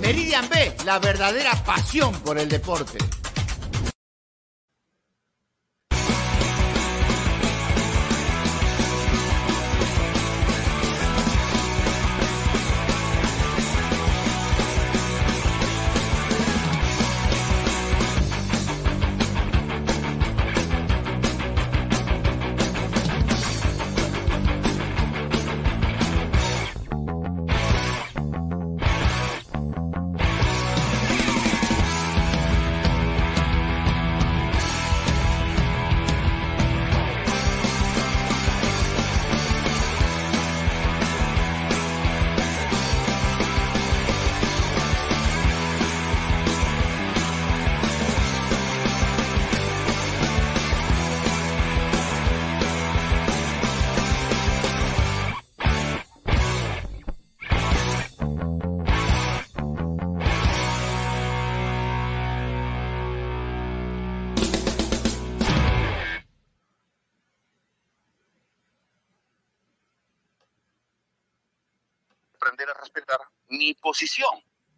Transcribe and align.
Meridian 0.00 0.48
B, 0.48 0.72
la 0.84 0.98
verdadera 0.98 1.52
pasión 1.64 2.12
por 2.20 2.36
el 2.36 2.48
deporte. 2.48 2.98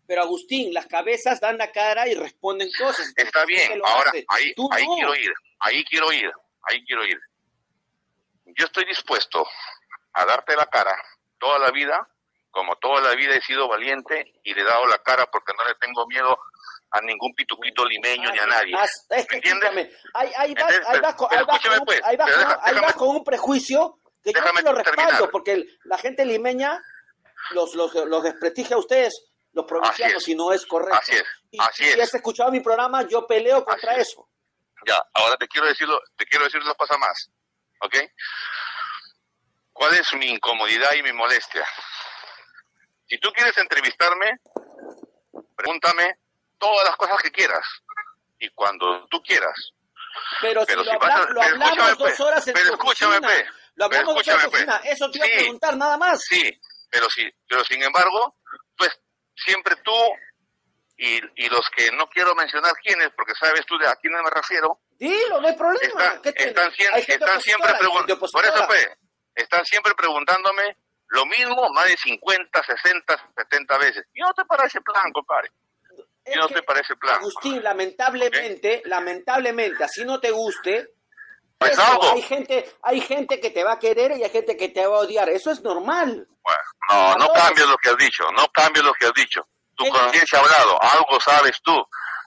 Pero 0.07 0.23
Agustín, 0.23 0.73
las 0.73 0.87
cabezas 0.87 1.39
dan 1.41 1.59
la 1.59 1.71
cara 1.71 2.09
y 2.09 2.15
responden 2.15 2.71
cosas. 2.79 3.13
Está 3.17 3.41
¿Por 3.41 3.49
qué 3.49 3.55
bien, 3.69 3.83
ahora 3.85 4.11
hace? 4.11 4.25
ahí, 4.29 4.55
ahí 4.73 4.87
no. 4.87 4.95
quiero 4.95 5.15
ir, 5.15 5.33
ahí 5.61 5.85
quiero 5.85 6.13
ir, 6.13 6.33
ahí 6.63 6.85
quiero 6.87 7.05
ir. 7.05 7.19
Yo 8.47 8.65
estoy 8.65 8.85
dispuesto 8.87 9.47
a 10.15 10.25
darte 10.25 10.57
la 10.57 10.67
cara 10.67 10.97
toda 11.39 11.59
la 11.59 11.71
vida, 11.71 12.09
como 12.51 12.75
toda 12.77 13.01
la 13.03 13.15
vida 13.15 13.35
he 13.35 13.43
sido 13.43 13.69
valiente 13.69 14.33
y 14.43 14.55
le 14.55 14.63
he 14.63 14.65
dado 14.65 14.87
la 14.87 14.99
cara 14.99 15.27
porque 15.31 15.53
no 15.57 15.65
le 15.69 15.75
tengo 15.77 16.07
miedo 16.07 16.37
a 16.91 17.01
ningún 17.03 17.35
pituquito 17.35 17.85
limeño 17.85 18.31
ni 18.33 18.39
a 18.39 18.47
nadie. 18.47 18.75
Ah, 18.77 18.85
es 18.85 19.27
que, 19.27 19.37
¿Me 19.37 19.37
entiendes? 19.37 19.69
escúchame, 19.69 19.91
ahí, 20.15 20.33
ahí 20.39 20.55
vas, 20.55 20.73
Entonces, 20.75 20.89
ahí 20.89 21.01
vas 21.01 21.15
con, 21.15 21.29
pues, 21.85 22.95
con- 22.97 23.17
un 23.17 23.25
prejuicio 23.25 24.01
que 24.25 24.33
yo 24.33 24.41
Déjame 24.41 24.61
sí 24.61 24.65
lo 24.65 24.73
respaldo, 24.73 25.03
terminar. 25.05 25.31
porque 25.31 25.65
la 25.85 25.99
gente 25.99 26.25
limeña 26.25 26.83
los, 27.51 27.75
los, 27.75 27.95
los 27.95 28.23
desprestigia 28.23 28.77
a 28.77 28.81
ustedes, 28.81 29.31
los 29.53 29.65
provincianos, 29.67 30.23
si 30.23 30.35
no 30.35 30.53
es 30.53 30.65
correcto. 30.67 30.99
Así 31.01 31.13
es, 31.17 31.25
y 31.51 31.61
así 31.61 31.85
si 31.85 31.91
es. 31.91 32.01
has 32.01 32.15
escuchado 32.15 32.51
mi 32.51 32.61
programa, 32.61 33.07
yo 33.09 33.27
peleo 33.27 33.65
contra 33.65 33.93
Así 33.93 34.01
es. 34.03 34.09
eso. 34.09 34.29
Ya, 34.87 35.03
ahora 35.15 35.37
te 35.37 35.49
quiero 35.49 35.67
decirlo, 35.67 36.01
te 36.17 36.25
quiero 36.27 36.45
decir 36.45 36.63
dos 36.63 36.75
cosas 36.75 36.99
más, 36.99 37.31
¿ok? 37.83 37.97
¿Cuál 39.73 39.95
es 39.95 40.13
mi 40.15 40.27
incomodidad 40.27 40.93
y 40.95 41.03
mi 41.03 41.13
molestia? 41.13 41.65
Si 43.09 43.19
tú 43.19 43.31
quieres 43.33 43.57
entrevistarme, 43.59 44.39
pregúntame 45.57 46.19
todas 46.59 46.85
las 46.87 46.97
cosas 46.97 47.17
que 47.23 47.31
quieras 47.31 47.65
y 48.39 48.49
cuando 48.51 49.07
tú 49.09 49.23
quieras. 49.23 49.73
Pero, 50.41 50.65
Pero 50.67 50.83
si 50.85 50.89
si 50.89 50.93
lo, 50.95 50.99
vas 51.01 51.21
a- 51.21 51.31
lo 51.31 51.43
hablamos 51.43 51.79
dos 51.79 51.99
pues, 51.99 52.21
horas 52.21 52.47
en 52.49 52.55
pero 52.55 52.67
tu 52.71 52.75
escúchame, 52.75 53.17
oficina. 53.19 53.29
pues, 53.29 53.47
Lo 53.77 53.85
hablamos 53.85 54.15
dos 54.17 54.29
horas 54.29 54.45
en 54.45 54.51
tu 54.51 54.57
oficina. 54.57 54.77
Eso 54.85 55.11
te 55.11 55.19
iba 55.19 55.27
a 55.27 55.31
preguntar, 55.31 55.77
nada 55.77 55.97
más. 55.97 56.21
Sí, 56.23 56.61
pero 56.91 57.09
sí, 57.11 57.29
pero 57.49 57.65
sin 57.65 57.83
embargo, 57.83 58.37
pues 58.77 58.91
siempre 59.35 59.77
tú 59.85 59.93
y, 60.97 61.21
y 61.37 61.49
los 61.49 61.69
que 61.77 61.91
no 61.93 62.09
quiero 62.09 62.35
mencionar 62.35 62.73
quiénes, 62.83 63.11
porque 63.17 63.35
sabes 63.39 63.65
tú 63.67 63.79
de 63.79 63.87
a 63.87 63.97
quiénes 63.97 64.21
me 64.23 64.31
refiero, 64.31 64.81
Dilo, 64.99 65.41
no 65.41 65.47
hay 65.47 65.55
problema. 65.57 65.87
están, 65.87 66.23
¿Qué 66.23 66.33
tiene? 66.33 66.51
están, 66.51 66.73
están 67.07 67.41
siempre 67.41 67.73
por 68.33 68.45
eso 68.45 68.67
pues, 68.67 68.89
están 69.35 69.65
siempre 69.65 69.95
preguntándome 69.95 70.77
lo 71.09 71.25
mismo 71.27 71.69
más 71.73 71.87
de 71.87 71.97
50, 71.97 72.63
60, 72.63 73.33
70 73.37 73.79
veces. 73.79 74.05
Y 74.13 74.21
no 74.21 74.33
te 74.35 74.45
parece 74.45 74.81
plan, 74.81 75.11
compadre. 75.13 75.51
Es 76.25 76.35
Y 76.37 76.39
no 76.39 76.49
te 76.49 76.63
parece 76.63 76.97
plan. 76.97 77.17
Agustín, 77.17 77.63
lamentablemente, 77.63 78.83
lamentablemente, 78.85 79.85
así 79.85 80.05
no 80.05 80.21
te 80.21 80.33
guste, 80.33 80.95
eso, 81.61 81.83
algo. 81.83 82.13
hay 82.13 82.23
gente, 82.23 82.73
hay 82.83 83.01
gente 83.01 83.41
que 83.41 83.51
te 83.51 83.65
va 83.65 83.73
a 83.73 83.79
querer 83.79 84.13
y 84.17 84.23
hay 84.23 84.31
gente 84.31 84.57
que 84.57 84.69
te 84.69 84.87
va 84.87 84.97
a 84.97 85.01
odiar. 85.01 85.29
Eso 85.29 85.51
es 85.51 85.61
normal. 85.63 86.27
Bueno, 86.43 86.61
no, 86.91 87.15
no 87.27 87.33
cambies 87.33 87.67
lo 87.67 87.77
que 87.77 87.91
has 87.91 87.97
dicho, 87.97 88.25
no 88.37 88.47
cambies 88.53 88.85
lo 88.85 88.93
que 88.95 89.07
has 89.07 89.15
dicho. 89.15 89.47
Tu 89.77 89.89
conciencia 89.89 90.39
ha 90.39 90.43
hablado, 90.43 90.83
algo 90.83 91.21
sabes 91.21 91.57
tú. 91.63 91.75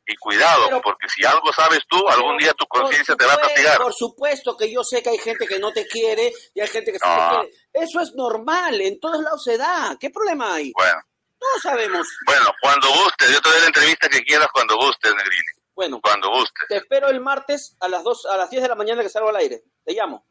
Y 0.07 0.15
cuidado, 0.15 0.65
Pero- 0.65 0.81
porque 0.81 1.07
si 1.07 1.23
algo 1.23 1.53
sabes 1.53 1.79
tú, 1.87 2.05
algún 2.09 2.35
día 2.37 2.53
tu 2.53 2.65
conciencia 2.65 3.15
te 3.15 3.23
va 3.25 3.33
a 3.33 3.37
castigar. 3.37 3.77
Por 3.77 3.93
supuesto 3.93 4.57
que 4.57 4.69
yo 4.71 4.83
sé 4.83 5.01
que 5.03 5.11
hay 5.11 5.17
gente 5.19 5.45
que 5.45 5.59
no 5.59 5.71
te 5.71 5.85
quiere 5.87 6.33
y 6.55 6.59
hay 6.59 6.67
gente 6.67 6.91
que 6.91 6.97
sí 6.97 7.05
No. 7.07 7.15
te 7.29 7.35
quiere. 7.47 7.57
Eso 7.85 7.99
es 8.01 8.11
normal, 8.15 8.81
en 8.81 8.99
todos 8.99 9.21
lados 9.21 9.43
se 9.43 9.57
da. 9.57 9.95
¿Qué 9.99 10.09
problema 10.09 10.55
hay? 10.55 10.71
Bueno, 10.75 10.99
Todos 11.39 11.61
sabemos. 11.61 12.07
bueno, 12.25 12.45
cuando 12.61 12.87
gustes, 12.89 13.31
yo 13.31 13.41
te 13.41 13.49
doy 13.49 13.59
la 13.61 13.67
entrevista 13.67 14.09
que 14.09 14.21
quieras 14.21 14.47
cuando 14.51 14.75
gustes, 14.77 15.13
Negrini. 15.15 15.60
Bueno, 15.75 15.99
Cuando 16.01 16.29
gustes. 16.29 16.65
te 16.67 16.77
espero 16.77 17.07
el 17.09 17.21
martes 17.21 17.75
a 17.79 17.87
las 17.87 18.03
dos, 18.03 18.25
a 18.25 18.37
las 18.37 18.49
10 18.49 18.61
de 18.63 18.69
la 18.69 18.75
mañana 18.75 19.01
que 19.01 19.09
salgo 19.09 19.29
al 19.29 19.35
aire. 19.37 19.63
Te 19.85 19.93
llamo. 19.93 20.25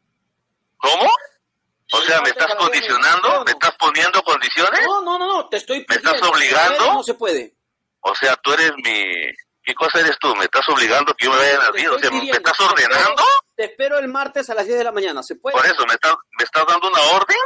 ¿Cómo? 0.77 1.09
O 1.93 2.01
sea, 2.03 2.21
¿me 2.21 2.29
estás 2.29 2.47
las 2.49 2.57
10 2.57 2.69
condicionando? 2.69 3.27
mañana. 3.27 3.43
¿Me 3.45 3.51
estás 3.51 3.75
poniendo 3.77 4.23
condiciones? 4.23 4.81
No, 4.85 5.01
no, 5.01 5.17
no, 5.19 5.27
no, 5.27 5.49
te 5.49 5.57
estoy 5.57 5.79
¿Me 5.89 5.95
estás 5.95 6.13
pidiendo. 6.13 6.29
obligando? 6.29 6.93
No 6.93 7.03
se 7.03 7.13
puede. 7.15 7.55
O 8.01 8.15
sea, 8.15 8.35
tú 8.37 8.53
eres 8.53 8.71
mi... 8.77 9.03
¿Qué 9.63 9.75
cosa 9.75 9.99
eres 9.99 10.17
tú? 10.19 10.33
¿Me 10.35 10.45
estás 10.45 10.67
obligando 10.69 11.13
que 11.13 11.25
yo 11.25 11.31
me 11.31 11.37
vaya 11.37 11.55
a 11.55 11.59
Te 11.59 11.65
Navidad? 11.67 11.91
O 11.91 11.95
estoy 11.97 12.01
sea, 12.01 12.11
¿me 12.11 12.19
pidiendo, 12.19 12.37
estás 12.37 12.57
te 12.57 12.63
espero- 12.63 12.71
ordenando? 12.95 13.23
Te 13.55 13.63
espero 13.65 13.97
el 13.99 14.07
martes 14.07 14.49
a 14.49 14.55
las 14.55 14.65
10 14.65 14.77
de 14.77 14.83
la 14.85 14.91
mañana. 14.91 15.21
¿Se 15.21 15.35
puede? 15.35 15.55
Por 15.55 15.65
eso, 15.65 15.85
¿me 15.85 15.93
estás, 15.93 16.15
¿me 16.37 16.43
estás 16.43 16.65
dando 16.65 16.87
una 16.87 17.01
orden? 17.15 17.37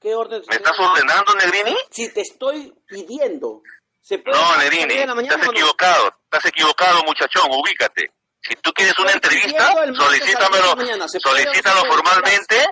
¿Qué 0.00 0.14
orden? 0.14 0.42
¿Me 0.48 0.56
estás 0.56 0.78
ordenando, 0.78 1.34
Negrini? 1.34 1.76
Si 1.90 2.12
te 2.14 2.22
estoy 2.22 2.72
pidiendo. 2.86 3.62
¿Se 4.00 4.18
puede? 4.18 4.36
No, 4.36 4.44
a 4.44 4.56
las 4.56 4.64
Negrini, 4.64 4.86
10 4.86 5.00
de 5.00 5.06
la 5.06 5.14
mañana 5.14 5.34
estás 5.34 5.46
no? 5.46 5.52
equivocado. 5.52 6.14
Estás 6.24 6.46
equivocado, 6.46 7.02
muchachón, 7.04 7.50
ubícate. 7.50 8.12
Si 8.42 8.54
tú 8.56 8.72
quieres 8.72 8.98
una 8.98 9.12
entrevista, 9.12 9.48
pidiendo 9.48 9.82
el 9.82 9.92
martes 9.92 10.00
a 10.00 10.02
las 10.02 10.10
10 10.10 10.20
de 10.20 10.32
solicítamelo, 10.32 10.66
la 10.66 10.76
mañana. 10.76 11.08
¿Se 11.08 11.20
puede 11.20 11.42
o 11.42 11.46
no 11.46 11.52
se 11.52 11.52
solicítalo 11.52 11.84
formalmente, 11.92 12.66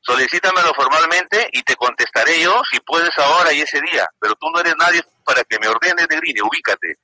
solicítamelo 0.00 0.74
formalmente 0.74 1.48
y 1.52 1.62
te 1.62 1.74
contestaré 1.76 2.40
yo 2.40 2.60
si 2.70 2.80
puedes 2.80 3.16
ahora 3.16 3.52
y 3.52 3.62
ese 3.62 3.80
día. 3.80 4.06
Pero 4.20 4.34
tú 4.34 4.46
no 4.52 4.60
eres 4.60 4.74
nadie 4.78 5.02
para 5.24 5.42
que 5.44 5.58
me 5.58 5.68
ordenes, 5.68 6.06
Negrini, 6.08 6.40
ubícate. 6.40 6.96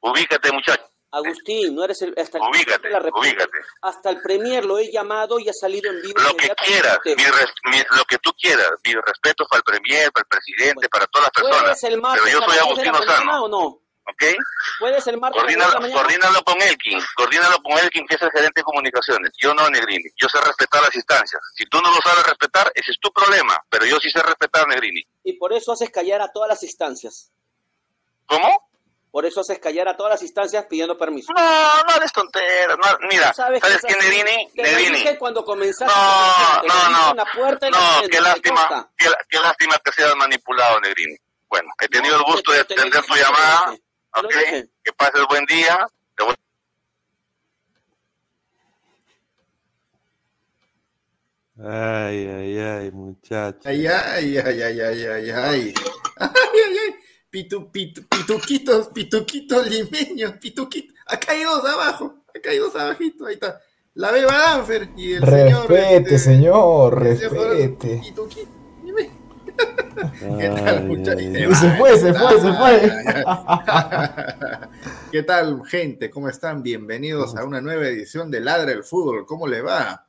Ubícate, 0.00 0.52
muchacho. 0.52 0.88
Agustín, 1.16 1.74
no 1.74 1.84
eres 1.84 2.00
el, 2.02 2.14
hasta 2.18 2.38
el 2.38 2.44
Ubícate, 2.44 2.88
la 2.90 2.98
ubícate. 3.00 3.58
Hasta 3.82 4.10
el 4.10 4.20
premier 4.20 4.64
lo 4.64 4.78
he 4.78 4.90
llamado 4.90 5.38
y 5.38 5.48
ha 5.48 5.52
salido 5.52 5.90
en 5.90 6.02
vivo. 6.02 6.20
Lo 6.20 6.36
que 6.36 6.48
quieras, 6.64 6.98
mi 7.04 7.14
res- 7.24 7.54
mi- 7.64 7.96
lo 7.96 8.04
que 8.04 8.18
tú 8.18 8.32
quieras, 8.34 8.70
mi 8.84 8.92
respeto 8.94 9.46
para 9.46 9.58
el 9.58 9.64
premier, 9.64 10.10
para 10.12 10.22
el 10.22 10.28
presidente, 10.28 10.74
Bueno, 10.74 10.88
para 10.90 11.06
todas 11.06 11.28
las 11.28 11.42
personas. 11.42 11.62
¿Puedes 11.80 11.84
el 11.84 12.00
Pero 12.02 12.26
yo 12.28 12.38
soy 12.40 12.56
las 12.56 12.66
10 12.66 12.76
de 12.76 12.84
la 12.84 12.90
Agustín 12.90 12.92
Lozano, 12.92 13.44
o 13.44 13.48
no? 13.48 13.64
¿ok? 14.08 14.22
¿Puedes 14.78 15.06
el 15.08 15.18
martes 15.18 15.42
a 15.42 15.44
las 15.46 15.54
10 15.54 15.58
de 15.58 15.72
Coordínalo, 15.72 15.92
coordínalo 15.96 16.44
con 16.44 16.62
Elkin, 16.62 17.00
coordínalo 17.16 17.62
con 17.62 17.72
Elkin, 17.78 18.06
que 18.06 18.14
es 18.14 18.22
el 18.22 18.30
gerente 18.30 18.60
de 18.60 18.64
comunicaciones. 18.64 19.32
Yo 19.36 19.52
no, 19.52 19.68
Negrini. 19.68 20.04
Yo 20.16 20.28
sé 20.28 20.40
respetar 20.40 20.80
las 20.82 20.94
instancias. 20.94 21.42
Si 21.56 21.66
tú 21.66 21.80
no 21.80 21.90
lo 21.90 21.96
sabes 22.02 22.24
respetar, 22.24 22.70
ese 22.74 22.92
es 22.92 23.00
tu 23.00 23.10
problema. 23.12 23.58
Pero 23.68 23.84
yo 23.86 23.98
sí 23.98 24.08
sé 24.10 24.22
respetar, 24.22 24.68
Negrini. 24.68 25.02
Y 25.24 25.32
por 25.32 25.52
eso 25.52 25.72
haces 25.72 25.90
callar 25.90 26.20
a 26.22 26.30
todas 26.30 26.48
las 26.50 26.62
instancias. 26.62 27.32
¿Cómo? 28.26 28.65
Por 29.16 29.24
eso 29.24 29.40
haces 29.40 29.58
callar 29.58 29.88
a 29.88 29.96
todas 29.96 30.10
las 30.12 30.22
instancias 30.22 30.66
pidiendo 30.68 30.98
permiso. 30.98 31.32
No, 31.34 31.82
no 31.84 31.96
eres 31.96 32.12
tontera. 32.12 32.76
No, 32.76 32.84
mira, 33.08 33.32
sabes 33.32 33.62
¿sabes? 33.62 33.80
Te 33.80 33.94
lo 33.94 33.98
Negrini. 34.62 34.98
dije 34.98 35.16
cuando 35.16 35.42
comenzaste. 35.42 35.90
No, 35.96 36.62
no, 36.68 36.90
no. 36.90 37.10
en 37.12 37.16
la 37.16 37.24
puerta 37.24 37.70
la 37.70 37.78
No, 37.78 38.08
qué 38.10 38.20
lástima, 38.20 38.90
qué, 38.94 39.06
qué 39.30 39.38
lástima 39.40 39.78
que 39.82 39.92
seas 39.92 40.14
manipulado, 40.16 40.78
Negrini. 40.82 41.16
Bueno, 41.48 41.70
he 41.80 41.88
tenido 41.88 42.18
No, 42.18 42.26
el 42.26 42.32
gusto 42.34 42.50
te- 42.50 42.56
de 42.56 42.60
atender 42.60 43.02
lo 43.08 43.16
llamada. 43.16 43.70
dije, 43.70 43.82
te 44.12 44.20
lo 44.22 44.28
Ok, 44.28 44.34
dije. 44.34 44.68
que 44.84 44.92
pases 44.92 45.26
buen 45.30 45.46
día. 45.46 45.88
Te 46.14 46.22
voy- 46.22 46.34
Ay, 51.58 52.28
ay, 52.28 52.58
ay, 52.58 52.90
muchacho. 52.90 53.60
Ay, 53.64 53.86
ay, 53.86 54.36
ay, 54.38 54.60
ay, 54.62 54.80
ay, 54.80 55.06
ay, 55.06 55.30
ay. 55.30 55.74
Ay, 56.18 56.28
ay, 56.66 56.78
ay. 56.84 56.94
Pitu, 57.36 57.68
pitu, 57.70 58.00
pituquitos, 58.08 58.88
pituquitos 58.88 59.68
limeños, 59.68 60.32
pituquitos. 60.40 60.96
Acá 61.06 61.32
hay 61.32 61.42
dos 61.42 61.62
abajo. 61.66 62.14
ha 62.34 62.40
caído 62.40 62.70
abajito, 62.74 63.26
ahí 63.26 63.34
está. 63.34 63.60
La 63.92 64.10
beba 64.10 64.32
Danfer 64.32 64.88
y 64.96 65.12
el 65.12 65.20
respete, 65.20 66.18
señor. 66.18 67.06
Este, 67.06 67.28
señor, 67.28 67.30
respete. 67.58 68.00
¿Qué 70.38 70.48
tal, 70.48 70.86
muchachos? 70.86 71.58
Se 71.58 71.76
fue, 71.76 71.98
se 71.98 72.14
fue, 72.14 72.40
se 72.40 72.52
fue. 72.54 72.90
¿Qué 75.12 75.22
tal, 75.22 75.62
gente? 75.66 76.08
¿Cómo 76.08 76.30
están? 76.30 76.62
Bienvenidos 76.62 77.36
a 77.36 77.44
una 77.44 77.60
nueva 77.60 77.86
edición 77.86 78.30
de 78.30 78.40
Ladra 78.40 78.72
el 78.72 78.82
Fútbol. 78.82 79.26
¿Cómo 79.26 79.46
le 79.46 79.60
va? 79.60 80.06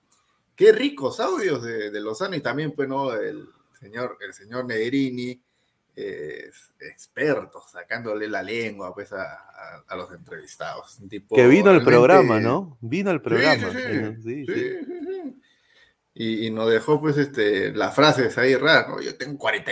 Qué 0.55 0.71
ricos 0.71 1.19
audios 1.19 1.61
de, 1.61 1.91
de 1.91 1.99
Lozano 1.99 2.37
y 2.37 2.39
también, 2.39 2.71
pues, 2.71 2.87
¿no? 2.87 3.13
El 3.13 3.49
señor, 3.77 4.17
el 4.21 4.33
señor 4.33 4.63
Negrini, 4.63 5.41
eh, 5.99 6.51
experto, 6.79 7.59
sacándole 7.67 8.29
la 8.29 8.43
lengua, 8.43 8.93
pues, 8.93 9.11
a, 9.13 9.83
a, 9.87 9.95
los 9.95 10.13
entrevistados. 10.13 10.99
Tipo, 11.09 11.35
que 11.35 11.47
vino 11.47 11.71
al 11.71 11.83
programa, 11.83 12.39
¿no? 12.39 12.77
Vino 12.81 13.09
al 13.09 13.19
programa. 13.19 13.71
Sí, 13.71 14.15
sí, 14.23 14.45
sí, 14.45 15.41
y, 16.13 16.45
y, 16.45 16.51
nos 16.51 16.69
dejó, 16.69 17.01
pues, 17.01 17.17
este, 17.17 17.71
las 17.71 17.95
frases 17.95 18.37
ahí 18.37 18.55
raras, 18.55 18.89
¿no? 18.89 19.01
Yo 19.01 19.17
tengo 19.17 19.39
40, 19.39 19.71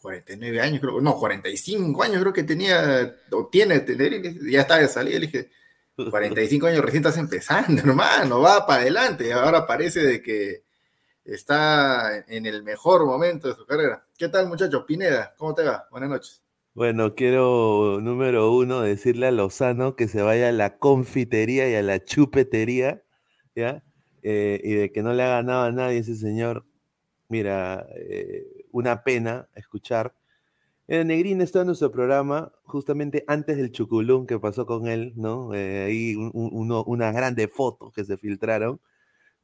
49 0.00 0.60
años, 0.62 0.80
creo, 0.80 1.02
no, 1.02 1.18
45 1.18 2.02
años 2.02 2.22
creo 2.22 2.32
que 2.32 2.44
tenía, 2.44 3.14
o 3.30 3.48
tiene, 3.48 3.84
ya 4.50 4.62
estaba 4.62 4.80
de 4.80 4.88
salida, 4.88 5.18
le 5.18 5.26
dije, 5.26 5.50
45 6.10 6.66
años 6.66 6.82
recién 6.82 7.04
estás 7.04 7.18
empezando, 7.18 7.82
hermano, 7.84 8.40
va 8.40 8.66
para 8.66 8.80
adelante, 8.80 9.34
ahora 9.34 9.66
parece 9.66 10.00
de 10.00 10.22
que 10.22 10.64
está 11.24 12.24
en 12.26 12.46
el 12.46 12.62
mejor 12.62 13.04
momento 13.04 13.48
de 13.48 13.54
su 13.54 13.66
carrera. 13.66 14.02
¿Qué 14.22 14.28
tal, 14.28 14.46
muchachos? 14.46 14.84
Pineda, 14.84 15.34
¿cómo 15.36 15.52
te 15.52 15.64
va? 15.64 15.88
Buenas 15.90 16.08
noches. 16.08 16.44
Bueno, 16.74 17.16
quiero, 17.16 17.98
número 18.00 18.52
uno, 18.52 18.80
decirle 18.80 19.26
a 19.26 19.32
Lozano 19.32 19.96
que 19.96 20.06
se 20.06 20.22
vaya 20.22 20.50
a 20.50 20.52
la 20.52 20.78
confitería 20.78 21.68
y 21.68 21.74
a 21.74 21.82
la 21.82 22.04
chupetería, 22.04 23.02
¿ya? 23.56 23.82
Eh, 24.22 24.60
y 24.62 24.74
de 24.74 24.92
que 24.92 25.02
no 25.02 25.12
le 25.12 25.24
ha 25.24 25.28
ganado 25.28 25.64
a 25.64 25.72
nadie 25.72 25.98
ese 25.98 26.14
señor. 26.14 26.64
Mira, 27.28 27.88
eh, 27.96 28.46
una 28.70 29.02
pena 29.02 29.48
escuchar. 29.56 30.14
Eh, 30.86 31.04
Negrín 31.04 31.40
está 31.40 31.62
en 31.62 31.66
nuestro 31.66 31.90
programa 31.90 32.52
justamente 32.62 33.24
antes 33.26 33.56
del 33.56 33.72
chuculún 33.72 34.28
que 34.28 34.38
pasó 34.38 34.66
con 34.66 34.86
él, 34.86 35.14
¿no? 35.16 35.52
Eh, 35.52 35.86
ahí 35.86 36.14
una 36.14 37.10
grande 37.10 37.48
foto 37.48 37.90
que 37.90 38.04
se 38.04 38.16
filtraron. 38.16 38.80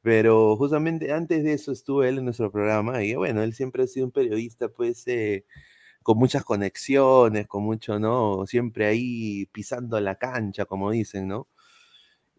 Pero 0.01 0.55
justamente 0.57 1.11
antes 1.11 1.43
de 1.43 1.53
eso 1.53 1.71
estuvo 1.71 2.03
él 2.03 2.19
en 2.19 2.25
nuestro 2.25 2.51
programa 2.51 3.03
y 3.03 3.15
bueno, 3.15 3.43
él 3.43 3.53
siempre 3.53 3.83
ha 3.83 3.87
sido 3.87 4.05
un 4.07 4.11
periodista 4.11 4.69
pues 4.69 5.05
con 6.03 6.17
muchas 6.17 6.43
conexiones, 6.43 7.47
con 7.47 7.63
mucho, 7.63 7.99
¿no? 7.99 8.45
Siempre 8.47 8.87
ahí 8.87 9.45
pisando 9.47 9.99
la 9.99 10.15
cancha, 10.15 10.65
como 10.65 10.91
dicen, 10.91 11.27
¿no? 11.27 11.47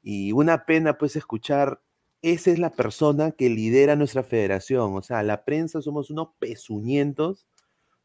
Y 0.02 0.32
una 0.32 0.64
pena 0.66 0.98
pues 0.98 1.16
escuchar 1.16 1.82
esa 2.22 2.50
es 2.50 2.58
la 2.58 2.70
persona 2.70 3.32
que 3.32 3.48
lidera 3.50 3.96
nuestra 3.96 4.22
federación. 4.22 4.94
O 4.96 5.02
sea, 5.02 5.22
la 5.22 5.44
prensa 5.44 5.82
somos 5.82 6.10
unos 6.10 6.28
pezuñentos, 6.38 7.46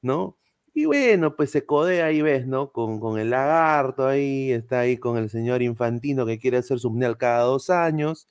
¿no? 0.01 0.37
Y 0.73 0.85
bueno, 0.85 1.35
pues 1.37 1.51
se 1.51 1.65
codea 1.65 2.07
ahí, 2.07 2.21
ves, 2.21 2.47
¿no? 2.47 2.71
Con, 2.71 2.99
con 2.99 3.19
el 3.19 3.29
lagarto 3.31 4.07
ahí, 4.07 4.51
está 4.51 4.81
ahí 4.81 4.97
con 4.97 5.17
el 5.17 5.29
señor 5.29 5.61
Infantino 5.61 6.25
que 6.25 6.39
quiere 6.39 6.57
hacer 6.57 6.79
su 6.79 6.93
cada 7.17 7.43
dos 7.43 7.69
años, 7.69 8.29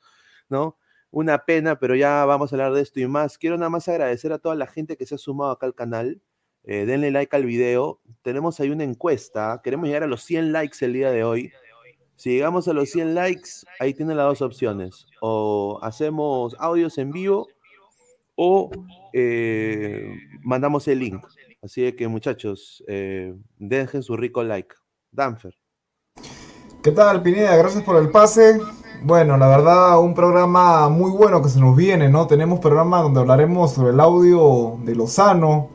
¿no? 0.51 0.77
Una 1.15 1.45
pena, 1.45 1.79
pero 1.79 1.95
ya 1.95 2.25
vamos 2.25 2.53
a 2.53 2.57
hablar 2.57 2.73
de 2.73 2.81
esto 2.81 2.99
y 2.99 3.07
más. 3.07 3.39
Quiero 3.39 3.57
nada 3.57 3.71
más 3.71 3.87
agradecer 3.87 4.33
a 4.33 4.41
toda 4.41 4.57
la 4.57 4.67
gente 4.67 4.97
que 4.97 5.07
se 5.07 5.15
ha 5.15 5.19
sumado 5.19 5.53
acá 5.53 5.65
al 5.65 5.75
canal. 5.77 6.21
Eh, 6.65 6.87
denle 6.87 7.13
like 7.13 7.37
al 7.37 7.47
video. 7.47 8.01
Tenemos 8.23 8.59
ahí 8.59 8.71
una 8.71 8.83
encuesta. 8.83 9.61
Queremos 9.63 9.87
llegar 9.87 10.03
a 10.03 10.09
los 10.09 10.25
100 10.25 10.51
likes 10.51 10.85
el 10.85 10.93
día 10.93 11.13
de 11.13 11.23
hoy. 11.23 11.53
Si 12.17 12.31
llegamos 12.31 12.67
a 12.67 12.73
los 12.73 12.91
100 12.91 13.15
likes, 13.15 13.51
ahí 13.79 13.95
tienen 13.95 14.17
las 14.17 14.27
dos 14.27 14.43
opciones. 14.43 15.07
O 15.21 15.79
hacemos 15.83 16.57
audios 16.59 16.99
en 16.99 17.13
vivo 17.13 17.47
o 18.35 18.73
eh, 19.13 20.17
mandamos 20.43 20.89
el 20.89 20.99
link. 20.99 21.25
Así 21.63 21.93
que 21.93 22.09
muchachos, 22.09 22.83
eh, 22.89 23.37
dejen 23.57 24.03
su 24.03 24.17
rico 24.17 24.43
like. 24.43 24.75
Danfer. 25.13 25.57
¿Qué 26.83 26.91
tal, 26.91 27.23
Pineda? 27.23 27.57
Gracias 27.57 27.85
por 27.85 28.03
el 28.03 28.11
pase. 28.11 28.59
Bueno, 29.07 29.37
la 29.37 29.49
verdad, 29.49 30.01
un 30.01 30.15
programa 30.15 30.89
muy 30.89 31.11
bueno 31.11 31.43
que 31.43 31.51
se 31.51 31.61
nos 31.61 31.77
viene, 31.77 32.09
¿no? 32.09 32.27
Tenemos 32.27 32.59
programa 32.59 33.03
donde 33.03 33.21
hablaremos 33.21 33.73
sobre 33.73 33.91
el 33.91 34.01
audio 34.01 34.79
de 34.83 34.95
Lozano. 34.95 35.69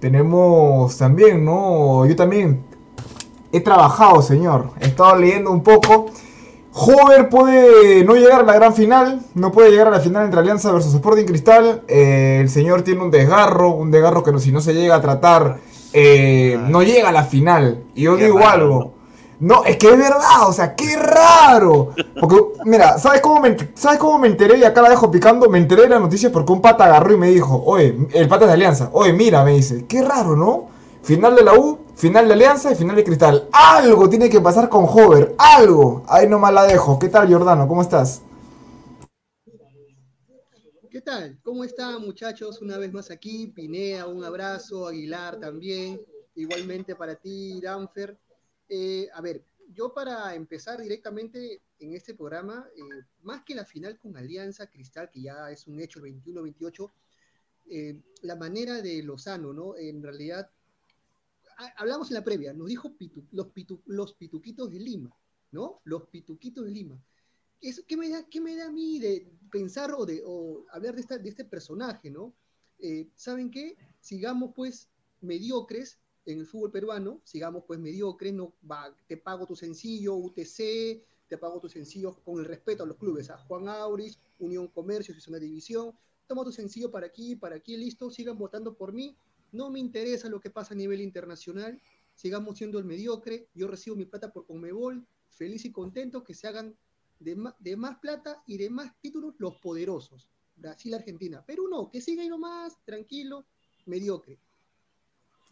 Tenemos 0.00 0.98
también, 0.98 1.44
¿no? 1.44 2.04
Yo 2.06 2.16
también 2.16 2.64
he 3.52 3.60
trabajado, 3.60 4.20
señor. 4.20 4.70
He 4.80 4.86
estado 4.86 5.14
leyendo 5.14 5.52
un 5.52 5.62
poco. 5.62 6.06
Hover 6.72 7.28
puede 7.28 8.02
no 8.02 8.16
llegar 8.16 8.40
a 8.40 8.42
la 8.42 8.54
gran 8.54 8.74
final, 8.74 9.20
no 9.34 9.52
puede 9.52 9.70
llegar 9.70 9.86
a 9.86 9.92
la 9.92 10.00
final 10.00 10.24
entre 10.24 10.40
Alianza 10.40 10.72
versus 10.72 10.92
Sporting 10.92 11.24
Cristal. 11.24 11.84
Eh, 11.86 12.38
el 12.40 12.50
señor 12.50 12.82
tiene 12.82 13.00
un 13.00 13.12
desgarro, 13.12 13.70
un 13.70 13.92
desgarro 13.92 14.24
que 14.24 14.32
no, 14.32 14.40
si 14.40 14.50
no 14.50 14.60
se 14.60 14.74
llega 14.74 14.96
a 14.96 15.00
tratar, 15.00 15.58
eh, 15.92 16.58
no 16.68 16.82
llega 16.82 17.10
a 17.10 17.12
la 17.12 17.22
final. 17.22 17.84
Y 17.94 18.02
yo 18.02 18.16
digo 18.16 18.44
algo. 18.44 18.95
No, 19.38 19.64
es 19.64 19.76
que 19.76 19.88
es 19.88 19.98
verdad, 19.98 20.48
o 20.48 20.52
sea, 20.52 20.74
qué 20.74 20.96
raro. 20.96 21.92
Porque, 22.18 22.36
mira, 22.64 22.98
¿sabes 22.98 23.20
cómo, 23.20 23.40
me, 23.40 23.56
¿sabes 23.74 23.98
cómo 23.98 24.18
me 24.18 24.28
enteré? 24.28 24.56
Y 24.58 24.64
acá 24.64 24.80
la 24.80 24.88
dejo 24.88 25.10
picando. 25.10 25.50
Me 25.50 25.58
enteré 25.58 25.82
de 25.82 25.90
la 25.90 25.98
noticia 25.98 26.32
porque 26.32 26.52
un 26.52 26.62
pata 26.62 26.84
agarró 26.86 27.12
y 27.12 27.18
me 27.18 27.28
dijo, 27.28 27.62
oye, 27.64 27.96
el 28.14 28.28
pata 28.28 28.46
de 28.46 28.52
Alianza, 28.52 28.88
oye, 28.92 29.12
mira, 29.12 29.44
me 29.44 29.52
dice, 29.52 29.84
qué 29.86 30.02
raro, 30.02 30.36
¿no? 30.36 30.68
Final 31.02 31.36
de 31.36 31.44
la 31.44 31.54
U, 31.54 31.78
final 31.94 32.26
de 32.26 32.32
Alianza 32.32 32.72
y 32.72 32.74
final 32.74 32.96
de 32.96 33.04
Cristal. 33.04 33.48
Algo 33.52 34.08
tiene 34.08 34.30
que 34.30 34.40
pasar 34.40 34.68
con 34.70 34.86
Hover, 34.86 35.34
algo. 35.38 36.02
Ahí 36.08 36.26
nomás 36.26 36.54
la 36.54 36.64
dejo. 36.64 36.98
¿Qué 36.98 37.08
tal, 37.08 37.30
Jordano? 37.32 37.68
¿Cómo 37.68 37.82
estás? 37.82 38.22
¿Qué 40.90 41.02
tal? 41.02 41.38
¿Cómo 41.42 41.62
están, 41.62 42.00
muchachos? 42.00 42.62
Una 42.62 42.78
vez 42.78 42.90
más 42.90 43.10
aquí. 43.10 43.48
Pinea, 43.48 44.06
un 44.06 44.24
abrazo. 44.24 44.88
Aguilar 44.88 45.38
también. 45.38 46.00
Igualmente 46.34 46.96
para 46.96 47.14
ti, 47.14 47.60
Danfer. 47.60 48.18
Eh, 48.68 49.08
a 49.12 49.20
ver, 49.20 49.44
yo 49.72 49.92
para 49.92 50.34
empezar 50.34 50.80
directamente 50.80 51.62
en 51.78 51.94
este 51.94 52.14
programa, 52.14 52.68
eh, 52.74 53.04
más 53.22 53.44
que 53.44 53.54
la 53.54 53.64
final 53.64 53.98
con 53.98 54.16
Alianza 54.16 54.68
Cristal, 54.68 55.10
que 55.10 55.22
ya 55.22 55.50
es 55.50 55.66
un 55.66 55.80
hecho 55.80 56.04
el 56.04 56.22
21-28, 56.22 56.92
eh, 57.68 58.00
la 58.22 58.36
manera 58.36 58.80
de 58.80 59.02
Lozano, 59.02 59.52
¿no? 59.52 59.76
En 59.76 60.02
realidad 60.02 60.50
hablamos 61.76 62.10
en 62.10 62.14
la 62.14 62.24
previa, 62.24 62.52
nos 62.52 62.68
dijo 62.68 62.94
los, 63.32 63.48
los 63.86 64.14
pituquitos 64.14 64.70
de 64.70 64.78
Lima, 64.78 65.16
¿no? 65.52 65.80
Los 65.84 66.08
pituquitos 66.08 66.64
de 66.64 66.70
Lima. 66.70 67.02
¿qué, 67.88 67.96
me 67.96 68.10
da, 68.10 68.26
¿Qué 68.28 68.40
me 68.40 68.54
da 68.54 68.66
a 68.66 68.70
mí 68.70 68.98
de 68.98 69.32
pensar 69.50 69.92
o 69.96 70.04
de 70.04 70.22
hablar 70.70 70.94
de, 70.94 71.28
este 71.28 71.44
personaje, 71.46 72.10
¿no? 72.10 72.34
¿Saben 73.14 73.50
qué? 73.50 73.76
Sigamos 74.00 74.52
pues 74.54 74.90
mediocres 75.22 75.98
en 76.26 76.40
el 76.40 76.46
fútbol 76.46 76.72
peruano, 76.72 77.20
sigamos 77.24 77.64
pues 77.66 77.78
mediocres, 77.78 78.34
no, 78.34 78.54
va, 78.68 78.94
te 79.06 79.16
pago 79.16 79.46
tu 79.46 79.54
sencillo, 79.54 80.16
UTC, 80.16 81.04
te 81.28 81.38
pago 81.38 81.60
tu 81.60 81.68
sencillo 81.68 82.16
con 82.24 82.38
el 82.40 82.44
respeto 82.44 82.82
a 82.82 82.86
los 82.86 82.96
clubes, 82.96 83.30
a 83.30 83.38
Juan 83.38 83.68
Auris, 83.68 84.18
Unión 84.38 84.68
Comercio, 84.68 85.14
una 85.28 85.38
división, 85.38 85.92
toma 86.26 86.44
tu 86.44 86.52
sencillo 86.52 86.90
para 86.90 87.06
aquí, 87.06 87.36
para 87.36 87.56
aquí, 87.56 87.76
listo, 87.76 88.10
sigan 88.10 88.36
votando 88.38 88.76
por 88.76 88.92
mí, 88.92 89.16
no 89.52 89.70
me 89.70 89.78
interesa 89.78 90.28
lo 90.28 90.40
que 90.40 90.50
pasa 90.50 90.74
a 90.74 90.76
nivel 90.76 91.00
internacional, 91.00 91.80
sigamos 92.14 92.58
siendo 92.58 92.78
el 92.78 92.84
mediocre, 92.84 93.48
yo 93.54 93.68
recibo 93.68 93.96
mi 93.96 94.04
plata 94.04 94.32
por 94.32 94.46
Conmebol, 94.46 95.06
feliz 95.28 95.64
y 95.64 95.72
contento 95.72 96.24
que 96.24 96.34
se 96.34 96.48
hagan 96.48 96.76
de, 97.20 97.36
de 97.60 97.76
más 97.76 97.98
plata 97.98 98.42
y 98.46 98.58
de 98.58 98.68
más 98.68 98.92
títulos 99.00 99.34
los 99.38 99.56
poderosos, 99.56 100.28
Brasil, 100.56 100.94
Argentina, 100.94 101.44
Perú 101.44 101.68
no, 101.68 101.88
que 101.88 102.00
siga 102.00 102.22
ahí 102.22 102.28
nomás, 102.28 102.82
tranquilo, 102.84 103.46
mediocre. 103.84 104.40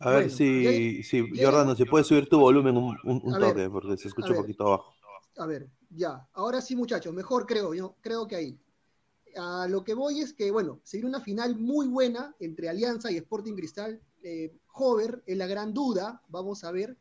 A 0.00 0.10
ver 0.10 0.30
si, 0.30 1.02
si 1.02 1.42
Jordano, 1.42 1.74
si 1.74 1.84
puedes 1.84 2.06
subir 2.06 2.28
tu 2.28 2.38
volumen 2.40 2.76
un, 2.76 3.38
toque, 3.38 3.70
porque 3.70 3.96
se 3.96 4.08
escucha 4.08 4.30
un 4.30 4.36
poquito 4.36 4.66
abajo. 4.66 4.94
A 5.36 5.46
ver, 5.46 5.68
ya, 5.90 6.28
ahora 6.32 6.60
sí 6.60 6.76
muchachos, 6.76 7.12
mejor 7.14 7.46
creo, 7.46 7.74
yo 7.74 7.96
creo 8.00 8.26
que 8.26 8.36
ahí 8.36 8.58
a 9.36 9.66
lo 9.68 9.84
que 9.84 9.94
voy 9.94 10.20
es 10.20 10.32
que, 10.32 10.50
bueno, 10.50 10.80
se 10.84 11.04
una 11.04 11.20
final 11.20 11.58
muy 11.58 11.86
buena 11.86 12.34
entre 12.40 12.68
Alianza 12.68 13.10
y 13.10 13.16
Sporting 13.16 13.54
Cristal. 13.54 14.00
Eh, 14.22 14.56
Hover 14.72 15.22
es 15.26 15.36
la 15.36 15.46
gran 15.46 15.72
duda, 15.72 16.22
vamos 16.28 16.64
a 16.64 16.72
ver. 16.72 16.96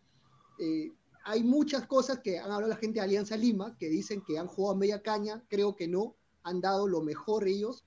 Eh, 0.59 0.91
hay 1.25 1.43
muchas 1.43 1.87
cosas 1.87 2.19
que 2.19 2.39
han 2.39 2.51
hablado 2.51 2.67
la 2.67 2.75
gente 2.75 2.99
de 2.99 3.05
Alianza 3.05 3.37
Lima, 3.37 3.77
que 3.77 3.89
dicen 3.89 4.21
que 4.21 4.37
han 4.37 4.47
jugado 4.47 4.75
a 4.75 4.79
media 4.79 5.01
caña, 5.01 5.43
creo 5.47 5.75
que 5.75 5.87
no, 5.87 6.15
han 6.43 6.59
dado 6.59 6.87
lo 6.87 7.01
mejor 7.01 7.47
ellos, 7.47 7.85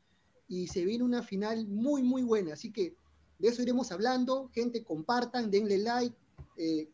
y 0.48 0.68
se 0.68 0.84
viene 0.84 1.04
una 1.04 1.22
final 1.22 1.66
muy, 1.66 2.02
muy 2.02 2.22
buena. 2.22 2.54
Así 2.54 2.72
que 2.72 2.96
de 3.38 3.48
eso 3.48 3.62
iremos 3.62 3.92
hablando, 3.92 4.48
gente, 4.52 4.82
compartan, 4.82 5.50
denle 5.50 5.78
like, 5.78 6.16
eh, 6.56 6.88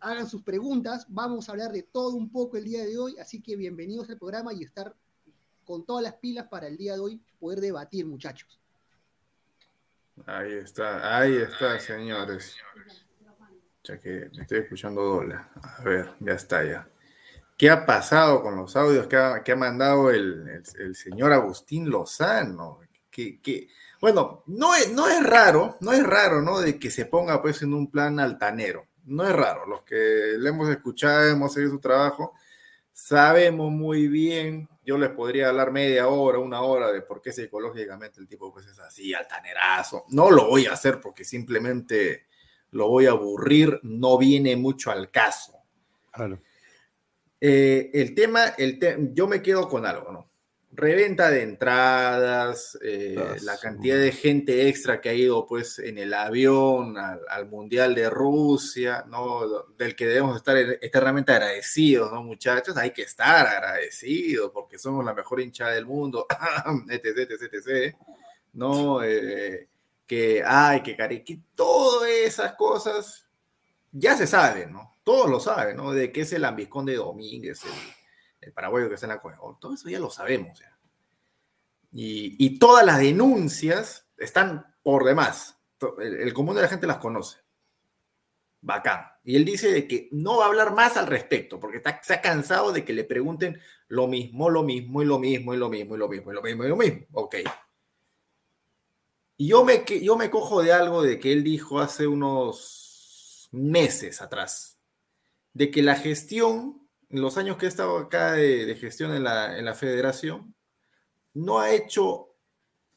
hagan 0.00 0.28
sus 0.28 0.42
preguntas, 0.42 1.06
vamos 1.08 1.48
a 1.48 1.52
hablar 1.52 1.72
de 1.72 1.82
todo 1.82 2.14
un 2.16 2.30
poco 2.30 2.56
el 2.56 2.64
día 2.64 2.84
de 2.84 2.98
hoy, 2.98 3.18
así 3.18 3.40
que 3.40 3.56
bienvenidos 3.56 4.08
al 4.10 4.18
programa 4.18 4.52
y 4.52 4.62
estar 4.62 4.94
con 5.64 5.84
todas 5.84 6.02
las 6.02 6.14
pilas 6.14 6.46
para 6.48 6.66
el 6.68 6.76
día 6.76 6.94
de 6.94 7.00
hoy 7.00 7.20
poder 7.40 7.60
debatir, 7.60 8.06
muchachos. 8.06 8.60
Ahí 10.26 10.52
está, 10.52 11.18
ahí 11.18 11.34
está, 11.36 11.78
señores. 11.78 12.54
Ya 13.84 13.98
que 13.98 14.30
me 14.34 14.42
estoy 14.42 14.58
escuchando 14.58 15.02
doble. 15.02 15.34
A 15.34 15.82
ver, 15.84 16.14
ya 16.20 16.32
está 16.32 16.64
ya. 16.64 16.88
¿Qué 17.56 17.70
ha 17.70 17.86
pasado 17.86 18.42
con 18.42 18.56
los 18.56 18.76
audios 18.76 19.06
que 19.06 19.16
ha, 19.16 19.42
que 19.42 19.52
ha 19.52 19.56
mandado 19.56 20.10
el, 20.10 20.48
el- 20.48 20.80
el 20.80 20.94
señor 20.96 21.32
Agustín 21.32 21.88
Lozano? 21.90 22.80
Que, 23.10 23.40
que- 23.40 23.68
bueno, 24.06 24.44
no 24.46 24.72
es, 24.76 24.92
no 24.92 25.08
es 25.08 25.20
raro, 25.24 25.76
no 25.80 25.92
es 25.92 26.00
raro, 26.06 26.40
¿no? 26.40 26.60
De 26.60 26.78
que 26.78 26.92
se 26.92 27.06
ponga 27.06 27.42
pues 27.42 27.60
en 27.62 27.74
un 27.74 27.90
plan 27.90 28.20
altanero. 28.20 28.86
No 29.06 29.26
es 29.26 29.32
raro. 29.34 29.66
Los 29.66 29.82
que 29.82 29.94
le 30.38 30.48
hemos 30.48 30.68
escuchado, 30.70 31.26
hemos 31.28 31.52
seguido 31.52 31.72
su 31.72 31.80
trabajo, 31.80 32.32
sabemos 32.92 33.72
muy 33.72 34.06
bien. 34.06 34.68
Yo 34.84 34.96
les 34.96 35.10
podría 35.10 35.48
hablar 35.48 35.72
media 35.72 36.06
hora, 36.06 36.38
una 36.38 36.60
hora 36.60 36.92
de 36.92 37.02
por 37.02 37.20
qué 37.20 37.32
psicológicamente 37.32 38.20
el 38.20 38.28
tipo 38.28 38.52
pues 38.52 38.66
es 38.66 38.78
así, 38.78 39.12
altanerazo. 39.12 40.04
No 40.10 40.30
lo 40.30 40.46
voy 40.50 40.66
a 40.66 40.74
hacer 40.74 41.00
porque 41.00 41.24
simplemente 41.24 42.26
lo 42.70 42.86
voy 42.88 43.06
a 43.06 43.10
aburrir, 43.10 43.80
no 43.82 44.18
viene 44.18 44.54
mucho 44.54 44.92
al 44.92 45.10
caso. 45.10 45.52
Claro. 46.12 46.38
Eh, 47.40 47.90
el 47.92 48.14
tema, 48.14 48.50
el 48.56 48.78
te- 48.78 48.96
yo 49.12 49.26
me 49.26 49.42
quedo 49.42 49.68
con 49.68 49.84
algo, 49.84 50.12
¿no? 50.12 50.28
Reventa 50.76 51.30
de 51.30 51.42
entradas, 51.42 52.78
eh, 52.82 53.16
Ah, 53.18 53.34
la 53.42 53.56
cantidad 53.56 53.96
de 53.96 54.12
gente 54.12 54.68
extra 54.68 55.00
que 55.00 55.08
ha 55.08 55.14
ido 55.14 55.46
pues 55.46 55.78
en 55.78 55.96
el 55.96 56.12
avión 56.12 56.98
al, 56.98 57.22
al 57.30 57.48
Mundial 57.48 57.94
de 57.94 58.10
Rusia, 58.10 59.02
¿no? 59.08 59.64
Del 59.78 59.96
que 59.96 60.06
debemos 60.06 60.36
estar 60.36 60.54
eternamente 60.56 61.32
agradecidos, 61.32 62.12
¿no, 62.12 62.22
muchachos? 62.22 62.76
Hay 62.76 62.90
que 62.90 63.02
estar 63.02 63.46
agradecidos 63.46 64.50
porque 64.52 64.78
somos 64.78 65.02
la 65.02 65.14
mejor 65.14 65.40
hinchada 65.40 65.72
del 65.72 65.86
mundo, 65.86 66.26
etc, 66.90 67.30
etc, 67.30 67.54
etc, 67.54 67.96
¿no? 68.52 69.02
Eh, 69.02 69.68
que, 70.06 70.42
ay, 70.44 70.82
que 70.82 70.94
cari, 70.94 71.24
que 71.24 71.40
todas 71.54 72.10
esas 72.10 72.52
cosas 72.52 73.26
ya 73.92 74.14
se 74.14 74.26
sabe, 74.26 74.66
¿no? 74.66 74.96
Todos 75.02 75.30
lo 75.30 75.40
saben, 75.40 75.78
¿no? 75.78 75.92
De 75.92 76.12
que 76.12 76.20
es 76.20 76.32
el 76.34 76.44
ambiscón 76.44 76.84
de 76.84 76.96
Domínguez, 76.96 77.62
el, 77.64 77.70
el 78.46 78.52
paraguayo 78.52 78.88
que 78.88 78.94
está 78.94 79.06
en 79.06 79.12
la 79.12 79.20
Conmebol. 79.20 79.58
Todo 79.60 79.74
eso 79.74 79.88
ya 79.88 79.98
lo 79.98 80.08
sabemos, 80.08 80.58
ya. 80.60 80.78
Y, 81.92 82.36
y 82.38 82.58
todas 82.58 82.86
las 82.86 82.98
denuncias 82.98 84.06
están 84.16 84.74
por 84.82 85.04
demás. 85.04 85.58
El, 85.98 86.32
común 86.32 86.54
de 86.54 86.62
la 86.62 86.68
gente 86.68 86.86
las 86.86 86.98
conoce. 86.98 87.38
Bacán. 88.60 89.00
Y 89.24 89.36
él 89.36 89.44
dice 89.44 89.70
de 89.70 89.86
que 89.86 90.08
no 90.12 90.38
va 90.38 90.44
a 90.44 90.48
hablar 90.48 90.74
más 90.74 90.96
al 90.96 91.06
respecto, 91.06 91.58
porque 91.58 91.78
está, 91.78 92.00
se 92.02 92.14
ha 92.14 92.20
cansado 92.20 92.72
de 92.72 92.84
que 92.84 92.92
le 92.92 93.04
pregunten 93.04 93.60
lo 93.88 94.06
mismo, 94.06 94.48
lo 94.48 94.62
mismo, 94.62 95.02
y 95.02 95.06
lo 95.06 95.18
mismo, 95.18 95.54
y 95.54 95.56
lo 95.56 95.68
mismo, 95.68 95.96
y 95.96 95.98
lo 95.98 96.08
mismo, 96.08 96.30
y 96.30 96.34
lo 96.34 96.42
mismo, 96.42 96.64
y 96.64 96.68
lo 96.68 96.76
mismo. 96.76 97.06
Ok. 97.12 97.36
Y 99.38 99.48
yo 99.48 99.64
me, 99.64 99.84
yo 100.02 100.16
me 100.16 100.30
cojo 100.30 100.62
de 100.62 100.72
algo 100.72 101.02
de 101.02 101.18
que 101.18 101.32
él 101.32 101.44
dijo 101.44 101.80
hace 101.80 102.06
unos 102.06 103.48
meses 103.52 104.22
atrás, 104.22 104.78
de 105.52 105.70
que 105.70 105.82
la 105.82 105.96
gestión, 105.96 106.85
los 107.08 107.36
años 107.36 107.56
que 107.56 107.66
he 107.66 107.68
estado 107.68 107.98
acá 107.98 108.32
de, 108.32 108.66
de 108.66 108.74
gestión 108.74 109.14
en 109.14 109.24
la, 109.24 109.58
en 109.58 109.64
la 109.64 109.74
federación, 109.74 110.54
no 111.34 111.60
ha 111.60 111.70
hecho 111.70 112.34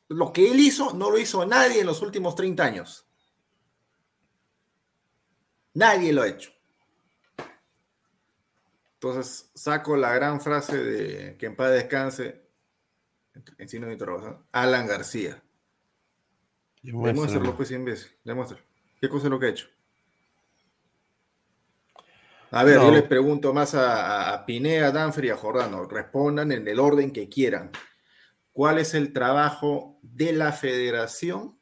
lo 0.08 0.34
que 0.34 0.50
él 0.52 0.60
hizo, 0.60 0.94
no 0.94 1.12
lo 1.12 1.18
hizo 1.18 1.46
nadie 1.46 1.82
en 1.82 1.86
los 1.86 2.02
últimos 2.02 2.36
30 2.36 2.64
años. 2.64 3.06
Nadie 5.74 6.12
lo 6.12 6.24
ha 6.24 6.28
hecho. 6.28 6.52
Entonces 8.96 9.50
saco 9.54 9.96
la 9.96 10.14
gran 10.14 10.42
frase 10.42 10.78
de 10.78 11.38
que 11.38 11.46
en 11.46 11.56
paz 11.56 11.72
descanse, 11.72 12.42
en 13.58 13.70
signo 13.70 13.88
de 13.88 13.94
interrogación, 13.94 14.46
Alan 14.52 14.88
García. 14.88 15.42
Demuéstralo, 16.82 17.56
pues, 17.56 17.72
imbécil. 17.72 18.12
Demuéstralo. 18.24 18.64
¿Qué 19.00 19.08
cosa 19.08 19.28
es 19.28 19.32
lo 19.32 19.40
que 19.40 19.46
ha 19.46 19.50
hecho? 19.50 19.68
A 22.52 22.64
ver, 22.64 22.78
No. 22.78 22.86
yo 22.86 22.92
les 22.92 23.04
pregunto 23.04 23.54
más 23.54 23.76
a, 23.76 24.30
a- 24.30 24.34
a 24.34 24.46
Pineda, 24.46 24.88
a 24.88 24.92
Danfer 24.92 25.26
y 25.26 25.30
a 25.30 25.38
Jordano. 25.38 25.86
Respondan 25.86 26.52
en 26.52 26.68
el 26.68 26.80
orden 26.80 27.12
que 27.12 27.30
quieran. 27.30 27.72
¿Cuál 28.52 28.80
es 28.80 28.94
el 28.94 29.14
trabajo 29.14 30.00
de 30.02 30.34
la 30.34 30.52
federación 30.52 31.58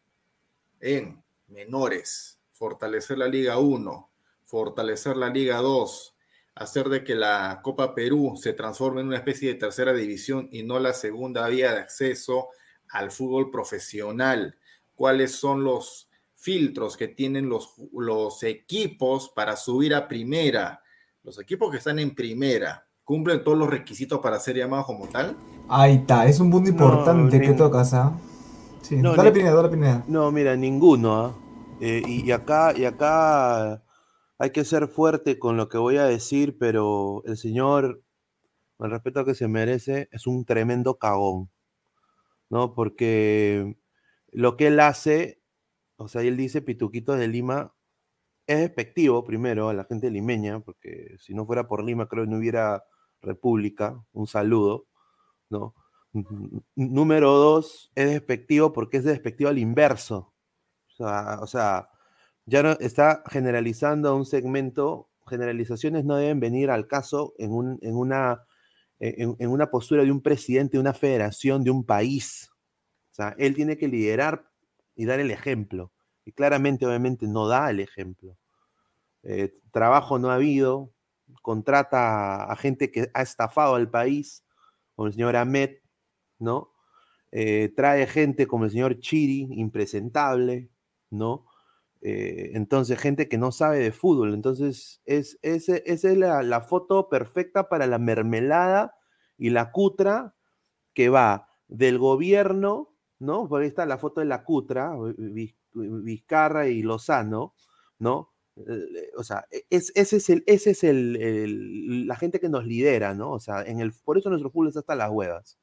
en 0.79 1.23
menores? 1.47 2.39
Fortalecer 2.53 3.17
la 3.17 3.27
Liga 3.27 3.57
1, 3.59 4.09
fortalecer 4.45 5.17
la 5.17 5.29
Liga 5.29 5.57
2, 5.57 6.15
hacer 6.55 6.89
de 6.89 7.03
que 7.03 7.13
la 7.15 7.59
Copa 7.61 7.93
Perú 7.93 8.35
se 8.41 8.53
transforme 8.53 9.01
en 9.01 9.07
una 9.07 9.17
especie 9.17 9.49
de 9.49 9.59
tercera 9.59 9.93
división 9.93 10.47
y 10.51 10.63
no 10.63 10.79
la 10.79 10.93
segunda 10.93 11.47
vía 11.49 11.73
de 11.73 11.79
acceso 11.81 12.47
al 12.89 13.11
fútbol 13.11 13.51
profesional. 13.51 14.57
¿Cuáles 14.95 15.33
son 15.35 15.63
los 15.63 16.06
filtros 16.47 16.95
que 16.95 17.09
tienen 17.09 17.49
los, 17.49 17.73
los 17.91 18.41
equipos 18.43 19.33
para 19.35 19.57
subir 19.57 19.93
a 19.93 20.07
primera? 20.07 20.81
Los 21.21 21.41
equipos 21.41 21.69
que 21.69 21.75
están 21.75 21.99
en 21.99 22.15
primera, 22.15 22.87
¿cumplen 23.03 23.43
todos 23.43 23.57
los 23.57 23.69
requisitos 23.69 24.21
para 24.21 24.39
ser 24.39 24.55
llamados 24.55 24.85
como 24.85 25.09
tal? 25.09 25.35
Ahí 25.67 25.95
está, 25.95 26.25
es 26.25 26.39
un 26.39 26.49
punto 26.49 26.69
importante 26.69 27.41
que 27.41 27.51
tocas, 27.51 27.93
¿ah? 27.93 28.17
Sí, 28.81 28.95
No, 28.95 29.13
dale 29.13 29.33
Pineda, 29.33 29.55
dale 29.55 29.67
Pineda. 29.67 30.05
No, 30.07 30.31
mira, 30.31 30.55
ninguno. 30.55 31.15
¿ah? 31.17 31.35
Eh, 31.81 32.01
y, 32.07 32.25
y 32.25 32.31
acá, 32.31 32.73
y 32.73 32.85
acá 32.85 33.83
hay 34.37 34.51
que 34.51 34.63
ser 34.63 34.87
fuerte 34.87 35.39
con 35.39 35.57
lo 35.57 35.67
que 35.67 35.77
voy 35.77 35.97
a 35.97 36.05
decir, 36.05 36.57
pero 36.57 37.23
el 37.25 37.35
señor, 37.35 38.03
con 38.77 38.85
el 38.85 38.91
respeto 38.91 39.25
que 39.25 39.35
se 39.35 39.49
merece, 39.49 40.07
es 40.13 40.25
un 40.27 40.45
tremendo 40.45 40.97
cagón. 40.97 41.49
¿No? 42.49 42.73
Porque 42.73 43.75
lo 44.31 44.55
que 44.55 44.67
él 44.67 44.79
hace, 44.79 45.36
o 45.97 46.07
sea, 46.07 46.21
él 46.21 46.37
dice 46.37 46.61
Pituquito 46.61 47.15
de 47.15 47.27
Lima, 47.27 47.73
es 48.47 48.59
despectivo 48.59 49.23
primero 49.25 49.69
a 49.69 49.73
la 49.73 49.83
gente 49.85 50.09
limeña, 50.11 50.59
porque 50.61 51.15
si 51.19 51.33
no 51.33 51.45
fuera 51.45 51.67
por 51.67 51.83
Lima 51.83 52.07
creo 52.07 52.23
que 52.25 52.29
no 52.31 52.37
hubiera 52.37 52.83
república. 53.21 54.01
Un 54.13 54.27
saludo, 54.27 54.87
¿no? 55.49 55.75
Número 56.75 57.31
dos, 57.33 57.91
es 57.95 58.09
despectivo 58.09 58.73
porque 58.73 58.97
es 58.97 59.03
despectivo 59.03 59.49
al 59.49 59.57
inverso. 59.59 60.33
O 60.99 61.47
sea, 61.47 61.89
ya 62.45 62.63
no 62.63 62.71
está 62.79 63.23
generalizando 63.29 64.15
un 64.15 64.25
segmento. 64.25 65.09
Generalizaciones 65.27 66.05
no 66.05 66.15
deben 66.15 66.39
venir 66.39 66.71
al 66.71 66.87
caso 66.87 67.33
en, 67.37 67.51
un- 67.51 67.79
en 67.81 67.95
una, 67.95 68.45
en 68.99 69.49
una 69.49 69.69
postura 69.69 70.03
de 70.03 70.11
un 70.11 70.21
presidente 70.21 70.77
de 70.77 70.81
una 70.81 70.93
federación, 70.93 71.63
de 71.63 71.71
un 71.71 71.85
país. 71.85 72.49
O 73.11 73.15
sea, 73.15 73.35
él 73.37 73.53
tiene 73.55 73.77
que 73.77 73.87
liderar 73.87 74.49
y 74.97 75.05
dar 75.07 75.21
el 75.21 75.31
ejemplo. 75.31 75.93
Y 76.25 76.33
claramente, 76.33 76.87
obviamente, 76.87 77.27
no 77.27 77.47
da 77.49 77.71
el 77.71 77.81
ejemplo. 77.81 78.37
Eh, 79.23 79.53
trabajo 79.71 80.19
no 80.19 80.29
ha 80.31 80.35
habido, 80.35 80.93
contrata 81.41 82.45
a 82.51 82.55
gente 82.55 82.91
que 82.91 83.09
ha 83.13 83.21
estafado 83.21 83.75
al 83.75 83.89
país, 83.89 84.43
como 84.95 85.07
el 85.07 85.13
señor 85.13 85.35
Ahmed, 85.35 85.77
¿no? 86.39 86.73
Eh, 87.31 87.73
trae 87.75 88.07
gente 88.07 88.47
como 88.47 88.65
el 88.65 88.71
señor 88.71 88.99
Chiri, 88.99 89.49
impresentable, 89.59 90.69
¿no? 91.11 91.45
Eh, 92.01 92.51
entonces, 92.55 92.99
gente 92.99 93.27
que 93.29 93.37
no 93.37 93.51
sabe 93.51 93.79
de 93.79 93.91
fútbol. 93.91 94.33
Entonces, 94.33 95.01
es, 95.05 95.39
ese- 95.41 95.83
esa 95.85 96.11
es 96.11 96.17
la, 96.17 96.43
la 96.43 96.61
foto 96.61 97.09
perfecta 97.09 97.69
para 97.69 97.87
la 97.87 97.99
mermelada 97.99 98.95
y 99.37 99.49
la 99.51 99.71
cutra 99.71 100.35
que 100.93 101.09
va 101.09 101.49
del 101.67 101.99
gobierno, 101.99 102.95
¿no? 103.19 103.47
Por 103.47 103.61
ahí 103.61 103.67
está 103.67 103.85
la 103.85 103.97
foto 103.97 104.21
de 104.21 104.27
la 104.27 104.43
cutra, 104.43 104.91
Viz- 104.95 105.55
Vizcarra 105.73 106.67
y 106.67 106.81
Lozano, 106.83 107.55
¿no? 107.99 108.33
Eh, 108.57 109.11
O 109.17 109.23
sea, 109.23 109.45
e- 109.51 109.65
es, 109.69 109.91
ese 109.95 110.17
es, 110.17 110.29
el, 110.29 110.43
ese 110.47 110.71
es 110.71 110.83
el, 110.83 112.07
la 112.07 112.15
gente 112.15 112.39
que 112.39 112.49
nos 112.49 112.65
lidera, 112.65 113.13
¿no? 113.15 113.31
O 113.31 113.39
sea, 113.39 113.61
en 113.63 113.79
el, 113.79 113.93
por 114.03 114.17
eso 114.17 114.29
nuestro 114.29 114.51
fútbol 114.51 114.67
está 114.69 114.79
hasta 114.81 114.95
las 114.95 115.11
huevas. 115.11 115.59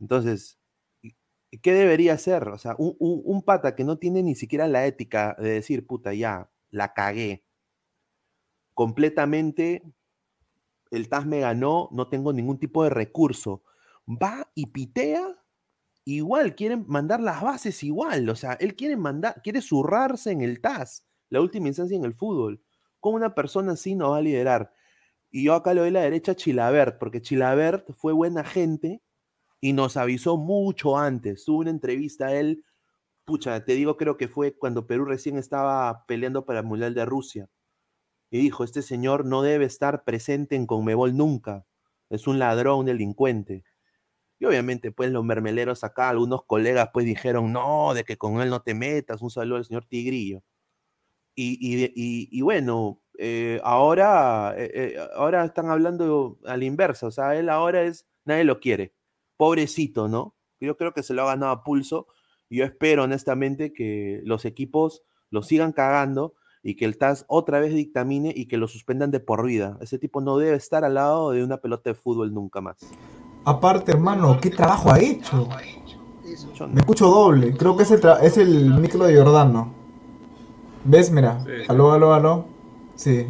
Entonces, 0.00 0.58
¿y- 1.02 1.16
y 1.50 1.58
¿qué 1.60 1.72
debería 1.74 2.14
hacer? 2.14 2.48
O 2.48 2.58
sea, 2.58 2.74
un, 2.78 2.96
un- 3.00 3.22
un 3.24 3.42
pata 3.44 3.74
que 3.76 3.84
no 3.84 3.98
tiene 3.98 4.22
ni 4.22 4.34
siquiera 4.36 4.68
la 4.68 4.86
ética 4.86 5.36
de 5.40 5.50
decir, 5.50 5.86
puta, 5.86 6.14
ya, 6.14 6.50
la 6.70 6.92
cagué. 6.94 7.44
Completamente, 8.74 9.82
el 10.90 11.08
TAS 11.08 11.26
me 11.26 11.40
ganó, 11.40 11.88
no 11.92 12.08
tengo 12.08 12.32
ningún 12.32 12.58
tipo 12.58 12.84
de 12.84 12.90
recurso. 12.90 13.62
Va 14.08 14.50
y 14.54 14.66
pitea, 14.66 15.43
igual, 16.04 16.54
quieren 16.54 16.84
mandar 16.86 17.20
las 17.20 17.42
bases 17.42 17.82
igual. 17.82 18.28
O 18.28 18.36
sea, 18.36 18.54
él 18.54 18.76
quiere 18.76 18.96
mandar, 18.96 19.40
quiere 19.42 19.60
zurrarse 19.62 20.30
en 20.30 20.42
el 20.42 20.60
TAS, 20.60 21.06
la 21.30 21.40
última 21.40 21.68
instancia 21.68 21.96
en 21.96 22.04
el 22.04 22.14
fútbol. 22.14 22.62
¿Cómo 23.00 23.16
una 23.16 23.34
persona 23.34 23.72
así 23.72 23.94
no 23.94 24.10
va 24.10 24.18
a 24.18 24.22
liderar? 24.22 24.72
Y 25.30 25.44
yo 25.44 25.54
acá 25.54 25.74
le 25.74 25.80
doy 25.80 25.90
la 25.90 26.02
derecha 26.02 26.32
a 26.32 26.36
Chilabert, 26.36 26.98
porque 26.98 27.20
Chilabert 27.20 27.90
fue 27.94 28.12
buena 28.12 28.44
gente 28.44 29.02
y 29.60 29.72
nos 29.72 29.96
avisó 29.96 30.36
mucho 30.36 30.96
antes. 30.96 31.44
Tuvo 31.44 31.58
una 31.58 31.70
entrevista 31.70 32.26
a 32.28 32.34
él, 32.34 32.64
pucha, 33.24 33.64
te 33.64 33.74
digo, 33.74 33.96
creo 33.96 34.16
que 34.16 34.28
fue 34.28 34.56
cuando 34.56 34.86
Perú 34.86 35.06
recién 35.06 35.38
estaba 35.38 36.04
peleando 36.06 36.44
para 36.44 36.60
el 36.60 36.66
Mundial 36.66 36.94
de 36.94 37.04
Rusia. 37.04 37.48
Y 38.30 38.38
dijo, 38.38 38.64
este 38.64 38.82
señor 38.82 39.24
no 39.24 39.42
debe 39.42 39.64
estar 39.64 40.04
presente 40.04 40.56
en 40.56 40.66
Conmebol 40.66 41.16
nunca. 41.16 41.66
Es 42.10 42.26
un 42.26 42.38
ladrón, 42.38 42.86
delincuente. 42.86 43.64
Y 44.38 44.46
obviamente, 44.46 44.90
pues 44.92 45.10
los 45.12 45.24
mermeleros 45.24 45.84
acá, 45.84 46.08
algunos 46.10 46.44
colegas, 46.44 46.90
pues 46.92 47.06
dijeron, 47.06 47.52
no, 47.52 47.94
de 47.94 48.04
que 48.04 48.16
con 48.16 48.40
él 48.40 48.50
no 48.50 48.60
te 48.62 48.74
metas. 48.74 49.22
Un 49.22 49.30
saludo 49.30 49.58
al 49.58 49.64
señor 49.64 49.86
Tigrillo. 49.86 50.42
Y, 51.36 51.58
y, 51.60 52.28
y- 52.30 52.42
bueno, 52.42 53.00
eh, 53.18 53.60
ahora, 53.64 54.54
eh, 54.56 54.70
eh, 54.74 54.96
ahora 55.16 55.44
están 55.44 55.68
hablando 55.68 56.38
a 56.46 56.56
la 56.56 56.64
inversa, 56.64 57.08
o 57.08 57.10
sea, 57.10 57.36
él 57.36 57.48
ahora 57.48 57.82
es, 57.82 58.06
nadie 58.24 58.44
lo 58.44 58.60
quiere. 58.60 58.94
Pobrecito, 59.36 60.08
¿no? 60.08 60.36
Yo 60.60 60.76
creo 60.76 60.92
que 60.94 61.02
se 61.02 61.12
lo 61.14 61.22
ha 61.22 61.26
ganado 61.26 61.52
a 61.52 61.64
pulso. 61.64 62.06
Yo 62.50 62.64
espero 62.64 63.04
honestamente 63.04 63.72
que 63.72 64.20
los 64.24 64.44
equipos 64.44 65.02
lo 65.30 65.42
sigan 65.42 65.72
cagando 65.72 66.34
y 66.62 66.76
que 66.76 66.84
el 66.84 66.98
TAS 66.98 67.24
otra 67.28 67.58
vez 67.58 67.74
dictamine 67.74 68.32
y 68.34 68.46
que 68.46 68.56
lo 68.56 68.68
suspendan 68.68 69.10
de 69.10 69.20
por 69.20 69.44
vida. 69.44 69.76
Ese 69.80 69.98
tipo 69.98 70.20
no 70.20 70.38
debe 70.38 70.56
estar 70.56 70.84
al 70.84 70.94
lado 70.94 71.32
de 71.32 71.42
una 71.42 71.58
pelota 71.58 71.90
de 71.90 71.94
fútbol 71.94 72.32
nunca 72.32 72.60
más. 72.60 72.78
Aparte, 73.44 73.92
hermano, 73.92 74.38
¿qué 74.40 74.50
trabajo 74.50 74.90
ha 74.92 74.98
hecho? 75.00 75.48
Me 76.72 76.80
escucho 76.80 77.06
doble. 77.08 77.54
Creo 77.56 77.76
que 77.76 77.82
es 77.82 77.90
el, 77.90 78.00
tra- 78.00 78.20
es 78.22 78.38
el 78.38 78.74
micro 78.74 79.04
de 79.04 79.16
Jordano. 79.16 79.72
¿Ves? 80.84 81.10
Mira. 81.10 81.40
Sí. 81.44 81.50
Aló, 81.68 81.92
aló, 81.92 82.14
aló. 82.14 82.44
Sí. 82.94 83.26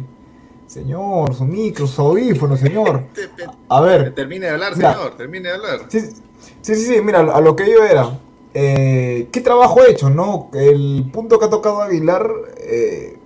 Señor, 0.67 1.33
su 1.35 1.43
micro, 1.45 1.85
su 1.87 2.01
audífono, 2.01 2.55
señor. 2.57 3.03
A 3.69 3.81
ver. 3.81 4.13
Termine 4.15 4.45
de 4.47 4.51
hablar, 4.53 4.75
Mira. 4.75 4.93
señor, 4.93 5.15
termine 5.17 5.49
de 5.49 5.55
hablar. 5.55 5.79
Sí, 5.89 5.99
sí, 6.01 6.13
sí, 6.61 6.75
sí, 6.75 7.01
mira, 7.03 7.19
a 7.19 7.41
lo 7.41 7.55
que 7.55 7.69
yo 7.69 7.83
era. 7.83 8.19
eh, 8.53 9.27
¿Qué 9.31 9.41
trabajo 9.41 9.81
ha 9.81 9.87
hecho, 9.87 10.09
no? 10.09 10.49
El 10.53 11.09
punto 11.11 11.37
que 11.39 11.45
ha 11.45 11.49
tocado 11.49 11.81
Aguilar 11.81 12.29
eh, 12.57 13.17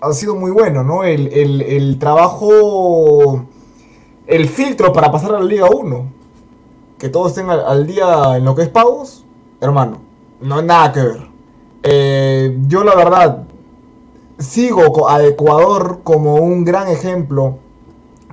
ha 0.00 0.12
sido 0.12 0.36
muy 0.36 0.50
bueno, 0.52 0.82
¿no? 0.84 1.02
El, 1.04 1.28
el- 1.32 1.62
el 1.62 1.98
trabajo, 1.98 3.46
el 4.26 4.48
filtro 4.48 4.92
para 4.92 5.10
pasar 5.10 5.34
a 5.34 5.40
la 5.40 5.44
Liga 5.44 5.68
1. 5.68 6.19
Que 7.00 7.08
todos 7.08 7.28
estén 7.28 7.48
al, 7.48 7.86
día 7.86 8.36
en 8.36 8.44
lo 8.44 8.54
que 8.54 8.60
es 8.62 8.68
pagos, 8.68 9.24
hermano, 9.60 10.02
no 10.42 10.58
hay 10.58 10.64
nada 10.66 10.92
que 10.92 11.00
ver. 11.00 11.26
Eh, 11.82 12.58
yo 12.68 12.84
la 12.84 12.94
verdad 12.94 13.44
sigo 14.38 15.08
a 15.08 15.24
Ecuador 15.24 16.00
como 16.04 16.34
un 16.36 16.62
gran 16.64 16.88
ejemplo, 16.88 17.56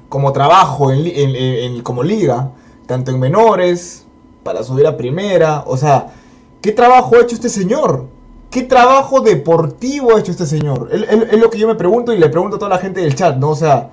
como 0.09 0.33
trabajo 0.33 0.91
en, 0.91 1.81
como 1.81 2.03
liga, 2.03 2.51
tanto 2.85 3.11
en 3.11 3.19
menores, 3.21 4.05
para 4.43 4.63
subir 4.63 4.85
a 4.85 4.97
primera, 4.97 5.63
o 5.65 5.77
sea, 5.77 6.13
¿qué 6.61 6.73
trabajo 6.73 7.15
ha 7.15 7.21
hecho 7.21 7.35
este 7.35 7.49
señor? 7.49 8.05
¿Qué 8.51 8.63
trabajo 8.63 9.21
deportivo 9.21 10.13
ha 10.15 10.19
hecho 10.19 10.31
este 10.31 10.45
señor? 10.45 10.89
Es- 10.91 11.03
es 11.31 11.39
lo 11.39 11.49
que 11.49 11.57
yo 11.57 11.67
me 11.67 11.75
pregunto 11.75 12.13
y 12.13 12.17
le 12.17 12.29
pregunto 12.29 12.57
a 12.57 12.59
toda 12.59 12.69
la 12.69 12.77
gente 12.79 12.99
del 12.99 13.15
chat, 13.15 13.37
¿no? 13.37 13.51
O 13.51 13.55
sea, 13.55 13.91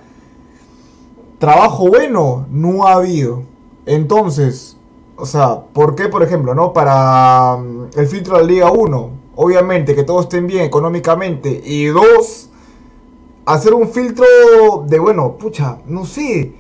trabajo 1.38 1.88
bueno 1.88 2.47
no 2.50 2.87
ha 2.88 2.95
habido. 2.95 3.54
Entonces, 3.87 4.76
o 5.17 5.26
sea, 5.26 5.61
¿por 5.73 5.95
qué, 5.95 6.09
por 6.09 6.23
ejemplo, 6.23 6.55
no? 6.55 6.73
Para 6.73 7.57
mm, 7.57 7.91
el 7.97 8.07
filtro 8.07 8.37
de 8.37 8.43
la 8.43 8.49
Liga 8.49 8.71
1, 8.71 9.11
obviamente 9.37 9.95
que 9.95 10.03
todos 10.03 10.23
estén 10.25 10.47
bien 10.47 10.64
económicamente. 10.64 11.62
Y 11.64 11.87
dos, 11.87 12.50
hacer 13.47 13.75
un 13.75 13.88
filtro 13.88 14.26
de, 14.87 14.99
bueno, 14.99 15.37
pucha, 15.38 15.79
no 15.87 16.05
sé, 16.05 16.53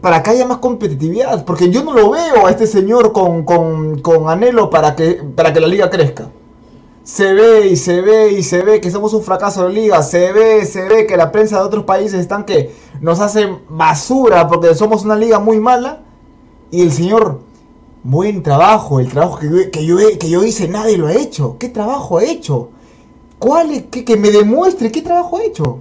para 0.00 0.22
que 0.22 0.30
haya 0.30 0.46
más 0.46 0.58
competitividad. 0.58 1.44
Porque 1.44 1.70
yo 1.70 1.84
no 1.84 1.92
lo 1.92 2.10
veo 2.10 2.46
a 2.46 2.50
este 2.50 2.66
señor 2.66 3.12
con, 3.12 3.44
con, 3.44 4.00
con 4.00 4.28
anhelo 4.28 4.70
para 4.70 4.96
que, 4.96 5.22
para 5.36 5.52
que 5.52 5.60
la 5.60 5.68
liga 5.68 5.90
crezca. 5.90 6.30
Se 7.04 7.32
ve 7.34 7.66
y 7.66 7.76
se 7.76 8.00
ve 8.00 8.30
y 8.30 8.44
se 8.44 8.62
ve 8.62 8.80
que 8.80 8.90
somos 8.90 9.12
un 9.12 9.22
fracaso 9.22 9.66
de 9.66 9.74
liga. 9.74 10.02
Se 10.02 10.32
ve, 10.32 10.64
se 10.66 10.88
ve 10.88 11.06
que 11.06 11.16
la 11.16 11.32
prensa 11.32 11.58
de 11.58 11.64
otros 11.64 11.84
países 11.84 12.20
están 12.20 12.44
que 12.44 12.72
nos 13.00 13.20
hacen 13.20 13.58
basura 13.68 14.46
porque 14.48 14.74
somos 14.74 15.04
una 15.04 15.16
liga 15.16 15.38
muy 15.38 15.58
mala. 15.58 16.02
Y 16.72 16.80
el 16.80 16.90
señor, 16.90 17.42
buen 18.02 18.42
trabajo, 18.42 18.98
el 18.98 19.10
trabajo 19.10 19.38
que 19.38 19.46
yo, 19.46 19.70
que 19.70 19.84
yo, 19.84 19.96
que 20.18 20.30
yo 20.30 20.42
hice 20.42 20.66
nadie 20.66 20.96
lo 20.96 21.06
ha 21.06 21.14
hecho. 21.14 21.58
¿Qué 21.58 21.68
trabajo 21.68 22.16
ha 22.16 22.24
hecho? 22.24 22.70
¿Cuál 23.38 23.72
es? 23.72 23.86
Que, 23.88 24.06
que 24.06 24.16
me 24.16 24.30
demuestre 24.30 24.90
qué 24.90 25.02
trabajo 25.02 25.36
ha 25.36 25.44
hecho. 25.44 25.80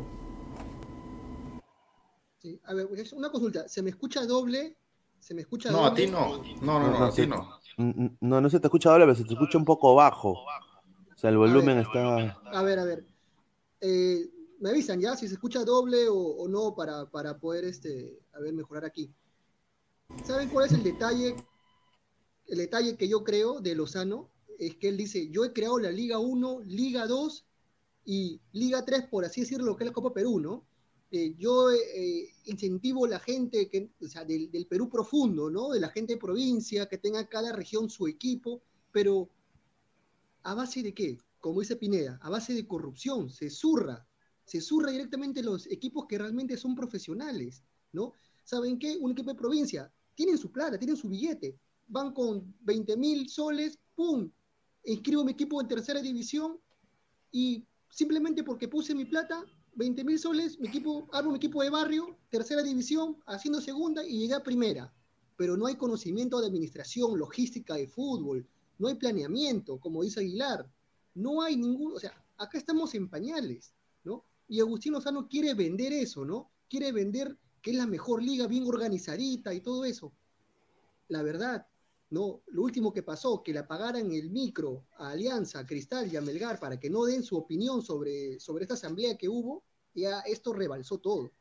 Sí. 2.40 2.60
A 2.66 2.74
ver, 2.74 2.90
una 3.14 3.32
consulta. 3.32 3.70
¿Se 3.70 3.82
me 3.82 3.90
escucha 3.90 4.26
doble? 4.26 4.76
¿Se 5.18 5.34
me 5.34 5.44
escucha 5.44 5.72
No, 5.72 5.86
a 5.86 5.94
ti 5.94 6.08
no. 6.08 6.44
No, 6.62 6.78
no, 6.78 6.92
no, 6.92 7.06
a 7.06 7.12
ti 7.14 7.26
no. 7.26 7.48
No, 8.20 8.42
no 8.42 8.50
se 8.50 8.60
te 8.60 8.68
escucha 8.68 8.90
doble, 8.90 9.06
pero 9.06 9.16
se 9.16 9.24
te 9.24 9.34
escucha 9.34 9.58
un 9.58 9.64
poco 9.64 9.96
bajo. 9.96 10.32
O 10.32 11.18
sea, 11.18 11.30
el 11.30 11.38
volumen 11.38 11.78
está... 11.78 12.38
A 12.52 12.64
ver, 12.64 12.80
a 12.80 12.84
ver. 12.84 13.06
Eh, 13.80 14.30
me 14.60 14.72
avisan 14.72 15.00
ya 15.00 15.16
si 15.16 15.30
se 15.30 15.36
escucha 15.36 15.64
doble 15.64 16.10
o, 16.10 16.18
o 16.18 16.50
no 16.50 16.76
para, 16.76 17.06
para 17.06 17.38
poder 17.38 17.64
este, 17.64 18.20
a 18.34 18.42
ver, 18.42 18.54
mejorar 18.54 18.84
aquí. 18.84 19.10
¿Saben 20.26 20.50
cuál 20.50 20.66
es 20.68 20.72
el 20.74 20.84
detalle? 20.84 21.36
El 22.48 22.58
detalle 22.58 22.96
que 22.96 23.08
yo 23.08 23.24
creo 23.24 23.60
de 23.60 23.76
Lozano 23.76 24.30
es 24.60 24.76
que 24.76 24.90
él 24.90 24.98
dice, 24.98 25.30
yo 25.30 25.44
he 25.44 25.54
creado 25.54 25.80
la 25.80 25.92
Liga 25.92 26.20
1, 26.20 26.62
Liga 26.66 27.08
2 27.08 27.46
y 28.06 28.40
Liga 28.52 28.86
3, 28.86 29.08
por 29.10 29.26
así 29.26 29.42
decirlo, 29.42 29.66
lo 29.66 29.76
que 29.76 29.84
es 29.84 29.90
la 29.90 29.94
Copa 29.94 30.14
Perú, 30.14 30.40
¿no? 30.40 30.66
Eh, 31.10 31.36
yo 31.38 31.72
eh, 31.72 32.30
incentivo 32.46 33.06
a 33.06 33.10
la 33.10 33.20
gente 33.20 33.70
que, 33.70 33.92
o 34.02 34.08
sea, 34.08 34.24
del, 34.24 34.50
del 34.52 34.68
Perú 34.68 34.90
profundo, 34.90 35.50
¿no? 35.50 35.72
De 35.72 35.80
la 35.80 35.90
gente 35.90 36.14
de 36.14 36.20
provincia, 36.20 36.88
que 36.88 36.98
tenga 36.98 37.28
cada 37.28 37.52
región 37.52 37.90
su 37.90 38.08
equipo, 38.08 38.62
pero 38.92 39.30
¿a 40.44 40.54
base 40.54 40.84
de 40.84 40.94
qué? 40.94 41.18
Como 41.40 41.60
dice 41.62 41.76
Pineda, 41.76 42.20
a 42.22 42.30
base 42.30 42.54
de 42.54 42.68
corrupción, 42.68 43.30
se 43.30 43.50
zurra, 43.50 44.08
se 44.46 44.62
zurra 44.62 44.92
directamente 44.92 45.44
los 45.44 45.68
equipos 45.68 46.06
que 46.08 46.18
realmente 46.18 46.56
son 46.56 46.76
profesionales, 46.76 47.64
¿no? 47.92 48.14
¿Saben 48.44 48.80
qué? 48.80 48.98
Un 49.00 49.12
equipo 49.12 49.32
de 49.32 49.38
provincia, 49.38 49.92
tienen 50.16 50.38
su 50.38 50.52
plata, 50.52 50.78
tienen 50.78 50.98
su 50.98 51.10
billete, 51.10 51.58
van 51.88 52.14
con 52.14 52.56
20 52.62 52.98
mil 52.98 53.30
soles, 53.30 53.78
¡pum! 53.96 54.30
Inscribo 54.86 55.24
mi 55.24 55.34
equipo 55.34 55.62
en 55.62 55.68
tercera 55.68 56.02
división 56.02 56.60
y 57.32 57.66
simplemente 57.90 58.44
porque 58.44 58.68
puse 58.68 58.96
mi 58.96 59.06
plata, 59.06 59.46
20 59.76 60.04
mil 60.04 60.20
soles, 60.20 60.60
mi 60.60 60.68
equipo, 60.68 61.08
armo 61.12 61.32
mi 61.32 61.38
equipo 61.38 61.62
de 61.62 61.70
barrio, 61.70 62.18
tercera 62.30 62.64
división, 62.64 63.18
haciendo 63.26 63.62
segunda 63.62 64.06
y 64.06 64.20
llegué 64.20 64.34
a 64.34 64.44
primera. 64.44 64.94
Pero 65.38 65.56
no 65.56 65.66
hay 65.66 65.76
conocimiento 65.76 66.40
de 66.40 66.48
administración, 66.48 67.18
logística 67.18 67.76
de 67.76 67.88
fútbol, 67.88 68.48
no 68.78 68.88
hay 68.88 68.96
planeamiento, 68.96 69.80
como 69.80 70.04
dice 70.04 70.20
Aguilar, 70.20 70.70
no 71.14 71.42
hay 71.42 71.56
ningún, 71.56 71.94
o 71.94 72.00
sea, 72.00 72.14
acá 72.38 72.58
estamos 72.58 72.94
en 72.96 73.10
pañales, 73.10 73.74
¿no? 74.04 74.26
Y 74.48 74.60
Agustín 74.60 74.94
Lozano 74.94 75.28
quiere 75.28 75.54
vender 75.54 75.94
eso, 75.94 76.26
¿no? 76.26 76.52
Quiere 76.68 76.92
vender 76.92 77.38
que 77.62 77.72
es 77.72 77.78
la 77.78 77.88
mejor 77.88 78.24
liga, 78.24 78.48
bien 78.48 78.68
organizadita 78.68 79.54
y 79.54 79.62
todo 79.62 79.86
eso. 79.86 80.12
La 81.08 81.22
verdad, 81.24 81.68
¿no? 82.10 82.42
Lo 82.48 82.64
último 82.64 82.94
que 82.94 83.04
pasó, 83.04 83.44
que 83.44 83.54
le 83.54 83.60
apagaran 83.60 84.12
el 84.12 84.30
micro 84.30 84.86
a 84.98 85.12
Alianza, 85.12 85.60
a 85.60 85.66
Cristal 85.66 86.12
y 86.12 86.18
a 86.18 86.22
Melgar 86.22 86.60
para 86.60 86.80
que 86.80 86.90
no 86.90 87.06
den 87.06 87.24
su 87.24 87.38
opinión 87.38 87.82
sobre, 87.82 88.40
sobre 88.40 88.64
esta 88.64 88.74
asamblea 88.74 89.18
que 89.18 89.30
hubo, 89.30 89.64
ya 89.94 90.20
esto 90.22 90.54
rebalsó 90.54 91.00
todo, 91.00 91.32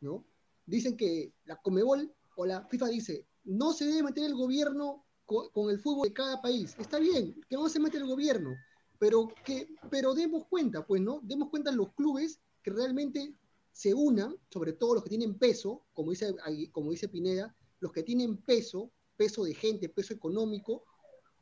¿no? 0.00 0.24
Dicen 0.64 0.96
que 0.96 1.32
la 1.44 1.56
Comebol 1.56 2.12
o 2.36 2.46
la 2.46 2.66
FIFA 2.66 2.88
dice, 2.88 3.26
no 3.44 3.72
se 3.72 3.86
debe 3.86 4.02
meter 4.02 4.24
el 4.24 4.34
gobierno 4.34 5.04
co- 5.24 5.50
con, 5.50 5.70
el 5.70 5.78
fútbol 5.78 6.08
de 6.08 6.14
cada 6.14 6.40
país. 6.40 6.74
Está 6.78 6.98
bien, 6.98 7.40
que 7.48 7.56
no 7.56 7.68
se 7.68 7.80
mete 7.80 7.98
el 7.98 8.06
gobierno, 8.06 8.54
pero 8.98 9.28
que 9.44 9.68
pero 9.90 10.14
demos 10.14 10.46
cuenta, 10.46 10.86
pues, 10.86 11.00
¿no? 11.00 11.20
Demos 11.22 11.50
cuenta 11.50 11.70
los 11.70 11.92
clubes 11.92 12.40
que 12.62 12.70
realmente 12.70 13.34
se 13.76 13.92
unan, 13.92 14.34
sobre 14.48 14.72
todo 14.72 14.94
los 14.94 15.02
que 15.02 15.10
tienen 15.10 15.34
peso, 15.34 15.84
como 15.92 16.10
dice, 16.10 16.34
como 16.72 16.92
dice 16.92 17.10
Pineda, 17.10 17.54
los 17.78 17.92
que 17.92 18.02
tienen 18.02 18.38
peso, 18.38 18.90
peso 19.18 19.44
de 19.44 19.52
gente, 19.52 19.90
peso 19.90 20.14
económico, 20.14 20.84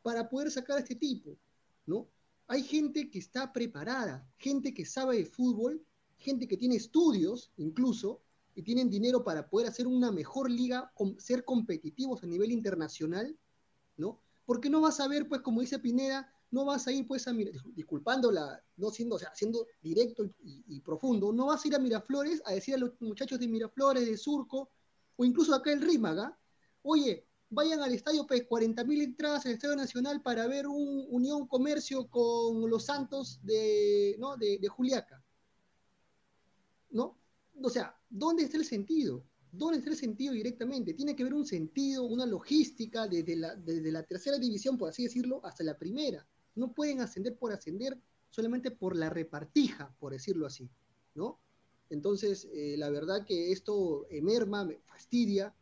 para 0.02 0.28
poder 0.28 0.50
sacar 0.50 0.78
a 0.78 0.80
este 0.80 0.96
tipo, 0.96 1.38
¿no? 1.86 2.10
Hay 2.48 2.64
gente 2.64 3.08
que 3.08 3.20
está 3.20 3.52
preparada, 3.52 4.28
gente 4.36 4.74
que 4.74 4.84
sabe 4.84 5.18
de 5.18 5.26
fútbol, 5.26 5.86
gente 6.16 6.48
que 6.48 6.56
tiene 6.56 6.74
estudios 6.74 7.52
incluso, 7.56 8.20
y 8.56 8.64
tienen 8.64 8.90
dinero 8.90 9.22
para 9.22 9.48
poder 9.48 9.68
hacer 9.68 9.86
una 9.86 10.10
mejor 10.10 10.50
liga, 10.50 10.92
ser 11.18 11.44
competitivos 11.44 12.24
a 12.24 12.26
nivel 12.26 12.50
internacional, 12.50 13.38
¿no? 13.96 14.20
Porque 14.44 14.70
no 14.70 14.80
vas 14.80 14.98
a 14.98 15.06
ver, 15.06 15.28
pues, 15.28 15.40
como 15.40 15.60
dice 15.60 15.78
Pineda, 15.78 16.33
no 16.54 16.64
vas 16.64 16.86
a 16.86 16.92
ir, 16.92 17.06
pues, 17.06 17.26
a 17.28 17.32
Mira- 17.32 17.52
disculpándola, 17.74 18.62
no 18.76 18.90
siendo, 18.90 19.16
o 19.16 19.18
sea, 19.18 19.34
siendo 19.34 19.66
directo 19.82 20.24
y, 20.42 20.80
profundo, 20.80 21.32
no 21.32 21.46
vas 21.46 21.64
a 21.64 21.68
ir 21.68 21.74
a 21.74 21.78
Miraflores 21.78 22.40
a 22.46 22.52
decir 22.52 22.74
a 22.74 22.78
los 22.78 22.92
muchachos 23.00 23.38
de 23.38 23.48
Miraflores, 23.48 24.06
de 24.06 24.16
Surco, 24.16 24.70
o 25.16 25.24
incluso 25.24 25.54
acá 25.54 25.72
el 25.72 25.82
Rímaga, 25.82 26.38
oye, 26.82 27.26
vayan 27.50 27.80
al 27.80 27.92
estadio, 27.92 28.26
pues, 28.26 28.44
40.000 28.46 29.02
entradas 29.02 29.44
al 29.46 29.52
Estadio 29.52 29.76
Nacional 29.76 30.22
para 30.22 30.46
ver 30.46 30.66
un 30.66 31.06
Unión 31.10 31.46
Comercio 31.46 32.08
con 32.08 32.68
los 32.70 32.84
Santos 32.84 33.40
de, 33.42 34.16
¿no? 34.18 34.36
de 34.36 34.68
Juliaca. 34.68 35.22
¿No? 36.90 37.18
O 37.62 37.70
sea, 37.70 37.96
¿dónde 38.08 38.44
está 38.44 38.56
el 38.56 38.64
sentido? 38.64 39.24
¿Dónde 39.56 39.78
está 39.78 39.90
el 39.90 39.96
sentido 39.96 40.32
directamente? 40.32 40.94
Tiene 40.94 41.14
que 41.14 41.22
haber 41.22 41.34
un 41.34 41.46
sentido, 41.46 42.04
una 42.04 42.26
logística 42.26 43.06
desde 43.06 43.36
la, 43.36 43.54
desde 43.54 43.92
la 43.92 44.02
tercera 44.02 44.36
división, 44.36 44.76
por 44.76 44.88
así 44.88 45.04
decirlo, 45.04 45.40
hasta 45.44 45.62
la 45.62 45.78
primera. 45.78 46.26
No 46.54 46.72
pueden 46.72 47.00
ascender 47.00 47.36
por 47.36 47.52
ascender 47.52 47.98
solamente 48.30 48.70
por 48.70 48.96
la 48.96 49.10
repartija, 49.10 49.94
por 49.98 50.12
decirlo 50.12 50.46
así, 50.46 50.68
¿no? 51.14 51.38
Entonces, 51.90 52.48
eh, 52.52 52.76
la 52.76 52.90
verdad 52.90 53.24
que 53.24 53.52
esto 53.52 54.06
emerma, 54.10 54.64
me 54.64 54.78
fastidia, 54.78 55.54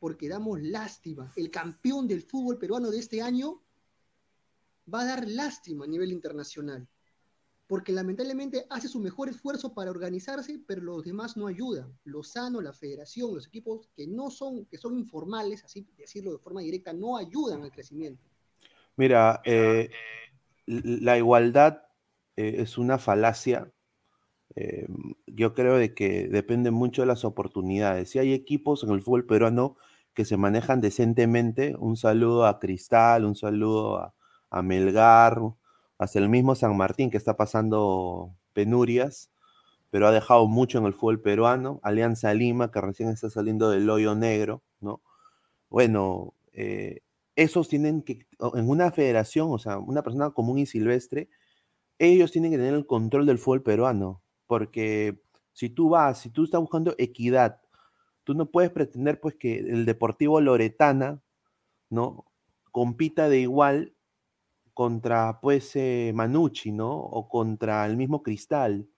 porque 0.00 0.28
damos 0.28 0.60
lástima. 0.62 1.32
El 1.36 1.50
campeón 1.50 2.06
del 2.08 2.22
fútbol 2.22 2.58
peruano 2.58 2.90
de 2.90 2.98
este 2.98 3.22
año 3.22 3.62
va 4.92 5.02
a 5.02 5.06
dar 5.06 5.28
lástima 5.28 5.84
a 5.84 5.88
nivel 5.88 6.12
internacional. 6.12 6.88
porque 7.68 7.90
lamentablemente 7.90 8.64
hace 8.70 8.86
su 8.86 9.00
mejor 9.00 9.28
esfuerzo 9.28 9.74
para 9.74 9.90
organizarse, 9.90 10.60
pero 10.68 10.82
los 10.82 11.02
demás 11.02 11.36
no 11.36 11.48
ayudan. 11.48 11.98
Lozano, 12.04 12.60
la 12.60 12.72
federación, 12.72 13.34
los 13.34 13.48
equipos 13.48 13.88
que 13.96 14.06
no 14.06 14.30
son, 14.30 14.66
que 14.66 14.78
son 14.78 14.96
informales, 14.96 15.64
así 15.64 15.84
decirlo 15.96 16.30
de 16.30 16.38
forma 16.38 16.60
directa, 16.60 16.92
no 16.92 17.16
ayudan 17.16 17.62
al 17.62 17.72
crecimiento. 17.72 18.22
Mira, 18.96 19.40
eh, 19.44 19.90
la 20.66 21.18
igualdad 21.18 21.82
eh, 22.36 22.56
es 22.58 22.78
una 22.78 22.98
falacia. 22.98 23.72
Eh, 24.56 24.86
yo 25.26 25.54
creo 25.54 25.76
de 25.76 25.94
que 25.94 26.28
depende 26.28 26.70
mucho 26.70 27.02
de 27.02 27.06
las 27.06 27.24
oportunidades. 27.24 28.10
Si 28.10 28.18
hay 28.18 28.32
equipos 28.32 28.84
en 28.84 28.90
el 28.90 29.02
fútbol 29.02 29.26
peruano 29.26 29.76
que 30.14 30.24
se 30.24 30.36
manejan 30.36 30.80
decentemente, 30.80 31.76
un 31.78 31.96
saludo 31.96 32.46
a 32.46 32.58
Cristal, 32.60 33.24
un 33.24 33.36
saludo 33.36 33.98
a, 33.98 34.14
a 34.50 34.62
Melgar, 34.62 35.40
hasta 35.98 36.18
el 36.18 36.28
mismo 36.28 36.54
San 36.54 36.76
Martín 36.76 37.10
que 37.10 37.16
está 37.18 37.36
pasando 37.36 38.34
penurias, 38.52 39.30
pero 39.90 40.06
ha 40.08 40.12
dejado 40.12 40.46
mucho 40.46 40.78
en 40.78 40.86
el 40.86 40.94
fútbol 40.94 41.20
peruano, 41.20 41.80
Alianza 41.82 42.34
Lima 42.34 42.70
que 42.70 42.80
recién 42.80 43.10
está 43.10 43.30
saliendo 43.30 43.70
del 43.70 43.88
hoyo 43.90 44.14
negro, 44.14 44.62
¿no? 44.80 45.02
Bueno, 45.70 46.34
eh, 46.52 47.00
esos 47.36 47.68
tienen 47.68 48.02
que, 48.02 48.26
en 48.54 48.68
una 48.68 48.92
federación, 48.92 49.48
o 49.50 49.58
sea, 49.58 49.78
una 49.78 50.02
persona 50.02 50.30
común 50.30 50.58
y 50.58 50.66
silvestre, 50.66 51.28
ellos 51.98 52.32
tienen 52.32 52.50
que 52.52 52.58
tener 52.58 52.74
el 52.74 52.86
control 52.86 53.26
del 53.26 53.38
fútbol 53.38 53.62
peruano, 53.62 54.22
porque 54.46 55.20
si 55.52 55.70
tú 55.70 55.90
vas, 55.90 56.20
si 56.20 56.30
tú 56.30 56.44
estás 56.44 56.60
buscando 56.60 56.94
equidad, 56.98 57.60
tú 58.24 58.34
no 58.34 58.50
puedes 58.50 58.70
pretender 58.70 59.20
pues 59.20 59.36
que 59.36 59.58
el 59.58 59.86
Deportivo 59.86 60.40
Loretana, 60.40 61.22
¿no? 61.90 62.26
compita 62.72 63.28
de 63.30 63.40
igual 63.40 63.94
contra, 64.74 65.40
pues, 65.40 65.76
eh, 65.76 66.12
Manucci, 66.14 66.72
¿no? 66.72 66.94
O 66.94 67.28
contra 67.28 67.86
el 67.86 67.96
mismo 67.96 68.22
Cristal. 68.22 68.88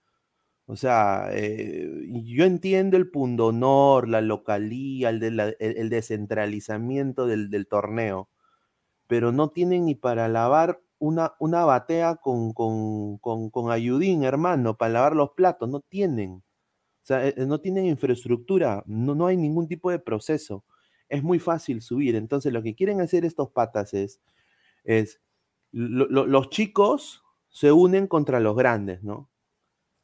O 0.70 0.76
sea, 0.76 1.30
eh, 1.32 1.88
yo 2.26 2.44
entiendo 2.44 2.98
el 2.98 3.10
pundonor, 3.10 4.06
la 4.06 4.20
localía, 4.20 5.08
el, 5.08 5.88
descentralizamiento 5.88 7.26
del, 7.26 7.66
torneo, 7.66 8.28
pero 9.06 9.32
no 9.32 9.48
tienen 9.48 9.86
ni 9.86 9.94
para 9.94 10.28
lavar 10.28 10.82
una, 10.98 11.32
batea 11.40 12.16
con, 12.16 12.52
ayudín, 13.70 14.24
hermano, 14.24 14.76
para 14.76 14.92
lavar 14.92 15.16
los 15.16 15.30
platos, 15.30 15.70
no 15.70 15.80
tienen. 15.80 16.42
O 17.02 17.06
sea, 17.08 17.26
eh, 17.26 17.34
no 17.46 17.60
tienen 17.60 17.86
infraestructura, 17.86 18.84
no, 18.86 19.14
no 19.14 19.26
hay 19.26 19.38
ningún 19.38 19.68
tipo 19.68 19.90
de 19.90 19.98
proceso. 19.98 20.66
Es 21.08 21.22
muy 21.22 21.38
fácil 21.38 21.80
subir. 21.80 22.14
Entonces, 22.14 22.52
lo 22.52 22.62
que 22.62 22.74
quieren 22.74 23.00
hacer 23.00 23.24
estos 23.24 23.48
patas 23.52 23.94
es, 23.94 24.20
es 24.84 25.18
los 25.72 26.50
chicos 26.50 27.24
se 27.48 27.72
unen 27.72 28.06
contra 28.06 28.38
los 28.38 28.54
grandes, 28.54 29.02
¿no? 29.02 29.30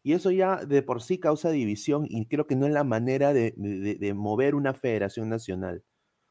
Y 0.04 0.12
eso 0.12 0.30
ya 0.30 0.56
de 0.66 0.82
por 0.82 1.02
sí 1.02 1.18
causa 1.18 1.50
división 1.50 2.06
y 2.08 2.26
creo 2.26 2.46
que 2.46 2.56
no 2.56 2.66
es 2.66 2.72
la 2.72 2.84
manera 2.84 3.32
de, 3.32 3.54
mover 4.14 4.54
una 4.54 4.74
federación 4.74 5.30
nacional. 5.30 5.82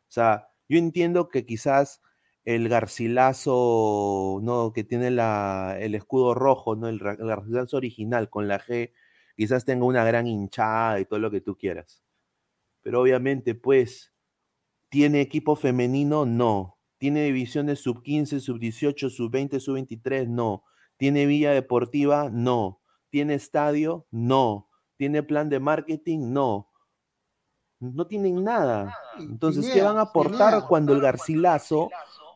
O 0.09 0.11
sea, 0.11 0.49
yo 0.69 0.77
entiendo 0.77 1.29
que 1.29 1.45
quizás 1.45 1.99
el 2.45 2.69
Garcilaso, 2.69 4.39
¿no? 4.43 4.73
Que 4.73 4.83
tiene 4.83 5.09
la, 5.09 5.77
el 5.79 5.95
escudo 5.95 6.35
rojo, 6.35 6.75
¿no? 6.75 6.87
El, 6.87 7.01
el, 7.01 7.27
Garcilaso 7.27 7.77
original 7.77 8.29
con 8.29 8.47
la 8.47 8.59
G, 8.59 8.93
quizás 9.35 9.65
tenga 9.65 9.85
una 9.85 10.05
gran 10.05 10.27
hinchada 10.27 10.99
y 10.99 11.05
todo 11.05 11.19
lo 11.19 11.31
que 11.31 11.41
tú 11.41 11.57
quieras. 11.57 12.03
Pero 12.83 13.01
obviamente, 13.01 13.55
pues, 13.55 14.13
¿tiene 14.89 15.21
equipo 15.21 15.55
femenino? 15.55 16.25
No. 16.27 16.77
¿Tiene 16.99 17.25
divisiones 17.25 17.79
sub 17.79 18.03
15, 18.03 18.39
sub 18.39 18.59
18, 18.59 19.09
sub 19.09 19.31
20, 19.31 19.59
sub 19.59 19.73
23? 19.75 20.29
No. 20.29 20.63
¿Tiene 20.97 21.25
villa 21.25 21.51
deportiva? 21.53 22.29
No. 22.29 22.82
¿Tiene 23.13 23.35
estadio? 23.35 24.07
No. 24.09 24.71
¿Tiene 24.97 25.21
plan 25.21 25.47
de 25.47 25.59
marketing? 25.59 26.33
No. 26.33 26.71
No 27.79 28.07
tienen 28.07 28.43
nada. 28.43 28.97
Entonces, 29.19 29.69
¿qué 29.71 29.83
van 29.83 29.99
a 29.99 30.01
aportar 30.01 30.65
cuando 30.67 30.93
el 30.93 30.99
Garcilaso, 30.99 31.91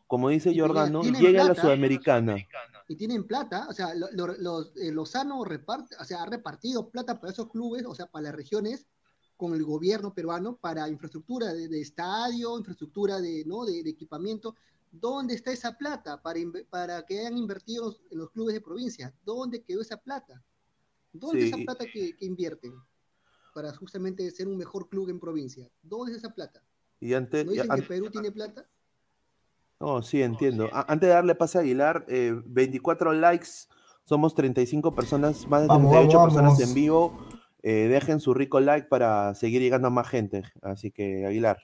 como 0.06 0.28
dice 0.28 0.56
Jordano, 0.56 1.02
llegue 1.02 1.40
a 1.40 1.46
la 1.46 1.56
Sudamericana? 1.56 2.36
Y 2.86 2.94
tienen 2.94 3.26
plata, 3.26 3.66
o 3.68 3.72
sea, 3.72 3.92
los, 3.92 4.70
eh, 4.76 4.92
Lozano 4.92 5.44
reparte, 5.44 5.96
o 5.98 6.04
sea, 6.04 6.22
ha 6.22 6.26
repartido 6.26 6.88
plata 6.90 7.18
para 7.18 7.32
esos 7.32 7.50
clubes, 7.50 7.84
o 7.84 7.96
sea, 7.96 8.06
para 8.06 8.26
las 8.26 8.36
regiones, 8.36 8.86
con 9.36 9.54
el 9.54 9.64
gobierno 9.64 10.14
peruano 10.14 10.58
para 10.58 10.88
infraestructura 10.88 11.54
de, 11.54 11.80
estadio, 11.80 12.56
infraestructura 12.56 13.20
de, 13.20 13.44
¿no? 13.46 13.64
de, 13.64 13.80
equipamiento. 13.80 14.54
¿Dónde 14.92 15.34
está 15.34 15.50
esa 15.50 15.76
plata 15.76 16.22
para, 16.22 16.38
para 16.70 17.04
que 17.04 17.18
hayan 17.18 17.36
invertido 17.36 17.96
en 18.12 18.18
los 18.18 18.30
clubes 18.30 18.54
de 18.54 18.60
provincia? 18.60 19.12
¿Dónde 19.24 19.64
quedó 19.64 19.80
esa 19.82 19.96
plata? 19.96 20.40
¿Dónde 21.12 21.44
está 21.44 21.56
esa 21.56 21.64
plata 21.64 21.86
que, 21.92 22.14
invierten 22.20 22.74
para 23.54 23.72
justamente 23.74 24.30
ser 24.30 24.48
un 24.48 24.56
mejor 24.56 24.88
club 24.88 25.08
en 25.08 25.18
provincia? 25.18 25.68
¿Dónde 25.82 26.12
es 26.12 26.18
esa 26.18 26.34
plata? 26.34 26.62
Y 27.00 27.14
antes, 27.14 27.44
¿No 27.44 27.52
dicen 27.52 27.68
que 27.68 27.82
Perú 27.82 28.10
tiene 28.10 28.30
plata? 28.30 28.68
No, 29.80 30.02
sí, 30.02 30.22
entiendo. 30.22 30.68
Antes 30.72 31.08
de 31.08 31.14
darle 31.14 31.34
pase 31.34 31.58
a 31.58 31.60
Aguilar, 31.60 32.04
24 32.08 33.12
eh, 33.12 33.16
likes, 33.16 33.48
somos 34.04 34.34
35 34.34 34.94
personas, 34.94 35.46
más 35.46 35.62
de 35.62 35.68
38 35.68 36.22
personas 36.24 36.60
en 36.60 36.74
vivo. 36.74 37.18
Eh, 37.62 37.88
dejen 37.88 38.20
su 38.20 38.34
rico 38.34 38.60
like 38.60 38.88
para 38.88 39.34
seguir 39.34 39.60
llegando 39.60 39.88
a 39.88 39.90
más 39.90 40.08
gente. 40.08 40.42
Así 40.62 40.90
que, 40.90 41.26
Aguilar. 41.26 41.58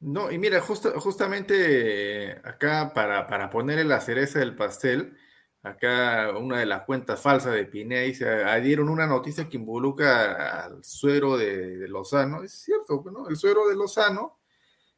No, 0.00 0.30
y 0.30 0.38
mira, 0.38 0.60
justamente 0.60 2.40
acá 2.44 2.92
para, 2.94 3.26
para 3.26 3.50
ponerle 3.50 3.84
la 3.84 4.00
cereza 4.00 4.38
del 4.38 4.54
pastel, 4.54 5.16
acá 5.62 6.32
una 6.38 6.60
de 6.60 6.66
las 6.66 6.82
cuentas 6.84 7.20
falsas 7.20 7.54
de 7.54 7.66
Pineda 7.66 8.02
dice, 8.02 8.28
adhieron 8.28 8.88
una 8.88 9.06
noticia 9.06 9.48
que 9.48 9.56
involucra 9.56 10.64
al 10.64 10.84
suero 10.84 11.36
de, 11.36 11.88
Lozano. 11.88 12.42
Es 12.42 12.52
cierto, 12.52 13.04
¿no? 13.10 13.28
El 13.28 13.36
suero 13.36 13.68
de 13.68 13.76
Lozano, 13.76 14.38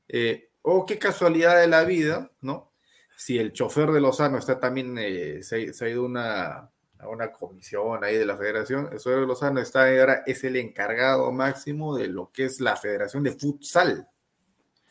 eh, 0.09 0.51
oh, 0.63 0.85
qué 0.87 0.99
casualidad 0.99 1.61
de 1.61 1.67
la 1.67 1.85
vida, 1.85 2.31
¿no? 2.41 2.73
Si 3.17 3.39
el 3.39 3.53
chofer 3.53 3.91
de 3.91 4.01
Lozano 4.01 4.39
está 4.39 4.59
también, 4.59 4.97
eh, 4.99 5.43
se, 5.43 5.73
se, 5.73 5.85
ha 5.85 5.89
ido 5.89 6.05
una, 6.05 6.71
a 6.99 7.09
una 7.09 7.33
comisión 7.33 8.03
ahí 8.05 8.17
de 8.17 8.27
la 8.27 8.37
federación. 8.37 8.89
El 8.93 9.01
suegro 9.01 9.27
Lozano 9.27 9.61
está 9.61 9.89
ahora, 9.89 10.23
es 10.27 10.43
el 10.45 10.57
encargado 10.57 11.31
máximo 11.33 11.97
de 11.97 12.09
lo 12.09 12.31
que 12.33 12.45
es 12.45 12.61
la 12.61 12.77
federación 12.77 13.23
de 13.23 13.33
futsal. 13.33 14.09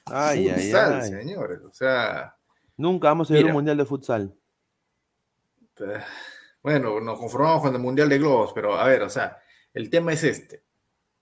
Ay, 0.06 0.50
futsal, 0.50 1.02
ay, 1.02 1.10
señores. 1.10 1.60
O 1.64 1.72
sea. 1.72 2.36
Nunca 2.78 3.10
vamos 3.10 3.30
a 3.30 3.38
ir 3.38 3.46
a 3.46 3.48
un 3.48 3.54
mundial 3.54 3.78
de 3.78 3.86
futsal. 3.86 4.38
Eh, 5.82 6.02
bueno, 6.62 7.00
nos 7.00 7.20
conformamos 7.20 7.62
con 7.62 7.74
el 7.74 7.82
mundial 7.82 8.10
de 8.10 8.20
globos, 8.20 8.52
pero 8.54 8.76
a 8.76 8.86
ver, 8.86 9.04
o 9.04 9.10
sea, 9.10 9.38
el 9.74 9.89
tema 9.89 10.13
es 10.13 10.24
este. 10.24 10.63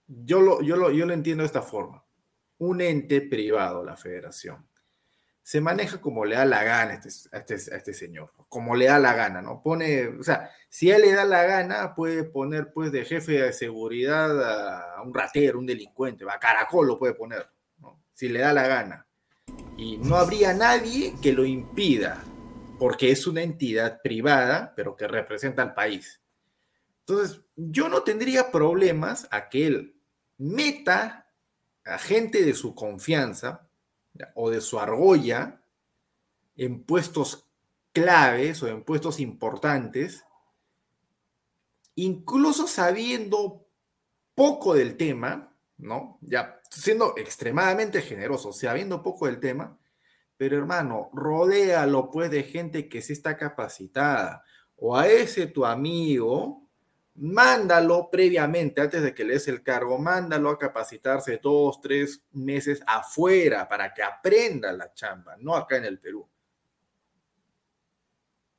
Yo 0.06 0.40
lo, 0.40 0.62
yo 0.62 0.76
lo, 0.76 0.90
yo 0.90 1.06
lo 1.06 1.12
entiendo 1.12 1.42
de 1.42 1.46
esta 1.46 1.62
forma. 1.62 2.04
Un 2.58 2.80
ente 2.80 3.20
privado, 3.20 3.84
la 3.84 3.96
federación, 3.96 4.68
se 5.48 5.62
maneja 5.62 5.98
como 5.98 6.26
le 6.26 6.36
da 6.36 6.44
la 6.44 6.62
gana 6.62 6.90
a 6.90 6.94
este, 6.94 7.08
este, 7.08 7.54
este, 7.54 7.94
señor, 7.94 8.34
como 8.50 8.76
le 8.76 8.84
da 8.84 8.98
la 8.98 9.14
gana, 9.14 9.40
¿no? 9.40 9.62
Pone, 9.62 10.08
o 10.08 10.22
sea, 10.22 10.50
si 10.68 10.90
a 10.90 10.96
él 10.96 11.00
le 11.00 11.12
da 11.12 11.24
la 11.24 11.42
gana, 11.44 11.94
puede 11.94 12.24
poner 12.24 12.70
pues 12.70 12.92
de 12.92 13.06
jefe 13.06 13.32
de 13.32 13.54
seguridad 13.54 14.96
a 14.98 15.00
un 15.00 15.14
ratero, 15.14 15.58
un 15.58 15.64
delincuente, 15.64 16.26
a 16.28 16.38
Caracol 16.38 16.88
lo 16.88 16.98
puede 16.98 17.14
poner, 17.14 17.48
¿no? 17.78 17.98
Si 18.12 18.28
le 18.28 18.40
da 18.40 18.52
la 18.52 18.66
gana. 18.66 19.06
Y 19.78 19.96
no 19.96 20.16
habría 20.16 20.52
nadie 20.52 21.14
que 21.22 21.32
lo 21.32 21.46
impida, 21.46 22.22
porque 22.78 23.10
es 23.10 23.26
una 23.26 23.42
entidad 23.42 24.00
privada, 24.02 24.72
pero 24.76 24.96
que 24.96 25.08
representa 25.08 25.62
al 25.62 25.74
país. 25.74 26.20
Entonces, 27.00 27.40
yo 27.56 27.88
no 27.88 28.02
tendría 28.02 28.50
problemas 28.50 29.26
a 29.30 29.48
que 29.48 29.66
él 29.66 29.96
meta 30.36 31.26
a 31.84 31.98
gente 31.98 32.44
de 32.44 32.54
su 32.54 32.74
confianza, 32.74 33.68
o 34.34 34.50
de 34.50 34.60
su 34.60 34.78
argolla 34.78 35.62
en 36.56 36.82
puestos 36.84 37.48
claves 37.92 38.62
o 38.62 38.68
en 38.68 38.84
puestos 38.84 39.20
importantes, 39.20 40.24
incluso 41.94 42.66
sabiendo 42.66 43.66
poco 44.34 44.74
del 44.74 44.96
tema, 44.96 45.54
¿no? 45.78 46.18
Ya 46.20 46.60
siendo 46.70 47.16
extremadamente 47.16 48.02
generoso, 48.02 48.52
sabiendo 48.52 49.02
poco 49.02 49.26
del 49.26 49.40
tema, 49.40 49.77
pero 50.38 50.56
hermano, 50.56 51.10
rodéalo 51.12 52.10
pues 52.10 52.30
de 52.30 52.44
gente 52.44 52.88
que 52.88 53.02
sí 53.02 53.12
está 53.12 53.36
capacitada, 53.36 54.44
o 54.76 54.96
a 54.96 55.08
ese 55.08 55.48
tu 55.48 55.66
amigo, 55.66 56.70
mándalo 57.16 58.08
previamente, 58.08 58.80
antes 58.80 59.02
de 59.02 59.12
que 59.12 59.24
le 59.24 59.34
des 59.34 59.48
el 59.48 59.64
cargo, 59.64 59.98
mándalo 59.98 60.50
a 60.50 60.58
capacitarse 60.58 61.40
dos, 61.42 61.80
tres 61.80 62.24
meses 62.30 62.80
afuera 62.86 63.66
para 63.66 63.92
que 63.92 64.04
aprenda 64.04 64.72
la 64.72 64.94
chamba, 64.94 65.36
no 65.38 65.56
acá 65.56 65.76
en 65.76 65.86
el 65.86 65.98
Perú. 65.98 66.20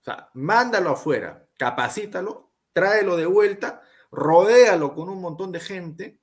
O 0.01 0.03
sea, 0.03 0.29
mándalo 0.33 0.89
afuera, 0.91 1.47
capacítalo, 1.57 2.51
tráelo 2.73 3.15
de 3.15 3.25
vuelta, 3.25 3.81
rodéalo 4.11 4.93
con 4.93 5.07
un 5.07 5.21
montón 5.21 5.53
de 5.53 5.61
gente 5.61 6.19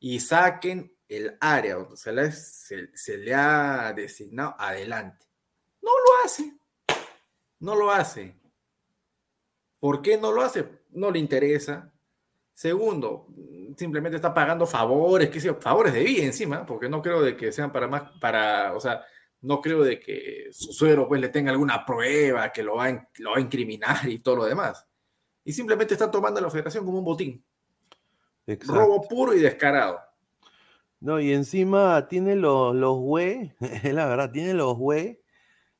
y 0.00 0.18
saquen 0.18 0.97
el 1.08 1.36
área 1.40 1.76
donde 1.76 1.96
se 1.96 2.12
le, 2.12 2.30
se 2.32 3.18
le 3.18 3.34
ha 3.34 3.92
designado 3.94 4.54
adelante. 4.58 5.26
No 5.80 5.90
lo 5.90 6.24
hace, 6.24 6.54
no 7.60 7.74
lo 7.74 7.90
hace. 7.90 8.36
¿Por 9.80 10.02
qué 10.02 10.16
no 10.16 10.32
lo 10.32 10.42
hace? 10.42 10.68
No 10.90 11.10
le 11.10 11.18
interesa. 11.18 11.92
Segundo, 12.52 13.28
simplemente 13.76 14.16
está 14.16 14.34
pagando 14.34 14.66
favores, 14.66 15.30
que 15.30 15.40
favores 15.54 15.92
de 15.92 16.02
vida 16.02 16.24
encima, 16.24 16.66
porque 16.66 16.88
no 16.88 17.00
creo 17.00 17.22
de 17.22 17.36
que 17.36 17.52
sean 17.52 17.70
para 17.70 17.86
más, 17.86 18.10
para, 18.20 18.74
o 18.74 18.80
sea, 18.80 19.04
no 19.42 19.60
creo 19.60 19.84
de 19.84 20.00
que 20.00 20.48
su 20.50 20.72
suegro 20.72 21.06
pues 21.06 21.20
le 21.20 21.28
tenga 21.28 21.52
alguna 21.52 21.86
prueba 21.86 22.50
que 22.50 22.64
lo 22.64 22.76
va, 22.76 22.86
a, 22.88 23.08
lo 23.18 23.30
va 23.30 23.36
a 23.36 23.40
incriminar 23.40 24.08
y 24.08 24.18
todo 24.18 24.36
lo 24.36 24.44
demás. 24.44 24.84
Y 25.44 25.52
simplemente 25.52 25.94
está 25.94 26.10
tomando 26.10 26.40
a 26.40 26.42
la 26.42 26.50
federación 26.50 26.84
como 26.84 26.98
un 26.98 27.04
botín. 27.04 27.44
Robo 28.66 29.06
puro 29.06 29.34
y 29.34 29.40
descarado. 29.40 30.00
No, 31.00 31.20
y 31.20 31.32
encima 31.32 32.08
tiene 32.08 32.34
los, 32.34 32.74
los 32.74 32.96
güey, 33.00 33.52
la 33.84 34.06
verdad, 34.06 34.32
tiene 34.32 34.54
los 34.54 34.76
güey 34.76 35.20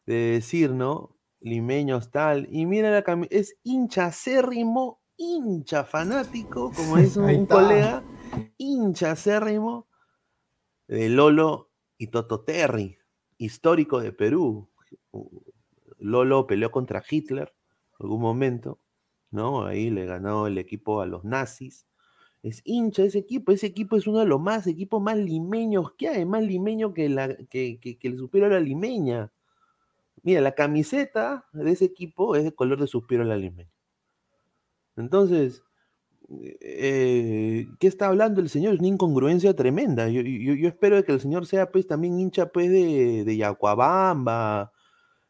de 0.07 0.15
decir, 0.15 0.71
¿no? 0.71 1.17
Limeños 1.41 2.11
tal. 2.11 2.49
Y 2.51 2.67
mira 2.67 2.91
la 2.91 3.03
camiseta, 3.03 3.37
es 3.37 3.57
hincha 3.63 4.07
acérrimo, 4.07 5.01
hincha 5.17 5.85
fanático, 5.85 6.73
como 6.75 6.97
dice 6.99 7.21
un 7.21 7.47
colega, 7.47 8.03
hincha 8.57 9.13
acérrimo 9.13 9.89
de 10.87 11.09
Lolo 11.09 11.71
y 11.99 12.09
Toto 12.09 12.41
Terry, 12.41 12.99
histórico 13.37 14.01
de 14.01 14.13
Perú. 14.13 14.71
Lolo 15.99 16.47
peleó 16.47 16.71
contra 16.71 17.03
Hitler 17.09 17.55
en 17.99 18.07
algún 18.07 18.21
momento, 18.21 18.81
¿no? 19.31 19.65
Ahí 19.67 19.91
le 19.91 20.07
ganó 20.07 20.47
el 20.47 20.59
equipo 20.59 21.01
a 21.01 21.07
los 21.07 21.25
nazis 21.25 21.89
es 22.43 22.63
hincha 22.65 23.03
ese 23.05 23.19
equipo. 23.19 23.53
Ese 23.53 23.67
equipo 23.67 23.97
es 23.97 24.07
uno 24.07 24.21
de 24.21 24.27
los 24.27 24.41
más 24.41 24.67
equipos 24.67 25.03
más 25.03 25.17
limeños 25.17 25.93
que 25.93 26.09
hay, 26.09 26.25
más 26.25 26.43
limeño 26.43 26.95
que, 26.95 27.09
la, 27.09 27.35
que, 27.37 27.79
que, 27.81 27.99
el 28.03 28.19
Suspiro 28.19 28.49
la 28.49 28.61
Limeña. 28.61 29.33
Mira, 30.23 30.41
la 30.41 30.53
camiseta 30.53 31.47
de 31.53 31.71
ese 31.71 31.87
equipo 31.87 32.37
es 32.37 32.45
el 32.45 32.55
color 32.55 32.81
de 32.81 32.87
Suspiro 32.87 33.25
la 33.25 33.37
Limeña. 33.37 33.71
Entonces, 34.97 35.63
eh, 36.31 37.69
¿qué 37.79 37.87
está 37.87 38.09
hablando 38.09 38.41
el 38.41 38.49
señor? 38.49 38.75
Es 38.75 38.81
una 38.81 38.89
incongruencia 38.89 39.55
tremenda. 39.55 40.09
Yo, 40.09 40.21
espero 40.69 41.03
que 41.05 41.13
el 41.13 41.21
señor 41.21 41.47
sea 41.47 41.71
pues 41.71 41.87
también 41.87 42.19
hincha 42.19 42.51
pues 42.51 42.71
de, 42.71 43.25
de 43.25 43.37
Yacuabamba, 43.37 44.73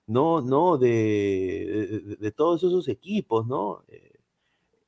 ¿no? 0.06 0.40
¿no? 0.40 0.78
De, 0.78 2.16
de, 2.18 2.32
todos 2.32 2.64
esos 2.64 2.88
equipos, 2.88 3.46
¿no? 3.46 3.84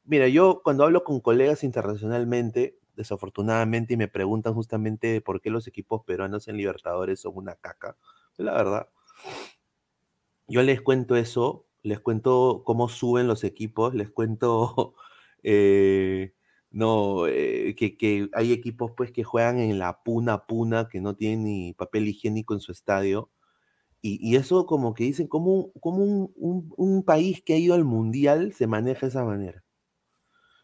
Mira, 0.04 0.28
yo 0.28 0.62
cuando 0.62 0.84
hablo 0.84 1.04
con 1.04 1.20
colegas 1.20 1.64
internacionalmente, 1.64 2.78
desafortunadamente, 2.96 3.94
y 3.94 3.96
me 3.96 4.08
preguntan 4.08 4.54
justamente 4.54 5.20
por 5.20 5.40
qué 5.40 5.50
los 5.50 5.66
equipos 5.66 6.02
peruanos 6.04 6.48
en 6.48 6.56
Libertadores 6.56 7.20
son 7.20 7.32
una 7.36 7.54
caca, 7.54 7.96
la 8.36 8.52
verdad. 8.52 8.88
Yo 10.48 10.62
les 10.62 10.80
cuento 10.82 11.16
eso, 11.16 11.66
les 11.82 12.00
cuento 12.00 12.62
cómo 12.64 12.88
suben 12.88 13.26
los 13.28 13.44
equipos, 13.44 13.94
les 13.94 14.10
cuento 14.10 14.94
eh, 15.42 16.34
no, 16.70 17.26
eh, 17.26 17.74
que, 17.76 18.28
hay 18.32 18.52
equipos 18.52 18.92
pues 18.96 19.12
que 19.12 19.24
juegan 19.24 19.58
en 19.58 19.78
la 19.78 20.02
puna 20.02 20.46
puna, 20.46 20.88
que 20.88 21.00
no 21.00 21.16
tienen 21.16 21.44
ni 21.44 21.72
papel 21.74 22.08
higiénico 22.08 22.54
en 22.54 22.60
su 22.60 22.72
estadio. 22.72 23.30
Y, 24.02 24.36
eso 24.36 24.66
como 24.66 24.94
que 24.94 25.04
dicen, 25.04 25.28
como, 25.28 25.72
como 25.74 26.04
un, 26.34 27.02
país 27.04 27.42
que 27.42 27.54
ha 27.54 27.58
ido 27.58 27.74
al 27.74 27.84
mundial 27.84 28.52
se 28.54 28.66
maneja 28.66 29.02
de 29.02 29.10
esa 29.10 29.24
manera. 29.24 29.62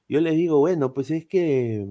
Yo 0.09 0.21
les 0.21 0.35
digo, 0.35 0.59
bueno, 0.59 0.95
pues 0.95 1.11
es 1.11 1.27
que, 1.27 1.87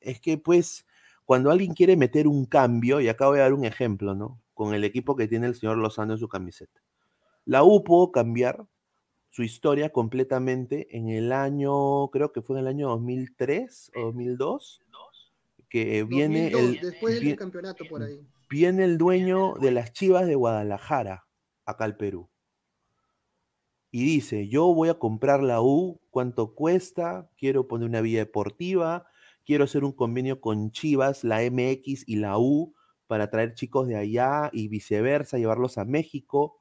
es 0.00 0.20
que 0.20 0.38
pues 0.38 0.86
cuando 1.24 1.50
alguien 1.50 1.74
quiere 1.74 1.96
meter 1.96 2.26
un 2.26 2.44
cambio, 2.44 3.00
y 3.00 3.08
acá 3.08 3.26
voy 3.28 3.38
a 3.38 3.42
dar 3.42 3.54
un 3.54 3.64
ejemplo, 3.64 4.14
¿no? 4.14 4.40
Con 4.54 4.74
el 4.74 4.84
equipo 4.84 5.16
que 5.16 5.28
tiene 5.28 5.46
el 5.46 5.54
señor 5.54 5.78
Lozano 5.78 6.12
en 6.14 6.18
su 6.18 6.28
camiseta. 6.28 6.80
La 7.44 7.64
U 7.64 7.82
pudo 7.82 8.12
cambiar 8.12 8.66
su 9.30 9.42
historia 9.42 9.90
completamente 9.90 10.96
en 10.96 11.08
el 11.08 11.32
año, 11.32 12.08
creo 12.08 12.32
que 12.32 12.42
fue 12.42 12.56
en 12.56 12.62
el 12.62 12.68
año 12.68 12.88
2003 12.88 13.92
o 13.96 14.00
2002, 14.06 14.82
que 15.68 16.04
viene 16.04 16.48
el... 16.48 16.80
Después 16.80 17.20
del 17.20 17.36
campeonato 17.36 17.84
por 17.88 18.02
ahí. 18.02 18.20
Viene 18.48 18.84
el 18.84 18.98
dueño 18.98 19.54
de 19.60 19.70
las 19.70 19.92
Chivas 19.92 20.26
de 20.26 20.34
Guadalajara, 20.34 21.26
acá 21.64 21.84
al 21.84 21.96
Perú 21.96 22.28
y 23.90 24.04
dice, 24.04 24.48
yo 24.48 24.72
voy 24.72 24.88
a 24.88 24.98
comprar 24.98 25.42
la 25.42 25.60
U, 25.62 26.00
¿cuánto 26.10 26.54
cuesta? 26.54 27.28
Quiero 27.36 27.66
poner 27.66 27.88
una 27.88 28.00
vía 28.00 28.20
deportiva, 28.20 29.06
quiero 29.44 29.64
hacer 29.64 29.84
un 29.84 29.92
convenio 29.92 30.40
con 30.40 30.70
Chivas, 30.70 31.24
la 31.24 31.42
MX 31.42 32.08
y 32.08 32.16
la 32.16 32.38
U 32.38 32.74
para 33.08 33.30
traer 33.30 33.54
chicos 33.54 33.88
de 33.88 33.96
allá 33.96 34.50
y 34.52 34.68
viceversa, 34.68 35.38
llevarlos 35.38 35.78
a 35.78 35.84
México, 35.84 36.60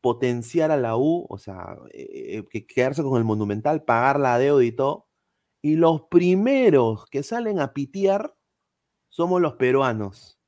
potenciar 0.00 0.72
a 0.72 0.76
la 0.76 0.96
U, 0.96 1.26
o 1.28 1.38
sea, 1.38 1.78
eh, 1.92 2.44
que 2.50 2.66
quedarse 2.66 3.04
con 3.04 3.18
el 3.18 3.24
Monumental, 3.24 3.84
pagar 3.84 4.18
la 4.18 4.38
deuda 4.38 4.64
y 4.64 4.72
todo. 4.72 5.06
Y 5.62 5.76
los 5.76 6.02
primeros 6.10 7.06
que 7.06 7.22
salen 7.22 7.60
a 7.60 7.72
pitear 7.72 8.34
somos 9.08 9.40
los 9.40 9.54
peruanos. 9.54 10.40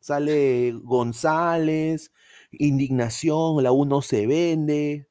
Sale 0.00 0.72
González, 0.82 2.12
indignación, 2.50 3.62
la 3.62 3.72
U 3.72 3.84
no 3.84 4.02
se 4.02 4.26
vende, 4.26 5.08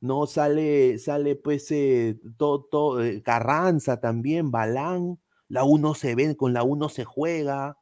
¿no? 0.00 0.26
Sale, 0.26 0.98
sale 0.98 1.36
pues 1.36 1.70
eh, 1.70 2.20
todo, 2.36 3.02
eh, 3.02 3.22
Carranza 3.22 4.00
también, 4.00 4.50
Balán, 4.50 5.18
la 5.48 5.64
1 5.64 5.94
se 5.94 6.14
ve, 6.14 6.36
con 6.36 6.52
la 6.52 6.62
1 6.62 6.88
se 6.88 7.04
juega. 7.04 7.78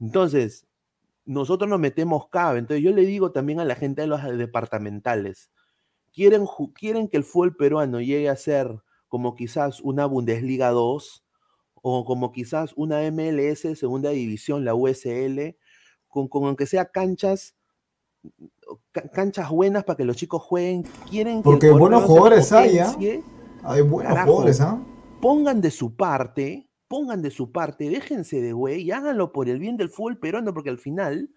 Entonces, 0.00 0.66
nosotros 1.26 1.70
nos 1.70 1.80
metemos 1.80 2.28
cabe. 2.30 2.60
Entonces, 2.60 2.84
yo 2.84 2.92
le 2.92 3.06
digo 3.06 3.32
también 3.32 3.60
a 3.60 3.64
la 3.64 3.76
gente 3.76 4.02
de 4.02 4.08
los 4.08 4.22
departamentales, 4.38 5.50
quieren, 6.12 6.46
quieren 6.74 7.08
que 7.08 7.18
el 7.18 7.24
fútbol 7.24 7.56
peruano 7.56 8.00
llegue 8.00 8.28
a 8.30 8.36
ser 8.36 8.82
como 9.08 9.36
quizás 9.36 9.80
una 9.80 10.06
Bundesliga 10.06 10.70
2 10.70 11.24
o 11.82 12.04
como 12.04 12.32
quizás 12.32 12.72
una 12.76 13.00
MLS, 13.12 13.78
segunda 13.78 14.10
división, 14.10 14.64
la 14.64 14.74
USL, 14.74 15.56
con, 16.08 16.28
con 16.28 16.44
aunque 16.46 16.66
sea 16.66 16.86
canchas 16.86 17.56
canchas 19.12 19.50
buenas 19.50 19.84
para 19.84 19.96
que 19.96 20.04
los 20.04 20.16
chicos 20.16 20.42
jueguen. 20.42 20.84
Quieren 21.08 21.42
Porque 21.42 21.70
buenos 21.70 22.04
jugadores 22.04 22.52
hay, 22.52 22.78
¿ah? 22.78 22.94
Hay 23.62 23.82
buenos 23.82 24.12
jugadores, 24.12 24.60
¿ah? 24.60 24.82
Pongan 25.20 25.60
de 25.60 25.70
su 25.70 25.96
parte, 25.96 26.68
pongan 26.88 27.22
de 27.22 27.30
su 27.30 27.50
parte, 27.50 27.88
déjense 27.88 28.40
de 28.40 28.52
güey 28.52 28.82
y 28.82 28.90
háganlo 28.90 29.32
por 29.32 29.48
el 29.48 29.58
bien 29.58 29.76
del 29.76 29.88
fútbol 29.88 30.18
peruano, 30.18 30.52
porque 30.52 30.70
al 30.70 30.78
final, 30.78 31.30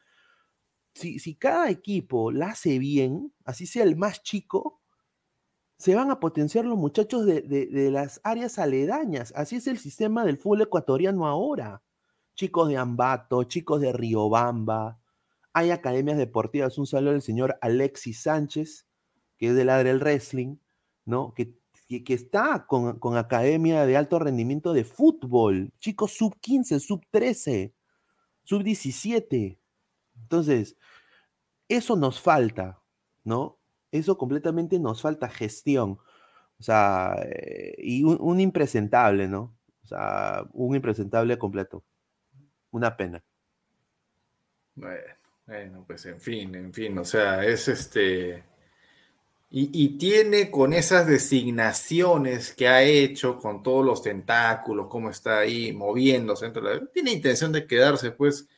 si, 0.94 1.20
si 1.20 1.36
cada 1.36 1.70
equipo 1.70 2.32
la 2.32 2.48
hace 2.48 2.80
bien, 2.80 3.34
así 3.46 3.66
sea 3.66 3.84
el 3.84 3.96
más 3.96 4.24
chico, 4.24 4.82
se 5.78 5.96
van 5.96 6.10
a 6.10 6.20
potenciar 6.20 6.66
los 6.66 6.78
muchachos 6.78 7.26
de, 7.26 7.42
de, 7.42 7.92
las 7.92 8.20
áreas 8.24 8.58
aledañas. 8.58 9.32
Así 9.36 9.58
es 9.58 9.68
el 9.68 9.78
sistema 9.78 10.26
del 10.26 10.38
fútbol 10.38 10.64
ecuatoriano 10.64 11.28
ahora. 11.28 11.84
Chicos 12.36 12.70
de 12.70 12.78
Ambato, 12.78 13.44
chicos 13.44 13.82
de 13.82 13.94
Riobamba, 13.94 15.00
hay 15.58 15.72
academias 15.72 16.20
deportivas. 16.20 16.78
Un 16.78 16.86
saludo 16.86 17.16
al 17.16 17.24
señor 17.24 17.58
Alexis 17.62 18.22
Sánchez, 18.22 18.86
que 19.40 19.48
es 19.48 19.56
del 19.56 19.70
del 19.70 20.00
Wrestling, 20.00 20.58
¿no? 21.04 21.34
Que, 21.34 21.56
que, 21.88 22.14
está 22.14 22.68
con, 22.68 23.00
con, 23.00 23.18
academia 23.18 23.88
de 23.88 23.98
alto 23.98 24.20
rendimiento 24.20 24.72
de 24.72 24.84
fútbol. 24.84 25.74
Chicos 25.80 26.12
sub 26.12 26.40
15, 26.40 26.80
sub 26.80 27.04
13, 27.10 27.74
sub 28.44 28.62
17. 28.62 29.60
Entonces, 30.22 30.78
eso 31.68 31.96
nos 31.96 32.22
falta, 32.22 32.80
¿no? 33.24 33.58
Eso 33.92 34.16
completamente 34.16 34.78
nos 34.78 35.02
falta 35.02 35.28
gestión. 35.28 35.98
O 36.60 36.64
sea, 36.64 37.16
eh, 37.26 37.74
y 37.80 38.04
un, 38.04 38.18
un, 38.22 38.40
impresentable, 38.40 39.28
¿no? 39.28 39.58
O 39.84 39.88
sea, 39.88 40.44
un 40.54 40.76
impresentable 40.76 41.40
completo. 41.40 41.84
Una 42.70 42.96
pena. 42.96 43.24
Bueno. 44.76 45.17
Bueno, 45.48 45.86
pues 45.88 46.06
en 46.06 46.20
fin, 46.20 46.54
en 46.56 46.74
fin, 46.74 46.98
o 46.98 47.06
sea, 47.06 47.44
es 47.46 47.68
este... 47.70 48.44
Y, 49.50 49.98
tiene 49.98 50.52
con 50.52 50.74
esas 50.74 51.08
designaciones 51.08 52.54
que 52.54 52.68
ha 52.68 52.84
hecho, 52.84 53.38
con 53.38 53.64
todos 53.64 53.86
los 53.86 54.04
tentáculos, 54.04 54.88
cómo 54.90 55.10
está 55.10 55.40
ahí 55.40 55.72
moviéndose, 55.72 56.52
tiene 56.94 57.14
intención 57.14 57.54
de 57.54 57.66
quedarse 57.66 58.12
pues 58.12 58.50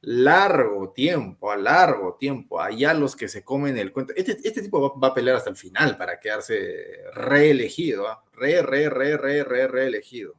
largo 0.00 0.92
tiempo, 0.92 1.52
a 1.52 1.56
largo 1.56 2.16
tiempo, 2.16 2.60
allá 2.60 2.94
los 2.94 3.14
que 3.14 3.28
se 3.28 3.44
comen 3.44 3.78
el 3.78 3.92
cuento. 3.92 4.12
Este, 4.16 4.32
este 4.42 4.62
tipo 4.62 4.98
va, 5.00 5.08
a 5.08 5.14
pelear 5.14 5.36
hasta 5.36 5.50
el 5.50 5.56
final 5.56 5.96
para 5.96 6.18
quedarse 6.18 7.04
reelegido, 7.14 8.08
¿ah? 8.08 8.24
re, 8.32 8.60
re, 8.62 8.90
re, 8.90 9.16
re, 9.16 9.44
re, 9.44 9.68
reelegido. 9.68 10.34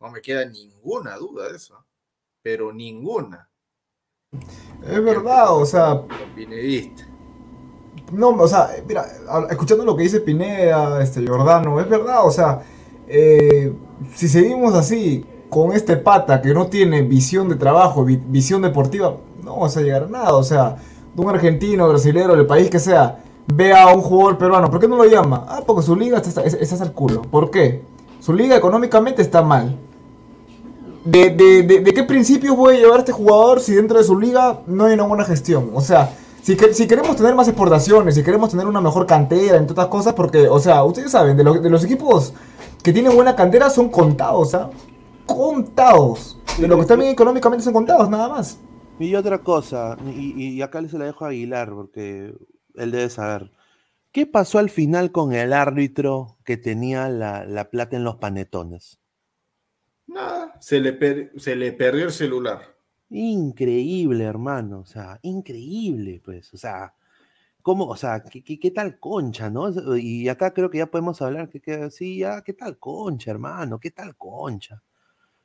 No 0.00 0.10
me 0.10 0.22
queda 0.22 0.44
ninguna 0.44 1.16
duda 1.16 1.48
de 1.50 1.56
eso, 1.56 1.84
pero 2.42 2.72
ninguna. 2.72 3.50
Es 4.86 5.02
verdad, 5.02 5.54
o 5.56 5.64
sea. 5.64 6.02
No, 8.12 8.28
o 8.30 8.48
sea, 8.48 8.70
mira, 8.86 9.06
escuchando 9.50 9.84
lo 9.84 9.96
que 9.96 10.02
dice 10.04 10.20
Pineda, 10.20 11.02
este 11.02 11.26
Jordano, 11.26 11.80
es 11.80 11.88
verdad, 11.88 12.26
o 12.26 12.30
sea, 12.30 12.60
eh, 13.08 13.72
si 14.14 14.28
seguimos 14.28 14.74
así, 14.74 15.24
con 15.48 15.72
este 15.72 15.96
pata 15.96 16.42
que 16.42 16.52
no 16.52 16.66
tiene 16.66 17.02
visión 17.02 17.48
de 17.48 17.56
trabajo, 17.56 18.04
visión 18.04 18.62
deportiva, 18.62 19.16
no 19.42 19.52
vamos 19.52 19.76
a 19.76 19.80
llegar 19.80 20.04
a 20.04 20.08
nada, 20.08 20.34
o 20.34 20.42
sea, 20.42 20.76
de 21.14 21.22
un 21.22 21.30
argentino, 21.30 21.88
brasileño, 21.88 22.36
del 22.36 22.46
país 22.46 22.68
que 22.68 22.78
sea, 22.78 23.22
ve 23.52 23.72
a 23.72 23.88
un 23.88 24.02
jugador 24.02 24.38
peruano, 24.38 24.70
¿por 24.70 24.80
qué 24.80 24.88
no 24.88 24.96
lo 24.96 25.06
llama? 25.06 25.46
Ah, 25.48 25.62
porque 25.66 25.82
su 25.82 25.96
liga 25.96 26.18
está, 26.18 26.42
está, 26.42 26.58
está 26.58 26.84
al 26.84 26.92
culo. 26.92 27.22
¿Por 27.22 27.50
qué? 27.50 27.82
Su 28.20 28.32
liga 28.32 28.56
económicamente 28.56 29.22
está 29.22 29.42
mal. 29.42 29.78
¿De, 31.04 31.30
de, 31.30 31.62
de, 31.62 31.80
de 31.80 31.92
qué 31.92 32.02
principios 32.04 32.56
voy 32.56 32.76
a 32.76 32.78
llevar 32.78 32.96
a 32.96 33.00
este 33.00 33.12
jugador 33.12 33.60
si 33.60 33.74
dentro 33.74 33.98
de 33.98 34.04
su 34.04 34.18
liga 34.18 34.60
no 34.66 34.86
hay 34.86 34.94
una 34.94 35.04
buena 35.04 35.24
gestión? 35.24 35.70
O 35.74 35.80
sea, 35.82 36.10
si, 36.42 36.56
que- 36.56 36.72
si 36.72 36.86
queremos 36.88 37.16
tener 37.16 37.34
más 37.34 37.46
exportaciones, 37.48 38.14
si 38.14 38.22
queremos 38.22 38.50
tener 38.50 38.66
una 38.66 38.80
mejor 38.80 39.06
cantera, 39.06 39.58
entre 39.58 39.72
otras 39.72 39.88
cosas, 39.88 40.14
porque, 40.14 40.48
o 40.48 40.58
sea, 40.58 40.82
ustedes 40.84 41.10
saben, 41.10 41.36
de, 41.36 41.44
lo- 41.44 41.60
de 41.60 41.68
los 41.70 41.84
equipos 41.84 42.32
que 42.82 42.92
tienen 42.92 43.14
buena 43.14 43.36
cantera 43.36 43.68
son 43.70 43.90
contados, 43.90 44.54
¿ah? 44.54 44.70
Contados. 45.26 46.38
De 46.58 46.68
lo 46.68 46.76
que 46.76 46.82
están 46.82 46.98
bien 47.00 47.10
económicamente 47.10 47.64
son 47.64 47.72
contados, 47.74 48.08
nada 48.08 48.28
más. 48.28 48.58
Y 48.98 49.14
otra 49.14 49.38
cosa, 49.38 49.96
y, 50.06 50.40
y 50.40 50.62
acá 50.62 50.86
se 50.88 50.98
la 50.98 51.06
dejo 51.06 51.24
a 51.24 51.28
Aguilar 51.28 51.70
porque 51.74 52.32
él 52.76 52.90
debe 52.90 53.10
saber. 53.10 53.50
¿Qué 54.12 54.26
pasó 54.26 54.58
al 54.58 54.70
final 54.70 55.10
con 55.10 55.32
el 55.32 55.52
árbitro 55.52 56.36
que 56.44 56.56
tenía 56.56 57.08
la, 57.08 57.44
la 57.44 57.70
plata 57.70 57.96
en 57.96 58.04
los 58.04 58.16
panetones? 58.16 59.00
Nada, 60.14 60.56
se 60.62 60.80
le, 60.80 61.30
se 61.38 61.54
le 61.56 61.72
perdió 61.74 62.06
el 62.06 62.12
celular. 62.12 62.74
Increíble, 63.10 64.24
hermano, 64.24 64.80
o 64.80 64.84
sea, 64.86 65.18
increíble, 65.22 66.20
pues, 66.24 66.52
o 66.54 66.56
sea, 66.56 66.94
¿cómo, 67.62 67.86
o 67.86 67.96
sea, 67.96 68.22
qué, 68.24 68.42
qué- 68.44 68.58
qué 68.60 68.70
tal 68.72 68.98
concha, 69.00 69.50
no? 69.50 69.68
Y 69.98 70.28
acá 70.28 70.54
creo 70.54 70.70
que 70.70 70.78
ya 70.78 70.86
podemos 70.90 71.22
hablar 71.22 71.48
que, 71.50 71.60
que 71.60 71.90
ya, 72.18 72.42
¿qué 72.42 72.54
tal 72.54 72.78
concha, 72.78 73.30
hermano? 73.32 73.80
¿Qué 73.80 73.90
tal 73.92 74.16
concha? 74.16 74.82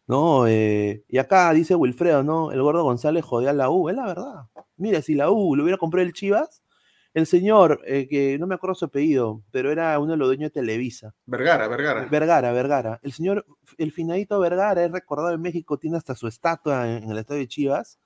¿No? 0.08 0.48
Eh, 0.48 1.06
y 1.10 1.18
acá 1.20 1.54
dice 1.54 1.76
Wilfredo, 1.76 2.24
¿no? 2.24 2.52
El 2.52 2.62
gordo 2.64 2.84
González 2.84 3.26
jodía 3.26 3.52
a 3.52 3.54
la 3.54 3.70
U, 3.72 3.90
es 3.90 3.96
la 3.98 4.08
verdad. 4.08 4.36
Mira, 4.78 5.02
si 5.04 5.16
la 5.16 5.32
U 5.32 5.56
le 5.56 5.64
hubiera 5.64 5.78
comprado 5.80 6.06
el 6.08 6.14
Chivas, 6.14 6.64
el 7.13 7.26
señor, 7.26 7.82
eh, 7.86 8.08
que 8.08 8.38
no 8.38 8.48
me 8.48 8.56
acuerdo 8.56 8.76
su 8.76 8.86
apellido, 8.86 9.41
pero 9.52 9.72
era 9.72 9.98
uno 10.00 10.12
de 10.12 10.17
los 10.17 10.28
dueños 10.28 10.52
de 10.52 10.62
Televisa. 10.62 11.13
Vergara, 11.26 11.67
Vergara. 11.67 12.06
Vergara, 12.06 12.52
Vergara. 12.52 13.00
El 13.02 13.13
señor, 13.13 13.45
el 13.78 13.91
finadito 13.91 14.39
Vergara, 14.39 14.84
es 14.84 14.91
recordado 14.91 15.34
en 15.34 15.41
México, 15.41 15.78
tiene 15.78 15.98
hasta 15.98 16.15
su 16.15 16.28
estatua 16.28 16.88
en, 16.88 17.04
en 17.04 17.12
el 17.12 17.17
estadio 17.17 17.41
de 17.41 17.48
Chivas. 17.48 18.00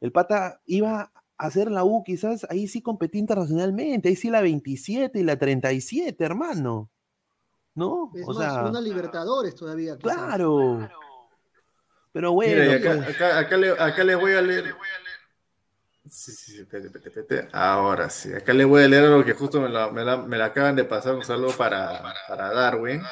El 0.00 0.12
pata 0.12 0.60
iba 0.66 1.00
a 1.00 1.46
hacer 1.46 1.70
la 1.70 1.84
U, 1.84 2.02
quizás 2.04 2.46
ahí 2.50 2.68
sí 2.68 2.80
competía 2.80 3.20
internacionalmente, 3.20 4.08
ahí 4.08 4.16
sí 4.16 4.30
la 4.30 4.40
27 4.40 5.18
y 5.18 5.22
la 5.24 5.36
37, 5.36 6.24
hermano. 6.24 6.90
¿No? 7.74 8.12
Es 8.14 8.24
o 8.26 8.32
más, 8.34 8.52
sea, 8.52 8.64
una 8.66 8.80
Libertadores 8.80 9.54
todavía. 9.54 9.96
quizás. 9.96 10.14
claro. 10.14 10.88
Pero 12.12 12.32
bueno, 12.32 12.62
Mira, 12.62 12.74
acá, 12.74 13.02
pues, 13.04 13.16
acá, 13.16 13.38
acá 13.38 13.56
le, 13.56 13.70
acá 13.70 14.04
le 14.04 14.14
voy 14.16 14.32
a 14.32 14.42
leer. 14.42 14.74
Sí, 16.10 16.32
sí, 16.32 16.52
sí, 16.52 16.60
espérate, 16.60 16.88
espérate, 16.88 17.20
espérate. 17.20 17.48
Ahora 17.56 18.08
sí, 18.08 18.32
acá 18.32 18.52
le 18.54 18.64
voy 18.64 18.82
a 18.82 18.88
leer 18.88 19.04
algo 19.04 19.24
que 19.24 19.32
justo 19.34 19.60
me 19.60 19.68
la, 19.68 19.90
me 19.90 20.04
la- 20.04 20.16
me 20.16 20.38
la 20.38 20.46
acaban 20.46 20.74
de 20.76 20.84
pasar. 20.84 21.14
Un 21.14 21.24
saludo 21.24 21.56
para, 21.56 22.02
para 22.28 22.52
Darwin. 22.52 23.02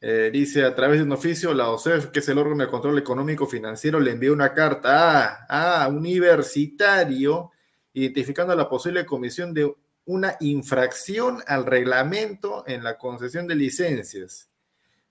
Eh, 0.00 0.30
dice, 0.32 0.64
a 0.64 0.74
través 0.74 0.98
de 0.98 1.04
un 1.04 1.12
oficio, 1.12 1.54
la 1.54 1.70
OCEF, 1.70 2.08
que 2.10 2.18
es 2.18 2.28
el 2.28 2.36
órgano 2.38 2.62
de 2.64 2.70
control 2.70 2.98
económico 2.98 3.46
financiero, 3.46 3.98
le 4.00 4.10
envió 4.12 4.32
una 4.34 4.52
carta 4.52 5.46
a, 5.48 5.84
a 5.84 5.88
universitario 5.88 7.50
identificando 7.94 8.54
la 8.54 8.68
posible 8.68 9.06
comisión 9.06 9.54
de 9.54 9.72
una 10.06 10.36
infracción 10.40 11.42
al 11.46 11.64
reglamento 11.64 12.64
en 12.66 12.84
la 12.84 12.98
concesión 12.98 13.46
de 13.46 13.54
licencias. 13.54 14.50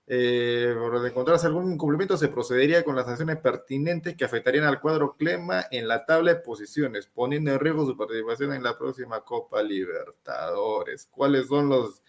Eh, 0.06 0.74
por 0.78 1.06
encontrarse 1.06 1.46
algún 1.46 1.72
incumplimiento, 1.72 2.16
se 2.18 2.28
procedería 2.28 2.84
con 2.84 2.94
las 2.94 3.06
sanciones 3.06 3.38
pertinentes 3.38 4.16
que 4.16 4.24
afectarían 4.24 4.64
al 4.64 4.80
cuadro 4.80 5.16
Clema 5.16 5.64
en 5.70 5.88
la 5.88 6.04
tabla 6.04 6.34
de 6.34 6.40
posiciones, 6.40 7.06
poniendo 7.06 7.52
en 7.52 7.60
riesgo 7.60 7.86
su 7.86 7.96
participación 7.96 8.52
en 8.52 8.62
la 8.62 8.76
próxima 8.76 9.22
Copa 9.22 9.62
Libertadores. 9.62 11.08
¿Cuáles 11.10 11.46
son 11.46 11.70
los, 11.70 12.02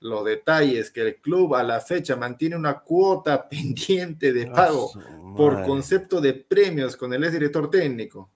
los 0.00 0.24
detalles? 0.24 0.90
Que 0.90 1.02
el 1.02 1.16
club 1.16 1.54
a 1.54 1.62
la 1.62 1.80
fecha 1.80 2.16
mantiene 2.16 2.56
una 2.56 2.80
cuota 2.80 3.46
pendiente 3.48 4.32
de 4.32 4.46
pago 4.46 4.90
por 5.36 5.64
concepto 5.66 6.20
de 6.20 6.32
premios 6.32 6.96
con 6.96 7.12
el 7.12 7.24
exdirector 7.24 7.68
técnico. 7.68 8.30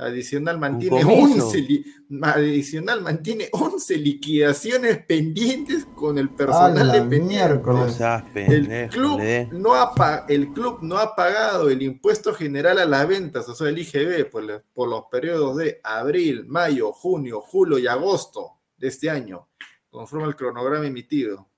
Adicional 0.00 0.58
mantiene, 0.60 1.02
comiso. 1.02 1.46
11, 1.48 1.58
li- 1.62 1.84
adicional 2.22 3.02
mantiene 3.02 3.48
11 3.50 3.96
liquidaciones 3.98 5.04
pendientes 5.04 5.86
con 5.96 6.18
el 6.18 6.30
personal 6.30 6.86
dependiente. 6.92 7.26
El 8.48 8.88
club, 8.90 9.18
le- 9.18 9.48
no 9.52 9.74
ha, 9.74 10.24
el 10.28 10.52
club 10.52 10.78
no 10.82 10.98
ha 10.98 11.16
pagado 11.16 11.68
el 11.68 11.82
impuesto 11.82 12.32
general 12.32 12.78
a 12.78 12.84
las 12.84 13.08
ventas, 13.08 13.48
o 13.48 13.54
sea, 13.56 13.68
el 13.68 13.78
IGB, 13.78 14.30
por, 14.30 14.44
la- 14.44 14.62
por 14.72 14.88
los 14.88 15.04
periodos 15.10 15.56
de 15.56 15.80
abril, 15.82 16.46
mayo, 16.46 16.92
junio, 16.92 17.40
julio 17.40 17.76
y 17.78 17.88
agosto 17.88 18.52
de 18.76 18.86
este 18.88 19.10
año, 19.10 19.48
conforme 19.90 20.26
al 20.26 20.36
cronograma 20.36 20.86
emitido. 20.86 21.48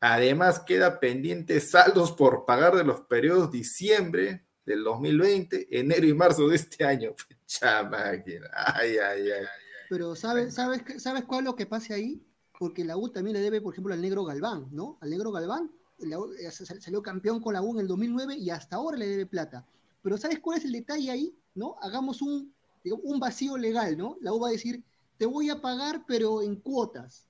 Además, 0.00 0.60
queda 0.60 1.00
pendiente 1.00 1.60
saldos 1.60 2.12
por 2.12 2.44
pagar 2.44 2.76
de 2.76 2.84
los 2.84 3.00
periodos 3.02 3.50
diciembre 3.50 4.44
del 4.64 4.84
2020, 4.84 5.66
enero 5.78 6.06
y 6.06 6.14
marzo 6.14 6.48
de 6.48 6.54
este 6.56 6.84
año. 6.84 7.14
Pucha 7.60 7.82
máquina. 7.84 8.46
Ay, 8.54 8.96
ay, 8.98 9.30
ay. 9.30 9.46
Pero 9.88 10.14
¿sabes, 10.16 10.54
sabes, 10.54 10.82
¿sabes 11.02 11.24
cuál 11.24 11.40
es 11.40 11.44
lo 11.44 11.56
que 11.56 11.66
pasa 11.66 11.94
ahí? 11.94 12.22
Porque 12.58 12.84
la 12.84 12.96
U 12.96 13.10
también 13.10 13.34
le 13.34 13.42
debe, 13.42 13.60
por 13.60 13.74
ejemplo, 13.74 13.92
al 13.92 14.00
negro 14.00 14.24
Galván, 14.24 14.68
¿no? 14.70 14.98
Al 15.00 15.10
negro 15.10 15.32
Galván, 15.32 15.70
la 15.98 16.18
U, 16.18 16.32
eh, 16.32 16.50
sal- 16.50 16.80
salió 16.80 17.02
campeón 17.02 17.40
con 17.40 17.54
la 17.54 17.62
U 17.62 17.74
en 17.74 17.80
el 17.80 17.88
2009 17.88 18.36
y 18.36 18.50
hasta 18.50 18.76
ahora 18.76 18.96
le 18.96 19.06
debe 19.08 19.26
plata. 19.26 19.66
Pero 20.02 20.16
¿sabes 20.16 20.38
cuál 20.40 20.58
es 20.58 20.64
el 20.64 20.72
detalle 20.72 21.10
ahí? 21.10 21.36
¿No? 21.54 21.76
Hagamos 21.82 22.22
un, 22.22 22.54
digamos, 22.82 23.04
un 23.04 23.20
vacío 23.20 23.56
legal, 23.58 23.96
¿no? 23.98 24.16
La 24.20 24.32
U 24.32 24.40
va 24.40 24.48
a 24.48 24.52
decir, 24.52 24.82
te 25.18 25.26
voy 25.26 25.50
a 25.50 25.60
pagar, 25.60 26.04
pero 26.06 26.40
en 26.42 26.56
cuotas. 26.56 27.26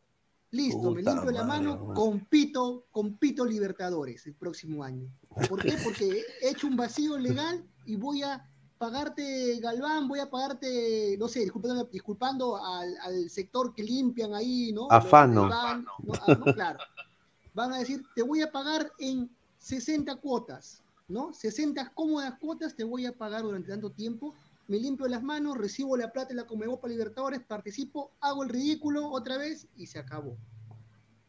Listo, 0.50 0.90
me 0.90 1.02
limpio 1.02 1.30
la 1.30 1.44
mano, 1.44 1.94
compito, 1.94 2.87
compito 2.90 3.44
Libertadores 3.46 4.26
el 4.26 4.35
próximo 4.35 4.85
año. 4.85 5.08
¿Por 5.48 5.62
qué? 5.62 5.76
Porque 5.82 6.22
he 6.42 6.50
hecho 6.50 6.66
un 6.66 6.76
vacío 6.76 7.16
legal 7.16 7.64
y 7.87 7.96
voy 7.96 8.22
a 8.22 8.46
pagarte 8.83 9.61
Galván, 9.61 10.09
voy 10.09 10.18
a 10.18 10.29
pagarte, 10.29 11.16
no 11.16 11.29
sé, 11.29 11.38
disculpando, 11.38 11.85
disculpando 11.85 12.57
al, 12.57 12.97
al 13.03 13.31
sector 13.31 13.73
que 13.73 13.85
limpian 13.85 14.35
ahí, 14.35 14.73
¿no? 14.73 14.88
Afano. 14.90 15.42
Galván, 15.42 15.85
¿no? 16.03 16.12
Ah, 16.14 16.35
¿no? 16.35 16.45
Claro. 16.53 16.79
Van 17.55 17.73
a 17.73 17.79
decir, 17.79 18.03
te 18.16 18.25
voy 18.25 18.42
a 18.42 18.51
pagar 18.51 18.90
en 18.99 19.31
60 19.59 20.16
cuotas, 20.16 20.83
¿no? 21.07 21.33
60 21.33 21.92
cómodas 21.95 22.37
cuotas 22.40 22.75
te 22.75 22.83
voy 22.83 23.07
a 23.07 23.16
pagar 23.16 23.42
durante 23.42 23.68
tanto 23.68 23.90
tiempo. 23.90 24.35
Me 24.66 24.81
limpio 24.81 25.07
las 25.07 25.23
manos, 25.23 25.57
recibo 25.57 25.97
la 25.97 26.11
plata 26.11 26.33
en 26.33 26.38
la 26.38 26.47
Comegopa 26.47 26.88
Libertadores, 26.88 27.38
participo, 27.38 28.11
hago 28.21 28.42
el 28.42 28.49
ridículo 28.49 29.09
otra 29.12 29.37
vez 29.37 29.68
y 29.77 29.87
se 29.87 30.01
acabó. 30.01 30.37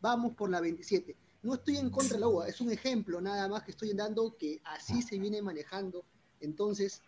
Vamos 0.01 0.33
por 0.33 0.49
la 0.49 0.59
27. 0.59 1.15
No 1.43 1.53
estoy 1.53 1.77
en 1.77 1.91
contra 1.91 2.15
de 2.15 2.21
la 2.21 2.29
UA, 2.29 2.47
es 2.47 2.61
un 2.61 2.71
ejemplo 2.71 3.21
nada 3.21 3.47
más 3.47 3.61
que 3.61 3.69
estoy 3.69 3.93
dando 3.93 4.35
que 4.37 4.59
así 4.63 5.03
se 5.03 5.19
viene 5.19 5.39
manejando. 5.43 6.03
Entonces, 6.39 7.01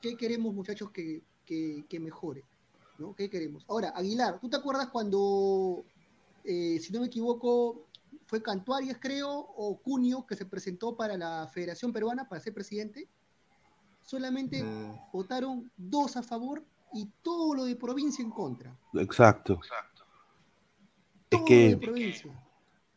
¿qué 0.00 0.16
queremos 0.16 0.54
muchachos 0.54 0.90
que, 0.90 1.22
que, 1.44 1.84
que 1.88 2.00
mejore? 2.00 2.44
¿no? 2.98 3.14
¿Qué 3.14 3.30
queremos? 3.30 3.64
Ahora, 3.68 3.90
Aguilar, 3.90 4.38
¿tú 4.40 4.48
te 4.50 4.56
acuerdas 4.56 4.88
cuando, 4.90 5.84
eh, 6.44 6.78
si 6.80 6.92
no 6.92 7.00
me 7.00 7.06
equivoco, 7.06 7.86
fue 8.26 8.42
Cantuarias, 8.42 8.98
creo, 9.00 9.30
o 9.30 9.80
Cunio, 9.80 10.26
que 10.26 10.36
se 10.36 10.44
presentó 10.46 10.96
para 10.96 11.16
la 11.16 11.48
Federación 11.52 11.92
Peruana 11.92 12.28
para 12.28 12.40
ser 12.40 12.52
presidente? 12.52 13.08
Solamente 14.02 14.62
Mm, 14.62 15.12
votaron 15.12 15.70
dos 15.76 16.16
a 16.16 16.22
favor 16.22 16.64
y 16.92 17.06
todo 17.22 17.54
lo 17.54 17.64
de 17.64 17.76
provincia 17.76 18.22
en 18.22 18.30
contra. 18.30 18.76
Exacto. 18.94 19.60
Es 21.30 21.38
Todo 21.38 21.44
que- 21.44 21.70
lo 21.70 21.78
de 21.78 21.86
provincia. 21.86 22.44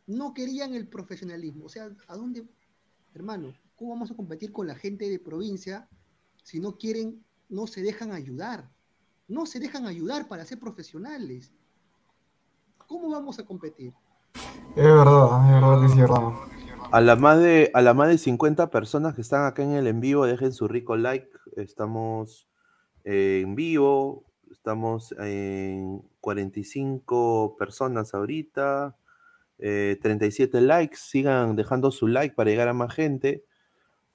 No 0.06 0.34
querían 0.34 0.74
el 0.74 0.88
profesionalismo. 0.88 1.66
O 1.66 1.68
sea, 1.68 1.88
¿a 2.08 2.16
dónde, 2.16 2.46
hermano? 3.14 3.54
¿Cómo 3.76 3.90
vamos 3.92 4.10
a 4.10 4.14
competir 4.16 4.52
con 4.52 4.66
la 4.66 4.74
gente 4.74 5.08
de 5.08 5.18
provincia 5.18 5.88
si 6.44 6.60
no 6.60 6.76
quieren, 6.76 7.24
no 7.48 7.66
se 7.66 7.82
dejan 7.82 8.12
ayudar? 8.12 8.70
No 9.26 9.46
se 9.46 9.58
dejan 9.58 9.86
ayudar 9.86 10.28
para 10.28 10.44
ser 10.44 10.60
profesionales. 10.60 11.52
¿Cómo 12.86 13.10
vamos 13.10 13.38
a 13.38 13.46
competir? 13.46 13.94
Es 14.76 14.84
verdad, 14.84 15.46
es 15.46 15.52
verdad 15.54 15.80
que 15.80 15.88
sí, 15.88 15.94
es 15.94 16.00
verdad. 16.00 16.32
A 16.92 17.00
las 17.00 17.18
más 17.18 17.38
de, 17.38 17.70
a 17.72 17.80
las 17.80 17.96
más 17.96 18.08
de 18.08 18.18
50 18.18 18.70
personas 18.70 19.14
que 19.14 19.22
están 19.22 19.46
acá 19.46 19.62
en 19.62 19.72
el 19.72 19.86
en 19.86 20.00
vivo, 20.00 20.26
dejen 20.26 20.52
su 20.52 20.68
rico 20.68 20.96
like. 20.96 21.30
Estamos 21.56 22.46
eh, 23.04 23.40
en 23.42 23.54
vivo, 23.54 24.26
estamos 24.52 25.12
en 25.18 26.02
45 26.20 27.56
personas 27.58 28.12
ahorita, 28.12 28.96
eh, 29.58 29.98
37 30.02 30.60
likes. 30.60 30.96
Sigan 30.98 31.56
dejando 31.56 31.90
su 31.90 32.06
like 32.06 32.34
para 32.34 32.50
llegar 32.50 32.68
a 32.68 32.74
más 32.74 32.94
gente. 32.94 33.44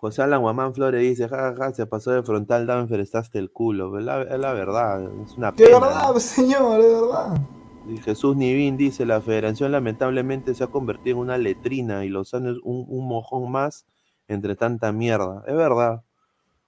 José 0.02 0.22
Alan 0.22 0.40
Guamán 0.42 0.74
Flores 0.74 1.02
dice, 1.02 1.28
jajaja, 1.28 1.56
ja, 1.58 1.66
ja, 1.66 1.74
se 1.74 1.86
pasó 1.86 2.12
de 2.12 2.24
frontal 2.24 2.66
Danfer, 2.66 3.02
está 3.02 3.20
hasta 3.20 3.38
el 3.38 3.52
culo. 3.52 4.00
Es 4.00 4.06
la, 4.06 4.22
es 4.22 4.40
la 4.40 4.54
verdad, 4.54 5.04
es 5.26 5.36
una 5.38 5.52
De 5.52 5.66
pena. 5.66 5.80
verdad, 5.80 6.16
señor, 6.20 6.82
de 6.82 6.88
verdad. 6.88 7.42
Y 7.86 7.98
Jesús 7.98 8.38
Nivín 8.38 8.78
dice, 8.78 9.06
la 9.06 9.20
federación 9.20 9.74
lamentablemente 9.74 10.56
se 10.56 10.64
ha 10.64 10.68
convertido 10.68 11.18
en 11.18 11.22
una 11.24 11.38
letrina 11.38 12.06
y 12.06 12.10
Lozano 12.10 12.52
es 12.52 12.58
un, 12.64 12.86
un 12.88 13.08
mojón 13.10 13.52
más 13.52 13.86
entre 14.30 14.56
tanta 14.56 14.92
mierda. 14.94 15.44
Es 15.48 15.56
verdad. 15.56 16.02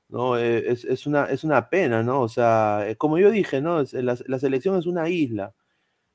No, 0.10 0.38
eh, 0.38 0.70
es, 0.70 0.84
es 0.84 1.08
una, 1.08 1.26
es 1.26 1.46
una 1.46 1.70
pena, 1.70 2.04
¿no? 2.04 2.20
O 2.22 2.28
sea, 2.28 2.84
eh, 2.86 2.98
como 2.98 3.18
yo 3.18 3.32
dije, 3.32 3.62
¿no? 3.62 3.82
La, 3.94 4.18
la 4.26 4.40
selección 4.40 4.78
es 4.78 4.86
una 4.88 5.08
isla. 5.08 5.54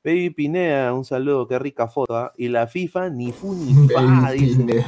Baby 0.03 0.29
Pinea, 0.29 0.93
un 0.93 1.03
saludo, 1.03 1.47
qué 1.47 1.57
rica 1.57 1.87
foto. 1.87 2.15
¿ah? 2.15 2.31
Y 2.37 2.49
la 2.49 2.67
FIFA, 2.67 3.09
ni 3.09 3.31
fu 3.31 3.55
ni 3.55 3.73
fa, 3.93 4.01
Baby 4.21 4.39
dice. 4.39 4.85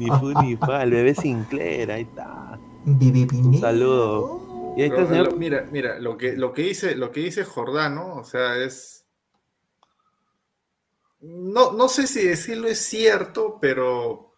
Ni 0.00 0.08
fu 0.18 0.32
ni 0.42 0.56
fa, 0.56 0.82
el 0.82 0.90
bebé 0.90 1.14
Sinclair, 1.14 1.92
ahí 1.92 2.02
está. 2.02 2.58
Un 2.86 2.98
Pineda. 2.98 3.60
saludo. 3.60 4.74
Y 4.76 4.82
ahí 4.82 4.88
está 4.88 5.00
el 5.02 5.06
Pero, 5.06 5.08
señor. 5.08 5.32
lo- 5.32 5.38
mira, 5.38 5.68
mira, 5.70 5.98
lo 5.98 6.16
que, 6.16 6.32
lo 6.36 6.52
que 6.52 6.62
dice, 6.62 6.94
lo 6.96 7.12
que 7.12 7.20
dice 7.20 7.44
Jordano, 7.44 8.14
o 8.16 8.24
sea, 8.24 8.56
es. 8.56 9.04
No, 11.20 11.72
no 11.72 11.88
sé 11.88 12.06
si 12.06 12.26
decirlo 12.26 12.66
es 12.68 12.78
cierto, 12.78 13.58
pero 13.60 14.32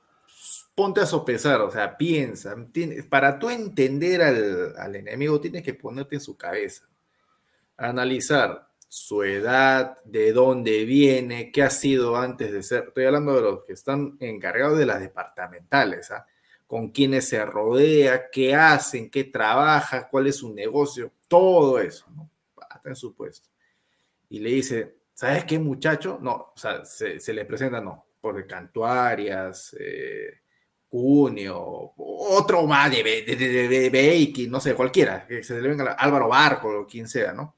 ponte 0.75 1.01
a 1.01 1.07
sopesar, 1.07 1.61
o 1.61 1.71
sea, 1.71 1.97
piensa. 1.97 2.57
tiene- 2.73 3.05
para 3.05 3.39
tú 3.39 3.49
entender 3.51 4.23
al, 4.23 4.75
al 4.77 4.97
enemigo, 4.97 5.41
tienes 5.41 5.63
que 5.63 5.75
ponerte 5.75 6.17
en 6.17 6.21
su 6.21 6.37
cabeza. 6.37 6.89
Analizar 7.77 8.69
su 8.93 9.23
edad, 9.23 9.97
de 10.05 10.35
dónde 10.35 10.85
viene, 10.85 11.51
qué 11.51 11.63
ha 11.63 11.71
sido 11.71 12.15
antes 12.15 12.53
de 12.53 12.63
ser. 12.63 12.89
Estoy 12.89 13.07
hablando 13.07 13.35
de 13.35 13.41
los 13.41 13.65
que 13.65 13.73
están 13.73 14.19
encargados 14.21 14.77
de 14.77 14.85
las 14.85 15.01
departamentales, 15.01 16.11
¿ah? 16.11 16.27
con 16.67 16.91
quiénes 16.91 17.27
se 17.27 17.43
rodea, 17.43 18.29
qué 18.31 18.55
hacen, 18.55 19.09
qué 19.09 19.25
trabaja, 19.25 20.11
cuál 20.11 20.27
es 20.27 20.37
su 20.37 20.53
negocio, 20.53 21.11
todo 21.27 21.79
eso, 21.79 22.05
¿no? 22.15 22.29
Está 22.55 22.91
en 22.91 22.97
su 22.97 23.15
puesto. 23.15 23.49
Y 24.29 24.41
le 24.41 24.51
dice, 24.51 24.97
¿sabes 25.15 25.47
qué 25.47 25.59
muchacho? 25.59 26.19
No, 26.21 26.53
o 26.55 26.55
sea, 26.55 26.85
se, 26.85 27.33
le 27.33 27.47
presenta, 27.47 27.81
no, 27.81 28.05
por 28.21 28.47
Cantuarias, 28.47 29.75
eh, 29.81 30.35
otro 30.91 32.67
más 32.67 32.91
de, 32.91 33.03
de, 33.03 33.91
Beiki, 33.91 34.49
no 34.49 34.61
sé, 34.61 34.75
cualquiera, 34.75 35.27
que 35.27 35.43
se 35.43 35.59
le 35.59 35.67
venga 35.67 35.93
Álvaro 35.93 36.29
Barco 36.29 36.81
o 36.81 36.87
quien 36.87 37.09
sea, 37.09 37.33
¿no? 37.33 37.57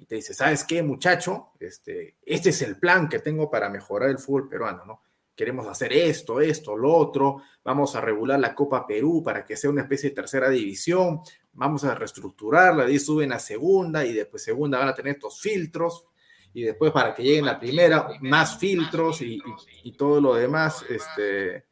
Y 0.00 0.06
te 0.06 0.14
dice, 0.14 0.32
¿sabes 0.32 0.64
qué, 0.64 0.82
muchacho? 0.82 1.50
Este, 1.60 2.16
este 2.22 2.48
es 2.48 2.62
el 2.62 2.78
plan 2.78 3.06
que 3.06 3.18
tengo 3.18 3.50
para 3.50 3.68
mejorar 3.68 4.08
el 4.08 4.18
fútbol 4.18 4.48
peruano, 4.48 4.84
¿no? 4.86 5.02
Queremos 5.36 5.66
hacer 5.68 5.92
esto, 5.92 6.40
esto, 6.40 6.74
lo 6.74 6.94
otro, 6.94 7.42
vamos 7.62 7.94
a 7.94 8.00
regular 8.00 8.40
la 8.40 8.54
Copa 8.54 8.86
Perú 8.86 9.22
para 9.22 9.44
que 9.44 9.56
sea 9.58 9.68
una 9.68 9.82
especie 9.82 10.08
de 10.08 10.14
tercera 10.16 10.48
división, 10.48 11.20
vamos 11.52 11.84
a 11.84 11.94
reestructurarla, 11.94 12.84
ahí 12.84 12.98
suben 12.98 13.30
a 13.32 13.38
segunda 13.38 14.04
y 14.06 14.14
después 14.14 14.42
segunda 14.42 14.78
van 14.78 14.88
a 14.88 14.94
tener 14.94 15.16
estos 15.16 15.38
filtros 15.40 16.06
y 16.54 16.62
después 16.62 16.92
para 16.92 17.14
que 17.14 17.22
lleguen 17.22 17.48
a 17.48 17.60
primera, 17.60 18.08
más 18.22 18.58
filtros 18.58 19.20
y, 19.20 19.34
y- 19.34 19.42
y 19.84 19.92
todo 19.92 20.18
lo 20.20 20.34
demás. 20.34 20.82
Este, 20.88 21.66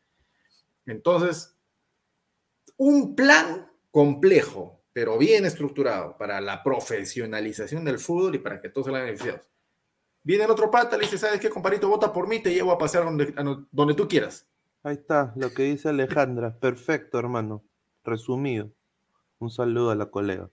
entonces, 0.86 1.56
un 2.76 3.14
plan 3.16 3.70
complejo, 3.90 4.77
pero 4.98 5.16
bien 5.16 5.44
estructurado 5.44 6.16
para 6.18 6.40
la 6.40 6.60
profesionalización 6.60 7.84
del 7.84 8.00
fútbol 8.00 8.34
y 8.34 8.38
para 8.40 8.60
que 8.60 8.68
todos 8.68 8.86
salgan 8.88 9.04
beneficiados. 9.04 9.42
Viene 10.24 10.42
el 10.42 10.50
otro 10.50 10.72
pata, 10.72 10.96
le 10.96 11.04
dice, 11.04 11.18
¿sabes 11.18 11.38
qué, 11.38 11.48
comparito? 11.48 11.88
Vota 11.88 12.12
por 12.12 12.26
mí, 12.26 12.40
te 12.42 12.52
llevo 12.52 12.72
a 12.72 12.78
pasear 12.78 13.04
donde, 13.04 13.32
a 13.36 13.44
donde 13.70 13.94
tú 13.94 14.08
quieras. 14.08 14.48
Ahí 14.82 14.94
está, 14.96 15.32
lo 15.36 15.54
que 15.54 15.62
dice 15.62 15.88
Alejandra. 15.90 16.58
Perfecto, 16.58 17.16
hermano. 17.16 17.62
Resumido. 18.02 18.72
Un 19.38 19.50
saludo 19.50 19.92
a 19.92 19.94
la 19.94 20.06
colega. 20.06 20.50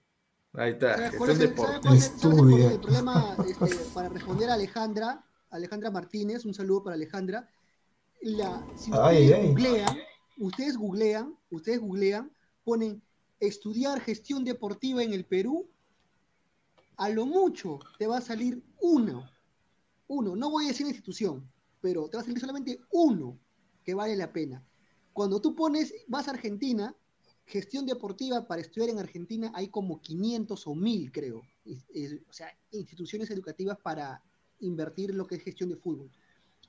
Ahí 0.54 0.74
está. 0.74 0.94
¿Sabes 0.94 1.10
gestión 1.10 1.18
cuál 1.18 1.32
es 1.32 1.40
el, 1.40 1.54
por- 1.56 1.66
¿sabes 1.66 1.82
cuál 1.82 1.96
es- 1.98 2.10
cuál 2.20 2.60
es 2.60 2.72
el 2.72 2.80
problema? 2.80 3.36
Este, 3.50 3.76
para 3.96 4.10
responder 4.10 4.50
a 4.52 4.54
Alejandra, 4.54 5.26
Alejandra 5.50 5.90
Martínez, 5.90 6.46
un 6.46 6.54
saludo 6.54 6.84
para 6.84 6.94
Alejandra. 6.94 7.50
La, 8.22 8.64
si 8.76 8.92
ustedes 8.92 9.34
ay. 9.34 9.48
googlean, 9.48 9.98
ustedes 10.38 10.78
googlean, 10.78 11.36
ustedes 11.50 11.80
googlean, 11.80 12.32
ponen 12.64 13.02
estudiar 13.40 14.00
gestión 14.00 14.44
deportiva 14.44 15.04
en 15.04 15.14
el 15.14 15.26
Perú, 15.26 15.68
a 16.98 17.10
lo 17.10 17.26
mucho 17.26 17.80
te 17.98 18.08
va 18.08 18.18
a 18.18 18.22
salir 18.22 18.64
uno, 18.80 19.30
uno, 20.08 20.36
no 20.36 20.50
voy 20.50 20.66
a 20.66 20.68
decir 20.70 20.88
institución, 20.88 21.50
pero 21.82 22.08
te 22.10 22.18
va 22.18 22.22
a 22.22 22.26
salir 22.26 22.40
solamente 22.40 22.80
uno 22.92 23.38
que 23.84 23.94
vale 23.94 24.16
la 24.16 24.32
pena. 24.32 24.64
Cuando 25.14 25.40
tú 25.40 25.56
pones, 25.56 25.94
vas 26.08 26.28
a 26.28 26.32
Argentina, 26.32 26.96
gestión 27.46 27.86
deportiva 27.86 28.48
para 28.48 28.62
estudiar 28.62 28.90
en 28.90 29.00
Argentina 29.00 29.52
hay 29.56 29.70
como 29.70 30.02
500 30.02 30.68
o 30.68 30.76
1000, 30.76 31.12
creo. 31.12 31.42
O 32.28 32.34
sea, 32.34 32.48
instituciones 32.72 33.30
educativas 33.30 33.78
para 33.80 34.22
invertir 34.60 35.12
en 35.12 35.18
lo 35.18 35.28
que 35.28 35.36
es 35.36 35.44
gestión 35.44 35.70
de 35.70 35.78
fútbol. 35.78 36.12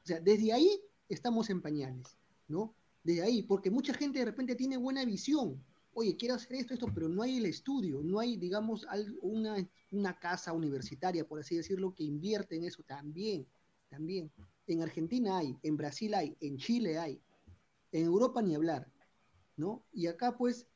O 0.02 0.06
sea, 0.06 0.20
desde 0.20 0.52
ahí 0.52 0.80
estamos 1.08 1.50
en 1.50 1.62
pañales, 1.62 2.16
¿no? 2.48 2.74
Desde 3.02 3.22
ahí, 3.22 3.42
porque 3.42 3.70
mucha 3.70 3.94
gente 3.94 4.18
de 4.18 4.24
repente 4.24 4.54
tiene 4.54 4.76
buena 4.76 5.04
visión. 5.04 5.62
Oye, 5.99 6.14
quiero 6.14 6.34
hacer 6.34 6.57
esto, 6.57 6.74
esto, 6.74 6.88
pero 6.92 7.09
no 7.09 7.22
hay 7.22 7.38
el 7.38 7.47
estudio, 7.47 8.03
no 8.03 8.20
hay, 8.20 8.36
digamos, 8.36 8.86
una, 9.22 9.66
una 9.90 10.18
casa 10.18 10.53
universitaria, 10.53 11.26
por 11.26 11.40
así 11.40 11.57
decirlo, 11.57 11.94
que 11.94 12.05
invierte 12.05 12.55
en 12.55 12.64
eso 12.64 12.82
también, 12.82 13.47
también. 13.88 14.30
En 14.66 14.82
Argentina 14.82 15.38
hay, 15.38 15.57
en 15.62 15.78
Brasil 15.78 16.12
hay, 16.12 16.36
en 16.42 16.59
Chile 16.59 16.99
hay, 16.99 17.18
en 17.92 18.05
Europa 18.05 18.42
ni 18.42 18.55
hablar, 18.55 18.92
¿no? 19.57 19.86
Y 19.90 20.07
acá 20.07 20.36
pues 20.36 20.66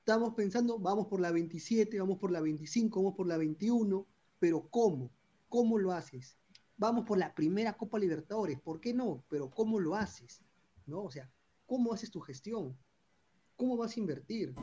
estamos 0.00 0.34
pensando, 0.34 0.80
vamos 0.80 1.06
por 1.06 1.20
la 1.20 1.30
27, 1.30 2.00
vamos 2.00 2.18
por 2.18 2.32
la 2.32 2.40
25, 2.40 3.00
vamos 3.00 3.16
por 3.16 3.28
la 3.28 3.36
21, 3.36 4.08
pero 4.40 4.68
¿cómo? 4.70 5.12
¿Cómo 5.48 5.78
lo 5.78 5.92
haces? 5.92 6.36
Vamos 6.78 7.04
por 7.06 7.16
la 7.16 7.32
primera 7.32 7.74
Copa 7.74 8.00
Libertadores, 8.00 8.58
¿por 8.60 8.80
qué 8.80 8.92
no? 8.92 9.22
Pero 9.28 9.48
¿cómo 9.48 9.78
lo 9.78 9.94
haces? 9.94 10.42
¿No? 10.84 11.04
O 11.04 11.12
sea, 11.12 11.30
¿cómo 11.64 11.92
haces 11.94 12.10
tu 12.10 12.18
gestión? 12.18 12.76
¿Cómo 13.58 13.76
vas 13.76 13.96
a 13.96 14.00
invertir? 14.00 14.54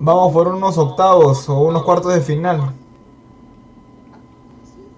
Vamos 0.00 0.32
por 0.32 0.48
unos 0.48 0.76
octavos 0.76 1.48
o 1.48 1.60
unos 1.62 1.84
cuartos 1.84 2.12
de 2.12 2.20
final. 2.20 2.74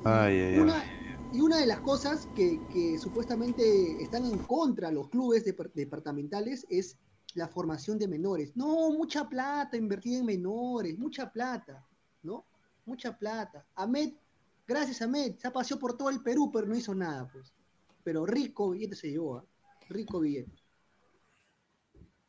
Ay, 0.05 0.35
ay, 0.41 0.55
ay. 0.55 0.59
Una, 0.59 0.85
y 1.31 1.41
una 1.43 1.59
de 1.59 1.67
las 1.67 1.81
cosas 1.81 2.27
que, 2.35 2.61
que 2.73 2.99
supuestamente 2.99 4.03
están 4.03 4.25
en 4.25 4.39
contra 4.39 4.91
los 4.91 5.09
clubes 5.09 5.45
depar- 5.45 5.71
departamentales 5.75 6.67
es 6.71 6.97
la 7.35 7.47
formación 7.47 7.99
de 7.99 8.09
menores. 8.09 8.57
No, 8.57 8.91
mucha 8.91 9.29
plata 9.29 9.77
invertida 9.77 10.21
en 10.21 10.25
menores, 10.25 10.99
mucha 10.99 11.31
plata, 11.31 11.85
¿no? 12.23 12.47
Mucha 12.87 13.19
plata. 13.19 13.67
Ahmed, 13.75 14.15
gracias 14.67 15.03
Ahmed, 15.03 15.35
se 15.37 15.51
paseó 15.51 15.79
por 15.79 15.95
todo 15.95 16.09
el 16.09 16.23
Perú, 16.23 16.51
pero 16.51 16.67
no 16.67 16.75
hizo 16.75 16.95
nada, 16.95 17.29
pues. 17.31 17.53
Pero 18.03 18.25
rico 18.25 18.71
billete 18.71 18.97
se 18.97 19.11
llevó, 19.11 19.37
¿ah? 19.37 19.45
rico 19.91 20.21
billete. 20.21 20.53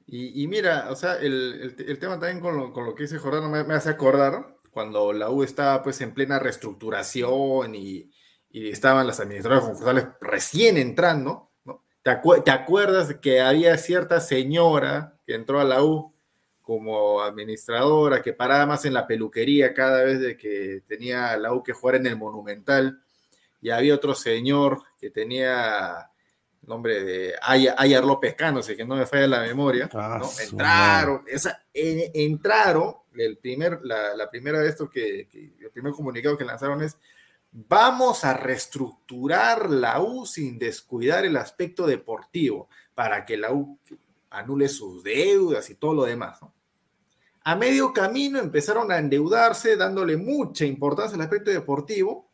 Y, 0.07 0.47
mira, 0.47 0.87
o 0.91 0.95
sea, 0.95 1.15
el, 1.15 1.75
tema 1.99 2.19
también 2.19 2.39
con 2.39 2.57
lo, 2.57 2.95
que 2.95 3.03
dice 3.03 3.17
Jordano 3.17 3.49
me, 3.49 3.73
hace 3.73 3.89
acordar 3.89 4.55
cuando 4.69 5.11
la 5.13 5.31
U 5.31 5.41
estaba 5.41 5.81
pues 5.81 5.99
en 6.01 6.13
plena 6.13 6.37
reestructuración 6.37 7.73
y, 7.73 8.11
y 8.51 8.69
estaban 8.69 9.07
las 9.07 9.19
administradoras 9.19 9.65
concursales 9.65 10.05
recién 10.21 10.77
entrando, 10.77 11.49
¿no? 11.63 11.83
¿Te, 12.03 12.11
acu- 12.11 12.43
te 12.43 12.51
acuerdas 12.51 13.15
que 13.15 13.41
había 13.41 13.75
cierta 13.77 14.19
señora 14.19 15.17
que 15.25 15.33
entró 15.33 15.59
a 15.59 15.63
la 15.63 15.83
U 15.83 16.13
como 16.61 17.21
administradora 17.21 18.21
que 18.21 18.33
paraba 18.33 18.67
más 18.67 18.85
en 18.85 18.93
la 18.93 19.07
peluquería 19.07 19.73
cada 19.73 20.03
vez 20.03 20.19
de 20.19 20.37
que 20.37 20.83
tenía 20.87 21.35
la 21.37 21.51
U 21.51 21.63
que 21.63 21.73
jugar 21.73 21.95
en 21.95 22.05
el 22.05 22.15
Monumental 22.17 23.01
y 23.59 23.71
había 23.71 23.95
otro 23.95 24.13
señor 24.13 24.83
que 24.99 25.09
tenía 25.09 26.11
nombre 26.67 27.03
de 27.03 27.33
Ayar 27.41 28.03
López 28.03 28.35
Cano, 28.35 28.61
si 28.63 28.75
que 28.75 28.85
no 28.85 28.95
me 28.95 29.05
falla 29.05 29.27
la 29.27 29.41
memoria, 29.41 29.89
Ah, 29.93 30.19
entraron, 30.41 31.23
esa, 31.27 31.63
en- 31.73 32.11
entraron, 32.13 32.95
el 33.15 33.37
primer, 33.37 33.79
la, 33.83 34.15
la 34.15 34.29
primera 34.29 34.59
de 34.59 34.69
esto 34.69 34.89
que, 34.89 35.27
que- 35.29 35.53
el 35.59 35.71
primer 35.71 35.93
comunicado 35.93 36.37
que 36.37 36.43
lanzaron 36.45 36.81
es, 36.81 36.97
vamos 37.51 38.25
a 38.25 38.33
reestructurar 38.33 39.69
la 39.69 40.01
U 40.01 40.25
sin 40.25 40.57
descuidar 40.59 41.25
el 41.25 41.37
aspecto 41.37 41.85
deportivo, 41.87 42.67
para 42.93 43.25
que 43.25 43.37
la 43.37 43.51
U 43.53 43.79
anule 44.29 44.67
sus 44.67 45.03
deudas 45.03 45.69
y 45.69 45.75
todo 45.75 45.93
lo 45.93 46.03
demás, 46.05 46.41
¿no? 46.41 46.53
A 47.47 47.55
medio 47.55 47.93
camino 47.93 48.39
empezaron 48.39 48.91
a 48.91 48.97
endeudarse, 48.97 49.77
dándole 49.77 50.17
mucha 50.17 50.65
importancia 50.65 51.15
al 51.15 51.21
aspecto 51.21 51.51
deportivo, 51.51 52.27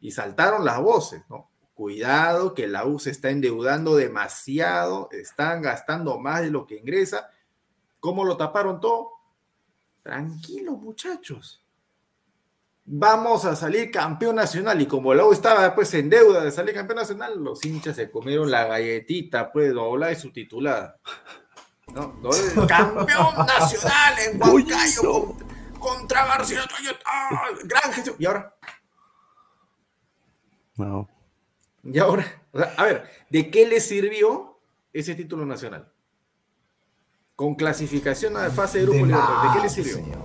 y 0.00 0.10
saltaron 0.12 0.64
las 0.64 0.78
voces, 0.80 1.22
¿no? 1.30 1.50
Cuidado 1.78 2.54
que 2.54 2.66
la 2.66 2.84
U 2.86 2.98
se 2.98 3.10
está 3.10 3.30
endeudando 3.30 3.94
demasiado, 3.94 5.08
están 5.12 5.62
gastando 5.62 6.18
más 6.18 6.40
de 6.40 6.50
lo 6.50 6.66
que 6.66 6.74
ingresa. 6.74 7.30
¿Cómo 8.00 8.24
lo 8.24 8.36
taparon 8.36 8.80
todo? 8.80 9.12
Tranquilos, 10.02 10.76
muchachos. 10.76 11.64
Vamos 12.84 13.44
a 13.44 13.54
salir 13.54 13.92
campeón 13.92 14.34
nacional. 14.34 14.82
Y 14.82 14.86
como 14.86 15.14
la 15.14 15.24
U 15.24 15.32
estaba 15.32 15.72
pues 15.76 15.94
en 15.94 16.10
deuda 16.10 16.42
de 16.42 16.50
salir 16.50 16.74
campeón 16.74 16.96
nacional, 16.98 17.38
los 17.38 17.64
hinchas 17.64 17.94
se 17.94 18.10
comieron 18.10 18.50
la 18.50 18.64
galletita, 18.64 19.52
pues 19.52 19.72
doblada 19.72 20.10
y 20.10 20.16
subtitulada. 20.16 20.98
¿No? 21.94 22.12
Doble- 22.20 22.66
campeón 22.66 23.36
nacional 23.46 24.14
en 24.18 24.42
Huancayo 24.42 25.26
contra, 25.26 25.46
contra 25.78 26.24
Barcelona. 26.24 26.68
¡Ah! 27.06 27.42
Gran 27.62 27.92
gestión. 27.92 28.16
Y 28.18 28.26
ahora, 28.26 28.52
No. 30.74 31.08
Y 31.92 31.98
ahora, 31.98 32.24
o 32.52 32.58
sea, 32.58 32.74
a 32.76 32.84
ver, 32.84 33.04
¿de 33.30 33.50
qué 33.50 33.66
le 33.66 33.80
sirvió 33.80 34.58
ese 34.92 35.14
título 35.14 35.46
nacional? 35.46 35.90
Con 37.36 37.54
clasificación 37.54 38.36
a 38.36 38.50
fase 38.50 38.78
de 38.78 38.84
grupo 38.84 39.06
De 39.06 39.12
¿de 39.12 39.48
qué 39.54 39.60
le 39.62 39.68
sirvió? 39.68 39.94
señor. 39.94 40.18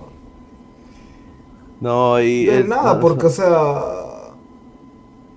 No, 1.80 2.20
y. 2.20 2.46
De 2.46 2.64
nada, 2.64 2.94
no, 2.94 3.00
porque, 3.00 3.26
o 3.26 3.30
sea. 3.30 4.34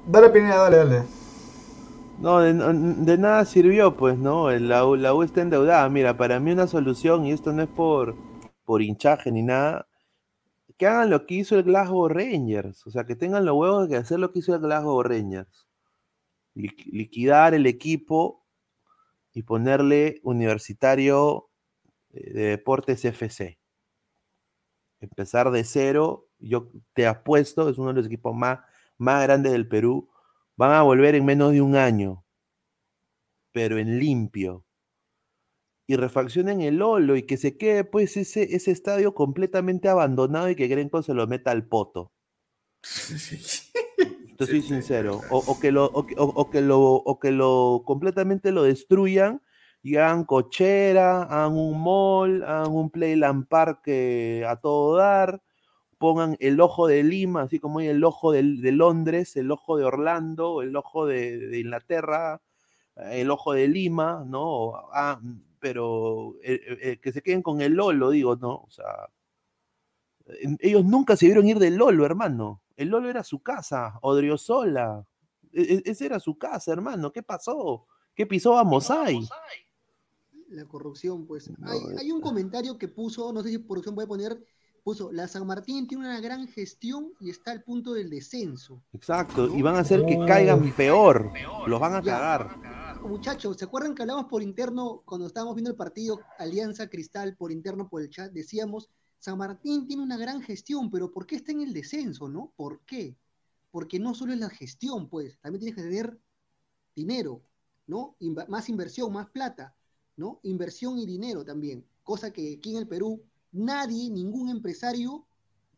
Dale, 0.07 0.30
Pineda, 0.30 0.57
dale, 0.69 0.78
dale. 0.78 1.03
No, 2.19 2.39
de, 2.39 2.53
de 2.53 3.17
nada 3.17 3.45
sirvió, 3.45 3.95
pues, 3.95 4.17
¿no? 4.17 4.49
La, 4.51 4.86
U- 4.86 4.95
la 4.95 5.13
U 5.13 5.21
está 5.23 5.41
endeudada. 5.41 5.88
Mira, 5.89 6.17
para 6.17 6.39
mí 6.39 6.51
una 6.51 6.65
solución, 6.67 7.25
y 7.25 7.32
esto 7.32 7.51
no 7.53 7.61
es 7.61 7.69
por, 7.69 8.15
por 8.65 8.82
hinchaje 8.82 9.32
ni 9.32 9.43
nada, 9.43 9.88
que 10.78 10.88
hagan 10.88 11.09
lo 11.11 11.25
que 11.28 11.36
hizo 11.36 11.55
el 11.57 11.63
Glasgow 11.63 12.07
Rangers. 12.07 12.88
O 12.88 12.91
sea, 12.91 13.03
que 13.05 13.15
tengan 13.15 13.45
los 13.45 13.55
huevos 13.55 13.89
de 13.89 13.97
hacer 13.97 14.19
lo 14.19 14.32
que 14.32 14.39
hizo 14.39 14.55
el 14.55 14.61
Glasgow 14.61 15.03
Rangers. 15.03 15.66
Liqu- 16.58 16.91
liquidar 16.91 17.53
el 17.53 17.66
equipo 17.68 18.45
y 19.32 19.43
ponerle 19.43 20.20
Universitario 20.24 21.49
eh, 22.10 22.34
de 22.34 22.41
Deportes 22.49 23.05
FC. 23.05 23.60
Empezar 24.99 25.51
de 25.51 25.64
cero, 25.64 26.28
yo 26.39 26.72
te 26.93 27.05
apuesto, 27.05 27.70
es 27.70 27.78
uno 27.78 27.89
de 27.89 27.93
los 27.95 28.08
equipos 28.08 28.36
más, 28.36 28.60
más 28.97 29.22
grandes 29.24 29.51
del 29.51 29.68
Perú. 29.68 30.10
Van 30.55 30.72
a 30.72 30.82
volver 30.82 31.14
en 31.14 31.24
menos 31.26 31.51
de 31.51 31.62
un 31.62 31.76
año, 31.76 32.26
pero 33.51 33.78
en 33.78 33.99
limpio. 33.99 34.66
Y 35.86 35.95
refaccionen 35.95 36.62
el 36.62 36.82
Olo 36.82 37.16
y 37.16 37.24
que 37.24 37.38
se 37.38 37.58
quede 37.58 37.84
pues 37.86 38.18
ese, 38.18 38.55
ese 38.55 38.72
estadio 38.72 39.14
completamente 39.14 39.88
abandonado 39.88 40.49
y 40.49 40.55
que 40.55 40.68
Grenco 40.68 41.03
se 41.03 41.14
lo 41.14 41.28
meta 41.28 41.51
al 41.51 41.68
poto. 41.68 42.12
Te 44.38 44.46
soy 44.48 44.62
sincero. 44.62 45.26
O, 45.28 45.38
o 45.40 45.60
que 45.60 45.72
lo, 45.72 45.86
o, 45.86 46.06
o- 46.18 46.50
que 46.50 46.62
lo, 46.62 46.80
o 46.82 47.20
que 47.20 47.32
lo 47.32 47.84
completamente 47.86 48.52
lo 48.52 48.64
destruyan 48.64 49.42
y 49.82 49.96
hagan 49.98 50.26
cochera, 50.26 51.24
hagan 51.24 51.54
un 51.58 51.82
mall, 51.82 52.44
hagan 52.44 52.72
un 52.74 52.90
Playland 52.92 53.48
Park 53.48 53.82
eh, 53.88 54.46
a 54.48 54.58
todo 54.58 54.96
dar, 54.98 55.42
pongan 56.00 56.38
el 56.40 56.62
ojo 56.62 56.88
de 56.88 57.04
Lima, 57.04 57.44
así 57.44 57.60
como 57.60 57.80
hay 57.80 57.88
el 57.90 58.04
ojo 58.04 58.32
de, 58.34 58.44
de 58.44 58.72
Londres, 58.74 59.38
el 59.38 59.52
ojo 59.52 59.78
de 59.78 59.86
Orlando, 59.86 60.62
el 60.64 60.76
ojo 60.76 61.06
de, 61.08 61.40
de 61.40 61.60
Inglaterra, 61.60 62.42
eh, 62.98 63.22
el 63.24 63.32
ojo 63.32 63.54
de 63.54 63.68
Lima, 63.70 64.24
¿no? 64.28 64.74
Ah, 64.94 65.22
pero 65.60 66.36
eh, 66.44 66.62
eh, 66.82 67.00
que 67.02 67.12
se 67.14 67.22
queden 67.24 67.42
con 67.44 67.62
el 67.62 67.74
Lolo, 67.74 68.12
digo, 68.12 68.36
¿no? 68.38 68.56
O 68.56 68.70
sea, 68.72 69.10
ellos 70.60 70.86
nunca 70.86 71.16
se 71.16 71.26
vieron 71.26 71.48
ir 71.48 71.60
del 71.60 71.76
Lolo, 71.76 72.06
hermano. 72.06 72.62
El 72.78 72.89
Lolo 72.89 73.09
era 73.09 73.23
su 73.23 73.39
casa, 73.41 73.97
Odriozola. 74.01 75.05
E- 75.51 75.82
e- 75.86 75.91
esa 75.91 76.05
era 76.05 76.19
su 76.19 76.38
casa, 76.38 76.71
hermano. 76.71 77.11
¿Qué 77.11 77.23
pasó? 77.23 77.88
¿Ququé 78.15 78.25
pisó 78.28 78.57
a 78.57 78.63
Mosai? 78.63 79.28
La 80.49 80.63
corrupción, 80.65 81.25
pues. 81.25 81.49
No, 81.59 81.69
hay, 81.71 81.80
hay 81.99 82.11
un 82.11 82.21
comentario 82.21 82.78
que 82.78 82.88
puso, 82.88 83.34
no 83.34 83.41
sé 83.43 83.49
si 83.49 83.57
producción 83.57 83.95
puede 83.95 84.07
poner, 84.07 84.45
puso, 84.84 85.11
la 85.11 85.28
San 85.28 85.45
Martín 85.45 85.88
tiene 85.88 86.05
una 86.05 86.21
gran 86.21 86.47
gestión 86.47 87.11
y 87.19 87.32
está 87.32 87.51
al 87.51 87.63
punto 87.63 87.93
del 87.93 88.09
descenso. 88.09 88.82
Exacto, 88.93 89.47
y 89.47 89.61
van 89.61 89.75
a 89.75 89.80
hacer 89.80 90.05
que 90.05 90.17
caigan 90.25 90.71
peor. 90.73 91.32
Los 91.65 91.80
van 91.80 91.95
a 91.95 92.01
Ya. 92.01 92.13
cagar. 92.13 93.01
Muchachos, 93.01 93.57
¿se 93.57 93.65
acuerdan 93.65 93.95
que 93.95 94.03
hablamos 94.03 94.25
por 94.25 94.41
interno 94.43 95.01
cuando 95.05 95.28
estábamos 95.28 95.55
viendo 95.55 95.71
el 95.71 95.78
partido 95.78 96.19
Alianza 96.38 96.88
Cristal 96.89 97.36
por 97.36 97.51
interno 97.51 97.89
por 97.89 98.01
el 98.01 98.09
chat? 98.09 98.32
Decíamos, 98.32 98.89
San 99.20 99.38
Martín 99.38 99.88
tiene 99.88 100.03
una 100.03 100.18
gran 100.18 100.41
gestión, 100.41 100.89
pero 100.89 101.11
¿por 101.11 101.26
qué 101.26 101.36
está 101.36 101.51
en 101.51 101.61
el 101.61 101.74
descenso, 101.74 102.30
no? 102.30 102.53
¿Por 102.55 102.82
qué? 102.86 103.18
Porque 103.72 103.99
no 103.99 104.13
solo 104.13 104.34
es 104.34 104.39
la 104.39 104.49
gestión, 104.49 105.09
pues, 105.09 105.39
también 105.39 105.61
tienes 105.61 105.76
que 105.76 105.89
tener 105.89 106.20
dinero, 106.95 107.43
¿no? 107.88 108.15
Más 108.47 108.70
inversión, 108.70 109.11
más 109.13 109.30
plata, 109.30 109.76
¿no? 110.15 110.39
Inversión 110.43 110.97
y 110.99 111.05
dinero 111.05 111.43
también, 111.43 111.86
cosa 112.03 112.32
que 112.32 112.55
aquí 112.57 112.72
en 112.72 112.78
el 112.78 112.88
Perú 112.88 113.24
nadie, 113.51 114.09
ningún 114.09 114.49
empresario, 114.49 115.26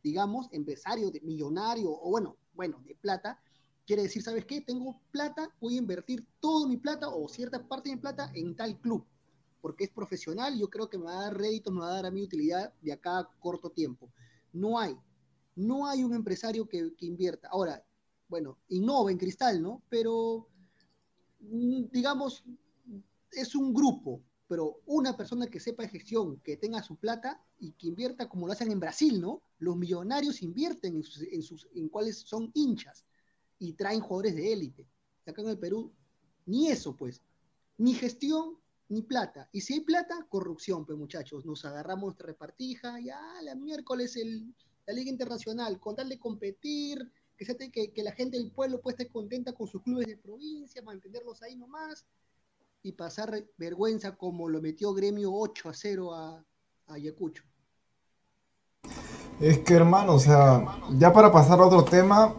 digamos, 0.04 0.48
empresario 0.52 1.12
de 1.12 1.22
millonario 1.22 1.92
o 1.92 2.10
bueno, 2.10 2.38
bueno, 2.54 2.82
de 2.86 2.96
plata, 2.96 3.42
quiere 3.86 4.04
decir, 4.04 4.22
¿sabes 4.22 4.46
qué? 4.46 4.62
Tengo 4.62 5.02
plata, 5.12 5.54
voy 5.60 5.76
a 5.76 5.80
invertir 5.80 6.26
toda 6.40 6.68
mi 6.68 6.78
plata 6.78 7.10
o 7.10 7.28
cierta 7.28 7.68
parte 7.68 7.90
de 7.90 7.96
mi 7.96 8.02
plata 8.02 8.32
en 8.34 8.56
tal 8.56 8.80
club, 8.80 9.06
porque 9.62 9.86
es 9.86 9.90
profesional, 9.90 10.58
yo 10.58 10.70
creo 10.70 10.90
que 10.90 10.98
me 10.98 11.06
va 11.06 11.20
a 11.20 11.24
dar 11.24 11.38
rédito, 11.38 11.72
me 11.72 11.82
va 11.82 11.90
a 11.90 11.96
dar 11.96 12.06
a 12.06 12.12
mi 12.12 12.24
utilidad 12.24 12.74
de 12.82 12.94
acá 12.94 13.20
a 13.20 13.30
corto 13.40 13.70
tiempo. 13.70 14.12
No 14.54 14.80
hay, 14.80 14.96
no 15.56 15.88
hay 15.88 16.04
un 16.04 16.14
empresario 16.14 16.68
que, 16.68 16.94
que 16.96 17.06
invierta. 17.06 17.50
Ahora, 17.50 17.84
bueno, 18.28 18.60
innova 18.70 19.12
en 19.12 19.18
cristal, 19.18 19.62
¿no? 19.62 19.84
Pero, 19.90 20.48
mm, 21.42 21.86
digamos, 21.92 22.44
es 23.32 23.56
un 23.56 23.74
grupo, 23.74 24.22
pero 24.48 24.82
una 24.86 25.18
persona 25.18 25.48
que 25.48 25.60
sepa 25.60 25.84
de 25.84 25.90
gestión, 25.90 26.40
que 26.40 26.58
tenga 26.58 26.82
su 26.82 26.96
plata 26.96 27.44
y 27.60 27.74
que 27.74 27.88
invierta 27.88 28.30
como 28.30 28.48
lo 28.48 28.54
hacen 28.54 28.72
en 28.72 28.80
Brasil, 28.80 29.20
¿no? 29.20 29.42
Los 29.58 29.76
millonarios 29.76 30.42
invierten 30.42 30.96
en, 30.96 31.04
sus, 31.04 31.22
en, 31.24 31.42
sus, 31.42 31.68
en 31.74 31.90
cuáles 31.90 32.20
son 32.20 32.52
hinchas 32.54 33.06
y 33.58 33.74
traen 33.74 34.00
jugadores 34.00 34.36
de 34.36 34.54
élite. 34.54 34.88
Acá 35.26 35.42
en 35.42 35.50
el 35.50 35.60
Perú, 35.60 35.94
ni 36.46 36.70
eso, 36.70 36.96
pues. 36.96 37.22
Ni 37.78 37.94
gestión, 37.94 38.58
ni 38.90 39.02
plata. 39.04 39.48
Y 39.52 39.62
si 39.62 39.76
hay 39.76 39.80
plata, 39.82 40.26
corrupción, 40.30 40.86
pues 40.86 40.98
muchachos. 40.98 41.46
Nos 41.46 41.64
agarramos 41.66 42.18
de 42.18 42.24
repartija, 42.26 43.00
ya 43.00 43.20
la 43.44 43.56
miércoles 43.56 44.16
el, 44.18 44.54
la 44.86 44.94
Liga 44.94 45.10
Internacional, 45.12 45.80
con 45.80 45.96
tal 45.96 46.10
de 46.10 46.20
competir, 46.20 47.12
que, 47.38 47.46
se 47.46 47.56
te- 47.56 47.72
que, 47.72 47.92
que 47.94 48.04
la 48.04 48.12
gente 48.12 48.38
del 48.38 48.52
pueblo 48.52 48.82
pues 48.82 48.94
esté 49.00 49.10
contenta 49.12 49.54
con 49.54 49.68
sus 49.68 49.82
clubes 49.84 50.08
de 50.08 50.18
provincia, 50.18 50.82
mantenerlos 50.82 51.42
ahí 51.44 51.56
nomás, 51.56 52.06
y 52.82 52.94
pasar 52.94 53.46
vergüenza 53.58 54.16
como 54.16 54.50
lo 54.50 54.62
metió 54.62 54.94
Gremio 54.94 55.32
8 55.34 55.70
a 55.70 55.74
0 55.74 56.14
a, 56.14 56.46
a 56.88 56.94
Ayacucho. 56.94 57.44
Es 59.40 59.60
que 59.60 59.74
hermano, 59.76 60.16
o 60.16 60.20
sea, 60.20 60.66
ya 60.98 61.14
para 61.14 61.32
pasar 61.32 61.60
a 61.60 61.68
otro 61.68 61.84
tema, 61.86 62.34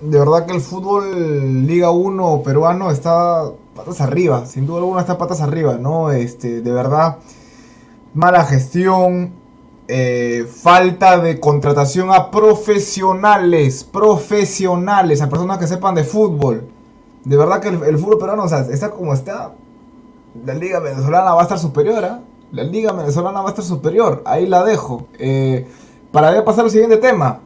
de 0.00 0.18
verdad 0.18 0.46
que 0.46 0.54
el 0.54 0.60
fútbol 0.60 1.66
Liga 1.66 1.90
1 1.90 2.42
peruano 2.42 2.90
está 2.90 3.52
patas 3.74 4.00
arriba, 4.00 4.46
sin 4.46 4.66
duda 4.66 4.78
alguna 4.78 5.00
está 5.00 5.18
patas 5.18 5.40
arriba, 5.40 5.78
¿no? 5.78 6.10
Este, 6.10 6.60
de 6.60 6.72
verdad, 6.72 7.18
mala 8.14 8.44
gestión, 8.44 9.32
eh, 9.88 10.46
falta 10.48 11.18
de 11.18 11.40
contratación 11.40 12.12
a 12.12 12.30
profesionales, 12.30 13.82
profesionales, 13.82 15.20
a 15.20 15.28
personas 15.28 15.58
que 15.58 15.66
sepan 15.66 15.94
de 15.94 16.04
fútbol. 16.04 16.68
De 17.24 17.36
verdad 17.36 17.60
que 17.60 17.68
el, 17.68 17.98
fútbol 17.98 18.18
peruano, 18.18 18.44
o 18.44 18.48
sea, 18.48 18.60
está 18.60 18.90
como 18.90 19.14
está. 19.14 19.52
La 20.46 20.54
liga 20.54 20.78
venezolana 20.78 21.34
va 21.34 21.40
a 21.40 21.42
estar 21.42 21.58
superior, 21.58 22.04
¿ah? 22.04 22.20
La 22.52 22.62
liga 22.62 22.92
venezolana 22.92 23.40
va 23.40 23.48
a 23.48 23.50
estar 23.50 23.64
superior. 23.64 24.22
Ahí 24.24 24.46
la 24.46 24.64
dejo. 24.64 25.08
Eh, 25.18 25.66
para 26.12 26.44
pasar 26.44 26.64
al 26.64 26.70
siguiente 26.70 26.96
tema. 26.96 27.40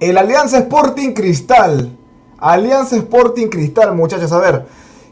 El 0.00 0.16
Alianza 0.16 0.58
Sporting 0.58 1.12
Cristal. 1.12 1.96
Alianza 2.38 2.96
Sporting 2.96 3.48
Cristal, 3.48 3.94
muchachos. 3.94 4.32
A 4.32 4.38
ver, 4.38 4.66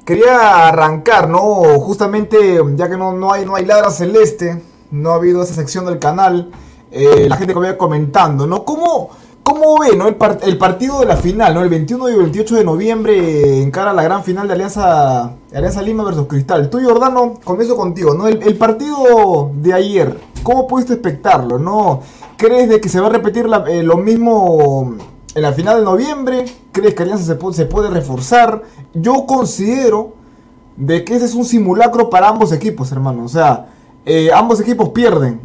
quería 0.06 0.68
arrancar, 0.68 1.28
¿no? 1.28 1.40
Justamente, 1.80 2.58
ya 2.76 2.88
que 2.88 2.96
no, 2.96 3.12
no 3.12 3.32
hay, 3.32 3.44
no 3.44 3.56
hay 3.56 3.66
ladra 3.66 3.90
celeste, 3.90 4.62
no 4.90 5.10
ha 5.10 5.16
habido 5.16 5.42
esa 5.42 5.52
sección 5.54 5.84
del 5.84 5.98
canal. 5.98 6.50
eh, 6.90 7.26
la 7.28 7.36
gente 7.36 7.52
que 7.52 7.58
vaya 7.58 7.76
comentando, 7.76 8.46
¿no? 8.46 8.64
¿Cómo, 8.64 9.10
cómo 9.42 9.78
ve, 9.80 9.96
¿no? 9.96 10.06
El, 10.08 10.14
par- 10.14 10.38
el 10.42 10.56
partido 10.56 11.00
de 11.00 11.06
la 11.06 11.16
final, 11.16 11.52
¿no? 11.54 11.62
El 11.62 11.68
21 11.68 12.08
y 12.08 12.14
28 12.16 12.54
de 12.56 12.64
noviembre 12.64 13.60
en 13.62 13.70
cara 13.70 13.90
a 13.90 13.94
la 13.94 14.02
gran 14.04 14.22
final 14.24 14.46
de 14.48 14.54
Alianza, 14.54 15.32
Alianza 15.52 15.82
Lima 15.82 16.04
versus 16.04 16.26
Cristal. 16.28 16.70
Tú, 16.70 16.78
Jordano, 16.82 17.34
comienzo 17.44 17.76
contigo, 17.76 18.14
¿no? 18.14 18.28
El, 18.28 18.56
partido 18.56 19.50
de 19.54 19.74
ayer, 19.74 20.18
¿cómo 20.44 20.66
pudiste 20.68 20.94
espectarlo, 20.94 21.58
no? 21.58 22.00
¿Crees 22.38 22.68
de 22.68 22.80
que 22.80 22.88
se 22.88 23.00
va 23.00 23.08
a 23.08 23.10
repetir 23.10 23.46
la- 23.48 23.64
eh, 23.68 23.82
lo 23.82 23.96
mismo 23.98 24.94
en 25.36 25.42
la 25.42 25.52
final 25.52 25.78
de 25.78 25.84
noviembre? 25.84 26.46
¿Crees 26.72 26.94
que 26.94 27.02
Alianza 27.02 27.24
se, 27.24 27.38
pu- 27.38 27.52
se 27.52 27.66
puede 27.66 27.90
reforzar? 27.90 28.62
Yo 28.94 29.26
considero 29.26 30.14
de 30.76 31.04
que 31.04 31.14
ese 31.14 31.26
es 31.26 31.34
un 31.34 31.44
simulacro 31.44 32.08
para 32.10 32.28
ambos 32.28 32.52
equipos, 32.52 32.90
hermano. 32.90 33.24
O 33.24 33.28
sea, 33.28 33.66
eh, 34.06 34.30
ambos 34.34 34.60
equipos 34.60 34.88
pierden. 34.90 35.40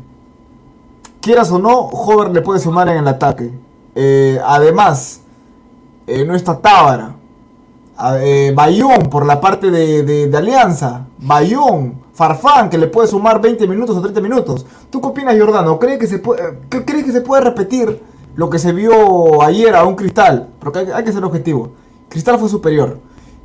Quieras 1.20 1.52
o 1.52 1.60
no, 1.60 1.78
Hover 1.90 2.32
le 2.32 2.42
puede 2.42 2.60
sumar 2.60 2.88
en 2.90 2.98
el 2.98 3.08
ataque. 3.08 3.52
Eh, 3.94 4.40
además, 4.46 5.22
eh, 6.08 6.26
no 6.26 6.36
está 6.36 6.58
Tábara. 6.58 7.16
Bayón 8.56 9.10
por 9.12 9.26
la 9.26 9.40
parte 9.40 9.70
de, 9.70 10.32
Alianza. 10.36 11.06
Bayón. 11.20 12.00
Farfán 12.14 12.70
que 12.70 12.78
le 12.78 12.88
puede 12.88 13.08
sumar 13.08 13.42
20 13.42 13.68
minutos 13.68 13.96
o 13.96 14.02
30 14.02 14.22
minutos. 14.22 14.66
¿Tú 14.90 15.00
qué 15.02 15.08
opinas, 15.08 15.36
Jordano? 15.40 15.80
¿Crees 15.80 15.98
que 16.00 16.08
se 16.08 16.20
puede, 16.20 16.60
¿qué- 16.70 16.84
¿Crees 16.86 17.06
que 17.06 17.12
se 17.12 17.22
puede 17.22 17.42
repetir 17.44 18.02
lo 18.36 18.50
que 18.50 18.60
se 18.60 18.72
vio 18.72 19.42
ayer 19.42 19.76
a 19.76 19.86
un 19.86 19.96
Cristal? 19.96 20.54
Porque 20.60 20.80
hay, 20.80 21.04
que 21.04 21.12
ser 21.12 21.24
objetivo. 21.24 21.76
Cristal 22.10 22.40
fue 22.40 22.50
superior. 22.50 23.00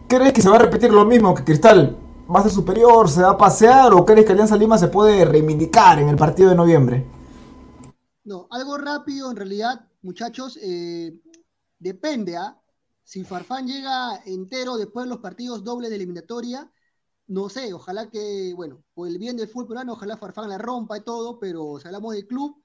¿Crees 0.09 0.33
que 0.33 0.43
se 0.43 0.49
va 0.49 0.57
a 0.57 0.61
repetir 0.61 0.91
lo 0.93 1.05
mismo 1.05 1.35
que 1.35 1.45
Cristal? 1.45 1.97
¿Va 2.35 2.41
a 2.41 2.43
ser 2.43 2.53
superior? 2.53 3.09
¿Se 3.09 3.23
va 3.23 3.31
a 3.31 3.39
pasear? 3.39 3.93
¿O 3.95 4.05
crees 4.05 4.27
que 4.27 4.33
Alianza 4.33 4.57
Lima 4.57 4.79
se 4.79 4.89
puede 4.89 5.25
reivindicar 5.25 5.99
en 5.99 6.09
el 6.09 6.17
partido 6.17 6.51
de 6.51 6.57
noviembre? 6.57 7.07
No, 8.25 8.49
algo 8.51 8.77
rápido 8.77 9.31
en 9.31 9.37
realidad, 9.37 9.87
muchachos, 10.03 10.59
eh, 10.61 11.13
depende, 11.79 12.37
¿ah? 12.37 12.61
Si 13.05 13.23
Farfán 13.23 13.69
llega 13.69 14.21
entero 14.27 14.77
después 14.77 15.05
de 15.05 15.11
los 15.11 15.21
partidos 15.21 15.63
dobles 15.63 15.91
de 15.91 15.97
eliminatoria, 15.97 16.69
no 17.29 17.49
sé, 17.49 17.73
ojalá 17.73 18.11
que, 18.11 18.53
bueno, 18.57 18.83
por 18.95 19.07
el 19.07 19.19
bien 19.19 19.37
del 19.37 19.47
fútbol 19.47 19.69
peruano, 19.69 19.93
ojalá 19.93 20.17
Farfán 20.17 20.49
la 20.49 20.59
rompa 20.59 20.99
y 20.99 21.05
todo, 21.05 21.39
pero 21.39 21.79
si 21.79 21.87
hablamos 21.87 22.15
del 22.15 22.27
club, 22.27 22.61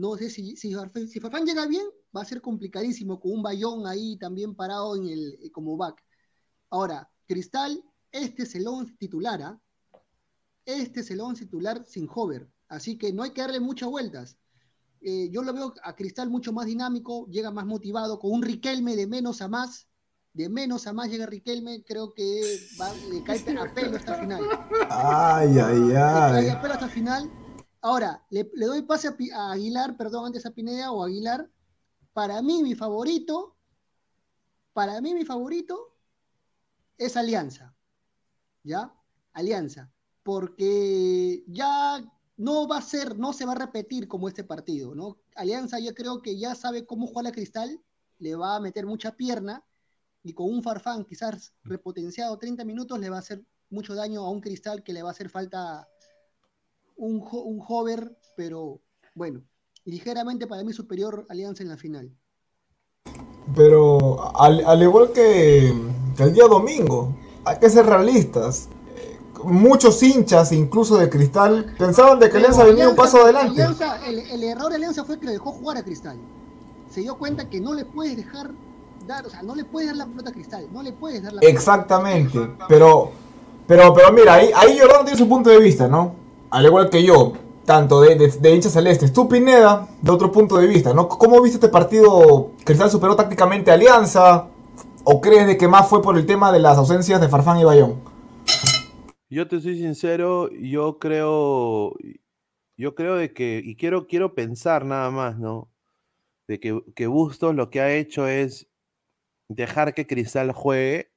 no 0.00 0.16
sé 0.16 0.30
si, 0.30 0.56
si, 0.56 0.74
si 1.08 1.20
Farfán 1.20 1.44
llega 1.44 1.66
bien, 1.66 1.84
va 2.16 2.22
a 2.22 2.24
ser 2.24 2.40
complicadísimo 2.40 3.20
con 3.20 3.32
un 3.32 3.42
bayón 3.42 3.86
ahí 3.86 4.16
también 4.16 4.54
parado 4.54 4.96
en 4.96 5.08
el, 5.08 5.38
eh, 5.42 5.50
como 5.52 5.76
back. 5.76 6.02
Ahora, 6.70 7.08
Cristal, 7.26 7.82
este 8.10 8.44
es 8.44 8.54
el 8.54 8.66
11 8.66 8.94
titular, 8.98 9.42
¿ah? 9.42 9.60
Este 10.64 11.00
es 11.00 11.10
el 11.10 11.20
11 11.20 11.44
titular 11.44 11.84
sin 11.86 12.08
hover, 12.12 12.48
así 12.68 12.96
que 12.96 13.12
no 13.12 13.22
hay 13.22 13.30
que 13.30 13.42
darle 13.42 13.60
muchas 13.60 13.88
vueltas. 13.88 14.36
Eh, 15.02 15.28
yo 15.30 15.42
lo 15.42 15.52
veo 15.52 15.74
a 15.82 15.94
Cristal 15.94 16.30
mucho 16.30 16.52
más 16.52 16.66
dinámico, 16.66 17.26
llega 17.26 17.50
más 17.50 17.66
motivado, 17.66 18.18
con 18.18 18.32
un 18.32 18.42
Riquelme 18.42 18.96
de 18.96 19.06
menos 19.06 19.40
a 19.42 19.48
más, 19.48 19.88
de 20.32 20.48
menos 20.48 20.86
a 20.86 20.92
más 20.92 21.10
llega 21.10 21.26
Riquelme, 21.26 21.82
creo 21.84 22.12
que 22.14 22.40
va, 22.80 22.92
le 23.10 23.22
cae 23.22 23.38
a 23.58 23.74
pelo 23.74 23.96
hasta 23.96 24.14
final. 24.20 24.42
Ay, 24.88 25.58
ay, 25.58 25.80
Le 25.80 25.96
ay. 25.98 26.32
cae 26.46 26.50
a 26.50 26.60
pelo 26.60 26.74
hasta 26.74 26.86
el 26.86 26.92
final. 26.92 27.30
Ahora, 27.82 28.26
le, 28.30 28.44
doy 28.54 28.82
pase 28.82 29.08
a 29.34 29.52
Aguilar, 29.52 29.96
perdón, 29.96 30.26
antes 30.26 30.44
a 30.44 30.50
Pineda 30.50 30.92
o 30.92 31.02
Aguilar. 31.02 31.50
Para 32.12 32.42
mí, 32.42 32.62
mi 32.62 32.74
favorito, 32.74 33.56
para 34.72 35.00
mí, 35.00 35.14
mi 35.14 35.24
favorito 35.24 35.96
es 36.98 37.16
Alianza. 37.16 37.74
¿Ya? 38.62 38.94
Alianza. 39.32 39.90
Porque 40.22 41.42
ya 41.46 42.04
no 42.36 42.68
va 42.68 42.78
a 42.78 42.82
ser, 42.82 43.18
no 43.18 43.32
se 43.32 43.46
va 43.46 43.52
a 43.52 43.54
repetir 43.66 44.08
como 44.08 44.28
este 44.28 44.44
partido, 44.44 44.94
¿no? 44.94 45.18
Alianza 45.34 45.78
yo 45.78 45.94
creo 45.94 46.22
que 46.22 46.38
ya 46.38 46.54
sabe 46.54 46.86
cómo 46.86 47.06
jugar 47.06 47.26
a 47.26 47.32
Cristal, 47.32 47.82
le 48.18 48.34
va 48.34 48.56
a 48.56 48.60
meter 48.60 48.86
mucha 48.86 49.16
pierna 49.16 49.64
y 50.22 50.32
con 50.34 50.48
un 50.48 50.62
Farfán 50.62 51.04
quizás 51.04 51.52
repotenciado 51.64 52.38
30 52.38 52.64
minutos 52.64 52.98
le 52.98 53.10
va 53.10 53.16
a 53.16 53.20
hacer 53.20 53.44
mucho 53.70 53.94
daño 53.94 54.24
a 54.24 54.30
un 54.30 54.40
Cristal 54.40 54.82
que 54.82 54.92
le 54.92 55.02
va 55.02 55.10
a 55.10 55.12
hacer 55.12 55.28
falta 55.28 55.86
un, 57.00 57.14
un 57.32 57.58
hover, 57.66 58.16
pero 58.36 58.80
bueno, 59.14 59.42
ligeramente 59.84 60.46
para 60.46 60.64
mí 60.64 60.72
superior 60.72 61.26
Alianza 61.28 61.62
en 61.62 61.70
la 61.70 61.76
final. 61.76 62.12
Pero 63.56 64.32
al, 64.38 64.64
al 64.64 64.82
igual 64.82 65.10
que, 65.12 65.72
que 66.16 66.22
el 66.22 66.32
día 66.32 66.46
domingo, 66.46 67.14
hay 67.44 67.58
que 67.58 67.68
ser 67.68 67.86
realistas. 67.86 68.68
Eh, 68.96 69.18
Muchos 69.44 70.02
hinchas, 70.02 70.52
incluso 70.52 70.96
de 70.98 71.08
Cristal, 71.08 71.74
pensaban 71.78 72.18
de 72.20 72.26
que 72.26 72.32
Pero 72.32 72.44
Alianza 72.46 72.64
venía 72.64 72.88
un 72.88 72.96
paso 72.96 73.22
adelante. 73.22 73.62
Alianza- 73.62 74.06
el, 74.06 74.18
el 74.20 74.44
error 74.44 74.68
de 74.70 74.76
Alianza 74.76 75.04
fue 75.04 75.18
que 75.18 75.26
le 75.26 75.32
dejó 75.32 75.52
jugar 75.52 75.78
a 75.78 75.82
Cristal. 75.82 76.18
Se 76.88 77.00
dio 77.00 77.16
cuenta 77.18 77.48
que 77.48 77.60
no 77.60 77.74
le 77.74 77.84
puedes 77.84 78.16
dejar 78.16 78.52
dar, 79.06 79.26
o 79.26 79.30
sea, 79.30 79.42
no 79.42 79.54
le 79.54 79.64
puedes 79.64 79.88
dar 79.88 79.96
la 79.96 80.06
pelota 80.06 80.30
a 80.30 80.32
Cristal, 80.32 80.68
no 80.72 80.82
le 80.82 80.92
puedes 80.92 81.22
dar 81.22 81.32
la 81.32 81.40
pelota. 81.40 81.50
Exactamente. 81.58 82.38
Pero, 82.68 83.10
pero, 83.66 83.94
pero 83.94 84.12
mira, 84.12 84.34
ahí, 84.34 84.50
ahí 84.54 84.78
Jordano 84.78 85.04
tiene 85.04 85.18
su 85.18 85.28
punto 85.28 85.50
de 85.50 85.58
vista, 85.58 85.88
¿no? 85.88 86.19
Al 86.50 86.64
igual 86.66 86.90
que 86.90 87.04
yo, 87.04 87.32
tanto 87.64 88.00
de, 88.00 88.16
de, 88.16 88.54
hinchas 88.54 88.72
celestes. 88.72 89.12
Tú, 89.12 89.28
Pineda, 89.28 89.88
de 90.02 90.10
otro 90.10 90.32
punto 90.32 90.56
de 90.56 90.66
vista, 90.66 90.92
¿no? 90.92 91.08
¿Cómo 91.08 91.40
viste 91.40 91.58
este 91.58 91.68
partido? 91.68 92.52
¿Cristal 92.64 92.90
superó 92.90 93.14
tácticamente 93.14 93.70
Alianza? 93.70 94.48
¿O 95.04 95.20
crees 95.20 95.46
de 95.46 95.56
que 95.56 95.68
más 95.68 95.88
fue 95.88 96.02
por 96.02 96.18
el 96.18 96.26
tema 96.26 96.52
de 96.52 96.58
las 96.58 96.76
ausencias 96.76 97.20
de 97.20 97.28
Farfán 97.28 97.60
y 97.60 97.64
Bayón? 97.64 98.02
Yo 99.28 99.46
te 99.46 99.60
soy 99.60 99.78
sincero, 99.78 100.50
yo 100.50 100.98
creo, 100.98 101.94
yo 102.76 102.96
creo 102.96 103.14
de 103.14 103.32
que, 103.32 103.62
y 103.64 103.76
quiero, 103.76 104.08
quiero 104.08 104.34
pensar 104.34 104.84
nada 104.84 105.10
más, 105.10 105.38
¿no? 105.38 105.70
De 106.48 106.58
que, 106.58 106.82
que 106.96 107.06
Bustos 107.06 107.54
lo 107.54 107.70
que 107.70 107.80
ha 107.80 107.94
hecho 107.94 108.26
es 108.26 108.66
dejar 109.46 109.94
que 109.94 110.08
Cristal 110.08 110.50
juegue 110.50 111.12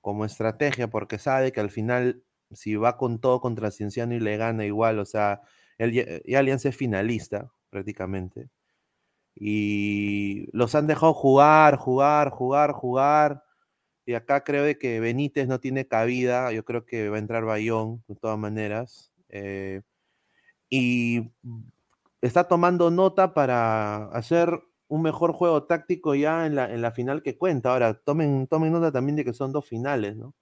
como 0.00 0.24
estrategia, 0.24 0.88
porque 0.88 1.18
sabe 1.18 1.50
que 1.50 1.60
al 1.60 1.70
final, 1.70 2.22
si 2.52 2.76
va 2.76 2.96
con 2.96 3.20
todo 3.20 3.40
contra 3.40 3.70
Cienciano 3.70 4.14
y 4.14 4.20
le 4.20 4.36
gana 4.36 4.64
igual, 4.66 4.98
o 4.98 5.04
sea, 5.04 5.42
él 5.78 5.92
ya, 5.92 6.04
ya 6.24 6.38
Alianza 6.40 6.68
es 6.70 6.76
finalista, 6.76 7.50
prácticamente. 7.70 8.48
Y 9.34 10.48
los 10.52 10.74
han 10.74 10.86
dejado 10.86 11.14
jugar, 11.14 11.76
jugar, 11.76 12.30
jugar, 12.30 12.72
jugar. 12.72 13.44
Y 14.06 14.14
acá 14.14 14.44
creo 14.44 14.64
de 14.64 14.78
que 14.78 15.00
Benítez 15.00 15.48
no 15.48 15.60
tiene 15.60 15.86
cabida. 15.86 16.52
Yo 16.52 16.64
creo 16.64 16.86
que 16.86 17.08
va 17.10 17.16
a 17.16 17.20
entrar 17.20 17.44
Bayón, 17.44 18.02
de 18.08 18.16
todas 18.16 18.38
maneras. 18.38 19.12
eh, 19.30 19.82
y 20.70 21.30
está 22.22 22.48
tomando 22.48 22.90
nota 22.90 23.34
para 23.34 24.06
hacer 24.10 24.60
un 24.88 25.02
mejor 25.02 25.32
juego 25.32 25.64
táctico 25.64 26.14
ya 26.14 26.46
en 26.46 26.54
la, 26.56 26.72
en 26.72 26.82
la 26.82 26.92
final 26.92 27.22
que 27.22 27.36
cuenta. 27.36 27.72
Ahora, 27.72 27.94
tomen, 27.94 28.46
tomen 28.48 28.72
nota 28.72 28.92
también 28.92 29.16
de 29.16 29.24
que 29.24 29.32
son 29.32 29.52
dos 29.52 29.66
finales, 29.66 30.16
¿no? 30.16 30.34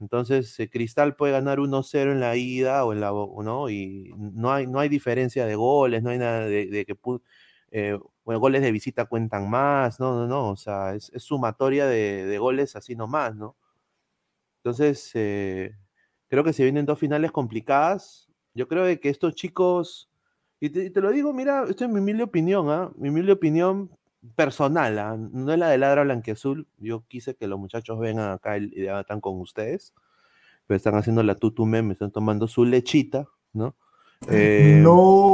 Entonces, 0.00 0.58
eh, 0.60 0.70
Cristal 0.70 1.14
puede 1.16 1.32
ganar 1.32 1.60
1-0 1.60 2.12
en 2.12 2.20
la 2.20 2.36
ida 2.36 2.84
o 2.84 2.92
en 2.92 3.00
la, 3.00 3.10
¿no? 3.10 3.68
Y 3.70 4.12
no 4.16 4.52
hay, 4.52 4.66
no 4.66 4.80
hay 4.80 4.88
diferencia 4.88 5.46
de 5.46 5.54
goles, 5.56 6.02
no 6.02 6.10
hay 6.10 6.18
nada 6.18 6.46
de, 6.46 6.84
que 6.86 6.96
eh, 7.72 7.98
bueno, 8.24 8.40
goles 8.40 8.62
de 8.62 8.72
visita 8.72 9.04
cuentan 9.06 9.48
más, 9.50 10.00
no, 10.00 10.14
no, 10.14 10.26
no, 10.26 10.50
o 10.50 10.56
sea, 10.56 10.94
es, 10.94 11.12
sumatoria 11.16 11.86
de, 11.86 12.26
de 12.26 12.38
goles 12.38 12.76
así 12.76 12.96
nomás, 12.96 13.36
¿no? 13.36 13.56
Entonces, 14.62 15.10
eh, 15.14 15.74
creo 16.28 16.44
que 16.44 16.52
se 16.52 16.62
vienen 16.64 16.86
dos 16.86 16.98
finales 16.98 17.32
complicadas. 17.32 18.28
Yo 18.54 18.68
creo 18.68 18.84
que 19.00 19.08
estos 19.08 19.34
chicos, 19.34 20.10
y 20.60 20.70
te 20.70 21.00
lo 21.00 21.10
digo, 21.10 21.32
mira, 21.32 21.64
esto 21.68 21.84
es 21.84 21.90
mi 21.90 22.00
humilde 22.00 22.24
opinión, 22.24 22.70
¿ah? 22.70 22.90
Mi 22.96 23.08
humilde 23.08 23.32
opinión 23.32 23.90
personal, 24.36 24.98
¿ah? 24.98 25.16
No 25.16 25.52
es 25.52 25.58
la 25.58 25.68
de 25.68 25.78
Ladra 25.78 26.04
Blanquiazul. 26.04 26.68
Yo 26.78 27.04
quise 27.08 27.34
que 27.34 27.46
los 27.46 27.58
muchachos 27.58 27.98
vengan 27.98 28.30
acá 28.30 28.58
y 28.58 28.86
están 28.86 29.20
con 29.20 29.40
ustedes, 29.40 29.94
pero 30.66 30.76
están 30.76 30.94
haciendo 30.94 31.22
la 31.22 31.34
tutume, 31.34 31.82
me 31.82 31.92
están 31.94 32.10
tomando 32.10 32.46
su 32.46 32.64
lechita, 32.64 33.26
¿no? 33.52 33.76
Eh, 34.28 34.80
no. 34.82 35.32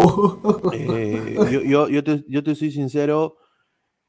eh, 0.73 1.37
yo, 1.51 1.63
yo, 1.63 1.89
yo, 1.89 2.05
te, 2.05 2.25
yo 2.29 2.43
te 2.43 2.55
soy 2.55 2.71
sincero, 2.71 3.37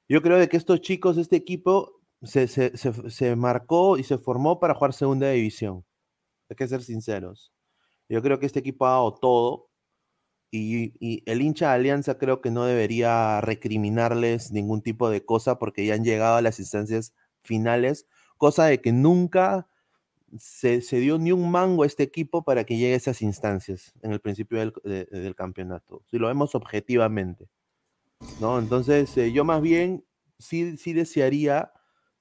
yo 0.07 0.21
creo 0.21 0.37
de 0.37 0.47
que 0.47 0.57
estos 0.57 0.81
chicos, 0.81 1.17
este 1.17 1.35
equipo, 1.35 2.01
se, 2.21 2.47
se, 2.47 2.75
se, 2.77 3.09
se 3.09 3.35
marcó 3.35 3.97
y 3.97 4.03
se 4.03 4.17
formó 4.17 4.59
para 4.59 4.73
jugar 4.75 4.93
segunda 4.93 5.29
división. 5.29 5.83
Hay 6.49 6.55
que 6.55 6.67
ser 6.67 6.81
sinceros. 6.81 7.51
Yo 8.09 8.21
creo 8.21 8.39
que 8.39 8.45
este 8.45 8.59
equipo 8.59 8.85
ha 8.85 8.91
dado 8.91 9.13
todo 9.15 9.66
y, 10.51 11.23
el 11.29 11.41
hincha 11.41 11.69
de 11.69 11.75
Alianza 11.75 12.17
creo 12.17 12.41
que 12.41 12.51
no 12.51 12.65
debería 12.65 13.41
recriminarles 13.41 14.51
ningún 14.51 14.81
tipo 14.81 15.09
de 15.09 15.23
cosa 15.25 15.59
porque 15.59 15.85
ya 15.85 15.95
han 15.95 16.03
llegado 16.03 16.35
a 16.37 16.41
las 16.41 16.59
instancias 16.59 17.13
finales, 17.41 18.07
cosa 18.37 18.65
de 18.65 18.81
que 18.81 18.91
nunca 18.91 19.67
se, 20.37 20.81
se 20.81 20.99
dio 20.99 21.17
ni 21.17 21.31
un 21.31 21.49
mango 21.51 21.83
a 21.83 21.85
este 21.87 22.03
equipo 22.03 22.43
para 22.43 22.63
que 22.65 22.77
llegue 22.77 22.93
a 22.93 22.97
esas 22.97 23.21
instancias 23.21 23.93
en 24.01 24.11
el 24.11 24.19
principio 24.19 24.59
del, 24.59 24.73
de- 24.83 25.05
del 25.05 25.35
campeonato, 25.35 26.03
si 26.09 26.17
lo 26.17 26.27
vemos 26.27 26.55
objetivamente. 26.55 27.49
¿no? 28.41 28.59
Entonces, 28.59 29.15
eh, 29.17 29.31
yo 29.31 29.45
más 29.45 29.61
bien 29.61 30.03
sí, 30.39 30.77
sí 30.77 30.93
desearía 30.93 31.71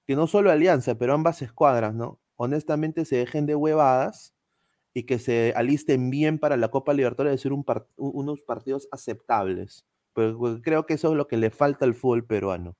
que 0.06 0.14
no 0.14 0.26
solo 0.26 0.50
Alianza, 0.50 0.96
pero 0.96 1.14
ambas 1.14 1.42
escuadras, 1.42 1.94
¿no? 1.94 2.20
Honestamente 2.36 3.04
se 3.04 3.16
dejen 3.16 3.46
de 3.46 3.56
huevadas 3.56 4.35
y 4.96 5.02
que 5.02 5.18
se 5.18 5.52
alisten 5.54 6.08
bien 6.08 6.38
para 6.38 6.56
la 6.56 6.68
Copa 6.68 6.94
Libertadores 6.94 7.32
de 7.34 7.42
ser 7.42 7.52
un 7.52 7.64
par- 7.64 7.86
unos 7.98 8.40
partidos 8.40 8.88
aceptables. 8.90 9.84
Pero 10.14 10.38
pues, 10.38 10.60
creo 10.62 10.86
que 10.86 10.94
eso 10.94 11.10
es 11.10 11.16
lo 11.18 11.28
que 11.28 11.36
le 11.36 11.50
falta 11.50 11.84
al 11.84 11.92
fútbol 11.92 12.24
peruano. 12.24 12.74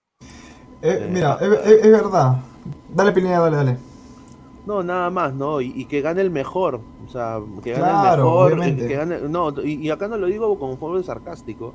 Eh, 0.81 1.07
mira, 1.13 1.37
es, 1.43 1.83
es- 1.85 1.93
verdad. 1.93 2.37
Dale, 2.95 3.13
Pineda, 3.13 3.41
dale, 3.41 3.57
dale. 3.59 3.77
No, 4.65 4.83
nada 4.83 5.11
más, 5.11 5.35
¿no? 5.35 5.61
Y, 5.61 5.75
y 5.77 5.85
que 5.85 6.01
gane 6.01 6.23
el 6.23 6.31
mejor. 6.31 6.81
O 7.07 7.09
sea, 7.11 7.39
que 7.63 7.73
gane 7.73 7.85
Claro, 7.85 8.15
el 8.15 8.19
mejor. 8.19 8.51
eh, 8.51 8.55
obviamente. 8.55 8.87
Que 8.89 8.97
gane, 8.97 9.21
no, 9.29 9.53
y, 9.63 9.75
y 9.75 9.91
acá 9.91 10.09
no 10.09 10.17
lo 10.17 10.27
digo 10.27 10.59
como 10.59 10.79
forma 10.79 11.03
sarcástico. 11.03 11.75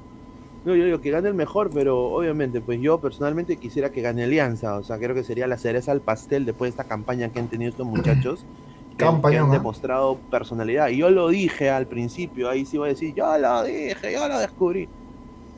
No, 0.65 0.75
yo 0.75 0.85
digo 0.85 1.01
que 1.01 1.11
gane 1.11 1.27
el 1.27 1.35
mejor, 1.35 1.69
pero 1.71 1.99
obviamente, 2.15 2.61
pues 2.61 2.81
yo 2.81 2.99
personalmente 2.99 3.57
quisiera 3.57 3.91
que 3.91 4.01
gane 4.01 4.23
Alianza. 4.23 4.75
O 4.77 4.83
sea, 4.83 4.97
creo 4.97 5.13
que 5.13 5.23
sería 5.23 5.45
la 5.45 5.59
cereza 5.59 5.91
al 5.91 6.01
pastel 6.01 6.45
después 6.45 6.69
de 6.69 6.81
esta 6.81 6.85
campaña 6.89 7.29
que 7.29 7.39
han 7.39 7.47
tenido 7.47 7.69
estos 7.69 7.85
muchachos. 7.95 8.43
Han- 8.91 8.97
que 8.97 9.05
Campañón, 9.05 9.45
han 9.45 9.49
¿ah? 9.51 9.53
demostrado 9.53 10.17
personalidad. 10.29 10.89
Y 10.89 10.97
yo 10.97 11.09
lo 11.09 11.29
dije 11.29 11.69
al 11.69 11.87
principio, 11.87 12.49
ahí 12.49 12.65
sí 12.65 12.77
voy 12.77 12.87
a 12.89 12.93
decir, 12.93 13.13
yo 13.15 13.37
lo 13.37 13.63
dije, 13.63 14.13
yo 14.13 14.27
lo 14.27 14.39
descubrí. 14.39 14.87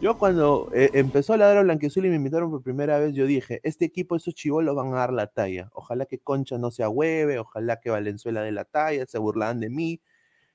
Yo 0.01 0.17
cuando 0.17 0.69
eh, 0.73 0.89
empezó 0.93 1.38
la 1.38 1.47
Dora 1.47 1.61
Blanquezul 1.63 2.05
y 2.05 2.09
me 2.09 2.15
invitaron 2.17 2.51
por 2.51 2.61
primera 2.61 2.99
vez, 2.99 3.13
yo 3.13 3.25
dije, 3.25 3.61
este 3.63 3.86
equipo, 3.86 4.15
estos 4.17 4.34
chivolos 4.34 4.75
van 4.75 4.93
a 4.93 4.97
dar 4.97 5.13
la 5.13 5.27
talla. 5.27 5.69
Ojalá 5.73 6.05
que 6.05 6.19
Concha 6.19 6.57
no 6.57 6.71
se 6.71 6.86
hueve, 6.86 7.39
ojalá 7.39 7.79
que 7.79 7.89
Valenzuela 7.89 8.41
dé 8.41 8.51
la 8.51 8.65
talla, 8.65 9.05
se 9.05 9.17
burlaban 9.17 9.61
de 9.61 9.69
mí, 9.69 10.01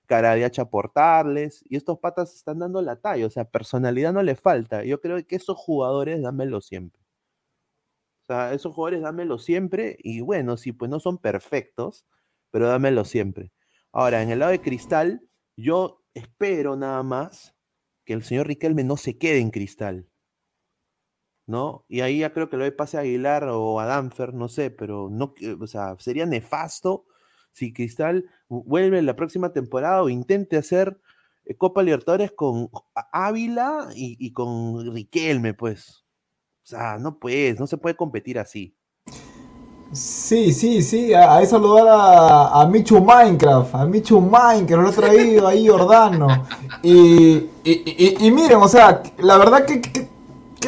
cara 0.05 0.35
de 0.35 0.45
hacha 0.45 0.62
aportarles, 0.62 1.64
y 1.66 1.76
estos 1.76 1.99
patas 1.99 2.35
están 2.35 2.59
dando 2.59 2.83
la 2.83 2.97
talla, 2.97 3.26
o 3.26 3.31
sea, 3.31 3.45
personalidad 3.45 4.12
no 4.12 4.22
le 4.22 4.35
falta. 4.35 4.85
Yo 4.85 5.01
creo 5.01 5.24
que 5.26 5.37
esos 5.37 5.57
jugadores, 5.57 6.20
dámelo 6.20 6.61
siempre. 6.61 7.01
O 8.24 8.26
sea, 8.26 8.53
esos 8.53 8.74
jugadores 8.74 9.01
dámelo 9.01 9.39
siempre, 9.39 9.97
y 10.01 10.20
bueno, 10.20 10.59
sí, 10.59 10.72
pues 10.72 10.91
no 10.91 11.01
son 11.01 11.16
perfectos, 11.16 12.05
pero 12.51 12.69
dámelo 12.69 13.05
siempre. 13.05 13.53
Ahora, 13.93 14.23
en 14.23 14.31
el 14.31 14.41
lado 14.41 14.53
de 14.53 14.61
Cristal, 14.61 15.23
yo 15.57 16.05
espero 16.15 16.77
nada 16.77 17.03
más 17.03 17.55
que 18.05 18.13
el 18.13 18.23
señor 18.23 18.47
Riquelme 18.47 18.85
no 18.85 18.97
se 18.97 19.19
quede 19.19 19.41
en 19.41 19.51
Cristal. 19.51 20.09
¿No? 21.47 21.87
Y 21.89 22.03
ahí 22.03 22.19
ya 22.19 22.33
creo 22.33 22.51
que 22.51 22.59
lo 22.59 22.65
doy 22.65 22.73
pase 22.73 22.99
a 22.99 23.01
Aguilar 23.01 23.45
o 23.51 23.81
a 23.81 23.87
Danfer, 23.87 24.35
no 24.35 24.49
sé, 24.49 24.71
pero 24.71 25.09
no, 25.11 25.35
o 25.59 25.67
sea, 25.67 25.97
sería 25.99 26.27
nefasto 26.27 27.07
si 27.53 27.73
Cristal 27.73 28.27
vuelve 28.49 29.01
la 29.03 29.17
próxima 29.17 29.53
temporada 29.53 30.03
o 30.03 30.11
intente 30.11 30.59
hacer 30.59 31.01
eh, 31.47 31.57
Copa 31.57 31.83
Libertadores 31.83 32.33
con 32.33 32.69
Ávila 33.13 33.89
y, 33.95 34.17
y 34.25 34.33
con 34.33 34.95
Riquelme, 34.95 35.55
pues. 35.55 36.05
O 36.63 36.67
sea, 36.67 36.99
no 36.99 37.19
puedes, 37.19 37.59
no 37.59 37.67
se 37.67 37.79
puede 37.79 37.97
competir 37.97 38.39
así. 38.39 38.77
Sí, 39.91 40.53
sí, 40.53 40.82
sí, 40.82 41.14
a, 41.14 41.32
a 41.36 42.61
a, 42.61 42.66
Michu 42.66 43.03
Minecraft, 43.03 43.74
a 43.74 43.86
Michu 43.86 44.20
Minecraft, 44.20 44.82
lo 44.82 44.91
he 44.91 44.93
traído 44.93 45.49
ahí 45.49 45.66
Jordano. 45.66 46.28
Y, 46.82 47.47
y, 47.64 48.30
miren, 48.30 48.59
o 48.59 48.68
sea, 48.68 49.03
la 49.18 49.39
verdad 49.39 49.64
que, 49.64 49.80
que- 49.80 50.09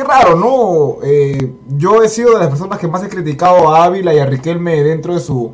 raro, 0.02 0.34
¿no? 0.36 0.96
Eh, 1.04 1.52
yo 1.76 2.02
he 2.02 2.08
sido 2.08 2.32
de 2.32 2.38
las 2.38 2.48
personas 2.48 2.78
que 2.78 2.88
más 2.88 3.02
he 3.04 3.10
criticado 3.10 3.68
a 3.68 3.84
Ávila 3.84 4.14
y 4.14 4.18
a 4.18 4.24
Riquelme 4.24 4.82
dentro 4.82 5.12
de 5.14 5.20
su, 5.20 5.52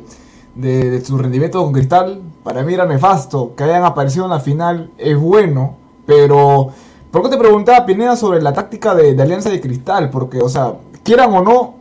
de, 0.55 0.89
de 0.89 1.03
su 1.05 1.17
rendimiento 1.17 1.61
con 1.61 1.73
Cristal. 1.73 2.21
Para 2.43 2.63
mí 2.63 2.73
era 2.73 2.85
nefasto, 2.85 3.53
que 3.57 3.65
hayan 3.65 3.83
aparecido 3.83 4.23
en 4.25 4.31
la 4.31 4.39
final 4.39 4.91
es 4.97 5.19
bueno, 5.19 5.75
pero... 6.05 6.69
¿Por 7.11 7.23
qué 7.23 7.29
te 7.29 7.37
preguntaba, 7.37 7.85
Pineda, 7.85 8.15
sobre 8.15 8.41
la 8.41 8.53
táctica 8.53 8.95
de, 8.95 9.13
de 9.15 9.23
Alianza 9.23 9.49
de 9.49 9.59
Cristal? 9.59 10.09
Porque, 10.09 10.39
o 10.39 10.47
sea, 10.49 10.75
quieran 11.03 11.33
o 11.33 11.41
no, 11.41 11.76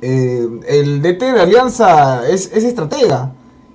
eh, 0.00 0.46
el 0.68 1.02
DT 1.02 1.20
de 1.32 1.40
Alianza 1.40 2.26
es, 2.28 2.50
es 2.52 2.64
estratega. 2.64 3.32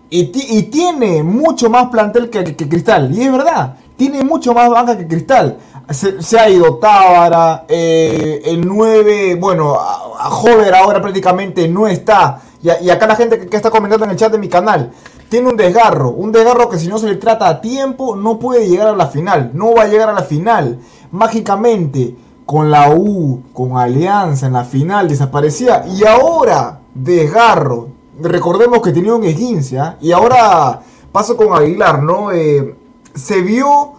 Y, 0.10 0.26
ti- 0.26 0.48
y 0.50 0.64
tiene 0.64 1.22
mucho 1.24 1.70
más 1.70 1.90
plantel 1.90 2.30
que, 2.30 2.56
Cristal. 2.56 3.16
Y 3.16 3.24
es 3.24 3.32
verdad, 3.32 3.76
tiene 3.96 4.24
mucho 4.24 4.54
más 4.54 4.70
banca 4.70 4.98
que 4.98 5.08
Cristal. 5.08 5.58
Se, 5.90 6.40
ha 6.40 6.50
ido 6.50 6.78
Tábara, 6.78 7.66
eh, 7.68 8.42
el 8.46 8.66
9, 8.68 9.36
bueno, 9.36 9.76
a, 9.76 10.30
Jover 10.30 10.74
ahora 10.76 11.02
prácticamente 11.02 11.68
no 11.68 11.88
está. 11.88 12.42
Y 12.62 12.90
acá 12.90 13.08
la 13.08 13.16
gente 13.16 13.40
que, 13.40 13.48
que 13.48 13.58
está 13.58 13.72
comentando 13.72 14.06
en 14.06 14.12
el 14.12 14.18
chat 14.18 14.32
de 14.32 14.38
mi 14.38 14.50
canal. 14.50 14.92
Tiene 15.30 15.48
un 15.48 15.56
desgarro, 15.58 16.10
un 16.10 16.32
desgarro 16.32 16.70
que 16.70 16.80
si 16.80 16.88
no 16.88 16.98
se 16.98 17.08
le 17.08 17.16
trata 17.16 17.48
a 17.48 17.62
tiempo 17.62 18.16
no 18.16 18.40
puede 18.40 18.68
llegar 18.68 18.88
a 18.88 18.96
la 18.96 19.08
final, 19.08 19.52
no 19.54 19.74
va 19.76 19.84
a 19.84 19.88
llegar 19.88 20.10
a 20.10 20.14
la 20.14 20.24
final. 20.24 20.80
Mágicamente, 21.12 22.16
con 22.50 22.72
la 22.72 22.89
U, 22.89 23.43
con 23.54 23.78
Alianza 23.78 24.47
en 24.47 24.54
la 24.54 24.64
final 24.66 25.08
desaparecía 25.08 25.86
y 25.88 26.04
ahora 26.04 26.80
desgarro. 26.95 27.89
Recordemos 28.20 28.82
que 28.82 28.91
tenía 28.91 29.14
un 29.14 29.24
esguince 29.24 29.78
¿ah? 29.78 29.97
y 30.02 30.12
ahora 30.12 30.82
paso 31.12 31.38
con 31.38 31.54
Aguilar, 31.54 32.02
¿no? 32.02 32.32
Eh, 32.32 32.74
se 33.14 33.41
vio 33.43 33.91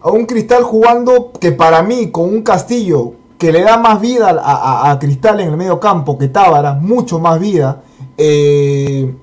a 0.00 0.10
un 0.10 0.26
Cristal 0.26 0.64
jugando 0.64 1.30
que 1.38 1.52
para 1.52 1.84
mí 1.84 2.10
con 2.10 2.24
un 2.24 2.42
Castillo 2.42 3.12
que 3.38 3.52
le 3.52 3.62
da 3.62 3.76
más 3.76 4.00
vida 4.00 4.42
a, 4.42 4.98
Cristal 4.98 5.38
en 5.38 5.50
el 5.50 5.56
medio 5.56 5.78
campo 5.78 6.18
que 6.18 6.26
Tábara, 6.26 6.72
mucho 6.72 7.20
más 7.20 7.38
vida. 7.38 7.80
Eh, 8.18 9.14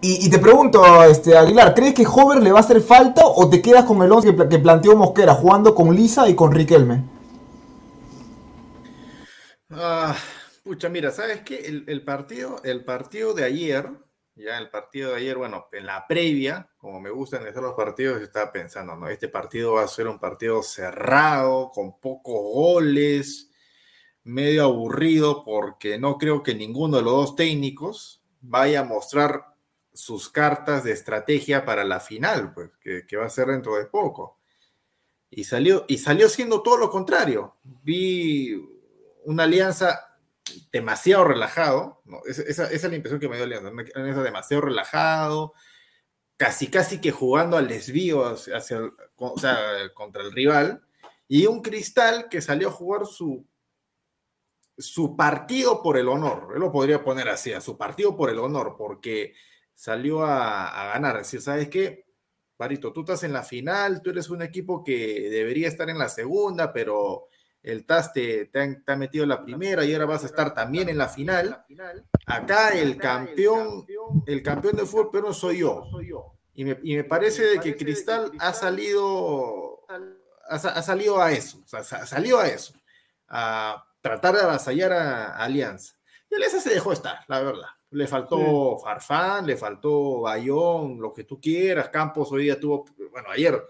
y, 0.00 0.30
te 0.30 0.38
pregunto, 0.38 1.02
este, 1.02 1.36
Aguilar, 1.36 1.74
¿crees 1.74 1.94
que 1.94 2.06
Hover 2.06 2.40
le 2.40 2.52
va 2.52 2.58
a 2.58 2.62
hacer 2.62 2.80
falta 2.82 3.22
o 3.26 3.48
te 3.48 3.60
quedas 3.60 3.84
con 3.84 4.00
el 4.00 4.12
11 4.12 4.36
que, 4.36 4.48
que 4.48 4.58
planteó 4.60 4.94
Mosquera, 4.94 5.34
jugando 5.34 5.74
con 5.74 5.92
Lisa 5.92 6.28
y 6.28 6.36
con 6.36 6.52
Riquelme? 6.52 7.18
Ah, 9.72 10.16
pucha, 10.64 10.88
mira, 10.88 11.12
¿sabes 11.12 11.42
qué? 11.42 11.84
El, 11.86 12.02
partido, 12.02 12.60
el 12.64 12.84
partido 12.84 13.34
de 13.34 13.44
ayer, 13.44 13.88
ya 14.34 14.58
el 14.58 14.68
partido 14.68 15.10
de 15.10 15.18
ayer, 15.18 15.36
bueno, 15.36 15.68
en 15.70 15.86
la 15.86 16.08
previa, 16.08 16.68
como 16.76 17.00
me 17.00 17.10
gustan 17.10 17.46
hacer 17.46 17.62
los 17.62 17.74
partidos, 17.74 18.20
estaba 18.20 18.50
pensando, 18.50 18.96
¿no? 18.96 19.08
Este 19.08 19.28
partido 19.28 19.74
va 19.74 19.84
a 19.84 19.88
ser 19.88 20.08
un 20.08 20.18
partido 20.18 20.62
cerrado, 20.64 21.70
con 21.72 22.00
pocos 22.00 22.34
goles, 22.34 23.50
medio 24.24 24.64
aburrido, 24.64 25.44
porque 25.44 25.98
no 25.98 26.18
creo 26.18 26.42
que 26.42 26.54
ninguno 26.54 26.96
de 26.96 27.04
los 27.04 27.12
dos 27.12 27.36
técnicos 27.36 28.24
vaya 28.40 28.80
a 28.80 28.84
mostrar 28.84 29.54
sus 29.92 30.28
cartas 30.30 30.82
de 30.82 30.92
estrategia 30.92 31.64
para 31.64 31.84
la 31.84 32.00
final, 32.00 32.52
pues, 32.54 32.70
que, 32.80 33.06
que 33.06 33.16
va 33.16 33.26
a 33.26 33.30
ser 33.30 33.46
dentro 33.46 33.76
de 33.76 33.86
poco. 33.86 34.40
Y 35.30 35.44
salió, 35.44 35.84
y 35.86 35.98
salió 35.98 36.28
siendo 36.28 36.60
todo 36.60 36.76
lo 36.76 36.90
contrario. 36.90 37.56
Vi 37.62 38.69
una 39.24 39.44
alianza 39.44 40.10
demasiado 40.72 41.24
relajado, 41.24 42.02
¿no? 42.04 42.20
Esa, 42.26 42.70
es 42.70 42.82
la 42.82 42.94
impresión 42.94 43.20
que 43.20 43.28
me 43.28 43.36
dio 43.36 43.44
Alianza, 43.44 43.70
una 43.70 43.84
alianza 43.94 44.22
demasiado 44.22 44.62
relajado, 44.62 45.54
casi 46.36 46.68
casi 46.68 47.00
que 47.00 47.10
jugando 47.10 47.56
al 47.56 47.68
desvío 47.68 48.24
hacia, 48.26 48.80
contra 49.14 50.22
el 50.22 50.32
rival, 50.32 50.82
y 51.28 51.46
un 51.46 51.62
cristal 51.62 52.28
que 52.28 52.40
salió 52.40 52.68
a 52.68 52.72
jugar 52.72 53.06
su, 53.06 53.46
su 54.76 55.16
partido 55.16 55.82
por 55.82 55.96
el 55.96 56.08
honor, 56.08 56.52
él 56.54 56.60
lo 56.60 56.72
podría 56.72 57.04
poner 57.04 57.28
así, 57.28 57.52
a 57.52 57.60
su 57.60 57.76
partido 57.76 58.16
por 58.16 58.30
el 58.30 58.38
honor, 58.38 58.74
porque 58.76 59.34
salió 59.74 60.24
a, 60.24 60.92
ganar, 60.92 61.16
es 61.16 61.22
decir, 61.22 61.42
¿sabes 61.42 61.68
qué? 61.68 62.06
Barito, 62.58 62.92
tú 62.92 63.00
estás 63.00 63.22
en 63.22 63.32
la 63.32 63.42
final, 63.42 64.02
tú 64.02 64.10
eres 64.10 64.28
un 64.28 64.42
equipo 64.42 64.84
que 64.84 65.28
debería 65.30 65.68
estar 65.68 65.88
en 65.88 65.98
la 65.98 66.08
segunda, 66.08 66.72
pero 66.72 67.28
el 67.62 67.84
TAS 67.84 68.12
te, 68.12 68.46
te 68.46 68.60
han- 68.60 68.84
te 68.84 68.92
ha 68.92 68.96
metido 68.96 69.26
la 69.26 69.42
primera 69.44 69.84
y 69.84 69.92
ahora 69.92 70.06
vas 70.06 70.22
a 70.22 70.26
estar 70.26 70.54
también 70.54 70.88
en 70.88 70.96
la 70.98 71.08
final. 71.08 71.64
Acá 72.26 72.70
el 72.70 72.96
campeón, 72.98 73.86
el 74.26 74.42
campeón 74.42 74.76
de 74.76 74.86
fútbol 74.86 75.10
peruano 75.10 75.34
soy 75.34 75.58
yo. 75.58 75.84
Y 76.54 76.64
me, 76.64 76.78
y 76.82 76.96
me 76.96 77.04
parece 77.04 77.42
de 77.44 77.60
que 77.60 77.76
Cristal 77.76 78.32
ha 78.40 78.52
salido, 78.52 79.80
ha, 80.48 80.58
sa- 80.58 80.70
ha 80.70 80.82
salido 80.82 81.20
a 81.20 81.32
eso, 81.32 81.58
o 81.64 81.66
sea, 81.66 81.82
a 82.40 82.48
eso, 82.48 82.74
a 83.28 83.84
tratar 84.00 84.34
de 84.34 84.40
avasallar 84.42 84.92
a, 84.92 85.26
a 85.36 85.44
Alianza. 85.44 85.94
Y 86.30 86.34
Alianza 86.34 86.60
se 86.60 86.70
dejó 86.74 86.92
estar, 86.92 87.20
la 87.28 87.40
verdad. 87.40 87.68
Le 87.92 88.06
faltó 88.06 88.78
Farfán, 88.78 89.46
le 89.46 89.56
faltó 89.56 90.20
Bayón, 90.20 91.00
lo 91.00 91.12
que 91.12 91.24
tú 91.24 91.40
quieras. 91.40 91.88
Campos 91.88 92.30
hoy 92.30 92.44
día 92.44 92.58
tuvo, 92.60 92.84
bueno, 93.10 93.30
ayer 93.30 93.60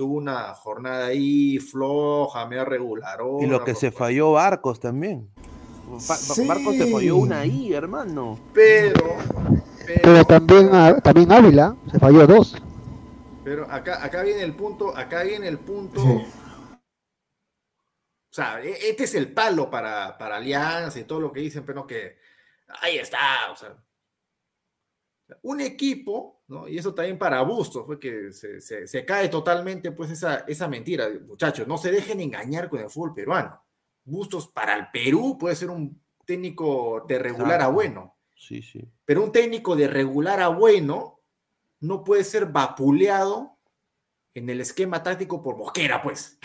tuvo 0.00 0.14
una 0.16 0.54
jornada 0.54 1.08
ahí 1.08 1.58
floja, 1.58 2.46
media 2.46 2.64
regular. 2.64 3.18
Y 3.38 3.44
lo 3.44 3.62
que 3.62 3.74
se 3.74 3.90
falló 3.90 4.32
Barcos 4.32 4.80
también. 4.80 5.30
Ba- 5.90 6.16
Ba- 6.26 6.44
Barcos 6.46 6.74
se 6.76 6.90
falló 6.90 7.16
una 7.18 7.40
ahí, 7.40 7.74
hermano. 7.74 8.38
Pero, 8.54 9.18
Pero 9.84 10.24
también, 10.24 10.70
también 11.02 11.30
Ávila 11.30 11.76
se 11.92 11.98
falló 11.98 12.26
dos. 12.26 12.56
Pero 13.44 13.70
acá, 13.70 14.02
acá 14.02 14.22
viene 14.22 14.40
el 14.42 14.54
punto, 14.54 14.96
acá 14.96 15.22
viene 15.22 15.48
el 15.48 15.58
punto. 15.58 16.02
O 16.02 16.24
sea, 18.30 18.62
e- 18.62 18.88
este 18.88 19.04
es 19.04 19.14
el 19.14 19.34
palo 19.34 19.68
para, 19.68 20.16
para 20.16 20.36
Alianza 20.36 20.98
y 20.98 21.04
todo 21.04 21.20
lo 21.20 21.30
que 21.30 21.40
dicen, 21.40 21.62
pero 21.66 21.86
que 21.86 22.16
ahí 22.80 22.96
está. 22.96 23.52
O 23.52 23.56
sea, 23.56 23.76
un 25.42 25.60
equipo, 25.60 26.39
¿no? 26.50 26.68
Y 26.68 26.76
eso 26.76 26.92
también 26.92 27.16
para 27.16 27.40
Bustos, 27.42 27.86
fue 27.86 27.98
que 27.98 28.32
se, 28.32 28.60
se- 28.60 28.86
se 28.86 29.04
cae 29.06 29.28
totalmente 29.28 29.92
pues 29.92 30.10
esa, 30.10 30.40
esa 30.48 30.68
mentira. 30.68 31.08
Muchachos, 31.26 31.66
no 31.66 31.78
se 31.78 31.90
dejen 31.92 32.20
engañar 32.20 32.68
con 32.68 32.80
el 32.80 32.90
fútbol 32.90 33.14
peruano. 33.14 33.62
Bustos 34.04 34.48
para 34.48 34.74
el 34.76 34.88
Perú 34.92 35.38
puede 35.38 35.54
ser 35.56 35.70
un 35.70 35.98
técnico 36.26 37.04
de 37.08 37.18
regular 37.18 37.60
a 37.62 37.68
bueno. 37.68 38.16
Sí, 38.34 38.60
sí. 38.62 38.80
Pero 39.04 39.22
un 39.22 39.30
técnico 39.32 39.76
de 39.76 39.86
regular 39.88 40.40
a 40.40 40.48
bueno 40.48 41.20
no 41.80 42.02
puede 42.04 42.24
ser 42.24 42.46
vapuleado 42.46 43.56
en 44.34 44.50
el 44.50 44.60
esquema 44.60 45.02
táctico 45.02 45.40
por 45.42 45.56
Mosquera, 45.56 46.02
pues. 46.02 46.38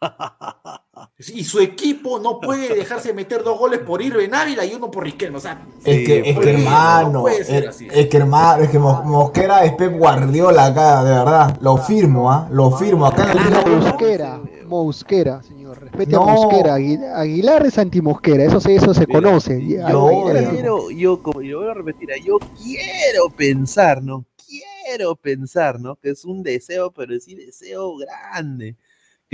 Y 1.28 1.44
su 1.44 1.60
equipo 1.60 2.18
no 2.18 2.40
puede 2.40 2.74
dejarse 2.74 3.12
meter 3.14 3.42
dos 3.44 3.58
goles 3.58 3.80
por 3.80 4.02
Irben 4.02 4.34
Ávila 4.34 4.64
y 4.64 4.74
uno 4.74 4.90
por 4.90 5.04
Riquelme. 5.04 5.38
O 5.38 5.40
sea, 5.40 5.62
Es 5.84 6.06
que, 6.06 6.18
es 6.30 6.38
que 6.38 6.50
hermano, 6.50 7.10
no 7.12 7.28
es, 7.28 7.48
es 7.48 8.08
que 8.08 8.16
hermano, 8.16 8.62
es 8.64 8.70
que 8.70 8.78
Mos- 8.78 9.04
Mosquera 9.04 9.64
es 9.64 9.72
Pep 9.74 9.96
Guardiola 9.96 10.66
acá, 10.66 11.04
de 11.04 11.10
verdad. 11.10 11.56
Lo 11.60 11.76
firmo, 11.78 12.30
¿ah? 12.30 12.48
Lo 12.50 12.72
firmo. 12.72 13.06
Acá 13.06 13.30
en 13.32 13.38
el 13.38 13.76
Mosquera, 13.80 14.40
Mosquera, 14.66 15.42
señor. 15.42 15.80
Respete 15.80 16.12
No. 16.12 16.22
a 16.28 16.32
Mosquera. 16.34 16.78
Agui- 16.78 17.12
Aguilar 17.14 17.66
es 17.66 17.78
anti-Mosquera, 17.78 18.44
eso, 18.44 18.60
se- 18.60 18.74
eso 18.74 18.92
se 18.92 19.06
Mira, 19.06 19.20
conoce. 19.20 19.64
Yo 19.64 20.30
es- 20.30 20.48
quiero, 20.48 20.90
yo 20.90 21.22
como 21.22 21.42
yo 21.42 21.60
voy 21.60 21.70
a 21.70 21.74
repetir, 21.74 22.08
yo 22.24 22.38
quiero 22.62 23.30
pensar, 23.30 24.02
¿no? 24.02 24.24
Quiero 24.46 25.14
pensar, 25.16 25.80
¿no? 25.80 25.96
Que 25.96 26.10
es 26.10 26.24
un 26.24 26.42
deseo, 26.42 26.90
pero 26.90 27.18
sí 27.20 27.34
deseo 27.34 27.96
grande. 27.96 28.76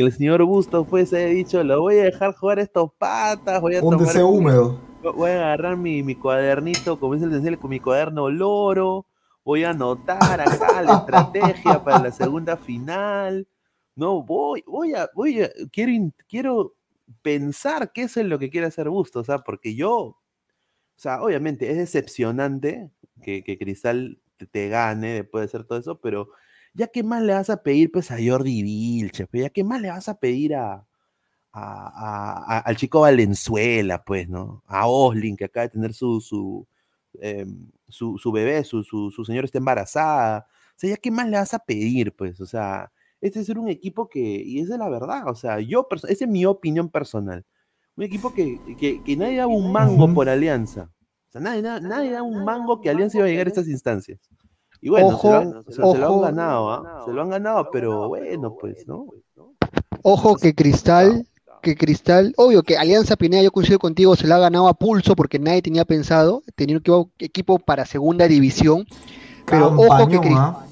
Que 0.00 0.06
el 0.06 0.12
señor 0.14 0.42
Bustos 0.44 0.86
pues 0.88 1.12
haya 1.12 1.26
dicho, 1.26 1.62
lo 1.62 1.78
voy 1.82 1.98
a 1.98 2.04
dejar 2.04 2.34
jugar 2.34 2.58
estos 2.58 2.90
patas, 2.94 3.60
voy 3.60 3.76
a 3.76 3.82
Un 3.82 3.98
tomar 3.98 4.22
húmedo. 4.22 4.80
Voy 5.02 5.30
a 5.30 5.34
agarrar 5.34 5.76
mi, 5.76 6.02
mi 6.02 6.14
cuadernito, 6.14 6.98
como 6.98 7.12
dice 7.12 7.26
el 7.26 7.32
Denzel, 7.32 7.58
con 7.58 7.68
mi 7.68 7.80
cuaderno 7.80 8.30
loro. 8.30 9.04
Voy 9.44 9.64
a 9.64 9.70
anotar 9.70 10.40
acá 10.40 10.80
la 10.80 10.94
estrategia 11.00 11.84
para 11.84 11.98
la 12.04 12.12
segunda 12.12 12.56
final. 12.56 13.46
No, 13.94 14.22
voy, 14.22 14.64
voy 14.66 14.94
a, 14.94 15.10
voy 15.14 15.42
a, 15.42 15.50
quiero, 15.70 15.92
quiero 16.26 16.74
pensar 17.20 17.92
qué 17.92 18.04
es 18.04 18.16
en 18.16 18.30
lo 18.30 18.38
que 18.38 18.48
quiere 18.48 18.68
hacer 18.68 18.88
Bustos, 18.88 19.20
o 19.20 19.24
sea, 19.24 19.40
porque 19.40 19.74
yo, 19.74 19.92
o 19.92 20.16
sea, 20.96 21.20
obviamente 21.20 21.70
es 21.70 21.76
decepcionante 21.76 22.90
que, 23.22 23.44
que 23.44 23.58
Cristal 23.58 24.18
te, 24.38 24.46
te 24.46 24.70
gane 24.70 25.12
después 25.12 25.42
de 25.42 25.44
hacer 25.44 25.64
todo 25.66 25.78
eso, 25.78 26.00
pero 26.00 26.30
ya 26.74 26.86
qué 26.88 27.02
más 27.02 27.22
le 27.22 27.34
vas 27.34 27.50
a 27.50 27.62
pedir 27.62 27.90
pues 27.92 28.10
a 28.10 28.16
Jordi 28.24 28.62
Vilches, 28.62 29.28
pues 29.28 29.42
ya 29.44 29.50
qué 29.50 29.64
más 29.64 29.80
le 29.80 29.88
vas 29.90 30.08
a 30.08 30.18
pedir 30.18 30.54
a, 30.54 30.86
a- 31.52 32.58
al 32.64 32.76
chico 32.76 33.00
Valenzuela, 33.00 34.02
pues, 34.04 34.28
¿no? 34.28 34.62
A 34.66 34.86
Oslin, 34.88 35.36
que 35.36 35.44
acaba 35.46 35.64
de 35.64 35.70
tener 35.70 35.94
su, 35.94 36.20
su, 36.20 36.66
eh, 37.20 37.46
su, 37.88 38.18
su 38.18 38.32
bebé, 38.32 38.64
su, 38.64 38.82
su, 38.84 39.10
su 39.10 39.24
señora 39.24 39.44
está 39.46 39.58
embarazada. 39.58 40.46
O 40.76 40.78
sea, 40.80 40.90
¿ya 40.90 40.96
qué 40.96 41.10
más 41.10 41.28
le 41.28 41.36
vas 41.36 41.54
a 41.54 41.58
pedir, 41.58 42.14
pues? 42.14 42.40
O 42.40 42.46
sea, 42.46 42.90
este 43.20 43.40
es 43.40 43.48
un 43.50 43.68
equipo 43.68 44.08
que, 44.08 44.20
y 44.20 44.60
esa 44.60 44.74
es 44.74 44.78
la 44.78 44.88
verdad, 44.88 45.28
o 45.28 45.34
sea, 45.34 45.60
yo, 45.60 45.86
esa 45.92 46.08
es 46.24 46.28
mi 46.28 46.46
opinión 46.46 46.88
personal. 46.88 47.44
Un 47.96 48.04
equipo 48.04 48.32
que, 48.32 48.58
que, 48.78 49.02
que 49.02 49.16
nadie 49.16 49.36
daba 49.36 49.52
un 49.52 49.72
mango 49.72 50.06
por 50.14 50.28
Alianza. 50.28 50.90
O 51.28 51.32
sea, 51.32 51.40
nadie, 51.40 51.62
da- 51.62 51.80
nadie 51.80 52.12
da 52.12 52.22
un 52.22 52.44
mango 52.44 52.80
que 52.80 52.88
Alianza 52.90 53.18
iba 53.18 53.26
a 53.26 53.30
llegar 53.30 53.46
a 53.46 53.50
estas 53.50 53.68
instancias. 53.68 54.20
Y 54.82 54.88
bueno, 54.88 55.10
se, 55.10 55.14
Ojo, 55.14 55.30
lo 55.30 55.36
han, 55.38 55.64
se- 55.64 55.72
se 55.72 55.98
lo 55.98 56.14
han 56.14 56.22
ganado, 56.22 56.70
¿ah? 56.70 57.02
Se 57.04 57.12
lo 57.12 57.22
han 57.22 57.30
ganado, 57.30 57.68
pero 57.72 58.08
bueno, 58.08 58.56
pues, 58.60 58.86
¿no? 58.88 59.06
Ojo 60.02 60.36
que 60.36 60.54
Cristal, 60.54 61.26
que 61.62 61.76
Cristal, 61.76 62.32
obvio 62.36 62.62
que 62.62 62.78
Alianza 62.78 63.16
Pineda, 63.16 63.42
yo 63.42 63.50
coincido 63.52 63.78
contigo, 63.78 64.16
se 64.16 64.26
la 64.26 64.36
ha 64.36 64.38
ganado 64.38 64.68
a 64.68 64.74
pulso 64.74 65.14
porque 65.14 65.38
nadie 65.38 65.60
tenía 65.62 65.84
pensado, 65.84 66.42
tenía 66.56 66.76
un 66.78 67.12
equipo, 67.18 67.58
para 67.58 67.84
segunda 67.84 68.26
división, 68.26 68.86
pero 69.44 69.66
ojo 69.66 70.06
que, 70.08 70.18
Campañón, 70.18 70.22
Cris- 70.24 70.38
¿ah? 70.38 70.66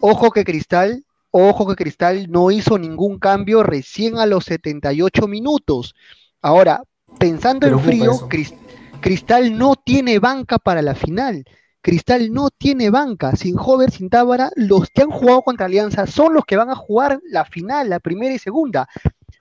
ojo 0.00 0.30
que 0.30 0.44
Cristal, 0.44 1.04
ojo 1.30 1.66
que 1.66 1.76
Cristal 1.76 2.30
no 2.30 2.50
hizo 2.50 2.78
ningún 2.78 3.18
cambio 3.18 3.62
recién 3.62 4.16
a 4.18 4.26
los 4.26 4.44
78 4.46 5.28
minutos. 5.28 5.94
Ahora, 6.40 6.82
pensando 7.18 7.66
en 7.66 7.78
frío, 7.78 8.12
Cristal 9.00 9.56
no 9.58 9.74
tiene 9.76 10.18
banca 10.18 10.58
para 10.58 10.82
la 10.82 10.94
final. 10.94 11.44
Cristal 11.82 12.32
no 12.32 12.50
tiene 12.50 12.90
banca. 12.90 13.34
Sin 13.36 13.58
Hover, 13.58 13.90
sin 13.90 14.10
Tábara, 14.10 14.50
los 14.56 14.88
que 14.90 15.02
han 15.02 15.10
jugado 15.10 15.42
contra 15.42 15.66
Alianza 15.66 16.06
son 16.06 16.34
los 16.34 16.44
que 16.44 16.56
van 16.56 16.70
a 16.70 16.74
jugar 16.74 17.20
la 17.24 17.44
final, 17.44 17.88
la 17.88 18.00
primera 18.00 18.34
y 18.34 18.38
segunda. 18.38 18.88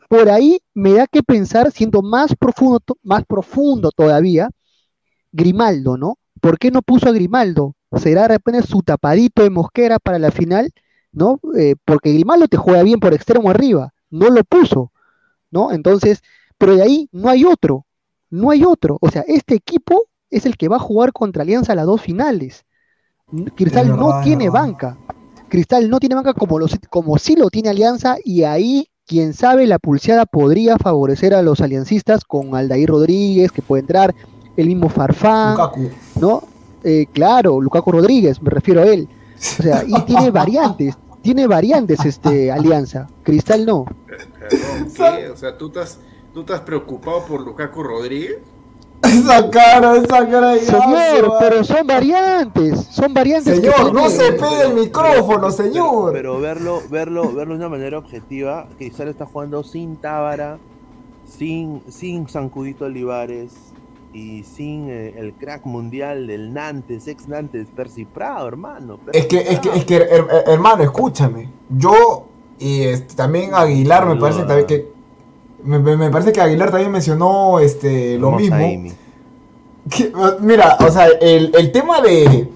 Por 0.07 0.29
ahí 0.29 0.61
me 0.73 0.93
da 0.93 1.07
que 1.07 1.21
pensar, 1.21 1.71
siendo 1.71 2.01
más 2.01 2.35
profundo, 2.35 2.81
más 3.03 3.25
profundo 3.25 3.91
todavía, 3.91 4.49
Grimaldo, 5.31 5.97
¿no? 5.97 6.17
¿Por 6.41 6.57
qué 6.57 6.71
no 6.71 6.81
puso 6.81 7.09
a 7.09 7.11
Grimaldo? 7.11 7.75
¿Será 7.97 8.23
de 8.23 8.29
repente 8.29 8.63
su 8.65 8.81
tapadito 8.81 9.43
de 9.43 9.49
Mosquera 9.49 9.99
para 9.99 10.19
la 10.19 10.31
final? 10.31 10.71
¿No? 11.11 11.39
Eh, 11.57 11.75
porque 11.85 12.13
Grimaldo 12.13 12.47
te 12.47 12.57
juega 12.57 12.83
bien 12.83 12.99
por 12.99 13.13
extremo 13.13 13.49
arriba, 13.49 13.93
no 14.09 14.29
lo 14.29 14.43
puso, 14.43 14.91
¿no? 15.51 15.71
Entonces, 15.71 16.21
pero 16.57 16.75
de 16.75 16.83
ahí 16.83 17.09
no 17.11 17.29
hay 17.29 17.45
otro, 17.45 17.85
no 18.29 18.51
hay 18.51 18.63
otro. 18.63 18.97
O 19.01 19.09
sea, 19.09 19.23
este 19.27 19.55
equipo 19.55 20.08
es 20.29 20.45
el 20.45 20.57
que 20.57 20.67
va 20.67 20.77
a 20.77 20.79
jugar 20.79 21.11
contra 21.13 21.43
Alianza 21.43 21.75
las 21.75 21.85
dos 21.85 22.01
finales. 22.01 22.65
N- 23.31 23.51
Cristal 23.55 23.95
no 23.95 24.21
tiene 24.23 24.49
banca. 24.49 24.97
Cristal 25.49 25.89
no 25.89 25.99
tiene 25.99 26.15
banca 26.15 26.33
como, 26.33 26.59
los, 26.59 26.77
como 26.89 27.17
sí 27.17 27.35
lo 27.35 27.49
tiene 27.49 27.69
Alianza 27.69 28.17
y 28.23 28.43
ahí, 28.43 28.89
quién 29.07 29.33
sabe, 29.33 29.65
la 29.65 29.79
pulseada 29.79 30.25
podría 30.25 30.77
favorecer 30.77 31.33
a 31.33 31.41
los 31.41 31.61
aliancistas 31.61 32.23
con 32.23 32.55
Aldair 32.55 32.89
Rodríguez, 32.89 33.51
que 33.51 33.61
puede 33.61 33.81
entrar, 33.81 34.13
el 34.55 34.67
mismo 34.67 34.89
Farfán, 34.89 35.53
Lukaku. 35.53 35.89
¿no? 36.19 36.43
Eh, 36.83 37.07
claro, 37.11 37.59
Lukaku 37.61 37.91
Rodríguez, 37.93 38.41
me 38.41 38.49
refiero 38.49 38.81
a 38.81 38.85
él. 38.85 39.07
O 39.35 39.61
sea, 39.63 39.83
y 39.87 39.99
tiene 40.03 40.29
variantes, 40.31 40.97
tiene 41.21 41.47
variantes 41.47 42.05
este 42.05 42.51
Alianza. 42.51 43.07
Cristal 43.23 43.65
no. 43.65 43.85
Perdón, 44.05 44.91
¿qué? 44.95 45.29
O 45.29 45.35
sea, 45.37 45.57
¿tú 45.57 45.67
estás, 45.67 45.99
¿tú 46.33 46.41
estás 46.41 46.61
preocupado 46.61 47.25
por 47.25 47.41
Lukaku 47.41 47.81
Rodríguez? 47.83 48.37
Esa 49.01 49.49
cara, 49.49 49.95
esa 49.97 50.27
cara 50.27 50.49
de 50.53 50.59
Señor, 50.59 50.91
gaso, 50.91 51.33
pero 51.39 51.63
son 51.63 51.87
variantes, 51.87 52.85
son 52.91 53.13
variantes. 53.13 53.55
Señor, 53.55 53.93
no 53.93 54.09
se 54.09 54.33
pegue 54.33 54.61
el 54.63 54.73
micrófono, 54.73 55.51
señor. 55.51 56.11
pero 56.13 56.39
verlo, 56.39 56.81
verlo, 56.89 57.31
verlo 57.31 57.53
de 57.53 57.59
una 57.59 57.69
manera 57.69 57.97
objetiva, 57.97 58.67
Cristal 58.77 59.07
está 59.07 59.25
jugando 59.25 59.63
sin 59.63 59.95
Tábara, 59.95 60.57
sin, 61.25 61.81
sin 61.89 62.27
Sancudito 62.27 62.85
Olivares 62.85 63.53
y 64.11 64.43
sin 64.43 64.89
eh, 64.89 65.13
el 65.17 65.33
crack 65.33 65.65
mundial 65.65 66.27
del 66.27 66.53
Nantes, 66.53 67.07
ex 67.07 67.27
Nantes, 67.27 67.67
Percy 67.73 68.05
Prado, 68.05 68.47
hermano. 68.47 68.97
Percy 68.97 69.19
Es 69.19 69.25
que, 69.27 69.37
es 69.39 69.59
que, 69.59 69.69
es 69.69 69.85
que, 69.85 69.97
her- 69.97 70.27
her- 70.27 70.43
hermano, 70.47 70.83
escúchame. 70.83 71.49
Yo 71.69 72.25
y 72.57 72.81
este, 72.83 73.15
también 73.15 73.51
Aguilar 73.53 74.05
me 74.05 74.11
Sin 74.13 74.19
parece 74.19 74.65
que 74.65 74.98
me, 75.63 76.09
parece 76.09 76.31
que 76.31 76.41
Aguilar 76.41 76.71
también 76.71 76.91
mencionó 76.91 77.59
este 77.59 78.17
lo 78.17 78.31
mismo. 78.31 78.57
Que, 79.89 80.11
mira, 80.41 80.77
o 80.85 80.91
sea, 80.91 81.07
el, 81.19 81.51
el 81.55 81.71
tema 81.71 82.01
de 82.01 82.49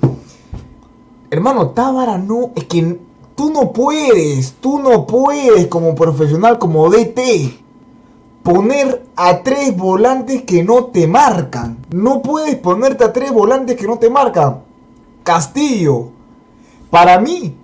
hermano 1.31 1.69
Tábara 1.69 2.17
no 2.17 2.51
es 2.55 2.65
que 2.65 2.99
tú 3.35 3.49
no 3.51 3.71
puedes, 3.73 4.53
tú 4.53 4.79
no 4.79 5.07
puedes 5.07 5.67
como 5.67 5.95
profesional, 5.95 6.59
como 6.59 6.89
DT 6.89 7.19
poner 8.43 9.05
a 9.15 9.41
tres 9.41 9.75
volantes 9.75 10.43
que 10.43 10.63
no 10.63 10.85
te 10.85 11.07
marcan. 11.07 11.77
No 11.89 12.21
puedes 12.21 12.55
ponerte 12.57 13.03
a 13.03 13.13
tres 13.13 13.31
volantes 13.31 13.77
que 13.77 13.87
no 13.87 13.97
te 13.97 14.09
marcan. 14.09 14.61
Castillo, 15.23 16.09
para 16.91 17.19
mí, 17.19 17.55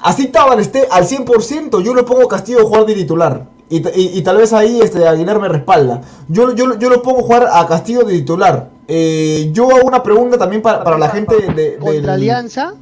así 0.00 0.28
Tábara 0.28 0.60
esté 0.60 0.86
al 0.90 1.08
100%, 1.08 1.82
yo 1.82 1.94
le 1.94 2.02
pongo 2.02 2.28
Castillo 2.28 2.60
a 2.60 2.64
jugar 2.64 2.86
de 2.86 2.94
titular. 2.94 3.48
Y, 3.68 3.78
y- 3.78 4.18
y 4.18 4.22
tal 4.22 4.36
vez 4.36 4.52
ahí 4.52 4.80
este, 4.80 5.06
Aguilar 5.08 5.40
me 5.40 5.48
respalda. 5.48 6.00
Yo, 6.28 6.54
yo, 6.54 6.78
yo 6.78 6.88
lo 6.88 7.02
pongo 7.02 7.18
a 7.18 7.22
jugar 7.22 7.48
a 7.52 7.66
Castillo 7.66 8.04
de 8.04 8.14
titular. 8.14 8.70
Eh, 8.88 9.50
yo 9.52 9.68
hago 9.74 9.86
una 9.88 10.02
pregunta 10.02 10.38
también 10.38 10.62
para, 10.62 10.84
para 10.84 10.96
la 10.98 11.08
gente 11.08 11.34
de, 11.52 11.76
Contra 11.76 11.92
del- 11.92 12.08
Alianza, 12.10 12.74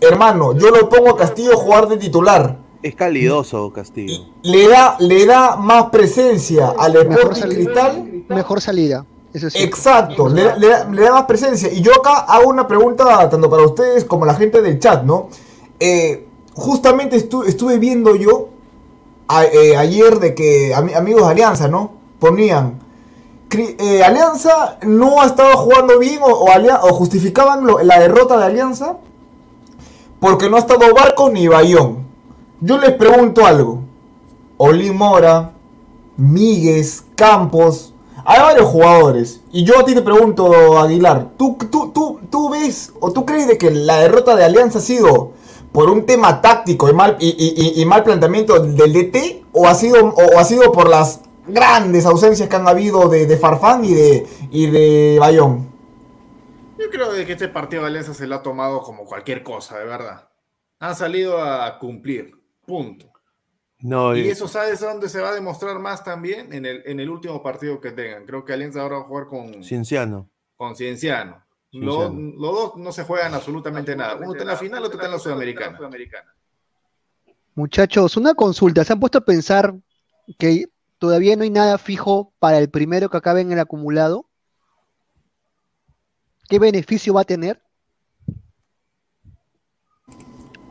Hermano, 0.00 0.56
yo 0.56 0.70
lo 0.70 0.88
pongo 0.88 1.10
a 1.10 1.16
Castillo 1.16 1.52
a 1.52 1.56
jugar 1.56 1.88
de 1.88 1.98
titular. 1.98 2.56
Es 2.82 2.94
calidoso 2.94 3.70
Castillo. 3.70 4.24
Le 4.42 4.66
da, 4.68 4.96
le 4.98 5.26
da 5.26 5.56
más 5.56 5.90
presencia 5.90 6.72
al 6.78 6.92
mejor 6.94 7.10
Sporting 7.12 7.40
salida, 7.40 7.64
Cristal. 7.90 8.24
mejor 8.28 8.60
salida. 8.62 9.04
Eso 9.34 9.50
sí. 9.50 9.58
Exacto, 9.62 10.28
le, 10.30 10.42
da- 10.44 10.56
le 10.56 10.68
da, 10.68 10.88
le 10.90 11.02
da 11.02 11.12
más 11.12 11.24
presencia. 11.24 11.70
Y 11.70 11.82
yo 11.82 11.92
acá 11.94 12.20
hago 12.20 12.48
una 12.48 12.66
pregunta 12.66 13.28
tanto 13.28 13.50
para 13.50 13.62
ustedes 13.64 14.04
como 14.06 14.24
la 14.24 14.34
gente 14.34 14.62
del 14.62 14.78
chat, 14.78 15.02
¿no? 15.04 15.28
Eh, 15.78 16.26
justamente 16.54 17.16
estu- 17.16 17.44
estuve 17.46 17.78
viendo 17.78 18.16
yo 18.16 18.48
eh, 19.52 19.76
ayer 19.76 20.18
de 20.18 20.34
que 20.34 20.74
ami- 20.74 20.94
amigos 20.94 21.24
de 21.26 21.30
Alianza, 21.30 21.68
¿no? 21.68 21.92
Ponían. 22.18 22.80
Eh, 23.52 24.02
Alianza 24.04 24.78
no 24.82 25.20
ha 25.20 25.26
estado 25.26 25.56
jugando 25.56 25.98
bien 25.98 26.20
o, 26.22 26.28
o 26.28 26.92
justificaban 26.94 27.66
la 27.82 27.98
derrota 27.98 28.36
de 28.38 28.44
Alianza 28.44 28.98
porque 30.20 30.48
no 30.48 30.56
ha 30.56 30.60
estado 30.60 30.94
Barco 30.94 31.30
ni 31.30 31.48
Bayón. 31.48 32.06
Yo 32.60 32.78
les 32.78 32.92
pregunto 32.92 33.46
algo. 33.46 33.80
Oli 34.56 34.90
Mora, 34.90 35.52
Campos, 37.16 37.94
hay 38.24 38.40
varios 38.40 38.68
jugadores. 38.68 39.40
Y 39.50 39.64
yo 39.64 39.78
a 39.78 39.84
ti 39.84 39.94
te 39.94 40.02
pregunto, 40.02 40.78
Aguilar, 40.78 41.30
¿tú, 41.36 41.56
tú, 41.70 41.90
tú, 41.92 42.20
tú 42.30 42.50
ves 42.50 42.92
o 43.00 43.10
tú 43.10 43.24
crees 43.24 43.48
de 43.48 43.56
que 43.58 43.70
la 43.70 43.96
derrota 43.98 44.36
de 44.36 44.44
Alianza 44.44 44.78
ha 44.78 44.82
sido 44.82 45.32
por 45.72 45.88
un 45.90 46.04
tema 46.06 46.40
táctico 46.40 46.88
y 46.88 46.92
mal, 46.92 47.16
y, 47.20 47.28
y- 47.28 47.78
y- 47.78 47.82
y 47.82 47.84
mal 47.86 48.02
planteamiento 48.02 48.58
del 48.60 48.92
DT? 48.92 49.44
¿O 49.52 49.66
ha 49.68 49.74
sido, 49.74 50.04
o, 50.08 50.12
o 50.34 50.38
ha 50.38 50.44
sido 50.44 50.72
por 50.72 50.88
las 50.88 51.20
grandes 51.46 52.06
ausencias 52.06 52.48
que 52.48 52.56
han 52.56 52.68
habido 52.68 53.08
de, 53.08 53.26
de 53.26 53.36
Farfán 53.36 53.84
y 53.84 53.94
de, 53.94 54.26
y 54.50 54.66
de 54.70 55.16
Bayón? 55.20 55.70
Yo 56.78 56.88
creo 56.90 57.12
de 57.12 57.26
que 57.26 57.32
este 57.32 57.48
partido 57.48 57.82
de 57.82 57.88
Alianza 57.88 58.14
se 58.14 58.26
lo 58.26 58.36
ha 58.36 58.42
tomado 58.42 58.80
como 58.82 59.04
cualquier 59.04 59.42
cosa, 59.42 59.78
de 59.78 59.84
verdad. 59.84 60.28
Han 60.78 60.96
salido 60.96 61.42
a 61.42 61.78
cumplir, 61.78 62.32
punto. 62.66 63.06
No, 63.80 64.16
Y 64.16 64.20
y- 64.22 64.28
eso, 64.28 64.48
¿sabes 64.48 64.80
dónde 64.80 65.08
se 65.08 65.20
va 65.20 65.30
a 65.30 65.34
demostrar 65.34 65.78
más 65.78 66.02
también? 66.04 66.52
En 66.52 66.64
el, 66.66 66.82
en 66.86 67.00
el 67.00 67.10
último 67.10 67.42
partido 67.42 67.80
que 67.80 67.92
tengan. 67.92 68.24
Creo 68.24 68.44
que 68.44 68.52
Alianza 68.52 68.80
ahora 68.82 68.96
va 68.96 69.02
a 69.02 69.06
jugar 69.06 69.26
con, 69.26 69.62
Cienciano. 69.64 70.28
con 70.56 70.74
Cienciano. 70.76 71.44
Los, 71.72 72.12
los 72.12 72.52
dos 72.52 72.76
no 72.76 72.90
se 72.92 73.04
juegan 73.04 73.34
absolutamente 73.34 73.94
nada. 73.94 74.16
Uno 74.16 74.32
está 74.32 74.42
en 74.42 74.48
la 74.48 74.56
final, 74.56 74.82
otro 74.82 74.94
está 74.94 75.06
en 75.06 75.12
la 75.12 75.18
Sudamericana. 75.18 75.78
Muchachos, 77.54 78.16
una 78.16 78.34
consulta. 78.34 78.84
¿Se 78.84 78.92
han 78.92 79.00
puesto 79.00 79.18
a 79.18 79.24
pensar 79.24 79.74
que 80.38 80.66
todavía 80.98 81.36
no 81.36 81.44
hay 81.44 81.50
nada 81.50 81.78
fijo 81.78 82.32
para 82.38 82.58
el 82.58 82.70
primero 82.70 83.08
que 83.08 83.16
acabe 83.16 83.40
en 83.40 83.52
el 83.52 83.60
acumulado? 83.60 84.26
¿Qué 86.48 86.58
beneficio 86.58 87.14
va 87.14 87.20
a 87.20 87.24
tener? 87.24 87.62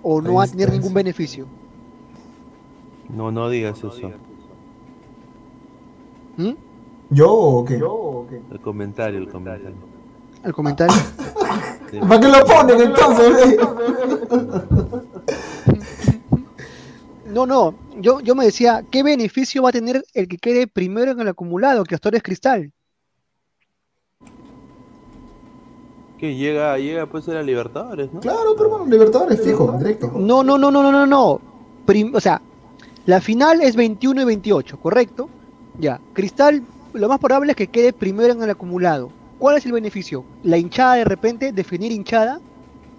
¿O 0.02 0.22
no 0.22 0.36
va 0.36 0.43
a 0.43 0.47
tener 0.47 0.72
ningún 0.72 0.93
beneficio? 0.93 1.47
No, 3.10 3.32
no 3.32 3.50
digas 3.50 3.78
eso. 3.80 4.12
¿Mm? 6.38 6.54
¿Yo 7.10 7.32
o 7.32 7.66
qué? 7.66 7.76
El 8.52 8.62
comentario, 8.62 9.20
el 9.20 9.30
comentario. 9.30 9.89
¿El 10.44 10.54
comentario? 10.54 10.96
¿Para 12.08 12.20
qué 12.22 12.28
lo 12.28 12.44
ponen 12.46 12.82
entonces? 12.82 13.58
No, 17.26 17.46
no. 17.46 17.76
Yo, 17.98 18.22
yo 18.22 18.36
me 18.36 18.46
decía, 18.46 18.84
¿qué 18.90 19.04
beneficio 19.04 19.64
va 19.64 19.70
a 19.70 19.74
tener 19.74 20.04
el 20.14 20.28
que 20.28 20.38
quede 20.38 20.68
primero 20.68 21.12
en 21.12 21.20
el 21.20 21.28
acumulado, 21.28 21.84
que 21.84 21.96
hasta 21.96 22.10
ahora 22.10 22.18
es 22.18 22.24
Cristal? 22.24 22.72
Que 26.18 26.36
llega, 26.36 26.78
llega 26.78 27.06
pues 27.06 27.28
a 27.30 27.34
la 27.34 27.44
Libertadores, 27.44 28.12
¿no? 28.12 28.20
Claro, 28.20 28.56
pero 28.58 28.70
bueno, 28.70 28.86
Libertadores 28.86 29.42
fijo, 29.42 29.74
directo. 29.78 30.12
No, 30.16 30.44
no, 30.44 30.58
no, 30.58 30.70
no, 30.72 30.82
no, 30.82 30.92
no, 30.92 31.06
no. 31.06 31.42
Prim- 31.86 32.14
o 32.14 32.20
sea, 32.20 32.42
la 33.06 33.22
final 33.22 33.62
es 33.62 33.76
21 33.76 34.22
y 34.22 34.26
28, 34.26 34.80
¿correcto? 34.80 35.30
Ya. 35.80 36.00
Cristal, 36.14 36.62
lo 36.94 37.08
más 37.08 37.20
probable 37.20 37.52
es 37.52 37.56
que 37.56 37.68
quede 37.68 37.94
primero 37.94 38.34
en 38.34 38.44
el 38.44 38.50
acumulado. 38.50 39.12
¿Cuál 39.40 39.58
es 39.58 39.66
el 39.66 39.72
beneficio? 39.72 40.24
La 40.44 40.58
hinchada 40.58 40.96
de 40.96 41.06
repente, 41.06 41.52
definir 41.52 41.92
hinchada. 41.92 42.40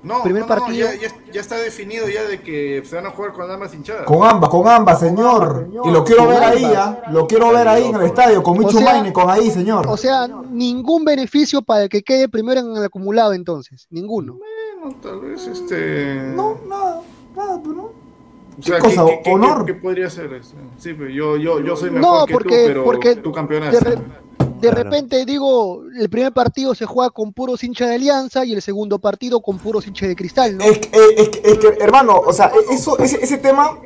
No, 0.03 0.23
primer 0.23 0.41
no, 0.43 0.49
no, 0.49 0.55
no, 0.55 0.61
partido. 0.63 0.89
ya, 0.95 1.09
ya- 1.09 1.15
ya 1.31 1.41
está 1.43 1.57
definido 1.59 2.09
ya 2.09 2.23
de 2.25 2.41
que 2.41 2.83
se 2.87 2.97
van 2.97 3.05
a 3.05 3.11
jugar 3.11 3.33
con 3.35 3.51
ambas 3.51 3.75
hinchadas. 3.75 4.05
Con 4.07 4.27
ambas, 4.27 4.49
con 4.49 4.67
ambas, 4.67 4.99
señor. 4.99 5.69
Y 5.85 5.91
lo 5.91 6.03
quiero 6.05 6.27
ver 6.27 6.43
ahí. 6.43 6.65
¿ah? 6.65 7.03
Lo 7.11 7.27
quiero 7.27 7.53
ver 7.53 7.69
ahí 7.69 7.85
en 7.85 7.97
el 7.97 8.03
estadio, 8.07 8.43
con 8.43 8.57
O 8.57 8.61
Michu 8.61 8.79
sea- 8.79 8.93
Maine, 8.93 9.13
con 9.13 9.29
ahí, 9.29 9.51
señor. 9.51 9.87
O 9.87 9.99
sea, 9.99 10.27
ningún 10.51 11.05
beneficio 11.05 11.61
para 11.61 11.83
el 11.83 11.89
que 11.91 12.03
quede 12.03 12.31
primero 12.31 12.61
en 12.61 12.75
el 12.75 12.83
acumulado 12.85 13.35
entonces. 13.35 13.87
Ninguno. 13.91 14.39
Bueno, 14.81 14.97
tal 15.03 15.21
vez 15.21 15.47
este. 15.47 16.15
No, 16.35 16.57
nada, 16.67 17.03
nada, 17.37 17.61
pues 17.63 17.77
no. 17.77 17.83
O 18.59 18.63
sea, 18.63 18.77
¿Qué 18.77 18.83
cosa? 18.83 19.05
¿qué, 19.05 19.21
qué- 19.23 19.31
¿Honor? 19.33 19.67
qué- 19.67 19.75
qué 19.75 19.81
podría 19.81 20.09
ser? 20.09 20.33
este? 20.33 20.57
Sí, 20.79 20.95
pero 20.95 21.11
yo, 21.11 21.37
yo, 21.37 21.61
yo 21.61 21.77
soy 21.77 21.91
No, 21.91 22.25
mejor 22.27 22.27
que 22.29 22.35
tú, 22.49 22.49
pero 22.67 22.85
porque 22.85 23.17
tú 23.17 23.33
campeonaste. 23.33 23.99
De 24.61 24.71
re- 24.71 24.77
De 24.77 24.85
repente, 24.85 25.25
digo, 25.25 25.83
el 25.99 26.09
primer 26.11 26.33
partido 26.33 26.75
se 26.75 26.87
juega 26.87 27.11
con 27.11 27.33
puros 27.33 27.63
hinchas 27.65 27.89
de 27.89 27.95
Alianza 27.97 28.45
y 28.45 28.53
el 28.53 28.63
segundo 28.63 28.99
partido 28.99 29.41
con 29.41 29.59
puros 29.59 29.87
hinchas 29.87 30.09
de 30.09 30.17
Cristal, 30.17 30.57
¿no? 30.59 30.65
Es, 30.65 30.79
que- 30.79 30.97
eh, 30.97 31.15
es 31.17 31.29
que- 31.31 31.43
es 31.45 31.59
que, 31.59 31.69
hermano, 31.83 32.15
o 32.25 32.33
sea, 32.33 32.47
e- 32.71 32.75
eso, 32.75 32.99
ese, 32.99 33.23
ese 33.23 33.39
tema, 33.39 33.79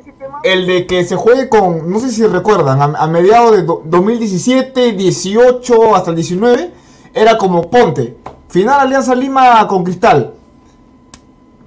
el 0.43 0.65
de 0.67 0.85
que 0.87 1.03
se 1.05 1.15
juegue 1.15 1.49
con, 1.49 1.89
no 1.91 1.99
sé 1.99 2.11
si 2.11 2.25
recuerdan, 2.25 2.81
a, 2.81 2.85
a 2.97 3.07
mediados 3.07 3.55
de 3.55 3.63
do- 3.63 3.81
2017, 3.85 4.93
18 4.93 5.95
hasta 5.95 6.09
el 6.11 6.15
19, 6.15 6.71
era 7.13 7.37
como 7.37 7.69
ponte, 7.69 8.17
final 8.49 8.79
Alianza 8.79 9.15
Lima 9.15 9.67
con 9.67 9.83
Cristal, 9.83 10.33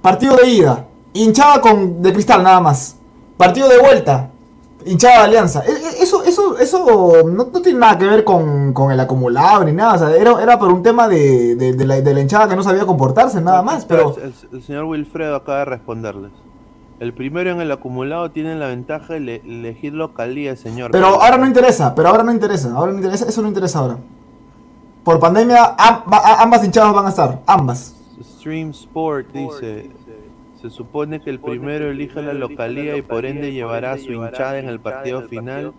partido 0.01 0.35
de 0.37 0.47
ida, 0.49 0.87
hinchada 1.13 1.61
con 1.61 2.01
de 2.01 2.13
Cristal 2.13 2.43
nada 2.43 2.59
más, 2.59 2.95
partido 3.37 3.67
de 3.67 3.79
vuelta, 3.79 4.29
hinchada 4.85 5.17
de 5.19 5.23
Alianza. 5.25 5.63
E- 5.65 5.71
e- 5.71 6.03
Eso, 6.03 6.18
eso, 6.59 7.23
no, 7.25 7.45
no 7.45 7.61
tiene 7.61 7.79
nada 7.79 7.97
que 7.97 8.05
ver 8.05 8.23
con, 8.23 8.73
con 8.73 8.91
el 8.91 8.99
acumulado 8.99 9.63
ni 9.63 9.71
nada, 9.71 9.93
o 9.95 9.97
sea, 9.97 10.15
era, 10.15 10.41
era 10.41 10.59
por 10.59 10.71
un 10.71 10.83
tema 10.83 11.07
de, 11.07 11.55
de- 11.55 11.73
de 11.73 11.85
la, 11.85 12.01
de 12.01 12.13
la 12.13 12.21
hinchada 12.21 12.47
que 12.47 12.55
no 12.55 12.63
sabía 12.63 12.85
comportarse, 12.85 13.41
nada 13.41 13.61
más, 13.61 13.85
pero... 13.85 14.15
El, 14.21 14.33
el 14.51 14.61
señor 14.63 14.85
Wilfredo 14.85 15.35
acaba 15.35 15.59
de 15.59 15.65
responderles. 15.65 16.31
El 16.99 17.13
primero 17.13 17.51
en 17.51 17.61
el 17.61 17.71
acumulado 17.71 18.29
tiene 18.31 18.55
la 18.55 18.67
ventaja 18.67 19.13
de 19.13 19.17
ele- 19.17 19.41
elegir 19.45 19.93
localía, 19.93 20.55
señor. 20.57 20.91
Pero 20.91 21.07
ahora 21.21 21.37
no 21.37 21.47
interesa, 21.47 21.95
pero 21.95 22.09
ahora 22.09 22.23
no 22.23 22.31
interesa, 22.33 22.73
ahora 22.75 22.91
no 22.91 22.97
interesa, 22.97 23.25
eso 23.25 23.41
no 23.41 23.47
interesa 23.47 23.79
ahora. 23.79 23.97
Por 25.03 25.17
pandemia, 25.19 25.75
ambas 26.39 26.63
hinchadas 26.63 26.93
van 26.93 27.05
a 27.05 27.09
estar, 27.09 27.39
ambas. 27.47 27.95
Stream 28.21 28.71
Sport 28.71 29.31
dice, 29.31 29.89
se 30.61 30.69
supone 30.69 31.21
que 31.21 31.29
el 31.29 31.39
primero 31.39 31.89
elige 31.89 32.21
la 32.21 32.33
localía 32.33 32.97
y 32.97 33.01
por 33.01 33.25
ende 33.25 33.53
llevará 33.53 33.93
a 33.93 33.97
su 33.97 34.11
hinchada 34.11 34.59
en 34.59 34.67
el 34.67 34.81
partido 34.81 35.21
final 35.21 35.73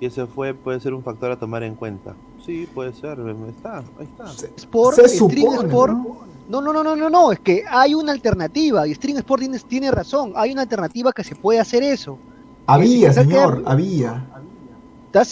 y 0.00 0.06
ese 0.06 0.26
fue 0.26 0.54
puede 0.54 0.80
ser 0.80 0.94
un 0.94 1.02
factor 1.02 1.30
a 1.30 1.38
tomar 1.38 1.62
en 1.62 1.74
cuenta. 1.74 2.14
Sí, 2.44 2.66
puede 2.74 2.92
ser, 2.94 3.18
está, 3.48 3.78
ahí 3.78 3.84
está. 4.00 4.24
Sport, 4.56 4.96
Se 4.96 5.08
supone, 5.08 5.68
Sport. 5.68 5.92
¿no? 5.92 6.60
No, 6.60 6.72
no, 6.72 6.82
no, 6.82 6.96
no, 6.96 7.10
no, 7.10 7.30
es 7.30 7.38
que 7.38 7.62
hay 7.68 7.94
una 7.94 8.10
alternativa 8.10 8.86
y 8.88 8.94
String 8.94 9.18
Sport 9.18 9.42
tiene, 9.42 9.58
tiene 9.60 9.90
razón, 9.90 10.32
hay 10.34 10.52
una 10.52 10.62
alternativa 10.62 11.12
que 11.12 11.22
se 11.22 11.36
puede 11.36 11.60
hacer 11.60 11.82
eso. 11.82 12.18
Había, 12.66 13.12
señor, 13.12 13.62
había. 13.66 14.26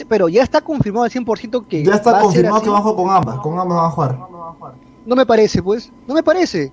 Pero 0.09 0.29
ya 0.29 0.43
está 0.43 0.61
confirmado 0.61 1.05
al 1.05 1.11
100% 1.11 1.67
que 1.67 1.85
Ya 1.85 1.91
va 1.91 1.97
está 1.97 2.21
confirmado 2.21 2.63
que 2.63 2.69
van 2.69 2.79
a 2.79 2.83
jugar 2.83 2.97
con 2.97 3.11
ambas, 3.11 3.39
con 3.41 3.59
ambas 3.59 3.77
van 3.79 3.87
a 3.87 3.91
jugar. 3.91 4.75
No 5.07 5.17
me 5.17 5.25
parece, 5.25 5.63
pues, 5.63 5.91
no 6.07 6.15
me 6.15 6.23
parece. 6.23 6.73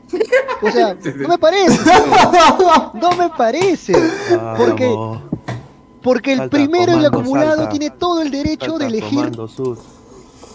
O 0.61 0.69
sea, 0.69 0.97
no 1.17 1.27
me 1.27 1.37
parece. 1.37 1.79
No 2.93 3.11
me 3.17 3.29
parece. 3.29 3.93
Porque, 4.57 4.87
Vamos, 4.87 5.21
porque 6.05 6.31
el 6.33 6.37
Salta, 6.39 6.55
primero 6.55 6.93
en 6.93 6.99
el 6.99 7.05
comando, 7.05 7.19
acumulado 7.19 7.55
salta. 7.55 7.69
tiene 7.69 7.89
todo 7.89 8.21
el 8.21 8.31
derecho 8.31 8.65
salta 8.71 8.79
de 8.79 8.85
elegir, 8.85 9.19
Comando 9.31 9.49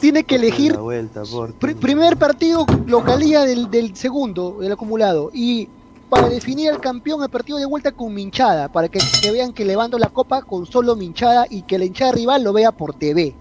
tiene 0.01 0.25
que 0.25 0.37
elegir 0.37 0.73
la 0.77 0.81
vuelta, 0.81 1.23
por 1.31 1.53
Pri- 1.53 1.75
primer 1.75 2.17
partido, 2.17 2.65
localía 2.87 3.43
del, 3.45 3.71
del 3.71 3.95
segundo, 3.97 4.57
del 4.61 4.73
acumulado. 4.73 5.31
Y 5.35 5.69
para 6.09 6.29
definir 6.31 6.71
al 6.71 6.81
campeón, 6.81 7.23
el 7.23 7.29
partido 7.29 7.59
de 7.59 7.67
vuelta 7.67 7.93
con 7.93 8.15
minchada, 8.15 8.69
para 8.73 8.89
que, 8.89 8.99
que 9.23 9.31
vean 9.31 9.53
que 9.53 9.65
levanto 9.67 9.99
la 9.99 10.09
copa 10.09 10.41
con 10.43 10.65
solo 10.65 10.97
minchada 10.97 11.47
y 11.51 11.63
que 11.63 11.79
la 11.79 11.85
hinchada 11.85 12.13
rival 12.13 12.43
lo 12.43 12.53
vea 12.55 12.73
por 12.73 12.95
TV. 12.95 13.35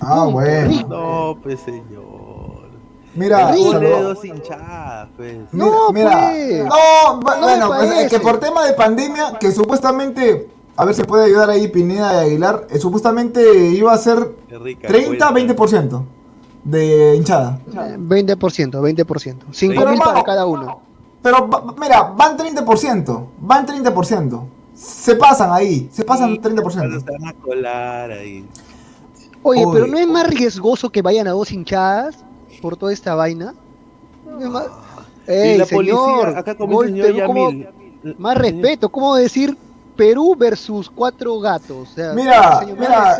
Ah, 0.00 0.26
bueno. 0.30 0.68
rico. 0.68 0.88
No, 0.88 1.38
pues 1.42 1.58
señor. 1.60 2.66
Mira, 3.14 3.52
se 3.54 3.62
dos 4.02 4.24
hinchadas, 4.24 5.08
pues. 5.16 5.36
Mira, 5.50 5.66
No, 5.66 5.90
mira. 5.90 6.10
pues. 6.30 6.64
No, 6.66 7.14
No 7.14 7.20
bueno, 7.40 7.68
pues, 7.68 7.90
es 7.92 8.10
que 8.10 8.20
por 8.20 8.38
tema 8.38 8.64
de 8.66 8.74
pandemia, 8.74 9.38
que 9.40 9.50
supuestamente, 9.52 10.50
a 10.76 10.84
ver 10.84 10.94
si 10.94 11.02
puede 11.04 11.24
ayudar 11.24 11.48
ahí 11.50 11.68
Pineda 11.68 12.22
y 12.24 12.26
Aguilar, 12.28 12.66
eh, 12.70 12.78
supuestamente 12.78 13.68
iba 13.70 13.92
a 13.92 13.98
ser 13.98 14.34
Qué 14.48 14.58
rica 14.58 14.88
30, 14.88 15.32
cuenta. 15.32 15.54
20% 15.54 16.02
de 16.64 17.16
hinchada. 17.16 17.60
Eh, 17.68 17.96
20%, 17.98 18.80
20%. 18.80 19.36
5 19.52 19.74
Pero, 19.76 19.90
mil 19.90 20.00
para 20.00 20.22
cada 20.22 20.46
uno. 20.46 20.80
Pero 21.22 21.48
mira, 21.80 22.02
van 22.16 22.36
30%, 22.36 23.26
van 23.40 23.66
30%. 23.66 24.42
Se 24.74 25.16
pasan 25.16 25.50
ahí, 25.52 25.88
se 25.90 26.04
pasan 26.04 26.30
Sí, 26.34 26.38
30%. 26.40 27.00
Se 27.00 27.10
van 27.12 27.26
a 27.26 27.32
colar 27.34 28.10
ahí. 28.10 28.46
Oye, 29.42 29.64
Uy. 29.64 29.72
pero 29.72 29.86
¿no 29.86 29.96
es 29.98 30.06
más 30.06 30.26
riesgoso 30.26 30.90
que 30.90 31.00
vayan 31.02 31.26
a 31.26 31.30
dos 31.30 31.50
hinchadas 31.52 32.18
por 32.60 32.76
toda 32.76 32.92
esta 32.92 33.14
vaina? 33.14 33.54
No 34.26 34.40
es 34.40 34.48
más... 34.50 34.66
Ey, 35.26 35.54
y 35.54 35.58
la 35.58 35.64
señor, 35.64 35.96
policía, 36.24 36.38
acá 36.38 36.54
como 36.56 36.74
gol 36.74 36.86
el 36.88 36.92
señor 36.92 37.06
Perú, 37.16 37.26
¿cómo- 37.26 37.50
Yamil. 37.50 38.16
Más 38.18 38.38
respeto, 38.38 38.88
¿cómo 38.90 39.16
decir 39.16 39.56
Perú 39.96 40.34
versus 40.36 40.90
cuatro 40.90 41.40
gatos? 41.40 41.88
O 41.90 41.94
sea, 41.94 42.12
Mira, 42.12 42.60
mira, 42.78 43.16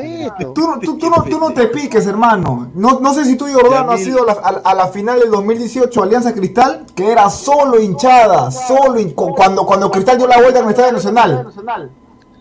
tú, 0.54 0.60
no- 0.60 0.78
tú, 0.78 0.98
tú 0.98 1.08
no, 1.10 1.22
tú 1.24 1.38
no 1.40 1.50
te 1.52 1.66
piques, 1.68 2.06
hermano. 2.06 2.70
No, 2.74 3.00
no 3.00 3.14
sé 3.14 3.24
si 3.24 3.36
tú, 3.36 3.46
Jordano, 3.52 3.92
has 3.92 4.06
ido 4.06 4.22
a 4.22 4.26
la, 4.26 4.32
a- 4.32 4.70
a 4.70 4.74
la 4.74 4.88
final 4.88 5.18
del 5.20 5.30
2018 5.30 6.02
Alianza 6.02 6.34
Cristal, 6.34 6.84
que 6.94 7.10
era 7.10 7.30
solo 7.30 7.80
hinchada, 7.80 8.50
solo 8.50 8.98
hin- 9.00 9.14
cu- 9.14 9.34
cuando, 9.34 9.64
cuando 9.64 9.90
Cristal 9.90 10.18
dio 10.18 10.26
la 10.26 10.36
vuelta 10.38 10.58
en 10.60 10.64
el 10.66 10.70
Estadio 10.70 10.92
Nacional. 10.92 11.46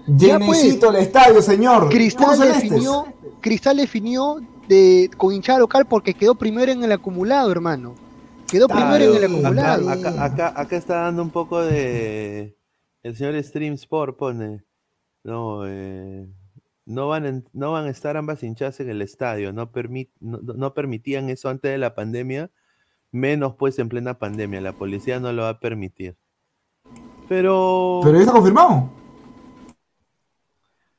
Ya, 0.07 0.37
Llenecito 0.37 0.89
el 0.91 0.97
estadio, 0.97 1.41
señor. 1.41 1.89
Cristal 1.89 2.37
definió, 2.37 3.05
Cristal 3.41 3.77
definió 3.77 4.37
de, 4.67 5.09
con 5.17 5.33
hinchada 5.33 5.59
local 5.59 5.85
porque 5.85 6.13
quedó 6.13 6.35
primero 6.35 6.71
en 6.71 6.83
el 6.83 6.91
acumulado, 6.91 7.51
hermano. 7.51 7.93
Quedó 8.47 8.67
primero 8.67 9.15
en 9.15 9.15
el 9.15 9.23
acumulado. 9.25 9.89
Acá, 9.89 10.09
acá, 10.09 10.23
acá, 10.25 10.53
acá 10.61 10.75
está 10.75 10.95
dando 11.03 11.23
un 11.23 11.31
poco 11.31 11.61
de. 11.61 12.55
El 13.05 13.15
señor 13.15 13.35
Stream 13.43 13.75
Sport 13.75 14.17
pone. 14.17 14.63
No, 15.23 15.61
eh, 15.67 16.25
no, 16.87 17.07
van 17.07 17.27
en- 17.27 17.47
no 17.53 17.71
van 17.71 17.85
a 17.85 17.91
estar 17.91 18.17
ambas 18.17 18.41
hinchadas 18.41 18.79
en 18.79 18.89
el 18.89 19.03
estadio. 19.03 19.53
No, 19.53 19.71
permit, 19.71 20.09
no, 20.19 20.39
no 20.41 20.73
permitían 20.73 21.29
eso 21.29 21.49
antes 21.49 21.69
de 21.69 21.77
la 21.77 21.93
pandemia. 21.93 22.49
Menos 23.11 23.53
pues 23.59 23.77
en 23.77 23.89
plena 23.89 24.17
pandemia. 24.17 24.59
La 24.59 24.73
policía 24.73 25.19
no 25.19 25.31
lo 25.33 25.43
va 25.43 25.49
a 25.49 25.59
permitir. 25.59 26.15
Pero. 27.29 27.99
Pero 28.01 28.15
ya 28.15 28.21
está 28.21 28.33
confirmado. 28.33 28.89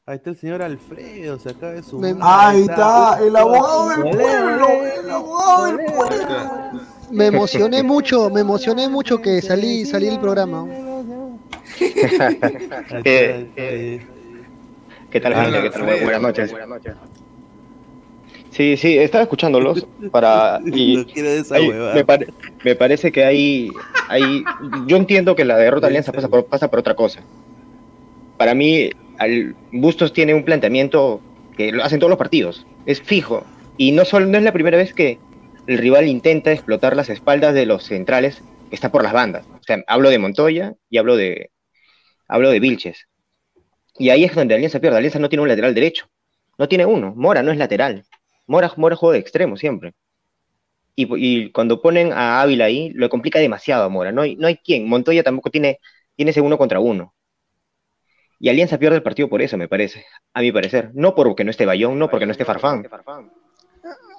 Ahí 0.06 0.14
está 0.18 0.30
el 0.30 0.36
señor 0.36 0.62
Alfredo. 0.62 1.40
Se 1.40 1.50
acaba 1.50 1.72
de 1.72 1.82
sumar. 1.82 2.14
Ahí 2.20 2.60
está, 2.62 3.18
el 3.20 3.34
abogado 3.34 3.88
del 3.88 4.02
pueblo, 4.16 4.68
el 5.02 5.10
abogado 5.10 5.66
del 5.66 5.86
pueblo. 5.86 6.80
Me 7.10 7.26
emocioné 7.26 7.82
mucho, 7.82 8.30
me 8.30 8.42
emocioné 8.42 8.88
mucho 8.88 9.20
que 9.20 9.42
salí, 9.42 9.84
salí 9.84 10.06
del 10.06 10.20
programa. 10.20 10.64
¿Qué 11.86 12.08
tal, 12.68 12.86
gente? 12.94 14.06
¿Qué 15.10 15.20
tal? 15.20 15.32
Alfredo. 15.32 16.02
Buenas 16.02 16.22
noches. 16.22 16.50
Sí, 18.50 18.76
sí, 18.78 18.96
estaba 18.96 19.22
escuchándolos 19.22 19.86
para 20.10 20.60
y 20.66 21.04
me, 21.94 22.04
pare- 22.04 22.26
me 22.64 22.74
parece 22.74 23.12
que 23.12 23.22
hay, 23.24 23.70
hay, 24.08 24.44
yo 24.86 24.96
entiendo 24.96 25.36
que 25.36 25.44
la 25.44 25.58
derrota 25.58 25.86
de 25.86 25.90
Alianza 25.90 26.12
pasa 26.12 26.28
por, 26.28 26.46
pasa 26.46 26.68
por 26.70 26.78
otra 26.80 26.94
cosa. 26.94 27.20
Para 28.38 28.54
mí, 28.54 28.90
al, 29.18 29.54
Bustos 29.72 30.12
tiene 30.14 30.32
un 30.34 30.44
planteamiento 30.44 31.20
que 31.56 31.70
lo 31.72 31.84
hacen 31.84 31.98
todos 32.00 32.10
los 32.10 32.18
partidos, 32.18 32.66
es 32.86 33.02
fijo 33.02 33.44
y 33.76 33.92
no 33.92 34.04
solo 34.06 34.24
no 34.26 34.38
es 34.38 34.44
la 34.44 34.52
primera 34.52 34.78
vez 34.78 34.94
que 34.94 35.18
el 35.66 35.76
rival 35.78 36.06
intenta 36.06 36.50
explotar 36.52 36.96
las 36.96 37.10
espaldas 37.10 37.52
de 37.54 37.66
los 37.66 37.84
centrales 37.84 38.42
que 38.70 38.74
está 38.74 38.90
por 38.90 39.02
las 39.02 39.12
bandas. 39.12 39.44
O 39.52 39.62
sea, 39.62 39.82
hablo 39.86 40.08
de 40.08 40.18
Montoya 40.18 40.74
y 40.88 40.96
hablo 40.96 41.16
de 41.16 41.50
hablo 42.28 42.50
de 42.50 42.60
Vilches. 42.60 43.06
Y 43.98 44.10
ahí 44.10 44.24
es 44.24 44.34
donde 44.34 44.54
Alianza 44.54 44.80
pierde. 44.80 44.98
Alianza 44.98 45.18
no 45.18 45.28
tiene 45.28 45.42
un 45.42 45.48
lateral 45.48 45.74
derecho. 45.74 46.06
No 46.58 46.68
tiene 46.68 46.84
uno. 46.86 47.14
Mora 47.16 47.42
no 47.42 47.52
es 47.52 47.58
lateral. 47.58 48.04
Mora, 48.46 48.72
Mora 48.76 48.96
juega 48.96 49.14
de 49.14 49.20
extremo 49.20 49.56
siempre. 49.56 49.94
Y, 50.98 51.50
cuando 51.52 51.82
ponen 51.82 52.12
a 52.12 52.40
Ávila 52.40 52.64
ahí, 52.64 52.90
lo 52.94 53.10
complica 53.10 53.38
demasiado 53.38 53.84
a 53.84 53.88
Mora. 53.90 54.12
No 54.12 54.22
hay, 54.22 54.36
no 54.36 54.46
hay 54.46 54.56
quien. 54.56 54.88
Montoya 54.88 55.22
tampoco 55.22 55.50
tiene, 55.50 55.78
tiene 56.14 56.30
ese 56.30 56.40
uno 56.40 56.56
contra 56.56 56.80
uno. 56.80 57.14
Y 58.38 58.48
Alianza 58.48 58.78
pierde 58.78 58.96
el 58.96 59.02
partido 59.02 59.28
por 59.28 59.42
eso, 59.42 59.56
me 59.58 59.68
parece. 59.68 60.06
A 60.32 60.40
mi 60.40 60.52
parecer. 60.52 60.90
No 60.94 61.14
porque 61.14 61.44
no 61.44 61.50
esté 61.50 61.66
Bayón, 61.66 61.98
no 61.98 62.08
porque 62.08 62.26
no 62.26 62.32
esté 62.32 62.44
Farfán. 62.44 62.86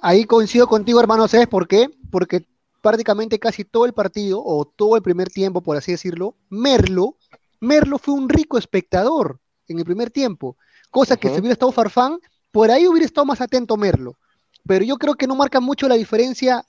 Ahí 0.02 0.24
coincido 0.24 0.68
contigo, 0.68 1.00
hermano, 1.00 1.26
¿sabes 1.26 1.48
por 1.48 1.66
qué? 1.66 1.88
Porque 2.10 2.44
prácticamente 2.80 3.38
casi 3.38 3.64
todo 3.64 3.84
el 3.84 3.92
partido, 3.92 4.40
o 4.44 4.64
todo 4.64 4.96
el 4.96 5.02
primer 5.02 5.28
tiempo, 5.28 5.60
por 5.60 5.76
así 5.76 5.92
decirlo, 5.92 6.36
Merlo, 6.48 7.16
Merlo 7.60 7.98
fue 7.98 8.14
un 8.14 8.28
rico 8.28 8.58
espectador 8.58 9.40
en 9.66 9.78
el 9.78 9.84
primer 9.84 10.10
tiempo. 10.10 10.56
Cosa 10.90 11.16
que 11.16 11.28
si 11.28 11.40
hubiera 11.40 11.52
estado 11.52 11.72
Farfán, 11.72 12.18
por 12.50 12.70
ahí 12.70 12.86
hubiera 12.86 13.06
estado 13.06 13.26
más 13.26 13.40
atento 13.40 13.76
Merlo. 13.76 14.16
pero 14.66 14.84
yo 14.84 14.96
creo 14.96 15.14
que 15.14 15.26
no 15.26 15.34
marca 15.34 15.60
mucho 15.60 15.88
la 15.88 15.94
diferencia, 15.94 16.64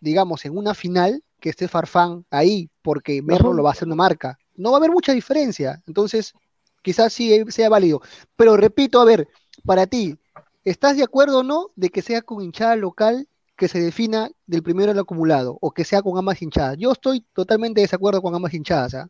digamos, 0.00 0.44
en 0.44 0.56
una 0.56 0.74
final 0.74 1.22
que 1.40 1.50
esté 1.50 1.68
Farfán 1.68 2.26
ahí, 2.30 2.70
porque 2.82 3.22
Merlo 3.22 3.52
lo 3.52 3.62
va 3.62 3.70
a 3.70 3.72
hacer 3.72 3.86
una 3.86 3.96
marca. 3.96 4.38
No 4.56 4.70
va 4.70 4.76
a 4.76 4.80
haber 4.80 4.90
mucha 4.90 5.12
diferencia, 5.12 5.82
entonces 5.86 6.34
quizás 6.82 7.12
sí 7.12 7.44
sea 7.48 7.68
válido. 7.68 8.02
Pero 8.36 8.56
repito, 8.56 9.00
a 9.00 9.04
ver, 9.04 9.28
para 9.64 9.86
ti, 9.86 10.18
¿estás 10.64 10.96
de 10.96 11.02
acuerdo 11.02 11.40
o 11.40 11.42
no 11.42 11.70
de 11.76 11.90
que 11.90 12.02
sea 12.02 12.22
con 12.22 12.42
hinchada 12.42 12.76
local 12.76 13.26
que 13.56 13.68
se 13.68 13.80
defina 13.80 14.30
del 14.46 14.62
primero 14.62 14.92
al 14.92 14.98
acumulado 14.98 15.56
o 15.60 15.70
que 15.70 15.84
sea 15.84 16.02
con 16.02 16.18
ambas 16.18 16.42
hinchadas? 16.42 16.76
Yo 16.78 16.92
estoy 16.92 17.24
totalmente 17.32 17.80
de 17.80 17.84
desacuerdo 17.86 18.22
con 18.22 18.34
ambas 18.34 18.54
hinchadas. 18.54 18.94
¿ah? 18.94 19.08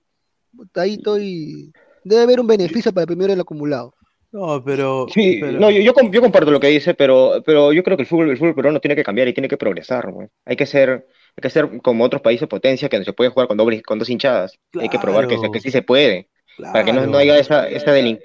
Ahí 0.74 0.94
estoy. 0.94 1.72
Debe 2.04 2.22
haber 2.22 2.40
un 2.40 2.46
beneficio 2.46 2.92
para 2.92 3.02
el 3.02 3.06
primero 3.08 3.32
el 3.32 3.40
acumulado. 3.40 3.94
No, 4.32 4.62
pero. 4.64 5.06
Sí, 5.12 5.38
pero- 5.40 5.58
no, 5.58 5.70
yo, 5.70 5.80
yo, 5.80 5.92
com- 5.92 6.10
yo 6.10 6.20
comparto 6.20 6.50
lo 6.50 6.60
que 6.60 6.68
dice, 6.68 6.94
pero, 6.94 7.42
pero 7.44 7.72
yo 7.72 7.82
creo 7.82 7.96
que 7.96 8.02
el 8.04 8.08
fútbol, 8.08 8.30
el 8.30 8.38
fútbol 8.38 8.54
peruano 8.54 8.80
tiene 8.80 8.94
que 8.96 9.02
cambiar 9.02 9.26
y 9.28 9.32
tiene 9.34 9.48
que 9.48 9.56
progresar, 9.56 10.10
güey. 10.12 10.28
Hay 10.46 10.54
que 10.56 10.66
ser, 10.66 10.90
hay 11.36 11.42
que 11.42 11.50
ser 11.50 11.80
como 11.82 12.04
otros 12.04 12.22
países 12.22 12.46
potencia 12.48 12.88
que 12.88 12.98
no 12.98 13.04
se 13.04 13.12
puede 13.12 13.30
jugar 13.30 13.48
con 13.48 13.56
doble, 13.56 13.82
con 13.82 13.98
dos 13.98 14.08
hinchadas. 14.08 14.54
Hay 14.80 14.88
que 14.88 14.98
probar 15.00 15.26
que, 15.26 15.36
sí 15.60 15.70
se 15.70 15.82
puede. 15.82 16.28
Para 16.58 16.84
que 16.84 16.92
no, 16.92 17.06
no 17.06 17.16
haya 17.18 17.38
esa, 17.38 17.68
esa 17.68 17.92
delin- 17.96 18.20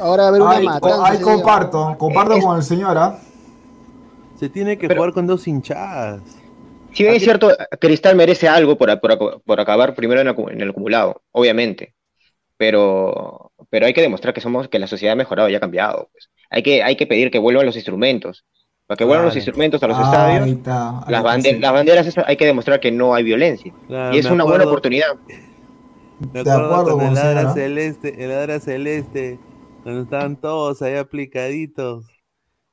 Ahora 0.00 0.24
va 0.24 0.26
a 0.26 0.28
haber 0.28 0.42
una 0.42 0.50
Ahí, 0.56 0.64
matanza. 0.64 1.22
comparto, 1.22 1.94
comparto 1.98 2.38
con 2.38 2.56
el 2.56 2.62
señor, 2.62 2.98
¿ah? 2.98 3.18
Se 4.38 4.48
tiene 4.48 4.76
que 4.76 4.88
Pero- 4.88 5.00
jugar 5.00 5.14
con 5.14 5.26
dos 5.26 5.46
hinchadas. 5.46 6.20
Si 6.92 7.02
bien 7.04 7.14
es 7.14 7.22
cierto, 7.22 7.50
Cristal 7.80 8.16
merece 8.16 8.48
algo 8.48 8.76
por, 8.76 9.00
por, 9.00 9.42
por 9.42 9.60
acabar 9.60 9.94
primero 9.94 10.20
en, 10.20 10.28
en 10.28 10.60
el 10.60 10.70
acumulado, 10.70 11.22
obviamente. 11.32 11.94
Pero, 12.56 13.52
pero 13.70 13.86
hay 13.86 13.94
que 13.94 14.02
demostrar 14.02 14.34
que 14.34 14.40
somos, 14.40 14.68
que 14.68 14.78
la 14.78 14.86
sociedad 14.86 15.12
ha 15.14 15.16
mejorado 15.16 15.48
y 15.48 15.54
ha 15.54 15.60
cambiado. 15.60 16.08
pues. 16.12 16.30
Hay 16.50 16.62
que, 16.62 16.82
hay 16.82 16.96
que 16.96 17.06
pedir 17.06 17.30
que 17.30 17.38
vuelvan 17.38 17.66
los 17.66 17.76
instrumentos. 17.76 18.44
Para 18.86 18.96
que 18.98 19.04
vuelvan 19.04 19.26
los 19.26 19.34
Claro. 19.34 19.46
instrumentos 19.46 19.82
a 19.82 19.86
los 19.86 19.96
Ahí 19.98 20.04
estadios, 20.04 20.40
las, 21.08 21.42
sí. 21.42 21.58
las 21.60 21.72
banderas, 21.72 22.06
esas, 22.06 22.24
hay 22.26 22.36
que 22.36 22.44
demostrar 22.46 22.80
que 22.80 22.90
no 22.90 23.14
hay 23.14 23.22
violencia. 23.22 23.72
Claro, 23.86 24.14
y 24.14 24.18
es 24.18 24.26
una 24.26 24.42
buena 24.44 24.64
acuerdo- 24.64 24.70
oportunidad. 24.70 25.14
Me 26.18 26.42
De 26.42 26.50
acuerdo 26.50 26.74
acuerdo 26.74 26.98
con 26.98 27.06
el 27.08 27.18
Adra 27.18 27.54
celeste, 27.54 28.24
el 28.24 28.32
Adra 28.32 28.60
celeste, 28.60 29.38
cuando 29.84 30.02
estaban 30.02 30.40
todos 30.40 30.82
ahí 30.82 30.96
aplicaditos, 30.96 32.04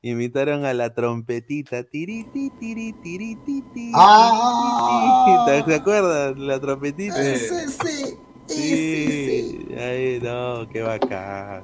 imitaron 0.01 0.65
a 0.65 0.73
la 0.73 0.93
trompetita, 0.93 1.83
tiriti, 1.83 2.49
tiri, 2.59 2.93
tiri, 2.93 3.35
ti, 3.45 3.61
ti, 3.73 3.91
Ah. 3.95 5.45
¿Te, 5.65 5.75
acuerdas? 5.75 6.37
La 6.37 6.59
trompetita. 6.59 7.15
Sí, 7.15 7.29
ese 7.29 7.67
sí. 7.69 8.17
Sí, 8.47 9.67
ay, 9.77 10.19
no, 10.21 10.67
qué 10.71 10.81
bacán. 10.81 11.63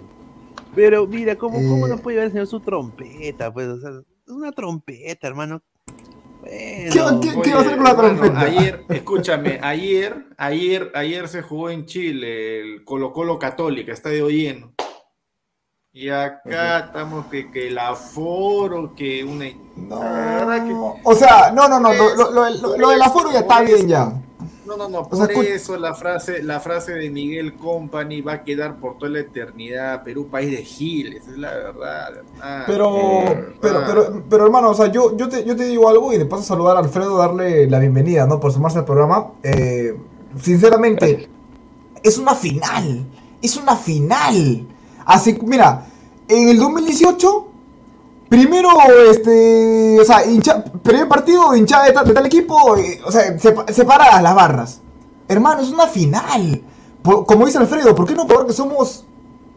Pero 0.75 1.07
mira, 1.07 1.35
¿cómo, 1.35 1.55
cómo 1.57 1.85
Eh. 1.87 1.89
no 1.91 1.97
puede 1.99 2.15
llevar 2.15 2.25
el 2.27 2.31
señor 2.31 2.47
su 2.47 2.59
trompeta? 2.59 3.53
Pues, 3.53 3.67
o 3.67 3.79
sea, 3.79 3.91
es 3.91 4.31
una 4.31 4.51
trompeta, 4.51 5.27
hermano. 5.27 5.61
¿Qué, 6.43 6.89
Bueno, 6.93 7.21
qué- 7.21 7.41
qué 7.41 7.51
va 7.53 7.59
a 7.59 7.61
hacer 7.61 7.75
con 7.77 7.83
la 7.85 7.95
trompeta? 7.95 8.39
Ayer, 8.41 8.83
escúchame, 8.89 9.59
ayer, 9.61 10.25
ayer, 10.37 10.91
ayer 10.93 11.29
se 11.29 11.41
jugó 11.41 11.69
en 11.69 11.85
Chile 11.85 12.59
el 12.59 12.83
Colo 12.83 13.13
Colo 13.13 13.39
Católica, 13.39 13.93
estadio 13.93 14.29
lleno. 14.29 14.73
Y 15.95 16.09
acá 16.09 16.79
estamos 16.87 17.27
que, 17.27 17.51
que 17.51 17.67
el 17.67 17.77
aforo, 17.77 18.95
que 18.95 19.23
una... 19.23 19.45
Verdad 19.75 20.65
que- 20.65 20.73
No. 20.73 20.95
O 21.03 21.13
sea, 21.13 21.51
no, 21.51 21.67
no, 21.69 21.79
no, 21.79 21.93
lo, 21.93 22.15
lo, 22.15 22.31
lo, 22.31 22.49
lo- 22.49 22.77
lo 22.77 22.89
del 22.89 23.01
aforo 23.01 23.31
ya 23.31 23.41
está 23.41 23.61
bien 23.61 23.87
ya. 23.87 24.11
No, 24.65 24.75
no, 24.75 24.89
no, 24.89 25.01
O 25.01 25.15
sea, 25.15 25.27
por 25.27 25.45
eso 25.45 25.77
la 25.77 25.93
frase, 25.93 26.41
la 26.41 26.59
frase 26.61 26.93
de 26.93 27.11
Miguel 27.11 27.53
Company 27.55 28.21
va 28.21 28.33
a 28.33 28.43
quedar 28.43 28.77
por 28.77 28.97
toda 28.97 29.11
la 29.11 29.19
eternidad. 29.19 30.01
Perú, 30.03 30.29
país 30.31 30.49
de 30.49 30.63
giles, 30.63 31.27
es 31.27 31.37
la 31.37 31.51
verdad. 31.53 32.09
hermano, 32.17 32.63
Pero, 32.65 33.53
pero, 33.61 33.83
pero, 33.85 34.23
pero 34.27 34.45
hermano, 34.45 34.69
o 34.71 34.73
sea, 34.73 34.87
yo, 34.87 35.15
yo, 35.15 35.29
te, 35.29 35.43
yo 35.45 35.55
te 35.55 35.65
digo 35.65 35.87
algo 35.89 36.11
y 36.11 36.17
de 36.17 36.25
paso 36.25 36.41
saludar 36.41 36.75
a 36.77 36.79
Alfredo, 36.79 37.17
darle 37.17 37.69
la 37.69 37.77
bienvenida, 37.77 38.25
¿no? 38.25 38.39
Por 38.39 38.51
sumarse 38.51 38.79
al 38.79 38.85
programa. 38.85 39.33
Eh, 39.43 39.95
sinceramente, 40.41 41.29
es 42.01 42.17
una 42.17 42.33
final. 42.33 43.05
Es 43.43 43.57
una 43.57 43.75
final. 43.75 44.65
Así, 45.05 45.37
mira, 45.43 45.85
en 46.27 46.49
el 46.49 46.57
2018, 46.59 47.47
primero, 48.29 48.69
este, 49.09 49.99
o 49.99 50.05
sea, 50.05 50.25
hincha- 50.25 50.63
primer 50.81 51.07
partido 51.07 51.55
hinchada 51.55 51.85
de, 51.85 51.91
tal- 52.13 52.25
equipo, 52.25 52.75
eh, 52.77 53.01
o 53.05 53.11
sea, 53.11 53.37
sepa- 53.37 53.71
separadas 53.71 54.21
las 54.23 54.35
barras. 54.35 54.81
Hermano, 55.27 55.61
es 55.61 55.69
una 55.69 55.87
final. 55.87 56.61
Como 57.03 57.45
dice 57.45 57.57
Alfredo, 57.57 57.93
¿por 57.95 58.05
qué 58.07 58.15
no 58.15 58.25
probar 58.25 58.47
que 58.47 58.53
somos 58.53 59.05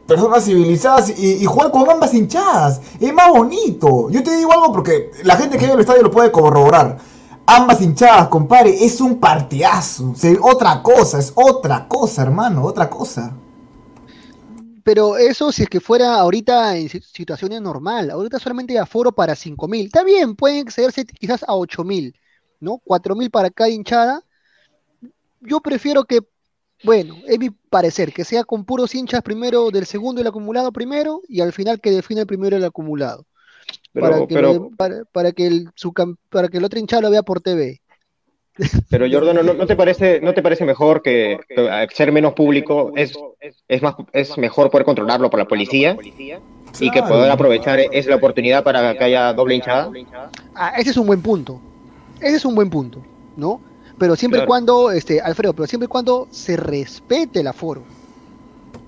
personas 0.07 0.44
civilizadas 0.44 1.11
y, 1.18 1.32
y 1.42 1.44
jugar 1.47 1.72
con 1.72 1.88
ambas 1.90 2.14
hinchadas. 2.14 2.80
Es 3.01 3.12
más 3.12 3.28
bonito. 3.28 4.09
Yo 4.11 4.22
te 4.22 4.36
digo 4.36 4.53
algo 4.53 4.72
porque 4.72 5.11
la 5.24 5.34
gente 5.36 5.57
que 5.59 5.64
vive 5.64 5.72
en 5.72 5.78
el 5.78 5.80
estadio 5.80 6.03
lo 6.03 6.11
puede 6.12 6.30
corroborar. 6.30 6.99
Ambas 7.44 7.80
hinchadas, 7.80 8.28
compadre, 8.28 8.84
es 8.84 9.01
un 9.01 9.18
partidazo. 9.18 10.12
Se- 10.16 10.38
otra 10.40 10.80
cosa, 10.82 11.18
es 11.18 11.32
otra 11.34 11.86
cosa, 11.88 12.22
hermano, 12.22 12.62
otra 12.64 12.88
cosa. 12.88 13.32
Pero 14.87 15.16
eso 15.16 15.51
si 15.51 15.64
es 15.64 15.68
que 15.68 15.80
fuera 15.80 16.14
ahorita 16.14 16.76
en 16.76 16.89
si- 16.89 17.01
situaciones 17.01 17.61
normal, 17.61 18.09
ahorita 18.09 18.39
solamente 18.39 18.72
hay 18.74 18.78
aforo 18.78 19.11
para 19.11 19.34
5.000. 19.34 19.87
Está 19.87 20.05
bien, 20.05 20.37
pueden 20.37 20.59
excederse 20.59 21.05
quizás 21.05 21.43
a 21.43 21.57
8.000, 21.57 22.14
¿no? 22.61 22.78
4.000 22.84 23.28
para 23.28 23.51
cada 23.51 23.68
hinchada. 23.68 24.22
Yo 25.41 25.61
prefiero 25.61 26.05
que, 26.05 26.20
bueno, 26.84 27.16
es 27.26 27.39
mi 27.39 27.51
parecer, 27.51 28.12
que 28.12 28.24
sea 28.24 28.45
con 28.45 28.64
puros 28.64 28.95
hinchas 28.95 29.22
primero 29.22 29.70
del 29.72 29.87
segundo 29.87 30.20
el 30.20 30.26
acumulado 30.28 30.72
primero 30.72 31.20
y 31.28 31.41
al 31.41 31.53
final 31.53 31.80
que 31.80 31.91
define 31.91 32.20
el 32.20 32.26
primero 32.28 32.57
el 32.57 32.64
acumulado. 32.64 33.26
Pero, 33.93 34.07
para, 34.07 34.26
que 34.28 34.34
pero, 34.34 34.70
para, 34.76 35.05
para 35.07 35.32
que 35.32 35.47
el, 35.49 35.70
su 35.74 35.93
para 36.30 36.49
que 36.49 36.59
el 36.59 36.64
otro 36.64 36.78
hinchado 36.78 37.03
lo 37.03 37.11
vea 37.11 37.24
por 37.24 37.41
TV. 37.41 37.82
Pero 38.88 39.07
Jordano, 39.11 39.42
¿no, 39.42 39.54
no 39.54 39.66
te 39.66 39.76
parece, 39.76 40.20
¿no 40.20 40.32
te 40.34 40.42
parece 40.42 40.64
mejor 40.64 41.02
que, 41.02 41.38
ser 41.94 42.12
menos 42.12 42.32
público 42.34 42.92
es, 42.96 43.12
es, 43.68 43.82
más, 43.82 43.94
es 44.12 44.36
mejor 44.38 44.70
poder 44.70 44.84
controlarlo 44.84 45.30
por 45.30 45.38
la 45.38 45.46
policía 45.46 45.96
y 46.80 46.90
que 46.90 47.02
poder 47.02 47.30
aprovechar 47.30 47.80
es 47.80 48.06
la 48.06 48.16
oportunidad 48.16 48.64
para 48.64 48.97
que 48.97 49.05
haya 49.05 49.32
doble 49.32 49.56
hinchada? 49.56 49.90
Ah, 50.55 50.74
ese 50.78 50.90
es 50.90 50.97
un 50.97 51.06
buen 51.06 51.22
punto. 51.22 51.60
Ese 52.20 52.36
es 52.36 52.44
un 52.44 52.55
buen 52.55 52.70
punto, 52.70 53.02
¿no? 53.36 53.60
Pero 53.98 54.16
siempre 54.16 54.39
y 54.39 54.40
Claro. 54.40 54.48
cuando, 54.48 54.90
este, 54.90 55.20
Alfredo, 55.20 55.55
pero 55.55 55.66
siempre 55.66 55.86
y 55.86 55.89
cuando 55.89 56.28
se 56.31 56.56
respete 56.56 57.40
el 57.40 57.47
aforo. 57.47 57.82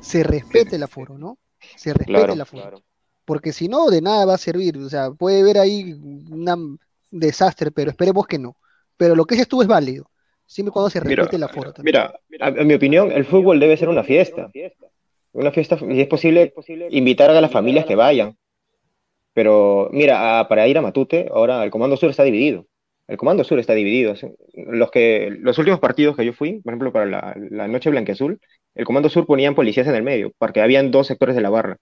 Se 0.01 0.22
respete 0.22 0.76
el 0.76 0.82
aforo, 0.82 1.18
¿no? 1.18 1.38
Se 1.76 1.93
respete 1.93 2.12
Claro, 2.18 2.32
el 2.34 2.40
aforo. 2.40 2.82
Porque 3.24 3.52
si 3.52 3.68
no, 3.68 3.88
de 3.90 4.01
nada 4.01 4.24
va 4.24 4.34
a 4.34 4.38
servir. 4.38 4.78
O 4.78 4.88
sea, 4.88 5.10
puede 5.10 5.40
haber 5.40 5.59
ahí 5.59 5.94
una- 6.30 6.55
un 6.55 6.78
desastre, 7.10 7.70
pero 7.70 7.90
esperemos 7.90 8.26
que 8.26 8.38
no. 8.38 8.56
Pero 8.98 9.14
lo 9.14 9.24
que 9.24 9.36
dices 9.36 9.48
tú 9.48 9.62
es 9.62 9.68
válido. 9.68 10.10
Siempre 10.44 10.72
cuando 10.72 10.90
se 10.90 11.00
Mira, 11.00 11.22
respete 11.22 11.36
el 11.36 11.42
aforo 11.44 11.72
también. 11.72 11.94
Mira, 12.28 12.46
a- 12.46 12.48
en 12.48 12.66
mi 12.66 12.74
opinión, 12.74 13.10
el 13.12 13.24
fútbol 13.24 13.58
debe 13.60 13.76
ser 13.76 13.88
una 13.88 14.02
fiesta. 14.02 14.50
Una 15.32 15.52
fiesta, 15.52 15.78
y 15.88 16.00
es 16.00 16.08
posible 16.08 16.52
invitar 16.90 17.30
a 17.30 17.40
las 17.40 17.50
familias 17.50 17.86
que 17.86 17.94
vayan. 17.94 18.36
Pero 19.34 19.88
mira, 19.92 20.40
a- 20.40 20.48
para 20.48 20.66
ir 20.66 20.76
a 20.78 20.82
Matute, 20.82 21.28
ahora 21.32 21.62
el 21.62 21.70
Comando 21.70 21.96
Sur 21.96 22.10
está 22.10 22.24
dividido. 22.24 22.66
El 23.06 23.16
Comando 23.16 23.44
Sur 23.44 23.58
está 23.58 23.74
dividido. 23.74 24.14
Los, 24.54 24.90
que, 24.90 25.30
los 25.38 25.56
últimos 25.58 25.80
partidos 25.80 26.16
que 26.16 26.24
yo 26.24 26.32
fui, 26.32 26.60
por 26.60 26.72
ejemplo, 26.72 26.92
para 26.92 27.06
la, 27.06 27.36
la 27.50 27.68
Noche 27.68 27.90
Blanqueazul, 27.90 28.40
el 28.74 28.84
Comando 28.84 29.08
Sur 29.08 29.26
ponían 29.26 29.54
policías 29.54 29.86
en 29.86 29.94
el 29.94 30.02
medio, 30.02 30.32
porque 30.38 30.60
habían 30.60 30.90
dos 30.90 31.06
sectores 31.06 31.36
de 31.36 31.42
la 31.42 31.50
barra. 31.50 31.76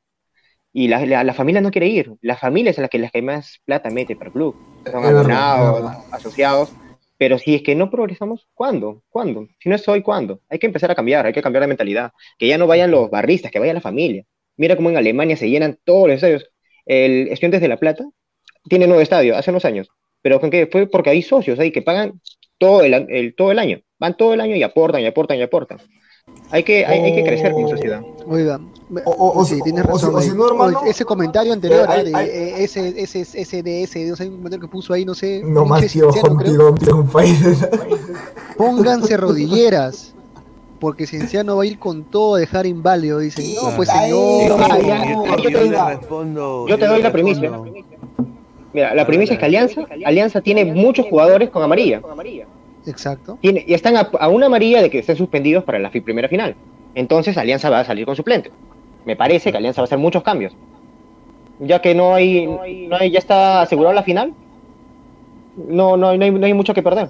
Y 0.73 0.89
la, 0.89 1.07
la, 1.07 1.25
la 1.25 1.33
familia 1.35 1.61
no 1.63 1.71
quiere 1.71 1.87
ir. 1.87 2.13
La 2.21 2.37
familia 2.37 2.71
es 2.71 2.79
la 2.79 2.89
que, 2.89 2.99
la 2.99 3.09
que 3.09 3.23
más 3.23 3.61
plata 3.65 3.91
mete 3.91 4.17
para 4.17 4.29
el 4.29 4.33
club. 4.33 4.57
Son 4.91 5.05
abonados, 5.05 5.97
asociados. 6.13 6.71
Pero 7.19 7.39
si 7.39 7.55
es 7.55 7.63
que 7.63 7.75
no 7.75 7.91
progresamos, 7.91 8.47
¿cuándo? 8.55 9.03
¿Cuándo? 9.09 9.49
Si 9.61 9.69
no 9.69 9.75
es 9.77 9.89
hoy, 9.89 10.03
¿cuándo? 10.03 10.41
Hay 10.49 10.59
que 10.59 10.67
empezar 10.67 10.91
a 10.91 10.95
cambiar, 10.95 11.27
hay 11.27 11.33
que 11.33 11.43
cambiar 11.43 11.63
de 11.63 11.69
mentalidad. 11.69 12.13
Que 12.39 12.49
ya 12.49 12.59
no 12.59 12.67
vayan 12.67 12.91
los 12.91 13.11
barristas, 13.11 13.51
que 13.51 13.59
vaya 13.59 13.73
la 13.75 13.81
familia. 13.81 14.25
Mira 14.57 14.77
cómo 14.77 14.91
en 14.91 14.97
Alemania 14.97 15.37
se 15.37 15.49
llenan 15.51 15.79
todos 15.85 16.09
los 16.09 16.15
estadios. 16.17 16.51
El 16.85 17.29
Estudiantes 17.29 17.61
de 17.61 17.69
La 17.69 17.79
Plata 17.79 18.05
tiene 18.69 18.87
nuevo 18.87 19.01
estadio 19.03 19.37
hace 19.37 19.51
unos 19.51 19.65
años. 19.65 19.89
¿Pero 20.23 20.41
con 20.41 20.51
qué? 20.51 20.67
Fue 20.67 20.87
porque 20.89 21.11
hay 21.11 21.23
socios 21.23 21.59
ahí 21.59 21.71
que 21.73 21.83
pagan 21.83 22.21
todo 22.59 22.83
el, 22.83 22.95
el- 23.11 23.35
todo 23.35 23.53
el 23.53 23.59
año. 23.59 23.81
Van 23.99 24.17
todo 24.17 24.35
el 24.35 24.41
año 24.41 24.57
y 24.57 24.63
aportan 24.63 25.01
y 25.03 25.07
aportan 25.07 25.39
y 25.39 25.43
aportan. 25.43 25.79
Hay 26.51 26.63
que, 26.63 26.85
hay, 26.87 27.01
hay 27.01 27.15
que 27.15 27.25
crecer 27.25 27.53
como 27.53 27.69
sociedad. 27.69 28.03
Oiga, 28.27 28.61
O- 29.05 29.11
o- 29.11 29.41
o 29.41 29.45
sí, 29.45 29.57
si- 29.57 29.63
tienes 29.63 29.85
o- 29.85 29.93
o 29.93 29.99
si- 29.99 30.05
razón. 30.07 30.15
o 30.17 30.21
si 30.21 30.31
ahí. 30.31 30.37
no, 30.37 30.47
hermano, 30.49 30.81
Oye, 30.81 30.91
ese 30.91 31.05
comentario 31.05 31.53
anterior, 31.53 31.87
eh, 31.89 31.93
hay- 31.93 32.05
de, 32.05 32.15
hay- 32.17 32.65
ese, 32.65 33.01
ese, 33.01 33.21
ese 33.21 33.63
DS, 33.63 34.09
no 34.09 34.17
sé, 34.17 34.25
un 34.29 34.37
comentario 34.37 34.61
que 34.67 34.69
puso 34.71 34.93
ahí, 34.93 35.05
no 35.05 35.15
sé. 35.15 35.43
No 35.45 35.63
un 35.63 35.69
más 35.69 35.87
tío. 35.87 36.13
Juan 36.13 36.39
Tirón, 36.39 36.77
compadre. 36.77 37.35
Pónganse 38.57 39.17
rodilleras. 39.17 40.13
Porque 40.79 41.07
Cienciano 41.07 41.57
va 41.57 41.63
a 41.63 41.67
ir 41.67 41.79
con 41.79 42.05
todo 42.05 42.35
a 42.35 42.39
dejar 42.39 42.67
inválido. 42.67 43.19
Dicen, 43.21 43.47
no, 43.55 43.75
pues 43.75 43.89
señor. 43.89 44.51
no, 44.51 45.37
yo 45.39 45.49
te- 45.51 45.85
respondo. 45.89 46.69
Yo 46.69 46.79
te 46.79 46.87
doy 46.87 47.03
la 47.03 47.11
premisa. 47.13 47.41
respondo. 47.41 47.73
Mira, 48.75 48.95
la 48.95 49.07
premisa 49.07 49.33
es 49.33 49.39
que 49.39 49.45
Alianza, 49.47 49.87
Alianza 50.05 50.41
tiene 50.43 50.67
muchos 50.67 51.07
jugadores 51.09 51.49
con 51.49 51.63
amarilla. 51.63 52.03
Exacto. 52.87 53.39
Tiene, 53.41 53.65
y 53.67 53.75
están 53.75 53.97
a, 53.97 54.11
a 54.21 54.29
una 54.29 54.47
amarilla 54.47 54.83
de 54.83 54.91
que 54.91 54.99
estén 54.99 55.17
suspendidos 55.17 55.65
para 55.65 55.79
la 55.79 55.91
primera 55.91 56.29
final. 56.29 56.55
Entonces 56.95 57.37
Alianza 57.37 57.71
va 57.71 57.81
a 57.81 57.85
salir 57.85 58.07
con 58.07 58.17
suplente. 58.17 58.51
Me 59.05 59.17
parece 59.17 59.51
que 59.51 59.59
Alianza 59.59 59.81
va 59.81 59.85
a 59.85 59.87
hacer 59.87 59.99
muchos 59.99 60.23
cambios. 60.23 60.57
Ya 61.61 61.81
que 61.81 61.95
no 61.95 62.15
hay, 62.15 62.47
no 62.47 62.97
hay 62.97 63.11
ya 63.11 63.19
está 63.19 63.63
asegurado 63.63 63.95
la 63.95 64.03
final, 64.03 64.35
no, 65.57 65.97
no, 65.97 66.17
no, 66.17 66.25
hay, 66.25 66.31
no 66.31 66.47
hay 66.47 66.55
mucho 66.55 66.75
que 66.75 66.83
perder. 66.83 67.09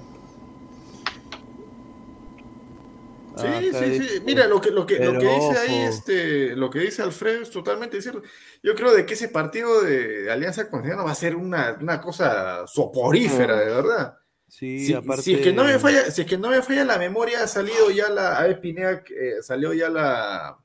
Sí, 3.35 3.45
Ah, 3.45 3.59
sí, 3.61 3.99
sí. 3.99 4.21
Mira, 4.25 4.47
lo 4.47 4.59
que, 4.59 4.71
lo 4.71 4.85
que, 4.85 4.97
lo 4.97 5.19
que 5.19 5.27
dice 5.27 5.57
ahí, 5.59 5.75
este, 5.81 6.55
lo 6.55 6.71
que 6.71 6.79
dice 6.79 7.03
Alfredo 7.03 7.43
es 7.43 7.51
totalmente 7.51 8.01
cierto. 8.01 8.23
Yo 8.63 8.73
creo 8.73 8.93
de 8.93 9.05
que 9.05 9.13
ese 9.13 9.29
partido 9.29 9.83
de 9.83 10.31
Alianza 10.31 10.69
Constitucional 10.69 11.05
va 11.07 11.11
a 11.11 11.15
ser 11.15 11.35
una, 11.35 11.77
una 11.79 12.01
cosa 12.01 12.65
soporífera, 12.65 13.57
de 13.57 13.65
verdad. 13.65 14.17
Sí, 14.47 14.85
Si, 14.85 14.93
aparte. 14.93 15.23
si 15.23 15.33
es 15.33 15.41
que 15.41 15.53
no 15.53 15.63
me 15.65 15.77
falla, 15.77 16.09
si 16.09 16.21
es 16.21 16.27
que 16.27 16.37
no 16.37 16.49
me 16.49 16.61
falla 16.61 16.85
la 16.85 16.97
memoria, 16.97 17.43
ha 17.43 17.47
salido 17.47 17.91
ya 17.91 18.09
la, 18.09 18.39
a 18.39 18.61
Pineda, 18.61 19.03
eh, 19.09 19.35
salió 19.41 19.73
ya 19.73 19.89
la, 19.89 20.57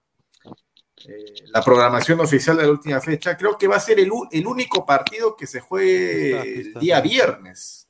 eh, 1.09 1.35
la 1.47 1.63
programación 1.63 2.21
oficial 2.21 2.57
de 2.57 2.63
la 2.63 2.71
última 2.71 3.01
fecha. 3.01 3.37
Creo 3.37 3.59
que 3.59 3.67
va 3.67 3.77
a 3.77 3.81
ser 3.81 3.99
el, 3.99 4.11
el 4.31 4.47
único 4.47 4.87
partido 4.87 5.37
que 5.37 5.47
se 5.47 5.61
juegue 5.61 6.31
Está, 6.31 6.43
el 6.43 6.75
día 6.75 7.01
viernes. 7.01 7.82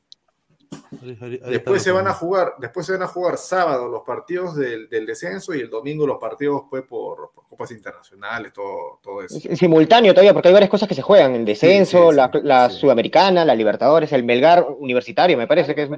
Después 1.48 1.82
se 1.82 1.90
van 1.92 2.06
a 2.06 2.12
jugar, 2.12 2.54
después 2.58 2.86
se 2.86 2.92
van 2.92 3.02
a 3.02 3.06
jugar 3.06 3.36
sábado 3.38 3.88
los 3.88 4.02
partidos 4.02 4.56
del, 4.56 4.88
del 4.88 5.06
descenso 5.06 5.54
y 5.54 5.60
el 5.60 5.70
domingo 5.70 6.06
los 6.06 6.18
partidos 6.18 6.62
pues 6.68 6.82
por, 6.82 7.30
por 7.32 7.46
copas 7.46 7.70
internacionales, 7.72 8.52
todo, 8.52 8.98
todo 9.02 9.22
eso. 9.22 9.38
Es- 9.42 9.58
Simultáneo 9.58 10.12
todavía, 10.12 10.32
porque 10.32 10.48
hay 10.48 10.54
varias 10.54 10.70
cosas 10.70 10.88
que 10.88 10.94
se 10.94 11.02
juegan, 11.02 11.34
el 11.34 11.44
descenso, 11.44 12.04
Sí, 12.04 12.10
sí, 12.10 12.16
la, 12.16 12.30
sí, 12.32 12.38
la 12.42 12.70
sí. 12.70 12.76
Sudamericana, 12.78 13.44
la 13.44 13.54
Libertadores, 13.54 14.12
el 14.12 14.24
Melgar 14.24 14.66
universitario, 14.78 15.36
me 15.36 15.46
parece 15.46 15.74
que 15.74 15.82
es 15.82 15.90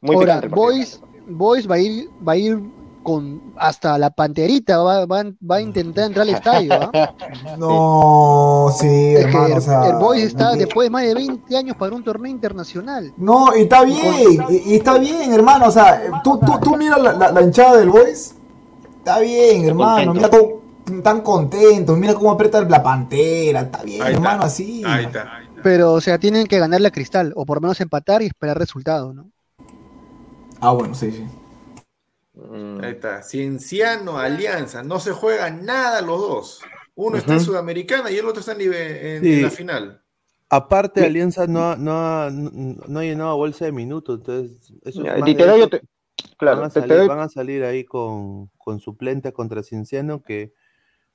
muy 0.00 0.16
Ahora, 0.16 0.40
picante 0.40 0.46
el 0.46 0.50
partido. 0.50 0.66
Boys, 0.66 1.02
Boys 1.26 1.70
va 1.70 1.74
a 1.76 1.78
ir, 1.78 2.08
va 2.26 2.32
a 2.32 2.36
ir 2.36 2.58
con 3.02 3.52
hasta 3.56 3.98
la 3.98 4.10
panterita, 4.10 4.78
va, 4.78 5.04
va, 5.06 5.24
va 5.50 5.56
a 5.56 5.60
intentar 5.60 6.04
entrar 6.06 6.26
al 6.28 6.34
estadio. 6.34 6.72
¿ah? 6.74 7.14
No, 7.58 8.68
sí, 8.76 8.86
Es 8.86 9.26
que 9.26 9.30
hermano, 9.30 9.46
el, 9.46 9.52
o 9.54 9.60
sea. 9.60 9.86
el 9.88 9.96
Boys 9.96 10.22
está 10.24 10.52
después 10.52 10.86
de 10.86 10.90
más 10.90 11.02
de 11.04 11.14
20 11.14 11.56
años 11.56 11.76
para 11.76 11.94
un 11.94 12.04
torneo 12.04 12.30
internacional. 12.30 13.12
No, 13.16 13.56
y 13.56 13.62
está 13.62 13.82
bien, 13.84 14.44
y, 14.48 14.72
y 14.72 14.74
está 14.76 14.98
bien, 14.98 15.32
hermano. 15.32 15.66
O 15.66 15.70
sea, 15.70 16.20
tú, 16.22 16.38
tú, 16.38 16.52
tú 16.62 16.76
mira 16.76 16.98
la, 16.98 17.12
la- 17.12 17.32
la 17.32 17.42
hinchada 17.42 17.76
del 17.76 17.90
Boys. 17.90 18.34
Está 18.98 19.18
bien, 19.18 19.64
hermano. 19.66 20.14
Mira 20.14 20.28
cómo 20.30 20.62
tan 21.02 21.20
contentos. 21.22 21.96
Mira 21.98 22.14
cómo 22.14 22.30
aprieta 22.30 22.60
la 22.62 22.82
pantera. 22.82 23.60
Está 23.62 23.82
bien, 23.82 24.02
Ahí 24.02 24.08
está, 24.14 24.18
hermano, 24.18 24.42
así. 24.44 24.82
Ahí 24.86 25.04
está. 25.06 25.28
Pero, 25.62 25.92
o 25.92 26.00
sea, 26.00 26.18
tienen 26.18 26.46
que 26.46 26.58
ganarle 26.58 26.88
a 26.88 26.90
Cristal, 26.90 27.32
o 27.36 27.44
por 27.46 27.58
lo 27.58 27.62
menos 27.62 27.80
empatar 27.80 28.22
y 28.22 28.26
esperar 28.26 28.58
resultado, 28.58 29.12
¿no? 29.14 29.30
Ah, 30.60 30.72
bueno, 30.72 30.94
sí, 30.94 31.10
sí. 31.12 31.24
Mm. 32.50 32.80
Ahí 32.82 32.90
está. 32.92 33.22
Cienciano, 33.22 34.18
Alianza, 34.18 34.82
no 34.82 34.98
se 35.00 35.12
juegan 35.12 35.64
nada 35.64 36.00
los 36.02 36.18
dos. 36.20 36.60
Uno 36.94 37.16
está 37.16 37.34
en. 37.34 37.40
Sudamericana 37.40 38.10
y 38.10 38.18
el 38.18 38.26
otro 38.26 38.40
está 38.40 38.52
en, 38.52 38.60
en- 38.62 39.22
Sí. 39.22 39.32
en 39.34 39.42
la 39.42 39.50
final. 39.50 40.02
Aparte, 40.50 41.00
Sí. 41.00 41.06
Alianza 41.06 41.46
no 41.46 41.70
ha, 41.70 41.76
no, 41.76 41.92
ha, 41.92 42.30
no, 42.30 42.50
no 42.86 42.98
ha 42.98 43.02
llenado 43.02 43.36
bolsa 43.36 43.64
de 43.64 43.72
minutos, 43.72 44.18
entonces 44.18 44.72
eso 44.84 45.02
Ya, 45.02 45.14
es 45.16 45.26
y 45.28 45.34
te 45.34 45.46
doy 45.46 45.60
van, 45.60 45.70
claro, 46.36 46.64
a 46.64 46.68
te- 46.68 46.74
te 46.74 46.80
salir, 46.88 46.98
doy- 46.98 47.08
van 47.08 47.20
a 47.20 47.28
salir 47.30 47.64
ahí 47.64 47.84
con, 47.84 48.48
con 48.58 48.78
suplentes 48.78 49.32
contra 49.32 49.62
Cienciano, 49.62 50.22
que 50.22 50.52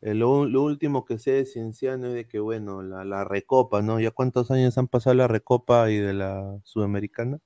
eh, 0.02 0.14
lo, 0.16 0.46
lo 0.46 0.64
último 0.64 1.06
que 1.06 1.20
sé 1.20 1.32
de 1.32 1.46
Cienciano 1.46 2.08
es 2.08 2.14
de 2.16 2.28
que, 2.28 2.40
bueno, 2.40 2.82
la, 2.82 3.04
la 3.06 3.24
recopa, 3.26 3.84
¿no? 3.84 4.00
¿Ya 4.00 4.10
cuántos 4.12 4.50
años 4.50 4.76
han 4.80 4.88
pasado 4.88 5.14
la 5.16 5.28
recopa 5.28 5.90
y 5.92 5.98
de 5.98 6.14
la 6.14 6.58
Sudamericana? 6.64 7.38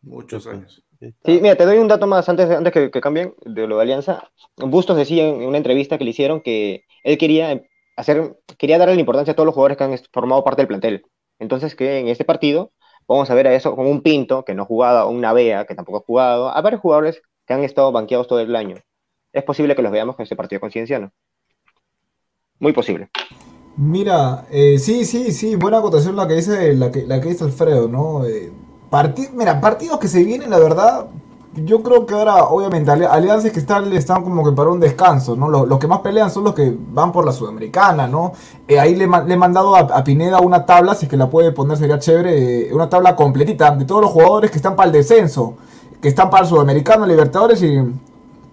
Muchos 0.00 0.46
años. 0.46 0.84
Sí, 1.00 1.40
mira, 1.42 1.56
te 1.56 1.66
doy 1.66 1.78
un 1.78 1.88
dato 1.88 2.06
más 2.06 2.28
antes, 2.28 2.50
antes 2.50 2.72
que, 2.72 2.90
que 2.90 3.00
cambien 3.00 3.34
de 3.44 3.66
lo 3.66 3.76
de 3.76 3.82
Alianza. 3.82 4.30
Bustos 4.56 4.96
decía 4.96 5.28
en 5.28 5.42
una 5.42 5.58
entrevista 5.58 5.98
que 5.98 6.04
le 6.04 6.10
hicieron 6.10 6.40
que 6.40 6.84
él 7.02 7.18
quería 7.18 7.62
hacer, 7.96 8.36
quería 8.58 8.78
darle 8.78 8.94
la 8.94 9.00
importancia 9.00 9.32
a 9.32 9.34
todos 9.34 9.46
los 9.46 9.54
jugadores 9.54 9.76
que 9.76 9.84
han 9.84 9.98
formado 10.12 10.44
parte 10.44 10.62
del 10.62 10.68
plantel. 10.68 11.06
Entonces, 11.38 11.74
que 11.74 11.98
en 11.98 12.08
este 12.08 12.24
partido 12.24 12.72
vamos 13.06 13.30
a 13.30 13.34
ver 13.34 13.46
a 13.46 13.54
eso 13.54 13.74
como 13.76 13.90
un 13.90 14.02
Pinto, 14.02 14.44
que 14.44 14.54
no 14.54 14.62
ha 14.62 14.66
jugado, 14.66 15.08
un 15.08 15.20
Navea, 15.20 15.64
que 15.66 15.74
tampoco 15.74 15.98
ha 15.98 16.06
jugado, 16.06 16.48
a 16.48 16.60
varios 16.60 16.80
jugadores 16.80 17.22
que 17.46 17.54
han 17.54 17.64
estado 17.64 17.92
banqueados 17.92 18.26
todo 18.26 18.40
el 18.40 18.56
año. 18.56 18.76
Es 19.32 19.44
posible 19.44 19.76
que 19.76 19.82
los 19.82 19.92
veamos 19.92 20.16
en 20.18 20.22
este 20.22 20.36
partido 20.36 20.60
con 20.60 20.70
Cienciano. 20.70 21.12
Muy 22.58 22.72
posible. 22.72 23.10
Mira, 23.76 24.46
eh, 24.50 24.78
sí, 24.78 25.04
sí, 25.04 25.32
sí, 25.32 25.56
buena 25.56 25.78
acotación 25.78 26.16
la 26.16 26.26
que 26.26 26.34
dice, 26.34 26.72
la 26.72 26.90
que, 26.90 27.06
la 27.06 27.20
que 27.20 27.28
dice 27.28 27.44
Alfredo, 27.44 27.88
¿no? 27.88 28.24
Eh, 28.24 28.50
mira, 29.34 29.60
partidos 29.60 29.98
que 29.98 30.08
se 30.08 30.22
vienen, 30.24 30.50
la 30.50 30.58
verdad, 30.58 31.06
yo 31.54 31.82
creo 31.82 32.04
que 32.06 32.14
ahora, 32.14 32.44
obviamente, 32.44 32.90
ali- 32.90 33.04
alianzas 33.06 33.50
que 33.50 33.58
están, 33.60 33.90
están 33.92 34.22
como 34.22 34.44
que 34.44 34.52
para 34.52 34.70
un 34.70 34.78
descanso, 34.80 35.36
¿no? 35.36 35.48
Los, 35.48 35.66
los 35.66 35.78
que 35.78 35.86
más 35.86 36.00
pelean 36.00 36.30
son 36.30 36.44
los 36.44 36.54
que 36.54 36.76
van 36.92 37.12
por 37.12 37.24
la 37.24 37.32
Sudamericana, 37.32 38.06
¿no? 38.06 38.32
Eh, 38.68 38.78
ahí 38.78 38.94
le, 38.94 39.06
le 39.26 39.34
he 39.34 39.36
mandado 39.36 39.74
a, 39.74 39.80
a 39.80 40.04
Pineda 40.04 40.40
una 40.40 40.66
tabla, 40.66 40.94
si 40.94 41.06
es 41.06 41.10
que 41.10 41.16
la 41.16 41.28
puede 41.30 41.52
poner, 41.52 41.78
sería 41.78 41.98
chévere, 41.98 42.68
eh, 42.68 42.74
una 42.74 42.88
tabla 42.88 43.16
completita 43.16 43.70
de 43.70 43.84
todos 43.86 44.02
los 44.02 44.10
jugadores 44.10 44.50
que 44.50 44.58
están 44.58 44.76
para 44.76 44.86
el 44.88 44.92
descenso, 44.92 45.54
que 46.00 46.08
están 46.08 46.28
para 46.30 46.42
el 46.44 46.48
Sudamericano, 46.48 47.06
Libertadores 47.06 47.62
y 47.62 47.78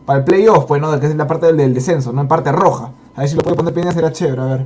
para 0.05 0.19
el 0.19 0.25
playoff, 0.25 0.65
pues, 0.65 0.81
¿no? 0.81 0.97
Que 0.99 1.07
es 1.07 1.15
la 1.15 1.27
parte 1.27 1.47
del, 1.47 1.57
del 1.57 1.73
descenso, 1.73 2.11
¿no? 2.13 2.21
En 2.21 2.27
parte 2.27 2.51
roja. 2.51 2.91
A 3.15 3.21
ver 3.21 3.29
si 3.29 3.35
lo 3.35 3.43
puede 3.43 3.55
poner 3.57 3.73
Pineda, 3.73 3.91
será 3.91 4.11
chévere, 4.11 4.41
a 4.41 4.45
ver. 4.45 4.65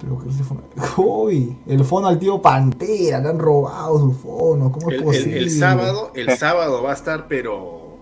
Pero 0.00 0.18
que 0.18 0.28
ese 0.28 0.42
fono. 0.44 0.62
Uy, 0.98 1.56
el 1.66 1.84
fono 1.84 2.08
al 2.08 2.18
tío 2.18 2.40
Pantera, 2.42 3.20
le 3.20 3.28
han 3.28 3.38
robado 3.38 3.98
su 3.98 4.12
fono. 4.12 4.70
¿Cómo 4.72 4.88
es 4.90 4.94
El, 4.94 5.00
el- 5.00 5.04
posible? 5.04 5.38
el 5.38 5.50
sábado, 5.50 6.12
el 6.14 6.30
sábado 6.36 6.82
va 6.82 6.90
a 6.90 6.94
estar, 6.94 7.26
pero 7.28 7.96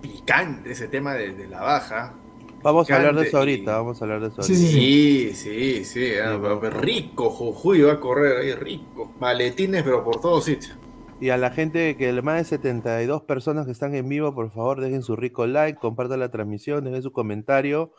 picante 0.00 0.72
ese 0.72 0.88
tema 0.88 1.14
de, 1.14 1.34
de 1.34 1.48
la 1.48 1.60
baja. 1.60 2.14
Vamos 2.62 2.90
a 2.90 2.96
hablar 2.96 3.14
de 3.14 3.28
eso 3.28 3.38
ahorita, 3.38 3.76
vamos 3.76 4.00
a 4.00 4.04
hablar 4.04 4.20
de 4.20 4.28
eso 4.28 4.42
Sí, 4.42 4.52
ahorita. 4.52 4.70
sí, 4.70 5.32
Sí, 5.34 5.34
sí, 5.34 5.84
sí. 5.84 6.10
ah, 6.22 6.38
Sí, 6.60 6.68
rico, 6.80 7.30
Jujuy 7.30 7.82
va 7.82 7.92
a 7.94 8.00
correr 8.00 8.38
ahí, 8.38 8.52
rico. 8.54 9.12
Maletines, 9.20 9.82
pero 9.84 10.02
por 10.02 10.20
todos 10.20 10.44
sitios. 10.44 10.76
Y 11.20 11.30
a 11.30 11.36
la 11.36 11.50
gente 11.50 11.96
que 11.96 12.12
más 12.22 12.36
de 12.38 12.44
72 12.44 13.22
personas 13.22 13.66
que 13.66 13.72
están 13.72 13.94
en 13.94 14.08
vivo, 14.08 14.34
por 14.34 14.50
favor, 14.52 14.80
dejen 14.80 15.02
su 15.02 15.14
rico 15.16 15.46
like, 15.46 15.78
compartan 15.78 16.20
la 16.20 16.30
transmisión, 16.30 16.84
dejen 16.84 17.02
su 17.02 17.12
comentario. 17.12 17.92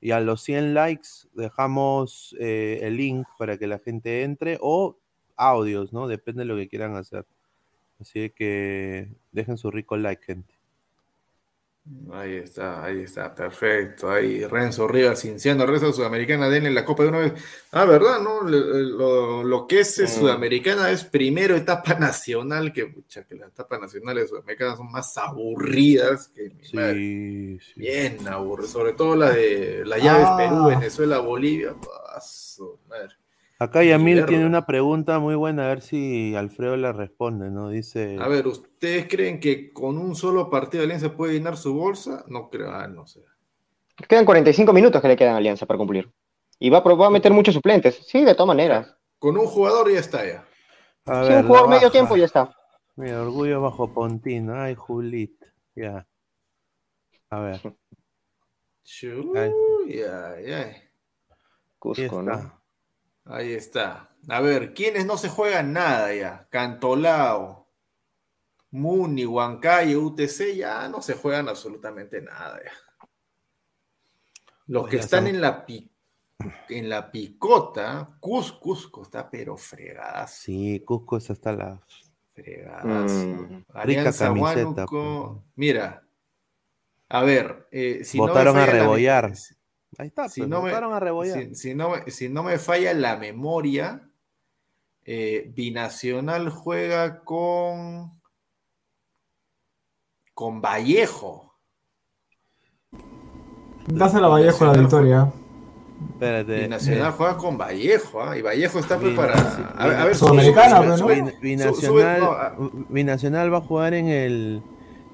Y 0.00 0.10
a 0.12 0.20
los 0.20 0.42
100 0.42 0.74
likes 0.74 1.08
dejamos 1.34 2.36
eh, 2.38 2.80
el 2.82 2.96
link 2.96 3.26
para 3.38 3.58
que 3.58 3.66
la 3.66 3.78
gente 3.78 4.22
entre 4.22 4.58
o 4.60 4.98
audios, 5.36 5.92
¿no? 5.92 6.08
Depende 6.08 6.40
de 6.42 6.46
lo 6.46 6.56
que 6.56 6.68
quieran 6.68 6.96
hacer. 6.96 7.26
Así 8.00 8.30
que 8.30 9.10
dejen 9.32 9.58
su 9.58 9.70
rico 9.70 9.96
like, 9.96 10.24
gente. 10.24 10.53
Ahí 12.12 12.36
está, 12.36 12.82
ahí 12.82 13.02
está, 13.02 13.34
perfecto. 13.34 14.10
Ahí 14.10 14.46
Renzo 14.46 14.88
Rivas, 14.88 15.20
Cinciano, 15.20 15.66
Renzo 15.66 15.92
Sudamericana, 15.92 16.48
denle 16.48 16.70
la 16.70 16.82
copa 16.82 17.02
de 17.02 17.10
una 17.10 17.18
vez. 17.18 17.34
Ah, 17.72 17.84
¿verdad? 17.84 18.20
¿No? 18.20 18.40
Lo, 18.40 19.42
lo 19.44 19.66
que 19.66 19.80
es 19.80 19.98
Mm. 20.00 20.06
Sudamericana 20.06 20.90
es 20.90 21.04
primero 21.04 21.54
etapa 21.54 21.92
nacional, 21.94 22.72
que, 22.72 22.86
pucha, 22.86 23.24
que 23.26 23.34
las 23.34 23.50
etapas 23.50 23.80
nacionales 23.80 24.30
sudamericanas 24.30 24.78
son 24.78 24.90
más 24.90 25.14
aburridas 25.18 26.28
que 26.28 26.48
mi 26.50 26.70
madre. 26.72 26.94
Sí, 26.94 27.58
sí. 27.74 27.80
Bien 27.80 28.28
aburridas, 28.28 28.72
sobre 28.72 28.94
todo 28.94 29.14
la 29.14 29.30
de 29.30 29.82
las 29.84 30.02
llaves 30.02 30.26
Ah. 30.26 30.36
Perú, 30.38 30.66
Venezuela, 30.68 31.18
Bolivia. 31.18 31.74
Ah, 32.14 32.20
su 32.20 32.78
madre. 32.88 33.14
Acá 33.64 33.82
Yamil 33.82 34.16
Mierda. 34.16 34.26
tiene 34.26 34.44
una 34.44 34.66
pregunta 34.66 35.18
muy 35.18 35.34
buena, 35.34 35.64
a 35.64 35.68
ver 35.68 35.80
si 35.80 36.34
Alfredo 36.34 36.76
la 36.76 36.92
responde, 36.92 37.50
¿no? 37.50 37.70
Dice, 37.70 38.18
A 38.20 38.28
ver, 38.28 38.46
¿ustedes 38.46 39.06
creen 39.08 39.40
que 39.40 39.72
con 39.72 39.96
un 39.96 40.14
solo 40.14 40.50
partido 40.50 40.82
de 40.82 40.86
Alianza 40.86 41.16
puede 41.16 41.32
llenar 41.32 41.56
su 41.56 41.72
bolsa? 41.72 42.24
No 42.28 42.50
creo, 42.50 42.70
ah, 42.70 42.86
no 42.86 43.06
sé. 43.06 43.20
Quedan 44.06 44.26
45 44.26 44.70
minutos 44.74 45.00
que 45.00 45.08
le 45.08 45.16
quedan 45.16 45.34
a 45.34 45.38
Alianza 45.38 45.64
para 45.64 45.78
cumplir. 45.78 46.12
Y 46.58 46.68
va 46.68 46.78
a, 46.78 46.94
va 46.94 47.06
a 47.06 47.10
meter 47.10 47.32
muchos 47.32 47.54
suplentes. 47.54 48.06
Sí, 48.06 48.22
de 48.22 48.34
todas 48.34 48.48
maneras. 48.48 48.94
Con 49.18 49.38
un 49.38 49.46
jugador 49.46 49.90
ya 49.90 50.00
está 50.00 50.26
ya. 50.26 50.44
a 51.06 51.20
ver, 51.22 51.38
un 51.38 51.46
jugador 51.46 51.70
medio 51.70 51.90
tiempo 51.90 52.16
ya 52.16 52.26
está. 52.26 52.54
Mira, 52.96 53.22
orgullo 53.22 53.62
bajo 53.62 53.94
Pontín. 53.94 54.50
Ay, 54.50 54.74
Julit. 54.74 55.42
Ya. 55.74 56.06
A 57.30 57.40
ver. 57.40 57.60
Chuy, 58.82 59.30
ay, 59.36 60.02
ay. 60.02 60.52
Ahí 60.52 60.74
Cusco, 61.78 62.22
¿no? 62.22 62.63
Ahí 63.24 63.52
está. 63.52 64.10
A 64.28 64.40
ver, 64.40 64.74
¿quiénes 64.74 65.06
no 65.06 65.16
se 65.16 65.28
juegan 65.28 65.72
nada 65.72 66.14
ya? 66.14 66.46
Cantolao, 66.50 67.68
Muni, 68.70 69.24
Huancayo, 69.24 70.00
UTC, 70.02 70.56
ya 70.56 70.88
no 70.88 71.00
se 71.02 71.14
juegan 71.14 71.48
absolutamente 71.48 72.20
nada 72.22 72.60
ya. 72.64 72.72
Los 74.66 74.82
Pues 74.84 74.90
que 74.90 74.96
están 74.98 75.26
en 75.26 75.40
la, 75.40 75.64
pi- 75.66 75.90
en 76.68 76.88
la 76.88 77.10
picota, 77.10 78.08
Cus, 78.20 78.52
Cusco 78.52 79.02
está 79.02 79.30
pero 79.30 79.56
fregadas. 79.56 80.34
Sí, 80.34 80.80
Cusco 80.80 81.18
es 81.18 81.30
hasta 81.30 81.52
la. 81.52 81.80
Fregadas. 82.34 83.12
Mm. 83.12 83.62
Alianza 83.74 84.26
camiseta, 84.28 84.60
Huánuco. 84.64 85.32
pues. 85.44 85.52
Mira, 85.56 86.02
a 87.10 87.22
ver, 87.22 87.68
eh, 87.70 88.00
si 88.04 88.18
no 88.18 88.26
Votaron 88.28 88.56
a 88.56 88.60
falla 88.60 88.72
la- 88.72 88.78
rebollar. 88.80 89.32
Ahí 89.98 90.08
está, 90.08 90.28
si 90.28 90.40
pues, 90.40 90.50
no 90.50 90.62
me- 90.62 90.70
a 90.72 91.00
rebollar. 91.00 91.38
Si, 91.38 91.54
si 91.54 91.74
no, 91.74 91.90
me- 91.90 92.10
si 92.10 92.28
no 92.28 92.42
me 92.42 92.58
falla 92.58 92.92
la 92.94 93.16
memoria, 93.16 94.08
eh, 95.04 95.50
Binacional 95.54 96.48
juega 96.50 97.22
con 97.24 98.12
con 100.32 100.60
Vallejo. 100.60 101.54
Dásela 103.86 104.26
a 104.26 104.30
Vallejo 104.30 104.64
la 104.64 104.72
victoria. 104.72 105.32
Espérate. 106.14 106.62
Binacional 106.62 107.10
eh, 107.10 107.14
juega 107.16 107.36
con 107.36 107.56
Vallejo, 107.56 108.22
¿ah? 108.22 108.36
Y 108.36 108.42
Vallejo 108.42 108.78
está 108.80 108.98
preparado. 108.98 109.64
A 109.76 109.86
ver, 109.86 109.96
a 109.96 110.04
ver, 110.06 110.16
Sudamericana, 110.16 110.76
sube, 110.76 110.96
sube, 110.98 111.16
¿no? 111.22 111.26
sube, 111.28 111.38
Binacional, 111.40 112.20
sube, 112.20 112.58
no, 112.58 112.86
Binacional 112.88 113.52
va 113.52 113.58
a 113.58 113.60
jugar 113.60 113.94
en 113.94 114.08
el 114.08 114.62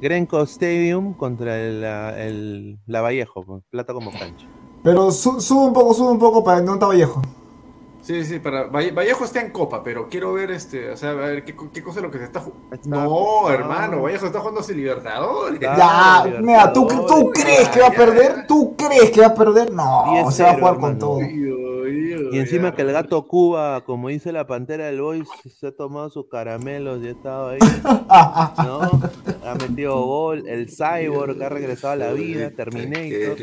Grenco 0.00 0.40
Stadium 0.44 1.12
contra 1.14 1.58
el, 1.60 1.82
la- 1.82 2.22
el 2.22 2.78
La 2.86 3.02
Vallejo, 3.02 3.44
pues, 3.44 3.62
plata 3.68 3.92
como 3.92 4.10
cancha. 4.12 4.46
Pero 4.82 5.10
su- 5.10 5.40
sube 5.40 5.66
un 5.66 5.72
poco, 5.72 5.94
sube 5.94 6.10
un 6.12 6.18
poco 6.18 6.42
para 6.42 6.60
no 6.60 6.74
está 6.74 6.86
Vallejo. 6.86 7.20
Sí, 8.02 8.24
sí, 8.24 8.38
para 8.38 8.64
Valle- 8.68 8.92
Vallejo 8.92 9.24
está 9.24 9.40
en 9.42 9.50
Copa, 9.52 9.82
pero 9.84 10.08
quiero 10.08 10.32
ver 10.32 10.50
este, 10.50 10.90
o 10.90 10.96
sea, 10.96 11.10
a 11.10 11.14
ver 11.14 11.44
qué, 11.44 11.54
co- 11.54 11.70
qué 11.72 11.82
cosa 11.82 11.98
es 12.00 12.02
lo 12.04 12.10
que 12.10 12.16
se 12.18 12.24
está 12.24 12.40
jugando. 12.40 12.78
No, 12.86 13.50
hermano, 13.50 14.00
Vallejo 14.02 14.26
está 14.26 14.40
jugando 14.40 14.62
sin 14.62 14.78
Libertadores. 14.78 15.60
Ya, 15.60 16.24
mira, 16.40 16.72
¿tú, 16.72 16.88
¿tú 17.06 17.30
crees 17.30 17.68
que 17.68 17.80
va 17.80 17.88
a 17.88 17.92
perder? 17.92 18.46
¿Tú 18.48 18.74
crees 18.76 19.10
que 19.10 19.20
va 19.20 19.26
a 19.28 19.34
perder? 19.34 19.70
No, 19.72 20.04
10-0, 20.06 20.30
se 20.32 20.42
va 20.42 20.50
a 20.50 20.58
jugar 20.58 20.78
con 20.78 20.98
todo. 20.98 21.20
Y 22.32 22.38
encima 22.38 22.74
que 22.74 22.82
el 22.82 22.92
gato 22.92 23.26
Cuba, 23.26 23.82
como 23.84 24.08
dice 24.08 24.32
la 24.32 24.46
pantera 24.46 24.86
del 24.86 25.00
Boys, 25.02 25.28
se 25.60 25.66
ha 25.66 25.72
tomado 25.76 26.08
sus 26.10 26.26
caramelos 26.28 27.02
y 27.02 27.08
ha 27.08 27.10
estado 27.10 27.48
ahí. 27.50 27.58
¿No? 28.58 28.80
Ha 29.44 29.54
metido 29.60 30.00
gol. 30.04 30.48
El 30.48 30.68
Cyborg 30.70 31.40
ha 31.42 31.48
regresado 31.50 31.92
a 31.92 31.96
la 31.96 32.12
vida. 32.12 32.50
Terminator. 32.50 33.36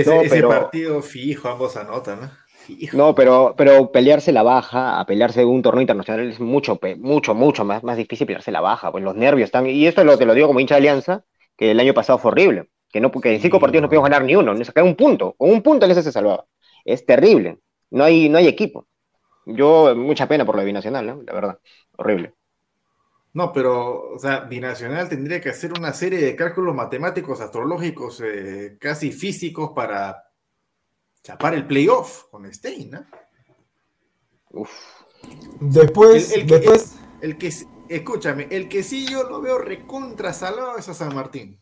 Ese, 0.00 0.14
No, 0.14 0.20
ese 0.22 0.30
pero- 0.36 0.48
partido 0.48 1.02
fijo, 1.02 1.48
ambos 1.48 1.76
anotan, 1.76 2.20
¿no? 2.22 2.30
Fijo. 2.46 2.96
No, 2.96 3.14
pero, 3.14 3.54
pero 3.56 3.92
pelearse 3.92 4.32
la 4.32 4.42
baja 4.42 4.98
a 4.98 5.04
pelearse 5.04 5.44
un 5.44 5.60
torneo 5.60 5.82
internacional 5.82 6.26
es 6.30 6.40
mucho, 6.40 6.80
mucho, 6.98 7.34
mucho 7.34 7.64
más, 7.64 7.84
más 7.84 7.96
difícil 7.98 8.26
pelearse 8.26 8.50
la 8.50 8.62
baja. 8.62 8.90
Pues 8.90 9.04
los 9.04 9.14
nervios 9.14 9.46
están. 9.48 9.66
Y 9.66 9.86
esto 9.86 10.02
lo, 10.02 10.16
te 10.16 10.24
lo 10.24 10.32
digo 10.34 10.46
como 10.46 10.60
hincha 10.60 10.74
de 10.76 10.78
Alianza, 10.78 11.24
que 11.58 11.70
el 11.72 11.78
año 11.80 11.92
pasado 11.92 12.18
fue 12.18 12.30
horrible. 12.30 12.70
Que, 12.90 13.00
no, 13.00 13.10
que 13.10 13.34
en 13.34 13.40
cinco 13.40 13.60
partidos 13.60 13.82
no 13.82 13.88
pudimos 13.88 14.08
ganar 14.08 14.24
ni 14.24 14.34
uno, 14.34 14.54
ni 14.54 14.64
sacar 14.64 14.82
un 14.84 14.94
punto. 14.96 15.34
Con 15.36 15.50
un 15.50 15.60
punto 15.62 15.84
Alianza 15.84 16.02
se 16.02 16.12
salvaba. 16.12 16.46
Es 16.86 17.04
terrible. 17.04 17.58
No 17.90 18.04
hay, 18.04 18.28
no 18.30 18.38
hay 18.38 18.46
equipo. 18.48 18.86
Yo, 19.46 19.94
mucha 19.94 20.26
pena 20.26 20.46
por 20.46 20.56
la 20.56 20.64
binacional, 20.64 21.06
¿no? 21.06 21.22
La 21.26 21.34
verdad. 21.34 21.58
Horrible. 21.98 22.32
No, 23.34 23.52
pero, 23.52 24.12
o 24.14 24.18
sea, 24.18 24.40
Binacional 24.40 25.08
tendría 25.08 25.40
que 25.40 25.50
hacer 25.50 25.72
una 25.76 25.92
serie 25.92 26.20
de 26.20 26.36
cálculos 26.36 26.74
matemáticos, 26.74 27.40
astrológicos, 27.40 28.22
eh, 28.24 28.76
casi 28.80 29.10
físicos 29.10 29.70
para 29.74 30.22
chapar 31.22 31.54
el 31.54 31.66
playoff 31.66 32.24
con 32.30 32.52
Stein, 32.52 32.90
¿no? 32.92 33.04
Después, 35.60 36.32
El, 36.32 36.42
el 36.42 36.46
que, 36.46 36.58
después, 36.58 36.94
el 37.22 37.38
que, 37.38 37.52
escúchame, 37.88 38.46
el 38.50 38.68
que 38.68 38.82
sí 38.82 39.06
yo 39.06 39.24
lo 39.24 39.40
veo 39.40 39.58
recontra 39.58 40.32
salado 40.32 40.76
es 40.76 40.88
a 40.88 40.94
San 40.94 41.14
Martín. 41.14 41.60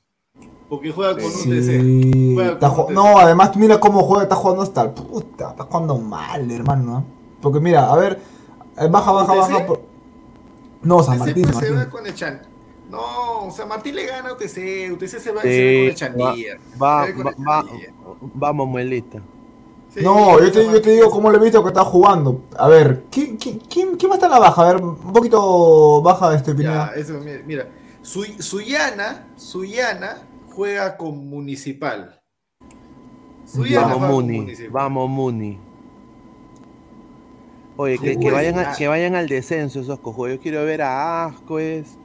Porque 0.69 0.90
juega 0.90 1.15
con 1.15 1.24
un 1.24 1.31
sí, 1.31 1.49
TC. 1.51 2.35
Juega 2.35 2.53
está 2.53 2.69
con 2.69 2.77
ju- 2.77 2.81
un 2.81 2.86
TC. 2.89 2.94
no, 2.94 3.19
además 3.19 3.57
mira 3.57 3.78
cómo 3.81 4.03
juega, 4.03 4.24
está 4.24 4.36
jugando 4.36 4.62
hasta 4.62 4.82
el 4.82 4.90
puta, 4.90 5.51
está 5.51 5.65
jugando 5.65 5.99
mal, 5.99 6.51
hermano. 6.51 6.99
¿eh? 7.01 7.36
Porque 7.40 7.61
mira, 7.61 7.90
a 7.93 7.97
ver, 7.97 8.20
eh, 8.78 8.89
baja, 8.90 9.12
baja, 9.12 9.35
baja. 9.35 9.66
por- 9.66 9.82
No, 10.83 11.03
San 11.03 11.15
UTC, 11.21 11.27
Martín, 11.27 11.45
San 11.45 11.55
se 11.61 11.71
va 11.71 11.77
Martín. 11.77 11.91
con 11.91 12.07
el 12.07 12.15
Chan. 12.15 12.43
No, 12.91 13.51
San 13.51 13.69
Martín 13.69 13.95
le 13.95 14.07
gana 14.07 14.29
a 14.31 14.33
UTC. 14.35 14.91
UTC 14.93 15.19
se 15.19 15.33
va, 15.33 15.43
Sí, 15.43 15.49
se 15.49 15.65
va 15.65 15.81
con 15.81 15.89
el 15.89 15.95
Chandía. 15.95 16.59
va- 16.83 17.07
Se 17.07 17.13
va 17.13 17.17
con 17.17 17.27
el 17.29 17.35
va- 17.49 17.65
Chandía. 17.67 17.95
vamos, 18.35 18.69
Muelita. 18.69 19.23
Sí, 19.89 20.01
No, 20.03 20.41
yo 20.41 20.51
te, 20.53 20.65
San 20.65 20.73
yo 20.75 20.81
te 20.83 20.91
digo 20.91 21.11
cómo 21.11 21.31
lo 21.31 21.37
he 21.39 21.41
visto 21.43 21.63
que 21.63 21.69
está 21.69 21.85
jugando. 21.85 22.43
A 22.59 22.67
ver, 22.69 23.05
¿quién, 23.11 23.37
quién, 23.37 23.59
quién, 23.61 23.97
quién 23.97 24.11
va 24.11 24.15
a 24.15 24.17
estar 24.17 24.29
en 24.29 24.33
la 24.33 24.39
baja? 24.41 24.63
A 24.63 24.73
ver, 24.73 24.83
un 24.83 25.13
poquito 25.13 26.01
baja 26.03 26.35
este 26.35 26.51
Ya, 26.53 26.57
Pineda. 26.57 26.93
eso, 26.97 27.13
mira, 27.21 27.41
mira. 27.47 27.69
Su- 28.03 28.25
Suyana, 28.43 29.29
Suyana 29.37 30.27
juega 30.55 30.97
con 30.97 31.29
Municipal. 31.29 32.21
Suyana 33.45 33.89
Vamos, 33.89 33.99
con 33.99 34.11
Muni. 34.11 34.37
Municipal. 34.41 34.71
Vamos, 34.73 35.09
Muni. 35.11 35.59
Oye, 37.77 37.99
que, 37.99 38.16
vayan 38.31 38.59
a- 38.59 38.74
que 38.77 38.89
vayan 38.89 39.15
al 39.16 39.28
descenso 39.28 39.81
esos 39.81 39.99
cojudos. 40.01 40.32
Yo 40.32 40.40
quiero 40.40 40.65
ver 40.65 40.82
a 40.82 41.24
Ascuez, 41.27 41.97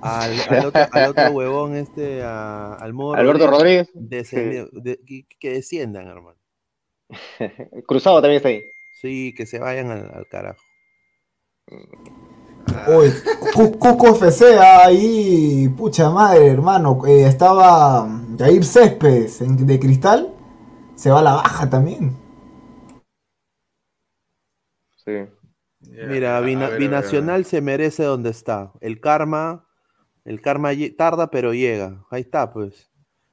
al, 0.00 0.32
al 0.48 0.66
otro, 0.66 0.82
al 0.90 1.10
otro 1.10 1.30
huevón 1.32 1.76
este, 1.76 2.22
a- 2.22 2.74
al 2.74 2.92
Modo 2.92 3.14
Alberto 3.14 3.46
Rodríguez. 3.46 3.88
descendi- 3.94 4.68
de- 4.72 4.98
que, 5.06 5.26
que 5.38 5.50
desciendan, 5.52 6.08
hermano. 6.08 6.38
Cruzado 7.86 8.20
también 8.20 8.36
está 8.38 8.48
ahí. 8.48 8.62
Sí, 9.00 9.34
que 9.36 9.46
se 9.46 9.58
vayan 9.58 9.90
al, 9.90 10.10
al 10.14 10.26
carajo. 10.28 10.62
Uy, 12.88 13.12
Cu- 13.54 13.78
Cusco 13.78 14.08
FC 14.14 14.58
ahí, 14.58 15.68
pucha 15.76 16.10
madre, 16.10 16.46
hermano. 16.48 17.00
eh, 17.06 17.26
estaba 17.26 18.08
Jair 18.38 18.64
Céspedes 18.64 19.40
en- 19.40 19.66
de 19.66 19.78
cristal. 19.78 20.34
Se 20.94 21.10
va 21.10 21.20
a 21.20 21.22
la 21.22 21.32
baja 21.34 21.68
también. 21.70 22.16
Sí. 25.04 25.12
Mira, 26.06 26.36
a 26.36 26.40
Bina- 26.40 26.60
ver, 26.60 26.68
a 26.68 26.70
ver, 26.70 26.78
Binacional 26.80 27.44
se 27.44 27.60
merece 27.60 28.04
donde 28.04 28.30
está. 28.30 28.72
El 28.80 29.00
karma, 29.00 29.66
el 30.24 30.40
karma 30.40 30.70
tarda, 30.96 31.30
pero 31.30 31.52
llega. 31.54 32.04
Ahí 32.10 32.20
está, 32.22 32.52
pues. 32.52 32.90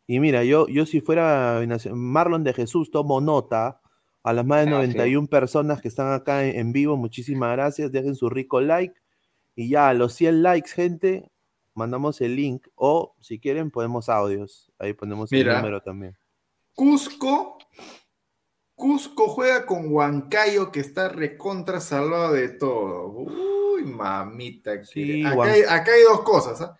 Y 0.08 0.20
mira, 0.20 0.44
yo, 0.44 0.68
yo 0.68 0.86
si 0.88 1.02
fuera 1.02 1.62
Marlon 1.94 2.44
de 2.44 2.54
Jesús, 2.54 2.90
tomo 2.90 3.22
nota 3.22 3.80
a 4.24 4.34
las 4.34 4.44
más 4.46 4.66
de 4.66 4.72
Ah, 4.74 4.82
sí. 4.82 4.88
91 4.88 5.28
personas 5.28 5.82
que 5.82 5.88
están 5.88 6.12
acá 6.12 6.44
en, 6.46 6.56
en 6.58 6.72
vivo. 6.72 6.98
Muchísimas 6.98 7.52
gracias. 7.52 7.92
Dejen 7.92 8.16
su 8.16 8.30
rico 8.30 8.60
like. 8.62 8.96
Y 9.56 9.70
ya, 9.70 9.90
a 9.90 9.94
los 9.94 10.14
100 10.14 10.42
likes, 10.42 10.72
gente, 10.72 11.30
mandamos 11.76 12.20
el 12.22 12.36
link. 12.36 12.66
O 12.74 13.16
si 13.20 13.40
quieren, 13.40 13.70
ponemos 13.70 14.10
audios. 14.10 14.72
Ahí 14.80 14.94
ponemos 14.94 15.32
el 15.32 15.46
número 15.48 15.82
también. 15.82 16.18
Cusco. 16.74 17.60
Cusco 18.80 19.28
juega 19.28 19.66
con 19.66 19.92
Huancayo, 19.92 20.72
que 20.72 20.80
está 20.80 21.10
recontra 21.10 21.82
salvado 21.82 22.32
de 22.32 22.48
todo. 22.48 23.08
Uy, 23.10 23.84
mamita. 23.84 24.86
Sí, 24.86 25.22
que- 25.22 25.28
acá, 25.28 25.44
hay, 25.44 25.62
acá 25.64 25.92
hay 25.92 26.04
dos 26.04 26.22
cosas. 26.22 26.62
¿ah? 26.62 26.78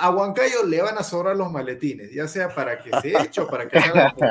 A 0.00 0.10
Huancayo 0.10 0.64
le 0.66 0.82
van 0.82 0.98
a 0.98 1.02
sobrar 1.02 1.34
los 1.34 1.50
maletines, 1.50 2.12
ya 2.12 2.28
sea 2.28 2.54
para 2.54 2.78
que 2.82 2.90
se 3.00 3.16
eche 3.22 3.40
o 3.40 3.48
para 3.48 3.66
que 3.66 3.80
salga 3.80 4.14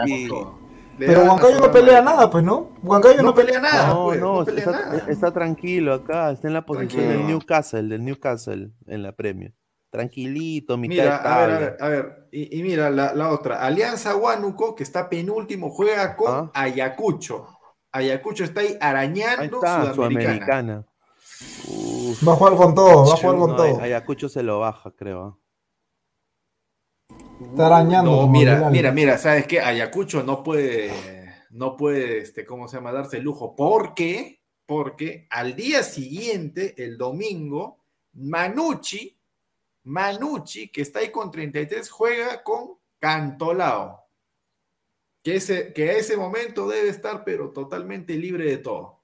Pero 0.99 1.23
Huancayo 1.23 1.59
no 1.59 1.71
pelea 1.71 1.93
maletines. 2.01 2.03
nada, 2.05 2.29
pues, 2.29 2.43
¿no? 2.43 2.71
Huancayo 2.83 3.17
no, 3.17 3.23
No 3.23 3.33
pelea 3.35 3.59
nada, 3.59 3.87
No, 3.87 4.03
pues, 4.05 4.19
no, 4.19 4.33
no 4.39 4.45
pelea 4.45 4.59
está, 4.65 4.71
nada. 4.79 5.05
está 5.09 5.33
tranquilo 5.33 5.93
acá, 5.95 6.31
está 6.31 6.47
en 6.47 6.53
la 6.53 6.63
posición 6.63 7.01
del 7.01 7.07
Tranquilo. 7.13 7.27
Newcastle, 7.39 7.89
del 7.89 8.05
Newcastle 8.05 8.69
en 8.85 9.01
la 9.01 9.11
Premier. 9.13 9.53
Tranquilito, 9.93 10.75
mitad 10.75 10.95
Mira, 10.95 11.19
de 11.19 11.29
a 11.29 11.37
ver, 11.45 11.51
a 11.51 11.59
ver, 11.59 11.77
a 11.81 11.87
ver. 11.87 12.27
Y, 12.31 12.59
y 12.59 12.63
mira 12.63 12.89
la, 12.89 13.13
la 13.13 13.29
otra. 13.29 13.61
Alianza 13.63 14.15
Huánuco, 14.15 14.73
que 14.73 14.81
está 14.81 15.07
penúltimo, 15.07 15.69
juega 15.69 16.15
con 16.15 16.33
Ah. 16.33 16.51
Ayacucho. 16.55 17.47
Ayacucho 17.91 18.43
está 18.43 18.61
ahí 18.61 18.69
Ahí 18.69 18.77
arañando 18.81 19.57
está, 19.57 19.93
Sudamericana. 19.93 20.83
Sudamericana. 20.83 20.85
Va 22.27 22.33
a 22.33 22.35
jugar 22.35 22.55
con 22.55 22.73
todo, 22.73 23.05
va 23.05 23.13
a 23.13 23.17
jugar 23.17 23.37
con 23.37 23.49
no, 23.51 23.55
todo. 23.55 23.81
Ayacucho 23.81 24.29
se 24.29 24.41
lo 24.41 24.61
baja, 24.61 24.89
creo. 24.97 25.21
¿ah? 25.21 25.37
Está 27.51 27.67
arañando. 27.67 28.09
No, 28.09 28.27
mira, 28.27 28.71
mira, 28.71 28.91
mira, 28.91 29.19
¿sabes 29.19 29.45
qué? 29.45 29.61
Ayacucho 29.61 30.23
no 30.23 30.41
puede, 30.41 30.91
no 31.51 31.77
puede, 31.77 32.17
este, 32.17 32.47
¿cómo 32.47 32.67
se 32.67 32.77
llama? 32.77 32.91
Darse 32.91 33.17
el 33.17 33.23
lujo. 33.25 33.55
¿Por 33.55 33.93
qué? 33.93 34.41
Porque 34.65 35.27
al 35.29 35.55
día 35.55 35.83
siguiente, 35.83 36.73
el 36.83 36.97
domingo, 36.97 37.77
Manucci, 38.13 39.19
Manucci, 39.83 40.69
que 40.69 40.81
está 40.81 40.99
ahí 40.99 41.11
con 41.11 41.29
33, 41.31 41.89
juega 41.89 42.43
con 42.43 42.77
Cantolao. 42.99 44.01
Que, 45.23 45.35
ese, 45.37 45.71
que 45.73 45.89
a 45.89 45.93
ese 45.93 46.17
momento 46.17 46.67
debe 46.67 46.89
estar, 46.89 47.23
pero 47.23 47.51
totalmente 47.51 48.15
libre 48.17 48.45
de 48.45 48.57
todo. 48.57 49.03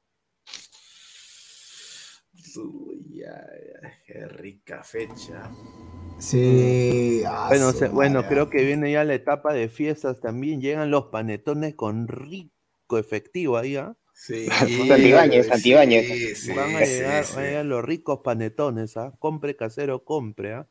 Uy, 2.58 3.24
ay, 3.24 3.62
ay, 3.84 3.92
qué 4.06 4.26
rica 4.28 4.84
fecha. 4.84 5.50
Sí. 6.20 7.22
ah, 7.26 7.46
Bueno, 7.50 7.72
se- 7.72 7.88
bueno, 7.90 8.24
creo 8.28 8.50
que 8.50 8.64
viene 8.66 8.92
ya 8.92 9.04
la 9.04 9.14
etapa 9.14 9.54
de 9.54 9.70
fiestas 9.70 10.20
también. 10.20 10.60
Llegan 10.62 10.92
los 10.92 11.06
panetones 11.06 11.76
con 11.76 12.08
rico 12.08 12.98
efectivo 12.98 13.58
ahí, 13.58 13.76
¿ah? 13.78 13.96
Sí, 14.20 14.48
Santibáñez, 14.88 15.48
Santibáñez. 15.48 16.06
sí, 16.06 16.36
sí, 16.36 16.54
van, 16.54 16.76
a 16.76 16.80
sí, 16.84 16.92
llegar, 16.92 17.24
sí. 17.24 17.36
van 17.38 17.46
a 17.46 17.48
llegar 17.48 17.66
los 17.66 17.86
ricos 17.86 18.20
panetones, 18.22 18.98
¿ah? 18.98 19.14
Compre 19.18 19.56
casero, 19.56 20.04
compre, 20.04 20.56
¿ah? 20.56 20.68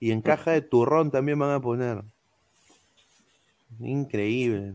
Y 0.00 0.10
en 0.10 0.20
caja 0.20 0.50
de 0.50 0.62
turrón 0.62 1.12
también 1.12 1.38
van 1.38 1.52
a 1.52 1.60
poner. 1.60 2.02
Increíble. 3.78 4.74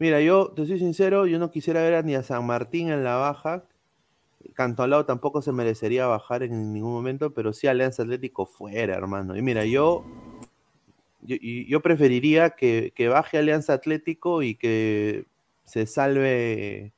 Mira, 0.00 0.20
yo 0.20 0.48
te 0.56 0.66
soy 0.66 0.80
sincero, 0.80 1.26
yo 1.26 1.38
no 1.38 1.52
quisiera 1.52 1.82
ver 1.82 1.94
a 1.94 2.02
ni 2.02 2.16
a 2.16 2.24
San 2.24 2.44
Martín 2.46 2.90
en 2.90 3.04
la 3.04 3.14
baja. 3.14 3.62
Cantolao 4.54 5.06
tampoco 5.06 5.40
se 5.40 5.52
merecería 5.52 6.08
bajar 6.08 6.42
en 6.42 6.72
ningún 6.72 6.92
momento, 6.92 7.32
pero 7.32 7.52
sí 7.52 7.68
Alianza 7.68 8.02
Atlético 8.02 8.44
fuera, 8.44 8.96
hermano. 8.96 9.36
Y 9.36 9.40
mira, 9.40 9.64
yo, 9.64 10.04
yo, 11.22 11.36
yo 11.36 11.80
preferiría 11.80 12.50
que, 12.50 12.92
que 12.96 13.06
baje 13.06 13.38
Alianza 13.38 13.72
Atlético 13.72 14.42
y 14.42 14.56
que 14.56 15.26
se 15.64 15.86
salve 15.86 16.93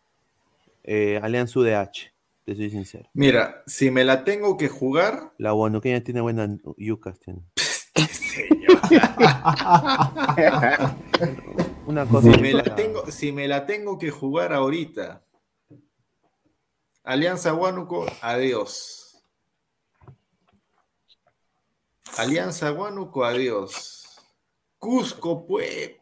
eh, 0.87 1.21
Alianza 1.23 1.59
UDH, 1.59 2.13
te 2.45 2.55
soy 2.55 2.71
sincero. 2.71 3.11
Mira, 3.13 3.63
si 3.67 3.91
me 3.91 4.05
la 4.05 4.25
tengo 4.25 4.57
que 4.57 4.69
jugar, 4.69 5.33
La 5.37 5.51
guanuqueña 5.51 6.01
tiene 6.03 6.21
buenas 6.21 6.51
yucas. 6.77 7.19
Tiene. 7.19 7.43
señor. 8.13 8.81
Una 11.87 12.07
cosa. 12.07 12.33
Si 12.33 12.41
me, 12.41 12.53
la 12.53 12.75
tengo, 12.75 13.11
si 13.11 13.33
me 13.33 13.49
la 13.49 13.67
tengo 13.67 13.99
que 13.99 14.11
jugar 14.11 14.53
ahorita, 14.53 15.25
Alianza 17.03 17.55
Huánuco, 17.55 18.07
adiós. 18.21 19.25
Alianza 22.17 22.73
Huánuco, 22.73 23.25
adiós. 23.25 24.21
Cusco, 24.79 25.47
pues. 25.47 25.93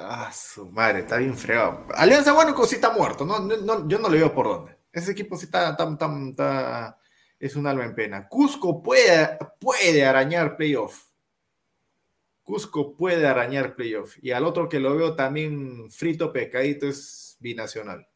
Ah, 0.00 0.30
su 0.32 0.70
madre, 0.70 1.00
está 1.00 1.18
bien 1.18 1.36
fregado. 1.36 1.86
Alianza 1.94 2.34
Huánuco 2.34 2.66
sí 2.66 2.76
está 2.76 2.90
muerto, 2.90 3.24
no, 3.24 3.38
no- 3.40 3.88
yo 3.88 3.98
no 3.98 4.08
le 4.08 4.18
veo 4.18 4.34
por 4.34 4.46
dónde. 4.46 4.76
Ese 4.92 5.12
equipo 5.12 5.36
sí 5.36 5.46
está, 5.46 5.70
está- 5.70 5.96
está- 6.28 6.98
es 7.38 7.56
un 7.56 7.66
alma 7.66 7.84
en 7.84 7.94
pena. 7.94 8.28
Cusco 8.28 8.82
puede, 8.82 9.38
puede 9.60 10.04
arañar 10.04 10.56
playoff. 10.56 11.04
Cusco 12.42 12.94
puede 12.96 13.26
arañar 13.26 13.74
playoff. 13.74 14.16
Y 14.22 14.30
al 14.32 14.44
otro 14.44 14.68
que 14.68 14.78
lo 14.80 14.96
veo 14.96 15.14
también 15.14 15.90
frito, 15.90 16.32
pescadito, 16.32 16.86
es 16.86 17.36
binacional. 17.40 18.06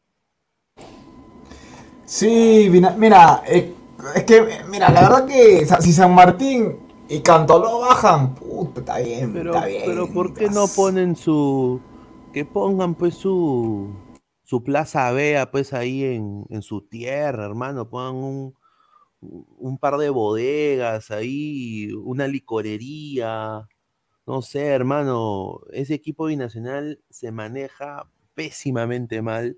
Sí, 2.05 2.69
mira, 2.97 3.43
eh, 3.47 3.73
es 4.15 4.23
que, 4.23 4.63
mira, 4.67 4.89
la 4.89 5.01
verdad 5.01 5.27
que 5.27 5.65
si 5.81 5.93
San 5.93 6.13
Martín 6.13 6.88
y 7.09 7.21
Cantoló 7.21 7.79
bajan, 7.79 8.35
puta, 8.35 8.79
está 8.81 8.99
bien, 8.99 9.33
Pero, 9.33 9.53
está 9.53 9.65
bien. 9.65 9.83
pero 9.85 10.07
¿por 10.13 10.33
qué 10.33 10.49
no 10.49 10.67
ponen 10.67 11.15
su. 11.15 11.81
que 12.33 12.45
pongan 12.45 12.95
pues 12.95 13.15
su. 13.15 13.89
su 14.43 14.63
plaza 14.63 15.11
Bea 15.11 15.51
pues 15.51 15.73
ahí 15.73 16.03
en, 16.03 16.45
en 16.49 16.61
su 16.61 16.81
tierra, 16.81 17.45
hermano? 17.45 17.89
Pongan 17.89 18.15
un, 18.15 18.55
un 19.21 19.77
par 19.79 19.97
de 19.97 20.09
bodegas 20.09 21.11
ahí, 21.11 21.91
una 21.93 22.27
licorería. 22.27 23.67
No 24.27 24.41
sé, 24.43 24.67
hermano. 24.67 25.61
Ese 25.71 25.95
equipo 25.95 26.25
binacional 26.25 27.01
se 27.09 27.31
maneja 27.31 28.09
pésimamente 28.35 29.21
mal 29.21 29.57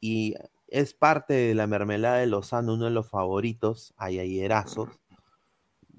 y 0.00 0.34
es 0.68 0.94
parte 0.94 1.34
de 1.34 1.54
la 1.54 1.66
mermelada 1.66 2.18
de 2.18 2.26
Lozano, 2.26 2.74
uno 2.74 2.86
de 2.86 2.90
los 2.90 3.08
favoritos, 3.08 3.94
hay 3.96 4.18
ayerazos. 4.18 4.88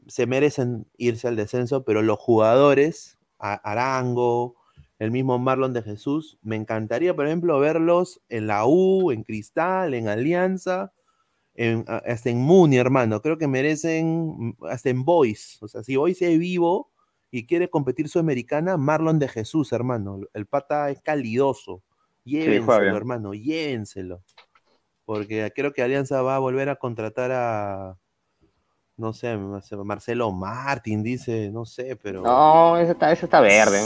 Se 0.09 0.25
merecen 0.25 0.87
irse 0.97 1.27
al 1.27 1.35
descenso, 1.35 1.83
pero 1.83 2.01
los 2.01 2.19
jugadores, 2.19 3.17
Arango, 3.37 4.55
el 4.97 5.11
mismo 5.11 5.39
Marlon 5.39 5.71
de 5.71 5.81
Jesús, 5.81 6.37
me 6.41 6.57
encantaría, 6.57 7.15
por 7.15 7.25
ejemplo, 7.25 7.57
verlos 7.59 8.21
en 8.27 8.47
la 8.47 8.65
U, 8.65 9.11
en 9.11 9.23
Cristal, 9.23 9.93
en 9.93 10.09
Alianza, 10.09 10.91
en- 11.55 11.85
hasta 11.87 12.29
en 12.29 12.39
Muni, 12.39 12.77
hermano. 12.77 13.21
Creo 13.21 13.37
que 13.37 13.47
merecen, 13.47 14.27
mm, 14.37 14.53
hasta 14.69 14.89
en 14.89 15.05
Boys. 15.05 15.57
O 15.61 15.67
sea, 15.67 15.83
si 15.83 15.95
Boys 15.95 16.21
es 16.21 16.37
vivo 16.37 16.91
y 17.31 17.45
quiere 17.45 17.69
competir 17.69 18.09
sudamericana, 18.09 18.75
Marlon 18.75 19.19
de 19.19 19.27
Jesús, 19.27 19.71
hermano. 19.71 20.21
El 20.33 20.47
pata 20.47 20.89
es 20.89 21.01
calidoso. 21.01 21.81
Llévenselo, 22.25 22.97
hermano, 22.97 23.33
llévenselo. 23.33 24.21
Porque 25.05 25.51
creo 25.55 25.71
que 25.71 25.81
Alianza 25.81 26.21
va 26.21 26.35
a 26.35 26.39
volver 26.39 26.69
a 26.69 26.75
contratar 26.75 27.31
a, 27.31 27.97
no 28.99 29.13
sé, 29.13 29.35
Marcelo 29.37 30.31
Martín, 30.31 31.01
dice, 31.01 31.49
no 31.51 31.65
sé, 31.65 31.97
pero... 32.01 32.21
No, 32.21 32.77
ese 32.77 32.91
está, 32.91 33.11
ese 33.11 33.25
está 33.25 33.39
verde. 33.39 33.81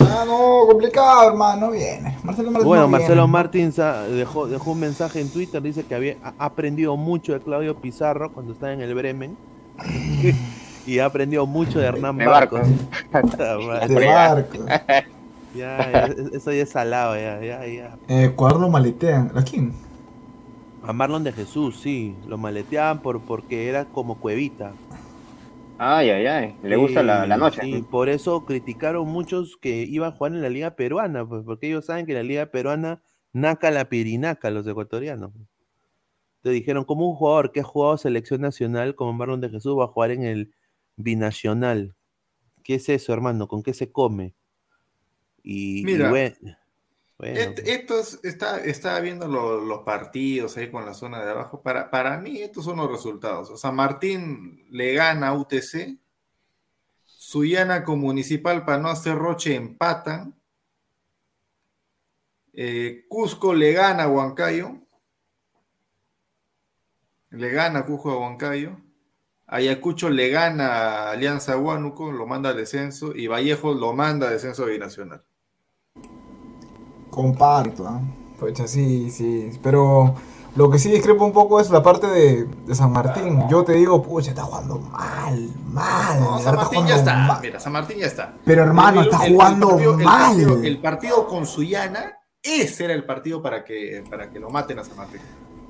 Ah, 0.00 0.24
no, 0.24 0.64
complicado, 0.68 1.28
hermano, 1.28 1.72
viene. 1.72 2.16
Marcelo 2.22 2.52
Martín 2.52 2.68
Bueno, 2.68 2.84
no. 2.84 2.88
Marcelo 2.88 3.26
Martins 3.26 3.78
ah, 3.80 4.04
dejó, 4.04 4.46
dejó 4.46 4.70
un 4.70 4.80
mensaje 4.80 5.20
en 5.20 5.28
Twitter, 5.28 5.60
dice 5.60 5.84
que 5.84 5.94
había 5.94 6.16
ha 6.22 6.44
aprendido 6.44 6.96
mucho 6.96 7.32
de 7.32 7.40
Claudio 7.40 7.76
Pizarro 7.80 8.32
cuando 8.32 8.52
estaba 8.52 8.72
en 8.72 8.80
el 8.80 8.94
Bremen 8.94 9.36
y 10.86 10.98
ha 11.00 11.06
aprendido 11.06 11.44
mucho 11.44 11.80
de 11.80 11.86
Hernán 11.86 12.16
De 12.16 12.26
Barcos. 12.26 12.60
Barcos. 13.10 13.38
Madre. 13.66 13.94
De 13.94 14.06
barco. 14.06 14.58
Ya, 15.54 15.90
ya, 15.90 16.14
eso 16.32 16.52
ya 16.52 16.62
es 16.62 16.70
salado, 16.70 17.16
ya, 17.16 17.40
ya, 17.40 17.66
ya. 17.66 17.96
Eh, 18.06 18.26
Ecuador 18.26 18.60
lo 18.60 18.68
maletean. 18.68 19.32
¿A 19.34 19.42
quién? 19.42 19.72
A 20.88 20.94
Marlon 20.94 21.22
de 21.22 21.34
Jesús, 21.34 21.78
sí, 21.80 22.16
lo 22.26 22.38
maleteaban 22.38 23.02
por, 23.02 23.20
porque 23.20 23.68
era 23.68 23.84
como 23.84 24.18
cuevita. 24.18 24.72
Ay, 25.76 26.08
ay, 26.08 26.26
ay. 26.26 26.56
Le 26.62 26.76
gusta 26.76 27.02
la, 27.02 27.26
noche. 27.36 27.60
Sí, 27.60 27.84
por 27.90 28.08
eso 28.08 28.46
criticaron 28.46 29.06
muchos 29.06 29.58
que 29.58 29.82
iban 29.82 30.08
a 30.08 30.16
jugar 30.16 30.32
en 30.32 30.40
la 30.40 30.48
liga 30.48 30.76
peruana, 30.76 31.28
pues, 31.28 31.44
porque 31.44 31.66
ellos 31.66 31.84
saben 31.84 32.06
que 32.06 32.14
la 32.14 32.22
liga 32.22 32.46
peruana 32.46 33.02
naca 33.34 33.70
la 33.70 33.90
pirinaca 33.90 34.48
los 34.48 34.66
ecuatorianos. 34.66 35.32
Te 36.40 36.48
dijeron, 36.48 36.84
como 36.84 37.06
un 37.06 37.16
jugador 37.16 37.52
que 37.52 37.60
ha 37.60 37.64
jugado 37.64 37.98
selección 37.98 38.40
nacional 38.40 38.94
como 38.94 39.12
Marlon 39.12 39.42
de 39.42 39.50
Jesús 39.50 39.78
va 39.78 39.84
a 39.84 39.88
jugar 39.88 40.10
en 40.12 40.22
el 40.22 40.54
binacional. 40.96 41.96
¿Qué 42.64 42.76
es 42.76 42.88
eso, 42.88 43.12
hermano? 43.12 43.46
¿Con 43.46 43.62
qué 43.62 43.74
se 43.74 43.92
come? 43.92 44.32
Y, 45.42 45.80
y 45.80 45.84
Mira, 45.84 46.08
bueno, 46.08 46.56
Et- 47.20 47.58
estos, 47.66 48.20
está, 48.22 48.62
estaba 48.62 49.00
viendo 49.00 49.26
lo- 49.26 49.60
los 49.60 49.82
partidos 49.82 50.56
ahí 50.56 50.70
con 50.70 50.86
la 50.86 50.94
zona 50.94 51.24
de 51.24 51.30
abajo. 51.32 51.62
Para, 51.62 51.90
para 51.90 52.18
mí, 52.18 52.40
estos 52.40 52.64
son 52.64 52.76
los 52.76 52.90
resultados. 52.90 53.50
O 53.50 53.56
sea, 53.56 53.72
Martín 53.72 54.66
le 54.70 54.94
gana 54.94 55.28
a 55.28 55.34
UTC. 55.34 55.98
Suyana 57.04 57.82
con 57.82 57.98
Municipal 57.98 58.64
para 58.64 58.78
no 58.78 58.88
hacer 58.88 59.16
Roche 59.16 59.54
empatan. 59.56 60.34
Eh, 62.52 63.04
Cusco 63.08 63.52
le 63.52 63.72
gana 63.72 64.04
a 64.04 64.08
Huancayo. 64.08 64.78
Le 67.30 67.50
gana 67.50 67.80
a 67.80 67.86
Cusco 67.86 68.10
a 68.12 68.18
Huancayo. 68.18 68.80
Ayacucho 69.46 70.08
le 70.10 70.28
gana 70.28 70.66
a 70.68 71.10
Alianza 71.12 71.56
Huánuco, 71.56 72.12
lo 72.12 72.26
manda 72.26 72.50
al 72.50 72.56
descenso. 72.56 73.12
Y 73.14 73.26
Vallejo 73.26 73.74
lo 73.74 73.92
manda 73.92 74.28
a 74.28 74.30
descenso 74.30 74.66
binacional. 74.66 75.24
Comparto, 77.10 77.86
¿ah? 77.86 78.00
Pucha, 78.38 78.66
sí, 78.68 79.10
sí. 79.10 79.50
Pero 79.62 80.14
lo 80.54 80.70
que 80.70 80.78
sí 80.78 80.90
discrepo 80.90 81.24
un 81.24 81.32
poco 81.32 81.60
es 81.60 81.70
la 81.70 81.82
parte 81.82 82.06
de, 82.06 82.44
de 82.66 82.74
San 82.74 82.92
Martín. 82.92 83.44
Yo 83.48 83.64
te 83.64 83.72
digo, 83.72 84.02
pucha, 84.02 84.30
está 84.30 84.42
jugando 84.42 84.78
mal, 84.78 85.50
mal. 85.72 86.20
No, 86.20 86.38
San 86.38 86.54
Martín 86.56 86.80
está 86.80 86.88
ya 86.94 86.96
está. 86.96 87.14
mal. 87.16 87.38
Mira, 87.42 87.60
San 87.60 87.72
Martín 87.72 87.98
ya 87.98 88.06
está. 88.06 88.34
Pero 88.44 88.62
hermano, 88.62 89.02
está 89.02 89.18
jugando 89.18 89.68
partido, 89.70 89.90
el 89.98 90.04
mal. 90.04 90.26
partido- 90.36 90.62
el 90.62 90.78
partido 90.80 91.26
con 91.26 91.46
Suyana, 91.46 92.12
ese 92.42 92.84
era 92.84 92.94
el 92.94 93.04
partido 93.04 93.42
para 93.42 93.64
que, 93.64 94.04
para 94.08 94.30
que 94.30 94.38
lo 94.38 94.50
maten 94.50 94.78
a 94.78 94.84
San 94.84 94.96
Martín. 94.96 95.20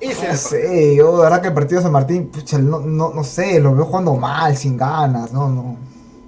Ese 0.01 0.27
era 0.27 0.35
No 0.35 0.39
partido. 0.41 0.61
sé, 0.71 0.97
yo 0.97 1.17
de 1.17 1.23
verdad 1.23 1.41
que 1.43 1.49
el 1.49 1.55
partido 1.55 1.79
de 1.79 1.83
San 1.85 1.93
Martín, 1.93 2.29
pucha, 2.29 2.59
no, 2.59 2.81
no, 2.81 3.11
no 3.15 3.25
sé, 3.25 3.59
lo 3.61 3.75
veo 3.75 3.85
jugando 3.87 4.15
mal, 4.15 4.57
sin 4.57 4.77
ganas, 4.77 5.33
no, 5.33 5.49
no. 5.49 5.77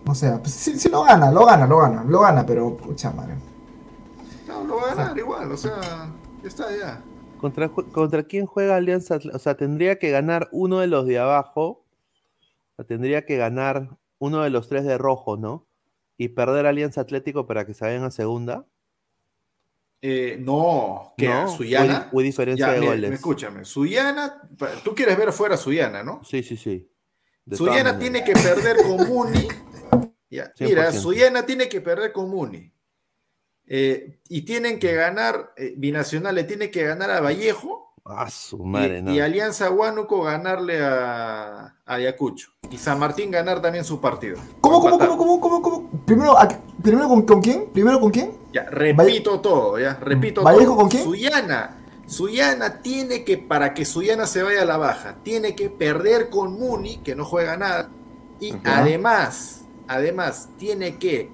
No 0.05 0.15
sé, 0.15 0.31
pues 0.41 0.53
sí, 0.55 0.79
sí 0.79 0.89
lo 0.89 1.03
gana, 1.05 1.31
lo 1.31 1.45
gana, 1.45 1.67
lo 1.67 1.79
gana, 1.79 2.03
lo 2.05 2.21
gana, 2.21 2.45
pero 2.47 2.75
pucha 2.77 3.13
madre. 3.13 3.35
No, 4.51 4.65
lo 4.65 4.77
va 4.77 4.93
a 4.93 4.95
ganar 4.95 5.17
igual, 5.19 5.53
o 5.53 5.57
sea, 5.57 5.81
ya 6.43 6.49
está 6.49 6.77
ya. 6.77 7.03
¿Contra, 7.41 7.69
¿Contra 7.71 8.23
quién 8.25 8.45
juega 8.47 8.77
Alianza? 8.77 9.19
O 9.33 9.39
sea, 9.39 9.57
tendría 9.57 9.99
que 9.99 10.11
ganar 10.11 10.49
uno 10.53 10.81
de 10.81 10.89
los 10.89 11.07
de 11.07 11.19
abajo. 11.19 11.85
O 12.73 12.75
sea, 12.77 12.85
tendría 12.85 13.25
que 13.25 13.37
ganar 13.37 13.97
uno 14.19 14.43
de 14.43 14.51
los 14.51 14.69
tres 14.69 14.85
de 14.85 14.99
rojo, 14.99 15.37
¿no? 15.37 15.67
Y 16.19 16.29
perder 16.29 16.67
Alianza 16.67 17.01
Atlético 17.01 17.47
para 17.47 17.65
que 17.65 17.73
se 17.73 17.85
vayan 17.87 18.05
a 18.05 18.11
segunda. 18.11 18.67
Eh, 20.03 20.39
no, 20.41 21.15
que 21.17 21.29
No, 21.29 21.49
Suyana. 21.49 22.09
o 22.13 22.17
di- 22.17 22.19
o 22.19 22.23
diferencia 22.23 22.67
Ya, 22.69 22.73
de 22.75 22.81
mira, 22.81 22.93
goles. 22.93 23.13
Escúchame, 23.13 23.65
Suyana, 23.65 24.49
tú 24.83 24.95
quieres 24.95 25.17
ver 25.17 25.33
fuera 25.33 25.57
Suyana, 25.57 26.03
¿no? 26.03 26.23
Sí, 26.25 26.43
sí, 26.43 26.57
sí. 26.57 26.91
De 27.45 27.57
Suyana 27.57 27.99
tiene 27.99 28.25
que 28.25 28.33
perder 28.33 28.77
con 28.87 29.07
Muni. 29.09 29.49
Ya, 30.31 30.53
Mira, 30.61 30.91
100%. 30.93 31.01
Suyana 31.01 31.45
tiene 31.47 31.69
que 31.69 31.81
perder 31.81 32.13
con 32.13 32.31
Muni. 32.31 32.73
Eh, 33.73 34.19
y 34.29 34.43
tienen 34.43 34.81
que 34.81 34.95
ganar, 34.95 35.53
eh, 35.57 35.75
Binacional 35.77 36.35
le 36.35 36.43
tiene 36.43 36.73
que 36.73 36.83
ganar 36.83 37.09
a 37.13 37.21
Vallejo 37.21 37.95
su 38.29 38.57
y, 38.57 38.63
madre, 38.67 39.01
no. 39.01 39.13
y 39.13 39.21
Alianza 39.21 39.71
Huánuco 39.71 40.23
ganarle 40.23 40.83
a, 40.83 41.77
a 41.87 41.95
Ayacucho. 41.95 42.49
Y 42.69 42.79
San 42.79 42.99
Martín 42.99 43.31
ganar 43.31 43.63
también 43.63 43.85
su 43.85 44.01
partido. 44.01 44.39
¿Cómo, 44.61 44.81
cómo, 44.81 44.99
cómo, 44.99 45.17
cómo, 45.17 45.41
cómo, 45.41 45.63
cómo? 45.63 45.91
Primero, 46.05 46.37
¿a- 46.37 46.49
primero 46.83 47.09
con, 47.09 47.23
con 47.23 47.41
quién? 47.41 47.67
¿Primero 47.73 48.01
con 48.01 48.11
quién? 48.11 48.33
Ya, 48.53 48.65
repito 48.65 49.41
todo, 49.41 49.79
ya, 49.79 49.95
repito 50.01 50.43
¿Vallejo 50.43 50.73
todo. 50.73 50.77
con 50.77 50.89
quién? 50.89 51.05
Suyana. 51.05 51.77
Suyana 52.07 52.83
tiene 52.83 53.23
que, 53.23 53.39
para 53.39 53.73
que 53.73 53.85
Suyana 53.85 54.27
se 54.27 54.43
vaya 54.43 54.63
a 54.63 54.65
la 54.65 54.79
baja, 54.79 55.19
tiene 55.23 55.55
que 55.55 55.71
perder 55.71 56.29
con 56.29 56.55
Muni, 56.55 56.99
que 57.05 57.15
no 57.15 57.25
juega 57.25 57.57
nada. 57.57 57.89
Y 58.41 58.53
además, 58.65 59.65
además, 59.87 60.49
tiene 60.59 60.97
que 60.99 61.31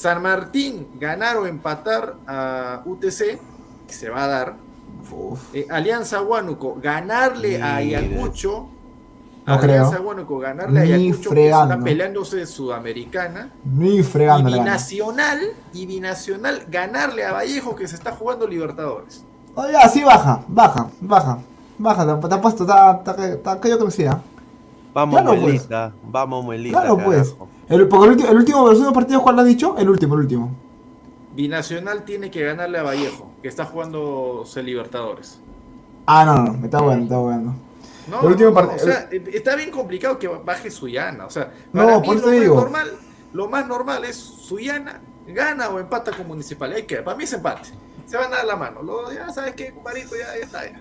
San 0.00 0.22
Martín 0.22 0.86
ganar 0.98 1.36
o 1.36 1.46
empatar 1.46 2.14
a 2.26 2.80
UTC, 2.86 3.38
que 3.86 3.92
se 3.92 4.08
va 4.08 4.24
a 4.24 4.28
dar. 4.28 4.56
Eh, 5.52 5.66
Alianza 5.70 6.22
Huánuco, 6.22 6.76
ganarle 6.80 7.60
a. 7.62 7.76
Ayacucho. 7.76 8.68
No 9.46 9.54
Alianza 9.54 9.96
creo. 9.96 10.02
Huánuco, 10.06 10.38
ganarle 10.38 10.80
a 10.80 10.82
Ayacucho, 10.84 11.22
que 11.30 11.34
fregando. 11.36 11.74
está 11.74 11.84
peleándose 11.84 12.46
Sudamericana. 12.46 13.50
Ni 13.64 13.96
Y 13.98 14.02
fregando 14.02 14.44
gana. 14.50 14.62
binacional, 14.62 15.40
y 15.74 15.84
binacional 15.86 16.64
ganarle 16.68 17.24
a 17.24 17.32
Vallejo 17.32 17.74
que 17.76 17.86
se 17.86 17.96
está 17.96 18.12
jugando 18.12 18.46
Libertadores. 18.46 19.22
Oye, 19.54 19.76
así 19.76 20.02
baja, 20.02 20.42
baja, 20.48 20.88
baja, 21.00 21.38
baja, 21.76 22.20
te, 22.20 22.28
te 22.28 22.34
apuesto, 22.36 22.62
está, 22.62 23.02
que- 23.16 23.60
que 23.60 23.68
yo 23.68 23.76
creo 23.76 23.86
que 23.86 23.90
sí, 23.90 24.06
¿ah? 24.06 24.20
Vamos, 24.94 25.14
Claro, 25.20 25.30
pues. 25.32 25.42
muelita. 25.42 25.92
Vamos, 26.04 26.44
muelita. 26.44 26.80
Claro, 26.80 26.98
pues. 27.04 27.34
El, 27.70 27.88
porque 27.88 28.08
el, 28.10 28.16
ulti- 28.18 28.28
el 28.28 28.36
último, 28.36 28.68
el 28.68 28.74
último 28.76 28.92
partido, 28.92 29.22
¿cuál 29.22 29.38
has 29.38 29.46
dicho? 29.46 29.76
El 29.78 29.88
último, 29.88 30.14
el 30.16 30.20
último. 30.20 30.50
Binacional 31.34 32.04
tiene 32.04 32.30
que 32.30 32.42
ganarle 32.44 32.78
a 32.78 32.82
Vallejo, 32.82 33.30
que 33.40 33.48
está 33.48 33.64
jugando 33.64 34.44
C 34.44 34.62
Libertadores. 34.62 35.38
Ah, 36.06 36.24
no, 36.24 36.42
no, 36.42 36.52
me 36.54 36.64
está 36.66 36.80
bueno, 36.82 36.98
me 36.98 37.04
está 37.04 37.18
bueno. 37.18 37.54
No, 38.10 38.20
El 38.22 38.26
último 38.26 38.50
no, 38.50 38.70
o 38.74 38.78
sea, 38.78 39.08
eh, 39.12 39.22
está 39.32 39.54
bien 39.54 39.70
complicado 39.70 40.18
que 40.18 40.26
baje 40.26 40.70
Suyana. 40.70 41.26
O 41.26 41.30
sea, 41.30 41.52
No, 41.72 41.86
para 41.86 42.00
mí 42.00 42.06
por 42.08 42.16
lo 42.16 42.22
más 42.26 42.40
digo. 42.40 42.54
normal, 42.56 42.90
lo 43.32 43.48
más 43.48 43.66
normal 43.68 44.04
es 44.04 44.16
Suyana 44.16 45.00
gana 45.28 45.68
o 45.68 45.78
empata 45.78 46.10
con 46.10 46.26
Municipal. 46.26 46.72
Hay 46.72 46.82
que, 46.82 46.96
para 46.96 47.16
mí 47.16 47.22
es 47.22 47.32
empate. 47.32 47.68
Se 48.06 48.16
van 48.16 48.32
a 48.32 48.38
dar 48.38 48.46
la 48.46 48.56
mano. 48.56 48.82
Lo, 48.82 49.12
ya 49.12 49.30
sabes 49.30 49.54
que, 49.54 49.70
compadrito, 49.70 50.16
ya, 50.16 50.36
ya 50.36 50.44
está. 50.44 50.64
Ya. 50.64 50.80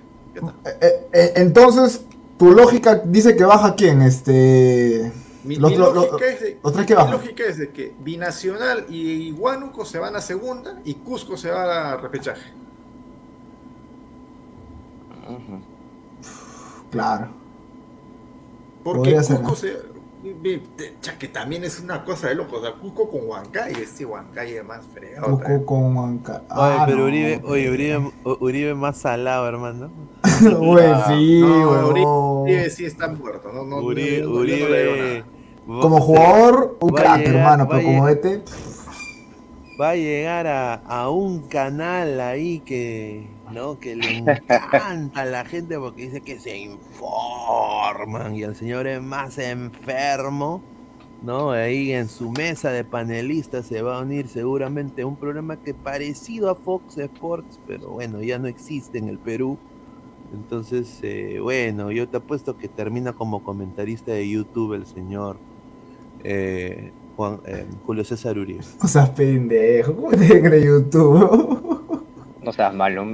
Eh, 0.81 1.07
eh, 1.13 1.33
entonces, 1.35 2.03
tu 2.39 2.51
lógica 2.51 2.95
dice 3.05 3.35
que 3.35 3.43
baja 3.43 3.75
quién, 3.75 4.01
este... 4.01 5.11
Mi, 5.43 5.55
los, 5.55 5.71
mi 5.71 5.77
los- 5.77 5.93
lógica 5.95 6.13
los- 6.13 6.21
es 6.33 6.39
de, 6.41 6.59
tres 6.73 6.85
que 6.85 6.95
mi 6.95 7.11
lógica 7.11 7.43
es 7.45 7.57
de 7.57 7.69
que 7.71 7.95
Binacional 7.99 8.85
y 8.89 9.31
Huánuco 9.31 9.85
se 9.85 9.97
van 9.99 10.15
a 10.15 10.21
segunda 10.21 10.81
y 10.83 10.95
Cusco 10.95 11.37
se 11.37 11.49
va 11.49 11.93
a 11.93 11.97
repechaje. 11.97 12.51
Claro. 16.91 17.29
Porque 18.83 19.11
Cusco 19.15 19.55
se. 19.55 19.77
Que 21.19 21.27
también 21.29 21.63
es 21.63 21.79
una 21.79 22.03
cosa 22.03 22.27
de 22.29 22.35
loco. 22.35 22.57
O 22.57 22.61
sea, 22.61 22.73
Cusco 22.73 23.09
con 23.09 23.27
Huancay, 23.27 23.73
este 23.73 24.05
Huancay 24.05 24.55
es 24.55 24.65
más 24.65 24.85
fregado. 24.93 25.37
Cuco 25.39 25.65
con 25.65 25.95
Huanca. 25.95 26.41
Oye, 26.49 26.75
Ah, 26.79 26.83
pero 26.85 26.97
no. 26.99 27.03
Uribe, 27.05 27.41
oye, 27.45 27.69
Uribe, 27.71 28.11
Uribe 28.39 28.75
más 28.75 28.97
salado, 28.97 29.47
hermano. 29.47 29.89
Güey, 30.41 30.87
sí, 31.07 31.41
no, 31.41 31.69
huevón. 31.71 32.41
Uribe 32.43 32.69
sí 32.69 32.85
está 32.85 33.07
muerto. 33.07 33.51
No, 33.53 33.63
no, 33.63 33.77
Uribe, 33.77 34.21
no. 34.21 34.29
Uribe. 34.31 35.23
Como 35.65 36.01
jugador, 36.01 36.77
un 36.79 36.89
crack, 36.89 37.19
llegar- 37.19 37.35
hermano, 37.35 37.67
pero 37.69 37.83
como 37.83 38.07
este... 38.09 38.41
va 39.79 39.91
a 39.91 39.95
llegar 39.95 40.47
a, 40.47 40.73
a 40.73 41.09
un 41.11 41.47
canal 41.47 42.19
ahí 42.19 42.59
que 42.61 43.27
no 43.53 43.79
que 43.79 43.95
le 43.95 44.17
encanta 44.17 45.21
a 45.21 45.25
la 45.25 45.45
gente 45.45 45.77
porque 45.77 46.03
dice 46.03 46.21
que 46.21 46.39
se 46.39 46.57
informan 46.57 48.35
y 48.35 48.43
el 48.43 48.55
señor 48.55 48.87
es 48.87 49.01
más 49.01 49.37
enfermo 49.37 50.61
no 51.21 51.51
ahí 51.51 51.91
en 51.91 52.07
su 52.07 52.31
mesa 52.31 52.71
de 52.71 52.85
panelistas 52.85 53.65
se 53.65 53.81
va 53.81 53.97
a 53.97 54.01
unir 54.01 54.29
seguramente 54.29 55.01
a 55.01 55.07
un 55.07 55.17
programa 55.17 55.57
que 55.57 55.73
parecido 55.73 56.49
a 56.49 56.55
Fox 56.55 56.97
Sports 56.97 57.59
pero 57.67 57.89
bueno 57.89 58.21
ya 58.21 58.39
no 58.39 58.47
existe 58.47 58.97
en 58.97 59.09
el 59.09 59.19
Perú. 59.19 59.57
Entonces 60.33 60.99
eh, 61.03 61.39
bueno 61.41 61.91
yo 61.91 62.07
te 62.07 62.17
apuesto 62.17 62.57
que 62.57 62.69
termina 62.69 63.13
como 63.13 63.43
comentarista 63.43 64.11
de 64.13 64.29
YouTube 64.29 64.73
el 64.73 64.85
señor 64.85 65.37
eh, 66.23 66.93
Juan, 67.17 67.41
eh, 67.45 67.65
Julio 67.85 68.05
César 68.05 68.37
Uribe. 68.37 68.63
O 68.81 68.87
sea, 68.87 69.13
pendejo, 69.13 69.93
¿cómo 69.93 70.11
te 70.11 70.41
crees 70.41 70.65
YouTube? 70.65 71.75
No 72.49 72.53
seas 72.53 72.73
malo. 72.73 73.05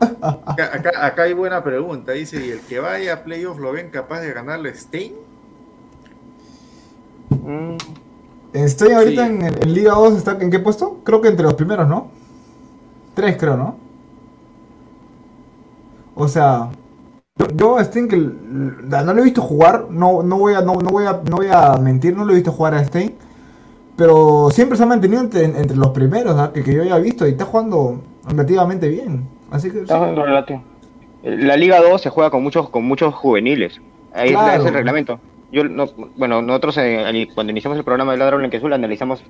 Acá, 0.00 0.70
acá- 0.74 1.06
acá 1.06 1.22
hay 1.22 1.34
buena 1.34 1.62
pregunta. 1.62 2.10
Dice: 2.10 2.44
¿y 2.44 2.50
el 2.50 2.58
que 2.62 2.80
vaya 2.80 3.12
a 3.14 3.22
playoff 3.22 3.60
lo 3.60 3.70
ven 3.70 3.90
capaz 3.90 4.20
de 4.22 4.32
ganarle 4.32 4.70
a 4.70 4.74
Stein? 4.74 5.12
Estoy 8.52 8.90
ahorita 8.92 9.24
Sí. 9.24 9.32
en, 9.34 9.42
en 9.44 9.72
Liga 9.72 9.92
2, 9.92 10.14
¿está 10.14 10.36
en 10.40 10.50
qué 10.50 10.58
puesto? 10.58 10.98
Creo 11.04 11.20
que 11.20 11.28
entre 11.28 11.44
los 11.44 11.54
primeros, 11.54 11.86
¿no? 11.88 12.08
Tres, 13.14 13.36
creo, 13.38 13.56
¿no? 13.56 13.76
O 16.16 16.26
sea, 16.26 16.70
yo, 17.54 17.78
Stein 17.84 18.08
que 18.08 18.16
no 18.16 19.14
lo 19.14 19.20
he 19.20 19.24
visto 19.24 19.42
jugar, 19.42 19.86
no, 19.90 20.24
no 20.24 20.38
voy 20.38 20.54
a, 20.54 20.60
no, 20.62 20.74
no 20.74 20.90
voy 20.90 21.04
a, 21.06 21.12
no 21.30 21.36
voy 21.36 21.46
a 21.52 21.74
mentir, 21.76 22.16
no 22.16 22.24
lo 22.24 22.32
he 22.32 22.36
visto 22.36 22.50
jugar 22.50 22.74
a 22.74 22.84
Stein, 22.84 23.14
pero 23.96 24.48
siempre 24.50 24.76
se 24.76 24.82
ha 24.82 24.86
mantenido 24.86 25.22
entre, 25.22 25.44
entre 25.44 25.76
los 25.76 25.90
primeros, 25.90 26.48
que, 26.50 26.64
que 26.64 26.74
yo 26.74 26.82
haya 26.82 26.98
visto, 26.98 27.28
y 27.28 27.30
está 27.30 27.44
jugando 27.44 28.02
relativamente 28.28 28.88
bien. 28.88 29.26
Así 29.50 29.70
que 29.70 29.80
sí. 29.86 29.92
La 31.24 31.56
Liga 31.56 31.80
2 31.80 32.00
se 32.02 32.10
juega 32.10 32.30
con 32.30 32.42
muchos, 32.42 32.68
con 32.70 32.84
muchos 32.84 33.14
juveniles. 33.14 33.80
Ahí 34.12 34.30
Claro. 34.30 34.60
es 34.62 34.66
el 34.68 34.74
reglamento. 34.74 35.20
Yo, 35.52 35.64
no- 35.64 35.86
bueno, 36.16 36.42
nosotros 36.42 36.76
eh, 36.78 37.28
cuando 37.34 37.50
iniciamos 37.50 37.78
el 37.78 37.84
programa 37.84 38.12
de 38.12 38.18
Ladrón 38.18 38.40
Blanquezul 38.40 38.72
analizamos 38.72 39.22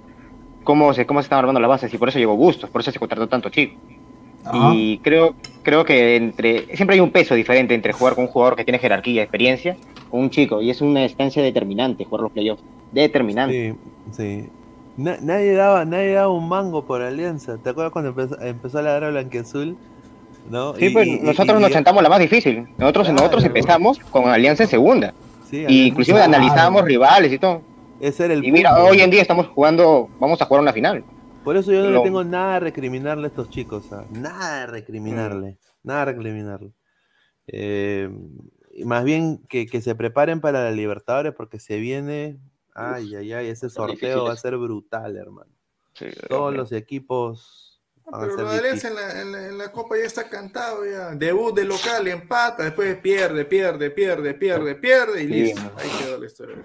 cómo 0.65 0.95
se, 0.95 1.05
cómo 1.07 1.21
se 1.21 1.25
estaban 1.27 1.43
armando 1.45 1.61
las 1.61 1.69
bases 1.69 1.93
y 1.93 1.99
por 1.99 2.09
eso 2.09 2.19
llegó 2.19 2.37
Bustos, 2.37 2.71
por 2.71 2.81
eso 2.81 2.93
se 2.93 2.99
contrató 2.99 3.27
tanto 3.29 3.49
chico. 3.51 3.75
Ajá. 4.45 4.71
Y 4.75 4.99
creo, 4.99 5.35
creo 5.63 5.85
que 5.85 6.17
entre 6.17 6.75
siempre 6.77 6.95
hay 6.95 7.01
un 7.01 7.11
peso 7.11 7.35
diferente 7.35 7.75
entre 7.75 7.93
jugar 7.93 8.15
con 8.15 8.25
un 8.25 8.31
jugador 8.31 8.57
que 8.57 8.65
tiene 8.65 8.79
jerarquía, 8.79 9.23
experiencia, 9.23 9.77
con 10.11 10.21
un 10.21 10.31
chico, 10.31 10.63
y 10.63 10.71
es 10.71 10.81
una 10.81 11.05
estancia 11.05 11.43
determinante 11.43 12.05
jugar 12.05 12.23
los 12.23 12.33
playoffs. 12.33 12.63
Determinante. 12.93 13.75
Sí, 14.13 14.43
sí. 14.43 14.49
Na- 14.97 15.19
nadie 15.21 15.53
daba, 15.55 15.85
nadie 15.85 16.13
daba 16.13 16.29
un 16.29 16.49
mango 16.49 16.85
por 16.85 17.03
Alianza. 17.03 17.59
¿Te 17.59 17.71
acuerdas 17.71 17.93
cuando 17.93 18.11
empezó, 18.11 18.41
empezó 18.41 18.79
a 18.79 18.83
ladrar 18.83 19.13
Blanquiazul? 19.13 19.77
¿No? 20.51 20.75
Sí, 20.75 20.87
Y- 20.87 20.91
pues 20.91 21.07
y- 21.07 21.21
nosotros 21.21 21.59
y- 21.59 21.63
nos 21.63 21.73
sentamos 21.73 22.03
la 22.03 22.09
más 22.09 22.19
difícil. 22.21 22.67
Nosotros, 22.77 23.07
Claro. 23.07 23.17
nosotros 23.21 23.45
empezamos 23.45 23.99
con 24.11 24.29
Alianza 24.29 24.65
en 24.65 24.69
segunda. 24.69 25.15
Sí, 25.49 25.65
y 25.69 25.87
inclusive 25.89 26.19
Claro. 26.19 26.35
analizábamos 26.35 26.83
rivales 26.85 27.33
y 27.33 27.39
todo. 27.39 27.63
Ese 28.01 28.25
era 28.25 28.35
el 28.35 28.45
Y 28.45 28.51
mira, 28.51 28.83
hoy 28.83 29.01
en 29.01 29.11
día 29.11 29.23
estamos 29.23 29.47
jugando, 29.49 30.09
vamos 30.19 30.43
a 30.43 30.47
jugar 30.47 30.63
una 30.63 30.73
final. 30.73 31.05
Por 31.45 31.57
eso 31.57 31.73
yo 31.73 31.83
no 31.83 31.91
le 31.91 32.01
tengo 32.01 32.23
nada 32.25 32.55
de 32.55 32.61
recriminarle 32.61 33.25
a 33.25 33.29
estos 33.29 33.49
chicos. 33.51 33.85
Nada 34.11 34.61
de 34.61 34.67
recriminarle. 34.67 35.59
Nada 35.83 36.01
de 36.01 36.13
recriminarle. 36.13 36.71
Eh, 37.47 38.09
más 38.85 39.05
bien 39.05 39.41
que, 39.49 39.67
que 39.67 39.81
se 39.81 39.95
preparen 39.95 40.41
para 40.41 40.65
la 40.65 40.71
Libertadores 40.71 41.33
porque 41.37 41.59
se 41.59 41.79
viene. 41.79 42.39
Ay, 42.75 43.15
ay, 43.17 43.33
ay, 43.33 43.49
ese 43.49 43.69
sorteo 43.69 43.95
difíciles. 43.95 44.25
va 44.29 44.33
a 44.33 44.37
ser 44.37 44.57
brutal, 44.57 45.17
hermano. 45.17 45.51
Sí, 45.95 46.07
Todos 46.29 46.55
los 46.55 46.73
equipos 46.73 47.83
Pero 48.11 48.27
lo 48.37 48.51
de 48.51 48.59
en 48.71 48.95
la, 48.95 49.21
en, 49.21 49.33
la, 49.33 49.49
en 49.49 49.59
la 49.59 49.71
Copa 49.73 49.97
ya 49.99 50.05
está 50.05 50.29
cantado 50.29 50.85
ya. 50.87 51.11
Debut 51.15 51.55
de 51.55 51.65
local, 51.65 52.07
empata, 52.09 52.65
después 52.65 52.97
pierde, 52.99 53.45
pierde, 53.45 53.91
pierde, 53.91 54.35
pierde, 54.35 54.75
pierde 54.75 55.23
y 55.23 55.27
Sí, 55.27 55.33
listo. 55.33 55.61
Ahí 55.77 55.91
quedó 56.03 56.19
la 56.19 56.27
historia. 56.27 56.57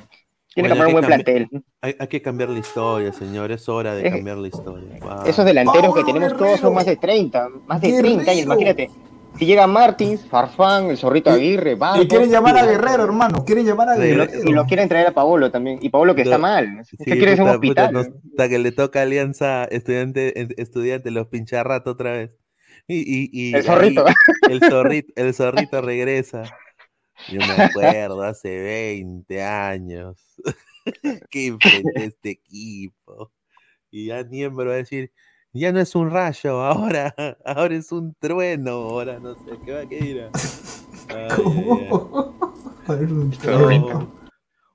Tiene 0.53 0.69
Oye, 0.71 0.75
que 0.75 0.81
hay 0.81 0.85
poner 0.85 0.87
un 0.87 0.93
buen 0.93 1.05
plantel. 1.05 1.49
Hay, 1.81 1.95
hay 1.99 2.07
que 2.07 2.21
cambiar 2.21 2.49
la 2.49 2.59
historia, 2.59 3.13
señor. 3.13 3.51
Es 3.51 3.67
hora 3.69 3.93
de 3.93 4.07
Es- 4.07 4.13
cambiar 4.15 4.37
la 4.37 4.47
historia. 4.47 4.97
Esos 5.25 5.45
delanteros 5.45 5.93
que 5.93 6.03
tenemos 6.03 6.29
todos 6.29 6.41
Guerrero. 6.41 6.57
son 6.57 6.73
más 6.73 6.85
de 6.85 6.95
30, 6.95 7.49
más 7.67 7.81
de 7.81 7.89
30 7.99 8.09
años, 8.09 8.25
Guerrero. 8.25 8.43
imagínate. 8.43 8.89
Si 9.37 9.45
llega 9.45 9.67
Martins, 9.67 10.25
Farfán, 10.25 10.89
el 10.89 10.97
zorrito 10.97 11.29
Aguirre, 11.29 11.75
Barcos, 11.75 12.05
Y 12.05 12.07
quieren 12.07 12.29
llamar 12.31 12.57
a 12.57 12.65
Guerrero, 12.65 13.03
hermano. 13.03 13.45
Quieren 13.45 13.65
llamar 13.65 13.89
a 13.89 13.95
lo, 13.95 14.01
Guerrero. 14.01 14.31
y 14.49 14.51
lo 14.53 14.65
quieren 14.65 14.89
traer 14.89 15.07
a 15.07 15.11
Paolo 15.13 15.51
también. 15.51 15.79
Y 15.81 15.89
Paolo 15.89 16.15
que 16.15 16.23
está 16.23 16.37
mal. 16.37 16.83
Sí, 16.85 16.97
¿Qué 16.97 17.17
quiere 17.17 17.35
ser 17.35 17.45
un 17.45 17.59
puta, 17.61 17.85
hospital? 17.85 18.13
hasta 18.31 18.49
que 18.49 18.59
le 18.59 18.71
toca 18.71 19.01
Alianza 19.01 19.65
estudiante, 19.65 20.61
estudiante 20.61 21.11
los 21.11 21.27
pincharrato 21.27 21.91
otra 21.91 22.11
vez. 22.13 22.31
Y, 22.87 22.97
y, 22.99 23.29
y 23.31 23.53
El 23.53 23.63
zorrito. 23.63 24.05
ahí 24.07 24.13
el 24.49 24.61
zorrito, 24.61 25.13
el 25.15 25.33
zorrito 25.33 25.81
regresa. 25.81 26.43
Yo 27.29 27.39
me 27.39 27.63
acuerdo, 27.63 28.21
hace 28.23 28.59
20 28.61 29.43
años 29.43 30.17
que 31.29 31.47
enfrenté 31.47 32.05
este 32.05 32.29
equipo. 32.31 33.31
Y 33.91 34.07
ya 34.07 34.23
Niembro 34.23 34.67
va 34.67 34.73
a 34.73 34.77
decir, 34.77 35.11
ya 35.57 35.71
no 35.71 35.79
es 35.79 35.95
un 35.95 36.09
rayo, 36.11 36.61
ahora, 36.61 37.13
ahora 37.45 37.75
es 37.75 37.91
un 37.91 38.13
trueno, 38.19 38.71
ahora 38.71 39.19
no 39.19 39.33
sé 39.35 39.51
qué 39.65 39.73
va 39.73 39.79
a 39.79 39.85
dirá. 39.85 40.29
Ay, 41.09 41.29
ay, 42.87 42.99
ay. 43.67 43.79
No. 43.79 44.11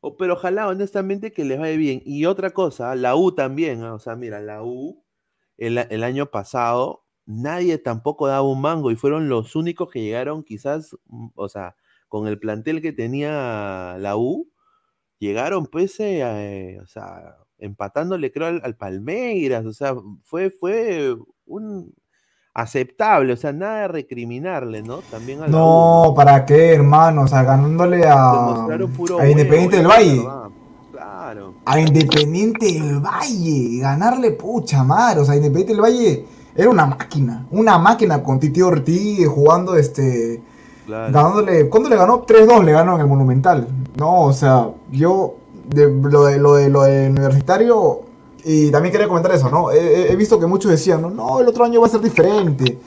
O- 0.00 0.16
pero 0.16 0.34
ojalá, 0.34 0.68
honestamente, 0.68 1.32
que 1.32 1.44
les 1.44 1.58
vaya 1.58 1.76
bien. 1.76 2.02
Y 2.04 2.24
otra 2.26 2.50
cosa, 2.50 2.94
la 2.96 3.14
U 3.16 3.32
también, 3.32 3.82
¿ah? 3.84 3.94
o 3.94 3.98
sea, 3.98 4.16
mira, 4.16 4.40
la 4.40 4.62
U 4.62 5.04
el, 5.58 5.78
el 5.78 6.02
año 6.02 6.26
pasado, 6.26 7.04
nadie 7.26 7.78
tampoco 7.78 8.26
daba 8.26 8.42
un 8.42 8.60
mango 8.60 8.90
y 8.90 8.96
fueron 8.96 9.28
los 9.28 9.54
únicos 9.54 9.90
que 9.90 10.00
llegaron 10.02 10.42
quizás, 10.42 10.96
mm, 11.06 11.28
o 11.34 11.48
sea, 11.48 11.76
con 12.08 12.26
el 12.26 12.38
plantel 12.38 12.82
que 12.82 12.92
tenía 12.92 13.96
la 14.00 14.16
U, 14.16 14.50
llegaron 15.18 15.66
pues, 15.66 16.00
eh, 16.00 16.20
eh, 16.22 16.80
o 16.82 16.86
sea, 16.86 17.36
empatándole 17.62 18.32
creo 18.32 18.48
al, 18.48 18.60
al 18.64 18.76
Palmeiras, 18.76 19.64
o 19.64 19.72
sea, 19.72 19.94
fue, 20.24 20.50
fue 20.50 21.16
un 21.46 21.94
aceptable, 22.54 23.32
o 23.32 23.36
sea, 23.36 23.52
nada 23.52 23.82
de 23.82 23.88
recriminarle, 23.88 24.82
¿no? 24.82 24.98
También 24.98 25.42
a 25.42 25.46
U, 25.46 25.48
No, 25.48 26.12
¿para 26.14 26.44
qué, 26.44 26.74
hermano? 26.74 27.22
O 27.22 27.28
sea, 27.28 27.44
ganándole 27.44 28.02
a, 28.06 28.66
puro 28.94 29.20
a 29.20 29.28
Independiente 29.28 29.76
del 29.78 29.86
Valle. 29.86 30.18
verdad. 30.18 30.48
Claro. 30.90 31.54
A 31.64 31.80
Independiente 31.80 32.66
del 32.66 33.00
Valle. 33.00 33.78
Ganarle, 33.78 34.32
pucha 34.32 34.84
madre. 34.84 35.20
O 35.20 35.24
sea, 35.24 35.34
Independiente 35.34 35.72
del 35.72 35.82
Valle 35.82 36.26
era 36.54 36.68
una 36.68 36.86
máquina. 36.86 37.46
Una 37.50 37.78
máquina 37.78 38.22
con 38.22 38.38
Titi 38.38 38.60
Ortiz 38.60 39.26
jugando 39.26 39.76
este. 39.76 40.42
Claro. 40.84 41.12
Ganándole. 41.12 41.68
¿Cuándo 41.70 41.88
le 41.88 41.96
ganó? 41.96 42.26
3-2 42.26 42.64
le 42.64 42.72
ganó 42.72 42.96
en 42.96 43.00
el 43.00 43.06
Monumental. 43.06 43.68
No, 43.96 44.24
o 44.24 44.32
sea, 44.32 44.68
yo. 44.90 45.36
De, 45.68 45.88
lo, 45.90 46.24
de, 46.24 46.38
lo, 46.38 46.54
de, 46.54 46.68
lo 46.68 46.82
de 46.82 47.08
universitario. 47.10 48.00
Y 48.44 48.70
también 48.70 48.92
quería 48.92 49.06
comentar 49.08 49.32
eso, 49.32 49.48
¿no? 49.48 49.70
He, 49.70 50.14
visto 50.16 50.38
que 50.40 50.46
muchos 50.46 50.70
decían, 50.70 51.00
no, 51.02 51.10
no, 51.10 51.40
el 51.40 51.48
otro 51.48 51.64
año 51.64 51.80
va 51.80 51.86
a 51.86 51.90
ser 51.90 52.00
diferente. 52.00 52.78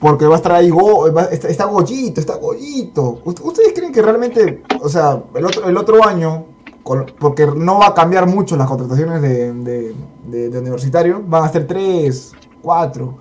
porque 0.00 0.26
va 0.26 0.34
a 0.34 0.36
estar 0.38 0.52
ahí, 0.52 0.68
Go- 0.70 1.12
va- 1.12 1.24
está, 1.26 1.48
está 1.48 1.64
Goyito, 1.66 2.20
está 2.20 2.36
Goyito. 2.36 3.20
¿Ust- 3.24 3.40
¿Ustedes 3.44 3.72
creen 3.74 3.92
que 3.92 4.02
realmente, 4.02 4.62
o 4.80 4.88
sea, 4.88 5.22
el 5.34 5.44
otro, 5.46 5.68
el 5.68 5.76
otro 5.76 6.04
año, 6.04 6.46
porque 7.20 7.46
no 7.46 7.78
va 7.78 7.88
a 7.88 7.94
cambiar 7.94 8.26
mucho 8.26 8.56
las 8.56 8.66
contrataciones 8.66 9.22
de, 9.22 9.52
de, 9.52 9.94
de- 10.50 10.58
universitario, 10.58 11.22
van 11.24 11.44
a 11.44 11.48
ser 11.52 11.66
tres, 11.68 12.32
cuatro. 12.60 13.14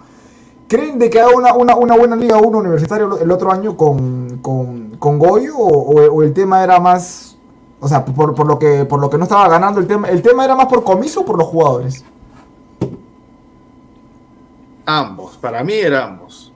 ¿Creen 0.68 0.98
de 0.98 1.10
que 1.10 1.20
haga 1.20 1.36
una, 1.36 1.54
una, 1.54 1.76
una 1.76 1.96
buena 1.98 2.16
Liga 2.16 2.38
1 2.40 2.58
universitario 2.58 3.20
el 3.20 3.30
otro 3.30 3.52
año 3.52 3.76
con, 3.78 4.40
con, 4.42 4.92
con 4.98 5.20
Goyo 5.20 5.58
o- 5.58 6.10
o 6.16 6.24
el 6.24 6.34
tema 6.34 6.64
era 6.64 6.80
más, 6.80 7.31
o 7.82 7.88
sea, 7.88 8.06
por, 8.06 8.34
por 8.36 8.46
lo 8.48 8.58
que, 8.60 8.86
por 8.86 9.02
lo 9.02 9.10
que 9.10 9.18
no 9.18 9.24
estaba 9.24 9.50
ganando 9.50 9.80
el 9.80 9.88
tema, 9.88 10.08
el 10.08 10.22
tema 10.22 10.46
era 10.46 10.56
más 10.56 10.68
por 10.68 10.84
comiso 10.84 11.22
o 11.22 11.26
por 11.26 11.38
los 11.38 11.48
jugadores? 11.48 12.06
Ambos, 14.86 15.36
para 15.38 15.64
mí 15.64 15.74
era 15.74 16.06
ambos. 16.06 16.54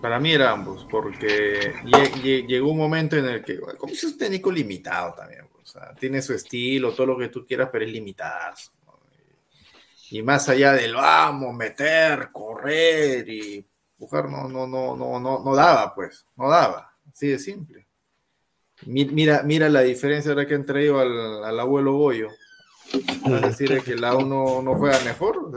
Para 0.00 0.18
mí 0.20 0.32
era 0.32 0.50
ambos, 0.50 0.86
porque 0.90 1.74
lle- 1.84 2.12
lle- 2.22 2.46
llegó 2.46 2.70
un 2.70 2.76
momento 2.78 3.16
en 3.16 3.24
el 3.24 3.42
que, 3.42 3.58
bueno, 3.58 3.78
como 3.78 3.92
es 3.92 4.18
técnico 4.18 4.50
limitado 4.50 5.14
también, 5.14 5.42
o 5.42 5.64
sea, 5.64 5.94
tiene 5.94 6.20
su 6.20 6.34
estilo, 6.34 6.92
todo 6.92 7.06
lo 7.06 7.18
que 7.18 7.28
tú 7.28 7.44
quieras, 7.46 7.68
pero 7.72 7.84
es 7.84 7.90
limitado. 7.92 8.54
Y 10.10 10.20
más 10.22 10.48
allá 10.50 10.72
del 10.72 10.94
vamos, 10.94 11.54
meter, 11.54 12.28
correr 12.30 13.26
y 13.26 13.64
empujar, 13.92 14.28
no, 14.28 14.48
no, 14.48 14.66
no, 14.66 14.94
no, 14.96 15.18
no, 15.18 15.42
no 15.42 15.54
daba, 15.54 15.94
pues, 15.94 16.26
no 16.36 16.50
daba, 16.50 16.92
así 17.10 17.28
de 17.28 17.38
simple. 17.38 17.81
Mi- 18.86 19.04
Mira, 19.06 19.42
mira 19.44 19.68
la 19.68 19.80
diferencia 19.80 20.30
ahora 20.32 20.46
que 20.46 20.54
han 20.54 20.66
traído 20.66 21.00
al, 21.00 21.44
al 21.44 21.60
abuelo 21.60 21.94
Goyo. 21.96 22.28
¿Vas 23.24 23.42
a 23.42 23.46
decir 23.46 23.82
que 23.84 23.96
la 23.96 24.14
uno 24.16 24.60
no 24.62 24.74
juega 24.74 24.98
mejor? 25.04 25.50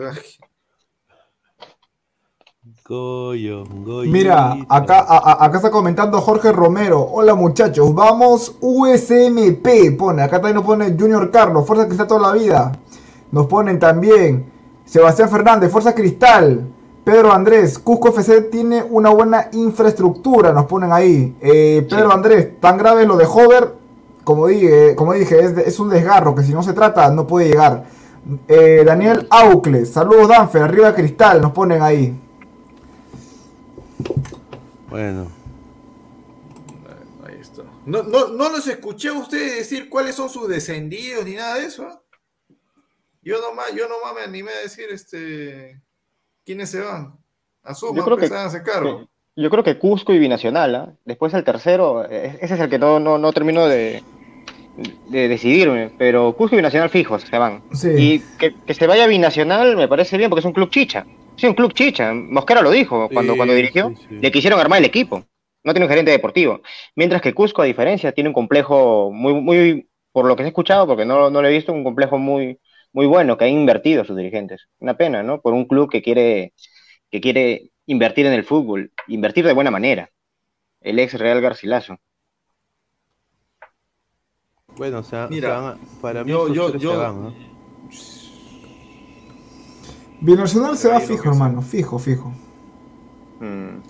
Goyo, 2.87 3.63
Goyo. 3.65 4.11
Mira, 4.11 4.55
acá, 4.69 4.99
a- 4.99 5.17
a- 5.31 5.45
acá 5.45 5.57
está 5.57 5.71
comentando 5.71 6.19
Jorge 6.21 6.51
Romero. 6.51 7.01
Hola 7.01 7.35
muchachos, 7.35 7.93
vamos 7.93 8.55
USMP. 8.61 9.91
Pone, 9.97 10.21
acá 10.23 10.37
también 10.37 10.55
nos 10.55 10.65
pone 10.65 10.95
Junior 10.97 11.29
Carlos, 11.31 11.65
Fuerza 11.65 11.87
Cristal 11.87 12.07
toda 12.07 12.31
la 12.31 12.37
vida. 12.37 12.71
Nos 13.31 13.47
ponen 13.47 13.79
también 13.79 14.51
Sebastián 14.85 15.29
Fernández, 15.29 15.71
Fuerza 15.71 15.93
Cristal. 15.93 16.71
Pedro 17.05 17.31
Andrés, 17.31 17.77
Cusco 17.79 18.09
FC 18.09 18.41
tiene 18.41 18.81
una 18.83 19.11
buena 19.11 19.47
infraestructura, 19.53 20.51
nos 20.51 20.65
ponen 20.65 20.91
ahí. 20.91 21.35
Eh, 21.39 21.85
Pedro 21.89 22.11
Andrés, 22.11 22.59
tan 22.59 22.77
grave 22.77 23.05
lo 23.05 23.15
de 23.15 23.25
Hover, 23.25 23.73
como 24.23 24.47
dije, 24.47 24.95
como 24.95 25.13
dije 25.13 25.39
es, 25.39 25.55
de- 25.55 25.63
es 25.63 25.79
un 25.79 25.89
desgarro 25.89 26.33
que 26.35 26.41
si 26.43 26.51
no 26.51 26.63
se 26.63 26.73
trata 26.73 27.09
no 27.11 27.27
puede 27.27 27.47
llegar. 27.49 27.85
Eh, 28.47 28.81
Daniel 28.83 29.27
Aucles, 29.29 29.91
saludos 29.91 30.29
Danfer, 30.29 30.63
arriba 30.63 30.95
Cristal, 30.95 31.41
nos 31.41 31.51
ponen 31.51 31.81
ahí. 31.83 32.19
Bueno, 34.89 35.27
Ahí 37.23 37.37
está. 37.39 37.63
No, 37.85 38.01
no, 38.03 38.29
no 38.29 38.49
los 38.49 38.67
escuché 38.67 39.09
a 39.09 39.13
ustedes 39.13 39.57
decir 39.57 39.89
cuáles 39.89 40.15
son 40.15 40.29
sus 40.29 40.47
descendidos 40.47 41.23
ni 41.25 41.35
nada 41.35 41.55
de 41.55 41.65
eso. 41.65 41.85
Yo 43.21 43.39
nomás, 43.41 43.73
yo 43.75 43.87
nomás 43.87 44.13
me 44.15 44.21
animé 44.21 44.51
a 44.51 44.61
decir 44.63 44.85
este 44.91 45.81
quiénes 46.45 46.69
se 46.69 46.81
van. 46.81 47.13
Asuman, 47.63 47.95
Yo 47.97 48.05
creo 48.05 48.17
pues, 48.17 48.29
que- 48.29 48.35
háganse 48.37 48.63
cargo. 48.63 49.07
Yo 49.37 49.49
creo 49.49 49.63
que 49.65 49.77
Cusco 49.77 50.13
y 50.13 50.19
Binacional, 50.19 50.75
¿ah? 50.75 50.93
Después 51.03 51.33
el 51.33 51.43
tercero, 51.43 52.05
eh, 52.09 52.37
ese 52.41 52.53
es 52.53 52.59
el 52.61 52.69
que 52.69 52.79
no, 52.79 53.01
no, 53.01 53.17
no 53.17 53.33
termino 53.33 53.67
de, 53.67 54.01
de 55.09 55.27
decidirme, 55.27 55.91
pero 55.97 56.33
Cusco 56.37 56.55
y 56.55 56.59
Binacional 56.59 56.89
fijos 56.89 57.23
se 57.23 57.37
van. 57.37 57.61
Sí. 57.73 57.89
Y 57.97 58.19
que, 58.39 58.53
que 58.65 58.73
se 58.73 58.87
vaya 58.87 59.07
Binacional 59.07 59.75
me 59.75 59.89
parece 59.89 60.17
bien 60.17 60.29
porque 60.29 60.39
es 60.39 60.45
un 60.45 60.53
club 60.53 60.69
chicha. 60.69 61.05
Sí, 61.35 61.47
un 61.47 61.53
club 61.53 61.73
chicha. 61.73 62.13
Mosquera 62.13 62.61
lo 62.61 62.71
dijo 62.71 63.09
cuando, 63.11 63.33
Sí, 63.33 63.37
cuando 63.37 63.53
dirigió. 63.53 63.89
sí, 63.89 64.05
sí. 64.07 64.15
Le 64.21 64.31
quisieron 64.31 64.57
armar 64.59 64.79
el 64.79 64.85
equipo. 64.85 65.25
No 65.65 65.73
tiene 65.73 65.85
un 65.85 65.89
gerente 65.89 66.11
deportivo. 66.11 66.61
Mientras 66.95 67.21
que 67.21 67.33
Cusco, 67.33 67.61
a 67.61 67.65
diferencia, 67.65 68.13
tiene 68.13 68.29
un 68.29 68.33
complejo 68.33 69.11
muy, 69.11 69.33
muy, 69.33 69.89
por 70.13 70.25
lo 70.27 70.37
que 70.37 70.43
he 70.43 70.47
escuchado, 70.47 70.87
porque 70.87 71.03
no, 71.03 71.29
no 71.29 71.41
lo 71.41 71.47
he 71.49 71.51
visto, 71.51 71.73
un 71.73 71.83
complejo 71.83 72.17
muy, 72.17 72.57
muy 72.95 73.07
bueno 73.07 73.37
que 73.37 73.43
han 73.43 73.51
invertido 73.51 74.05
sus 74.05 74.15
dirigentes. 74.15 74.69
Una 74.79 74.95
pena, 74.95 75.21
¿no? 75.21 75.41
Por 75.41 75.53
un 75.53 75.65
club 75.65 75.91
que 75.91 76.01
quiere, 76.01 76.53
que 77.11 77.19
quiere 77.19 77.71
invertir 77.87 78.25
en 78.25 78.31
el 78.31 78.45
fútbol, 78.45 78.93
invertir 79.09 79.45
de 79.45 79.51
buena 79.51 79.69
manera. 79.69 80.09
El 80.79 80.97
ex 80.99 81.13
Real 81.19 81.41
Garcilaso. 81.41 81.97
bueno, 84.77 84.99
o 84.99 85.03
sea, 85.03 85.27
Mira, 85.29 85.49
se 85.49 85.55
van 85.55 85.65
a- 85.73 85.77
para 86.01 86.23
mí 86.23 86.29
yo- 86.31 86.53
yo- 86.53 86.79
se 86.79 86.85
van, 86.87 87.23
¿no? 87.23 87.33
Binacional 90.21 90.77
se 90.77 90.87
va 90.89 90.99
fijo, 91.01 91.29
hermano, 91.29 91.61
fijo, 91.61 91.99
fijo. 91.99 92.33
Mm. 93.41 93.81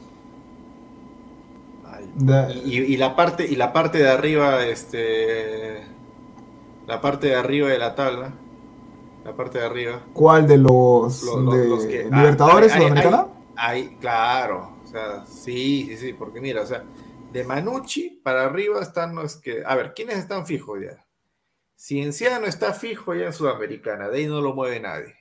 Ay, 1.86 2.62
Y, 2.66 2.82
y 2.94 2.98
la 2.98 3.16
parte, 3.16 3.46
y 3.48 3.56
la 3.56 3.72
parte 3.72 4.00
de 4.00 4.10
arriba, 4.10 4.66
este 4.66 5.84
la 6.88 7.02
parte 7.02 7.28
de 7.28 7.36
arriba 7.36 7.70
de 7.70 7.80
la 7.80 7.96
tabla, 7.96 8.34
la 9.26 9.36
parte 9.36 9.58
de 9.58 9.66
arriba. 9.66 10.06
¿Cuál 10.14 10.48
de 10.48 10.58
los, 10.58 11.26
de 11.82 11.88
que- 11.90 12.10
ah, 12.12 12.18
Libertadores 12.18 12.72
Sudamericana? 12.72 13.28
Ahí, 13.58 13.98
claro, 14.00 14.78
o 14.84 14.88
sea, 14.88 15.26
sí, 15.26 15.88
sí, 15.90 15.98
sí, 15.98 16.14
porque 16.14 16.40
mira, 16.40 16.62
o 16.62 16.66
sea, 16.66 16.84
de 17.32 17.44
Manucci 17.44 18.22
para 18.24 18.46
arriba 18.46 18.82
están 18.82 19.16
los 19.16 19.38
que, 19.38 19.64
a 19.66 19.76
ver, 19.76 19.94
¿quiénes 19.94 20.18
están 20.18 20.46
fijos 20.46 20.80
ya? 20.82 21.04
Cienciano 21.76 22.46
está 22.46 22.74
fijo 22.74 23.16
ya 23.16 23.26
en 23.26 23.34
Sudamericana, 23.34 24.10
de 24.10 24.20
ahí 24.20 24.28
no 24.28 24.42
lo 24.42 24.54
mueve 24.54 24.80
nadie. 24.80 25.16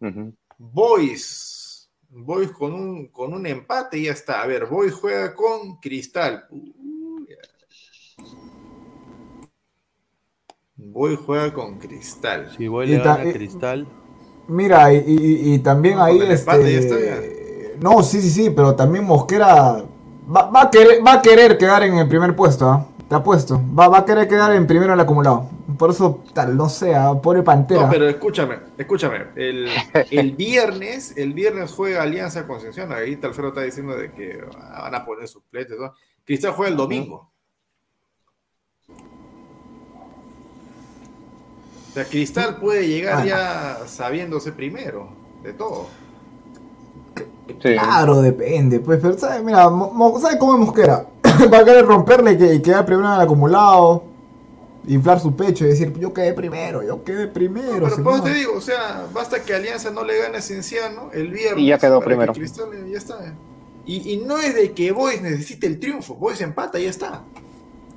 Ujú. 0.00 0.34
Boys, 0.56 1.90
Boys 2.08 2.50
con 2.52 2.72
un, 2.72 3.08
con 3.08 3.34
un 3.34 3.44
empate 3.46 3.98
y 3.98 4.04
ya 4.04 4.12
está. 4.12 4.42
A 4.42 4.46
ver, 4.46 4.66
Boys 4.66 4.94
juega 4.94 5.34
con 5.34 5.80
Cristal. 5.80 6.46
Uy, 6.50 7.26
ya. 7.28 8.24
Boys 10.76 11.18
juega 11.24 11.52
con 11.52 11.78
Cristal. 11.78 12.50
Si 12.56 12.68
voy 12.68 12.86
Y 12.86 12.90
le 12.90 12.98
gana 12.98 13.32
Cristal, 13.32 13.86
Mira, 14.46 14.92
y, 14.92 14.98
y- 15.06 15.54
y 15.54 15.58
también 15.60 15.98
ahí 16.00 16.20
este. 16.20 17.76
No, 17.80 18.02
sí, 18.02 18.20
sí, 18.20 18.30
sí, 18.30 18.50
pero 18.50 18.74
también 18.74 19.04
Mosquera 19.04 19.84
va, 20.34 20.50
va 20.50 20.62
a, 20.62 20.70
querer, 20.70 21.04
va 21.06 21.14
a 21.14 21.22
querer 21.22 21.56
quedar 21.58 21.82
en 21.82 21.98
el 21.98 22.08
primer 22.08 22.36
puesto, 22.36 22.68
¿ah? 22.68 22.86
Te 23.08 23.14
apuesto. 23.14 23.60
Va, 23.78 23.88
va 23.88 23.98
a 23.98 24.04
querer 24.04 24.28
quedar 24.28 24.54
en 24.54 24.66
primero 24.66 24.92
en 24.92 24.98
el 24.98 25.04
acumulado. 25.04 25.48
Por 25.78 25.90
eso, 25.90 26.22
tal, 26.32 26.56
no 26.56 26.68
sé, 26.68 26.94
¿ah? 26.94 27.14
pobre 27.20 27.42
Pantera. 27.42 27.82
No, 27.82 27.90
pero 27.90 28.08
escúchame, 28.08 28.58
escúchame. 28.78 29.26
El, 29.34 29.68
el 30.10 30.32
viernes, 30.32 31.14
el 31.16 31.32
viernes 31.32 31.72
juega 31.72 32.02
Alianza 32.02 32.46
Concepción. 32.46 32.92
Ahí 32.92 33.18
Alfredo 33.22 33.48
está 33.48 33.62
diciendo 33.62 33.96
de 33.96 34.12
que 34.12 34.40
van 34.60 34.94
a 34.94 35.04
poner 35.04 35.28
suplentes. 35.28 35.78
¿no? 35.78 35.92
Cristal 36.24 36.52
juega 36.52 36.70
el 36.70 36.76
domingo. 36.76 37.30
O 41.94 41.96
sea, 41.96 42.04
Cristal 42.06 42.56
puede 42.56 42.88
llegar 42.88 43.20
Ah. 43.22 43.24
ya 43.24 43.86
sabiéndose 43.86 44.50
primero 44.50 45.10
de 45.44 45.52
todo. 45.52 45.86
Sí. 47.46 47.54
Claro, 47.60 48.20
depende, 48.20 48.80
pues, 48.80 48.98
pero 49.00 49.16
¿sabes? 49.16 49.44
Mira, 49.44 49.68
¿sabes 50.20 50.38
cómo 50.40 50.54
es 50.54 50.60
Mosquera? 50.66 51.06
Va 51.52 51.58
a 51.58 51.64
querer 51.64 51.86
romperle 51.86 52.32
y 52.32 52.38
que, 52.38 52.62
quedar 52.62 52.84
primero 52.84 53.06
en 53.08 53.14
el 53.14 53.20
acumulado, 53.20 54.02
inflar 54.88 55.20
su 55.20 55.36
pecho 55.36 55.64
y 55.64 55.68
decir, 55.68 55.96
yo 55.96 56.12
quedé 56.12 56.32
primero, 56.32 56.82
yo 56.82 57.04
quedé 57.04 57.28
primero. 57.28 57.70
Pero 57.86 58.02
pues 58.02 58.16
señor". 58.16 58.24
te 58.24 58.34
digo, 58.34 58.54
o 58.56 58.60
sea, 58.60 59.06
basta 59.12 59.40
que 59.44 59.54
Alianza 59.54 59.92
no 59.92 60.02
le 60.02 60.18
gane 60.18 60.38
a 60.38 60.40
Cienciano 60.42 61.10
el 61.12 61.28
viernes. 61.30 61.62
Y 61.62 61.66
ya 61.68 61.78
quedó 61.78 62.00
para 62.00 62.00
que 62.00 62.06
primero. 62.06 62.32
Cristal 62.32 62.70
eh, 62.74 62.90
ya 62.90 62.98
está. 62.98 63.34
Y, 63.86 64.14
y 64.14 64.16
no 64.16 64.38
es 64.38 64.52
de 64.56 64.72
que 64.72 64.90
Boys 64.90 65.22
necesite 65.22 65.68
el 65.68 65.78
triunfo, 65.78 66.16
Boys 66.16 66.40
empata 66.40 66.80
y 66.80 66.84
ya 66.84 66.90
está. 66.90 67.22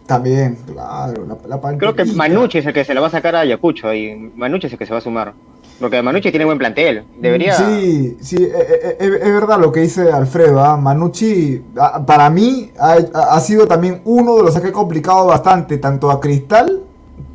También, 0.07 0.57
claro, 0.65 1.25
la, 1.27 1.37
la 1.57 1.77
Creo 1.77 1.93
que. 1.95 2.05
Manucci 2.05 2.59
es 2.59 2.65
el 2.65 2.73
que 2.73 2.83
se 2.85 2.93
la 2.93 3.01
va 3.01 3.07
a 3.07 3.11
sacar 3.11 3.35
a 3.35 3.41
Ayacucho 3.41 3.93
y 3.93 4.31
Manucci 4.35 4.67
es 4.67 4.73
el 4.73 4.79
que 4.79 4.85
se 4.85 4.93
va 4.93 4.99
a 4.99 5.01
sumar. 5.01 5.33
Porque 5.79 6.01
Manucci 6.01 6.31
tiene 6.31 6.45
buen 6.45 6.57
plantel. 6.57 7.03
Debería. 7.19 7.53
Sí, 7.53 8.17
sí, 8.21 8.37
eh, 8.41 8.51
eh, 8.55 8.97
eh, 8.99 9.19
es 9.21 9.31
verdad 9.33 9.59
lo 9.59 9.71
que 9.71 9.81
dice 9.81 10.11
Alfredo. 10.11 10.63
¿ah? 10.63 10.75
Manucci, 10.77 11.61
ah, 11.77 12.03
para 12.05 12.29
mí, 12.31 12.71
ha, 12.79 12.93
ha 13.31 13.39
sido 13.41 13.67
también 13.67 14.01
uno 14.05 14.37
de 14.37 14.43
los 14.43 14.59
que 14.59 14.69
ha 14.69 14.71
complicado 14.71 15.25
bastante, 15.27 15.77
tanto 15.77 16.09
a 16.09 16.19
Cristal 16.19 16.83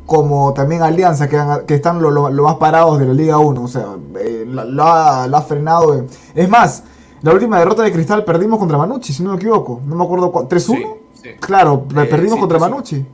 como 0.05 0.51
también 0.53 0.81
a 0.81 0.87
Alianza, 0.87 1.29
que, 1.29 1.37
han- 1.37 1.65
que 1.65 1.75
están 1.75 2.01
lo, 2.01 2.11
lo- 2.11 2.29
lo 2.29 2.43
más 2.43 2.55
parados 2.55 2.99
de 2.99 3.05
la 3.05 3.13
Liga 3.13 3.37
1. 3.37 3.63
O 3.63 3.67
sea, 3.67 3.85
eh, 4.19 4.45
la, 4.47 4.65
la- 4.65 5.27
la 5.29 5.37
ha 5.37 5.41
frenado. 5.43 5.95
eh. 5.95 6.03
Es 6.35 6.49
más, 6.49 6.83
la 7.21 7.31
última 7.33 7.59
derrota 7.59 7.83
de 7.83 7.91
Cristal 7.93 8.25
perdimos 8.25 8.59
contra 8.59 8.77
Manucci, 8.77 9.13
si 9.13 9.23
no 9.23 9.29
me 9.29 9.35
equivoco. 9.37 9.79
No 9.85 9.95
me 9.95 10.03
acuerdo, 10.03 10.31
cu- 10.31 10.47
¿3-1? 10.49 10.59
Sí, 10.59 10.85
sí. 11.23 11.29
Claro, 11.39 11.85
Eh, 11.89 12.05
perdimos 12.05 12.35
sí, 12.35 12.39
contra 12.41 12.57
3-1. 12.59 12.61
Manucci. 12.61 13.05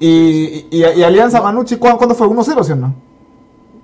Y, 0.00 0.66
y, 0.70 0.84
y 0.96 1.02
Alianza 1.02 1.40
Manucci, 1.40 1.76
¿cuándo, 1.76 2.14
fue? 2.14 2.26
¿1-0, 2.26 2.64
sí 2.64 2.72
o 2.72 2.76
no? 2.76 2.94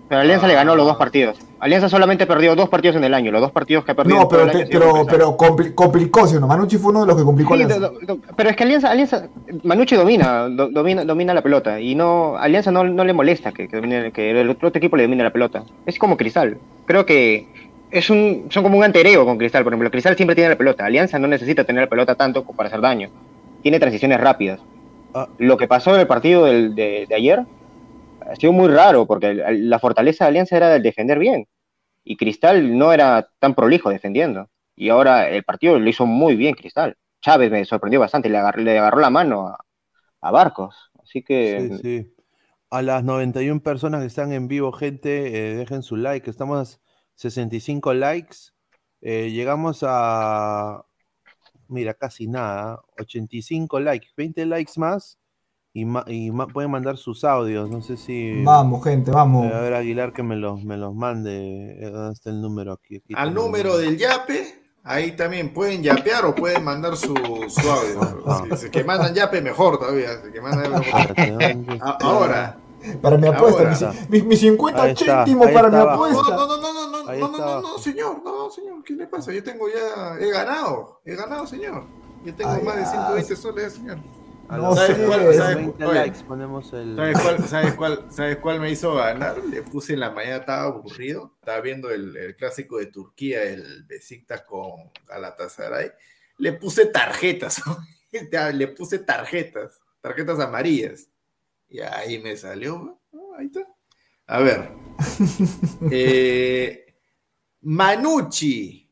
Pero 0.08 0.22
Alianza 0.22 0.48
le 0.48 0.54
ganó 0.54 0.74
los 0.74 0.84
dos 0.86 0.96
partidos. 0.96 1.38
Alianza 1.60 1.88
solamente 1.88 2.26
perdió 2.26 2.56
dos 2.56 2.68
partidos 2.68 2.96
en 2.96 3.04
el 3.04 3.14
año. 3.14 3.30
Los 3.30 3.42
dos 3.42 3.52
partidos 3.52 3.84
que 3.84 3.92
ha 3.92 3.94
perdido. 3.94 4.18
No, 4.18 4.28
pero, 4.28 4.50
te- 4.50 4.66
pero, 4.66 4.90
contra 4.90 5.12
pero 5.16 5.36
compli- 5.36 5.72
complicó, 5.72 6.26
¿sí 6.26 6.34
o 6.34 6.40
no? 6.40 6.48
Manucci 6.48 6.78
fue 6.78 6.90
uno 6.90 7.02
de 7.02 7.06
los 7.06 7.16
que 7.16 7.22
complicó 7.22 7.54
Sí, 7.56 7.62
Alianza. 7.62 7.78
do- 7.86 7.92
do- 8.00 8.14
do- 8.16 8.20
pero 8.34 8.50
es 8.50 8.56
que 8.56 8.64
Alianza, 8.64 8.90
Alianza, 8.90 9.28
Manucci 9.62 9.94
domina, 9.94 10.48
do- 10.48 10.68
domina, 10.68 11.04
domina 11.04 11.32
la 11.32 11.42
pelota 11.42 11.78
y 11.80 11.94
no, 11.94 12.36
Alianza 12.36 12.72
no, 12.72 12.82
no 12.82 13.04
le 13.04 13.12
molesta 13.12 13.52
que, 13.52 13.68
que, 13.68 13.76
domine- 13.80 14.10
que 14.10 14.32
el 14.40 14.50
otro 14.50 14.70
equipo 14.74 14.96
le 14.96 15.04
domine 15.04 15.22
la 15.22 15.30
pelota. 15.32 15.62
Es 15.86 15.96
como 15.96 16.16
Cristal. 16.16 16.58
Creo 16.86 17.06
que 17.06 17.46
es 17.92 18.10
un, 18.10 18.46
son 18.50 18.64
como 18.64 18.78
un 18.78 18.82
antereo 18.82 19.24
con 19.24 19.38
Cristal. 19.38 19.62
Por 19.62 19.72
ejemplo, 19.74 19.92
Cristal 19.92 20.16
siempre 20.16 20.34
tiene 20.34 20.50
la 20.50 20.58
pelota. 20.58 20.84
Alianza 20.86 21.20
no 21.20 21.28
necesita 21.28 21.62
tener 21.62 21.84
la 21.84 21.88
pelota 21.88 22.16
tanto 22.16 22.42
para 22.42 22.66
hacer 22.68 22.80
daño. 22.80 23.10
Tiene 23.62 23.78
transiciones 23.80 24.20
rápidas. 24.20 24.60
Ah. 25.14 25.28
Lo 25.38 25.56
que 25.56 25.68
pasó 25.68 25.94
en 25.94 26.00
el 26.00 26.06
partido 26.06 26.44
del- 26.44 26.74
de, 26.74 27.06
de 27.08 27.14
ayer 27.14 27.44
ha 28.20 28.36
sido 28.36 28.52
muy 28.52 28.68
raro 28.68 29.06
porque 29.06 29.34
la 29.34 29.78
fortaleza 29.78 30.24
de 30.24 30.28
Alianza 30.28 30.56
era 30.56 30.76
el 30.76 30.82
defender 30.82 31.18
bien. 31.18 31.46
Y 32.04 32.16
Cristal 32.16 32.76
no 32.78 32.92
era 32.92 33.28
tan 33.38 33.54
prolijo 33.54 33.90
defendiendo. 33.90 34.48
Y 34.76 34.88
ahora 34.88 35.28
el 35.28 35.44
partido 35.44 35.78
lo 35.78 35.88
hizo 35.88 36.06
muy 36.06 36.36
bien 36.36 36.54
Cristal. 36.54 36.96
Chávez 37.20 37.50
me 37.50 37.64
sorprendió 37.64 38.00
bastante, 38.00 38.30
le 38.30 38.38
agarró, 38.38 38.62
le 38.62 38.78
agarró 38.78 39.00
la 39.00 39.10
mano 39.10 39.48
a, 39.48 39.58
a 40.22 40.30
Barcos. 40.30 40.90
Así 41.02 41.22
que 41.22 41.68
Sí, 41.68 41.78
sí. 41.82 42.14
A 42.70 42.82
las 42.82 43.02
91 43.04 43.60
personas 43.62 44.00
que 44.00 44.06
están 44.06 44.32
en 44.32 44.46
vivo, 44.48 44.70
gente, 44.72 45.26
eh, 45.52 45.56
dejen 45.56 45.82
su 45.82 45.96
like. 45.96 46.30
Estamos 46.30 46.76
a 46.76 46.80
65 47.16 47.92
likes. 47.94 48.36
Eh, 49.02 49.30
llegamos 49.32 49.84
a, 49.86 50.84
mira, 51.70 51.94
casi 51.94 52.26
nada, 52.26 52.80
85 52.98 53.80
likes, 53.80 54.08
20 54.16 54.44
likes 54.46 54.72
más 54.76 55.18
y, 55.72 55.84
ma- 55.84 56.04
y 56.06 56.30
ma- 56.30 56.46
pueden 56.48 56.70
mandar 56.70 56.96
sus 56.96 57.24
audios. 57.24 57.70
No 57.70 57.80
sé 57.80 57.96
si... 57.96 58.42
Vamos, 58.44 58.82
gente, 58.84 59.10
vamos. 59.10 59.52
A 59.52 59.60
ver, 59.60 59.74
Aguilar, 59.74 60.12
que 60.12 60.22
me 60.22 60.36
los, 60.36 60.64
me 60.64 60.76
los 60.76 60.94
mande. 60.94 61.78
¿Dónde 61.92 62.12
está 62.12 62.30
el 62.30 62.40
número 62.42 62.72
aquí? 62.72 62.96
Aquí 62.96 63.14
Al 63.16 63.32
número 63.32 63.78
del 63.78 63.96
yape, 63.96 64.62
ahí 64.82 65.12
también 65.12 65.52
pueden 65.52 65.82
yapear 65.82 66.24
o 66.24 66.34
pueden 66.34 66.64
mandar 66.64 66.96
su, 66.96 67.14
su 67.14 67.70
audio. 67.70 68.56
Si, 68.56 68.64
si 68.64 68.70
que 68.70 68.82
mandan 68.84 69.14
yape, 69.14 69.40
mejor 69.40 69.78
todavía. 69.78 70.20
Si 70.24 70.32
que 70.32 70.40
mandan 70.40 70.64
yape, 70.72 70.84
mejor. 70.86 71.00
Espérate, 71.00 71.30
¿dónde 71.54 71.72
A- 71.72 71.74
está? 71.92 72.06
Ahora, 72.06 72.58
Para 73.02 73.16
mi 73.16 73.28
apuesta, 73.28 73.62
Ahora. 73.62 73.92
mis, 74.08 74.08
mis, 74.08 74.24
mis 74.24 74.40
50 74.40 74.82
Ahí 74.82 74.92
está, 74.92 75.24
céntimos 75.24 75.50
para 75.50 75.68
mi 75.68 75.76
apuesta. 75.76 76.22
No, 76.22 76.46
no, 76.46 76.56
no, 76.56 76.72
no, 76.72 76.72
no, 76.72 77.02
no, 77.02 77.28
no, 77.28 77.38
no, 77.38 77.60
no, 77.60 77.78
señor, 77.78 78.22
no, 78.24 78.50
señor, 78.50 78.82
¿qué 78.84 78.94
le 78.94 79.06
pasa? 79.06 79.32
Yo 79.32 79.42
tengo 79.42 79.66
ya, 79.68 80.18
he 80.18 80.30
ganado, 80.30 81.00
he 81.04 81.14
ganado, 81.14 81.46
señor. 81.46 81.84
Yo 82.24 82.34
tengo 82.34 82.52
Ay, 82.52 82.62
más 82.62 82.76
de 82.76 82.82
ah, 82.82 82.90
120 82.90 83.36
soles, 83.36 83.72
señor. 83.74 83.98
No 84.48 84.74
¿Sabes 84.74 84.96
sé, 84.96 85.06
cuál? 85.06 85.34
¿Sabes 85.34 85.56
20 85.56 85.84
cuál? 85.84 85.94
likes 85.94 86.24
ponemos 86.24 86.72
el... 86.72 86.96
¿Sabes 86.96 87.18
cuál, 87.20 87.38
sabes, 87.48 87.74
cuál, 87.74 88.04
¿Sabes 88.10 88.36
cuál 88.38 88.60
me 88.60 88.70
hizo 88.70 88.94
ganar? 88.94 89.38
Le 89.44 89.62
puse 89.62 89.92
en 89.92 90.00
la 90.00 90.10
mañana, 90.10 90.36
estaba 90.36 90.62
aburrido, 90.64 91.34
estaba 91.38 91.60
viendo 91.60 91.90
el, 91.90 92.16
el 92.16 92.34
clásico 92.34 92.78
de 92.78 92.86
Turquía, 92.86 93.44
el 93.44 93.84
Besiktas 93.84 94.42
con 94.42 94.90
Galatasaray. 95.06 95.92
Le 96.38 96.52
puse 96.54 96.86
tarjetas, 96.86 97.62
le 98.54 98.68
puse 98.68 98.98
tarjetas, 98.98 99.80
tarjetas 100.00 100.40
amarillas. 100.40 101.08
Y 101.70 101.80
ahí 101.80 102.18
me 102.18 102.36
salió, 102.36 102.98
ahí 103.38 103.46
está. 103.46 103.60
A 104.26 104.40
ver. 104.40 104.70
Eh, 105.90 106.84
Manucci. 107.62 108.88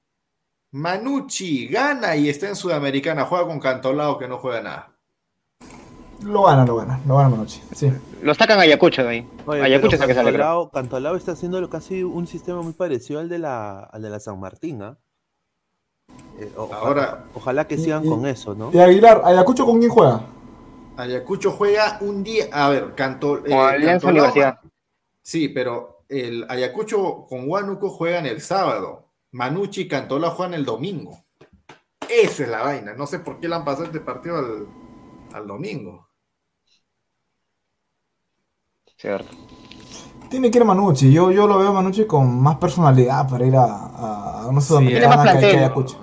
Manucci 0.70 1.66
gana 1.68 2.16
y 2.16 2.28
está 2.28 2.48
en 2.48 2.56
Sudamericana. 2.56 3.24
Juega 3.24 3.46
con 3.46 3.58
Cantolao 3.60 4.18
que 4.18 4.28
no 4.28 4.38
juega 4.38 4.60
nada. 4.62 4.92
Lo 6.22 6.42
gana, 6.44 6.64
lo 6.66 6.76
gana, 6.76 7.00
lo 7.06 7.16
gana 7.16 7.28
Manucci. 7.30 7.60
Sí. 7.74 7.92
lo 8.22 8.34
sacan 8.34 8.58
a 8.58 8.62
Ayacucho 8.62 9.02
de 9.02 9.08
ahí. 9.08 9.28
Oye, 9.46 9.62
Ayacucho 9.62 9.96
es 9.96 10.02
el 10.02 10.08
que 10.08 10.14
sale. 10.14 10.30
creo. 10.32 10.40
Cantolao, 10.40 10.70
Cantolao 10.70 11.16
está 11.16 11.32
haciendo 11.32 11.68
casi 11.70 12.02
un 12.02 12.26
sistema 12.26 12.60
muy 12.62 12.72
parecido 12.72 13.20
al 13.20 13.28
de 13.28 13.38
la, 13.38 13.80
al 13.84 14.02
de 14.02 14.10
la 14.10 14.20
San 14.20 14.38
Martín, 14.40 14.82
¿ah? 14.82 14.98
Eh, 16.40 16.50
Ahora- 16.56 17.24
ojalá 17.34 17.66
que 17.66 17.76
sigan 17.78 18.04
y- 18.04 18.08
con 18.08 18.26
eso, 18.26 18.54
¿no? 18.54 18.70
Y 18.72 18.78
Aguilar, 18.78 19.22
¿Ayacucho 19.24 19.64
con 19.64 19.78
quién 19.78 19.90
juega? 19.90 20.22
Ayacucho 20.98 21.52
juega 21.52 21.98
un 22.00 22.24
día. 22.24 22.46
A 22.52 22.68
ver, 22.70 22.94
Canto, 22.94 23.38
eh, 23.38 23.50
Con 23.50 23.58
Alianza 23.58 24.08
Universidad. 24.08 24.58
Sí, 25.22 25.48
pero 25.48 26.04
el 26.08 26.44
Ayacucho 26.48 27.24
con 27.28 27.48
Huánuco 27.48 27.90
juegan 27.90 28.26
el 28.26 28.40
sábado. 28.40 29.06
Manucci 29.30 29.82
y 29.82 29.88
Cantolao 29.88 30.32
juegan 30.32 30.54
el 30.54 30.64
domingo. 30.64 31.18
Esa 32.08 32.42
es 32.42 32.48
la 32.48 32.62
vaina. 32.62 32.94
No 32.94 33.06
sé 33.06 33.20
por 33.20 33.38
qué 33.38 33.48
le 33.48 33.54
han 33.54 33.64
pasado 33.64 33.84
este 33.84 34.00
partido 34.00 34.38
al, 34.38 34.66
al 35.32 35.46
domingo. 35.46 36.08
Cierto. 38.96 39.36
Tiene 40.28 40.50
que 40.50 40.58
ir 40.58 40.64
Manucci. 40.64 41.12
Yo, 41.12 41.30
yo 41.30 41.46
lo 41.46 41.58
veo 41.58 41.68
a 41.68 41.72
Manucci 41.72 42.06
con 42.06 42.42
más 42.42 42.56
personalidad 42.56 43.28
para 43.28 43.46
ir 43.46 43.54
a, 43.54 43.64
a, 43.64 44.42
a 44.42 44.46
una 44.48 44.60
Tiene 44.60 45.06
más 45.06 45.18
plantel. 45.18 45.58
Ayacucho. 45.58 45.98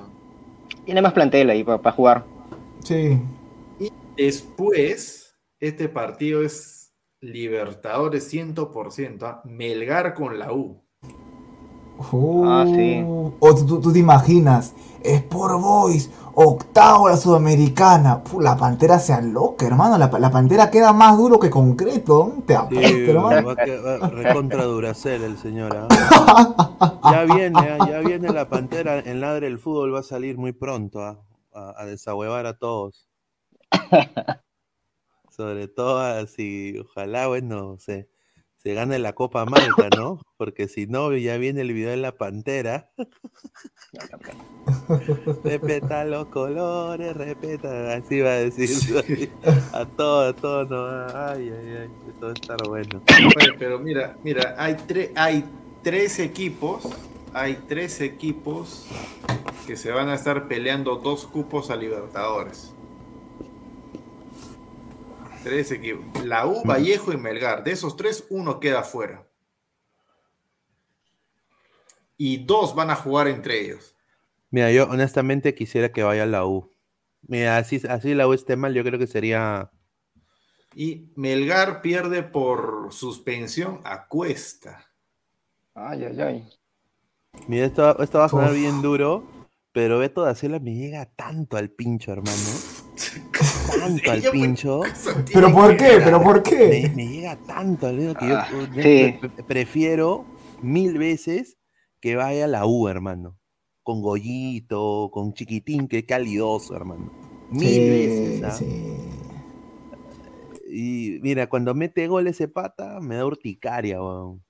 Tiene 0.85 1.01
más 1.01 1.11
plantel 1.13 1.49
ahí 1.49 1.63
para 1.65 1.91
jugar. 1.91 2.23
Sí. 2.83 3.19
Después, 4.17 5.35
este 5.59 5.89
partido 5.89 6.41
es 6.43 6.93
Libertadores 7.21 8.31
100%. 8.31 9.23
¿ah? 9.23 9.41
Melgar 9.45 10.13
con 10.13 10.39
la 10.39 10.53
U. 10.53 10.83
Ah, 12.45 12.65
sí. 12.67 13.03
O 13.39 13.55
tú, 13.55 13.81
tú 13.81 13.93
te 13.93 13.99
imaginas, 13.99 14.73
Sport 15.01 15.61
Boys, 15.61 16.09
octavo 16.33 17.09
la 17.09 17.17
sudamericana. 17.17 18.23
Puh, 18.23 18.41
la 18.41 18.57
pantera 18.57 18.99
se 18.99 19.13
aloca, 19.13 19.65
hermano. 19.65 19.97
La, 19.97 20.07
la 20.19 20.31
pantera 20.31 20.69
queda 20.69 20.93
más 20.93 21.17
duro 21.17 21.39
que 21.39 21.49
concreto. 21.49 22.33
Te 22.45 22.53
Sí, 22.53 22.59
apuesto, 22.59 23.11
hermano. 23.11 23.43
va 23.43 23.53
a 23.53 23.57
quedar 23.57 24.13
recontra 24.13 24.65
Duracell 24.65 25.23
el 25.23 25.37
señor. 25.37 25.75
¿ah? 25.77 25.87
Ya 27.03 27.23
viene, 27.23 27.69
¿ah? 27.69 27.81
ya 27.87 27.99
viene 27.99 28.31
la 28.31 28.49
pantera 28.49 28.99
en 28.99 29.21
ladre 29.21 29.47
del 29.47 29.59
fútbol, 29.59 29.93
va 29.93 29.99
a 29.99 30.03
salir 30.03 30.37
muy 30.37 30.51
pronto 30.53 31.01
¿ah? 31.01 31.21
a, 31.53 31.73
a 31.81 31.85
desahuevar 31.85 32.45
a 32.45 32.57
todos. 32.57 33.07
Sobre 35.29 35.67
todo 35.67 35.99
así, 35.99 36.77
ojalá, 36.79 37.27
bueno, 37.27 37.77
se, 37.77 38.09
se 38.57 38.73
gane 38.73 38.99
la 38.99 39.13
Copa 39.13 39.45
Malta, 39.45 39.89
¿no? 39.89 40.21
Porque 40.37 40.67
si 40.67 40.87
no, 40.87 41.13
ya 41.15 41.37
viene 41.37 41.61
el 41.61 41.73
video 41.73 41.89
de 41.89 41.97
la 41.97 42.17
pantera. 42.17 42.91
Respeta 45.43 46.05
los 46.05 46.27
colores, 46.27 47.15
respeta, 47.15 47.93
así 47.95 48.21
va 48.21 48.29
a 48.31 48.39
decir. 48.39 49.31
A 49.73 49.85
todo, 49.85 50.29
a 50.29 50.33
todo, 50.33 50.65
no. 50.65 51.27
Ay, 51.29 51.49
ay, 51.49 51.75
ay, 51.75 51.89
a 52.21 52.31
estar 52.31 52.57
bueno. 52.67 53.01
Oye, 53.37 53.53
pero 53.59 53.79
mira, 53.79 54.17
mira, 54.23 54.55
hay, 54.57 54.73
tre- 54.87 55.11
hay 55.15 55.43
tres 55.83 56.19
equipos, 56.19 56.83
hay 57.33 57.55
tres 57.67 58.01
equipos 58.01 58.85
que 59.67 59.75
se 59.75 59.91
van 59.91 60.09
a 60.09 60.15
estar 60.15 60.47
peleando 60.47 60.95
dos 60.95 61.25
cupos 61.25 61.69
a 61.69 61.75
Libertadores. 61.75 62.73
Tres 65.45 65.69
equipos. 65.69 66.25
La 66.25 66.47
U, 66.47 66.63
Vallejo 66.63 67.13
y 67.13 67.17
Melgar. 67.17 67.63
De 67.63 67.71
esos 67.71 67.95
tres, 67.95 68.25
uno 68.31 68.59
queda 68.59 68.81
fuera. 68.81 69.27
Y 72.17 72.37
dos 72.37 72.73
van 72.73 72.89
a 72.89 72.95
jugar 72.95 73.27
entre 73.27 73.61
ellos. 73.61 73.95
Mira, 74.49 74.71
yo 74.71 74.85
honestamente 74.85 75.53
quisiera 75.53 75.91
que 75.91 76.01
vaya 76.01 76.25
la 76.25 76.47
U. 76.47 76.73
Mira, 77.27 77.57
así, 77.57 77.79
así 77.87 78.15
la 78.15 78.27
U 78.27 78.33
esté 78.33 78.55
mal, 78.55 78.73
yo 78.73 78.83
creo 78.83 78.97
que 78.97 79.05
sería. 79.05 79.69
Y 80.73 81.11
Melgar 81.15 81.83
pierde 81.83 82.23
por 82.23 82.91
suspensión 82.91 83.81
a 83.83 84.07
Cuesta. 84.07 84.87
Ay, 85.75 86.05
ay, 86.05 86.21
ay. 86.21 86.49
Mira, 87.47 87.67
esto, 87.67 88.01
esto 88.01 88.17
va 88.17 88.25
a 88.25 88.29
sonar 88.29 88.49
Uf. 88.49 88.57
bien 88.57 88.81
duro, 88.81 89.27
pero 89.71 89.99
Beto 89.99 90.23
da 90.23 90.33
Silva 90.33 90.57
me 90.57 90.73
llega 90.73 91.05
tanto 91.05 91.55
al 91.55 91.69
pincho, 91.69 92.11
hermano. 92.11 92.49
Tanto 93.67 94.11
al 94.11 94.21
pincho. 94.31 94.81
¿Pero 95.33 95.51
por 95.51 95.75
qué? 95.77 95.99
¿Pero 96.03 96.21
por 96.21 96.41
Me, 96.43 96.49
qué? 96.49 96.91
me 96.95 97.07
llega 97.07 97.35
tanto 97.45 97.87
al 97.87 97.97
dedo 97.97 98.15
que 98.15 98.27
yo 98.27 98.35
Ah, 98.35 98.47
yo 98.51 98.81
sí. 98.81 99.17
pre- 99.21 99.43
prefiero 99.43 100.25
mil 100.61 100.97
veces 100.97 101.57
que 102.01 102.15
vaya 102.15 102.45
a 102.45 102.47
la 102.47 102.65
U, 102.65 102.87
hermano. 102.87 103.37
Con 103.83 104.01
Goyito, 104.01 105.09
con 105.11 105.33
Chiquitín, 105.33 105.87
que 105.87 106.05
calidoso, 106.05 106.75
hermano. 106.75 107.11
Mil 107.51 107.61
Sí, 107.61 107.89
veces. 107.89 108.43
¿ah? 108.43 108.57
sí. 108.57 108.65
Y 110.67 111.19
mira, 111.21 111.47
cuando 111.47 111.73
mete 111.75 112.07
gol 112.07 112.27
ese 112.27 112.47
pata, 112.47 112.99
me 112.99 113.15
da 113.15 113.25
urticaria, 113.25 114.01
weón. 114.01 114.43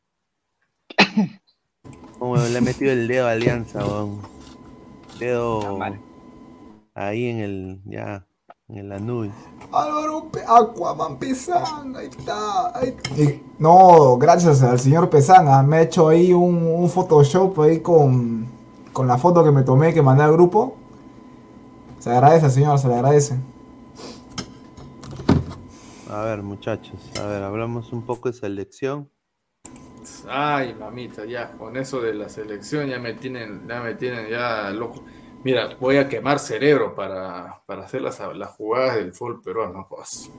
Como 2.17 2.37
le 2.37 2.57
ha 2.57 2.61
metido 2.61 2.91
el 2.91 3.07
dedo 3.07 3.27
a 3.27 3.31
Alianza, 3.31 3.85
weón. 3.85 4.21
Dedo 5.19 5.81
ahí 6.93 7.25
en 7.25 7.39
el, 7.39 7.81
ya, 7.85 8.25
en 8.75 8.89
la 8.89 8.99
nube. 8.99 9.31
Álvaro 9.71 10.29
Aquaman 10.47 11.17
Pesán, 11.17 11.95
ahí 11.95 12.07
está. 12.07 12.77
ahí- 12.77 12.95
Y- 13.17 13.43
no, 13.57 14.17
gracias 14.17 14.61
al 14.63 14.79
señor 14.79 15.09
Pesán, 15.09 15.47
ah, 15.47 15.63
me 15.63 15.77
ha 15.77 15.81
hecho 15.81 16.09
ahí 16.09 16.33
un, 16.33 16.65
un 16.67 16.89
Photoshop 16.89 17.59
ahí 17.61 17.79
con, 17.79 18.47
con 18.93 19.07
la 19.07 19.17
foto 19.17 19.43
que 19.43 19.51
me 19.51 19.63
tomé 19.63 19.93
que 19.93 20.01
mandé 20.01 20.23
al 20.23 20.33
grupo. 20.33 20.75
Se 21.99 22.11
agradece, 22.11 22.49
señor, 22.49 22.77
se 22.79 22.87
le 22.87 22.95
agradece. 22.95 23.37
A 26.09 26.21
ver, 26.21 26.43
muchachos, 26.43 26.95
a 27.19 27.25
ver, 27.25 27.41
hablamos 27.43 27.91
un 27.91 28.03
poco 28.03 28.29
de 28.29 28.37
selección. 28.37 29.09
Ay, 30.29 30.75
mamita, 30.75 31.25
ya, 31.25 31.51
con 31.53 31.75
eso 31.77 31.99
de 31.99 32.13
la 32.13 32.29
selección 32.29 32.87
ya 32.87 32.99
me 32.99 33.13
tienen, 33.15 33.67
ya 33.67 33.81
me 33.81 33.95
tienen 33.95 34.29
ya 34.29 34.69
loco. 34.69 35.01
Mira, 35.45 35.77
voy 35.79 35.97
a 35.97 36.09
quemar 36.09 36.39
cerebro 36.39 36.95
para, 36.95 37.61
para 37.67 37.83
hacer 37.85 38.01
las, 38.01 38.19
las 38.33 38.49
jugadas 38.55 38.95
del 38.95 39.13
fútbol 39.13 39.43
peruano. 39.43 39.85
Pues. 39.87 40.31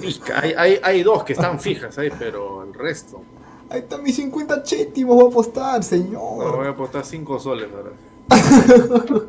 Rica. 0.00 0.40
Hay, 0.40 0.54
hay, 0.56 0.80
hay 0.82 1.02
dos 1.02 1.22
que 1.22 1.34
están 1.34 1.60
fijas 1.60 1.98
ahí, 1.98 2.08
pero 2.18 2.62
el 2.62 2.72
resto. 2.72 3.20
Ahí 3.68 3.80
está 3.80 3.98
mis 3.98 4.16
50 4.16 4.62
chétimos, 4.62 5.16
voy 5.16 5.26
a 5.26 5.28
apostar, 5.28 5.76
No, 5.76 5.82
señor. 5.82 6.56
voy 6.56 6.66
a 6.66 6.70
apostar 6.70 7.04
5 7.04 7.38
soles 7.40 7.68
ahora. 7.74 7.90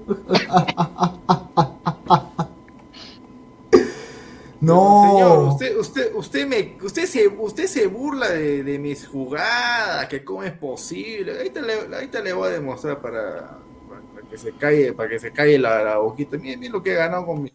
No. 4.62 5.10
Señor, 5.12 5.40
usted, 5.50 5.76
usted, 5.76 6.16
usted, 6.16 6.48
me, 6.48 6.78
usted, 6.84 7.08
se, 7.08 7.28
usted 7.28 7.66
se 7.66 7.88
burla 7.88 8.30
de, 8.30 8.64
de 8.64 8.78
mis 8.78 9.08
jugadas, 9.08 10.08
que 10.08 10.24
cómo 10.24 10.44
es 10.44 10.54
posible. 10.54 11.36
Ahorita 11.36 11.62
le, 11.64 11.74
ahorita 11.96 12.22
le 12.22 12.32
voy 12.32 12.48
a 12.48 12.52
demostrar 12.52 13.02
para 13.02 13.58
que 14.32 14.38
se 14.38 14.54
calle, 14.54 14.94
para 14.94 15.10
que 15.10 15.20
se 15.20 15.32
calle 15.32 15.60
la, 15.60 15.84
la 15.84 15.98
boquita. 15.98 16.38
Miren, 16.38 16.60
miren 16.60 16.74
lo 16.74 16.82
que 16.82 16.92
he 16.94 16.96
ganado 16.96 17.26
con, 17.26 17.44
mi- 17.44 17.54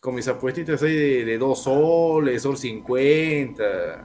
con 0.00 0.14
mis 0.14 0.28
apuestitas 0.28 0.82
ahí 0.82 0.94
de, 0.94 1.24
de 1.24 1.38
2 1.38 1.62
soles, 1.62 2.42
sol 2.42 2.58
50. 2.58 4.04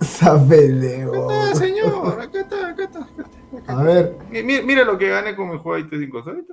Sabe, 0.00 1.06
Ah, 1.30 1.52
señor, 1.54 2.20
acá 2.20 2.40
está, 2.40 2.68
acá 2.70 2.82
está. 2.84 2.98
Acá 3.00 3.26
está. 3.58 3.72
A 3.78 3.82
ver. 3.84 4.16
Mi- 4.30 4.42
mi- 4.42 4.62
Mira 4.62 4.82
lo 4.84 4.98
que 4.98 5.08
gané 5.08 5.36
con 5.36 5.50
mi 5.50 5.58
jugadita 5.58 5.96
de 5.96 6.04
5 6.06 6.22
soles. 6.24 6.44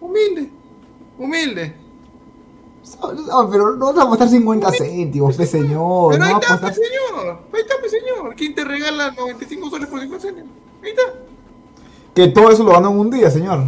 Humilde, 0.00 0.50
humilde. 1.18 1.74
No, 3.28 3.50
pero 3.50 3.74
no 3.76 3.86
vas 3.86 3.98
a 3.98 4.02
apostar 4.02 4.28
50 4.28 4.70
céntimos, 4.70 5.36
pe 5.36 5.46
señor. 5.46 6.12
Pero 6.12 6.18
No 6.18 6.24
ahí 6.26 6.32
está, 6.34 6.54
apostar. 6.54 6.74
pe, 6.74 6.74
señor. 6.76 7.38
Ahí 7.52 7.60
está, 7.62 7.74
pe, 7.82 7.88
señor. 7.88 8.34
¿Quién 8.36 8.54
te 8.54 8.62
regala 8.64 9.10
95 9.12 9.70
soles 9.70 9.88
por 9.88 10.00
5 10.00 10.20
céntimos? 10.20 10.50
Ahí 10.82 10.90
está. 10.90 11.02
Que 12.14 12.28
todo 12.28 12.50
eso 12.50 12.62
lo 12.62 12.72
ganó 12.72 12.90
en 12.90 12.98
un 12.98 13.10
día, 13.10 13.30
señor. 13.30 13.64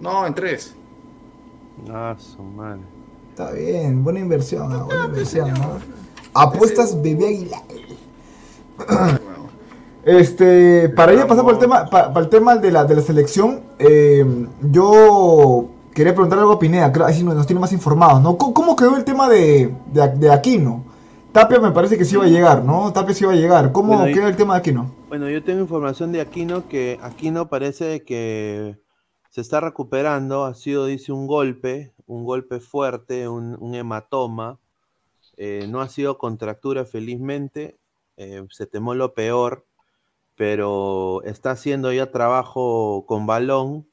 No, 0.00 0.26
en 0.26 0.34
3. 0.34 0.74
Ah, 1.90 2.14
su 2.18 2.42
madre. 2.42 2.80
Está 3.30 3.52
bien, 3.52 4.02
buena 4.02 4.20
inversión, 4.20 4.72
ah, 4.72 4.82
buena 4.84 5.04
inversión, 5.06 5.50
¿no? 5.54 5.78
Apuestas 6.34 7.00
Bebé 7.00 7.26
Aguilar. 7.28 7.62
Este, 10.04 10.88
para 10.90 11.12
ir 11.12 11.20
a 11.20 11.26
pasar 11.26 11.44
por 11.44 11.54
el 11.54 11.58
tema, 11.60 11.84
pa- 11.90 12.12
para, 12.12 12.24
el 12.24 12.30
tema 12.30 12.56
de 12.56 12.70
la, 12.70 12.84
de 12.84 12.94
la 12.96 13.02
selección, 13.02 13.60
eh, 13.78 14.24
yo 14.62 15.66
quería 15.92 16.14
preguntar 16.14 16.38
algo 16.38 16.52
a 16.52 16.58
Pineda, 16.58 16.90
creo, 16.92 17.06
así 17.06 17.22
nos 17.22 17.46
tiene 17.46 17.60
más 17.60 17.72
informados, 17.72 18.22
¿no? 18.22 18.36
¿Cómo, 18.38 18.54
cómo 18.54 18.76
quedó 18.76 18.96
el 18.96 19.04
tema 19.04 19.28
de, 19.28 19.74
de, 19.92 20.08
de 20.16 20.30
Aquino? 20.32 20.84
Tapia 21.32 21.60
me 21.60 21.72
parece 21.72 21.98
que 21.98 22.04
sí 22.04 22.14
iba 22.14 22.24
a 22.24 22.28
llegar, 22.28 22.64
¿no? 22.64 22.90
Tapia 22.92 23.14
sí 23.14 23.24
iba 23.24 23.32
a 23.34 23.36
llegar. 23.36 23.70
¿Cómo 23.72 23.96
Bueno, 23.98 24.14
queda 24.14 24.28
el 24.28 24.36
tema 24.36 24.54
de 24.54 24.60
Aquino? 24.60 24.90
Bueno, 25.08 25.28
yo 25.28 25.42
tengo 25.44 25.60
información 25.60 26.10
de 26.10 26.20
Aquino 26.22 26.66
que 26.68 26.98
Aquino 27.02 27.48
parece 27.48 28.02
que 28.02 28.76
se 29.38 29.42
está 29.42 29.60
recuperando. 29.60 30.46
Ha 30.46 30.54
sido, 30.54 30.86
dice, 30.86 31.12
un 31.12 31.28
golpe, 31.28 31.94
un 32.06 32.24
golpe 32.24 32.58
fuerte, 32.58 33.28
un, 33.28 33.56
un 33.60 33.76
hematoma. 33.76 34.58
Eh, 35.36 35.66
no 35.68 35.80
ha 35.80 35.88
sido 35.88 36.18
contractura, 36.18 36.84
felizmente. 36.84 37.78
Eh, 38.16 38.44
se 38.50 38.66
temó 38.66 38.96
lo 38.96 39.14
peor, 39.14 39.64
pero 40.34 41.22
está 41.22 41.52
haciendo 41.52 41.92
ya 41.92 42.10
trabajo 42.10 43.04
con 43.06 43.26
balón 43.26 43.86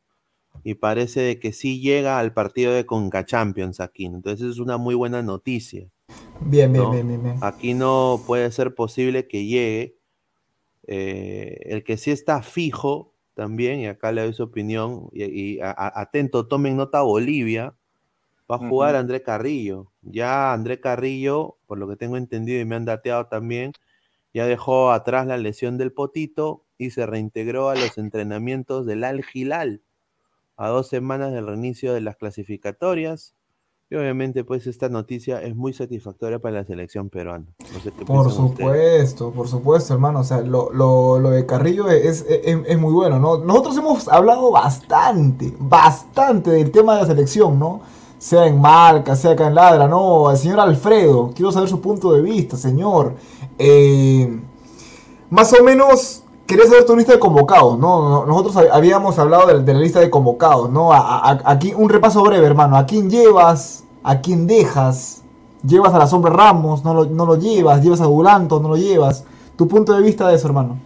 y 0.63 0.73
parece 0.73 1.19
de 1.19 1.39
que 1.39 1.53
sí 1.53 1.79
llega 1.79 2.17
al 2.17 2.33
partido 2.33 2.73
de 2.73 2.87
Conca 2.87 3.23
Champions 3.23 3.79
Aquino. 3.79 4.15
Entonces 4.15 4.47
es 4.49 4.57
una 4.57 4.77
muy 4.77 4.95
buena 4.95 5.21
noticia. 5.21 5.87
Bien, 6.39 6.73
bien, 6.73 6.85
¿no? 6.85 6.89
bien, 6.91 7.07
bien, 7.07 7.21
bien. 7.21 7.37
Aquí 7.41 7.75
no 7.75 8.19
puede 8.25 8.51
ser 8.51 8.73
posible 8.73 9.27
que 9.27 9.45
llegue. 9.45 9.99
Eh, 10.87 11.59
el 11.65 11.83
que 11.83 11.97
sí 11.97 12.09
está 12.09 12.41
fijo 12.41 13.14
también, 13.35 13.81
y 13.81 13.87
acá 13.87 14.11
le 14.13 14.23
doy 14.23 14.33
su 14.33 14.43
opinión, 14.43 15.09
y, 15.13 15.25
y 15.57 15.61
a- 15.61 15.71
a- 15.71 16.01
atento, 16.01 16.47
tomen 16.47 16.77
nota 16.77 17.01
Bolivia, 17.03 17.75
va 18.51 18.55
a 18.57 18.59
jugar 18.59 18.95
Ujú. 18.95 18.97
André 18.97 19.21
Carrillo. 19.23 19.91
Ya 20.01 20.53
André 20.53 20.79
Carrillo, 20.79 21.57
por 21.67 21.77
lo 21.79 21.87
que 21.87 21.95
tengo 21.97 22.17
entendido 22.17 22.61
y 22.61 22.65
me 22.65 22.75
han 22.75 22.85
dateado 22.85 23.27
también, 23.27 23.73
ya 24.33 24.45
dejó 24.47 24.91
atrás 24.91 25.27
la 25.27 25.37
lesión 25.37 25.77
del 25.77 25.93
potito 25.93 26.65
y 26.77 26.91
se 26.91 27.05
reintegró 27.07 27.69
a 27.69 27.75
los 27.75 27.97
entrenamientos 27.97 28.85
del 28.85 29.03
Al 29.05 29.25
Hilal 29.33 29.81
a 30.57 30.69
dos 30.69 30.89
semanas 30.89 31.33
del 31.33 31.47
reinicio 31.47 31.93
de 31.93 32.01
las 32.01 32.17
clasificatorias. 32.17 33.34
Y 33.89 33.95
obviamente, 33.95 34.43
pues 34.43 34.65
esta 34.65 34.89
noticia 34.89 35.41
es 35.43 35.55
muy 35.55 35.71
satisfactoria 35.71 36.39
para 36.39 36.55
la 36.55 36.63
selección 36.65 37.09
peruana. 37.09 37.45
No 37.71 37.79
sé 37.81 37.91
qué 37.91 38.03
Por 38.03 38.25
ustedes. 38.25 38.35
supuesto, 38.35 39.31
por 39.31 39.47
supuesto, 39.47 39.93
hermano. 39.93 40.21
O 40.21 40.23
sea, 40.23 40.41
lo, 40.41 40.71
lo, 40.73 41.19
lo 41.19 41.29
de 41.29 41.45
Carrillo 41.45 41.87
es, 41.89 42.25
es, 42.27 42.57
es 42.65 42.79
muy 42.79 42.91
bueno, 42.93 43.19
¿no? 43.19 43.37
Nosotros 43.37 43.77
hemos 43.77 44.07
hablado 44.07 44.49
bastante, 44.51 45.53
bastante 45.59 46.49
del 46.49 46.71
tema 46.71 46.95
de 46.95 47.01
la 47.01 47.07
selección, 47.07 47.59
¿no? 47.59 47.81
Sea 48.17 48.47
en 48.47 48.59
Marca, 48.59 49.15
sea 49.15 49.31
acá 49.33 49.47
en 49.47 49.53
Ladra, 49.55 49.87
¿no? 49.87 50.29
Al 50.29 50.37
señor 50.37 50.59
Alfredo, 50.61 51.31
quiero 51.35 51.51
saber 51.51 51.69
su 51.69 51.79
punto 51.79 52.11
de 52.13 52.23
vista, 52.23 52.57
señor. 52.57 53.13
Eh, 53.59 54.41
más 55.29 55.53
o 55.53 55.63
menos, 55.63 56.23
quería 56.45 56.65
saber 56.65 56.85
tu 56.85 56.95
lista 56.95 57.13
de 57.13 57.19
convocados, 57.19 57.77
¿no? 57.79 58.09
No- 58.09 58.25
Nosotros 58.25 58.55
hab- 58.57 58.69
habíamos 58.71 59.17
hablado 59.19 59.47
de, 59.47 59.73
la 59.73 59.79
lista 59.79 59.99
de 59.99 60.09
convocados, 60.09 60.69
¿no? 60.69 60.89
Aquí 60.93 61.73
un 61.75 61.89
repaso 61.89 62.23
breve, 62.23 62.45
hermano. 62.45 62.77
¿A 62.77 62.85
quién 62.85 63.09
llevas? 63.09 63.83
¿A 64.03 64.21
quién 64.21 64.47
dejas? 64.47 65.23
¿Llevas 65.63 65.93
a 65.93 65.99
la 65.99 66.07
sombra 66.07 66.31
Ramos? 66.31 66.83
¿No 66.83 66.93
lo, 66.93 67.05
no 67.05 67.25
lo 67.25 67.35
llevas? 67.37 67.83
¿Llevas 67.83 68.01
a 68.01 68.05
Dulanto? 68.05 68.59
¿No 68.59 68.69
lo 68.69 68.77
llevas? 68.77 69.25
¿Tu 69.57 69.67
punto 69.67 69.93
de 69.93 70.01
vista 70.03 70.27
de 70.27 70.35
eso, 70.35 70.47
hermano? 70.47 70.77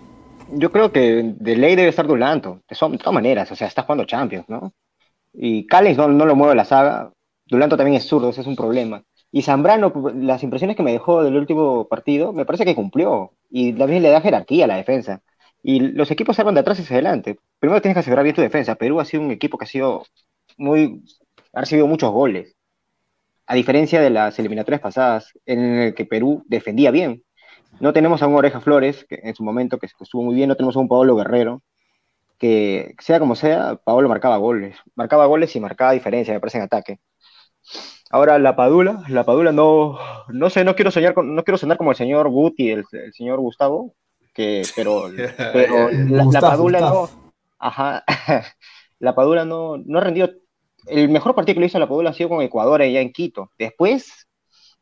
Yo 0.51 0.71
creo 0.71 0.91
que 0.91 1.35
de 1.37 1.55
ley 1.55 1.75
debe 1.75 1.89
estar 1.89 2.07
Dulanto, 2.07 2.61
de, 2.67 2.75
so- 2.75 2.89
todas 2.97 3.13
maneras, 3.13 3.51
o 3.51 3.55
sea, 3.55 3.67
está 3.67 3.83
jugando 3.83 4.05
Champions, 4.05 4.45
¿no? 4.47 4.73
Y 5.33 5.67
Callens 5.67 5.97
no, 5.97 6.07
no 6.07 6.25
lo 6.25 6.35
mueve 6.35 6.55
la 6.55 6.65
saga, 6.65 7.11
Dulanto 7.45 7.77
también 7.77 7.97
es 7.97 8.07
zurdo, 8.07 8.29
ese 8.29 8.41
es 8.41 8.47
un 8.47 8.55
problema. 8.55 9.03
Y 9.31 9.43
Zambrano, 9.43 9.93
las 10.15 10.41
impresiones 10.41 10.75
que 10.75 10.81
me 10.83 10.91
dejó 10.91 11.21
del 11.23 11.35
último 11.37 11.87
partido, 11.87 12.33
me 12.33 12.45
parece 12.45 12.65
que 12.65 12.73
cumplió, 12.75 13.33
y 13.49 13.73
también 13.73 14.01
le 14.01 14.09
da 14.09 14.21
jerarquía 14.21 14.65
a 14.65 14.67
la 14.67 14.77
defensa. 14.77 15.21
Y 15.61 15.79
los 15.79 16.09
equipos 16.11 16.35
salvan 16.35 16.55
de 16.55 16.61
atrás 16.61 16.79
hacia 16.79 16.95
adelante. 16.95 17.37
Primero 17.59 17.81
tienes 17.81 17.95
que 17.95 17.99
asegurar 17.99 18.23
bien 18.23 18.35
tu 18.35 18.41
defensa. 18.41 18.75
Perú 18.75 18.99
ha 18.99 19.05
sido 19.05 19.23
un 19.23 19.31
equipo 19.31 19.57
que 19.57 19.65
ha 19.65 19.67
sido 19.67 20.05
muy, 20.57 21.03
ha 21.53 21.61
recibido 21.61 21.87
muchos 21.87 22.11
goles. 22.11 22.55
A 23.45 23.55
diferencia 23.55 23.99
de 24.01 24.09
las 24.09 24.37
eliminatorias 24.39 24.81
pasadas, 24.81 25.33
en 25.45 25.59
el 25.59 25.95
que 25.95 26.05
Perú 26.05 26.43
defendía 26.47 26.91
bien. 26.91 27.23
No 27.79 27.93
tenemos 27.93 28.21
a 28.21 28.27
un 28.27 28.35
Oreja 28.35 28.61
Flores, 28.61 29.05
que 29.09 29.19
en 29.23 29.35
su 29.35 29.43
momento 29.43 29.79
que 29.79 29.87
estuvo 29.87 30.23
muy 30.23 30.35
bien, 30.35 30.49
no 30.49 30.55
tenemos 30.55 30.75
a 30.75 30.79
un 30.79 30.87
Pablo 30.87 31.15
Guerrero, 31.15 31.63
que 32.37 32.95
sea 32.99 33.19
como 33.19 33.35
sea, 33.35 33.75
Pablo 33.83 34.09
marcaba 34.09 34.37
goles. 34.37 34.77
Marcaba 34.95 35.25
goles 35.25 35.55
y 35.55 35.59
marcaba 35.59 35.91
diferencia, 35.93 36.33
me 36.33 36.39
parece, 36.39 36.59
en 36.59 36.63
ataque. 36.65 36.99
Ahora, 38.11 38.39
la 38.39 38.55
Padula, 38.55 39.03
la 39.09 39.23
Padula 39.23 39.51
no, 39.51 39.97
no 40.29 40.49
sé, 40.49 40.63
no 40.63 40.75
quiero 40.75 40.91
soñar 40.91 41.13
con, 41.13 41.35
no 41.35 41.43
quiero 41.43 41.57
sonar 41.57 41.77
como 41.77 41.91
el 41.91 41.97
señor 41.97 42.29
Guti, 42.29 42.71
el 42.71 42.85
señor 43.13 43.39
Gustavo, 43.39 43.93
que, 44.39 44.61
pero, 44.75 45.11
pero 45.53 45.91
la, 45.91 46.23
la 46.23 46.41
Padula 46.41 46.79
Gustavo. 46.79 47.09
no, 47.13 47.33
ajá, 47.59 48.03
la 48.99 49.13
Padula 49.13 49.43
no, 49.43 49.77
no 49.77 49.99
ha 49.99 50.01
rendido, 50.01 50.29
el 50.87 51.09
mejor 51.09 51.35
partido 51.35 51.55
que 51.55 51.59
le 51.59 51.65
hizo 51.65 51.77
la 51.77 51.89
Padula 51.89 52.11
ha 52.11 52.13
sido 52.13 52.29
con 52.29 52.41
Ecuador 52.41 52.81
allá 52.81 53.01
en 53.01 53.11
Quito. 53.11 53.51
Después, 53.57 54.27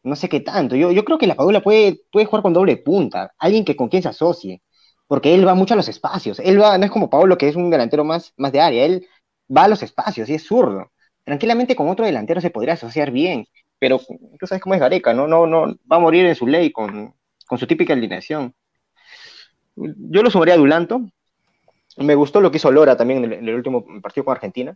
no 0.03 0.15
sé 0.15 0.29
qué 0.29 0.41
tanto. 0.41 0.75
Yo, 0.75 0.91
yo 0.91 1.03
creo 1.03 1.17
que 1.17 1.27
la 1.27 1.35
Padula 1.35 1.61
puede, 1.61 2.01
puede 2.11 2.27
jugar 2.27 2.43
con 2.43 2.53
doble 2.53 2.77
punta, 2.77 3.33
alguien 3.39 3.65
que 3.65 3.75
con 3.75 3.89
quien 3.89 4.03
se 4.03 4.09
asocie, 4.09 4.61
porque 5.07 5.33
él 5.33 5.47
va 5.47 5.55
mucho 5.55 5.73
a 5.73 5.77
los 5.77 5.89
espacios. 5.89 6.39
Él 6.39 6.61
va, 6.61 6.77
no 6.77 6.85
es 6.85 6.91
como 6.91 7.09
Pablo, 7.09 7.37
que 7.37 7.47
es 7.47 7.55
un 7.55 7.69
delantero 7.71 8.03
más, 8.03 8.33
más 8.37 8.51
de 8.51 8.61
área, 8.61 8.85
él 8.85 9.07
va 9.55 9.63
a 9.63 9.67
los 9.67 9.81
espacios 9.81 10.29
y 10.29 10.35
es 10.35 10.45
zurdo. 10.45 10.91
Tranquilamente 11.23 11.75
con 11.75 11.89
otro 11.89 12.05
delantero 12.05 12.39
se 12.41 12.51
podría 12.51 12.75
asociar 12.75 13.11
bien, 13.11 13.47
pero 13.79 13.99
tú 14.39 14.47
sabes 14.47 14.61
cómo 14.61 14.75
es 14.75 14.81
Gareca, 14.81 15.13
¿no? 15.13 15.27
No, 15.27 15.47
no, 15.47 15.75
va 15.91 15.97
a 15.97 15.99
morir 15.99 16.25
en 16.25 16.35
su 16.35 16.47
ley 16.47 16.71
con, 16.71 17.13
con 17.47 17.57
su 17.57 17.67
típica 17.67 17.93
alineación. 17.93 18.53
Yo 19.77 20.23
lo 20.23 20.29
sumaría 20.31 20.55
a 20.55 20.57
Dulanto. 20.57 21.01
Me 21.97 22.15
gustó 22.15 22.41
lo 22.41 22.51
que 22.51 22.57
hizo 22.57 22.71
Lora 22.71 22.97
también 22.97 23.23
en 23.23 23.31
el, 23.31 23.39
en 23.39 23.47
el 23.49 23.55
último 23.55 23.85
partido 24.01 24.25
con 24.25 24.33
Argentina. 24.33 24.75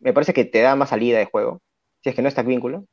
Me 0.00 0.12
parece 0.12 0.32
que 0.32 0.44
te 0.44 0.60
da 0.60 0.76
más 0.76 0.90
salida 0.90 1.18
de 1.18 1.24
juego, 1.26 1.60
si 2.02 2.10
es 2.10 2.14
que 2.14 2.22
no 2.22 2.28
está 2.28 2.42
vínculo. 2.42 2.84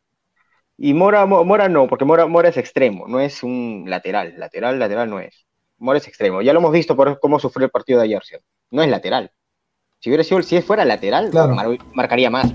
Y 0.77 0.93
Mora, 0.93 1.25
Mo- 1.25 1.43
Mora 1.43 1.69
no, 1.69 1.87
porque 1.87 2.05
Mora, 2.05 2.27
Mora 2.27 2.49
es 2.49 2.57
extremo, 2.57 3.07
no 3.07 3.19
es 3.19 3.43
un 3.43 3.85
lateral. 3.87 4.35
Lateral, 4.37 4.77
lateral 4.79 5.09
no 5.09 5.19
es. 5.19 5.45
Mora 5.79 5.97
es 5.99 6.07
extremo. 6.07 6.41
Ya 6.41 6.53
lo 6.53 6.59
hemos 6.59 6.71
visto 6.71 6.95
por 6.95 7.19
cómo 7.19 7.39
sufrió 7.39 7.65
el 7.65 7.71
partido 7.71 7.99
de 7.99 8.05
ayer. 8.05 8.23
¿sí? 8.23 8.35
No 8.71 8.81
es 8.81 8.89
lateral. 8.89 9.31
Si 9.99 10.09
hubiera 10.09 10.23
sido, 10.23 10.41
si 10.43 10.61
fuera 10.61 10.85
lateral, 10.85 11.29
Claro. 11.31 11.55
mar- 11.55 11.77
marcaría 11.93 12.29
más. 12.29 12.53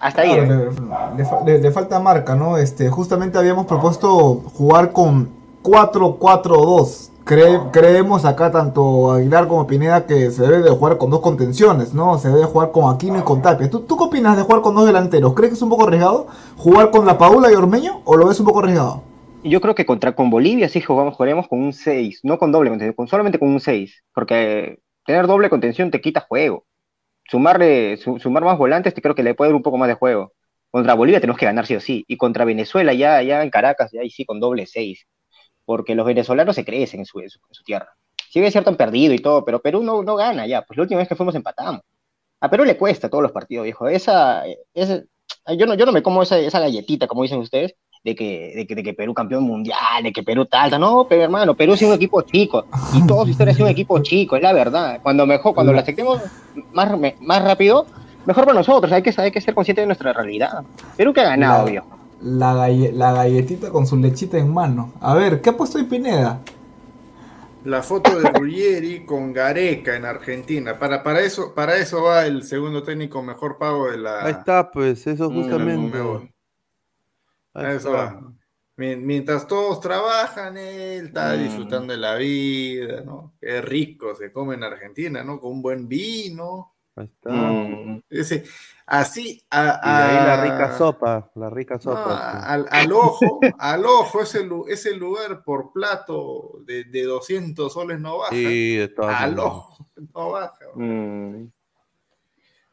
Hasta 0.00 0.22
ahí. 0.22 0.34
Claro, 0.34 0.70
¿eh? 0.72 1.24
le- 1.46 1.58
le 1.58 1.70
falta 1.70 2.00
marca, 2.00 2.34
¿no? 2.34 2.56
Este, 2.58 2.88
justamente 2.88 3.38
habíamos 3.38 3.66
propuesto 3.66 4.34
jugar 4.34 4.92
con 4.92 5.30
4-4-2. 5.62 7.11
Cre- 7.24 7.70
creemos 7.72 8.24
acá 8.24 8.50
tanto 8.50 9.12
Aguilar 9.12 9.46
como 9.46 9.66
Pineda 9.66 10.06
que 10.06 10.30
se 10.32 10.42
debe 10.42 10.58
de 10.62 10.70
jugar 10.70 10.98
con 10.98 11.10
dos 11.10 11.20
contenciones, 11.20 11.94
¿no? 11.94 12.18
Se 12.18 12.28
debe 12.28 12.44
jugar 12.44 12.72
con 12.72 12.92
Aquino 12.92 13.18
y 13.20 13.22
con 13.22 13.40
Tapia. 13.40 13.70
¿Tú, 13.70 13.80
¿Tú 13.80 13.96
qué 13.96 14.04
opinas 14.04 14.36
de 14.36 14.42
jugar 14.42 14.60
con 14.60 14.74
dos 14.74 14.86
delanteros? 14.86 15.32
¿Crees 15.34 15.50
que 15.50 15.54
es 15.56 15.62
un 15.62 15.68
poco 15.70 15.84
arriesgado 15.86 16.26
jugar 16.56 16.90
con 16.90 17.06
la 17.06 17.18
Paula 17.18 17.50
y 17.52 17.54
Ormeño 17.54 18.02
o 18.04 18.16
lo 18.16 18.26
ves 18.26 18.40
un 18.40 18.46
poco 18.46 18.58
arriesgado? 18.60 19.02
Yo 19.44 19.60
creo 19.60 19.74
que 19.74 19.86
contra 19.86 20.14
con 20.14 20.30
Bolivia 20.30 20.68
sí 20.68 20.80
jugamos, 20.80 21.14
jugaremos 21.16 21.48
con 21.48 21.60
un 21.60 21.72
6, 21.72 22.20
no 22.24 22.38
con 22.38 22.50
doble 22.52 22.70
contención, 22.70 22.94
con, 22.94 23.08
solamente 23.08 23.38
con 23.38 23.48
un 23.48 23.60
6, 23.60 24.02
porque 24.14 24.78
tener 25.04 25.26
doble 25.26 25.48
contención 25.50 25.90
te 25.90 26.00
quita 26.00 26.20
juego. 26.28 26.64
Sumarle, 27.28 27.96
su- 27.98 28.18
sumar 28.18 28.44
más 28.44 28.58
volantes 28.58 28.94
te 28.94 29.02
creo 29.02 29.14
que 29.14 29.22
le 29.22 29.34
puede 29.34 29.50
dar 29.50 29.56
un 29.56 29.62
poco 29.62 29.78
más 29.78 29.88
de 29.88 29.94
juego. 29.94 30.32
Contra 30.70 30.94
Bolivia 30.94 31.20
tenemos 31.20 31.38
que 31.38 31.46
ganar 31.46 31.66
sí 31.66 31.74
o 31.76 31.80
sí, 31.80 32.04
y 32.08 32.16
contra 32.16 32.44
Venezuela 32.44 32.94
ya, 32.94 33.22
ya 33.22 33.42
en 33.42 33.50
Caracas, 33.50 33.90
ya 33.92 34.00
ahí 34.02 34.10
sí 34.10 34.24
con 34.24 34.40
doble 34.40 34.66
6. 34.66 35.06
Porque 35.64 35.94
los 35.94 36.06
venezolanos 36.06 36.54
se 36.56 36.64
crecen 36.64 37.00
en 37.00 37.06
su, 37.06 37.20
en 37.20 37.30
su, 37.30 37.38
en 37.48 37.54
su 37.54 37.62
tierra. 37.64 37.88
Si 38.30 38.38
bien 38.38 38.46
es 38.48 38.52
cierto, 38.52 38.70
han 38.70 38.76
perdido 38.76 39.12
y 39.14 39.18
todo, 39.18 39.44
pero 39.44 39.60
Perú 39.60 39.82
no, 39.82 40.02
no 40.02 40.16
gana 40.16 40.46
ya. 40.46 40.62
Pues 40.62 40.76
la 40.78 40.82
última 40.82 40.98
vez 40.98 41.08
que 41.08 41.16
fuimos 41.16 41.34
empatamos. 41.34 41.82
A 42.40 42.48
Perú 42.50 42.64
le 42.64 42.76
cuesta 42.76 43.08
todos 43.08 43.22
los 43.22 43.32
partidos, 43.32 43.64
viejo. 43.64 43.88
Esa, 43.88 44.42
esa- 44.74 45.02
yo, 45.56 45.66
no, 45.66 45.74
yo 45.74 45.86
no 45.86 45.92
me 45.92 46.02
como 46.02 46.22
esa, 46.22 46.38
esa 46.38 46.58
galletita, 46.60 47.06
como 47.06 47.22
dicen 47.22 47.38
ustedes, 47.38 47.74
de 48.04 48.16
que, 48.16 48.52
de, 48.56 48.66
que, 48.66 48.74
de 48.74 48.82
que 48.82 48.94
Perú 48.94 49.14
campeón 49.14 49.44
mundial, 49.44 50.02
de 50.02 50.12
que 50.12 50.22
Perú 50.24 50.46
tal. 50.46 50.78
No, 50.80 51.06
pero 51.08 51.22
hermano, 51.22 51.54
Perú 51.54 51.76
sido 51.76 51.90
un 51.90 51.96
equipo 51.96 52.22
chico. 52.22 52.66
Y 52.94 53.06
toda 53.06 53.24
su 53.24 53.30
historia 53.30 53.54
un 53.60 53.68
equipo 53.68 53.98
chico, 54.02 54.34
es 54.36 54.42
la 54.42 54.52
verdad. 54.52 54.98
Cuando 55.02 55.24
mejor, 55.26 55.54
cuando 55.54 55.72
lo 55.72 55.78
aceptemos 55.78 56.20
más, 56.72 56.90
más 57.20 57.44
rápido, 57.44 57.86
mejor 58.26 58.44
para 58.44 58.58
nosotros. 58.58 58.90
Hay 58.92 59.02
que, 59.02 59.14
hay 59.16 59.30
que 59.30 59.40
ser 59.40 59.54
conscientes 59.54 59.82
de 59.82 59.86
nuestra 59.86 60.12
realidad. 60.12 60.64
Perú 60.96 61.12
que 61.12 61.20
ha 61.20 61.24
ganado, 61.24 61.64
viejo. 61.70 61.86
La, 62.22 62.54
galle- 62.54 62.92
la 62.92 63.12
galletita 63.12 63.70
con 63.70 63.86
su 63.86 63.96
lechita 63.96 64.38
en 64.38 64.52
mano. 64.52 64.92
A 65.00 65.14
ver, 65.14 65.40
¿qué 65.40 65.50
ha 65.50 65.56
puesto 65.56 65.78
ahí 65.78 65.84
Pineda? 65.84 66.40
La 67.64 67.82
foto 67.82 68.18
de 68.18 68.28
Ruggeri 68.30 69.04
con 69.06 69.32
Gareca 69.32 69.96
en 69.96 70.04
Argentina. 70.04 70.78
Para, 70.78 71.02
para, 71.02 71.20
eso, 71.20 71.54
para 71.54 71.76
eso 71.76 72.02
va 72.02 72.26
el 72.26 72.42
segundo 72.44 72.82
técnico 72.82 73.22
mejor 73.22 73.56
pago 73.58 73.90
de 73.90 73.98
la. 73.98 74.24
Ahí 74.24 74.32
está, 74.32 74.70
pues, 74.70 75.06
eso 75.06 75.30
Mm, 75.30 75.34
justamente. 75.42 75.98
Ahí 77.54 77.76
eso 77.76 77.88
está. 77.90 77.90
va. 78.14 78.32
Mien- 78.76 79.04
Mientras 79.04 79.46
todos 79.46 79.80
trabajan, 79.80 80.56
él 80.56 81.06
está 81.06 81.36
Mm. 81.36 81.42
disfrutando 81.42 81.92
de 81.92 81.98
la 81.98 82.14
vida, 82.16 83.02
¿no? 83.04 83.34
Qué 83.40 83.60
rico 83.60 84.14
se 84.16 84.32
come 84.32 84.54
en 84.54 84.64
Argentina, 84.64 85.22
¿no? 85.22 85.38
Con 85.40 85.52
un 85.52 85.62
buen 85.62 85.86
vino. 85.88 86.74
Ahí 86.96 87.04
está. 87.06 87.30
Mm. 87.30 88.02
Ese, 88.10 88.44
así, 88.86 89.42
a, 89.50 89.80
Y 89.84 89.88
de 89.88 90.02
ahí 90.02 90.26
la 90.26 90.42
rica 90.42 90.78
sopa, 90.78 91.30
la 91.34 91.50
rica 91.50 91.74
no, 91.76 91.80
sopa. 91.80 92.40
al, 92.40 92.66
al 92.70 92.92
ojo, 92.92 93.40
al 93.58 93.84
ojo, 93.86 94.22
ese, 94.22 94.48
ese 94.68 94.94
lugar 94.96 95.42
por 95.44 95.72
plato 95.72 96.60
de, 96.64 96.84
de 96.84 97.02
200 97.04 97.72
soles 97.72 98.00
no 98.00 98.18
baja. 98.18 98.30
Sí, 98.30 98.76
de 98.76 98.88
todas 98.88 99.20
al 99.20 99.30
maneras. 99.36 99.52
ojo 99.52 99.86
no 100.14 100.30
baja. 100.30 100.64
Mm. 100.74 101.46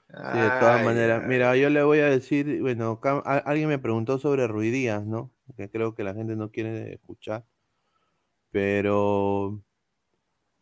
Sí, 0.10 0.40
de 0.40 0.49
todas 0.60 0.80
Ay, 0.80 0.86
maneras. 0.86 1.23
Mira, 1.27 1.56
yo 1.56 1.69
le 1.69 1.84
voy 1.84 1.99
a 1.99 2.06
decir, 2.06 2.61
bueno, 2.61 2.99
alguien 3.23 3.69
me 3.69 3.77
preguntó 3.77 4.18
sobre 4.18 4.48
Ruiz 4.48 4.73
Díaz, 4.73 5.06
¿no? 5.06 5.31
Que 5.56 5.69
creo 5.69 5.94
que 5.94 6.03
la 6.03 6.15
gente 6.15 6.36
no 6.36 6.49
quiere 6.49 6.94
escuchar. 6.95 7.45
Pero 8.52 9.61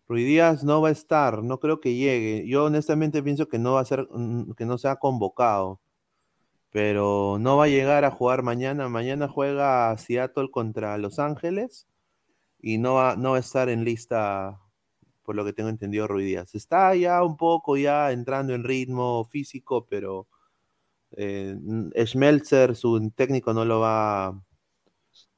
Ruiz 0.08 0.26
Díaz 0.26 0.64
no 0.64 0.82
va 0.82 0.90
a 0.90 0.92
estar, 0.92 1.44
no 1.44 1.60
creo 1.60 1.80
que 1.82 1.96
llegue. 1.96 2.48
Yo 2.48 2.66
honestamente 2.66 3.22
pienso 3.24 3.48
que 3.48 3.60
no 3.60 3.74
va 3.74 3.82
a 3.82 3.86
ser, 3.86 4.08
mm, 4.12 4.54
que 4.54 4.66
no 4.66 4.78
se 4.78 4.88
ha 4.88 4.96
convocado. 4.98 5.82
Pero 6.72 7.38
no 7.40 7.58
va 7.58 7.66
a 7.66 7.68
llegar 7.70 8.06
a 8.06 8.12
jugar 8.12 8.44
mañana. 8.44 8.90
Mañana 8.90 9.28
juega 9.28 9.98
Seattle 9.98 10.50
contra 10.52 10.98
Los 10.98 11.20
Ángeles 11.20 11.88
y 12.62 12.78
no 12.80 12.96
va, 12.96 13.16
no 13.18 13.32
va 13.32 13.38
a 13.38 13.42
estar 13.42 13.70
en 13.70 13.86
lista, 13.86 14.60
por 15.24 15.36
lo 15.36 15.46
que 15.46 15.54
tengo 15.54 15.70
entendido, 15.70 16.08
Ruiz 16.08 16.28
Díaz. 16.28 16.56
Está 16.56 16.96
ya 16.96 17.24
un 17.24 17.38
poco 17.38 17.78
ya 17.78 18.12
entrando 18.12 18.54
en 18.56 18.64
ritmo 18.66 19.26
físico, 19.26 19.88
pero 19.90 20.28
eh, 21.18 21.56
n- 21.60 21.92
Schmelzer, 22.08 22.76
su 22.76 23.12
técnico, 23.16 23.54
no 23.54 23.66
lo 23.66 23.82
va, 23.82 24.42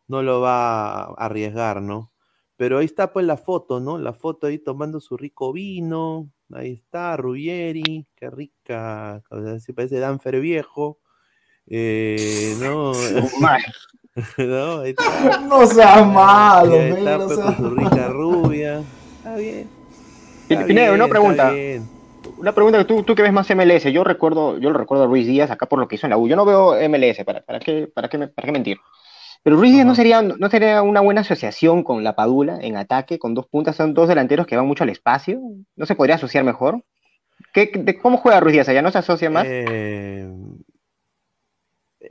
no 0.08 0.22
lo 0.22 0.42
va 0.42 1.04
a 1.04 1.14
arriesgar, 1.26 1.82
¿no? 1.82 2.12
Pero 2.60 2.80
ahí 2.80 2.86
está 2.86 3.14
pues 3.14 3.26
la 3.26 3.38
foto, 3.38 3.80
¿no? 3.80 3.98
La 3.98 4.12
foto 4.12 4.48
ahí 4.48 4.58
tomando 4.58 5.00
su 5.00 5.16
rico 5.16 5.54
vino. 5.54 6.30
Ahí 6.52 6.74
está, 6.74 7.16
Rubieri, 7.16 8.06
qué 8.18 8.30
rica. 8.30 9.24
O 9.30 9.42
sea, 9.42 9.62
sí 9.62 9.72
parece 9.72 9.98
Danfer 10.00 10.42
viejo. 10.42 11.00
Eh, 11.68 12.58
no, 12.60 12.92
no, 14.38 14.80
ahí 14.82 14.90
está. 14.90 15.40
No 15.40 15.66
seas 15.68 16.06
malo, 16.06 16.74
Ahí 16.74 16.90
está 16.90 17.18
no 17.18 17.28
pues, 17.28 17.40
con 17.40 17.56
su 17.56 17.70
rica 17.70 18.08
rubia. 18.10 18.84
Está 19.20 19.38
bien. 19.38 19.70
Está 20.50 20.66
Pineda, 20.66 20.92
una 20.92 21.08
pregunta. 21.08 21.54
Una 22.40 22.52
pregunta 22.52 22.80
que 22.80 22.84
tú, 22.84 23.04
tú 23.04 23.16
que 23.16 23.22
ves 23.22 23.32
más 23.32 23.50
MLS, 23.56 23.86
yo 23.86 24.04
recuerdo, 24.04 24.58
yo 24.58 24.70
lo 24.70 24.78
recuerdo 24.78 25.06
a 25.06 25.08
Ruiz 25.08 25.26
Díaz 25.26 25.50
acá 25.50 25.66
por 25.66 25.80
lo 25.80 25.88
que 25.88 25.96
hizo 25.96 26.08
en 26.08 26.12
la 26.12 26.18
U. 26.18 26.28
Yo 26.28 26.36
no 26.36 26.44
veo 26.44 26.76
MLS, 26.90 27.24
¿para, 27.24 27.40
para, 27.40 27.60
qué, 27.60 27.88
para, 27.88 28.10
qué, 28.10 28.18
para 28.28 28.46
qué 28.46 28.52
mentir? 28.52 28.80
Pero 29.44 29.56
Ruiz 29.56 29.72
Díaz 29.74 29.86
no 29.86 29.96
sería, 29.96 30.22
no 30.22 30.50
sería 30.50 30.82
una 30.82 31.02
buena 31.02 31.22
asociación 31.22 31.84
con 31.84 32.04
la 32.04 32.16
Padula 32.16 32.60
en 32.62 32.76
ataque, 32.78 33.18
con 33.20 33.34
dos 33.34 33.48
puntas, 33.48 33.76
son 33.76 33.94
dos 33.94 34.08
delanteros 34.10 34.46
que 34.46 34.56
van 34.58 34.68
mucho 34.68 34.84
al 34.84 34.90
espacio. 34.90 35.40
¿No 35.76 35.86
se 35.86 35.96
podría 35.96 36.16
asociar 36.16 36.44
mejor? 36.44 36.84
¿Qué, 37.54 37.72
de, 37.74 37.98
¿Cómo 37.98 38.18
juega 38.18 38.40
Ruiz 38.42 38.54
Díaz 38.54 38.68
allá? 38.70 38.82
¿No 38.82 38.92
se 38.92 38.98
asocia 38.98 39.30
más? 39.30 39.46
Eh, 39.48 40.30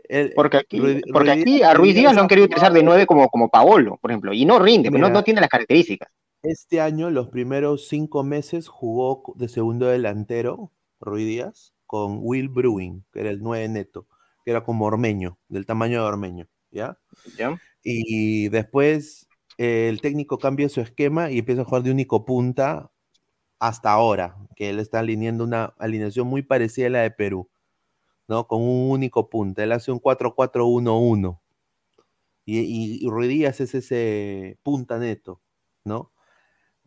el- 0.09 0.32
Porque 0.34 0.59
aquí, 0.59 0.78
Ruiz- 0.80 1.02
porque 1.12 1.30
aquí 1.30 1.62
a 1.62 1.74
Ruiz 1.74 1.94
Díaz 1.94 2.14
lo 2.14 2.20
han 2.20 2.26
ha 2.26 2.28
querido 2.28 2.46
utilizar 2.46 2.72
de 2.72 2.82
nueve 2.82 3.06
como, 3.06 3.28
como 3.28 3.48
Paolo, 3.48 3.98
por 4.00 4.10
ejemplo, 4.10 4.32
y 4.32 4.44
no 4.44 4.59
rinde, 4.59 4.90
pues 4.90 5.00
no, 5.00 5.09
no 5.09 5.22
tiene 5.24 5.40
las 5.40 5.50
características. 5.50 6.10
Este 6.42 6.80
año, 6.80 7.10
los 7.10 7.28
primeros 7.28 7.88
cinco 7.88 8.22
meses, 8.22 8.68
jugó 8.68 9.22
de 9.36 9.48
segundo 9.48 9.86
delantero, 9.86 10.72
Ruiz 11.00 11.26
Díaz, 11.26 11.74
con 11.86 12.18
Will 12.22 12.48
Brewing, 12.48 13.05
que 13.12 13.20
era 13.20 13.30
el 13.30 13.40
9 13.42 13.68
neto, 13.68 14.06
que 14.44 14.50
era 14.52 14.62
como 14.62 14.84
Ormeño, 14.86 15.38
del 15.48 15.66
tamaño 15.66 16.02
de 16.02 16.06
Ormeño, 16.09 16.46
¿ya? 16.70 16.98
¿ya? 17.36 17.60
Y 17.82 18.48
después 18.48 19.28
eh, 19.56 19.88
el 19.88 20.00
técnico 20.00 20.38
cambia 20.38 20.68
su 20.68 20.80
esquema 20.80 21.30
y 21.30 21.38
empieza 21.38 21.62
a 21.62 21.64
jugar 21.64 21.82
de 21.82 21.90
único 21.90 22.24
punta 22.24 22.90
hasta 23.58 23.90
ahora, 23.90 24.36
que 24.56 24.70
él 24.70 24.78
está 24.78 25.00
alineando 25.00 25.44
una 25.44 25.74
alineación 25.78 26.28
muy 26.28 26.42
parecida 26.42 26.86
a 26.86 26.90
la 26.90 27.00
de 27.02 27.10
Perú, 27.10 27.50
¿no? 28.28 28.46
Con 28.46 28.62
un 28.62 28.90
único 28.90 29.28
punta. 29.28 29.64
Él 29.64 29.72
hace 29.72 29.90
un 29.90 30.00
4-4-1-1. 30.00 31.40
Y, 32.44 33.04
y, 33.06 33.28
Díaz 33.28 33.60
es 33.60 33.74
ese 33.74 34.58
punta 34.62 34.98
neto, 34.98 35.42
¿no? 35.84 36.12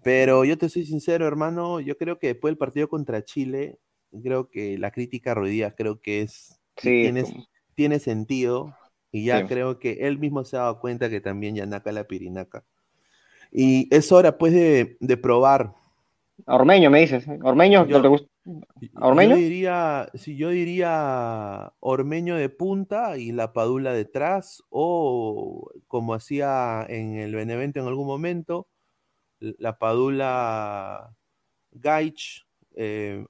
Pero 0.01 0.43
yo 0.45 0.57
te 0.57 0.69
soy 0.69 0.85
sincero, 0.85 1.27
hermano, 1.27 1.79
yo 1.79 1.97
creo 1.97 2.17
que 2.17 2.27
después 2.27 2.51
del 2.51 2.57
partido 2.57 2.87
contra 2.89 3.23
Chile, 3.23 3.79
creo 4.23 4.49
que 4.49 4.79
la 4.79 4.91
crítica 4.91 5.31
a 5.31 5.35
Ruiz 5.35 5.51
Díaz 5.51 5.75
creo 5.77 6.01
que 6.01 6.21
es, 6.21 6.59
Sí, 6.77 7.01
tiene, 7.01 7.47
tiene 7.75 7.99
sentido 7.99 8.75
y 9.11 9.25
ya 9.25 9.41
Sí. 9.41 9.47
creo 9.47 9.79
que 9.79 9.93
él 10.07 10.19
mismo 10.19 10.43
se 10.45 10.57
ha 10.57 10.61
dado 10.61 10.79
cuenta 10.79 11.09
que 11.09 11.21
también 11.21 11.55
Yanaka 11.55 11.91
la 11.91 12.05
pirinaca. 12.05 12.63
Y 13.51 13.93
es 13.93 14.11
hora 14.11 14.37
pues 14.37 14.53
de, 14.53 14.97
de 14.99 15.17
probar. 15.17 15.73
Ormeño, 16.45 16.89
me 16.89 17.01
dices. 17.01 17.25
Ormeño, 17.43 17.85
Yo- 17.85 17.97
¿no 17.97 18.01
te 18.01 18.07
gusta? 18.07 18.27
¿A 18.95 19.07
Ormeño? 19.07 19.35
Yo 19.35 19.41
diría, 19.41 20.09
sí, 20.15 20.35
yo 20.35 20.49
diría 20.49 21.71
Ormeño 21.79 22.35
de 22.37 22.49
punta 22.49 23.17
y 23.17 23.31
la 23.31 23.53
Padula 23.53 23.93
detrás, 23.93 24.63
o 24.69 25.69
como 25.87 26.15
hacía 26.15 26.83
en 26.89 27.17
el 27.17 27.35
Benevento 27.35 27.79
en 27.79 27.85
algún 27.87 28.07
momento, 28.07 28.65
la 29.39 29.77
Padula 29.77 31.11
Gaich, 31.71 32.47
eh, 32.75 33.25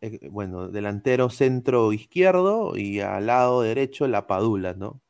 eh, 0.00 0.28
bueno, 0.30 0.66
delantero 0.68 1.30
centro 1.30 1.92
izquierdo 1.92 2.76
y 2.76 2.98
al 3.00 3.26
lado 3.26 3.62
derecho 3.62 4.08
la 4.08 4.26
Padula, 4.26 4.74
¿no? 4.74 5.00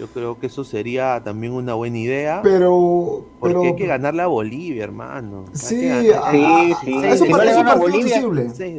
Yo 0.00 0.06
creo 0.06 0.38
que 0.40 0.46
eso 0.46 0.64
sería 0.64 1.22
también 1.22 1.52
una 1.52 1.74
buena 1.74 1.98
idea. 1.98 2.40
Pero, 2.42 3.26
Porque 3.38 3.54
pero 3.54 3.62
hay 3.66 3.76
que 3.76 3.86
ganarle 3.86 4.22
a 4.22 4.28
Bolivia, 4.28 4.82
hermano. 4.82 5.44
Sí, 5.52 5.90
ah, 5.90 6.30
Sí, 6.30 6.74
sí. 6.80 7.18
Si 7.18 7.28
no 7.28 7.44
le 7.44 7.52
gana 7.52 7.72
a 7.72 7.74
Bolivia. 7.74 8.22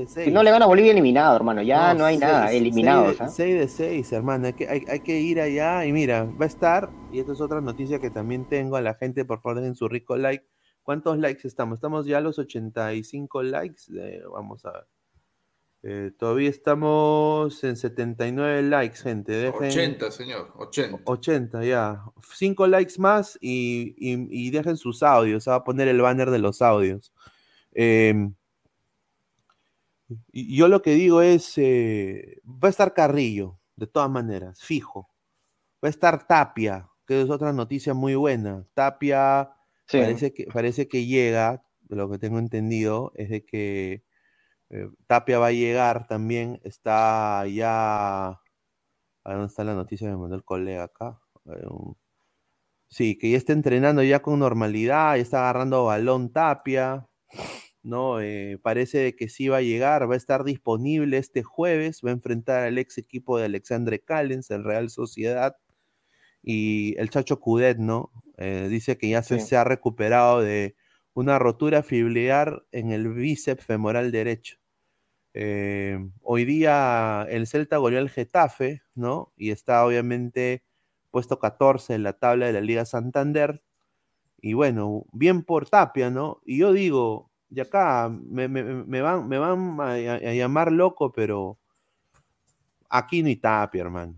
Si 0.08 0.32
no 0.32 0.42
le 0.42 0.50
gana 0.50 0.66
a 0.66 0.68
Bolivia, 0.68 0.92
eliminado, 0.92 1.36
hermano. 1.36 1.62
Ya 1.62 1.94
no, 1.94 2.06
hay 2.06 2.18
nada, 2.18 2.48
seis- 2.48 2.74
seis 2.74 2.88
¿ah? 2.88 3.26
de, 3.26 3.30
seis 3.30 3.60
de 3.60 3.68
seis, 3.68 4.12
hermano. 4.14 4.48
Hay 4.48 4.54
que, 4.54 4.68
hay, 4.68 4.84
hay 4.90 5.00
que 5.02 5.20
ir 5.20 5.40
allá 5.40 5.86
y 5.86 5.94
mira, 5.94 6.24
va 6.24 6.46
a 6.46 6.48
estar. 6.48 6.90
Y 7.12 7.20
esta 7.20 7.34
es 7.34 7.42
otra 7.42 7.62
noticia 7.62 8.00
que 8.00 8.10
también 8.10 8.46
tengo 8.46 8.76
a 8.76 8.82
la 8.82 8.96
gente, 8.96 9.24
por 9.24 9.42
favor, 9.42 9.60
dejen 9.60 9.76
su 9.76 9.88
rico 9.88 10.18
like. 10.18 10.44
¿Cuántos 10.82 11.20
likes 11.20 11.48
estamos? 11.48 11.78
Estamos 11.78 12.08
ya 12.08 12.18
a 12.18 12.22
los 12.22 12.40
85 12.40 13.44
likes. 13.44 13.84
Eh, 13.96 14.24
vamos 14.34 14.66
a 14.66 14.72
ver. 14.72 14.88
Eh, 15.84 16.12
todavía 16.18 16.50
estamos 16.50 17.64
en 17.64 17.76
79 17.76 18.62
likes, 18.62 18.98
gente. 18.98 19.32
Dejen 19.32 19.64
80, 19.72 20.12
señor, 20.12 20.54
80. 20.58 21.00
80, 21.06 21.64
ya. 21.66 22.04
5 22.34 22.68
likes 22.68 23.00
más 23.00 23.38
y, 23.42 23.96
y- 23.98 24.28
y 24.48 24.52
dejen 24.52 24.78
sus 24.78 25.02
audios. 25.02 25.44
Se 25.46 25.50
va 25.50 25.58
a 25.58 25.64
poner 25.64 25.88
el 25.88 26.00
banner 26.02 26.30
de 26.30 26.38
los 26.40 26.62
audios. 26.62 27.12
Em, 27.74 28.36
yo 30.34 30.68
lo 30.68 30.82
que 30.82 30.94
digo 30.94 31.22
es, 31.22 31.58
eh, 31.58 32.42
va 32.46 32.68
a 32.68 32.70
estar 32.70 32.94
Carrillo, 32.94 33.58
de 33.76 33.88
todas 33.88 34.10
maneras, 34.10 34.62
fijo. 34.62 35.10
Va 35.84 35.88
a 35.88 35.90
estar 35.90 36.28
Tapia, 36.28 36.90
que 37.08 37.22
es 37.22 37.30
otra 37.30 37.54
noticia 37.54 37.94
muy 37.94 38.16
buena. 38.16 38.66
Tapia 38.74 39.52
Sí. 39.88 39.98
parece, 39.98 40.34
que, 40.34 40.46
parece 40.46 40.88
que 40.88 41.06
llega, 41.06 41.64
de 41.82 41.96
lo 41.96 42.10
que 42.10 42.18
tengo 42.18 42.40
entendido, 42.40 43.12
es 43.16 43.30
de 43.30 43.44
que 43.46 44.04
eh, 44.72 44.90
Tapia 45.08 45.40
va 45.40 45.48
a 45.48 45.52
llegar 45.54 46.08
también, 46.08 46.60
está 46.64 47.46
ya... 47.48 48.30
¿A 49.24 49.34
dónde 49.34 49.48
está 49.48 49.64
la 49.64 49.76
noticia 49.76 50.10
me 50.10 50.18
mandó 50.18 50.36
el 50.36 50.44
colega 50.46 50.86
acá? 50.86 51.20
Un- 51.46 51.98
Sí, 52.90 53.18
que 53.18 53.32
ya 53.32 53.38
está 53.38 53.54
entrenando 53.54 54.04
ya 54.04 54.22
con 54.22 54.40
normalidad, 54.40 55.16
ya 55.16 55.22
está 55.22 55.40
agarrando 55.42 55.86
balón 55.86 56.32
Tapia, 56.34 57.08
¿no? 57.84 58.22
Eh, 58.22 58.60
parece 58.64 59.16
que 59.16 59.30
sí 59.30 59.48
va 59.50 59.58
a 59.58 59.62
llegar, 59.62 60.10
va 60.10 60.16
a 60.16 60.18
estar 60.18 60.44
disponible 60.44 61.18
este 61.18 61.44
jueves, 61.44 62.02
va 62.06 62.10
a 62.12 62.14
enfrentar 62.14 62.64
al 62.64 62.78
ex 62.78 62.98
equipo 62.98 63.38
de 63.38 63.46
Alexandre 63.46 64.02
Callens, 64.02 64.52
el 64.52 64.64
Real 64.66 64.90
Sociedad, 64.90 65.58
y 66.44 66.96
el 67.00 67.10
Chacho 67.10 67.40
Cudet, 67.40 67.78
¿no? 67.80 68.12
Eh, 68.38 68.68
dice 68.70 68.98
que 68.98 69.10
ya 69.10 69.24
se, 69.24 69.40
se 69.40 69.58
ha 69.58 69.64
recuperado 69.64 70.42
de 70.42 70.76
una 71.14 71.40
rotura 71.40 71.84
fibrilar 71.84 72.66
en 72.72 72.92
el 72.92 73.10
bíceps 73.14 73.66
femoral 73.66 74.12
derecho. 74.12 74.58
Eh, 75.34 75.98
hoy 76.22 76.46
día 76.46 77.26
el 77.30 77.48
Celta 77.48 77.78
goleó 77.78 78.00
al 78.00 78.10
Getafe, 78.10 78.82
¿no? 78.96 79.32
Y 79.38 79.52
está 79.52 79.86
obviamente 79.86 80.64
puesto 81.12 81.40
14 81.40 81.94
en 81.96 82.04
la 82.04 82.14
tabla 82.14 82.48
de 82.48 82.54
la 82.54 82.62
Liga 82.62 82.86
Santander. 82.86 83.62
Y 84.42 84.54
bueno, 84.54 85.06
bien 85.14 85.44
por 85.44 85.70
Tapia, 85.70 86.10
¿no? 86.12 86.42
Y 86.46 86.60
yo 86.60 86.74
digo, 86.74 87.32
y 87.50 87.60
acá 87.62 88.10
me, 88.10 88.48
van, 88.48 89.82
a- 89.82 89.94
a 90.16 90.34
llamar 90.34 90.72
loco, 90.72 91.12
pero 91.14 91.58
aquí 92.90 93.22
no 93.24 93.28
hay 93.30 93.38
Tapia, 93.38 93.82
hermano. 93.82 94.16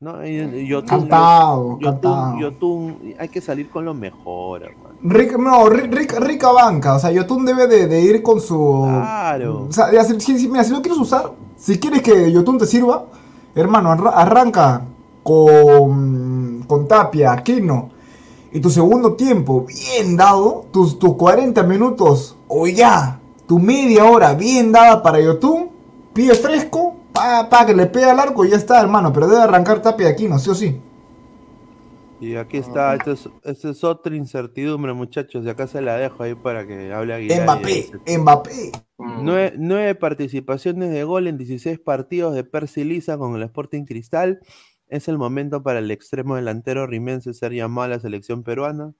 ¿No? 0.00 0.24
Y- 0.26 0.38
y 0.40 0.68
Yotun- 0.68 0.86
Cantado, 0.88 1.78
Yotun- 1.78 1.82
cantado. 1.84 2.38
Yotun, 2.40 3.14
hay 3.18 3.28
que 3.28 3.40
salir 3.40 3.68
con 3.70 3.84
lo 3.84 3.94
mejor, 3.94 4.62
hermano. 4.62 4.94
Rick- 5.02 5.38
no, 5.38 5.66
ri- 5.66 5.90
rica, 5.90 6.20
rica 6.20 6.50
banca. 6.52 6.94
O 6.94 6.98
sea, 6.98 7.10
Yotun 7.10 7.44
debe 7.44 7.66
de, 7.66 7.86
de 7.86 8.00
ir 8.00 8.22
con 8.22 8.40
su. 8.40 8.84
Claro. 8.86 9.66
O 9.68 9.72
sea, 9.72 10.04
si, 10.04 10.20
si- 10.20 10.48
mira, 10.48 10.64
si 10.64 10.72
lo 10.72 10.80
quieres 10.82 10.98
usar, 11.00 11.32
si 11.56 11.78
quieres 11.78 12.02
que 12.02 12.30
Yotun 12.32 12.58
te 12.58 12.66
sirva, 12.66 13.06
hermano, 13.54 13.90
arra- 13.90 14.10
arranca 14.16 14.82
con, 15.22 16.64
con 16.66 16.86
Tapia, 16.88 17.32
Aquino. 17.32 17.90
Y 18.52 18.60
tu 18.60 18.70
segundo 18.70 19.14
tiempo, 19.14 19.66
bien 19.66 20.16
dado, 20.16 20.66
tus, 20.70 20.98
tus 20.98 21.14
40 21.14 21.62
minutos, 21.64 22.36
o 22.46 22.66
ya, 22.68 23.18
tu 23.46 23.58
media 23.58 24.04
hora 24.04 24.34
bien 24.34 24.70
dada 24.70 25.02
para 25.02 25.20
Yotun, 25.20 25.70
pie 26.12 26.34
fresco, 26.34 26.93
pa, 27.14 27.48
pa, 27.48 27.64
que 27.64 27.72
le 27.74 27.86
pega 27.86 28.10
al 28.10 28.20
arco 28.20 28.44
y 28.44 28.50
ya 28.50 28.56
está, 28.56 28.80
hermano. 28.80 29.12
Pero 29.12 29.28
debe 29.28 29.42
arrancar 29.42 29.80
Tapia 29.80 30.08
Aquino, 30.08 30.38
sí 30.38 30.50
o 30.50 30.54
sí. 30.54 30.80
Y 32.20 32.36
aquí 32.36 32.58
está, 32.58 32.94
esto 32.94 33.12
es, 33.12 33.28
esto 33.44 33.70
es 33.70 33.84
otra 33.84 34.14
incertidumbre, 34.16 34.92
muchachos. 34.92 35.44
Y 35.44 35.48
acá 35.48 35.66
se 35.66 35.80
la 35.80 35.96
dejo 35.96 36.22
ahí 36.22 36.34
para 36.34 36.66
que 36.66 36.92
hable 36.92 37.14
Aguilar. 37.14 37.42
Mbappé, 37.42 37.90
Mbappé. 38.18 38.72
Nueve, 38.98 39.54
nueve 39.56 39.94
participaciones 39.94 40.90
de 40.90 41.04
gol 41.04 41.26
en 41.26 41.38
16 41.38 41.78
partidos 41.80 42.34
de 42.34 42.44
Percy 42.44 42.84
Lisa 42.84 43.18
con 43.18 43.34
el 43.36 43.42
Sporting 43.42 43.84
Cristal. 43.84 44.40
Es 44.88 45.08
el 45.08 45.18
momento 45.18 45.62
para 45.62 45.80
el 45.80 45.90
extremo 45.90 46.36
delantero 46.36 46.86
rimense 46.86 47.34
ser 47.34 47.52
llamado 47.52 47.86
a 47.86 47.88
la 47.88 48.00
selección 48.00 48.42
peruana. 48.42 48.94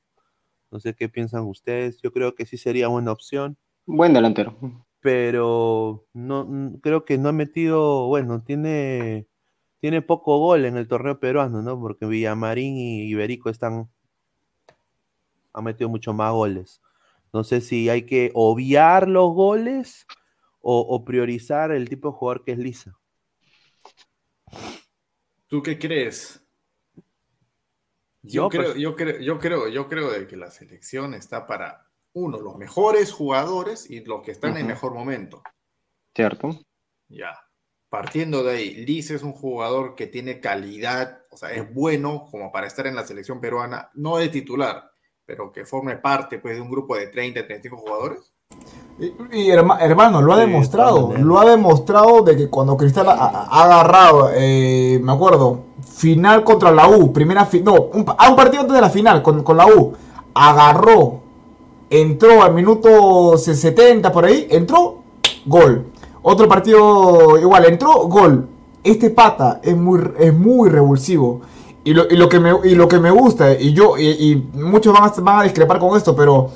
No 0.71 0.81
sé 0.81 0.95
qué 0.95 1.09
piensan 1.09 1.45
ustedes. 1.45 2.01
Yo 2.03 2.13
creo 2.13 2.35
que 2.35 2.47
sí 2.47 2.57
sería 2.57 2.89
buena 2.89 3.13
opción, 3.13 3.57
Buen 3.87 4.15
delantero. 4.15 4.57
Pero 5.05 6.07
no 6.15 6.79
creo 6.83 7.05
que 7.05 7.19
no 7.19 7.29
ha 7.29 7.33
metido, 7.33 8.07
bueno, 8.09 8.43
tiene 8.43 9.29
tiene 9.81 10.01
poco 10.03 10.39
gol 10.39 10.65
en 10.65 10.79
el 10.79 10.89
torneo 10.89 11.21
peruano, 11.21 11.61
¿no? 11.63 11.79
Porque 11.79 12.07
Villamarín 12.07 12.77
y 12.79 13.03
Iberico 13.11 13.51
están 13.51 13.91
han 15.55 15.65
metido 15.65 15.89
mucho 15.89 16.13
más 16.13 16.33
goles. 16.33 16.81
No 17.33 17.45
sé 17.45 17.61
si 17.61 17.89
hay 17.89 18.03
que 18.07 18.31
obviar 18.35 19.09
los 19.09 19.33
goles 19.35 20.07
o, 20.61 20.81
o 20.81 21.05
priorizar 21.05 21.73
el 21.73 21.89
tipo 21.89 22.09
de 22.11 22.15
jugador 22.17 22.45
que 22.45 22.53
es 22.53 22.59
Lisa. 22.59 22.97
¿Tú 25.49 25.63
qué 25.63 25.79
crees? 25.79 26.45
Yo, 28.23 28.45
Yo, 28.45 28.49
creo, 28.51 28.73
pues- 28.73 28.81
yo 28.81 28.97
creo, 28.97 29.21
yo 29.21 29.39
creo, 29.39 29.69
yo 29.69 29.89
creo 29.89 30.11
de 30.11 30.27
que 30.27 30.37
la 30.37 30.51
selección 30.51 31.15
está 31.15 31.47
para 31.47 31.84
uno, 32.15 32.41
los 32.41 32.57
mejores 32.57 33.13
jugadores 33.13 33.91
y 33.91 34.05
los 34.05 34.23
que 34.23 34.31
están 34.31 34.53
en 34.57 34.65
Ujú. 34.65 34.69
mejor 34.69 34.95
momento. 34.95 35.43
¿Cierto? 36.15 36.51
Ya. 37.09 37.35
Partiendo 37.91 38.43
de 38.43 38.57
ahí, 38.57 38.75
Liz 38.87 39.11
es 39.11 39.23
un 39.23 39.33
jugador 39.33 39.95
que 39.95 40.07
tiene 40.07 40.41
calidad, 40.41 41.19
o 41.31 41.37
sea, 41.37 41.51
es 41.51 41.73
bueno 41.73 42.27
como 42.31 42.51
para 42.51 42.67
estar 42.67 42.87
en 42.87 42.97
la 42.97 43.07
selección 43.07 43.41
peruana, 43.41 43.91
no 43.95 44.17
de 44.17 44.29
titular, 44.29 44.91
pero 45.27 45.53
que 45.53 45.65
forme 45.65 45.97
parte 45.97 46.39
pues, 46.39 46.57
de 46.57 46.61
un 46.61 46.71
grupo 46.71 46.97
de 46.97 47.09
30, 47.09 47.47
35 47.47 47.77
jugadores. 47.77 48.33
Y, 48.99 49.07
y 49.33 49.51
herma- 49.51 49.79
hermano, 49.81 50.23
lo 50.23 50.33
ha 50.33 50.39
demostrado. 50.39 51.13
Lo 51.19 51.39
ha 51.41 51.51
demostrado 51.51 52.23
de 52.23 52.37
que 52.37 52.49
cuando 52.49 52.77
Cristal 52.77 53.09
ha, 53.09 53.15
ha 53.15 53.65
agarrado, 53.65 54.31
eh, 54.35 54.99
me 55.03 55.13
acuerdo, 55.13 55.65
final 55.97 56.45
contra 56.45 56.71
la 56.71 56.89
U, 56.89 57.13
primera 57.13 57.45
fi- 57.45 57.61
no, 57.63 57.75
un, 57.75 58.05
ah, 58.17 58.31
un 58.31 58.37
partido 58.37 58.61
antes 58.63 58.75
de 58.77 58.81
la 58.81 58.91
final 58.91 59.23
con, 59.23 59.43
con 59.43 59.57
la 59.57 59.67
U, 59.67 59.97
agarró, 60.35 61.23
entró 61.91 62.43
al 62.43 62.55
minuto 62.55 63.37
70 63.37 64.11
por 64.13 64.25
ahí, 64.25 64.47
entró, 64.51 64.99
gol. 65.47 65.87
Otro 66.23 66.49
partido 66.49 67.39
igual, 67.39 67.67
entró, 67.67 68.07
gol. 68.09 68.49
Este 68.83 69.11
pata 69.11 69.61
es 69.63 69.77
muy, 69.77 70.01
es 70.19 70.33
muy 70.35 70.69
revulsivo. 70.71 71.41
Y 71.85 71.93
lo, 71.93 72.05
y 72.11 72.17
lo 72.17 72.29
que 72.29 72.41
me, 72.41 72.53
y 72.65 72.75
lo 72.75 72.89
que 72.89 72.99
me 72.99 73.11
gusta, 73.11 73.53
y 73.53 73.75
yo, 73.75 73.99
y, 73.99 74.43
muchos 74.55 74.95
van 74.95 75.05
a, 75.05 75.13
van 75.21 75.41
a 75.41 75.43
discrepar 75.43 75.79
con 75.79 75.97
esto, 75.97 76.17
pero 76.17 76.51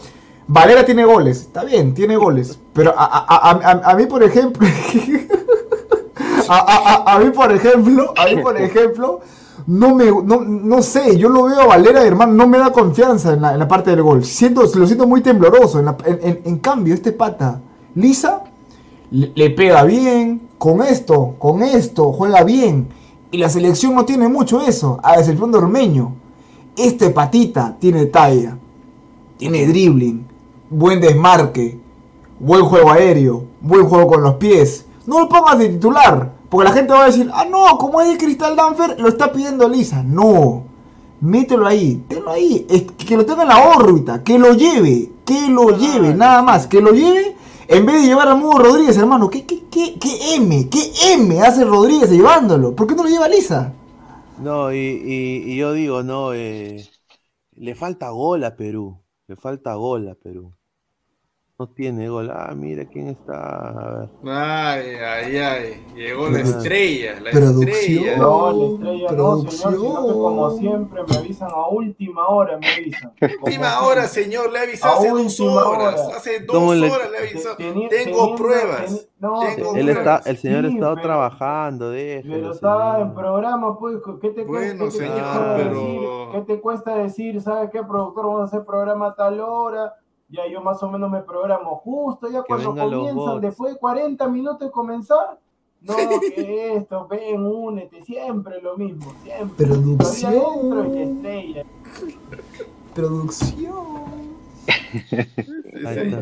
Valera 0.47 0.87
tiene 0.87 1.05
goles, 1.05 1.43
está 1.43 1.65
bien, 1.65 1.93
tiene 1.93 2.17
goles. 2.17 2.59
Pero 2.73 2.95
a, 2.97 3.05
a- 3.05 3.91
a- 3.91 3.95
mí, 3.95 4.07
por 4.07 4.23
ejemplo, 4.23 4.67
a 6.49 7.19
mí, 7.23 7.31
por 7.31 7.53
ejemplo, 7.53 8.15
a 8.17 8.25
mí, 8.27 8.37
por 8.43 8.57
ejemplo, 8.57 9.21
no 9.69 9.95
me, 9.95 10.07
no, 10.07 10.41
no 10.41 10.81
sé, 10.83 11.19
yo 11.19 11.29
lo 11.29 11.45
veo 11.45 11.61
a 11.61 11.67
Valera, 11.67 12.03
hermano, 12.03 12.33
no 12.33 12.49
me 12.49 12.57
da 12.57 12.73
confianza 12.73 13.35
en 13.35 13.43
la, 13.43 13.53
en 13.53 13.59
la 13.59 13.69
parte 13.69 13.91
del 13.91 14.03
gol. 14.03 14.25
Siento, 14.25 14.63
lo 14.63 14.87
siento 14.87 15.07
muy 15.07 15.21
tembloroso. 15.21 15.79
En, 15.79 15.85
la- 15.85 15.97
en- 16.07 16.59
cambio, 16.59 16.95
este 16.95 17.13
pata, 17.13 17.61
Lisa, 17.95 18.45
le, 19.11 19.31
le 19.35 19.51
pega 19.51 19.85
bien, 19.85 20.49
con 20.57 20.81
esto, 20.83 21.35
con 21.39 21.63
esto, 21.63 22.13
juega 22.15 22.43
bien. 22.45 22.89
Y 23.31 23.37
la 23.37 23.51
selección 23.51 23.95
no 23.95 24.07
tiene 24.07 24.27
mucho 24.27 24.61
eso, 24.63 24.99
a 25.03 25.17
excepción 25.17 25.53
de 25.53 25.59
Ormeño. 25.59 26.15
Este 26.75 27.11
patita 27.11 27.77
tiene 27.79 28.07
talla, 28.07 28.57
tiene 29.37 29.67
dribbling, 29.67 30.27
buen 30.71 30.99
desmarque, 31.01 31.79
buen 32.41 32.63
juego 32.65 32.91
aéreo, 32.91 33.45
buen 33.61 33.85
juego 33.87 34.07
con 34.07 34.23
los 34.23 34.37
pies. 34.37 34.87
No 35.07 35.21
lo 35.21 35.29
pongas 35.29 35.59
de 35.59 35.69
titular, 35.69 36.38
porque 36.49 36.69
la 36.69 36.75
gente 36.75 36.93
va 36.93 37.03
a 37.05 37.07
decir, 37.07 37.31
ah, 37.33 37.45
no, 37.45 37.79
como 37.79 38.01
es 38.01 38.09
de 38.09 38.19
Cristal 38.19 38.57
Danfer, 38.57 38.99
lo 39.01 39.09
está 39.09 39.33
pidiendo 39.33 39.69
Lisa. 39.69 40.03
No, 40.03 40.65
mételo 41.21 41.67
ahí, 41.67 42.05
tenlo 42.09 42.31
ahí, 42.31 42.67
es 42.71 42.83
que 42.93 43.17
lo 43.17 43.27
tenga 43.27 43.43
en 43.43 43.49
la 43.49 43.69
órbita, 43.77 44.23
que 44.25 44.39
lo 44.39 44.53
lleve, 44.55 45.13
que 45.25 45.49
lo 45.49 45.77
lleve, 45.77 46.15
nada 46.15 46.43
más, 46.43 46.67
que 46.67 46.81
lo 46.81 46.93
lleve. 46.93 47.37
En 47.69 47.85
vez 47.85 48.01
de 48.03 48.09
llevar 48.09 48.29
a 48.29 48.35
Mudo 48.35 48.59
Rodríguez, 48.61 48.97
hermano, 48.97 49.29
¿qué, 49.29 49.45
qué, 49.45 49.65
qué, 49.71 49.99
qué 50.01 50.35
M? 50.37 50.69
¿Qué 50.71 50.91
M 51.13 51.41
hace 51.43 51.65
Rodríguez 51.65 52.11
llevándolo? 52.11 52.75
¿Por 52.75 52.87
qué 52.87 52.95
no 52.95 53.03
lo 53.03 53.11
lleva 53.11 53.29
Lisa? 53.29 53.75
No, 54.37 54.73
y, 54.73 54.77
y- 54.79 55.53
y 55.53 55.57
yo 55.57 55.73
digo, 55.73 56.03
no, 56.03 56.33
eh, 56.35 56.93
le 57.53 57.75
falta 57.77 58.11
gol 58.11 58.45
a 58.45 58.57
Perú. 58.57 59.05
Le 59.29 59.37
falta 59.37 59.75
gol 59.77 60.09
a 60.09 60.17
Perú. 60.17 60.55
No 61.61 61.67
tiene 61.67 62.09
gol. 62.09 62.31
Ah, 62.33 62.53
mira 62.55 62.85
quién 62.85 63.09
está. 63.09 63.71
A 63.71 63.91
ver. 64.23 64.33
Ay, 64.33 64.87
ay, 64.95 65.37
ay. 65.39 65.87
Llegó 65.97 66.29
la 66.29 66.39
estrella, 66.39 67.19
la 67.21 67.33
Producción. 67.33 67.69
estrella. 67.69 68.17
No, 68.17 68.53
la 68.53 68.65
estrella 68.75 69.11
no, 69.11 69.37
señor, 69.39 69.51
sino 69.51 69.71
que 69.71 69.77
Producción. 69.77 70.23
como 70.23 70.51
siempre 70.53 71.03
me 71.11 71.17
avisan 71.17 71.51
a 71.51 71.67
última 71.69 72.29
hora, 72.29 72.59
me 72.59 72.67
avisan. 72.69 73.13
Como 73.21 73.33
Última 73.45 73.71
siempre. 73.71 73.89
hora, 73.89 74.03
señor, 74.07 74.53
le 74.53 74.59
avisó 74.61 74.87
A 74.87 74.93
hace 74.93 75.09
dos 75.11 75.41
horas. 75.41 76.01
hora. 76.01 76.17
Hace 76.17 76.41
dos 76.45 76.57
¿Cómo 76.57 76.75
le- 76.75 76.91
horas 76.93 77.11
le 77.11 77.19
avisó. 77.19 77.57
Tengo 77.57 77.89
teniendo- 77.89 78.37
pruebas. 78.37 79.09
no, 79.19 79.41
Tengo 79.41 79.71
Él 79.75 79.87
teniendo- 79.87 79.93
está, 79.93 80.23
el 80.31 80.37
señor 80.37 80.61
Sí, 80.61 80.67
ha 80.67 80.75
estado 80.75 80.97
trabajando, 81.03 81.91
déjelo. 81.91 82.35
Pero 82.35 82.53
estaba 82.53 83.01
en 83.01 83.15
programa, 83.15 83.77
pues, 83.77 83.97
¿qué 84.23 84.31
te, 84.31 84.45
Bueno, 84.45 84.85
cuesta, 84.85 85.03
qué 85.03 85.11
te 85.11 85.13
cuesta 85.13 85.55
pero- 85.57 85.75
decir? 85.75 86.09
¿Qué 86.31 86.41
te 86.55 86.61
cuesta 86.61 86.95
decir, 86.95 87.41
sabes 87.43 87.71
qué, 87.73 87.83
productor, 87.83 88.27
vamos 88.27 88.41
a 88.43 88.45
hacer 88.45 88.65
programa 88.65 89.09
a 89.09 89.15
tal 89.17 89.41
hora? 89.41 89.93
Ya 90.31 90.47
yo 90.47 90.61
más 90.61 90.83
o 90.83 90.91
menos 90.91 91.11
me 91.11 91.23
programo 91.23 91.77
justo, 91.77 92.29
ya 92.31 92.43
cuando 92.43 92.75
comienzan, 92.91 93.41
después 93.41 93.73
de 93.75 93.79
40 93.81 94.29
minutos 94.29 94.61
de 94.61 94.71
comenzar, 94.71 95.39
no, 95.81 95.95
que 96.35 96.75
esto, 96.77 97.07
ven, 97.09 97.47
únete, 97.47 98.03
siempre 98.03 98.61
lo 98.61 98.77
mismo, 98.77 99.11
siempre. 99.23 99.67
Producción. 99.67 100.33
Todavía 100.33 100.83
entro 100.83 100.95
y 100.95 101.03
estrella. 101.03 101.65
Producción. 102.95 104.29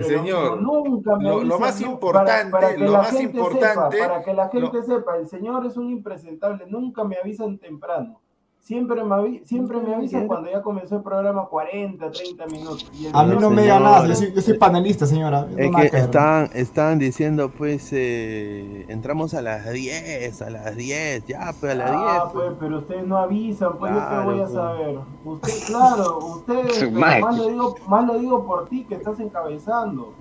Señor, 0.05 0.63
Nunca 0.63 1.17
me 1.17 1.25
lo- 1.25 1.43
lo 1.43 1.59
más 1.59 1.81
importante, 1.81 2.51
para, 2.51 2.51
para 2.51 2.75
que 2.77 2.85
lo 2.85 2.93
la 2.93 2.99
más 2.99 3.11
gente 3.11 3.39
importante, 3.39 3.97
sepa, 3.97 4.09
para 4.09 4.23
que 4.23 4.35
la 4.35 4.49
gente 4.49 4.77
lo- 4.79 4.83
sepa, 4.85 5.17
el 5.17 5.27
señor 5.29 5.67
es 5.67 5.77
un 5.77 5.91
impresentable, 5.91 6.65
nunca 6.69 7.03
me 7.05 7.17
avisan 7.17 7.59
temprano. 7.59 8.21
Siempre 8.67 9.05
me, 9.05 9.15
avi- 9.15 9.45
siempre 9.45 9.79
me 9.79 9.95
avisan 9.95 10.27
cuando 10.27 10.51
ya 10.51 10.61
comenzó 10.61 10.97
el 10.97 11.03
programa 11.05 11.47
40, 11.47 12.11
30 12.11 12.47
minutos. 12.47 12.91
Y 12.99 13.07
el 13.07 13.13
A 13.15 13.23
mí 13.23 13.37
no 13.41 13.49
me 13.51 13.59
se 13.59 13.63
diga 13.63 13.79
nada, 13.79 14.05
yo 14.09 14.15
soy, 14.17 14.33
yo 14.35 14.43
soy 14.43 14.59
panelista, 14.59 15.07
señora. 15.07 15.43
no 15.49 15.57
Es 15.57 15.71
nada 15.71 15.85
que 15.85 15.91
que 15.93 15.97
estaban, 15.99 16.51
estaban 16.53 16.99
diciendo, 16.99 17.53
pues, 17.57 17.91
eh, 17.93 18.85
entramos 18.89 19.35
a 19.35 19.43
las 19.43 19.71
10, 19.71 20.43
a 20.43 20.51
las 20.51 20.75
10, 20.75 21.25
ya, 21.29 21.55
pues, 21.61 21.73
a 21.75 21.75
las 21.77 21.91
10. 21.93 22.03
Ah, 22.05 22.31
pues, 22.33 22.53
pero 22.59 22.79
ustedes 22.79 23.07
no 23.07 23.19
avisan, 23.19 23.79
pues 23.79 23.93
yo 23.93 23.99
Claro, 23.99 24.19
qué 24.19 24.27
voy 24.27 24.41
a 24.41 24.43
pues. 24.43 24.53
saber. 24.55 24.99
Usted, 25.25 25.53
claro, 25.69 26.19
ustedes, 26.19 26.93
más 26.93 27.39
lo 27.39 27.49
digo, 27.49 27.75
más 27.87 28.05
lo 28.05 28.19
digo 28.19 28.45
por 28.47 28.69
ti 28.69 28.85
que 28.85 28.97
estás 28.97 29.21
encabezando. 29.21 30.13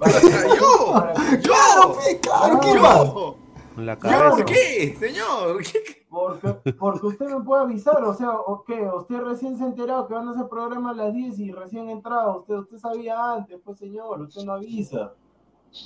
Para 0.00 0.12
que- 0.20 0.26
yo, 0.58 0.92
para 0.94 1.12
que- 1.12 1.36
yo, 1.42 1.52
Claro, 1.52 1.94
fe, 1.94 2.18
claro, 2.18 2.58
¿qué 2.60 2.74
más? 2.74 3.04
yo. 3.04 3.36
En 3.76 3.86
la 3.86 3.96
cabeza. 3.96 4.30
¿Por 4.30 4.44
qué, 4.46 4.96
señor? 4.98 5.62
¿Qué- 5.62 6.03
Porque, 6.14 6.72
porque 6.72 7.06
usted 7.06 7.26
me 7.26 7.42
puede 7.42 7.62
avisar, 7.62 8.02
o 8.04 8.14
sea, 8.14 8.30
¿o 8.30 8.62
qué? 8.62 8.88
Usted 8.88 9.20
recién 9.20 9.58
se 9.58 9.64
ha 9.64 9.66
enterado 9.66 10.06
que 10.06 10.14
van 10.14 10.28
a 10.28 10.30
hacer 10.30 10.48
programa 10.48 10.90
a 10.90 10.94
las 10.94 11.12
10 11.12 11.40
y 11.40 11.50
recién 11.50 11.90
entrado. 11.90 12.36
Usted, 12.38 12.54
usted 12.54 12.78
sabía 12.78 13.32
antes, 13.32 13.60
pues 13.64 13.78
señor, 13.78 14.20
usted 14.22 14.44
no 14.44 14.52
avisa. 14.52 15.12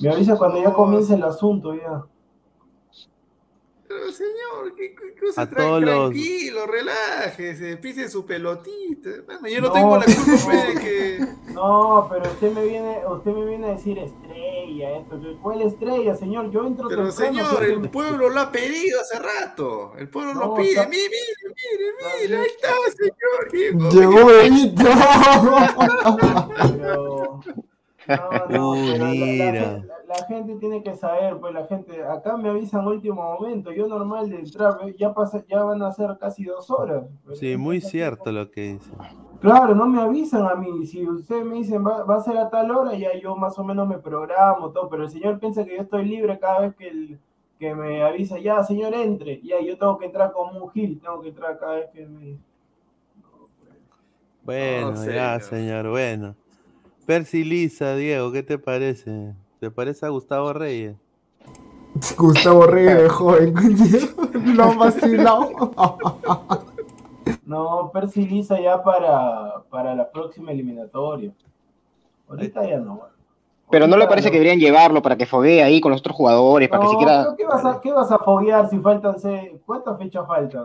Me 0.02 0.10
avisa 0.10 0.36
cuando 0.36 0.60
ya 0.62 0.72
comience 0.72 1.14
el 1.14 1.24
asunto, 1.24 1.74
ya. 1.74 2.04
Pero, 3.88 4.12
señor, 4.12 4.74
¿qué, 4.76 4.94
qué 4.94 5.14
cosa 5.18 5.42
A 5.42 5.48
todos 5.48 5.80
los- 5.80 6.10
tranquilo, 6.10 6.66
relájese, 6.66 7.76
pise 7.78 8.08
su 8.10 8.26
pelotita. 8.26 9.08
Bueno, 9.24 9.48
yo 9.48 9.60
no, 9.62 9.68
No, 9.68 9.72
tengo 9.72 9.96
la 9.96 10.04
culpa 10.04 10.20
no. 10.30 10.44
pues, 10.44 10.66
de 10.74 10.74
que. 10.80 11.18
No, 11.54 12.06
pero 12.10 12.30
usted 12.30 12.52
me 12.52 12.64
viene, 12.66 12.98
usted 13.10 13.30
me 13.32 13.44
viene 13.46 13.66
a 13.66 13.70
decir 13.70 13.98
estrella, 13.98 14.98
esto, 14.98 15.18
que- 15.20 15.36
¿cuál 15.42 15.62
estrella, 15.62 16.14
señor? 16.14 16.50
Yo 16.50 16.66
entro 16.66 16.88
Pero, 16.88 17.06
temprano, 17.08 17.32
señor, 17.46 17.64
el 17.64 17.80
me- 17.80 17.88
pueblo 17.88 18.28
lo 18.28 18.40
ha 18.40 18.52
pedido 18.52 19.00
hace 19.00 19.18
rato. 19.18 19.94
El 19.96 20.08
pueblo 20.10 20.34
No, 20.34 20.40
lo 20.48 20.54
pide. 20.54 20.68
está- 20.72 20.86
Mire, 20.88 21.08
mire, 21.08 21.54
mire, 21.56 22.26
mire, 22.28 22.36
ahí 22.36 22.46
está, 22.46 22.74
señor. 22.94 23.90
Llegó 23.92 24.26
Benito. 24.26 24.84
Pero, 26.78 27.40
no, 28.08 28.48
no, 28.48 28.72
Uh, 28.72 28.84
pero 28.92 29.04
la- 29.04 29.10
gente- 29.10 29.86
la- 29.86 29.94
la 30.08 30.26
gente 30.26 30.54
tiene 30.56 30.82
que 30.82 30.94
saber, 30.96 31.36
pues 31.38 31.52
la 31.52 31.66
gente, 31.66 32.02
acá 32.04 32.36
me 32.36 32.48
avisan 32.48 32.86
último 32.86 33.22
momento, 33.38 33.70
yo 33.72 33.86
normal 33.86 34.30
de 34.30 34.40
entrar, 34.40 34.78
ya 34.96 35.12
pasa, 35.12 35.44
ya 35.46 35.62
van 35.62 35.82
a 35.82 35.92
ser 35.92 36.16
casi 36.18 36.44
dos 36.44 36.70
horas. 36.70 37.04
Sí, 37.34 37.56
muy 37.56 37.80
cierto 37.80 38.32
lo 38.32 38.50
que 38.50 38.72
dice. 38.74 38.90
Claro, 39.40 39.74
no 39.74 39.86
me 39.86 40.00
avisan 40.00 40.46
a 40.46 40.54
mí, 40.56 40.84
si 40.86 41.06
ustedes 41.06 41.44
me 41.44 41.56
dicen 41.56 41.86
va, 41.86 42.02
va 42.04 42.16
a 42.16 42.20
ser 42.20 42.36
a 42.38 42.48
tal 42.50 42.70
hora, 42.72 42.94
ya 42.96 43.16
yo 43.20 43.36
más 43.36 43.56
o 43.58 43.64
menos 43.64 43.86
me 43.86 43.98
programo, 43.98 44.70
todo, 44.70 44.88
pero 44.88 45.04
el 45.04 45.10
señor 45.10 45.38
piensa 45.38 45.64
que 45.64 45.76
yo 45.76 45.82
estoy 45.82 46.06
libre 46.06 46.38
cada 46.40 46.60
vez 46.60 46.74
que, 46.74 46.88
el, 46.88 47.18
que 47.58 47.74
me 47.74 48.02
avisa, 48.02 48.38
ya 48.38 48.64
señor 48.64 48.94
entre, 48.94 49.40
ya 49.42 49.60
yo 49.60 49.76
tengo 49.78 49.96
que 49.98 50.06
entrar 50.06 50.32
como 50.32 50.64
un 50.64 50.70
gil, 50.70 51.00
tengo 51.00 51.20
que 51.20 51.28
entrar 51.28 51.58
cada 51.58 51.74
vez 51.76 51.90
que 51.90 52.06
me... 52.06 52.36
Bueno, 54.44 54.92
No, 54.92 55.04
ya, 55.04 55.38
señor, 55.40 55.90
bueno. 55.90 56.34
Percy 57.08 57.42
Lisa, 57.42 57.96
Diego, 57.96 58.30
¿qué 58.32 58.42
te 58.42 58.58
parece? 58.58 59.32
¿Te 59.60 59.70
parece 59.70 60.04
a 60.04 60.10
Gustavo 60.10 60.52
Reyes? 60.52 60.94
Gustavo 62.18 62.66
Reyes, 62.66 63.10
joven. 63.12 63.54
Lo 64.54 64.74
vacilado. 64.74 65.48
No, 67.44 67.90
Percy 67.92 68.26
Lisa 68.26 68.60
ya 68.60 68.82
para, 68.82 69.62
para 69.70 69.94
la 69.94 70.10
próxima 70.10 70.52
eliminatoria. 70.52 71.32
Ahorita 72.28 72.68
ya 72.68 72.78
no. 72.78 73.00
Pero 73.70 73.86
no 73.86 73.96
le 73.96 74.06
parece 74.06 74.30
que 74.30 74.38
deberían 74.38 74.58
llevarlo 74.58 75.00
para 75.00 75.16
que 75.16 75.24
foguee 75.24 75.62
ahí 75.62 75.80
con 75.80 75.92
los 75.92 76.00
otros 76.00 76.16
jugadores, 76.16 76.68
para 76.68 76.82
que 76.82 76.90
siquiera 76.90 77.34
¿qué 77.36 77.44
vas, 77.46 77.64
a, 77.64 77.80
¿qué 77.80 77.92
vas 77.92 78.10
a 78.10 78.18
foguear 78.18 78.68
si 78.68 78.78
faltan 78.78 79.18
seis? 79.18 79.52
¿Cuántas 79.64 79.98
fechas 79.98 80.26
faltan? 80.26 80.64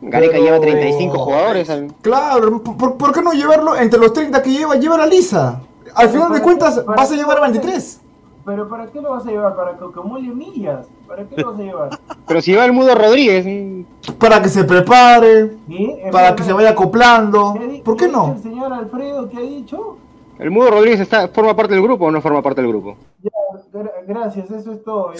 Gareca 0.00 0.32
Pero- 0.32 0.44
lleva 0.44 0.60
35 0.60 1.18
jugadores. 1.18 1.70
al- 1.70 1.94
Claro, 2.02 2.62
¿por, 2.62 2.96
por 2.96 3.12
qué 3.12 3.22
no 3.22 3.32
llevarlo 3.32 3.76
entre 3.76 3.98
los 4.00 4.12
30 4.12 4.42
que 4.42 4.50
lleva? 4.50 4.74
Lleva 4.76 5.02
a 5.02 5.06
Lisa. 5.06 5.60
Al 5.94 6.08
final 6.08 6.28
de 6.28 6.32
¿Para 6.34 6.42
cuentas, 6.42 6.74
qué- 6.78 6.84
vas 6.86 7.10
a 7.12 7.14
llevar 7.16 7.36
a 7.38 7.40
vas 7.40 7.50
23. 7.52 8.00
¿Pero 8.44 8.68
para 8.68 8.86
qué 8.86 9.00
lo 9.00 9.10
vas 9.10 9.26
a 9.26 9.30
llevar? 9.30 9.54
¿Para 9.54 9.76
que 9.76 9.84
acumule 9.84 10.28
millas? 10.34 10.86
¿Para 11.06 11.24
qué 11.24 11.36
lo 11.36 11.50
vas 11.50 11.60
a 11.60 11.62
llevar? 11.62 11.90
Pero 12.26 12.40
si 12.40 12.54
va 12.54 12.64
el 12.64 12.72
Mudo 12.72 12.94
Rodríguez, 12.94 13.84
Para 14.18 14.40
que 14.42 14.48
se 14.48 14.64
prepare, 14.64 15.56
¿Sí? 15.68 15.94
para 16.10 16.34
que 16.34 16.42
se 16.42 16.52
vaya 16.52 16.70
acoplando. 16.70 17.54
¿Qué 17.58 17.64
ha 17.64 17.68
di- 17.68 17.82
¿Por 17.82 17.96
qué 17.96 18.08
no? 18.08 18.32
El 18.36 18.42
señor 18.42 18.72
Alfredo, 18.72 19.28
¿qué 19.28 19.36
ha 19.36 19.40
dicho? 19.40 19.98
el 20.38 20.50
Mudo 20.50 20.70
Rodríguez 20.70 21.00
está, 21.00 21.28
forma 21.28 21.54
parte 21.54 21.74
del 21.74 21.82
grupo 21.82 22.06
o 22.06 22.10
no 22.10 22.22
forma 22.22 22.40
parte 22.42 22.62
del 22.62 22.70
grupo. 22.70 22.96
Ya, 23.22 23.30
gra- 23.74 23.92
gracias, 24.06 24.50
eso 24.50 24.72
es 24.72 24.82
todo. 24.82 25.12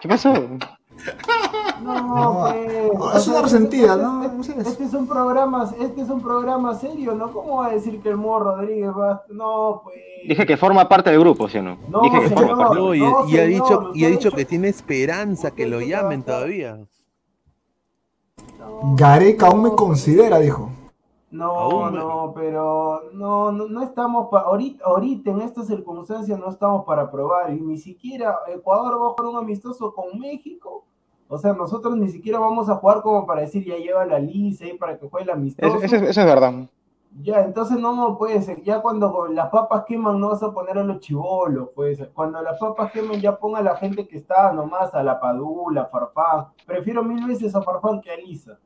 ¿Qué 0.00 0.08
pasó? 0.08 0.34
No, 1.82 2.02
No, 2.02 2.48
pues, 2.98 3.16
es 3.16 3.28
una 3.28 3.42
resentida, 3.42 3.96
¿no? 3.96 4.24
Este, 4.24 4.60
este 4.60 4.84
es 4.84 4.94
un 4.94 5.06
programa, 5.06 5.70
este 5.80 6.00
es 6.00 6.08
un 6.08 6.22
programa 6.22 6.74
serio, 6.74 7.14
¿no? 7.14 7.32
¿Cómo 7.32 7.56
va 7.58 7.66
a 7.66 7.70
decir 7.70 8.00
que 8.00 8.08
el 8.08 8.16
Morro 8.16 8.56
Rodríguez 8.56 8.90
va? 8.90 9.22
No, 9.28 9.80
pues. 9.84 9.96
Dije 10.28 10.46
que 10.46 10.56
forma 10.56 10.88
parte 10.88 11.10
del 11.10 11.20
grupo, 11.20 11.48
¿sí 11.48 11.58
o 11.58 11.62
no? 11.62 11.76
No, 11.88 12.00
Dije 12.02 12.20
que 12.20 12.28
señor. 12.28 12.46
forma 12.48 12.64
parte. 12.68 12.80
No, 12.80 12.94
y, 12.94 13.00
no, 13.00 13.28
y 13.28 13.38
ha 13.38 13.44
señor, 13.44 13.48
dicho, 13.48 13.90
y 13.94 14.04
ha 14.04 14.08
dicho 14.08 14.30
que 14.30 14.44
tiene 14.44 14.68
esperanza 14.68 15.50
que 15.50 15.66
lo 15.66 15.80
llamen 15.80 16.22
todavía. 16.22 16.78
no, 18.58 18.94
Gareca 18.96 19.48
aún 19.48 19.62
me 19.64 19.74
considera, 19.74 20.38
dijo. 20.38 20.70
No, 21.30 21.90
no, 21.90 22.32
pero 22.34 23.10
no, 23.12 23.50
no, 23.50 23.66
no 23.66 23.82
estamos 23.82 24.28
para 24.30 24.44
ahorita, 24.46 24.84
ahorita 24.84 25.32
en 25.32 25.40
estas 25.42 25.66
circunstancias 25.66 26.38
no 26.38 26.48
estamos 26.48 26.84
para 26.84 27.10
probar 27.10 27.52
y 27.52 27.60
ni 27.60 27.76
siquiera 27.76 28.38
Ecuador 28.46 29.02
va 29.02 29.06
a 29.06 29.10
jugar 29.10 29.26
un 29.32 29.36
amistoso 29.38 29.92
con 29.92 30.16
México. 30.20 30.83
O 31.28 31.38
sea, 31.38 31.52
nosotros 31.52 31.96
ni 31.96 32.08
siquiera 32.08 32.38
vamos 32.38 32.68
a 32.68 32.76
jugar 32.76 33.00
como 33.02 33.26
para 33.26 33.40
decir 33.42 33.64
ya 33.64 33.76
lleva 33.76 34.04
la 34.04 34.18
lista 34.18 34.64
ahí 34.64 34.76
para 34.76 34.98
que 34.98 35.08
juegue 35.08 35.24
el 35.24 35.30
amistoso. 35.30 35.76
Eso, 35.76 35.84
eso 35.86 35.96
es- 35.96 36.02
eso 36.10 36.20
es 36.20 36.26
verdad. 36.26 36.52
Ya, 37.22 37.42
entonces 37.44 37.78
no, 37.78 38.16
pues, 38.18 38.50
ya 38.64 38.82
cuando 38.82 39.28
las 39.28 39.48
papas 39.48 39.84
queman 39.86 40.18
no 40.18 40.30
vas 40.30 40.42
a 40.42 40.50
poner 40.52 40.76
a 40.78 40.82
los 40.82 40.98
chivolos, 40.98 41.68
pues, 41.74 42.02
cuando 42.12 42.42
las 42.42 42.58
papas 42.58 42.90
queman 42.90 43.20
ya 43.20 43.36
ponga 43.38 43.60
a 43.60 43.62
la 43.62 43.76
gente 43.76 44.08
que 44.08 44.16
está 44.16 44.52
nomás, 44.52 44.92
a 44.94 45.02
la 45.04 45.20
Padula, 45.20 45.82
a 45.82 45.86
Farfán. 45.86 46.46
Prefiero 46.66 47.04
mil 47.04 47.24
veces 47.24 47.54
a 47.54 47.62
Farfán 47.62 48.00
que 48.00 48.10
a 48.10 48.16
Lisa. 48.16 48.58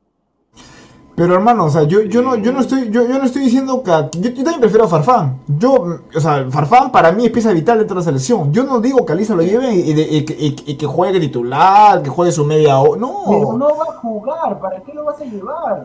Pero 1.19 1.33
hermano, 1.35 1.65
o 1.65 1.69
sea, 1.69 1.83
yo, 1.83 1.99
yo 2.03 2.21
no, 2.21 2.37
yo 2.37 2.53
no 2.53 2.61
estoy, 2.61 2.89
yo, 2.91 3.05
yo 3.05 3.17
no 3.19 3.25
estoy 3.25 3.41
diciendo 3.43 3.83
que 3.83 3.91
yo, 4.21 4.29
yo 4.29 4.35
también 4.41 4.61
prefiero 4.61 4.85
a 4.85 4.87
Farfán. 4.87 5.37
Yo, 5.47 5.99
o 6.15 6.19
sea, 6.21 6.45
Farfán 6.49 6.93
para 6.93 7.11
mí 7.11 7.25
es 7.25 7.31
pieza 7.31 7.51
vital 7.51 7.77
dentro 7.79 7.95
de 7.95 7.99
la 7.99 8.05
selección. 8.05 8.53
Yo 8.53 8.63
no 8.63 8.79
digo 8.79 9.05
que 9.05 9.11
a 9.11 9.15
Lisa 9.15 9.35
lo 9.35 9.41
lleve 9.43 9.73
y, 9.73 9.91
de- 9.93 10.01
y 10.07 10.23
que- 10.23 10.33
y- 10.39 10.55
y 10.65 10.75
que 10.77 10.85
juegue 10.85 11.19
titular, 11.19 12.01
que 12.01 12.09
juegue 12.09 12.31
su 12.31 12.45
media 12.45 12.79
hora. 12.79 13.01
Pero 13.27 13.51
No, 13.51 13.57
no 13.57 13.65
va 13.75 13.83
a 13.93 13.97
jugar, 13.97 14.59
¿para 14.61 14.79
qué 14.81 14.93
lo 14.93 15.03
vas 15.03 15.19
a 15.19 15.25
llevar? 15.25 15.83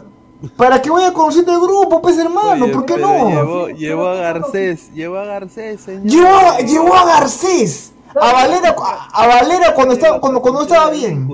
para 0.57 0.81
que 0.81 0.89
vaya 0.91 1.13
conociendo 1.13 1.53
el 1.53 1.61
grupo, 1.61 2.01
pues 2.01 2.17
hermano, 2.19 2.67
Oye, 2.67 2.73
¿por 2.75 2.85
qué 2.85 2.97
no? 2.99 3.29
Llevó, 3.31 3.69
llevó 3.71 4.07
a 4.09 4.15
Garcés, 4.15 4.93
llevó 4.93 5.17
a 5.19 5.25
Garcés, 5.25 5.81
señor. 5.81 6.05
Llevó, 6.05 6.59
llevó 6.65 6.95
a 6.95 7.07
Garcés, 7.07 7.93
a 8.15 8.33
Valera, 8.33 8.77
a, 8.79 9.23
a 9.23 9.27
Valera 9.27 9.75
cuando 9.75 9.95
estaba, 9.95 10.21
cuando, 10.21 10.41
cuando 10.41 10.63
estaba 10.63 10.91
bien. 10.91 11.27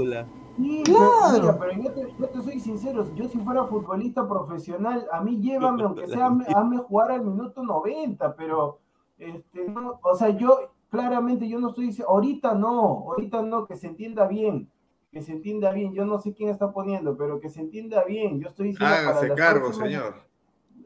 Sí, 0.56 0.82
Claro. 0.84 1.08
pero, 1.32 1.38
mira, 1.38 1.58
pero 1.58 1.72
yo 1.82 1.92
te, 1.92 2.14
yo 2.18 2.28
te 2.28 2.42
soy 2.42 2.60
sincero, 2.60 3.06
yo 3.14 3.28
si 3.28 3.38
fuera 3.38 3.64
futbolista 3.64 4.28
profesional, 4.28 5.06
a 5.12 5.20
mí 5.20 5.40
llévame, 5.40 5.82
aunque 5.84 6.06
sea, 6.06 6.26
hazme, 6.56 6.78
jugar 6.78 7.12
al 7.12 7.24
minuto 7.24 7.62
90, 7.62 8.34
pero, 8.36 8.78
este, 9.18 9.68
no, 9.68 9.98
o 10.02 10.14
sea, 10.14 10.30
yo, 10.30 10.70
claramente 10.90 11.48
yo 11.48 11.58
no 11.60 11.68
estoy 11.70 11.86
diciendo, 11.86 12.10
ahorita 12.12 12.54
no, 12.54 13.04
ahorita 13.10 13.42
no, 13.42 13.66
que 13.66 13.76
se 13.76 13.86
entienda 13.86 14.26
bien, 14.26 14.70
que 15.12 15.22
se 15.22 15.32
entienda 15.32 15.72
bien, 15.72 15.92
yo 15.94 16.04
no 16.04 16.18
sé 16.18 16.34
quién 16.34 16.50
está 16.50 16.72
poniendo, 16.72 17.16
pero 17.16 17.40
que 17.40 17.48
se 17.48 17.60
entienda 17.60 18.04
bien, 18.04 18.38
yo 18.40 18.48
estoy 18.48 18.68
diciendo 18.68 18.94
para 18.94 19.08
Hágase 19.08 19.28
las 19.28 19.36
cargo, 19.38 19.66
próximas- 19.66 19.88
señor. 19.88 20.14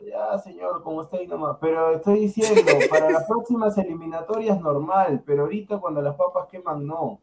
Ya, 0.06 0.38
señor, 0.38 0.82
como 0.82 1.00
está 1.02 1.16
ahí 1.16 1.26
nomás. 1.26 1.56
Pero 1.62 1.92
estoy 1.92 2.20
diciendo, 2.20 2.60
para 2.90 3.10
las 3.10 3.24
próximas 3.24 3.76
eliminatorias 3.78 4.60
normal, 4.60 5.22
pero 5.24 5.44
ahorita 5.44 5.78
cuando 5.78 6.02
las 6.02 6.14
papas 6.14 6.46
queman, 6.48 6.86
no. 6.86 7.20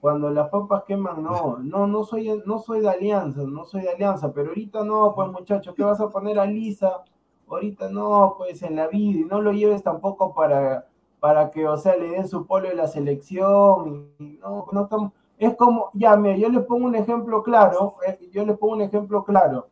Cuando 0.00 0.30
las 0.30 0.48
papas 0.48 0.84
queman, 0.84 1.22
no. 1.22 1.58
No, 1.62 1.86
no 1.86 2.04
soy, 2.04 2.42
no 2.46 2.58
soy 2.58 2.80
de 2.80 2.88
alianza, 2.88 3.42
no 3.42 3.64
soy 3.64 3.82
de 3.82 3.90
alianza, 3.90 4.32
pero 4.32 4.48
ahorita 4.48 4.84
no, 4.84 5.14
pues 5.14 5.28
muchacho, 5.30 5.74
¿qué 5.74 5.82
vas 5.84 6.00
a 6.00 6.08
poner 6.10 6.38
a 6.38 6.46
Lisa? 6.46 7.04
Ahorita 7.48 7.88
no, 7.88 8.34
pues 8.38 8.62
en 8.62 8.76
la 8.76 8.88
vida, 8.88 9.20
y 9.20 9.24
no 9.24 9.40
lo 9.40 9.52
lleves 9.52 9.82
tampoco 9.82 10.34
para, 10.34 10.86
para 11.20 11.50
que, 11.50 11.66
o 11.66 11.76
sea, 11.76 11.96
le 11.96 12.10
den 12.10 12.28
su 12.28 12.46
polo 12.46 12.68
de 12.68 12.74
la 12.74 12.86
selección. 12.88 14.12
y 14.18 14.38
no, 14.40 14.66
no 14.72 14.82
estamos, 14.84 15.12
es 15.38 15.56
como, 15.56 15.90
ya, 15.94 16.16
mira, 16.16 16.36
yo 16.36 16.48
le 16.48 16.60
pongo 16.60 16.86
un 16.86 16.94
ejemplo 16.94 17.42
claro, 17.42 17.96
eh, 18.06 18.18
yo 18.32 18.44
le 18.44 18.54
pongo 18.54 18.74
un 18.74 18.82
ejemplo 18.82 19.24
claro 19.24 19.68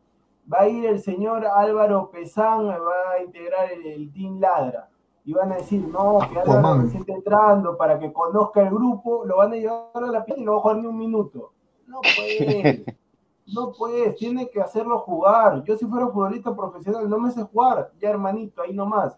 va 0.51 0.61
a 0.61 0.69
ir 0.69 0.85
el 0.85 0.99
señor 0.99 1.45
Álvaro 1.45 2.09
Pesán, 2.09 2.67
va 2.67 3.11
a 3.17 3.23
integrar 3.23 3.71
el, 3.71 3.85
el 3.85 4.11
Team 4.13 4.39
Ladra. 4.39 4.89
Y 5.27 5.33
van 5.33 5.51
a 5.51 5.57
decir, 5.57 5.85
no, 5.85 6.19
que 6.31 6.39
Aquaman. 6.39 6.83
recién 6.83 7.01
está 7.01 7.11
entrando 7.11 7.75
para 7.75 7.99
que 7.99 8.13
conozca 8.13 8.61
el 8.61 8.69
grupo, 8.69 9.25
lo 9.25 9.35
van 9.35 9.51
a 9.51 9.55
llevar 9.57 9.91
a 9.93 10.07
la 10.09 10.23
piel 10.23 10.39
y 10.39 10.45
no 10.45 10.53
va 10.53 10.59
a 10.59 10.61
jugar 10.61 10.77
ni 10.77 10.87
un 10.87 10.97
minuto. 10.97 11.51
No 11.85 11.99
puedes, 11.99 12.85
no 13.53 13.73
puedes, 13.73 14.15
tiene 14.15 14.49
que 14.49 14.61
hacerlo 14.61 14.99
jugar. 14.99 15.65
Yo 15.65 15.75
si 15.75 15.85
fuera 15.85 16.07
futbolista 16.07 16.55
profesional 16.55 17.09
no 17.09 17.19
me 17.19 17.29
sé 17.31 17.43
jugar, 17.43 17.91
ya 17.99 18.11
hermanito, 18.11 18.61
ahí 18.61 18.73
nomás. 18.73 19.17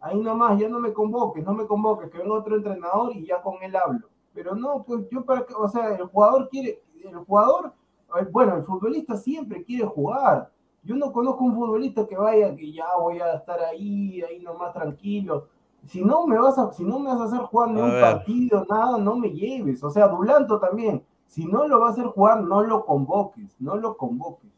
Ahí 0.00 0.18
nomás, 0.20 0.58
ya 0.58 0.68
no 0.68 0.80
me 0.80 0.92
convoques, 0.92 1.44
no 1.44 1.54
me 1.54 1.68
convoques, 1.68 2.10
que 2.10 2.18
venga 2.18 2.34
otro 2.34 2.56
entrenador 2.56 3.14
y 3.14 3.24
ya 3.24 3.40
con 3.40 3.62
él 3.62 3.76
hablo. 3.76 4.08
Pero 4.32 4.56
no, 4.56 4.82
pues 4.82 5.08
yo 5.08 5.24
para 5.24 5.46
que, 5.46 5.54
o 5.54 5.68
sea, 5.68 5.94
el 5.94 6.06
jugador 6.06 6.48
quiere, 6.48 6.82
el 7.00 7.14
jugador, 7.18 7.72
eh, 8.20 8.26
bueno, 8.28 8.56
el 8.56 8.64
futbolista 8.64 9.16
siempre 9.16 9.62
quiere 9.62 9.86
jugar. 9.86 10.50
Yo 10.84 10.96
no 10.96 11.12
conozco 11.12 11.44
un 11.44 11.54
futbolista 11.54 12.06
que 12.06 12.16
vaya, 12.16 12.54
que 12.54 12.72
ya 12.72 12.84
voy 13.00 13.18
a 13.18 13.34
estar 13.34 13.60
ahí, 13.60 14.22
ahí 14.22 14.40
nomás 14.40 14.72
tranquilo. 14.72 15.48
Si 15.86 16.02
no 16.02 16.26
me 16.26 16.38
vas 16.38 16.58
a, 16.58 16.72
si 16.72 16.84
no 16.84 16.98
me 16.98 17.08
vas 17.10 17.20
a 17.20 17.24
hacer 17.24 17.40
jugar 17.40 17.70
ni 17.70 17.80
A 17.80 17.84
un 17.84 17.90
ver. 17.90 18.00
partido, 18.00 18.66
nada, 18.68 18.98
no 18.98 19.16
me 19.16 19.30
lleves. 19.30 19.82
O 19.82 19.90
sea, 19.90 20.08
Dulanto 20.08 20.58
también. 20.58 21.02
Si 21.26 21.44
no 21.46 21.66
lo 21.66 21.80
va 21.80 21.88
a 21.88 21.90
hacer 21.90 22.06
jugar, 22.06 22.42
no 22.42 22.62
lo 22.62 22.84
convoques, 22.84 23.56
no 23.58 23.76
lo 23.76 23.96
convoques. 23.96 24.50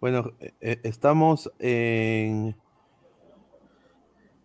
Bueno, 0.00 0.24
eh, 0.40 0.52
eh, 0.60 0.80
estamos 0.82 1.50
en, 1.58 2.56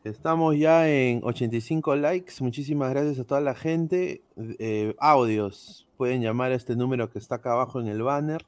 Estamos 0.05 0.55
ya 0.55 0.87
en 0.87 1.21
85 1.23 1.95
likes. 1.95 2.33
Muchísimas 2.41 2.91
gracias 2.91 3.17
a 3.17 3.23
toda 3.23 3.41
la 3.41 3.55
gente. 3.55 4.21
Eh, 4.59 4.95
audios. 4.99 5.87
Pueden 5.97 6.21
llamar 6.21 6.51
a 6.51 6.55
este 6.55 6.75
número 6.75 7.09
que 7.09 7.17
está 7.17 7.35
acá 7.35 7.53
abajo 7.53 7.79
en 7.79 7.87
el 7.87 8.03
banner. 8.03 8.45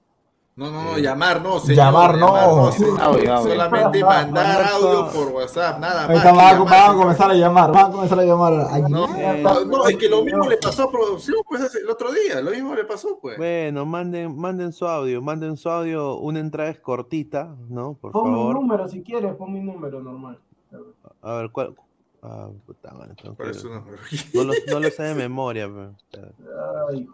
No, 0.58 0.72
no, 0.72 0.82
no, 0.86 0.98
Eh, 0.98 1.02
llamar 1.04 1.40
no, 1.44 1.60
señor. 1.60 1.76
Llamar 1.78 2.18
no. 2.18 2.72
señor. 2.72 3.00
Audio, 3.00 3.32
audio. 3.36 3.52
Solamente 3.54 4.02
Va- 4.04 4.10
mandar 4.10 4.64
audio 4.74 5.08
por 5.12 5.28
WhatsApp, 5.34 5.80
nada 5.80 6.08
Ahí 6.08 6.16
más. 6.16 6.24
van, 6.26 6.34
a- 6.36 6.38
llamar, 6.52 6.58
van 6.58 6.74
a 6.74 6.80
señor. 6.88 6.98
comenzar 6.98 7.30
a 7.30 7.34
llamar, 7.36 7.72
van 7.72 7.86
a 7.86 7.92
comenzar 7.92 8.20
a 8.20 8.24
llamar. 8.26 8.54
a 8.54 8.80
No, 8.90 9.06
Eh, 9.16 9.42
no, 9.44 9.66
no, 9.66 9.88
es 9.88 9.98
que 9.98 10.10
lo 10.10 10.24
mismo 10.24 10.46
le 10.50 10.58
pasó 10.58 10.86
a 10.86 10.92
producción, 10.92 11.38
pues 11.48 11.76
el 11.76 11.88
otro 11.88 12.12
día, 12.12 12.42
lo 12.42 12.50
mismo 12.50 12.74
le 12.74 12.86
pasó, 12.86 13.20
pues. 13.22 13.38
Bueno, 13.38 13.86
manden, 13.86 14.36
manden 14.36 14.74
su 14.74 14.88
audio, 14.88 15.22
manden 15.22 15.58
su 15.58 15.70
audio. 15.70 16.18
Una 16.18 16.40
entrada 16.40 16.72
es 16.72 16.80
cortita, 16.80 17.56
¿no? 17.70 17.94
Por 17.94 18.12
Pon 18.12 18.32
mi 18.32 18.38
favor. 18.40 18.56
número 18.56 18.88
si 18.88 19.04
quieres, 19.04 19.36
pon 19.36 19.54
mi 19.54 19.60
número 19.60 20.02
normal. 20.02 20.40
A 21.22 21.34
ver, 21.34 21.52
¿cuál? 21.52 21.76
Ah, 22.23 22.49
puta 22.65 22.94
madre, 22.94 23.14
tengo 23.22 23.35
¿Cuál 23.35 23.52
es 23.52 23.57
su 23.61 23.69
número? 23.69 23.98
No 24.34 24.44
lo, 24.44 24.53
no 24.72 24.80
lo 24.80 24.89
sé 24.89 25.03
de 25.03 25.15
memoria, 25.15 25.68
pero. 26.11 26.31
Ay. 26.89 27.07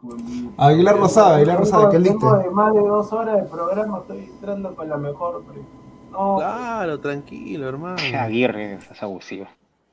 Aguilar 0.57 0.97
lo 0.97 1.09
sabe, 1.09 1.35
Aguilar 1.37 1.59
lo 1.59 1.65
sabe, 1.65 1.91
que 1.91 1.99
listo. 1.99 2.37
de 2.37 2.49
más 2.49 2.73
de 2.73 2.79
dos 2.79 3.11
horas 3.13 3.41
de 3.43 3.49
programa, 3.49 3.99
estoy 3.99 4.23
entrando 4.25 4.75
con 4.75 4.87
la 4.89 4.97
mejor. 4.97 5.43
pero- 5.47 5.65
No, 6.11 6.35
Claro, 6.37 6.99
tranquilo, 6.99 7.67
hermano. 7.67 7.97
Aguirre, 8.19 8.75
es 8.75 9.03
abusivo. 9.03 9.47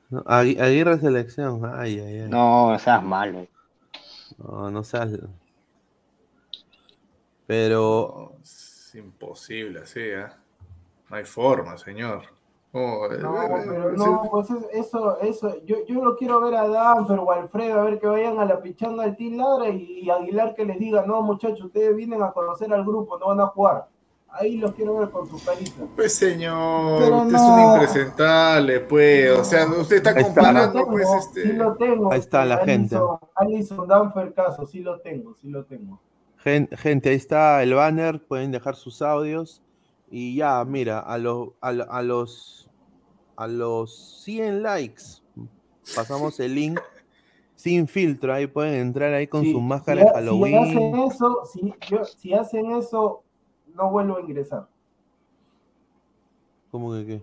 No, 0.09 0.23
Aguirre 0.25 0.97
selección. 0.99 1.61
Ay, 1.65 1.99
ay, 1.99 2.19
ay. 2.21 2.29
No, 2.29 2.77
seas 2.79 3.03
malo. 3.03 3.45
No, 4.37 4.71
no 4.71 4.83
seas. 4.83 5.11
Pero. 7.47 8.31
No, 8.33 8.41
es 8.41 8.91
imposible 8.95 9.79
así, 9.81 9.99
¿eh? 9.99 10.25
No 11.09 11.17
hay 11.17 11.25
forma, 11.25 11.77
señor. 11.77 12.23
Oh, 12.73 13.05
eh, 13.11 13.17
No, 13.21 13.41
eh, 13.43 13.49
pero 13.65 13.89
eh, 13.89 13.93
no, 13.97 14.23
pues 14.31 14.49
es- 14.49 14.65
eso, 14.71 15.19
eso, 15.19 15.57
yo, 15.65 15.77
yo 15.85 16.03
lo 16.03 16.15
quiero 16.15 16.39
ver 16.39 16.55
a 16.55 16.67
Danfer 16.69 17.19
o 17.19 17.29
a 17.31 17.35
Alfredo, 17.35 17.79
a 17.79 17.83
ver 17.83 17.99
que 17.99 18.07
vayan 18.07 18.39
a 18.39 18.45
la 18.45 18.61
pichanga 18.61 19.03
del 19.03 19.17
Team 19.17 19.35
Ladra 19.37 19.69
y, 19.69 19.99
y 20.03 20.09
Aguilar 20.09 20.55
que 20.55 20.63
les 20.65 20.79
diga, 20.79 21.05
no 21.05 21.21
muchachos, 21.21 21.65
ustedes 21.65 21.93
vienen 21.95 22.21
a 22.23 22.31
conocer 22.31 22.71
al 22.73 22.85
grupo, 22.85 23.17
no 23.19 23.27
van 23.27 23.41
a 23.41 23.47
jugar. 23.47 23.87
Ahí 24.33 24.55
los 24.55 24.71
quiero 24.75 24.95
ver 24.95 25.09
con 25.09 25.27
su 25.29 25.43
carita. 25.43 25.83
Pues 25.93 26.13
señor, 26.15 27.01
Pero 27.01 27.17
usted 27.17 27.31
no. 27.33 27.37
es 27.37 27.43
un 27.43 27.73
impresentable, 27.73 28.79
pues. 28.79 29.37
O 29.37 29.43
sea, 29.43 29.65
usted 29.67 29.97
está 29.97 30.15
comparando, 30.23 30.79
Sí 30.79 30.85
pues, 30.89 31.07
este. 31.19 31.41
sí 31.43 31.51
lo 31.51 31.75
tengo. 31.75 32.13
Ahí 32.13 32.19
está 32.19 32.45
la 32.45 32.59
gente. 32.59 32.97
Alison, 33.35 33.85
Danfer 33.85 34.33
caso, 34.33 34.65
sí 34.65 34.79
lo 34.79 35.01
tengo, 35.01 35.33
sí 35.33 35.49
lo 35.49 35.65
tengo. 35.65 35.99
Gen- 36.37 36.69
Gente, 36.77 37.09
ahí 37.09 37.17
está 37.17 37.61
el 37.61 37.73
banner, 37.73 38.25
pueden 38.25 38.51
dejar 38.51 38.77
sus 38.77 39.01
audios. 39.01 39.61
Y 40.09 40.35
ya, 40.37 40.63
mira, 40.63 40.99
a, 40.99 41.17
los 41.17 41.49
a, 41.59 41.71
lo- 41.73 41.91
a 41.91 42.01
los 42.01 42.60
a 43.41 43.47
los 43.47 44.21
100 44.23 44.61
likes 44.61 45.03
pasamos 45.95 46.39
el 46.39 46.53
link 46.53 46.79
sin 47.55 47.87
filtro. 47.87 48.33
Ahí 48.33 48.45
pueden 48.47 48.75
entrar 48.75 49.11
ahí 49.13 49.25
con 49.27 49.41
Sí, 49.41 49.51
su 49.51 49.57
si 49.57 49.63
máscara 49.63 50.01
de 50.01 50.07
ha- 50.09 50.13
Si 50.13 50.17
hacen 50.19 50.53
Halloween. 50.53 50.95
eso, 51.11 51.45
si, 51.51 51.73
yo- 51.89 52.05
si 52.05 52.33
hacen 52.33 52.71
eso, 52.71 53.23
no 53.75 53.89
vuelvo 53.89 54.17
a 54.17 54.21
ingresar. 54.21 54.67
¿Cómo 56.71 56.93
que 56.93 57.05
qué? 57.05 57.21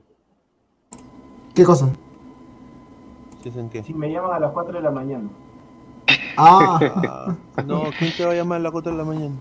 ¿Qué 1.55 1.65
cosa? 1.65 1.89
¿Sí 3.43 3.49
hacen 3.49 3.70
qué? 3.70 3.82
Si 3.85 3.95
me 3.95 4.11
llaman 4.11 4.32
a 4.32 4.40
las 4.40 4.53
4 4.53 4.74
de 4.74 4.82
la 4.82 4.90
mañana. 4.90 5.28
Ah, 6.36 6.78
Ah, 7.57 7.62
no, 7.65 7.85
¿quién 7.99 8.12
te 8.16 8.24
va 8.24 8.32
a 8.32 8.35
llamar 8.35 8.57
a 8.61 8.62
las 8.65 8.73
4 8.73 8.93
de 8.93 8.99
la 8.99 9.05
mañana? 9.05 9.35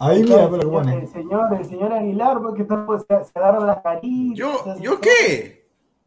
ahí 0.00 0.22
mira, 0.22 0.48
pero 0.50 0.70
pone. 0.70 0.94
el 1.00 1.08
señor, 1.08 1.52
el 1.54 1.64
señor 1.64 1.92
Aguilar, 1.92 2.40
porque 2.40 2.62
está, 2.62 2.86
pues, 2.86 3.04
se, 3.08 3.24
se 3.24 3.38
agarra 3.38 3.60
la 3.66 3.82
carita. 3.82 4.34
¿Yo, 4.36 4.52
¿yo 4.80 4.92
todo. 4.92 5.00
qué? 5.00 5.57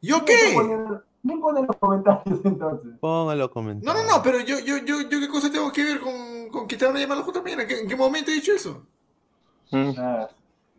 ¿Yo 0.02 0.24
¿Quién 0.26 0.38
qué? 0.50 0.54
pone- 0.56 1.00
¿Quién 1.24 1.40
pone 1.40 1.62
los 1.68 1.76
comentarios 1.78 2.40
entonces? 2.44 2.92
Póngalo 3.00 3.44
No, 3.46 3.52
comentarios. 3.52 4.04
no, 4.06 4.18
no, 4.18 4.24
pero 4.24 4.40
yo, 4.40 4.58
yo, 4.60 4.78
yo, 4.80 5.02
yo 5.02 5.20
qué 5.20 5.28
cosa 5.28 5.52
tengo 5.52 5.72
que 5.72 5.84
ver 5.84 6.00
con, 6.00 6.50
con 6.50 6.68
te 6.78 6.86
van 6.86 6.98
a? 6.98 7.02
¿En 7.82 7.88
qué 7.88 7.96
momento 7.96 8.32
he 8.32 8.36
dicho 8.36 8.54
eso? 8.54 8.86
Mm. 9.72 9.92
Ah, 9.98 10.28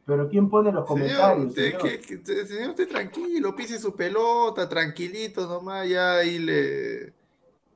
pero 0.04 0.28
¿quién 0.28 0.50
pone 0.50 0.72
los 0.72 0.86
Señor, 0.88 1.00
comentarios? 1.06 1.46
usted, 1.46 1.64
señor? 1.66 1.82
que, 1.82 2.00
que- 2.00 2.14
usted- 2.16 2.46
señor, 2.46 2.70
usted 2.70 2.88
tranquilo, 2.88 3.54
pise 3.54 3.78
su 3.78 3.94
pelota, 3.94 4.68
tranquilito 4.68 5.46
nomás, 5.46 5.88
ya 5.88 6.14
ahí 6.16 6.38
le... 6.40 7.12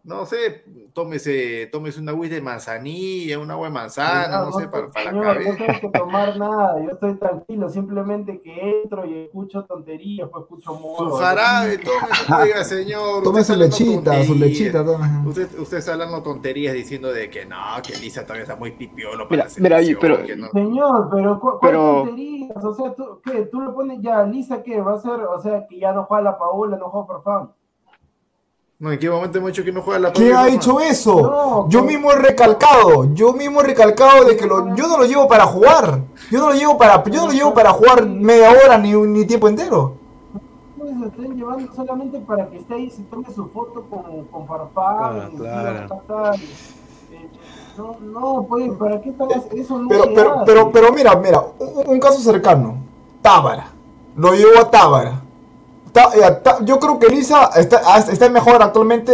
No 0.06 0.24
sé, 0.24 0.62
tómese, 0.92 1.66
tómese 1.66 2.00
una 2.00 2.12
agua 2.12 2.28
de 2.28 2.40
manzanilla, 2.40 3.40
un 3.40 3.50
agua 3.50 3.66
de 3.66 3.74
manzana, 3.74 4.38
no, 4.44 4.52
sé, 4.52 4.68
para, 4.68 4.88
para 4.88 5.06
la 5.06 5.10
señor, 5.10 5.26
no 5.26 5.32
cabeza. 5.32 5.56
tengo 5.66 5.80
que 5.92 5.98
tomar 5.98 6.36
nada, 6.38 6.80
yo 6.80 6.90
estoy 6.92 7.14
tranquilo, 7.16 7.68
simplemente 7.68 8.40
que 8.40 8.82
entro 8.82 9.04
y 9.04 9.24
escucho 9.24 9.64
tonterías, 9.64 10.28
pues 10.30 10.44
escucho 10.44 10.72
Su 10.72 10.78
modo. 10.78 11.16
jarabe, 11.16 11.78
tómese, 11.78 12.34
oiga, 12.40 12.64
señor. 12.64 13.24
Tome 13.24 13.40
usted 13.40 13.54
su 13.54 13.60
lechita, 13.60 14.22
su 14.24 14.34
lechita. 14.36 14.84
tome. 14.84 15.06
Usted, 15.28 15.58
usted 15.58 15.78
está 15.78 15.94
hablando 15.94 16.22
tonterías 16.22 16.72
diciendo 16.74 17.12
de 17.12 17.28
que 17.28 17.44
no, 17.44 17.56
que 17.84 17.96
Lisa 17.96 18.22
todavía 18.22 18.42
está 18.44 18.54
muy 18.54 18.70
pipiolo 18.72 19.26
para 19.28 19.44
Mira, 19.44 19.44
la 19.46 19.60
mira, 19.60 19.76
selección, 19.78 19.98
pero- 20.00 20.24
que 20.24 20.36
no- 20.36 20.48
Señor, 20.52 21.08
pero 21.12 21.40
¿cu 21.40 21.48
¿cuál 21.58 21.58
Pero- 21.62 22.02
tonterías? 22.04 22.64
O 22.64 22.74
sea, 22.74 22.94
¿tú, 22.94 23.20
¿qué? 23.24 23.42
¿Tú 23.46 23.60
le 23.60 23.70
pones 23.72 24.00
ya, 24.00 24.22
Lisa, 24.22 24.62
qué? 24.62 24.80
¿Va 24.80 24.94
a 24.94 24.98
ser, 25.00 25.20
o 25.22 25.40
sea, 25.42 25.66
que 25.66 25.80
ya 25.80 25.92
no 25.92 26.04
juega 26.04 26.22
la 26.22 26.38
Paola, 26.38 26.76
no 26.76 26.90
juega 26.90 27.06
Farfán? 27.08 27.50
No, 28.78 28.92
¿en 28.92 28.98
qué 28.98 29.08
momento 29.08 29.38
hemos 29.38 29.52
dicho 29.52 29.64
que 29.64 29.72
no 29.72 29.80
juega 29.80 29.98
la 30.00 30.12
¿Quién 30.12 30.32
Paula 30.34 30.42
ha 30.42 30.46
dicho 30.52 30.80
eso? 30.80 31.14
No, 31.22 31.68
Yo 31.70 31.82
mismo 31.82 32.12
he 32.12 32.16
recalcado, 32.16 33.04
yo 33.14 33.32
mismo 33.32 33.60
he 33.60 33.64
recalcado 33.64 34.24
de 34.26 34.36
que 34.36 34.46
lo- 34.46 34.74
yo 34.74 34.86
no 34.86 34.98
lo 34.98 35.04
llevo 35.06 35.26
para 35.26 35.46
jugar. 35.46 36.00
Yo 36.30 36.40
no 36.40 36.50
lo 36.50 36.54
llevo 36.54 36.76
para, 36.76 37.02
yo 37.04 37.20
no 37.22 37.26
lo 37.28 37.32
llevo 37.32 37.54
para 37.54 37.72
jugar 37.72 38.04
media 38.06 38.50
hora 38.50 38.76
ni, 38.76 38.92
ni 38.92 39.24
tiempo 39.24 39.48
entero. 39.48 39.94
Pues 40.76 40.90
se 41.00 41.06
están 41.06 41.36
llevando 41.36 41.74
solamente 41.74 42.18
para 42.20 42.48
que 42.50 42.58
esté 42.58 42.74
ahí, 42.74 42.90
se 42.90 43.02
tome 43.04 43.26
su 43.34 43.46
foto 43.48 43.82
con, 43.88 44.24
con 44.26 44.46
Farfán. 44.46 44.70
Ah, 44.76 45.28
claro. 45.34 45.78
"Acá 45.86 45.94
está". 45.96 46.34
Eh, 46.34 47.28
No, 47.78 47.96
no, 48.00 48.46
pues, 48.46 48.70
¿para 48.78 49.00
qué 49.00 49.08
están 49.08 49.28
haciendo 49.32 49.62
eso? 49.62 49.78
No 49.78 49.88
Pero, 49.88 50.04
pero, 50.14 50.34
pero, 50.44 50.70
pero 50.70 50.92
mira, 50.92 51.14
mira, 51.16 51.42
un, 51.58 51.82
un 51.88 51.98
caso 52.00 52.20
cercano. 52.20 52.76
Tábara. 53.22 53.68
Lo 54.16 54.32
llevo 54.34 54.58
a 54.60 54.70
Tábara. 54.70 55.22
Eh, 56.00 56.42
yo 56.64 56.78
creo 56.78 56.98
que 56.98 57.06
Elisa 57.06 57.50
está, 57.56 57.80
ah, 57.84 57.98
está 57.98 58.28
mejor 58.28 58.62
actualmente 58.62 59.12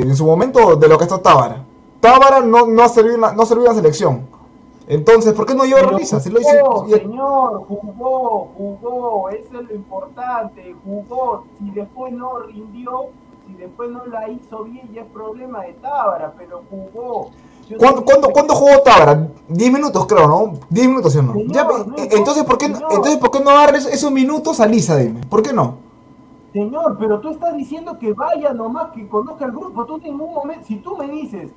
en 0.00 0.14
su 0.16 0.24
momento 0.24 0.76
de 0.76 0.88
lo 0.88 0.96
que 0.98 1.04
está 1.04 1.18
Tábara. 1.18 1.64
Tábara 2.00 2.40
no, 2.40 2.66
no 2.66 2.82
ha 2.82 2.88
servido 2.88 3.16
una, 3.16 3.32
no 3.32 3.42
ha 3.42 3.46
servido 3.46 3.66
una 3.70 3.74
selección. 3.80 4.26
Entonces, 4.86 5.32
¿por 5.32 5.46
qué 5.46 5.54
no 5.54 5.64
lleva 5.64 5.80
a 5.80 5.84
Pero 5.84 5.96
Elisa? 5.96 6.20
Si 6.20 6.28
lo 6.30 6.40
hice- 6.40 6.60
señor, 6.98 7.64
jugó, 7.66 8.48
jugó, 8.56 9.30
eso 9.30 9.60
es 9.60 9.68
lo 9.68 9.74
importante, 9.74 10.76
jugó. 10.84 11.44
Si 11.58 11.70
después 11.70 12.12
no 12.12 12.38
rindió, 12.40 13.06
si 13.46 13.54
después 13.54 13.90
no 13.90 14.04
la 14.06 14.28
hizo 14.28 14.62
bien, 14.64 14.90
ya 14.92 15.00
es 15.02 15.06
problema 15.08 15.62
de 15.62 15.72
Tábara, 15.74 16.34
pero 16.36 16.62
jugó. 16.68 17.30
¿Cuándo, 17.78 18.04
cuándo, 18.04 18.28
cuándo 18.28 18.54
jugó 18.54 18.78
Tábara? 18.84 19.26
10 19.48 19.72
minutos 19.72 20.06
creo, 20.06 20.28
¿no? 20.28 20.52
10 20.68 20.86
minutos, 20.86 21.12
¿sí 21.14 21.18
o 21.18 21.22
no? 21.22 21.32
Señor, 21.32 21.50
Ya, 21.52 21.64
no 21.64 21.78
importa, 21.78 22.02
entonces, 22.16 22.44
¿por 22.44 22.58
qué, 22.58 22.66
señor. 22.66 22.82
entonces, 22.90 23.16
¿por 23.16 23.30
qué 23.30 23.40
no 23.40 23.50
dar 23.52 23.74
esos, 23.74 23.90
esos 23.90 24.10
minutos 24.12 24.60
a 24.60 24.66
Lisa, 24.66 24.98
dime? 24.98 25.20
¿Por 25.30 25.42
qué 25.42 25.54
no? 25.54 25.76
Señor, 26.54 26.96
pero 27.00 27.18
tú 27.18 27.30
estás 27.30 27.56
diciendo 27.56 27.98
que 27.98 28.12
vaya 28.12 28.54
nomás, 28.54 28.92
que 28.92 29.08
conozca 29.08 29.44
el 29.44 29.50
grupo. 29.50 29.84
Tú 29.86 29.96
en 29.96 30.02
ningún 30.04 30.32
momento, 30.32 30.64
si 30.64 30.76
tú 30.76 30.96
me 30.96 31.08
dices, 31.08 31.50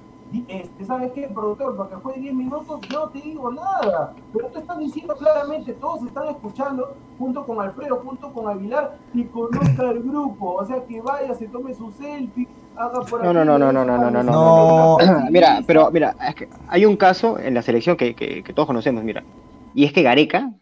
¿sabes 0.88 1.12
qué, 1.12 1.28
productor? 1.28 1.78
Para 1.78 1.90
que 1.92 1.96
juegue 1.98 2.22
10 2.22 2.34
minutos, 2.34 2.82
yo 2.90 3.02
no 3.02 3.10
te 3.10 3.22
digo 3.22 3.52
nada. 3.52 4.16
Pero 4.34 4.48
tú 4.48 4.58
estás 4.58 4.80
diciendo 4.80 5.16
claramente, 5.16 5.74
todos 5.74 6.02
están 6.02 6.30
escuchando, 6.30 6.96
junto 7.20 7.46
con 7.46 7.62
Alfredo, 7.62 8.02
junto 8.04 8.34
con 8.34 8.50
Aguilar, 8.50 8.98
que 9.14 9.28
conozca 9.30 9.92
el 9.92 10.02
grupo. 10.02 10.56
O 10.56 10.66
sea, 10.66 10.84
que 10.84 11.00
vaya, 11.00 11.36
se 11.36 11.48
tome 11.48 11.76
su 11.76 11.92
selfie, 11.92 12.48
haga 12.76 13.02
por 13.02 13.24
no. 13.24 13.32
No, 13.32 13.46
no, 13.46 13.60
no, 13.60 13.72
no, 13.72 13.86
no, 13.86 13.98
no, 14.00 14.10
no, 14.10 14.24
no. 14.24 14.98
no. 14.98 15.30
Mira, 15.30 15.60
pero 15.68 15.92
mira, 15.92 16.16
es 16.28 16.34
que 16.34 16.50
hay 16.70 16.86
un 16.86 16.98
caso 16.98 17.38
en 17.38 17.54
la 17.54 17.62
selección 17.62 17.98
que, 17.98 18.16
que, 18.16 18.42
que 18.42 18.52
todos 18.52 18.66
conocemos, 18.66 19.04
mira. 19.04 19.24
Y 19.76 19.86
es 19.86 19.94
que 19.94 20.02
Gareca 20.02 20.54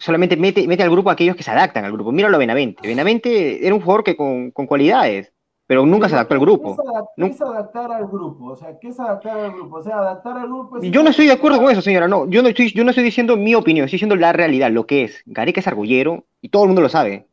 solamente 0.00 0.36
mete, 0.36 0.66
mete 0.66 0.82
al 0.82 0.90
grupo 0.90 1.10
a 1.10 1.12
aquellos 1.12 1.36
que 1.36 1.44
se 1.44 1.50
adaptan 1.52 1.84
al 1.84 1.92
grupo. 1.92 2.10
Míralo 2.10 2.34
a 2.36 2.38
Benavente. 2.38 2.86
Benavente 2.88 3.64
era 3.64 3.74
un 3.74 3.80
jugador 3.80 4.02
que 4.02 4.16
con, 4.16 4.50
con 4.50 4.66
cualidades, 4.66 5.32
pero 5.66 5.86
nunca 5.86 6.08
se 6.08 6.16
adaptó 6.16 6.34
al 6.34 6.40
grupo. 6.40 6.76
¿Qué 7.16 7.26
es, 7.26 7.36
qué 7.36 7.44
adaptar 7.44 7.92
al 7.92 8.06
grupo? 8.08 8.46
O 8.46 8.56
sea, 8.56 8.76
¿qué 8.80 8.88
es 8.88 8.98
adaptar 8.98 9.38
al 9.38 9.52
grupo? 9.52 9.76
O 9.76 9.82
sea, 9.82 9.98
adaptar 9.98 10.38
al 10.38 10.46
grupo 10.48 10.78
es... 10.78 10.90
Yo 10.90 11.02
no 11.04 11.10
estoy 11.10 11.26
de 11.26 11.32
acuerdo 11.32 11.60
con 11.60 11.70
eso, 11.70 11.82
señora. 11.82 12.08
No, 12.08 12.28
yo 12.28 12.42
no 12.42 12.48
estoy, 12.48 12.72
yo 12.72 12.82
no 12.82 12.90
estoy 12.90 13.04
diciendo 13.04 13.36
mi 13.36 13.54
opinión, 13.54 13.84
estoy 13.84 13.98
diciendo 13.98 14.16
la 14.16 14.32
realidad, 14.32 14.70
lo 14.72 14.86
que 14.86 15.04
es. 15.04 15.22
Gareca 15.26 15.60
es 15.60 15.68
argullero 15.68 16.24
y 16.40 16.48
todo 16.48 16.64
el 16.64 16.68
mundo 16.70 16.82
lo 16.82 16.88
sabe. 16.88 17.26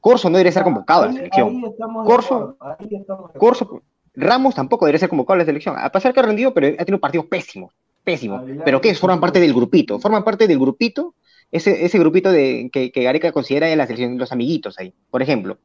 Corso 0.00 0.28
no 0.28 0.36
debería 0.36 0.52
ser 0.52 0.64
convocado 0.64 1.04
a 1.04 1.06
la 1.06 1.12
selección. 1.14 1.48
ahí 1.48 1.64
estamos 1.70 2.04
de 2.04 2.10
Corso- 2.10 2.56
acuerdo, 2.60 3.32
Corso, 3.38 3.82
Ramos 4.16 4.54
tampoco 4.54 4.84
debería 4.84 4.98
ser 5.00 5.08
convocado 5.08 5.34
a 5.36 5.38
la 5.38 5.44
selección. 5.46 5.76
A 5.78 5.90
pesar 5.90 6.12
que 6.12 6.20
ha 6.20 6.24
rendido, 6.24 6.52
pero 6.52 6.66
ha 6.68 6.84
tenido 6.84 7.00
partidos 7.00 7.26
pésimos. 7.26 7.72
Pésimos. 8.04 8.42
¿Pero 8.64 8.80
qué? 8.82 8.90
es? 8.90 9.00
Forman 9.00 9.18
parte 9.18 9.40
del 9.40 9.54
grupito. 9.54 9.98
Forman 9.98 10.22
parte 10.22 10.46
del 10.46 10.58
grupito, 10.58 11.14
ese, 11.50 11.84
ese 11.84 11.98
grupito 11.98 12.30
de, 12.32 12.68
que, 12.72 12.90
que 12.92 13.02
Gareca 13.02 13.32
considera 13.32 13.70
en 13.70 13.78
la 13.78 13.86
selección, 13.86 14.18
los 14.18 14.32
amiguitos 14.32 14.78
ahí, 14.78 14.92
por 15.10 15.22
ejemplo. 15.22 15.58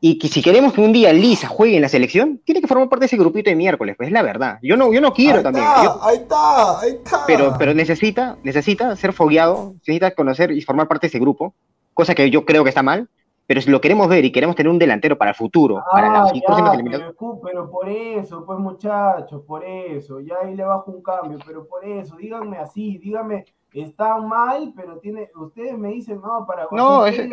Y 0.00 0.18
que 0.18 0.28
si 0.28 0.42
queremos 0.42 0.72
que 0.72 0.80
un 0.80 0.92
día 0.92 1.12
Lisa 1.12 1.48
juegue 1.48 1.74
en 1.74 1.82
la 1.82 1.88
selección, 1.88 2.40
tiene 2.44 2.60
que 2.60 2.68
formar 2.68 2.88
parte 2.88 3.00
de 3.02 3.06
ese 3.06 3.16
grupito 3.16 3.50
de 3.50 3.56
miércoles, 3.56 3.96
pues 3.96 4.08
es 4.08 4.12
la 4.12 4.22
verdad. 4.22 4.58
Yo 4.62 4.76
no, 4.76 4.92
yo 4.92 5.00
no 5.00 5.12
quiero 5.12 5.38
ahí 5.38 5.42
también. 5.42 5.66
Está, 5.66 5.82
yo- 5.84 5.98
ahí 6.02 6.16
está, 6.18 6.80
ahí 6.80 6.90
está. 6.92 7.24
pero, 7.26 7.54
pero 7.58 7.74
necesita, 7.74 8.36
necesita 8.44 8.94
ser 8.94 9.12
fogueado, 9.12 9.72
necesita 9.74 10.12
conocer 10.12 10.52
y 10.52 10.60
formar 10.62 10.86
parte 10.86 11.06
de 11.06 11.08
ese 11.08 11.18
grupo, 11.18 11.52
cosa 11.94 12.14
que 12.14 12.30
yo 12.30 12.44
creo 12.44 12.62
que 12.62 12.68
está 12.70 12.82
mal. 12.82 13.08
Pero 13.48 13.62
si 13.62 13.70
lo 13.70 13.80
queremos 13.80 14.08
ver 14.08 14.26
y 14.26 14.30
queremos 14.30 14.54
tener 14.54 14.70
un 14.70 14.78
delantero 14.78 15.16
para 15.16 15.30
el 15.30 15.34
futuro, 15.34 15.82
para 15.90 16.08
Ah, 16.10 16.12
las 16.24 16.32
ya, 16.34 16.40
próximas 16.46 16.70
pero, 16.70 16.74
eliminatorias. 16.74 17.14
pero 17.42 17.70
por 17.70 17.88
eso, 17.88 18.44
pues 18.44 18.58
muchachos, 18.58 19.42
por 19.46 19.64
eso, 19.64 20.20
ya 20.20 20.34
ahí 20.44 20.54
le 20.54 20.64
bajo 20.64 20.90
un 20.92 21.02
cambio, 21.02 21.38
pero 21.46 21.66
por 21.66 21.82
eso, 21.82 22.14
díganme 22.16 22.58
así, 22.58 22.98
díganme, 22.98 23.46
está 23.72 24.18
mal, 24.18 24.72
pero 24.74 24.98
tiene, 24.98 25.30
ustedes 25.36 25.76
me 25.78 25.88
dicen, 25.88 26.20
no, 26.20 26.46
para 26.46 26.66
No, 26.70 27.06
es- 27.06 27.28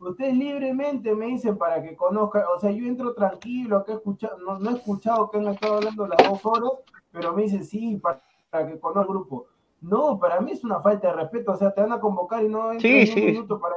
ustedes, 0.00 0.34
libremente 0.36 1.14
me 1.14 1.26
dicen 1.26 1.56
para 1.58 1.82
que 1.82 1.96
conozcan, 1.96 2.44
o 2.54 2.58
sea, 2.58 2.70
yo 2.70 2.86
entro 2.86 3.14
tranquilo, 3.14 3.84
que 3.84 3.92
he 3.92 3.94
escuchado, 3.96 4.38
no, 4.38 4.58
no 4.58 4.70
he 4.70 4.74
escuchado 4.74 5.30
que 5.30 5.38
han 5.38 5.48
estado 5.48 5.76
hablando 5.76 6.06
las 6.06 6.28
dos 6.28 6.44
horas, 6.46 6.72
pero 7.10 7.32
me 7.32 7.42
dicen, 7.42 7.64
sí, 7.64 7.96
para, 7.96 8.20
para 8.50 8.66
que 8.68 8.78
conozca 8.78 9.02
el 9.02 9.08
grupo. 9.08 9.46
No, 9.80 10.18
para 10.18 10.40
mí 10.40 10.52
es 10.52 10.64
una 10.64 10.80
falta 10.80 11.08
de 11.08 11.14
respeto, 11.14 11.52
o 11.52 11.56
sea, 11.56 11.72
te 11.72 11.80
van 11.80 11.92
a 11.92 12.00
convocar 12.00 12.42
y 12.44 12.48
no 12.48 12.72
Sí, 12.74 12.88
ni 12.88 13.08
un 13.10 13.14
sí. 13.14 13.20
minuto 13.26 13.60
para, 13.60 13.74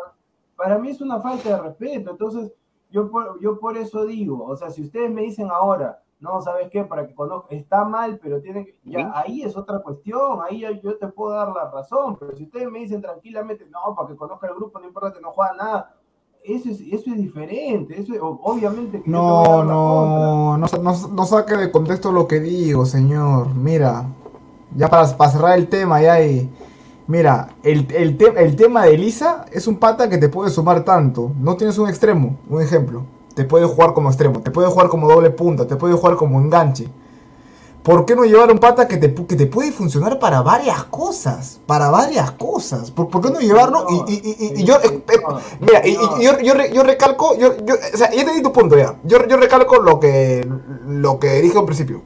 para 0.56 0.78
mí 0.78 0.90
es 0.90 1.02
una 1.02 1.20
falta 1.22 1.50
de 1.50 1.62
respeto, 1.62 2.12
entonces 2.12 2.52
yo 2.92 3.10
por, 3.10 3.40
yo 3.40 3.60
por 3.60 3.78
eso 3.78 4.06
digo, 4.06 4.44
o 4.46 4.56
sea, 4.56 4.70
si 4.70 4.82
ustedes 4.84 5.10
me 5.12 5.22
dicen 5.22 5.50
ahora, 5.52 6.04
no, 6.22 6.40
¿sabes 6.42 6.70
qué? 6.72 6.84
Para 6.86 7.06
que 7.08 7.14
conozca, 7.14 7.48
está 7.54 7.84
mal, 7.84 8.18
pero 8.22 8.40
tiene 8.42 8.64
que, 8.66 8.80
ya, 8.86 9.00
Sí. 9.00 9.06
ahí 9.14 9.42
es 9.44 9.58
otra 9.58 9.80
cuestión, 9.80 10.40
ahí 10.48 10.60
yo, 10.62 10.70
yo 10.82 10.98
te 10.98 11.08
puedo 11.08 11.34
dar 11.34 11.50
la 11.50 11.70
razón, 11.70 12.16
pero 12.20 12.36
si 12.38 12.44
ustedes 12.44 12.72
me 12.72 12.80
dicen 12.80 13.02
tranquilamente, 13.02 13.66
no, 13.70 13.94
para 13.96 14.08
que 14.08 14.16
conozca 14.16 14.48
el 14.48 14.56
grupo, 14.56 14.80
no 14.80 14.88
importa 14.88 15.12
que 15.14 15.20
no 15.22 15.32
juega 15.32 15.54
nada, 15.54 15.96
eso 16.44 16.70
es, 16.70 16.80
eso 16.82 17.12
es 17.12 17.18
diferente, 17.18 18.00
eso 18.00 18.14
es- 18.14 18.20
obviamente 18.22 19.02
que 19.02 19.10
No, 19.10 19.64
no, 19.64 20.58
no, 20.58 20.68
no, 20.68 21.08
no 21.10 21.26
saque 21.26 21.56
de 21.58 21.72
contexto 21.72 22.12
lo 22.12 22.28
que 22.28 22.40
digo, 22.40 22.86
señor. 22.86 23.54
Mira, 23.54 24.06
ya 24.76 24.88
para, 24.88 25.06
para 25.18 25.30
cerrar 25.32 25.58
el 25.58 25.68
tema, 25.68 26.02
ya 26.02 26.24
y. 26.24 26.50
Mira, 27.08 27.50
el, 27.64 27.92
el, 27.94 28.18
te- 28.18 28.42
el 28.44 28.56
tema 28.56 28.86
de 28.86 28.94
Elisa 28.96 29.46
es 29.52 29.68
un 29.68 29.78
pata 29.78 30.08
que 30.10 30.18
te 30.18 30.30
puede 30.30 30.50
sumar 30.50 30.84
tanto. 30.86 31.32
No 31.40 31.58
tienes 31.58 31.78
un 31.78 31.90
extremo, 31.90 32.38
un 32.50 32.62
ejemplo. 32.62 33.04
Te 33.36 33.46
puede 33.46 33.66
jugar 33.66 33.94
como 33.94 34.10
extremo, 34.10 34.42
te 34.42 34.52
puede 34.52 34.68
jugar 34.70 34.90
como 34.90 35.08
doble 35.10 35.30
punta, 35.30 35.66
te 35.68 35.76
puede 35.76 35.94
jugar 35.94 36.16
como 36.18 36.40
enganche. 36.40 36.88
¿Por 37.84 38.06
qué 38.06 38.16
no 38.16 38.26
llevar 38.26 38.52
un 38.52 38.60
pata 38.60 38.88
que 38.88 38.98
te, 38.98 39.12
que 39.16 39.36
te 39.36 39.48
puede 39.48 39.72
funcionar 39.72 40.20
para 40.20 40.42
varias 40.44 40.84
cosas? 40.84 41.60
Para 41.66 41.90
varias 41.90 42.30
cosas. 42.32 42.92
¿Por, 42.92 43.08
por 43.10 43.22
qué 43.22 43.32
no 43.32 43.40
llevarlo? 43.40 43.88
Y, 43.90 44.14
y- 44.14 44.22
y- 44.24 44.46
y- 44.58 44.62
y 44.62 44.64
yo, 44.64 44.76
eh, 44.76 45.04
eh, 45.12 45.20
mira, 45.60 45.82
yo, 46.22 46.40
yo, 46.42 46.54
yo 46.72 46.84
recalco, 46.84 47.36
yo, 47.38 47.58
yo, 47.66 47.74
o 47.94 47.98
sea, 47.98 48.12
ya 48.12 48.24
te 48.24 48.34
di 48.34 48.44
tu 48.44 48.54
punto 48.54 48.78
ya. 48.78 49.00
Yo, 49.04 49.26
yo 49.28 49.36
recalco 49.38 49.78
lo 49.78 50.00
que, 50.00 50.48
lo 50.86 51.18
que 51.20 51.42
dije 51.42 51.58
al 51.58 51.66
principio. 51.66 52.04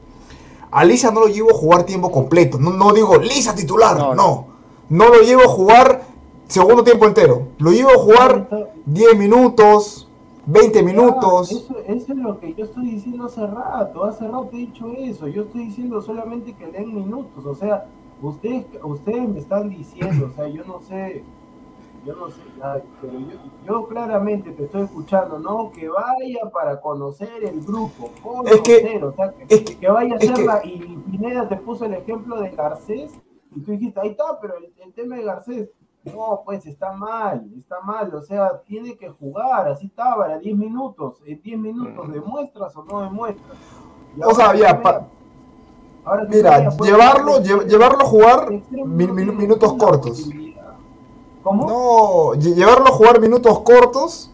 A 0.70 0.82
Lisa 0.84 1.10
no 1.10 1.20
lo 1.20 1.26
llevo 1.26 1.50
a 1.50 1.54
jugar 1.54 1.82
tiempo 1.84 2.10
completo. 2.10 2.58
No, 2.58 2.70
no 2.70 2.92
digo 2.94 3.18
Lisa 3.18 3.54
titular, 3.54 3.98
no, 4.14 4.46
no. 4.88 5.06
lo 5.08 5.20
llevo 5.20 5.42
a 5.42 5.48
jugar 5.48 6.04
segundo 6.48 6.84
tiempo 6.84 7.04
entero. 7.04 7.48
Lo 7.58 7.70
llevo 7.72 7.90
a 7.90 7.98
jugar 7.98 8.48
10 8.86 9.16
minutos, 9.18 10.05
20 10.46 10.82
minutos. 10.82 11.50
Eso, 11.50 11.78
eso 11.86 12.12
es 12.12 12.18
lo 12.18 12.38
que 12.38 12.54
yo 12.54 12.64
estoy 12.64 12.86
diciendo 12.90 13.26
hace 13.26 13.46
rato, 13.46 14.04
hace 14.04 14.26
rato 14.26 14.50
he 14.52 14.56
dicho 14.58 14.86
eso, 14.96 15.26
yo 15.28 15.42
estoy 15.42 15.64
diciendo 15.64 16.00
solamente 16.00 16.54
que 16.54 16.66
den 16.68 16.94
minutos, 16.94 17.44
o 17.44 17.54
sea, 17.54 17.86
ustedes, 18.22 18.64
ustedes 18.82 19.28
me 19.28 19.40
están 19.40 19.68
diciendo, 19.68 20.26
o 20.32 20.36
sea, 20.36 20.46
yo 20.48 20.64
no 20.64 20.80
sé, 20.80 21.24
yo 22.04 22.14
no 22.14 22.28
sé, 22.30 22.40
ay, 22.62 22.82
pero 23.00 23.18
yo, 23.18 23.26
yo 23.66 23.88
claramente 23.88 24.52
te 24.52 24.64
estoy 24.64 24.82
escuchando, 24.82 25.40
¿no? 25.40 25.72
Que 25.72 25.88
vaya 25.88 26.48
para 26.52 26.80
conocer 26.80 27.42
el 27.42 27.60
grupo, 27.62 28.10
conocer, 28.22 28.54
Es 28.54 28.60
que- 29.00 29.04
o 29.04 29.12
sea, 29.12 29.32
que, 29.34 29.64
que 29.64 29.88
vaya 29.88 30.14
a 30.14 30.18
es 30.18 30.26
ser 30.26 30.36
que- 30.36 30.44
la, 30.44 30.64
y 30.64 30.78
Pineda 31.10 31.48
te 31.48 31.56
puso 31.56 31.84
el 31.86 31.94
ejemplo 31.94 32.40
de 32.40 32.50
Garcés, 32.50 33.12
y 33.54 33.60
tú 33.60 33.72
dijiste, 33.72 33.98
ahí 33.98 34.10
está, 34.10 34.38
pero 34.40 34.54
el, 34.58 34.72
el 34.84 34.92
tema 34.92 35.16
de 35.16 35.24
Garcés, 35.24 35.68
no, 36.14 36.42
pues 36.44 36.64
está 36.66 36.92
mal, 36.92 37.44
está 37.56 37.80
mal, 37.80 38.14
o 38.14 38.22
sea, 38.22 38.60
tiene 38.66 38.96
que 38.96 39.08
jugar, 39.08 39.68
así 39.68 39.86
está, 39.86 40.14
para 40.16 40.38
10 40.38 40.56
minutos, 40.56 41.16
en 41.26 41.40
10 41.42 41.58
minutos 41.58 42.12
demuestras 42.12 42.76
o 42.76 42.84
no 42.84 43.00
demuestras. 43.02 43.56
Y 44.16 44.22
O 44.22 44.34
sea, 44.34 44.54
ya, 44.54 44.80
pa- 44.80 45.06
ahora 46.04 46.24
Mira, 46.28 46.70
pues, 46.76 46.90
llevarlo, 46.90 47.38
lle- 47.40 47.66
llevarlo 47.66 48.00
a 48.02 48.06
jugar 48.06 48.48
minutos 48.84 49.72
cortos. 49.74 50.28
¿Cómo? 51.42 51.66
No, 51.66 52.40
lle- 52.40 52.54
llevarlo 52.54 52.86
a 52.88 52.92
jugar 52.92 53.20
minutos 53.20 53.60
cortos 53.60 54.30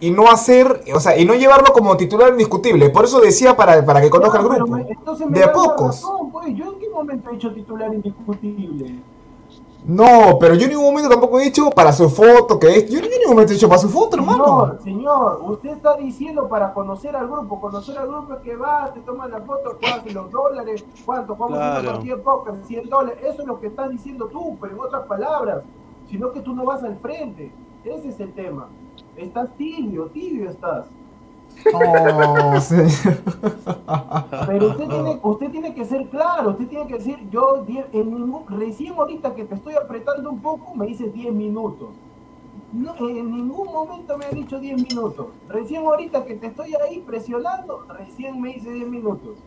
y 0.00 0.10
no 0.10 0.28
hacer, 0.30 0.82
o 0.94 1.00
sea, 1.00 1.18
y 1.18 1.24
no 1.24 1.34
llevarlo 1.34 1.72
como 1.72 1.96
titular 1.96 2.30
indiscutible. 2.30 2.88
Por 2.90 3.04
eso 3.04 3.20
decía 3.20 3.56
para, 3.56 3.84
para 3.84 4.00
que 4.00 4.08
conozca 4.10 4.38
el 4.38 4.44
grupo. 4.48 4.66
me- 4.72 4.82
entonces 4.88 5.26
me 5.28 5.38
De 5.38 5.44
a 5.44 5.52
pocos. 5.52 6.02
razón, 6.02 6.30
pues, 6.30 6.54
¿Yo 6.54 6.72
en 6.72 6.78
qué 6.78 6.88
momento 6.88 7.30
he 7.30 7.34
hecho 7.34 7.52
titular 7.52 7.92
indiscutible? 7.92 9.02
No, 9.88 10.38
pero 10.38 10.54
yo 10.54 10.64
en 10.64 10.70
ningún 10.72 10.84
momento 10.84 11.08
tampoco 11.08 11.40
he 11.40 11.44
dicho 11.44 11.70
para 11.70 11.92
su 11.94 12.10
foto, 12.10 12.58
que 12.58 12.76
es. 12.76 12.90
Yo 12.90 12.98
en 12.98 13.04
ningún 13.08 13.30
momento 13.30 13.52
he 13.52 13.54
dicho 13.54 13.68
para 13.68 13.80
su 13.80 13.88
foto, 13.88 14.16
hermano. 14.18 14.44
Señor, 14.44 14.82
señor, 14.84 15.40
usted 15.50 15.70
está 15.70 15.96
diciendo 15.96 16.46
para 16.46 16.74
conocer 16.74 17.16
al 17.16 17.26
grupo, 17.26 17.58
conocer 17.58 17.96
al 17.96 18.06
grupo 18.06 18.34
es 18.34 18.40
que 18.40 18.54
va, 18.54 18.92
te 18.92 19.00
toman 19.00 19.30
la 19.30 19.40
foto, 19.40 19.78
cuánto 19.80 20.10
los 20.12 20.30
dólares, 20.30 20.84
cuánto, 21.06 21.34
jugamos 21.34 21.58
una 21.58 21.80
Claro. 21.80 21.92
partida 21.92 22.16
de 22.16 22.22
póker, 22.22 22.54
100 22.66 22.88
dólares, 22.90 23.18
eso 23.22 23.40
es 23.42 23.48
lo 23.48 23.58
que 23.58 23.68
estás 23.68 23.88
diciendo 23.88 24.26
tú, 24.26 24.58
pero 24.60 24.74
en 24.74 24.80
otras 24.80 25.06
palabras, 25.06 25.62
sino 26.06 26.32
que 26.32 26.40
tú 26.40 26.54
no 26.54 26.66
vas 26.66 26.82
al 26.84 26.96
frente, 26.98 27.50
ese 27.82 28.08
es 28.10 28.20
el 28.20 28.34
tema. 28.34 28.68
Estás 29.16 29.48
tibio, 29.56 30.04
tibio 30.08 30.50
estás. 30.50 30.84
No, 31.72 32.60
señor. 32.60 33.18
Pero 34.46 34.68
usted 34.68 34.88
tiene, 34.88 35.20
usted 35.22 35.50
tiene 35.50 35.74
que 35.74 35.84
ser 35.84 36.08
claro, 36.08 36.50
usted 36.50 36.68
tiene 36.68 36.86
que 36.86 36.94
decir, 36.94 37.28
yo 37.30 37.64
en 37.92 38.14
ningún, 38.14 38.44
recién 38.48 38.94
ahorita 38.94 39.34
que 39.34 39.44
te 39.44 39.54
estoy 39.54 39.74
apretando 39.74 40.30
un 40.30 40.40
poco, 40.40 40.74
me 40.74 40.86
dices 40.86 41.12
10 41.12 41.34
minutos. 41.34 41.88
No, 42.72 42.94
en 42.98 43.30
ningún 43.34 43.66
momento 43.72 44.18
me 44.18 44.26
ha 44.26 44.30
dicho 44.30 44.58
10 44.58 44.76
minutos. 44.88 45.26
Recién 45.48 45.84
ahorita 45.86 46.24
que 46.24 46.34
te 46.34 46.48
estoy 46.48 46.74
ahí 46.86 47.00
presionando, 47.00 47.84
recién 47.88 48.40
me 48.40 48.54
dice 48.54 48.70
10 48.70 48.88
minutos. 48.88 49.38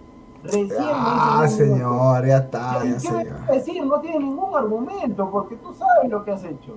Recién 0.43 0.67
Ah, 0.79 1.37
me 1.41 1.45
dice 1.47 1.65
10 1.65 1.77
minutos. 1.77 1.87
señor, 1.91 2.25
ya 2.27 2.37
está, 2.37 2.79
¿Y 2.83 2.89
ya, 2.93 2.99
señor. 2.99 3.45
decir? 3.47 3.85
No 3.85 3.99
tiene 4.01 4.19
ningún 4.19 4.55
argumento, 4.55 5.29
porque 5.29 5.55
tú 5.55 5.71
sabes 5.73 6.09
lo 6.09 6.23
que 6.23 6.31
has 6.31 6.43
hecho. 6.43 6.75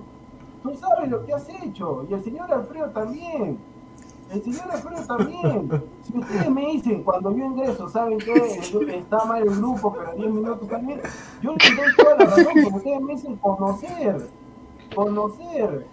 Tú 0.61 0.73
sabes 0.75 1.09
lo 1.09 1.25
que 1.25 1.33
has 1.33 1.47
hecho. 1.49 2.05
Y 2.09 2.13
el 2.13 2.23
señor 2.23 2.51
Alfredo 2.51 2.89
también. 2.91 3.57
El 4.31 4.43
señor 4.43 4.71
Alfredo 4.71 5.05
también. 5.05 5.83
Si 6.03 6.17
ustedes 6.17 6.49
me 6.49 6.65
dicen 6.71 7.03
cuando 7.03 7.31
yo 7.35 7.45
ingreso, 7.45 7.87
¿saben 7.89 8.17
qué? 8.17 8.33
Está 8.97 9.23
mal 9.25 9.43
el 9.43 9.55
grupo, 9.55 9.93
pero 9.93 10.13
10 10.15 10.33
minutos 10.33 10.67
también. 10.67 11.01
Yo 11.41 11.55
les 11.55 11.75
doy 11.77 11.95
toda 11.95 12.15
la 12.17 12.25
razón, 12.25 12.45
porque 12.45 12.75
ustedes 12.77 13.01
me 13.01 13.13
dicen 13.15 13.35
conocer. 13.37 14.29
Conocer. 14.93 15.85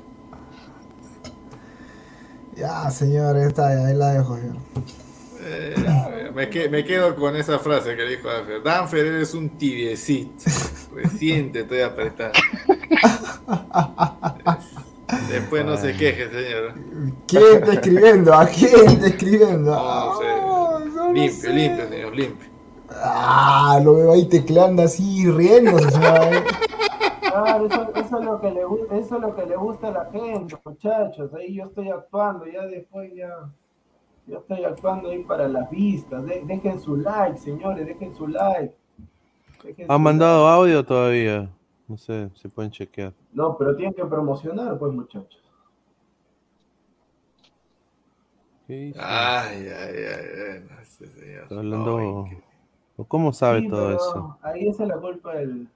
Ya, 2.56 2.90
señor, 2.90 3.36
ya 3.36 3.44
está, 3.46 3.74
ya, 3.74 3.86
ahí 3.86 3.94
la 3.94 4.12
dejo, 4.12 4.36
señor. 4.36 4.56
Eh, 5.44 6.30
me, 6.34 6.48
que- 6.50 6.68
me 6.68 6.84
quedo 6.84 7.14
con 7.16 7.34
esa 7.36 7.58
frase 7.58 7.96
que 7.96 8.02
dijo 8.04 8.28
Danfer. 8.28 8.62
Danfer, 8.62 9.06
eres 9.06 9.34
un 9.34 9.50
tibiecito. 9.50 10.44
Recién 10.94 11.52
te 11.52 11.60
estoy 11.60 11.80
apretando. 11.80 12.38
Después 15.28 15.64
no 15.64 15.76
se 15.76 15.94
queje, 15.96 16.28
señor. 16.30 16.74
¿Quién 17.26 17.42
está 17.54 17.72
escribiendo? 17.74 18.34
¿A 18.34 18.46
quién 18.46 18.86
está 18.86 19.06
escribiendo? 19.06 19.70
No 19.70 20.18
sé. 20.18 21.12
limpio, 21.14 21.50
limpio, 21.52 21.88
señor, 21.88 22.16
limpio. 22.16 22.48
Ah, 22.90 23.80
lo 23.82 23.94
veo 23.96 24.12
ahí 24.12 24.26
tecleando 24.28 24.82
así, 24.82 25.30
riéndose, 25.30 25.90
señor. 25.90 26.44
Claro, 27.20 27.66
eso, 27.66 27.92
eso 27.94 28.18
es 28.18 28.24
lo 28.26 28.40
que 28.40 28.50
le 28.50 28.64
gusta, 28.64 28.96
eso 28.98 29.16
es 29.16 29.22
lo 29.22 29.34
que 29.34 29.46
le 29.46 29.56
gusta 29.56 29.88
a 29.88 29.90
la 29.90 30.04
gente, 30.12 30.54
muchachos. 30.64 31.32
Ahí 31.34 31.54
yo 31.54 31.64
estoy 31.64 31.88
actuando, 31.90 32.46
ya 32.46 32.62
después 32.66 33.10
ya. 33.14 33.30
Yo 34.26 34.38
estoy 34.38 34.64
actuando 34.64 35.10
ahí 35.10 35.24
para 35.24 35.48
las 35.48 35.68
vistas. 35.70 36.24
De- 36.26 36.42
dejen 36.44 36.78
su 36.80 36.96
like, 36.96 37.38
señores, 37.38 37.86
dejen 37.86 38.14
su 38.14 38.28
like. 38.28 38.74
Dejen 39.64 39.90
¿Han 39.90 39.96
su 39.96 40.02
mandado 40.02 40.46
audio 40.46 40.84
todavía? 40.84 41.48
No 41.88 41.96
sé, 41.98 42.30
se 42.34 42.48
pueden 42.48 42.70
chequear. 42.70 43.12
No, 43.32 43.56
pero 43.58 43.74
tienen 43.76 43.94
que 43.94 44.04
promocionar, 44.04 44.78
pues, 44.78 44.92
muchachos. 44.92 45.42
Ay, 48.68 48.94
ay, 48.96 49.66
ay, 49.68 49.68
ay, 49.68 50.64
no, 50.70 50.80
este 50.80 51.06
señor. 51.08 51.42
Está 51.42 51.58
hablando... 51.58 52.24
Ay, 52.28 52.42
¿Cómo 53.08 53.32
sabe 53.32 53.60
Sí, 53.62 53.68
todo 53.68 53.90
eso? 53.92 54.38
Ahí 54.42 54.68
esa 54.68 54.84
es 54.84 54.88
la 54.90 54.98
culpa 55.00 55.34
del. 55.34 55.66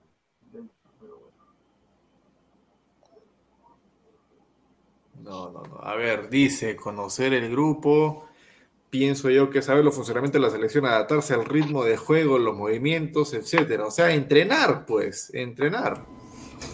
del- 0.53 0.71
pero 1.01 1.19
bueno. 1.19 1.37
No, 5.23 5.51
no, 5.51 5.63
no. 5.63 5.81
A 5.83 5.97
ver, 5.97 6.29
dice 6.31 6.77
conocer 6.77 7.33
el 7.33 7.51
grupo. 7.51 8.29
Pienso 8.99 9.29
yo 9.29 9.51
que 9.51 9.61
saber 9.61 9.85
los 9.85 9.95
funcionamientos 9.95 10.41
de 10.41 10.47
la 10.47 10.51
selección, 10.53 10.87
adaptarse 10.87 11.35
al 11.35 11.45
ritmo 11.45 11.85
de 11.85 11.99
juego, 11.99 12.39
los 12.39 12.57
movimientos, 12.57 13.35
etcétera. 13.35 13.85
O 13.85 13.91
sea, 13.91 14.11
entrenar, 14.11 14.87
pues, 14.87 15.31
entrenar. 15.35 16.05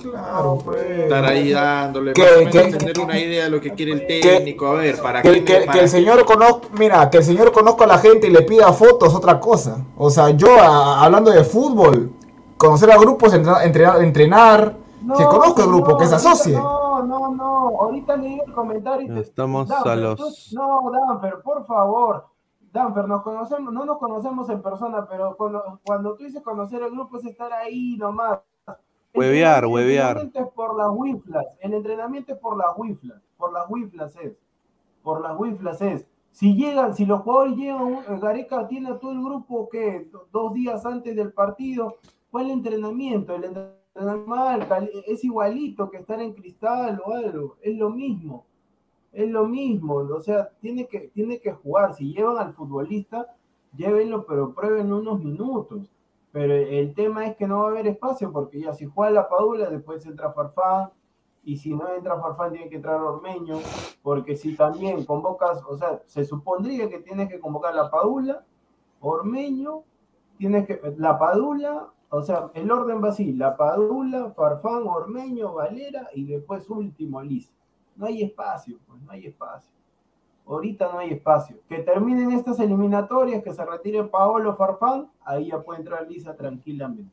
Claro, 0.01 0.59
pues. 0.65 0.81
Estar 0.81 1.25
ahí 1.25 1.51
dándole, 1.51 2.13
Que- 2.13 2.23
más 2.23 2.31
o 2.31 2.39
menos 2.39 2.53
que- 2.53 2.77
tener 2.79 3.01
una 3.01 3.19
idea 3.19 3.45
de 3.45 3.51
lo 3.51 3.61
que 3.61 3.71
quiere 3.73 3.93
el 3.93 4.07
técnico. 4.07 4.69
A 4.69 4.75
ver, 4.75 5.01
para 5.03 5.21
Que, 5.23 5.43
que- 5.45 5.59
me- 5.61 5.67
para 5.67 5.73
que 5.79 5.85
el 5.85 5.89
señor 5.89 6.25
conozca, 6.25 6.69
mira, 6.79 7.11
que 7.11 7.19
el 7.19 7.25
señor 7.25 7.51
conozca 7.51 7.85
a 7.85 7.89
la 7.89 7.99
gente 7.99 8.29
y 8.29 8.31
le 8.31 8.43
pida 8.43 8.73
fotos, 8.73 9.13
otra 9.15 9.41
cosa. 9.41 9.85
O 9.97 10.09
sea, 10.09 10.31
yo 10.31 10.61
a- 10.61 11.05
hablando 11.05 11.33
de 11.33 11.43
fútbol, 11.43 12.13
conocer 12.57 12.91
a 12.93 12.97
grupos, 12.99 13.35
entrenar, 13.35 14.03
entrenar, 14.05 14.77
que 15.19 15.25
conozca 15.25 15.63
el 15.65 15.69
grupo, 15.69 15.99
que 15.99 16.07
se 16.07 16.15
asocie. 16.15 16.55
No, 16.55 16.92
No, 17.03 17.19
no, 17.19 17.35
no. 17.35 17.81
Ahorita 17.81 18.17
leí 18.17 18.39
el 18.45 18.53
comentario. 18.53 19.07
y 19.07 19.15
te- 19.15 19.21
Estamos 19.21 19.69
Danfer, 19.69 19.93
a 19.93 19.97
los- 19.97 20.17
tú- 20.17 20.57
No, 20.57 20.91
Danfer, 20.91 21.41
por 21.43 21.65
favor. 21.67 22.27
Danfer, 22.73 23.07
nos 23.07 23.23
conocemos, 23.23 23.73
no 23.73 23.85
nos 23.85 23.99
conocemos 23.99 24.49
en 24.49 24.63
persona, 24.63 25.07
pero 25.09 25.37
cuando, 25.37 25.81
cuando 25.85 26.17
tú 26.17 26.25
dices 26.25 26.43
conocer 26.43 26.83
el 26.83 26.91
grupo 26.91 27.19
es 27.19 27.25
estar 27.27 27.53
ahí 27.53 27.97
nomás. 27.99 28.41
Huevear, 29.15 29.65
entrenamiento- 29.65 29.67
El 29.67 29.73
huevear. 29.73 30.07
entrenamiento 30.17 30.39
es 30.41 30.49
por 30.55 30.77
las 30.77 30.89
wiflas. 30.91 31.45
El 31.61 31.75
entrenamiento 31.75 32.33
es 32.33 32.39
por 32.39 32.57
las 32.57 32.69
wiflas. 32.79 33.21
Por 33.37 33.53
las 33.53 33.69
wiflas 33.69 34.17
es. 34.17 34.33
Por 35.03 35.21
las 35.21 35.39
wiflas 35.39 35.83
es. 35.83 36.09
Si 36.31 36.55
llegan, 36.57 36.95
si 36.95 37.05
los 37.05 37.21
jugadores 37.21 37.57
llegan, 37.57 37.93
eh, 37.95 38.19
Gareca 38.19 38.67
tiene 38.69 38.89
a 38.89 38.99
todo 38.99 39.13
el 39.13 39.23
grupo 39.23 39.69
que 39.69 40.11
dos 40.33 40.55
días 40.55 40.87
antes 40.87 41.15
del 41.15 41.31
partido, 41.35 41.97
¿cuál 42.31 42.51
entrenamiento? 42.51 43.35
El 43.35 43.45
entrenamiento 43.45 43.82
es 45.07 45.25
igualito 45.25 45.91
que 45.91 45.99
estar 45.99 46.21
en 46.21 46.33
cristal 46.33 47.01
o 47.05 47.13
algo, 47.13 47.57
es 47.61 47.77
lo 47.77 47.91
mismo, 47.91 48.47
es 49.13 49.29
lo 49.29 49.47
mismo, 49.47 49.95
o 49.97 50.21
sea, 50.21 50.51
tiene 50.61 50.87
que, 50.87 51.09
tiene 51.09 51.41
que 51.41 51.53
jugar, 51.53 51.95
si 51.95 52.13
llevan 52.13 52.39
al 52.39 52.55
futbolista, 52.55 53.35
llévenlo, 53.77 54.25
pero 54.27 54.55
prueben 54.55 54.93
unos 54.93 55.23
minutos, 55.23 55.91
pero 56.31 56.55
el 56.55 56.95
tema 56.95 57.27
es 57.27 57.37
que 57.37 57.47
no 57.47 57.61
va 57.61 57.69
a 57.69 57.71
haber 57.71 57.87
espacio, 57.87 58.33
porque 58.33 58.61
ya 58.61 58.73
si 58.73 58.87
juega 58.87 59.11
la 59.13 59.29
Padula, 59.29 59.69
después 59.69 60.05
entra 60.07 60.33
Farfán, 60.33 60.91
y 61.45 61.57
si 61.57 61.75
no 61.75 61.93
entra 61.93 62.21
Farfán 62.21 62.53
tiene 62.53 62.71
que 62.71 62.77
entrar 62.77 63.01
Ormeño, 63.01 63.59
porque 64.03 64.37
si 64.37 64.57
también 64.57 65.05
convocas, 65.05 65.63
o 65.69 65.77
sea, 65.77 66.01
se 66.07 66.25
supondría 66.25 66.89
que 66.89 67.01
tienes 67.01 67.29
que 67.29 67.41
convocar 67.41 67.75
la 67.75 67.91
Padula, 67.91 68.45
Ormeño, 69.01 69.83
tienes 70.39 70.67
que, 70.67 70.81
la 70.97 71.19
Padula, 71.19 71.89
o 72.15 72.21
sea, 72.23 72.51
el 72.53 72.71
orden 72.71 73.03
va 73.03 73.09
así, 73.09 73.33
la 73.33 73.57
Padula, 73.57 74.33
Farfán, 74.37 74.83
Ormeño, 74.87 75.55
Valera 75.55 76.11
y 76.15 76.25
después 76.25 76.69
último 76.69 77.23
Liz. 77.23 77.51
No 77.97 78.05
hay 78.05 78.23
espacio, 78.23 78.79
pues 78.87 79.01
no 79.01 79.13
hay 79.13 79.29
espacio. 79.29 79.71
Ahorita 80.47 80.93
no 80.93 80.99
hay 80.99 81.13
espacio. 81.13 81.57
Que 81.71 81.79
terminen 81.79 82.33
estas 82.33 82.61
eliminatorias, 82.61 83.43
que 83.43 83.55
se 83.55 83.65
retire 83.65 84.05
Paolo 84.05 84.55
Farfán, 84.57 85.09
ahí 85.25 85.49
ya 85.49 85.63
puede 85.63 85.81
entrar 85.81 86.07
Lisa 86.07 86.37
tranquilamente. 86.37 87.11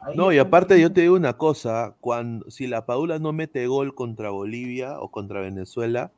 Ahí 0.00 0.16
No, 0.16 0.32
y 0.32 0.38
aparte 0.38 0.80
yo 0.80 0.92
te 0.92 1.02
digo 1.02 1.14
una 1.14 1.36
cosa, 1.36 1.94
cuando 2.00 2.50
si 2.50 2.66
la 2.66 2.86
Padula 2.86 3.20
no 3.20 3.32
mete 3.32 3.64
gol 3.68 3.94
contra 3.94 4.30
Bolivia 4.30 4.98
o 4.98 5.12
contra 5.12 5.40
Venezuela, 5.40 6.10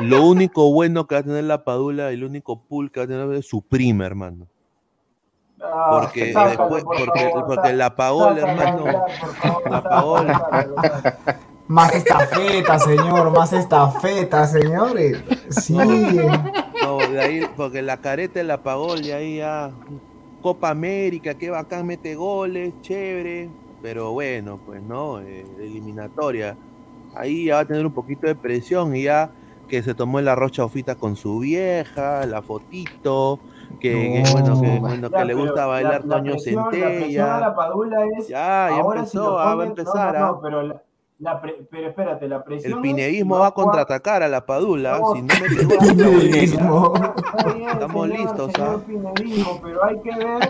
lo 0.00 0.26
único 0.26 0.72
bueno 0.72 1.06
que 1.06 1.16
va 1.16 1.20
a 1.20 1.24
tener 1.24 1.44
la 1.44 1.64
Padula 1.64 2.12
y 2.12 2.14
el 2.14 2.24
único 2.24 2.62
pool 2.62 2.90
que 2.90 3.00
va 3.00 3.04
a 3.04 3.08
tener 3.08 3.30
es 3.34 3.46
su 3.46 3.60
prima, 3.60 4.06
hermano. 4.06 4.48
Ah, 5.60 5.88
Porque 5.90 6.32
sácalo, 6.32 6.76
después, 6.76 6.84
por 6.84 6.96
porque, 7.06 7.20
favor, 7.20 7.46
porque 7.46 7.72
la 7.72 7.94
Paola, 7.96 8.46
sácalo, 8.46 8.46
hermano, 8.46 8.86
Aguilar, 8.86 9.16
por 9.20 9.34
favor, 9.34 9.62
la 9.70 9.88
Paola. 9.88 10.38
sácalo, 10.38 10.76
sácalo. 10.82 11.18
Más 11.66 11.94
estafeta, 11.94 12.78
señor, 12.78 13.30
más 13.30 13.52
estafeta, 13.52 14.46
señores. 14.46 15.24
Sí. 15.50 16.30
No, 16.80 17.08
de 17.10 17.20
ahí, 17.20 17.46
porque 17.56 17.82
la 17.82 18.00
careta 18.00 18.40
de 18.40 18.44
la 18.44 18.62
Paola 18.62 19.02
y 19.02 19.10
ahí 19.12 19.36
ya 19.38 19.72
Copa 20.40 20.70
América, 20.70 21.34
qué 21.34 21.50
bacán, 21.50 21.86
mete 21.86 22.14
goles, 22.14 22.74
chévere, 22.82 23.50
pero 23.82 24.12
bueno, 24.12 24.58
pues 24.64 24.82
no, 24.82 25.20
eh, 25.20 25.46
eliminatoria. 25.58 26.56
Ahí 27.14 27.46
ya 27.46 27.56
va 27.56 27.60
a 27.60 27.66
tener 27.66 27.84
un 27.86 27.92
poquito 27.94 28.26
de 28.26 28.34
presión 28.36 28.94
y 28.96 29.04
ya 29.04 29.32
que 29.68 29.82
se 29.82 29.94
tomó 29.94 30.20
la 30.20 30.34
rocha 30.34 30.64
ofita 30.64 30.94
con 30.96 31.16
su 31.16 31.40
vieja, 31.40 32.24
la 32.26 32.42
fotito, 32.42 33.40
que, 33.80 34.22
que, 34.24 34.32
bueno, 34.32 34.60
que, 34.60 34.78
bueno, 34.78 35.10
que 35.10 35.24
le 35.24 35.34
gusta 35.34 35.66
bailar 35.66 36.04
la, 36.04 36.16
la 36.16 36.22
Toño 36.22 36.32
presión, 36.32 36.64
la 36.64 36.68
presión 36.70 36.84
a 36.84 36.98
Centella. 36.98 37.40
la 37.40 37.54
Padula 37.54 38.06
es. 38.16 38.28
Ya, 38.28 38.68
ya 38.70 38.76
ahora 38.76 39.00
empezó, 39.00 39.24
si 39.24 39.56
va 39.56 39.62
a 39.62 39.66
empezar, 39.66 40.14
No, 40.14 40.20
no, 40.20 40.26
ah. 40.26 40.30
no, 40.32 40.40
pero, 40.40 40.62
la, 40.62 40.82
la 41.18 41.40
pre- 41.40 41.66
pero 41.70 41.88
espérate, 41.88 42.28
la 42.28 42.44
presión. 42.44 42.74
El 42.74 42.80
pineísmo 42.80 43.38
va 43.40 43.48
a 43.48 43.50
contraatacar 43.52 44.22
a 44.22 44.28
la 44.28 44.46
Padula, 44.46 44.98
No, 45.00 45.14
si 45.14 45.22
no 45.22 45.28
Pineísmo. 45.80 46.92
Bien, 47.56 47.68
Estamos 47.70 48.06
señor, 48.08 48.20
listos, 48.20 48.52
señor 48.52 48.80
¿ah? 48.82 48.86
Pinerismo, 48.86 49.60
pero 49.62 49.84
hay 49.84 50.00
que 50.00 50.10
ver, 50.16 50.42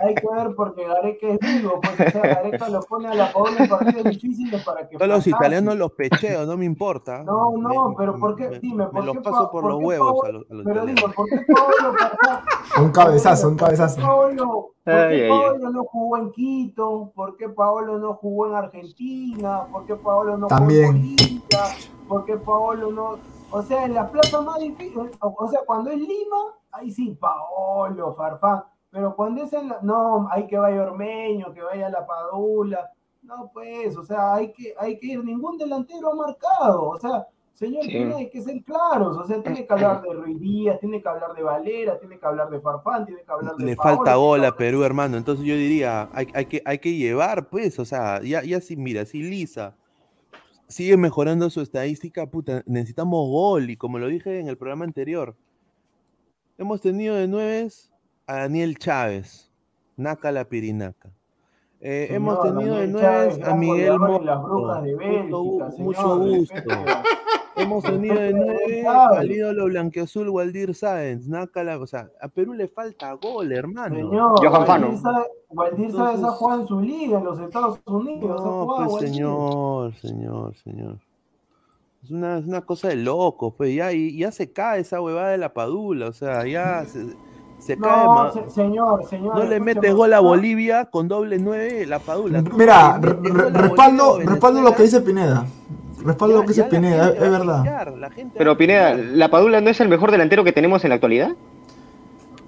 hay 0.00 0.14
que 0.14 0.26
ver 0.36 0.54
porque 0.56 0.86
Gareca 0.86 1.26
es 1.28 1.38
vivo, 1.40 1.80
pues 1.80 2.08
o 2.08 2.10
sea, 2.20 2.34
Gareca 2.34 2.68
lo 2.68 2.80
pone 2.82 3.08
a 3.08 3.14
la 3.14 3.32
Padula 3.32 3.56
en 3.64 3.68
partidos 3.68 4.04
difíciles 4.04 4.62
para 4.64 4.88
que 4.88 4.96
Todos 4.96 5.08
los 5.10 5.26
italianos 5.26 5.76
los 5.76 5.90
pecheo, 5.92 6.46
no 6.46 6.56
me 6.56 6.66
importa. 6.66 7.24
No, 7.24 7.50
Me- 7.52 7.74
no, 7.74 7.94
pero 7.98 8.14
¿por 8.16 8.36
qué? 8.36 8.48
me- 8.48 8.58
Dime, 8.60 8.84
me 8.84 8.90
¿por 8.90 9.04
los 9.04 9.16
qué 9.16 9.22
paso 9.22 9.46
Pa- 9.46 9.50
por 9.50 9.62
por 9.62 9.70
los 9.72 9.82
huevos 9.82 10.24
a 10.24 10.28
los, 10.32 10.50
a 10.50 10.54
los 10.54 10.64
Pero 10.64 10.76
italianos. 10.84 10.94
digo, 10.94 11.12
¿por 11.16 11.28
qué 11.28 11.36
Farfán- 11.46 12.42
Un 12.82 12.90
cabezazo, 12.90 13.48
un 13.48 13.56
cabezazo. 13.56 14.00
Paolo, 14.00 14.68
¿por 14.84 14.94
Ay, 14.94 15.16
qué 15.16 15.22
ay, 15.24 15.28
Paolo 15.28 15.70
no 15.70 15.84
jugó 15.84 16.16
en 16.16 16.32
Quito? 16.32 17.12
¿Por 17.14 17.36
qué 17.36 17.48
Paolo 17.48 17.98
no 17.98 18.14
jugó 18.14 18.46
en 18.48 18.54
Argentina? 18.54 19.66
¿Por 19.70 19.86
qué 19.86 19.94
Paolo 19.96 20.36
no 20.36 20.46
También. 20.46 20.86
jugó 20.86 20.96
en 20.96 21.02
Bolivia? 21.02 21.62
¿Por 22.08 22.24
qué 22.24 22.36
Paolo 22.36 22.92
no...? 22.92 23.18
O 23.50 23.62
sea, 23.62 23.84
en 23.84 23.94
las 23.94 24.10
plazas 24.10 24.42
más 24.42 24.58
difíciles, 24.58 25.12
o, 25.20 25.34
o 25.36 25.48
sea, 25.48 25.60
cuando 25.66 25.90
es 25.90 25.98
Lima, 25.98 26.54
ahí 26.70 26.90
sí, 26.90 27.16
Paolo, 27.20 28.14
Farfán. 28.14 28.64
Pero 28.90 29.14
cuando 29.14 29.42
es 29.42 29.52
en 29.52 29.68
la... 29.68 29.78
No, 29.82 30.26
hay 30.30 30.46
que 30.46 30.58
vaya 30.58 30.82
Ormeño, 30.82 31.52
que 31.52 31.62
vaya 31.62 31.88
La 31.88 32.06
Padula. 32.06 32.90
No, 33.22 33.50
pues, 33.52 33.96
o 33.96 34.02
sea, 34.02 34.34
hay 34.34 34.52
que, 34.52 34.74
hay 34.78 34.98
que 34.98 35.06
ir. 35.06 35.24
Ningún 35.24 35.56
delantero 35.56 36.12
ha 36.12 36.14
marcado. 36.14 36.88
O 36.88 36.98
sea, 36.98 37.26
señor, 37.52 37.82
Sí. 37.84 37.90
tiene 37.90 38.30
que 38.30 38.42
ser 38.42 38.62
claros. 38.64 39.16
O 39.16 39.26
sea, 39.26 39.42
tiene 39.42 39.66
que 39.66 39.72
hablar 39.72 40.02
de 40.02 40.12
Ruiz 40.14 40.40
Díaz, 40.40 40.80
tiene 40.80 41.02
que 41.02 41.08
hablar 41.08 41.34
de 41.34 41.42
Valera, 41.42 41.98
tiene 41.98 42.18
que 42.18 42.26
hablar 42.26 42.50
de 42.50 42.60
Farfán, 42.60 43.06
tiene 43.06 43.22
que 43.22 43.32
hablar 43.32 43.56
de 43.56 43.64
Le 43.64 43.76
falta 43.76 44.14
gol 44.16 44.44
a 44.44 44.56
Perú, 44.56 44.84
hermano. 44.84 45.16
Entonces 45.16 45.44
yo 45.44 45.54
diría, 45.54 46.08
hay, 46.12 46.26
hay 46.34 46.46
que, 46.46 46.62
hay 46.64 46.78
que 46.78 46.94
llevar, 46.94 47.48
pues, 47.48 47.78
o 47.78 47.84
sea, 47.84 48.20
ya, 48.22 48.42
ya 48.42 48.60
si, 48.60 48.76
mira, 48.76 49.04
si 49.04 49.22
Lisa 49.22 49.76
sigue 50.68 50.96
mejorando 50.96 51.50
su 51.50 51.60
estadística, 51.60 52.26
puta, 52.30 52.62
necesitamos 52.66 53.28
gol. 53.28 53.68
Y 53.70 53.76
como 53.76 53.98
lo 53.98 54.08
dije 54.08 54.40
en 54.40 54.48
el 54.48 54.56
programa 54.56 54.84
anterior, 54.84 55.36
hemos 56.58 56.80
tenido 56.80 57.14
de 57.16 57.28
nueves 57.28 57.92
a 58.26 58.36
Daniel 58.36 58.78
Chávez, 58.78 59.50
Naca 59.96 60.32
la 60.32 60.48
Pirinaca. 60.48 61.12
Eh, 61.84 62.06
Señor, 62.06 62.16
hemos 62.16 62.42
tenido 62.42 62.76
de 62.76 62.92
Chávez, 63.00 63.42
a 63.42 63.54
Miguel 63.56 63.98
de 63.98 64.96
Mucho, 65.78 66.18
gusto. 66.18 66.54
Hemos 67.56 67.82
tenido 67.84 68.14
de 68.14 68.32
nueve 68.32 68.86
al 68.86 69.30
ídolo 69.30 69.64
blanqueazul 69.66 70.28
Waldir 70.28 70.74
Sáenz, 70.76 71.26
Nácala, 71.26 71.78
o 71.78 71.86
sea, 71.86 72.08
a 72.20 72.28
Perú 72.28 72.54
le 72.54 72.68
falta 72.68 73.12
gol, 73.14 73.52
hermano. 73.52 73.96
Señor, 73.96 74.46
Johan 74.46 74.66
Fano. 74.66 74.88
Waldir 75.50 75.90
Sáenz- 75.90 76.24
ha 76.24 76.30
jugado 76.30 76.60
en 76.62 76.66
su 76.68 76.80
liga 76.80 77.18
en 77.18 77.24
los 77.24 77.40
Estados 77.40 77.80
Unidos. 77.86 78.40
No, 78.42 78.64
jugado 78.64 78.90
pues 78.90 79.02
señor, 79.10 79.94
señor, 79.96 80.54
señor. 80.62 80.98
Es 82.04 82.10
una, 82.10 82.38
es 82.38 82.46
una 82.46 82.60
cosa 82.62 82.88
de 82.88 82.96
loco, 82.96 83.54
pues 83.54 83.74
ya, 83.74 83.92
y 83.92 84.16
ya 84.16 84.30
se 84.32 84.52
cae 84.52 84.80
esa 84.80 85.00
huevada 85.00 85.30
de 85.30 85.38
la 85.38 85.52
padula, 85.52 86.08
o 86.08 86.12
sea, 86.12 86.46
ya 86.46 86.84
se, 86.84 87.00
se 87.62 87.76
cae. 87.78 88.04
No, 88.04 88.14
ma- 88.14 88.32
se- 88.32 88.50
señor, 88.50 89.04
señor. 89.06 89.36
no 89.36 89.44
le 89.44 89.60
metes 89.60 89.94
gol 89.94 90.12
a 90.12 90.20
Bolivia 90.20 90.86
con 90.86 91.06
doble 91.08 91.38
nueve, 91.38 91.86
la 91.86 91.98
padula. 92.00 92.42
Mira, 92.56 92.98
re- 93.00 93.16
re- 93.22 93.50
respaldo, 93.50 94.18
respaldo 94.18 94.60
lo 94.62 94.74
que 94.74 94.82
dice 94.82 95.00
Pineda. 95.00 95.46
Respaldo 96.04 96.34
ya- 96.34 96.40
lo 96.40 96.42
que 96.42 96.48
dice 96.48 96.64
Pineda, 96.64 97.10
es, 97.10 97.20
verdad. 97.20 97.64
Pero 98.36 98.56
Pineda. 98.56 98.94
¿la 98.94 99.30
Padula 99.30 99.60
no 99.60 99.70
es 99.70 99.80
el 99.80 99.88
mejor 99.88 100.10
delantero 100.10 100.42
que 100.42 100.52
tenemos 100.52 100.82
en 100.84 100.88
la 100.88 100.96
actualidad? 100.96 101.30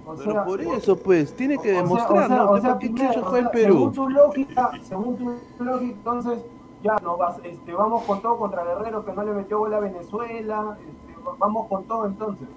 o 0.07 0.15
Pero 0.17 0.33
sea, 0.33 0.45
por 0.45 0.61
eso, 0.61 0.97
pues, 0.97 1.35
tiene 1.37 1.59
que 1.59 1.71
demostrar, 1.73 2.25
o 2.25 2.27
sea, 2.27 2.37
¿no? 2.37 2.51
o 2.51 2.61
sea, 2.61 2.71
¿Por 2.73 2.79
qué 2.81 2.87
Pineda, 2.89 3.09
chucha 3.15 3.21
o 3.27 3.31
juega 3.31 3.47
en 3.47 3.53
Perú? 3.53 3.75
Según 3.75 3.93
tu 3.93 4.09
lógica, 4.11 4.71
según 4.83 5.17
tu 5.17 5.65
lógica, 5.65 5.93
entonces 5.95 6.39
ya 6.83 6.97
no 7.03 7.17
vas, 7.17 7.37
este, 7.45 7.73
vamos 7.73 8.03
con 8.03 8.21
todo 8.21 8.37
contra 8.37 8.65
Guerrero 8.65 9.05
que 9.05 9.13
no 9.13 9.23
le 9.23 9.33
metió 9.33 9.59
gol 9.61 9.73
a 9.75 9.79
Venezuela, 9.81 10.77
este, 10.81 11.15
vamos 11.39 11.69
con 11.69 11.85
todo 11.85 12.07
entonces. 12.07 12.49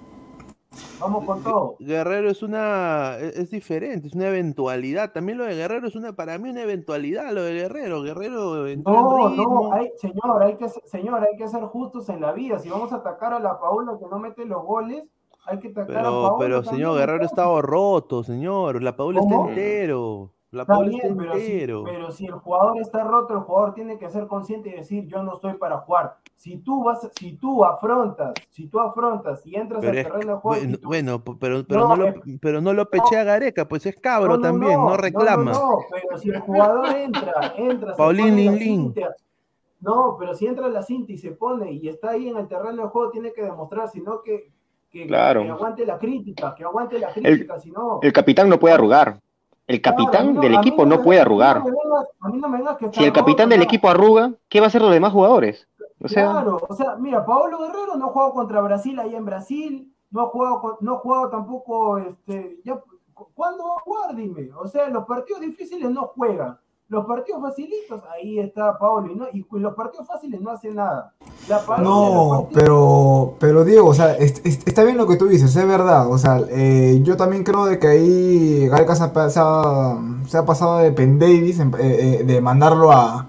Vamos 1.00 1.24
con 1.24 1.42
todo. 1.42 1.76
Guerrero 1.78 2.28
es 2.30 2.42
una 2.42 3.16
es, 3.20 3.36
es 3.36 3.50
diferente, 3.50 4.08
es 4.08 4.14
una 4.14 4.28
eventualidad. 4.28 5.12
También 5.12 5.38
lo 5.38 5.44
de 5.44 5.54
Guerrero 5.54 5.86
es 5.86 5.94
una 5.94 6.14
para 6.14 6.38
mí 6.38 6.50
una 6.50 6.62
eventualidad 6.62 7.32
lo 7.32 7.42
de 7.42 7.52
Guerrero. 7.54 8.02
Guerrero 8.02 8.66
No, 8.84 9.28
no, 9.30 9.72
hay, 9.72 9.90
señor, 9.96 10.42
hay 10.42 10.56
que 10.56 10.68
ser, 10.68 10.82
señor, 10.86 11.22
hay 11.22 11.36
que 11.36 11.48
ser 11.48 11.62
justos 11.64 12.08
en 12.08 12.20
la 12.20 12.32
vida. 12.32 12.58
Si 12.58 12.68
vamos 12.68 12.92
a 12.92 12.96
atacar 12.96 13.32
a 13.32 13.38
la 13.40 13.58
Paula 13.60 13.96
que 13.98 14.06
no 14.10 14.18
mete 14.18 14.44
los 14.44 14.64
goles, 14.64 15.04
hay 15.46 15.58
que 15.60 15.68
atacar 15.68 15.98
a 15.98 16.00
Pero 16.00 16.22
Paula. 16.22 16.36
pero 16.38 16.62
señor 16.64 16.98
Guerrero 16.98 17.24
estaba 17.24 17.62
roto, 17.62 18.22
señor. 18.24 18.82
La 18.82 18.96
Paula 18.96 19.20
¿Cómo? 19.20 19.48
está 19.48 19.60
entero. 19.60 20.32
La 20.50 20.62
Está 20.62 20.74
Paula 20.74 20.88
bien, 20.88 21.02
está 21.02 21.14
pero 21.18 21.34
si, 21.34 21.66
pero 21.84 22.10
si 22.10 22.24
el 22.26 22.32
jugador 22.32 22.78
está 22.80 23.04
roto, 23.04 23.34
el 23.34 23.40
jugador 23.40 23.74
tiene 23.74 23.98
que 23.98 24.08
ser 24.08 24.26
consciente 24.26 24.70
y 24.70 24.72
decir, 24.72 25.06
yo 25.06 25.22
no 25.22 25.34
estoy 25.34 25.54
para 25.54 25.76
jugar. 25.80 26.16
Si 26.36 26.56
tú 26.58 26.84
vas, 26.84 27.06
si 27.20 27.32
tú 27.36 27.64
afrontas, 27.66 28.32
si 28.48 28.66
tú 28.66 28.80
afrontas 28.80 29.44
y 29.46 29.56
entras 29.56 29.80
Pero 29.80 29.92
al 29.92 29.98
es 29.98 30.04
terreno 30.06 30.34
de 30.36 30.38
juego 30.40 30.58
bueno, 30.62 30.78
tú- 30.78 30.88
bueno, 30.88 31.24
p- 31.24 31.32
pero, 31.38 31.64
pero 31.68 31.80
No, 31.82 31.88
no, 31.88 31.96
lo, 31.96 32.06
eh, 32.06 32.22
pero 32.40 32.60
no 32.62 32.72
lo 32.72 32.88
pechea 32.88 33.24
Gareca, 33.24 33.68
pues 33.68 33.84
es 33.84 33.96
cabro 33.96 34.40
también, 34.40 34.80
no, 34.80 34.96
reclama. 34.96 35.52
No, 35.52 35.70
no, 35.72 35.78
pero 35.90 36.16
si 36.16 36.30
el 36.30 36.40
jugador 36.40 36.96
entra, 36.96 37.52
entra, 37.56 37.90
se 37.92 37.96
Paulín 37.98 38.28
pone 38.30 38.44
la 38.46 38.50
Lin 38.52 38.58
Lin. 38.58 38.94
cinta. 38.94 39.16
No, 39.80 40.16
pero 40.18 40.32
si 40.34 40.46
entra 40.46 40.68
la 40.68 40.82
cinta 40.82 41.12
y 41.12 41.18
se 41.18 41.32
pone 41.32 41.72
y 41.72 41.88
está 41.88 42.10
ahí 42.10 42.28
en 42.28 42.38
el 42.38 42.48
terreno 42.48 42.84
de 42.84 42.88
juego, 42.88 43.10
tiene 43.10 43.32
que 43.34 43.42
demostrar, 43.42 43.88
sino 43.90 44.22
que, 44.22 44.50
que, 44.90 45.06
Claro. 45.06 45.42
que 45.42 45.50
aguante 45.50 45.84
la 45.84 45.98
crítica, 45.98 46.54
que 46.56 46.64
aguante 46.64 46.98
la 46.98 47.12
crítica, 47.12 47.58
si 47.58 47.70
no. 47.70 48.00
El 48.02 48.12
capitán 48.14 48.48
no 48.48 48.58
puede 48.58 48.74
arrugar. 48.74 49.20
El 49.68 49.80
capitán 49.82 50.34
no- 50.34 50.40
del 50.40 50.54
equipo 50.54 50.84
no 50.86 51.02
puede 51.02 51.20
arrugar. 51.20 51.62
Si 52.92 53.04
el 53.04 53.12
capitán 53.12 53.48
del 53.50 53.62
equipo 53.62 53.88
arruga, 53.88 54.32
¿qué 54.48 54.60
va 54.60 54.66
a 54.66 54.68
hacer 54.68 54.82
los 54.82 54.90
demás 54.90 55.12
jugadores? 55.12 55.68
O 56.02 56.08
sea, 56.08 56.30
Claro, 56.30 56.58
o 56.68 56.74
sea, 56.74 56.96
mira, 56.96 57.24
Paolo 57.26 57.58
Guerrero 57.58 57.96
no 57.96 58.06
ha 58.06 58.08
jugado 58.10 58.32
contra 58.32 58.60
Brasil 58.60 58.98
ahí 58.98 59.14
en 59.14 59.24
Brasil, 59.24 59.92
no 60.10 60.22
ha 60.22 60.26
jugado, 60.26 60.78
no 60.80 60.94
ha 60.94 60.98
jugado 60.98 61.28
tampoco, 61.30 61.98
este, 61.98 62.60
ya, 62.64 62.80
cu- 63.14 63.28
¿cuándo 63.34 63.64
va 63.68 63.74
a 63.76 63.80
jugar? 63.80 64.14
Dime. 64.14 64.48
O 64.58 64.66
sea, 64.68 64.88
los 64.88 65.04
partidos 65.06 65.40
difíciles 65.40 65.90
no 65.90 66.02
juegan. 66.14 66.58
Los 66.90 67.04
partidos 67.04 67.42
facilitos, 67.42 68.00
ahí 68.14 68.38
está 68.38 68.78
Paolo, 68.78 69.12
y, 69.12 69.14
no, 69.14 69.26
y 69.30 69.44
los 69.60 69.74
partidos 69.74 70.06
fáciles 70.06 70.40
no 70.40 70.50
hace 70.52 70.70
nada. 70.70 71.12
La 71.46 71.62
No, 71.82 72.48
pero, 72.54 73.34
pero 73.38 73.62
Diego, 73.64 73.88
o 73.88 73.94
sea, 73.94 74.16
es- 74.16 74.40
es- 74.42 74.66
está 74.66 74.84
bien 74.84 74.96
lo 74.96 75.06
que 75.06 75.16
tú 75.16 75.26
dices, 75.26 75.54
es 75.54 75.68
verdad. 75.68 76.10
O 76.10 76.16
sea, 76.16 76.40
eh, 76.48 77.00
yo 77.02 77.18
también 77.18 77.44
creo 77.44 77.66
de 77.66 77.78
que 77.78 77.88
ahí 77.88 78.68
Gareca 78.68 78.96
se 78.96 79.04
ha, 79.04 79.98
se 80.26 80.42
pasado 80.44 80.78
de 80.78 80.90
Penn 80.92 81.18
Davis, 81.18 81.58
en- 81.60 81.74
eh, 81.78 82.20
eh, 82.20 82.24
de 82.24 82.40
mandarlo 82.40 82.90
a, 82.90 83.26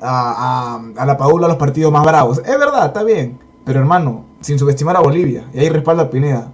a, 0.00 0.76
a- 0.76 0.80
a 1.02 1.04
la 1.06 1.16
Padula 1.16 1.46
a 1.46 1.48
los 1.48 1.58
partidos 1.58 1.92
más 1.92 2.04
bravos. 2.04 2.38
Es 2.38 2.58
verdad, 2.60 2.86
está 2.86 3.02
bien. 3.02 3.40
Pero 3.64 3.80
hermano, 3.80 4.24
sin 4.40 4.56
subestimar 4.56 4.96
a 4.96 5.00
Bolivia, 5.00 5.50
y 5.52 5.58
ahí 5.58 5.68
respalda 5.68 6.04
a 6.04 6.10
Pineda. 6.10 6.52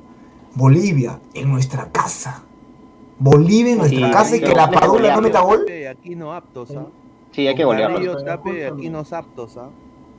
Bolivia, 0.54 1.20
en 1.34 1.50
nuestra 1.52 1.90
casa. 1.92 2.43
Bolivia 3.18 3.72
en 3.72 3.78
nuestra 3.78 4.06
Sí, 4.06 4.12
casa 4.12 4.36
y 4.36 4.40
que 4.40 4.54
la 4.54 4.70
Padula 4.70 5.14
no 5.16 5.22
meta 5.22 5.40
gol. 5.40 5.64
Aquí 5.90 6.16
no 6.16 6.32
aptos, 6.32 6.74
¿ah? 6.76 6.86
sí, 7.30 7.46
hay 7.46 7.54
que 7.54 7.64
golearlo. 7.64 7.98
Aquí 7.98 8.90
no 8.90 9.00
aptos, 9.00 9.56
¿ah? 9.56 9.70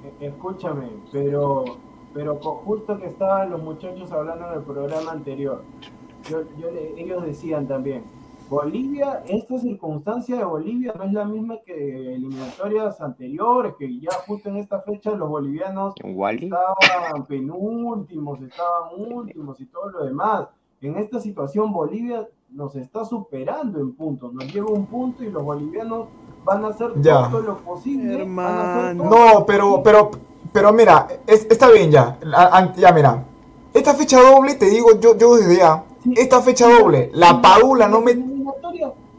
Eh, 0.03 0.27
Escúchame, 0.27 0.87
pero, 1.11 1.65
pero 2.13 2.35
justo 2.35 2.97
que 2.99 3.07
estaban 3.07 3.49
los 3.49 3.61
muchachos 3.61 4.11
hablando 4.11 4.47
en 4.51 4.53
el 4.59 4.63
programa 4.63 5.11
anterior, 5.11 5.63
yo, 6.29 6.41
yo 6.57 6.71
le- 6.71 6.99
ellos 7.01 7.23
decían 7.25 7.67
también, 7.67 8.03
Bolivia, 8.47 9.23
esta 9.27 9.57
circunstancia 9.57 10.35
de 10.37 10.43
Bolivia 10.45 10.93
no 10.95 11.03
es 11.05 11.13
la 11.13 11.25
misma 11.25 11.57
que 11.65 12.13
eliminatorias 12.13 13.01
anteriores, 13.01 13.73
que 13.79 13.99
ya 13.99 14.11
justo 14.27 14.49
en 14.49 14.57
esta 14.57 14.81
fecha 14.81 15.11
los 15.15 15.27
bolivianos 15.27 15.95
Wally. 16.03 16.45
estaban 16.45 17.25
penúltimos, 17.25 18.39
estaban 18.41 18.89
últimos 18.95 19.59
y 19.59 19.65
todo 19.65 19.89
lo 19.89 20.05
demás. 20.05 20.47
En 20.81 20.95
esta 20.97 21.19
situación 21.19 21.73
Bolivia 21.73 22.27
nos 22.49 22.75
está 22.75 23.03
superando 23.05 23.79
en 23.79 23.93
puntos, 23.93 24.33
nos 24.33 24.45
lleva 24.53 24.69
un 24.71 24.85
punto 24.85 25.23
y 25.23 25.29
los 25.29 25.43
bolivianos 25.43 26.07
van 26.45 26.63
a 26.65 26.69
hacer 26.69 26.91
Ya. 27.01 27.29
todo 27.29 27.41
lo 27.41 27.57
posible. 27.57 28.17
van 28.23 28.39
a 28.39 28.61
hacer 28.61 28.85
Hermano. 28.91 29.09
todo 29.09 29.33
No, 29.39 29.45
pero, 29.45 29.83
pero, 29.83 30.11
pero 30.53 30.71
mira, 30.71 31.07
es- 31.27 31.47
está 31.49 31.69
bien 31.69 31.91
ya. 31.91 32.17
Ya, 32.77 32.91
mira. 32.93 33.25
Esta 33.73 33.93
fecha 33.93 34.19
doble, 34.21 34.55
te 34.55 34.67
digo 34.69 34.97
yo, 34.99 35.17
yo 35.17 35.35
desde 35.35 35.57
ya. 35.57 35.83
Esta 36.15 36.39
fecha 36.41 36.67
doble, 36.69 37.09
la 37.13 37.41
Padula 37.41 37.87
no 37.87 37.99
me. 38.01 38.35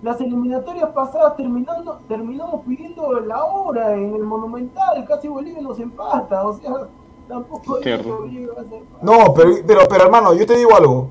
Las 0.03 0.21
eliminatorias 0.21 0.91
pasadas 0.91 1.37
terminando, 1.37 1.99
terminamos 2.07 2.65
pidiendo 2.65 3.19
la 3.21 3.43
hora 3.45 3.95
en 3.95 4.15
el 4.15 4.23
Monumental, 4.23 5.05
casi 5.07 5.27
Bolivia 5.27 5.61
nos 5.63 5.81
empata, 5.81 6.47
o 6.47 6.53
sea, 6.53 6.71
tampoco 7.27 7.79
digo 7.79 8.03
que 8.03 8.13
Bolivia 8.13 8.49
va 8.57 8.61
a 8.63 8.65
ser 8.67 8.83
No, 9.03 9.35
pero, 9.35 9.51
pero, 9.67 9.81
pero 9.89 10.05
hermano, 10.05 10.33
yo 10.35 10.47
te 10.47 10.55
digo 10.57 10.77
algo. 10.77 11.09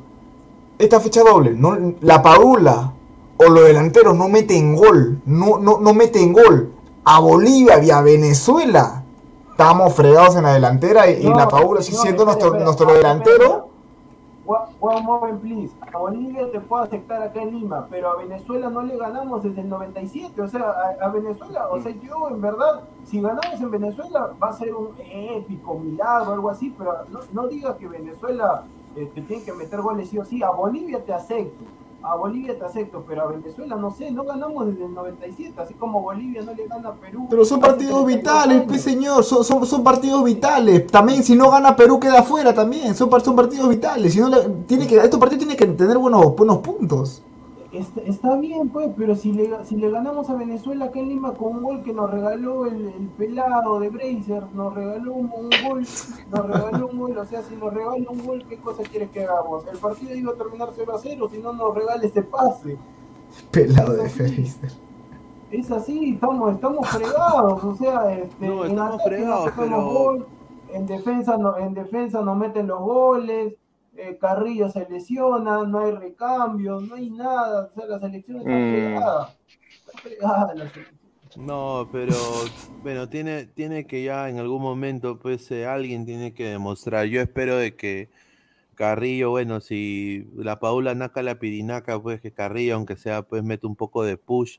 Esta 0.77 0.99
fecha 0.99 1.23
doble, 1.23 1.51
no, 1.51 1.77
la 2.01 2.21
Padula 2.21 2.91
o 3.37 3.49
los 3.49 3.63
delanteros 3.65 4.15
no 4.15 4.27
meten 4.27 4.75
gol. 4.75 5.21
No, 5.25 5.57
no, 5.57 5.79
no 5.79 5.93
meten 5.93 6.33
gol. 6.33 6.71
A 7.03 7.19
Bolivia 7.19 7.81
y 7.83 7.91
a 7.91 8.01
Venezuela. 8.01 9.03
Estamos 9.51 9.93
fregados 9.93 10.35
en 10.35 10.43
la 10.43 10.53
delantera 10.53 11.09
y, 11.09 11.25
y 11.25 11.33
la 11.33 11.47
Padula 11.47 11.81
sí 11.81 11.93
siendo 11.93 12.25
nuestro, 12.25 12.47
espera. 12.47 12.65
nuestro 12.65 12.93
delantero. 12.93 13.69
One, 14.45 14.75
one 14.79 15.01
moment, 15.01 15.41
please. 15.41 15.73
A 15.93 15.97
Bolivia 15.97 16.51
te 16.51 16.59
puedo 16.59 16.83
aceptar 16.83 17.21
acá 17.21 17.41
en 17.41 17.51
Lima, 17.51 17.87
pero 17.89 18.11
a 18.11 18.17
Venezuela 18.17 18.69
no 18.69 18.83
le 18.83 18.95
ganamos 18.97 19.43
desde 19.43 19.61
el 19.61 19.69
97. 19.69 20.39
O 20.41 20.47
sea, 20.47 20.61
a, 20.61 21.05
a 21.05 21.09
Venezuela, 21.09 21.67
o 21.71 21.81
sea, 21.81 21.91
yo 21.93 22.29
en 22.29 22.41
verdad, 22.41 22.81
si 23.05 23.21
ganamos 23.21 23.59
en 23.59 23.71
Venezuela 23.71 24.31
va 24.41 24.49
a 24.49 24.53
ser 24.53 24.75
un 24.75 24.89
épico 24.99 25.75
milagro, 25.75 26.33
algo 26.33 26.49
así, 26.49 26.75
pero 26.77 26.93
no, 27.09 27.21
no 27.31 27.47
digas 27.47 27.75
que 27.77 27.87
Venezuela 27.87 28.65
este, 28.95 29.21
tiene 29.21 29.43
que 29.43 29.53
meter 29.53 29.81
goles 29.81 30.09
sí 30.09 30.17
o 30.17 30.25
sí. 30.25 30.41
A 30.43 30.49
Bolivia 30.51 31.03
te 31.03 31.13
acepto. 31.13 31.63
A 32.03 32.15
Bolivia 32.15 32.55
te 32.57 32.63
acepto, 32.63 33.03
pero 33.07 33.23
a 33.23 33.25
Venezuela 33.25 33.75
no 33.75 33.89
sé, 33.89 34.11
no 34.11 34.23
ganamos 34.25 34.67
desde 34.67 34.85
el 34.85 34.93
97, 34.93 35.59
así 35.59 35.73
como 35.73 36.03
Bolivia 36.03 36.43
no 36.43 36.53
le 36.53 36.67
gana 36.67 36.89
a 36.89 36.93
Perú. 36.93 37.25
Pero 37.27 37.43
son 37.43 37.59
partidos 37.59 38.05
32 38.05 38.05
vitales, 38.05 38.63
pues 38.67 38.81
señor, 38.83 39.23
son, 39.23 39.43
son, 39.43 39.65
son 39.65 39.83
partidos 39.83 40.23
vitales. 40.23 40.85
También 40.85 41.23
si 41.23 41.35
no 41.35 41.49
gana 41.49 41.75
Perú 41.75 41.99
queda 41.99 42.19
afuera 42.19 42.53
también, 42.53 42.93
son, 42.93 43.09
son 43.23 43.35
partidos 43.35 43.67
vitales. 43.69 44.13
Si 44.13 44.19
no 44.19 44.29
le- 44.29 44.47
tiene 44.67 44.85
que, 44.85 44.97
estos 44.97 45.19
partidos 45.19 45.39
tienen 45.47 45.57
que 45.57 45.65
tener 45.65 45.97
buenos, 45.97 46.35
buenos 46.35 46.57
puntos. 46.59 47.23
Está, 47.77 48.01
está 48.01 48.35
bien, 48.37 48.69
pues, 48.69 48.89
pero 48.95 49.15
si 49.15 49.33
le, 49.33 49.49
si 49.65 49.75
le 49.75 49.89
ganamos 49.89 50.29
a 50.29 50.35
Venezuela 50.35 50.85
acá 50.85 50.99
en 50.99 51.09
Lima 51.09 51.33
con 51.33 51.57
un 51.57 51.63
gol 51.63 51.83
que 51.83 51.93
nos 51.93 52.09
regaló 52.09 52.65
el, 52.65 52.87
el 52.87 53.07
pelado 53.17 53.79
de 53.79 53.89
Bracer, 53.89 54.43
nos 54.53 54.73
regaló 54.73 55.13
un, 55.13 55.25
un 55.35 55.49
gol, 55.67 55.81
nos 56.31 56.45
regaló 56.47 56.87
un 56.87 56.97
gol, 56.99 57.17
o 57.17 57.25
sea, 57.25 57.41
si 57.41 57.55
nos 57.55 57.73
regala 57.73 58.09
un 58.09 58.25
gol, 58.25 58.45
¿qué 58.47 58.57
cosa 58.57 58.83
quieres 58.83 59.09
que 59.11 59.23
hagamos? 59.23 59.65
El 59.67 59.77
partido 59.77 60.15
iba 60.15 60.31
a 60.31 60.35
terminar 60.35 60.69
0 60.75 60.95
a 60.95 60.99
0, 60.99 61.27
si 61.31 61.37
no 61.39 61.53
nos 61.53 61.75
regala 61.75 62.03
ese 62.03 62.21
pase. 62.23 62.77
Pelado 63.51 63.93
de 63.93 64.09
Fraser. 64.09 64.71
Es 65.51 65.71
así, 65.71 66.11
estamos, 66.13 66.53
estamos 66.53 66.87
fregados, 66.89 67.63
o 67.63 67.75
sea, 67.75 68.13
este, 68.13 68.47
No, 68.47 68.65
en 68.65 68.71
estamos 68.71 69.03
fregados, 69.03 69.51
pero- 69.55 69.85
gol, 69.85 70.27
en 70.73 70.85
defensa, 70.85 71.37
no, 71.37 71.57
en 71.57 71.73
defensa 71.73 72.21
nos 72.21 72.37
meten 72.37 72.67
los 72.67 72.79
goles, 72.81 73.53
eh, 73.97 74.17
Carrillo 74.19 74.69
se 74.69 74.87
lesiona, 74.89 75.63
no 75.63 75.79
hay 75.79 75.91
recambio, 75.91 76.79
no 76.81 76.95
hay 76.95 77.09
nada, 77.09 77.69
o 77.71 77.73
sea, 77.73 77.85
la 77.85 77.99
selección 77.99 78.37
está 78.37 78.49
Mm. 78.51 78.71
fregada. 78.71 79.35
Está 79.85 79.97
fregada 79.99 80.53
la 80.55 80.69
selección. 80.69 80.99
No, 81.37 81.89
pero 81.91 82.15
bueno, 82.81 83.09
tiene, 83.09 83.45
tiene 83.45 83.85
que 83.85 84.03
ya 84.03 84.29
en 84.29 84.39
algún 84.39 84.61
momento, 84.61 85.19
pues 85.19 85.49
eh, 85.51 85.65
alguien 85.65 86.05
tiene 86.05 86.33
que 86.33 86.45
demostrar. 86.45 87.07
Yo 87.07 87.19
espero 87.21 87.57
de 87.57 87.75
que 87.75 88.09
Carrillo, 88.75 89.31
bueno, 89.31 89.59
si 89.59 90.27
la 90.35 90.59
Paula 90.59 90.95
naca 90.95 91.21
la 91.23 91.39
pirinaca, 91.39 92.01
pues 92.01 92.21
que 92.21 92.31
Carrillo, 92.31 92.75
aunque 92.75 92.95
sea, 92.95 93.21
pues 93.23 93.43
mete 93.43 93.67
un 93.67 93.75
poco 93.75 94.03
de 94.03 94.17
push. 94.17 94.57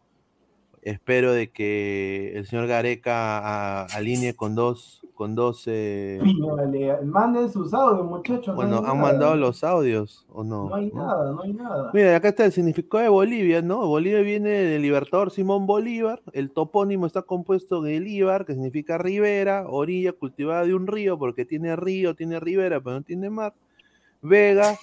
Espero 0.82 1.32
de 1.32 1.50
que 1.50 2.32
el 2.36 2.46
señor 2.46 2.66
Gareca 2.66 3.38
a- 3.38 3.84
alinee 3.86 4.34
con 4.34 4.54
dos, 4.54 5.05
con 5.16 5.34
dos. 5.34 5.64
eh, 5.66 6.20
Píñale, 6.22 7.00
manden 7.02 7.50
sus 7.50 7.74
audios, 7.74 8.06
muchachos. 8.06 8.48
no 8.48 8.54
bueno, 8.54 8.76
han 8.76 8.82
nada. 8.84 8.94
mandado 8.94 9.34
los 9.36 9.64
audios 9.64 10.24
o 10.32 10.44
no. 10.44 10.68
No 10.68 10.74
hay 10.76 10.92
¿No? 10.94 11.04
nada, 11.04 11.32
no 11.32 11.42
hay 11.42 11.52
nada. 11.54 11.90
Mira, 11.92 12.14
acá 12.14 12.28
está 12.28 12.44
el 12.44 12.52
significado 12.52 13.02
de 13.02 13.08
Bolivia, 13.08 13.62
¿no? 13.62 13.86
Bolivia 13.88 14.20
viene 14.20 14.50
del 14.50 14.82
libertador 14.82 15.32
Simón 15.32 15.66
Bolívar. 15.66 16.20
El 16.32 16.50
topónimo 16.52 17.06
está 17.06 17.22
compuesto 17.22 17.80
de 17.82 17.98
Líbar, 17.98 18.44
que 18.46 18.52
significa 18.52 18.98
ribera, 18.98 19.64
orilla 19.68 20.12
cultivada 20.12 20.64
de 20.64 20.74
un 20.74 20.86
río, 20.86 21.18
porque 21.18 21.44
tiene 21.44 21.74
río, 21.74 22.14
tiene 22.14 22.38
ribera, 22.38 22.80
pero 22.80 22.96
no 22.96 23.02
tiene 23.02 23.28
mar. 23.30 23.54
Vega 24.22 24.76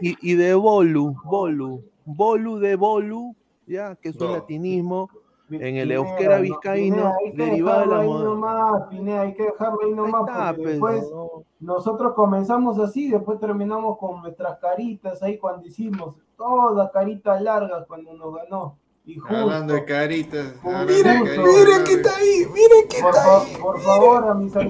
y, 0.00 0.08
y- 0.10 0.16
y 0.20 0.34
de 0.34 0.54
Bolu, 0.54 1.14
Bolu, 1.24 1.82
Bolu 2.04 2.58
de 2.58 2.76
Bolu, 2.76 3.34
ya, 3.66 3.94
que 3.96 4.08
es 4.10 4.16
un 4.16 4.26
No. 4.28 4.32
latinismo 4.34 5.10
en 5.56 5.76
el 5.76 5.88
Pineda, 5.88 5.94
euskera 5.94 6.36
no, 6.36 6.42
vizcaíno, 6.42 6.96
Pineda, 6.96 7.14
hay 7.24 7.30
que 7.32 7.36
derivado 7.44 7.80
de 7.80 7.86
dejarlo 7.86 7.96
la 7.96 8.02
ahí 8.02 8.08
moda. 8.08 8.24
nomás, 8.24 8.82
Pineda, 8.88 9.20
hay 9.22 9.34
que 9.34 9.42
dejarlo 9.44 9.78
ahí 9.84 9.90
nomás, 9.94 10.20
está, 10.28 10.54
porque 10.54 10.78
pues, 10.78 10.94
después 11.00 11.12
nosotros 11.60 12.14
comenzamos 12.14 12.78
así, 12.78 13.10
después 13.10 13.38
terminamos 13.40 13.98
con 13.98 14.20
nuestras 14.22 14.58
caritas 14.58 15.22
ahí 15.22 15.38
cuando 15.38 15.66
hicimos 15.66 16.14
todas 16.36 16.90
caritas 16.92 17.40
largas 17.42 17.84
cuando 17.86 18.12
nos 18.14 18.34
ganó. 18.34 18.76
Y 19.06 19.16
justo, 19.16 19.34
Hablando 19.34 19.72
de 19.72 19.84
caritas. 19.86 20.54
hablando 20.62 20.92
de 20.92 21.02
caritas, 21.02 21.38
miren 21.38 21.84
que 21.84 21.92
está 21.94 22.16
ahí, 22.16 22.46
miren 22.52 22.88
que 22.88 23.00
por, 23.00 23.10
está 23.10 23.40
ahí. 23.40 23.56
por 23.60 23.80
favor, 23.80 24.28
a 24.28 24.34
mis, 24.34 24.54
a 24.56 24.60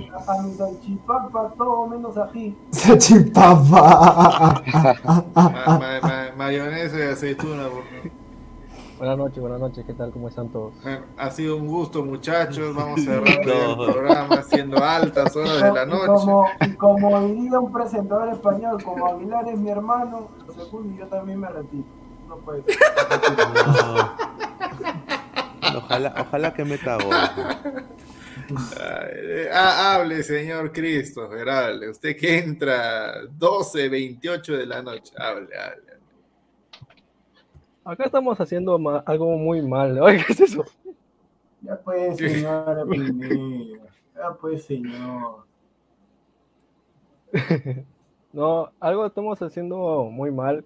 mis 0.42 0.56
salchipapas, 0.56 1.54
todo 1.56 1.86
menos 1.88 2.16
ají. 2.16 2.56
Salchipapa. 2.70 4.62
ma- 5.34 5.34
ma- 5.34 6.00
ma- 6.02 6.32
mayonesa 6.36 6.98
y 6.98 7.02
aceituna, 7.02 7.64
por 7.64 7.82
favor. 7.84 8.19
Buenas 9.00 9.16
noches, 9.16 9.40
buenas 9.40 9.60
noches, 9.60 9.82
¿qué 9.86 9.94
tal? 9.94 10.10
¿Cómo 10.10 10.28
están 10.28 10.50
todos? 10.50 10.74
Bueno, 10.82 11.06
Ha 11.16 11.30
sido 11.30 11.56
un 11.56 11.66
gusto, 11.66 12.04
muchachos. 12.04 12.74
Vamos 12.74 13.02
cerrando 13.02 13.86
el 13.86 13.92
programa, 13.94 14.42
siendo 14.42 14.84
altas 14.84 15.34
horas 15.34 15.62
de 15.62 15.72
la 15.72 15.84
Y 15.84 15.86
noche. 15.86 16.06
como, 16.06 16.46
y 16.60 16.72
como 16.74 17.20
diría 17.28 17.58
un 17.60 17.72
presentador 17.72 18.28
español, 18.28 18.82
como 18.84 19.06
Aguilar 19.06 19.48
es 19.48 19.58
mi 19.58 19.70
hermano, 19.70 20.28
lo 20.46 20.52
segundo 20.52 20.94
y 20.94 20.98
yo 20.98 21.06
también 21.06 21.40
me 21.40 21.48
retiro. 21.48 21.84
No 22.28 22.36
puede 22.40 22.62
ser. 22.64 22.76
No. 25.62 25.78
Ojalá, 25.78 26.14
ojalá 26.20 26.52
que 26.52 26.64
meta 26.66 26.96
gol. 26.96 27.14
Eh, 28.76 29.48
ah, 29.54 29.94
hable, 29.94 30.22
señor 30.22 30.72
Christopher, 30.72 31.48
hable. 31.48 31.88
Usted 31.88 32.14
que 32.18 32.38
entra 32.38 33.12
12, 33.30 33.88
28 33.88 34.58
de 34.58 34.66
la 34.66 34.82
noche. 34.82 35.14
Hable, 35.16 35.48
hable. 35.58 35.89
Acá 37.84 38.04
estamos 38.04 38.38
haciendo 38.40 38.78
ma- 38.78 39.02
algo 39.06 39.36
muy 39.36 39.62
mal. 39.62 39.98
Oye, 40.02 40.22
¿qué 40.26 40.32
es 40.32 40.40
eso? 40.40 40.64
Ya 41.62 41.76
pues, 41.80 42.16
señora 42.18 42.84
Pineda. 42.84 43.84
Ya 44.14 44.32
pues, 44.40 44.64
señor. 44.64 45.44
No, 48.32 48.70
algo 48.78 49.06
estamos 49.06 49.42
haciendo 49.42 50.04
muy 50.04 50.30
mal. 50.30 50.64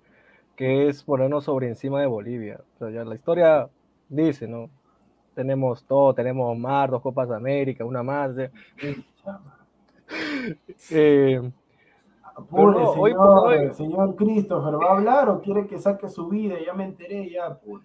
que 0.55 0.87
es 0.89 1.03
ponernos 1.03 1.45
sobre 1.45 1.67
encima 1.69 1.99
de 2.01 2.07
Bolivia. 2.07 2.61
O 2.75 2.79
sea, 2.79 2.91
ya 2.91 3.05
la 3.05 3.15
historia 3.15 3.71
dice, 4.11 4.47
¿no? 4.47 4.69
Tenemos 5.35 5.83
todo, 5.85 6.15
tenemos 6.15 6.57
mar, 6.59 6.91
dos 6.91 7.01
Copas 7.03 7.29
de 7.31 7.37
América, 7.37 7.85
una 7.87 8.03
más. 8.03 8.37
de- 8.37 8.51
Eh, 10.91 11.41
Pero 12.51 12.73
no, 12.73 12.79
señor, 12.79 12.99
hoy 12.99 13.15
por 13.15 13.39
hoy- 13.47 13.75
señor 13.75 14.17
Christopher, 14.17 14.75
¿va 14.75 14.89
a 14.89 14.97
hablar 14.97 15.29
o 15.29 15.41
quiere 15.41 15.67
que 15.67 15.79
saque 15.79 16.09
su 16.09 16.29
vida? 16.29 16.57
Ya 16.65 16.73
me 16.73 16.85
enteré, 16.85 17.31
ya, 17.31 17.47
apure. 17.47 17.85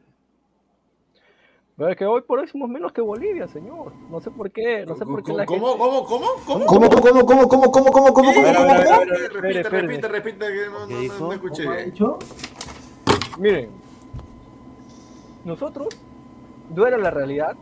pero 1.78 1.92
es 1.92 1.96
que 1.98 2.06
hoy 2.06 2.22
por 2.22 2.40
hoy 2.40 2.48
somos 2.48 2.68
menos 2.68 2.92
que 2.92 3.00
Bolivia, 3.02 3.48
señor. 3.48 3.94
No 4.10 4.20
sé 4.20 4.32
por 4.32 4.50
qué, 4.52 4.86
no 4.86 4.96
sé 4.96 5.06
por 5.06 5.24
qué 5.24 5.34
la 5.34 5.46
¿Cómo, 5.46 5.68
gente... 5.68 5.80
cómo, 5.80 6.04
cómo, 6.06 6.26
cómo? 6.46 6.66
¿Cómo, 6.66 6.90
cómo, 6.90 6.90
cómo, 6.90 7.26
cómo, 7.26 7.48
cómo, 7.48 7.48
cómo, 7.48 7.72
cómo, 7.72 7.92
cómo, 7.92 8.14
cómo, 8.14 8.14
cómo, 8.14 8.32
Repite, 9.32 9.70
repite, 9.70 10.08
repite, 10.08 10.46
que 10.48 10.66
no, 10.70 10.88
no, 10.88 11.20
no, 11.28 11.34
escuché. 11.34 11.64
Miren, 13.38 13.70
nosotros, 15.46 15.88
duele 16.70 16.98
la 16.98 17.12
realidad, 17.12 17.56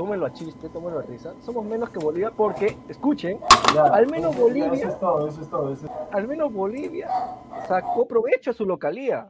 tómenlo 0.00 0.24
a 0.24 0.32
chiste, 0.32 0.70
tómenlo 0.70 1.00
a 1.00 1.02
risa, 1.02 1.34
somos 1.42 1.62
menos 1.62 1.90
que 1.90 1.98
Bolivia 1.98 2.30
porque, 2.34 2.74
escuchen, 2.88 3.38
Ya, 3.74 3.84
al 3.84 4.06
menos 4.10 4.34
ya, 4.34 4.40
Bolivia, 4.40 4.72
Eso 4.72 4.88
es 4.88 4.98
todo, 4.98 5.28
eso 5.28 5.40
es 5.42 5.50
todo. 5.50 5.72
eso 5.74 5.84
es- 5.84 5.92
al 6.14 6.26
menos 6.26 6.50
Bolivia 6.50 7.06
sacó 7.68 8.08
provecho 8.08 8.50
a 8.50 8.54
su 8.54 8.64
localía. 8.64 9.28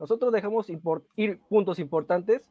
Nosotros 0.00 0.32
dejamos 0.32 0.68
import- 0.70 1.04
ir 1.14 1.38
puntos 1.48 1.78
importantes 1.78 2.50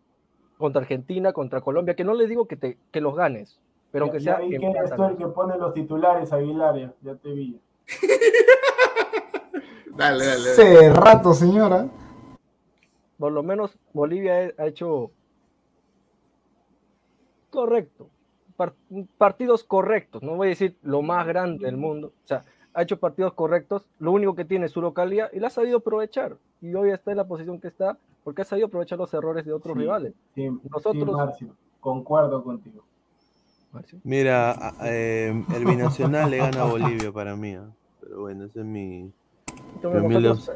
contra 0.58 0.82
Argentina, 0.82 1.34
contra 1.34 1.60
Colombia, 1.60 1.94
que 1.94 2.06
no 2.06 2.14
les 2.14 2.30
digo 2.30 2.46
que, 2.48 2.56
te, 2.56 2.78
que 2.90 3.02
los 3.02 3.16
ganes, 3.18 3.60
pero 3.92 4.06
aunque 4.06 4.22
ya 4.22 4.38
sea... 4.38 4.46
vi 4.46 4.58
que 4.58 4.66
eres 4.68 4.96
tú 4.96 5.04
el 5.04 5.18
que 5.18 5.28
pone 5.28 5.58
los 5.58 5.74
titulares, 5.74 6.32
Aguilar, 6.32 6.78
ya, 6.78 6.94
ya 7.02 7.16
te 7.16 7.34
vi. 7.34 7.60
Dale, 9.94 10.26
dale. 10.26 10.26
dale. 10.26 10.52
Hace 10.52 10.90
rato, 10.94 11.34
señora. 11.34 11.90
por 13.20 13.34
lo 13.34 13.44
menos 13.44 13.78
Bolivia 13.92 14.54
ha 14.58 14.66
hecho 14.68 15.12
correcto, 17.52 18.10
par- 18.56 18.74
partidos 19.20 19.64
correctos, 19.64 20.24
no 20.24 20.36
voy 20.36 20.48
a 20.48 20.50
decir 20.50 20.76
lo 20.82 21.02
más 21.04 21.28
grande 21.28 21.66
del 21.66 21.78
mundo, 21.78 22.08
o 22.24 22.28
sea, 22.28 22.44
ha 22.74 22.82
hecho 22.82 22.98
partidos 23.00 23.34
correctos, 23.34 23.86
lo 24.00 24.12
único 24.14 24.34
que 24.34 24.46
tiene 24.46 24.66
es 24.66 24.72
su 24.72 24.82
localidad 24.82 25.30
y 25.34 25.40
la 25.40 25.48
ha 25.48 25.52
sabido 25.52 25.78
aprovechar, 25.78 26.38
y 26.62 26.74
hoy 26.74 26.90
está 26.92 27.12
en 27.12 27.18
la 27.18 27.28
posición 27.28 27.60
que 27.60 27.68
está 27.68 27.98
porque 28.24 28.42
ha 28.44 28.46
sabido 28.46 28.68
aprovechar 28.68 28.98
los 28.98 29.14
errores 29.14 29.46
de 29.46 29.52
otros 29.54 29.74
Sí. 29.76 29.80
rivales. 29.82 30.14
Sí, 30.36 30.50
Nosotros- 30.70 31.06
sí, 31.06 31.12
Marcio, 31.12 31.48
concuerdo 31.80 32.44
contigo. 32.44 32.84
Mira, 34.04 34.74
eh, 34.84 35.44
el 35.56 35.66
binacional 35.66 36.30
le 36.30 36.38
gana 36.40 36.64
a 36.64 36.66
Bolivia 36.66 37.12
para 37.12 37.36
mí. 37.38 37.54
¿ah? 37.56 37.70
Pero 38.02 38.20
bueno, 38.22 38.44
ese 38.46 38.60
es 38.60 38.66
mi. 38.66 39.10
Entonces, 39.76 40.52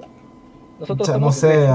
nosotros, 0.80 1.08
Ya 1.08 1.18
no 1.18 1.32
sé. 1.32 1.68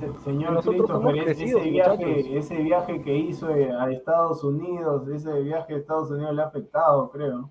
Se- 0.00 0.24
Señor 0.24 0.52
Nosotros 0.54 0.88
somos 0.88 1.14
ese 1.14 1.60
viaje, 1.60 2.38
ese 2.38 2.56
viaje 2.56 3.02
que 3.02 3.16
hizo 3.16 3.50
eh, 3.50 3.70
a 3.72 3.90
Estados 3.90 4.42
Unidos, 4.42 5.06
ese 5.08 5.42
viaje 5.42 5.74
a 5.74 5.76
Estados 5.78 6.10
Unidos 6.10 6.34
le 6.34 6.42
ha 6.42 6.46
afectado, 6.46 7.10
creo. 7.10 7.50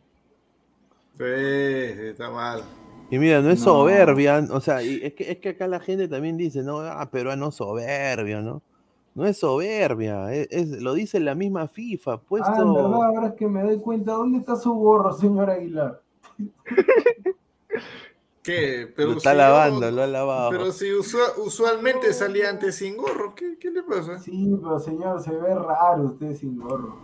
Sí, 1.17 1.23
está 1.23 2.29
mal. 2.29 2.61
Y 3.09 3.19
mira, 3.19 3.41
no 3.41 3.49
es 3.51 3.59
No. 3.59 3.65
soberbia, 3.65 4.43
o 4.51 4.59
sea, 4.61 4.81
y 4.83 4.99
es, 5.03 5.13
que, 5.13 5.31
es 5.31 5.37
que 5.39 5.49
acá 5.49 5.67
la 5.67 5.79
gente 5.79 6.07
también 6.07 6.37
dice, 6.37 6.63
no, 6.63 6.79
ah, 6.79 7.09
peruano 7.11 7.51
soberbio, 7.51 8.41
¿no? 8.41 8.61
No 9.13 9.25
es 9.25 9.37
soberbia, 9.37 10.33
es, 10.33 10.47
es- 10.51 10.81
lo 10.81 10.93
dice 10.93 11.19
la 11.19 11.35
misma 11.35 11.67
FIFA, 11.67 12.21
puesto... 12.21 12.49
Ah, 12.49 12.61
en 12.61 12.73
verdad, 12.73 12.93
ahora 12.93 13.27
es 13.27 13.33
que 13.33 13.47
me 13.47 13.61
doy 13.63 13.77
cuenta, 13.79 14.13
¿dónde 14.13 14.39
está 14.39 14.55
su 14.55 14.73
gorro, 14.73 15.11
señor 15.13 15.49
Aguilar? 15.49 16.01
¿Qué? 18.43 18.91
lo 18.97 19.11
si 19.11 19.17
está 19.17 19.33
yo- 19.33 19.37
lavando, 19.37 19.91
lo 19.91 20.01
ha 20.03 20.07
lavado. 20.07 20.49
Pero 20.49 20.71
si 20.71 20.89
usua- 20.91 21.33
usualmente 21.37 22.11
salía 22.13 22.49
antes 22.49 22.75
sin 22.75 22.97
gorro, 22.97 23.35
¿qué, 23.35 23.57
qué 23.59 23.69
le 23.69 23.83
pasa? 23.83 24.17
Sí, 24.19 24.57
pero 24.61 24.79
señor, 24.79 25.21
se 25.21 25.31
ve 25.31 25.53
raro 25.53 26.03
usted 26.13 26.35
sin 26.35 26.57
gorro. 26.59 26.95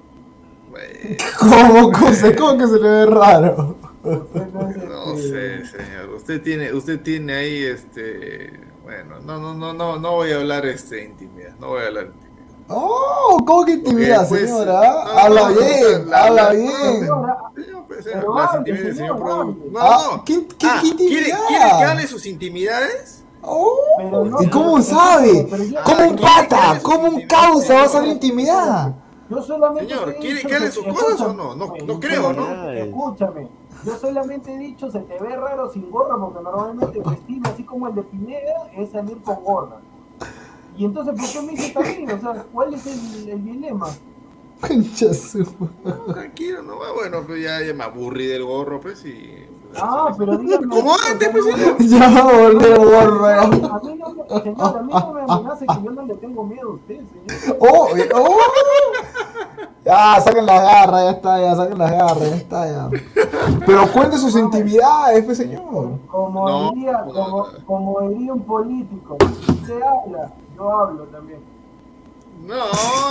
Bueno, 0.69 0.89
¿Cómo, 1.39 1.91
cómo, 1.91 2.13
se- 2.13 2.35
cómo 2.35 2.57
que 2.57 2.67
se 2.67 2.79
le 2.79 2.89
ve 2.89 3.05
raro? 3.05 3.75
No 4.03 5.15
sé, 5.17 5.65
señor. 5.65 6.09
Usted 6.15 6.41
tiene, 6.41 6.71
usted 6.73 7.01
tiene 7.01 7.33
ahí, 7.33 7.63
este, 7.63 8.51
bueno, 8.83 9.19
no, 9.19 9.37
no, 9.39 9.53
no, 9.53 9.73
no, 9.73 9.99
no 9.99 10.11
voy 10.13 10.31
a 10.31 10.37
hablar, 10.37 10.65
este, 10.65 11.03
intimidad. 11.05 11.55
No 11.59 11.69
voy 11.69 11.81
a 11.83 11.87
hablar 11.87 12.05
intimidad. 12.05 12.26
Oh, 12.69 13.37
¿cómo 13.45 13.65
que 13.65 13.73
intimidad, 13.73 14.27
pues, 14.27 14.49
señora? 14.49 15.03
habla 15.23 15.49
bien, 15.49 16.09
la- 16.09 16.23
habla 16.25 16.43
la- 16.43 16.49
bien. 16.51 17.07
Pues, 17.87 18.05
las 18.05 18.55
intimidades 18.55 18.63
del 18.65 18.77
señor 18.77 18.95
señor, 18.95 19.17
productor. 19.17 19.39
hable. 19.39 19.71
No, 19.71 19.79
Ah, 19.81 20.07
no. 20.17 20.25
¿qué, 20.25 20.47
qué, 20.47 20.67
Ah, 20.67 20.79
qué 20.81 20.95
¿quiere, 20.95 21.03
intimidad? 21.29 21.37
¿Quiere 21.47 21.65
que 21.77 21.83
hable 21.85 22.07
sus 22.07 22.25
intimidades? 22.25 23.23
Oh, 23.41 24.25
no, 24.25 24.41
¿Y 24.41 24.49
cómo 24.49 24.81
sabe? 24.81 25.47
¿Cómo 25.49 25.63
un 25.63 25.73
¿quiere 25.85 26.15
que 26.15 26.21
pata? 26.23 26.79
¿Cómo 26.83 27.07
un 27.07 27.21
causa 27.27 27.73
va 27.75 27.83
a 27.83 27.87
saber 27.87 28.09
intimidad? 28.09 28.93
Yo 29.29 29.41
solamente 29.41 29.87
Señor, 29.93 30.15
¿quiere 30.15 30.35
dicho 30.35 30.47
que 30.49 30.55
hable 30.55 30.67
se- 30.67 30.73
sus 30.73 30.85
cosas 30.87 31.21
o 31.21 31.33
no? 31.33 31.55
No, 31.55 31.73
no 31.85 31.99
creo, 31.99 32.33
¿no? 32.33 32.69
Escúchame, 32.71 33.47
yo 33.85 33.97
solamente 33.97 34.53
he 34.53 34.57
dicho 34.57 34.91
se 34.91 34.99
te 34.99 35.17
ve 35.19 35.35
raro 35.35 35.71
sin 35.71 35.89
gorra 35.89 36.15
porque 36.19 36.43
normalmente 36.43 36.99
tu 37.01 37.11
estilo, 37.11 37.49
así 37.49 37.63
como 37.63 37.87
el 37.87 37.95
de 37.95 38.03
Pineda, 38.03 38.69
es 38.75 38.89
salir 38.91 39.21
con 39.21 39.41
gorra. 39.43 39.77
Y 40.77 40.85
entonces, 40.85 41.15
¿por 41.19 41.29
qué 41.31 41.41
me 41.47 41.51
dices 41.53 41.75
a 41.75 41.79
mí? 41.81 42.05
O 42.11 42.19
sea, 42.19 42.43
¿cuál 42.53 42.73
es 42.73 42.85
el, 42.87 43.29
el 43.29 43.43
dilema? 43.45 43.87
Concha 44.61 45.13
su- 45.13 45.45
No, 45.83 46.13
tranquilo, 46.13 46.61
no 46.63 46.79
va. 46.79 46.91
Bueno, 46.93 47.23
pues 47.25 47.43
ya, 47.43 47.61
ya 47.63 47.73
me 47.73 47.83
aburrí 47.83 48.27
del 48.27 48.43
gorro, 48.43 48.79
pues 48.81 49.03
y. 49.05 49.45
Ah, 49.79 50.11
pero 50.17 50.37
dígame. 50.37 50.67
¿Cómo 50.69 50.93
antes, 51.11 51.29
pues? 51.29 51.89
Ya 51.89 52.23
volvió 52.23 52.75
el 52.75 52.85
gorro. 52.85 53.25
A 53.27 53.47
mí 53.47 53.59
no 53.59 54.13
me, 54.13 54.41
señor, 54.43 54.77
a 54.77 54.81
mí 54.81 54.93
no 54.93 55.13
me 55.13 55.21
amenace 55.27 55.65
que 55.67 55.83
yo 55.83 55.91
no 55.91 56.01
le 56.05 56.15
tengo 56.15 56.43
miedo 56.45 56.69
a 56.69 56.73
usted, 56.73 56.95
señor. 56.95 57.57
Oh, 57.59 57.95
eh, 57.95 58.09
oh. 58.15 58.37
Ya, 59.85 60.19
saquen 60.19 60.45
las 60.45 60.61
garras, 60.61 61.03
ya 61.03 61.11
está, 61.11 61.39
ya, 61.41 61.55
saquen 61.55 61.77
las 61.77 61.91
garras, 61.91 62.29
ya 62.29 62.35
está, 62.35 62.67
ya. 62.67 62.89
Pero 63.65 63.91
cuente 63.93 64.17
sus 64.17 64.35
intimidades, 64.35 65.23
pues, 65.23 65.37
señor. 65.37 65.99
Como, 66.07 66.49
No, 66.49 66.71
diría, 66.71 67.03
no, 67.05 67.13
como, 67.13 67.37
no. 67.37 67.65
como 67.65 68.09
diría 68.09 68.33
un 68.33 68.41
político, 68.43 69.17
si 69.45 69.51
usted 69.51 69.81
habla, 69.81 70.33
yo 70.57 70.71
hablo 70.77 71.03
también. 71.05 71.39
No, 72.45 72.65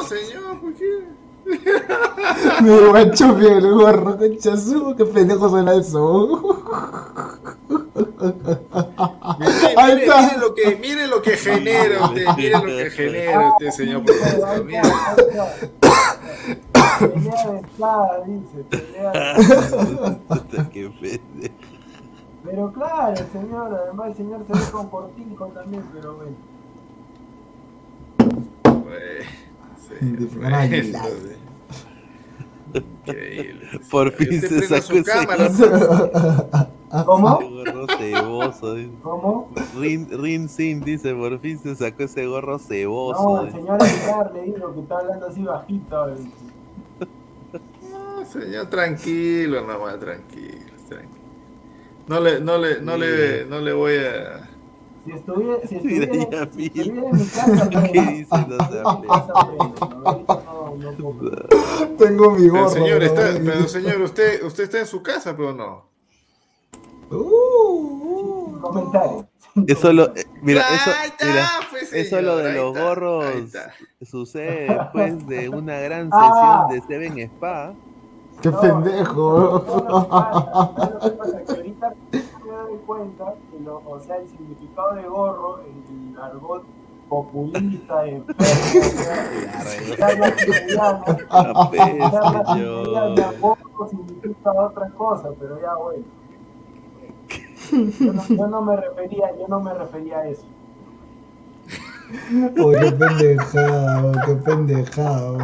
señor, 0.04 0.60
¿por 0.60 0.74
qué? 0.74 1.04
Me 2.62 2.88
guacho 2.88 3.34
bien 3.36 3.52
el 3.54 3.74
gorro, 3.74 4.18
concha 4.18 4.56
su, 4.56 4.94
qué 4.96 5.04
pendejo 5.04 5.48
suena 5.48 5.74
eso. 5.74 6.62
Mire, 9.38 9.74
Ahí 9.76 9.94
mire, 9.94 10.06
está. 10.06 10.22
mire 10.22 10.38
lo 10.38 10.54
que, 10.54 10.76
mire 10.76 11.06
lo 11.06 11.22
que 11.22 11.36
genera 11.36 12.04
usted, 12.06 12.24
mire 12.36 12.50
lo 12.58 12.66
que 12.66 12.90
genera 12.90 13.50
usted, 13.50 13.70
señor. 13.70 14.02
Pelea 16.98 17.50
de 17.52 17.58
espada, 17.60 18.24
dice, 18.26 18.64
pelea 18.70 19.12
de 19.12 20.16
Puta, 20.28 20.68
qué 20.72 20.90
pendejo. 21.00 21.54
Pero 22.44 22.72
claro, 22.72 23.16
señor, 23.32 23.74
además 23.84 24.06
el 24.08 24.14
señor 24.16 24.40
se 24.46 24.52
ve 24.52 24.70
con 24.72 24.88
cortijo 24.88 25.46
también, 25.48 25.84
pero 25.92 26.14
bueno. 26.16 26.36
Increíble. 32.74 33.66
Por 33.90 34.12
fin 34.12 34.40
se 34.40 34.62
sacó 34.68 34.82
su 34.82 34.92
ese 34.94 35.04
cámara. 35.04 35.48
¿Cómo? 37.04 37.40
gorro 37.40 37.86
ceboso. 37.98 38.74
dice. 38.74 38.90
¿Cómo? 39.02 39.50
Rin, 39.78 40.08
Rin 40.10 40.48
Sin 40.48 40.80
dice, 40.82 41.14
por 41.14 41.38
fin 41.40 41.58
se 41.58 41.74
sacó 41.74 42.04
ese 42.04 42.26
gorro 42.26 42.52
No, 42.52 42.58
ceboso. 42.58 43.40
el 43.40 43.46
dice. 43.46 43.58
señor 43.58 43.82
Aguilar 43.82 44.32
le 44.34 44.42
digo 44.42 44.74
que 44.74 44.80
está 44.80 44.98
hablando 44.98 45.26
así 45.26 45.42
bajito. 45.42 46.06
dice. 46.14 46.30
No, 47.90 48.24
señor, 48.24 48.66
tranquilo, 48.70 49.60
nomás, 49.66 49.98
tranquilo, 49.98 50.72
tranquilo. 50.88 51.20
No 52.08 52.20
le, 52.20 52.40
no 52.40 52.58
le, 52.58 52.80
no 52.80 52.96
le, 52.96 53.44
no 53.46 53.60
le 53.60 53.72
voy 53.72 53.94
a. 53.96 54.48
Si 55.06 55.12
estuviera, 55.12 55.60
si 55.68 55.76
estuviera, 55.76 56.14
ya 56.30 56.50
si 56.52 56.70
vi. 56.70 56.80
estuviera 56.80 57.10
en 57.10 57.18
mi 57.18 57.26
casa, 57.28 57.68
¿Qué 57.70 57.78
aprende. 57.78 58.12
dice? 58.12 58.46
No 58.48 58.60
se 58.68 58.82
En 58.82 58.92
mi 59.00 59.06
hable. 59.06 59.08
casa 59.08 59.32
aprende, 59.36 59.86
¿no? 59.88 60.08
Ahorita 60.08 60.40
no, 60.44 61.12
no 61.12 61.12
puedo. 61.18 61.96
Tengo 61.98 62.30
mi 62.32 62.50
Pero 62.50 62.68
gorro. 62.68 62.70
señor, 62.70 63.02
está, 63.04 63.32
¿no? 63.38 63.44
pero 63.44 63.68
señor, 63.68 64.02
usted, 64.02 64.42
usted 64.44 64.64
está 64.64 64.78
en 64.80 64.86
su 64.86 65.02
casa, 65.02 65.36
pero 65.36 65.54
no. 65.54 65.90
Uh, 67.10 67.16
uh. 67.16 68.60
Comentarios. 68.60 69.26
Eso 69.68 69.92
lo, 69.92 70.14
eh, 70.16 70.26
mira, 70.42 70.62
eso, 70.74 70.90
está, 70.90 71.26
mira, 71.26 71.48
pues, 71.70 71.92
eso 71.92 72.20
lo 72.20 72.36
señor, 72.38 72.52
de 72.52 72.52
los 72.54 72.76
está, 72.76 72.84
gorros 72.84 73.24
sucede 74.02 74.66
después 74.68 75.26
de 75.26 75.48
una 75.48 75.78
gran 75.80 76.10
Ah. 76.12 76.66
sesión 76.68 76.88
de 76.88 76.94
Seven 76.94 77.18
Spa. 77.30 77.74
Qué 78.42 78.50
No, 78.50 78.60
pendejo. 78.60 79.64
ahorita 81.48 81.94
me 82.12 82.52
doy 82.52 82.78
cuenta 82.86 83.34
que 83.50 83.60
lo, 83.60 83.82
o 83.86 84.00
sea, 84.00 84.16
el 84.16 84.28
significado 84.28 84.94
de 84.94 85.08
gorro 85.08 85.60
en 85.60 86.12
el 86.14 86.20
argot 86.20 86.64
populista, 87.08 88.02
cristiana, 90.36 91.04
gorro 93.40 93.88
significa 93.88 94.52
otra 94.52 94.90
cosa, 94.90 95.30
pero 95.38 95.60
ya 95.60 95.74
bueno. 95.76 96.04
Yo 97.70 98.12
no, 98.12 98.22
yo 98.28 98.46
no 98.46 98.62
me 98.62 98.76
refería, 98.76 99.36
yo 99.36 99.48
no 99.48 99.60
me 99.60 99.74
refería 99.74 100.18
a 100.18 100.28
eso. 100.28 100.46
Oh, 102.58 102.72
qué 102.72 102.92
pendejado, 102.92 104.12
qué 104.24 104.34
pendejado. 104.36 105.38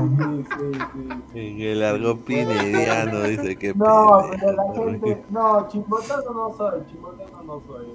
En 1.34 1.60
el 1.60 1.82
argot 1.82 2.20
pinediano 2.24 3.22
dice 3.22 3.56
que 3.56 3.74
No, 3.74 4.22
pero 4.30 4.52
la 4.52 4.74
gente. 4.74 5.24
No, 5.30 5.68
chimbotano 5.68 6.30
no 6.32 6.54
soy, 6.56 6.82
chimbotano 6.90 7.42
no 7.44 7.62
soy. 7.66 7.86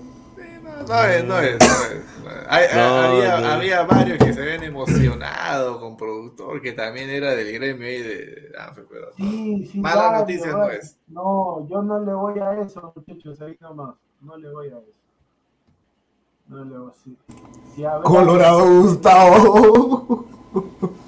No 0.88 1.04
es, 1.04 1.26
no 1.26 1.40
es, 1.40 1.58
no 1.60 1.66
es. 1.66 2.46
Hay- 2.50 2.66
hay- 2.66 2.76
No, 2.78 2.96
había, 2.98 3.40
no. 3.40 3.48
había 3.48 3.84
varios 3.84 4.18
que 4.20 4.34
se 4.34 4.42
habían 4.42 4.64
emocionado 4.64 5.80
con 5.80 5.98
productor, 5.98 6.62
que 6.62 6.74
también 6.74 7.10
era 7.10 7.32
del 7.36 7.52
gremio 7.54 7.88
ahí 7.88 8.02
de 8.02 8.52
pero 8.90 9.08
Sí, 9.16 9.66
sí, 9.72 9.80
mala 9.80 10.20
noticia 10.20 10.52
no 10.52 10.70
es. 10.70 10.98
No, 11.08 11.68
yo 11.68 11.82
no 11.82 12.00
le 12.04 12.14
voy 12.14 12.40
a 12.40 12.62
eso, 12.62 12.94
muchachos, 12.96 13.42
ahí 13.42 13.58
nomás. 13.60 13.96
No 14.22 14.38
le 14.38 14.52
voy 14.52 14.68
a 14.68 14.78
eso. 14.78 15.07
No 16.48 16.94
sí. 17.04 17.18
Colorado 18.04 18.82
Gustavo. 18.82 20.26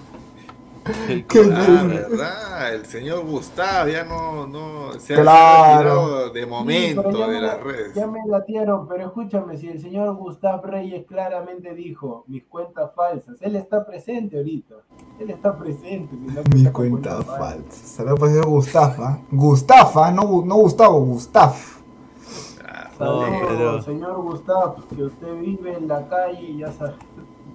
Qué 1.27 1.40
Ah, 1.53 1.84
verdad, 1.85 2.74
el 2.74 2.85
señor 2.85 3.24
Gustavo 3.24 3.90
ya 3.90 4.03
no, 4.06 4.48
no 4.48 5.00
se 5.00 5.14
ha- 5.14 5.19
ha 5.19 5.22
Claro. 5.22 5.77
retirado 5.84 6.30
de 6.32 6.45
momento 6.48 7.03
de 7.09 7.27
me 7.27 7.42
las 7.42 7.58
la- 7.58 7.64
redes. 7.64 7.93
Ya 7.93 8.08
me 8.08 8.19
latieron, 8.27 8.88
pero 8.88 9.06
escúchame, 9.06 9.56
si 9.58 9.68
el 9.68 9.80
señor 9.80 10.16
Gustav 10.16 10.66
Reyes 10.66 11.06
claramente 11.06 11.76
dijo 11.76 12.24
mis 12.27 12.43
cuentas 12.45 12.92
falsas, 12.95 13.35
él 13.42 13.56
está 13.56 13.85
presente 13.85 14.38
ahorita. 14.38 14.76
Él 15.19 15.30
está 15.30 15.56
presente. 15.58 16.16
si 16.16 16.22
no, 16.26 16.42
Mi 16.56 16.59
está 16.61 16.72
con 16.74 16.90
cuenta 16.90 17.16
cuentas 17.18 17.38
falsa. 17.38 17.72
Se 17.88 18.03
le 18.03 18.09
ha 18.11 18.16
parecido 18.16 18.43
Gustafa. 18.50 19.19
Gustafa, 19.32 20.11
no, 20.11 20.24
Gu- 20.24 20.45
no 20.45 20.56
Gustavo, 20.56 21.00
Gustaf. 21.01 21.78
No, 23.00 23.22
Saludos, 23.22 23.48
pero 23.48 23.82
señor 23.82 24.22
Gustav, 24.22 24.88
que 24.90 25.03
usted 25.03 25.40
vive 25.40 25.74
en 25.74 25.88
la 25.88 26.08
calle 26.10 26.42
y 26.42 26.58
ya 26.58 26.72
sabe. 26.72 26.95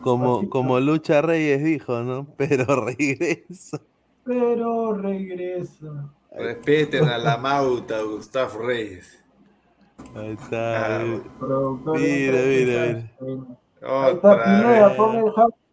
como, 0.03 0.49
como 0.49 0.81
Lucha 0.81 1.21
Reyes 1.21 1.63
dijo, 1.63 2.01
¿no? 2.01 2.27
Pero 2.37 2.65
regresa. 2.85 3.81
Pero 4.25 4.95
regresa. 4.95 6.11
Respeten 6.33 7.05
a 7.09 7.19
la 7.19 7.37
mauta, 7.37 8.01
Gustavo 8.03 8.59
Reyes. 8.61 9.23
Ahí 10.15 10.33
está. 10.33 10.97
Ah, 10.97 11.05
eh. 11.05 11.21
Mira, 11.41 12.39
mira, 12.43 13.11
mira. 13.21 13.45
Ahí 13.83 14.15
está 14.15 14.45
Pineda, 14.45 14.97
pon 14.97 15.17
el 15.17 15.31
hashtag, 15.31 15.64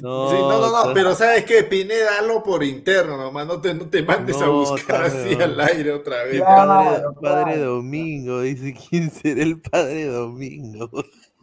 No, 0.00 0.30
Sí, 0.30 0.36
no, 0.38 0.86
no, 0.86 0.94
pero 0.94 1.14
¿sabes 1.14 1.44
qué? 1.44 1.62
Pineda, 1.64 2.18
hazlo 2.20 2.42
por 2.42 2.62
interno 2.64 3.16
nomás, 3.16 3.46
no 3.46 3.60
te, 3.60 3.74
no 3.74 3.88
te 3.88 4.02
mandes 4.02 4.40
a 4.40 4.48
buscar 4.48 5.02
así 5.04 5.34
al 5.34 5.60
aire 5.60 5.92
otra 5.92 6.24
vez. 6.24 6.40
Padre, 6.42 7.02
padre 7.20 7.58
Domingo, 7.58 8.40
dice 8.40 8.74
quién 8.88 9.10
será 9.10 9.42
el 9.42 9.60
padre 9.60 10.06
Domingo. 10.06 10.88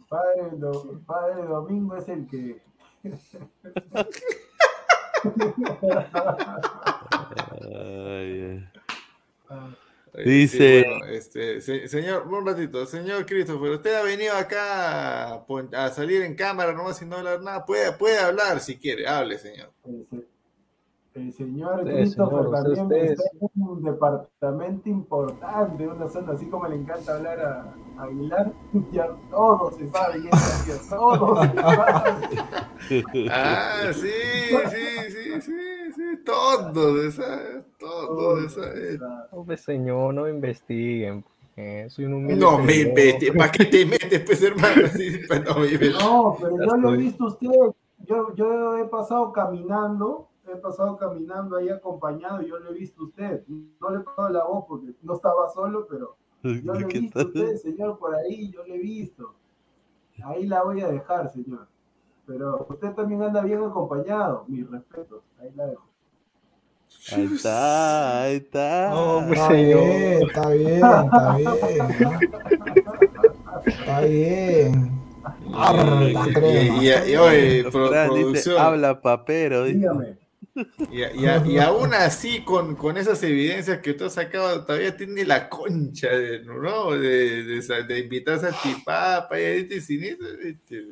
Padre, 0.08 0.50
Do- 0.56 1.00
Padre 1.06 1.44
Domingo 1.44 1.96
es 1.96 2.08
el 2.08 2.26
que. 2.26 2.60
Ay, 7.60 8.64
Dice- 10.24 10.82
sí, 10.82 10.88
bueno, 10.88 11.06
este, 11.06 11.60
se- 11.60 11.88
señor, 11.88 12.26
un 12.26 12.46
ratito, 12.46 12.84
señor 12.86 13.26
Christopher, 13.26 13.70
usted 13.70 13.94
ha 13.94 14.02
venido 14.02 14.34
acá 14.34 15.34
a, 15.34 15.90
salir 15.90 16.22
en 16.22 16.34
cámara 16.34 16.72
nomás 16.72 17.00
y 17.02 17.06
no 17.06 17.16
hablar 17.16 17.42
nada. 17.42 17.64
Puede, 17.64 17.92
puede 17.92 18.18
hablar 18.18 18.60
si 18.60 18.76
quiere, 18.76 19.06
hable, 19.06 19.38
señor. 19.38 19.72
El 21.20 21.32
señor 21.32 21.80
Sí, 21.84 21.90
Christopher 21.90 22.38
señor, 22.44 22.50
también 22.52 22.82
usted 22.86 23.04
está 23.12 23.22
en 23.40 23.62
un 23.62 23.82
departamento 23.82 24.88
importante, 24.88 25.86
una 25.88 26.08
zona 26.08 26.32
así 26.32 26.46
como 26.46 26.66
le 26.68 26.76
encanta 26.76 27.16
hablar 27.16 27.40
a, 27.40 27.74
a 27.98 28.04
Aguilar. 28.04 28.52
Ya 28.92 29.08
todo 29.30 29.70
se 29.72 29.88
sabe, 29.88 30.22
ya 30.22 30.30
todo 30.96 31.42
se 31.42 31.54
sabe. 31.54 32.38
Ah, 33.30 33.90
sí, 33.92 34.08
sí, 34.70 35.10
sí, 35.10 35.40
sí, 35.42 35.92
sí, 35.94 36.02
todo 36.24 36.94
de 36.94 37.08
esa, 37.08 37.40
todo 37.78 38.36
de 38.36 38.46
esa. 38.46 38.60
eh. 38.74 38.98
No, 39.32 39.44
pues, 39.44 39.60
señor, 39.62 40.14
no 40.14 40.28
investiguen. 40.28 41.24
eh, 41.56 41.86
soy 41.90 42.04
un 42.06 42.14
humilde 42.14 42.36
No 42.40 42.58
me 42.58 42.64
metes, 42.86 43.30
¿para 43.36 43.50
qué 43.50 43.64
te 43.66 43.84
metes, 43.84 44.20
pues, 44.20 44.42
hermano? 44.42 44.86
Sí, 44.96 45.20
pues, 45.26 45.44
no, 45.44 45.58
me. 45.58 45.90
No, 45.90 46.36
pero 46.40 46.56
Ya 46.58 46.64
yo 46.66 46.76
lo 46.76 46.94
he 46.94 46.96
visto 46.98 47.26
usted, 47.26 47.48
yo, 48.06 48.34
yo 48.36 48.78
he 48.78 48.84
pasado 48.86 49.32
caminando, 49.32 50.28
he 50.52 50.56
pasado 50.56 50.96
caminando 50.96 51.56
ahí 51.56 51.68
acompañado, 51.68 52.42
y 52.42 52.48
yo 52.48 52.58
lo 52.58 52.70
he 52.70 52.74
visto 52.74 53.02
a 53.02 53.04
usted. 53.06 53.44
No 53.80 53.90
le 53.90 53.98
he 53.98 54.00
pasado 54.00 54.28
la 54.30 54.44
voz 54.44 54.64
porque 54.68 54.94
no 55.02 55.14
estaba 55.14 55.48
solo, 55.50 55.86
pero 55.88 56.16
yo 56.42 56.74
lo 56.74 56.80
he 56.80 56.86
¿Qué 56.86 57.00
visto 57.00 57.20
a 57.20 57.24
usted, 57.24 57.56
señor, 57.56 57.98
por 57.98 58.14
ahí, 58.14 58.50
yo 58.52 58.64
lo 58.66 58.74
he 58.74 58.78
visto. 58.78 59.34
Ahí 60.24 60.46
la 60.46 60.62
voy 60.64 60.80
a 60.80 60.88
dejar, 60.88 61.30
señor. 61.32 61.68
Pero 62.26 62.66
usted 62.68 62.92
también 62.92 63.22
anda 63.22 63.40
bien 63.42 63.62
acompañado, 63.62 64.44
mi 64.48 64.62
respeto. 64.62 65.22
Ahí 65.40 65.50
la 65.54 65.66
dejo. 65.66 65.84
Ahí 67.12 67.24
está, 67.34 68.22
ahí 68.22 68.36
está. 68.36 68.90
No, 68.90 69.24
pues, 69.26 69.38
Está 69.38 69.50
señor. 69.50 69.80
bien, 69.82 70.22
está 70.26 70.50
bien, 70.50 70.74
está 70.74 71.36
bien. 71.36 72.18
Está 73.66 74.00
bien. 74.00 74.98
Harta 75.54 76.28
Y, 76.28 76.32
crema. 76.32 76.82
y, 76.82 77.10
y, 77.12 77.16
oye, 77.16 77.64
pro- 77.70 77.88
Fran 77.88 78.08
dice, 78.10 78.22
producción. 78.22 78.58
habla 78.58 79.00
papero. 79.00 79.64
Dígame. 79.64 80.18
Y, 80.90 81.02
y- 81.02 81.52
y 81.54 81.58
aún 81.58 81.92
así, 81.94 82.44
con, 82.44 82.74
con 82.76 82.96
esas 82.96 83.22
evidencias 83.22 83.78
que 83.78 83.94
tú 83.94 84.06
has 84.06 84.14
sacado, 84.14 84.64
todavía 84.64 84.96
tiene 84.96 85.24
la 85.24 85.48
concha 85.48 86.08
de, 86.08 86.44
¿no? 86.44 86.92
de, 86.92 87.44
de, 87.44 87.82
de 87.84 87.98
invitar 88.00 88.44
a 88.44 88.52
Chipapa 88.52 89.38
y 89.38 89.44
a 89.44 89.50
este 89.50 89.80
sin 89.80 90.04
eso, 90.04 90.24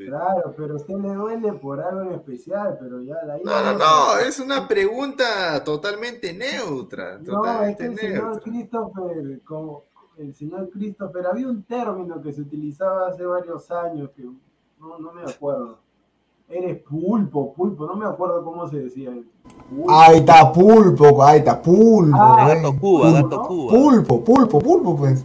Claro, 0.07 0.55
pero 0.57 0.75
a 0.75 0.77
usted 0.77 0.95
le 0.95 1.15
duele 1.15 1.53
por 1.55 1.81
algo 1.81 2.03
en 2.03 2.12
especial, 2.12 2.77
pero 2.81 3.03
ya 3.03 3.17
la 3.25 3.39
No, 3.39 3.62
no, 3.73 3.78
no, 3.78 4.19
es 4.19 4.39
una 4.39 4.67
pregunta 4.69 5.62
totalmente 5.65 6.33
neutra. 6.33 7.19
No, 7.19 7.62
es 7.65 7.77
Totalmente 7.78 7.78
que 7.78 8.07
el 8.07 8.15
señor. 8.15 8.41
Christopher, 8.43 9.41
como 9.45 9.85
el 10.19 10.35
señor 10.35 10.70
Christopher, 10.70 11.27
había 11.27 11.49
un 11.49 11.62
término 11.65 12.20
que 12.23 12.33
se 12.33 12.43
utilizaba 12.43 13.09
hace 13.09 13.25
varios 13.25 13.70
años 13.70 14.11
que 14.17 14.23
no, 14.25 14.99
no 14.99 15.12
me 15.12 15.23
acuerdo. 15.23 15.78
Eres 16.49 16.81
pulpo, 16.83 17.53
pulpo, 17.55 17.86
no 17.86 17.97
me 17.97 18.07
acuerdo 18.07 18.45
cómo 18.45 18.69
se 18.69 18.78
decía. 18.81 19.11
Pulpo. 19.11 19.31
Ahí 19.89 20.18
está 20.18 20.52
pulpo, 20.52 21.23
ahí 21.25 21.39
está 21.39 21.60
pulpo. 21.60 22.17
Ah, 22.18 22.49
eh. 22.52 22.55
Gato 22.57 22.76
Cuba, 22.78 23.10
Pulpo, 23.10 23.28
gato 23.28 23.43
Cuba. 23.49 23.73
Pulpo, 23.73 24.25
pulpo, 24.25 24.59
pulpo, 24.60 24.97
pues. 24.97 25.25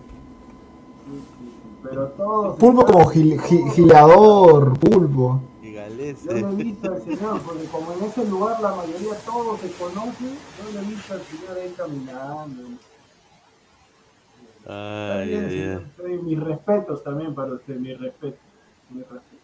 Pero 1.84 2.08
todos. 2.10 2.58
Pulpo 2.58 2.86
como 2.86 3.06
gil- 3.12 3.40
gi- 3.42 3.70
gileador, 3.76 4.78
pulpo. 4.80 5.42
Y. 5.62 5.74
Yo 5.74 6.34
lo 6.34 6.50
he 6.50 6.56
visto 6.56 6.92
al 6.92 7.02
señor, 7.04 7.42
porque 7.42 7.66
como 7.66 7.92
en 7.94 8.04
ese 8.04 8.26
lugar 8.26 8.60
la 8.62 8.74
mayoría 8.76 9.14
todos 9.26 9.60
se 9.60 9.72
conocen, 9.74 10.38
yo 10.58 10.72
lo 10.74 10.80
he 10.80 10.86
visto 10.86 11.14
al 11.14 11.22
señor 11.22 11.58
ahí 11.58 11.74
caminando. 11.78 12.64
Ay. 14.68 15.80
Soy- 15.98 16.20
Mis 16.24 16.40
respetos 16.40 17.04
también 17.04 17.34
para 17.36 17.54
usted, 17.54 17.76
mis 17.78 18.00
respetos. 18.00 18.40
mis 18.90 19.04
respetos. 19.04 19.40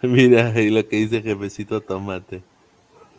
Mira 0.02 0.48
ahí 0.48 0.70
lo 0.70 0.86
que 0.88 0.96
dice 0.96 1.20
Jefecito 1.22 1.80
Tomate. 1.80 2.42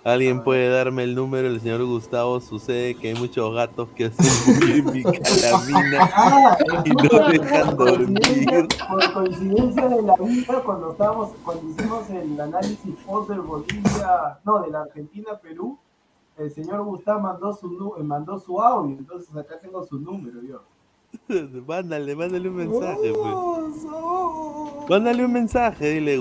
¿Alguien 0.03 0.43
puede 0.43 0.67
darme 0.69 1.03
el 1.03 1.13
número 1.13 1.47
del 1.47 1.61
señor 1.61 1.85
Gustavo? 1.85 2.39
Sucede 2.41 2.95
que 2.95 3.09
hay 3.09 3.13
muchos 3.13 3.53
gatos 3.53 3.87
que 3.95 4.05
hacen 4.05 4.85
mi 4.91 5.03
calamina 5.03 6.09
Ah, 6.15 6.57
y 6.83 6.89
no 6.89 7.27
dejan 7.29 7.77
dormir. 7.77 8.67
por 8.89 9.13
coincidencia 9.13 9.87
de 9.89 10.01
la 10.01 10.15
vida, 10.15 10.63
cuando 10.65 10.91
estábamos, 10.93 11.29
cuando 11.45 11.69
hicimos 11.69 12.09
el 12.09 12.39
análisis 12.41 12.95
post 13.05 13.29
del 13.29 13.41
Bolivia, 13.41 14.39
no, 14.43 14.63
de 14.63 14.71
la 14.71 14.81
Argentina-Perú, 14.81 15.77
el 16.37 16.51
señor 16.51 16.83
Gustavo 16.83 17.19
mandó 17.19 17.53
su 17.53 17.67
nu- 17.69 17.93
eh, 17.99 18.03
mandó 18.03 18.39
su 18.39 18.59
audio, 18.59 18.97
entonces 18.97 19.35
acá 19.35 19.59
tengo 19.61 19.85
su 19.85 19.99
número 19.99 20.41
yo. 20.41 20.61
Mándale, 21.67 22.15
mándale 22.15 22.49
un 22.49 22.55
mensaje, 22.55 23.13
pues. 23.13 23.85
Mándale 24.89 25.25
un 25.25 25.31
mensaje, 25.33 25.89
dile 25.91 26.17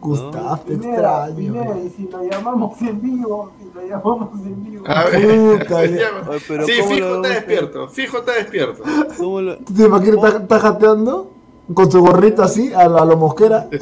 Gustav. 0.00 0.30
Gustav, 0.32 0.64
te 0.64 0.76
Pineda, 0.76 1.28
extraño. 1.28 1.80
Y 1.84 1.90
si 1.90 2.08
lo 2.08 2.22
llamamos 2.24 2.82
en 2.82 3.00
vivo, 3.02 3.50
si 3.58 3.64
lo 3.74 3.86
llamamos 3.86 4.40
en 4.46 4.64
vivo. 4.64 4.84
A 4.88 5.04
ver, 5.04 5.58
Puta, 5.60 5.76
pero 6.48 6.66
sí, 6.66 6.72
¿cómo 6.80 6.94
fijo 6.94 7.14
está 7.16 7.28
despierto, 7.28 7.88
fijo 7.88 8.18
está 8.18 8.32
despierto. 8.32 8.82
¿Cómo 9.18 9.40
lo- 9.42 9.56
¿Tú 9.58 9.74
te 9.74 9.84
imaginas 9.84 10.16
está, 10.24 10.38
está 10.38 10.58
jateando? 10.60 11.30
Con 11.74 11.90
su 11.92 12.00
gorrita 12.00 12.44
así, 12.44 12.72
a 12.74 12.88
la, 12.88 13.02
a 13.02 13.04
lo 13.04 13.16
mosquera. 13.16 13.68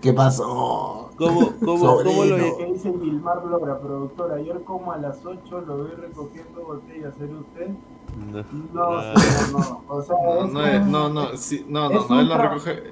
¿Qué 0.00 0.12
pasó? 0.12 1.10
¿Cómo, 1.16 1.52
cómo, 1.64 1.96
cómo 2.02 2.24
lo 2.24 2.56
que 2.56 2.66
dice 2.72 2.90
Vilmar 2.90 3.44
Lora, 3.44 3.78
productor, 3.78 4.32
ayer 4.32 4.62
como 4.64 4.92
a 4.92 4.96
las 4.96 5.24
8 5.24 5.60
lo 5.66 5.84
vi 5.84 5.90
recogiendo 5.92 6.62
botellas, 6.62 7.14
¿era 7.20 7.32
usted? 7.38 7.68
No. 8.16 8.44
No, 8.72 8.82
Ah. 8.98 9.14
señor, 9.16 9.60
no. 9.60 9.84
O 9.88 10.02
sea, 10.02 10.16
No, 10.22 10.44
es 10.44 10.52
no, 10.52 10.66
es- 10.66 10.80
un- 10.82 10.90
no, 10.92 11.08
no, 11.08 11.36
sí, 11.36 11.64
no, 11.68 11.88
no, 11.90 12.06
no, 12.08 12.20
él 12.20 12.28
no 12.28 12.38
recoge, 12.38 12.82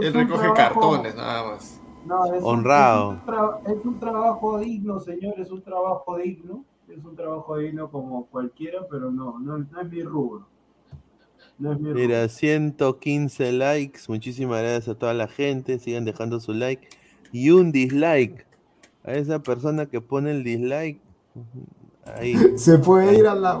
él 0.00 0.12
recoge 0.14 0.38
trabajo- 0.42 0.54
cartones 0.54 1.14
nada 1.16 1.50
más. 1.50 1.80
No, 2.06 2.24
es 2.26 2.42
un- 2.42 2.48
Honrado. 2.48 3.12
es 3.12 3.68
un, 3.68 3.78
es 3.78 3.84
un 3.84 4.00
trabajo 4.00 4.58
digno, 4.58 5.00
señor, 5.00 5.34
es 5.38 5.50
un 5.50 5.62
trabajo 5.62 6.16
digno. 6.16 6.64
Es 6.88 7.04
un 7.04 7.14
trabajo 7.14 7.56
digno 7.58 7.88
como 7.90 8.26
cualquiera, 8.26 8.80
pero 8.90 9.12
no, 9.12 9.38
no, 9.38 9.58
no 9.58 9.80
es 9.80 9.88
mi 9.90 10.02
rubro. 10.02 10.46
No 11.56 11.72
es 11.72 11.78
mi 11.78 11.92
Mira, 11.92 12.26
115 12.28 13.52
likes. 13.52 14.00
Muchísimas 14.08 14.60
gracias 14.60 14.88
a 14.88 14.98
toda 14.98 15.14
la 15.14 15.28
gente. 15.28 15.78
Sigan 15.78 16.04
dejando 16.04 16.40
su 16.40 16.52
like. 16.52 16.88
Y 17.32 17.50
un 17.50 17.70
dislike. 17.70 18.44
A 19.04 19.12
esa 19.12 19.38
persona 19.40 19.86
que 19.86 20.00
pone 20.00 20.32
el 20.32 20.42
dislike. 20.42 21.00
Ahí. 22.18 22.36
Se 22.56 22.78
puede 22.78 23.14
ir 23.18 23.26
a 23.26 23.34
la. 23.34 23.60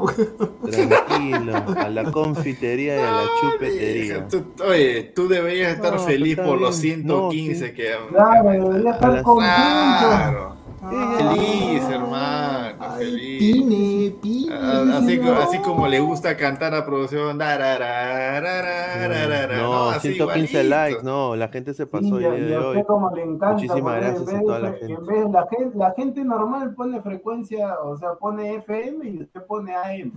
Tranquilo. 0.70 1.52
A 1.76 1.88
la 1.88 2.04
confitería 2.12 2.96
y 2.96 2.98
a 3.00 3.10
la 3.10 3.22
chupetería. 3.40 4.28
Tú- 4.28 4.44
oye, 4.66 5.12
tú 5.14 5.28
deberías 5.28 5.74
estar 5.76 5.94
No, 5.94 5.98
feliz 6.00 6.36
por 6.36 6.60
los 6.60 6.80
bien. 6.80 7.06
No, 7.06 7.30
115 7.30 7.66
sí. 7.68 7.72
que 7.74 7.92
Claro, 8.10 8.50
debería 8.50 8.90
estar 8.92 9.12
las- 9.12 9.22
contento. 9.22 9.54
Claro. 9.56 10.56
Feliz, 10.80 11.82
hermano, 11.90 12.94
feliz. 12.96 13.38
Pine, 13.38 14.10
pine. 14.22 14.54
Ah, 14.54 14.84
Así, 14.96 15.18
co- 15.18 15.32
así 15.32 15.58
como 15.58 15.86
le 15.86 16.00
gusta 16.00 16.34
cantar 16.38 16.74
a 16.74 16.86
producción. 16.86 17.36
dararararararara, 17.36 19.58
No, 19.62 19.90
Así 19.90 20.14
115 20.14 20.62
igualito. 20.64 20.74
likes. 20.76 21.02
No, 21.04 21.36
la 21.36 21.48
gente 21.48 21.74
se 21.74 21.86
pasó 21.86 22.16
Sí, 22.18 22.22
y 22.22 22.24
hoy. 22.24 22.56
usted 22.56 22.86
como 22.86 23.14
le 23.14 23.22
encanta 23.24 23.52
Muchísimas 23.52 23.96
gracias 23.96 24.32
a 24.34 24.40
toda 24.40 24.58
la 24.58 24.70
de- 24.70 24.78
gente. 24.78 24.94
En 24.94 25.06
vez 25.06 25.30
la 25.30 25.46
gente, 25.50 25.76
la 25.78 25.90
gente 25.92 26.24
normal 26.24 26.74
pone 26.74 27.02
frecuencia, 27.02 27.78
o 27.82 27.98
sea, 27.98 28.14
pone 28.14 28.54
FM 28.56 29.06
y 29.10 29.20
usted 29.22 29.42
pone 29.44 29.74
AM. 29.74 30.12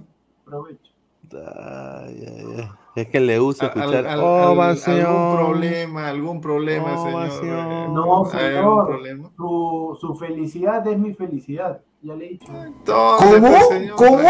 Aprovecho. 0.47 0.92
Ay, 1.35 2.25
ay, 2.27 2.45
ay. 2.57 2.69
Es 2.95 3.07
que 3.07 3.19
le 3.19 3.39
gusta 3.39 3.67
escuchar. 3.67 4.05
al- 4.05 4.07
al- 4.07 4.19
ovación. 4.21 4.99
algún 5.05 5.35
problema, 5.37 6.07
algún 6.09 6.41
problema, 6.41 6.97
señor. 6.97 7.13
Ovación. 7.15 7.93
No, 7.93 8.25
¿Hay 8.31 8.55
algún 8.55 8.75
señor. 8.75 8.85
problema? 8.87 9.29
Su, 9.35 9.97
su 9.99 10.15
felicidad 10.15 10.85
es 10.87 10.99
mi 10.99 11.13
felicidad. 11.13 11.81
Ya 12.03 12.15
le 12.15 12.25
he 12.25 12.29
dicho. 12.29 12.51
Entonces, 12.53 13.29
¿Cómo? 13.39 13.47
pues, 13.47 13.67
señor, 13.69 13.95
¿Cómo? 13.95 14.29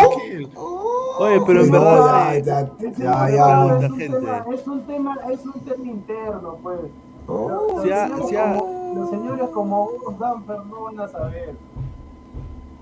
Oye, 1.19 1.41
pero 1.45 1.63
en 1.63 1.71
No, 1.71 1.79
verdad. 1.81 2.33
ya, 2.43 2.59
eh, 2.61 2.93
ya, 2.97 3.27
Es 3.27 3.35
ya, 3.35 3.47
un 3.59 3.67
tema- 3.67 3.73
mucha 3.73 3.85
es 3.85 3.91
un 3.91 3.97
gente. 3.99 4.17
tema- 4.19 4.45
Es 4.53 4.67
un 4.67 4.81
tema, 4.87 5.17
es 5.31 5.45
un 5.45 5.53
tema 5.61 5.85
interno, 5.85 6.57
pues. 6.63 6.79
Oh, 7.27 7.49
Los, 7.49 7.81
señores 7.83 8.11
como, 8.19 8.93
los 8.95 9.09
señores 9.09 9.49
como 9.49 9.85
vos, 10.05 10.19
Danfer, 10.19 10.57
no 10.65 10.83
van 10.83 10.99
a 10.99 11.07
saber. 11.07 11.55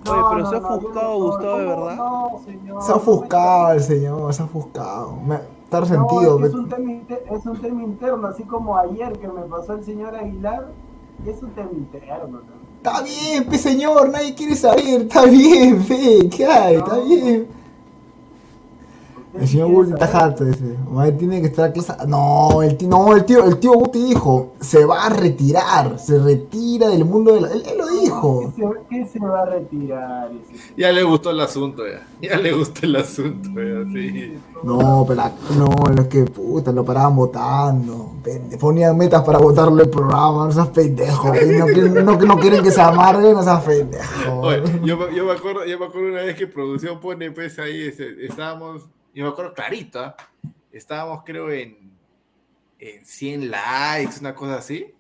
Oye, 0.09 0.21
pero 0.31 0.49
se 0.49 0.55
ha 0.55 0.59
ofuscado, 0.59 1.09
no. 1.19 1.25
Gustavo, 1.25 1.57
de 1.57 1.65
verdad. 1.65 1.95
No, 1.95 2.41
señor. 2.45 2.81
Se 2.83 2.91
ha 2.91 2.95
ofuscado 2.95 3.71
el 3.73 3.81
señor, 3.81 4.33
se 4.33 4.41
ha 4.41 4.45
ofuscado. 4.45 5.15
Me, 5.25 5.35
está 5.35 5.79
No, 5.79 5.81
resentido. 5.81 6.35
es, 6.35 6.41
que 6.41 6.47
es, 6.47 6.53
un 6.55 6.69
tema, 6.69 6.91
inter- 6.91 7.23
es 7.29 7.45
un 7.45 7.61
tema 7.61 7.83
interno, 7.83 8.27
así 8.27 8.43
como 8.43 8.77
ayer 8.77 9.13
que 9.19 9.27
me 9.27 9.41
pasó 9.43 9.73
el 9.73 9.83
señor 9.83 10.15
Aguilar, 10.15 10.67
es 11.25 11.41
un 11.43 11.49
tema 11.51 11.69
interno. 11.71 12.27
¿no? 12.27 12.39
Está 12.77 13.01
bien, 13.03 13.45
pe 13.45 13.57
señor, 13.59 14.09
nadie 14.09 14.33
quiere 14.33 14.55
saber. 14.55 15.01
Está 15.01 15.25
bien, 15.25 15.83
fe, 15.83 16.27
¿qué 16.29 16.45
hay? 16.45 16.75
Está 16.77 16.97
bien. 16.99 17.47
El 19.39 19.47
señor 19.47 19.69
Guti 19.71 19.93
está 19.93 20.05
harto, 20.19 20.43
dice. 20.43 20.63
Madre, 20.89 21.13
tiene 21.13 21.39
que 21.41 21.47
estar 21.47 21.71
clase. 21.71 21.93
No, 22.07 22.61
el 22.61 22.75
tío, 22.75 22.89
no, 22.89 23.15
el 23.15 23.23
tío, 23.25 23.45
el 23.45 23.57
tío 23.59 23.71
Guti 23.73 24.03
dijo, 24.03 24.53
se 24.59 24.83
va 24.85 25.05
a 25.05 25.09
retirar, 25.09 25.97
se 25.99 26.19
retira 26.19 26.89
del 26.89 27.05
mundo 27.05 27.33
de 27.33 27.41
la. 27.41 27.47
Él, 27.51 27.63
él 27.65 27.77
lo 27.77 27.87
dijo. 27.87 28.53
¿Qué 28.55 28.61
se, 28.61 28.69
qué 28.89 29.05
se 29.07 29.19
va 29.19 29.41
a 29.43 29.45
retirar? 29.45 30.29
ese? 30.51 30.73
Ya 30.75 30.91
le 30.91 31.03
gustó 31.03 31.29
el 31.31 31.39
asunto, 31.39 31.83
ya. 31.87 32.05
Ya 32.21 32.37
le 32.37 32.51
gustó 32.51 32.85
el 32.85 32.95
asunto, 32.97 33.49
ya, 33.55 33.85
sí. 33.93 34.33
No, 34.63 35.05
pero 35.07 35.21
la- 35.21 35.31
no, 35.57 35.73
es 36.01 36.07
que 36.07 36.23
puta, 36.25 36.71
lo 36.71 36.83
paraban 36.85 37.15
votando. 37.15 38.11
Ponían 38.59 38.97
metas 38.97 39.23
para 39.23 39.39
votarle 39.39 39.83
el 39.83 39.89
programa, 39.89 40.45
no 40.45 40.51
seas 40.51 40.67
pendejo. 40.67 41.31
pe, 41.31 41.45
No, 41.57 41.65
quieren- 41.65 42.05
no, 42.05 42.17
no 42.17 42.37
quieren 42.37 42.61
que 42.63 42.69
se 42.71 42.81
amargue, 42.81 43.33
no 43.33 43.41
seas 43.43 43.63
pendejo. 43.63 44.39
Oye, 44.41 44.61
yo, 44.83 44.97
me- 44.97 45.15
yo 45.15 45.25
me 45.25 45.31
acuerdo, 45.31 45.65
yo 45.65 45.79
me 45.79 45.85
acuerdo 45.85 46.09
una 46.09 46.21
vez 46.21 46.35
que 46.35 46.47
producción 46.47 46.99
pone 46.99 47.31
pues 47.31 47.57
ahí, 47.59 47.81
este, 47.87 48.25
estábamos, 48.25 48.83
yo 49.13 49.23
me 49.25 49.29
acuerdo 49.29 49.53
clarito, 49.53 49.99
¿ah? 49.99 50.15
estábamos 50.71 51.23
creo 51.25 51.51
en, 51.51 51.91
en 52.79 53.05
100 53.05 53.51
likes, 53.51 54.19
una 54.19 54.33
cosa 54.35 54.57
así, 54.57 54.93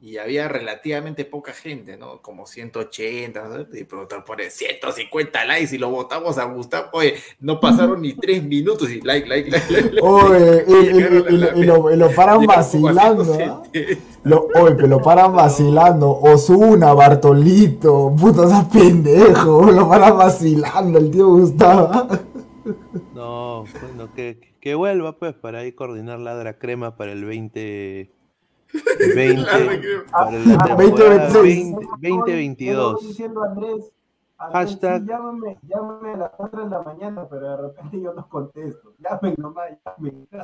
y 0.00 0.16
había 0.16 0.46
relativamente 0.46 1.24
poca 1.24 1.52
gente, 1.52 1.96
¿no? 1.96 2.22
Como 2.22 2.46
180, 2.46 3.48
¿no? 3.48 3.76
y 3.76 3.82
productor 3.82 4.24
pone 4.24 4.48
150 4.48 5.44
likes 5.44 5.74
y 5.74 5.78
lo 5.78 5.90
votamos 5.90 6.38
a 6.38 6.44
Gustavo, 6.44 6.86
oye, 6.92 7.16
no 7.40 7.58
pasaron 7.58 8.00
ni 8.02 8.14
tres 8.14 8.44
minutos 8.44 8.88
y 8.90 9.00
like, 9.00 9.26
like, 9.28 9.50
like, 9.50 9.72
like. 9.72 9.96
Oye, 10.00 10.64
y, 10.68 10.72
y- 10.72 11.56
y- 11.58 11.60
y- 11.62 11.64
lo, 11.64 11.90
y 11.92 11.96
lo 11.96 12.14
paran 12.14 12.46
vacilando. 12.46 13.24
¿ah? 13.34 13.62
170. 13.72 14.02
Lo, 14.22 14.46
oye, 14.54 14.76
que 14.76 14.86
lo 14.86 15.02
paran 15.02 15.34
vacilando. 15.34 16.10
Osuna, 16.12 16.92
Bartolito, 16.94 18.14
puta, 18.16 18.44
estás 18.44 18.66
pendejo. 18.66 19.62
Lo 19.72 19.88
paran 19.88 20.16
vacilando 20.16 20.98
el 21.00 21.10
tío 21.10 21.26
Gustavo. 21.26 22.06
No, 23.14 23.64
bueno, 23.80 24.12
que, 24.14 24.54
que 24.60 24.74
vuelva 24.74 25.12
pues 25.18 25.34
para 25.34 25.58
ahí 25.60 25.72
coordinar 25.72 26.18
Ladra 26.18 26.58
Crema 26.58 26.96
para 26.96 27.12
el 27.12 27.24
20. 27.24 28.10
20 29.16 29.42
Ladra 29.42 29.80
Crema. 29.80 30.04
para 30.10 30.30
la 30.38 30.54
Ah, 30.60 30.76
temporada 30.76 31.28
2026. 31.28 31.74
20 31.74 31.80
Yo 31.80 31.86
le 32.00 32.10
voy 32.10 32.18
2022. 32.18 33.08
diciendo 33.08 33.42
a 33.42 33.46
Andrés, 33.46 33.92
Andrés, 34.40 34.78
Hashtag- 34.80 35.00
sí, 35.00 35.06
llámame, 35.08 35.58
llámame 35.62 36.10
a 36.12 36.16
las 36.16 36.30
4 36.36 36.64
de 36.64 36.70
la 36.70 36.82
mañana, 36.82 37.26
pero 37.28 37.50
de 37.50 37.56
repente 37.56 38.00
yo 38.00 38.12
no 38.14 38.28
contesto. 38.28 38.92
Llamen 38.98 39.34
nomás, 39.38 39.70
llamen. 39.84 40.28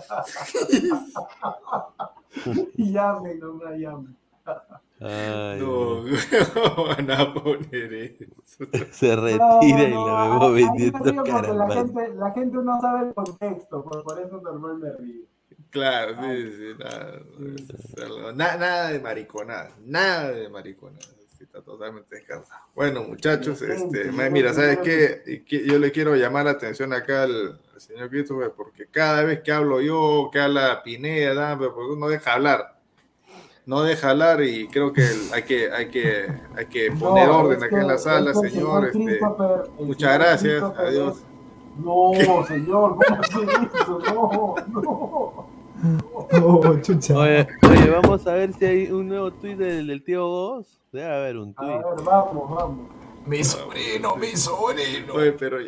llamen 2.76 3.38
nomás, 3.40 3.76
llamen. 3.78 4.16
Ay, 5.05 5.60
No, 5.60 6.02
Dios. 6.05 6.26
¿cómo 6.55 6.86
van 6.89 7.10
a 7.10 7.34
poner 7.34 7.92
eso? 7.94 8.24
Se 8.92 9.15
retira 9.16 9.89
y 9.89 9.92
la 9.92 10.23
vemos 10.28 10.55
vendiendo 10.55 11.12
la 11.55 11.74
gente, 11.74 12.08
la 12.15 12.31
gente 12.33 12.57
no 12.57 12.81
sabe 12.81 13.08
el 13.08 13.15
contexto, 13.15 13.84
por, 13.84 14.02
por 14.02 14.18
eso 14.20 14.41
normal 14.41 14.78
me 14.78 14.92
río. 14.92 15.23
Claro, 15.70 16.15
sí, 16.23 16.52
sí, 16.52 16.66
nada, 16.78 17.20
es 17.68 18.02
algo- 18.02 18.33
na- 18.33 18.57
nada 18.57 18.91
de 18.91 19.00
mariconada, 19.00 19.70
nada 19.84 20.31
de 20.31 20.49
mariconada, 20.49 21.00
sí, 21.36 21.42
está 21.42 21.60
totalmente 21.62 22.15
descansado. 22.15 22.60
Bueno, 22.76 23.02
muchachos, 23.02 23.60
este, 23.60 24.12
mira, 24.31 24.55
¿sabes 24.55 24.78
qué? 24.78 25.42
Yo 25.66 25.78
le 25.81 25.91
quiero 25.91 26.15
llamar 26.15 26.44
la 26.44 26.52
atención 26.52 26.92
acá 26.92 27.24
al, 27.24 27.60
al 27.74 27.81
señor 27.81 28.08
Christopher, 28.08 28.52
porque 28.57 28.86
cada 28.86 29.24
vez 29.24 29.41
que 29.41 29.50
hablo 29.50 29.81
yo, 29.81 30.31
que 30.33 30.39
habla 30.39 30.81
Pineda, 30.84 31.58
pero 31.58 31.74
porque 31.74 31.99
no 31.99 32.07
deja 32.08 32.34
hablar, 32.34 32.73
no 33.67 33.83
deja 33.83 34.10
hablar 34.10 34.43
y 34.43 34.68
creo 34.68 34.93
que 34.93 35.07
hay 35.33 35.43
que, 35.44 35.70
hay 35.73 35.89
que, 35.89 36.26
hay 36.57 36.67
que 36.67 36.91
poner 36.93 37.28
No, 37.28 37.39
orden 37.39 37.60
que- 37.68 37.76
en 37.76 37.86
la 37.86 37.99
sala, 37.99 38.31
es 38.33 38.41
que 38.41 38.47
el 38.49 38.52
señor, 38.52 38.86
este, 38.86 39.20
muchas 39.81 40.15
gracias, 40.18 40.62
adiós. 40.62 41.23
No, 41.78 42.12
señor, 42.49 42.97
¿cómo? 44.15 44.55
No, 44.68 44.83
no. 44.83 45.55
Oh, 46.43 46.76
chucha. 46.81 47.15
Oye, 47.18 47.47
oye, 47.68 47.91
vamos 47.91 48.26
a 48.26 48.33
ver 48.34 48.55
si 48.55 48.65
hay 48.65 48.91
un 48.91 49.09
nuevo 49.09 49.31
tweet 49.33 49.57
del, 49.57 49.86
del 49.89 50.02
tío 50.05 50.26
Goss. 50.26 50.81
Debe 50.93 51.12
haber 51.12 51.36
un 51.36 51.51
A 51.57 51.60
tweet. 51.60 51.76
ver, 51.76 52.05
vamos, 52.05 52.51
vamos. 52.51 52.78
Mi 53.26 53.43
sobrino, 53.44 54.17
mi 54.17 54.28
sobrino. 54.28 55.12
Oye, 55.15 55.33
pero 55.33 55.59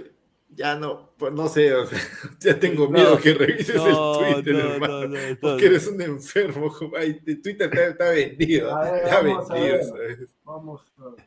ya 0.57 0.75
no, 0.77 1.11
pues 1.19 1.33
no 1.35 1.47
sé, 1.49 1.75
o 1.75 1.87
sea, 1.87 1.99
ya 2.41 2.59
tengo 2.59 2.89
miedo 2.89 3.15
No, 3.15 3.21
que 3.21 3.35
revises 3.35 3.77
no, 3.77 4.21
el 4.25 4.35
Twitter, 4.43 4.55
no, 4.65 4.73
hermano. 4.73 5.01
no, 5.03 5.09
no, 5.09 5.15
no, 5.15 5.37
porque 5.41 5.65
no. 5.65 5.71
eres 5.71 5.87
un 5.87 6.01
enfermo, 6.03 6.73
ay, 6.99 7.21
te- 7.21 7.37
Twitter 7.37 7.69
está, 7.73 7.87
está 7.89 8.11
vendido, 8.11 8.77
ver, 8.81 8.95
está 9.05 9.21
vamos 9.23 9.49
vendido. 9.49 9.83
¿sabes? 9.85 10.35
Vamos. 10.45 10.93
a 10.99 11.05
ver. 11.11 11.27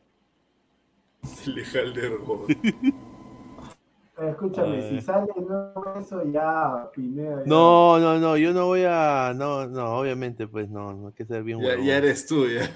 Joder. 2.26 2.56
Eh, 2.62 4.28
Escúchame, 4.30 4.86
si 4.90 5.00
sale 5.00 5.32
nuevo 5.38 5.94
eso, 5.98 6.22
ya, 6.30 6.90
Pineda. 6.94 7.38
ya. 7.38 7.42
No, 7.46 7.98
no, 7.98 8.18
no, 8.18 8.36
yo 8.36 8.52
no 8.52 8.66
voy 8.66 8.82
a. 8.86 9.32
No, 9.34 9.66
no, 9.66 9.98
obviamente, 9.98 10.46
pues 10.46 10.68
no, 10.68 10.92
no 10.92 11.06
hay 11.08 11.14
que 11.14 11.24
ser 11.24 11.42
bien 11.42 11.58
Ya, 11.60 11.78
ya 11.78 11.96
eres 11.96 12.26
tú, 12.26 12.46
ya. 12.46 12.70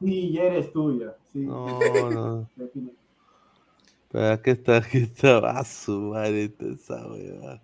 Sí, 0.00 0.32
ya 0.32 0.42
eres 0.42 0.70
tuya. 0.72 1.14
Sí. 1.32 1.38
No, 1.40 1.78
no. 2.10 2.48
Pero 4.12 4.30
aquí 4.32 4.50
está, 4.50 4.76
aquí 4.78 4.98
está. 4.98 5.38
A 5.58 5.64
su 5.64 5.98
madre, 6.00 6.52
esa 6.60 7.06
hueva. 7.06 7.62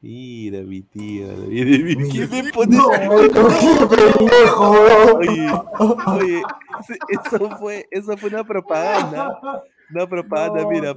Mira, 0.00 0.60
mi 0.62 0.82
tía. 0.82 1.28
Mira, 1.48 1.84
mi- 1.84 2.10
¿Quién 2.10 2.30
le 2.30 2.52
pone 2.52 2.76
No, 2.76 2.88
qué 3.20 3.86
pendejo. 3.86 4.70
Oye, 6.06 6.42
eso 7.08 7.50
fue, 7.58 7.86
eso 7.90 8.16
fue 8.16 8.28
una 8.30 8.42
propaganda. 8.44 9.38
Una 9.90 10.08
propaganda, 10.08 10.62
No, 10.62 10.68
mira. 10.70 10.94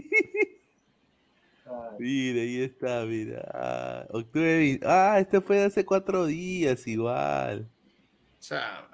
Mira, 1.99 2.41
ahí 2.41 2.61
está, 2.63 3.05
mira. 3.05 3.49
Ah, 3.53 4.05
octubre 4.09 4.57
20 4.57 4.85
Ah, 4.87 5.17
este 5.19 5.39
fue 5.41 5.57
de 5.57 5.65
hace 5.65 5.85
cuatro 5.85 6.25
días, 6.25 6.85
igual. 6.87 7.67
Chama. 8.39 8.89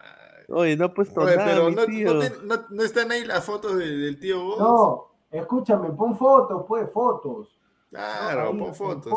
Oye, 0.49 0.77
no 0.77 0.85
ha 0.85 0.93
puesto 0.93 1.21
Oye, 1.21 1.35
nada, 1.35 1.47
pero 1.49 1.69
mi 1.69 1.75
no, 1.75 1.85
tío. 1.85 2.13
no, 2.13 2.19
te- 2.21 2.31
no- 2.43 2.65
no 2.69 2.83
están 2.83 3.11
ahí 3.11 3.25
las 3.25 3.43
fotos 3.43 3.77
de- 3.77 3.97
del 3.97 4.19
tío 4.19 4.43
vos. 4.43 4.59
No, 4.59 5.07
escúchame, 5.31 5.89
pon 5.91 6.17
fotos, 6.17 6.63
pues, 6.67 6.89
fotos. 6.91 7.59
Claro, 7.89 8.49
Ahí, 8.51 8.57
pon 8.57 8.73
fotos. 8.73 9.13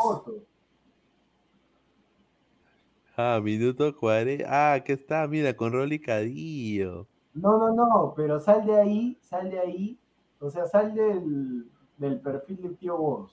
Ah, 3.17 3.39
minuto 3.43 3.95
40. 3.95 4.45
Ah, 4.49 4.73
aquí 4.73 4.93
está, 4.93 5.27
mira, 5.27 5.55
con 5.55 5.71
Rolly 5.73 5.99
Cadillo. 5.99 7.07
No, 7.33 7.57
no, 7.57 7.73
no, 7.73 8.13
pero 8.15 8.39
sal 8.39 8.65
de 8.65 8.79
ahí, 8.79 9.17
sal 9.21 9.49
de 9.49 9.59
ahí. 9.59 9.97
O 10.39 10.49
sea, 10.49 10.65
sal 10.65 10.93
del, 10.95 11.69
del 11.97 12.19
perfil 12.19 12.61
del 12.61 12.77
tío 12.77 12.97
Boros. 12.97 13.31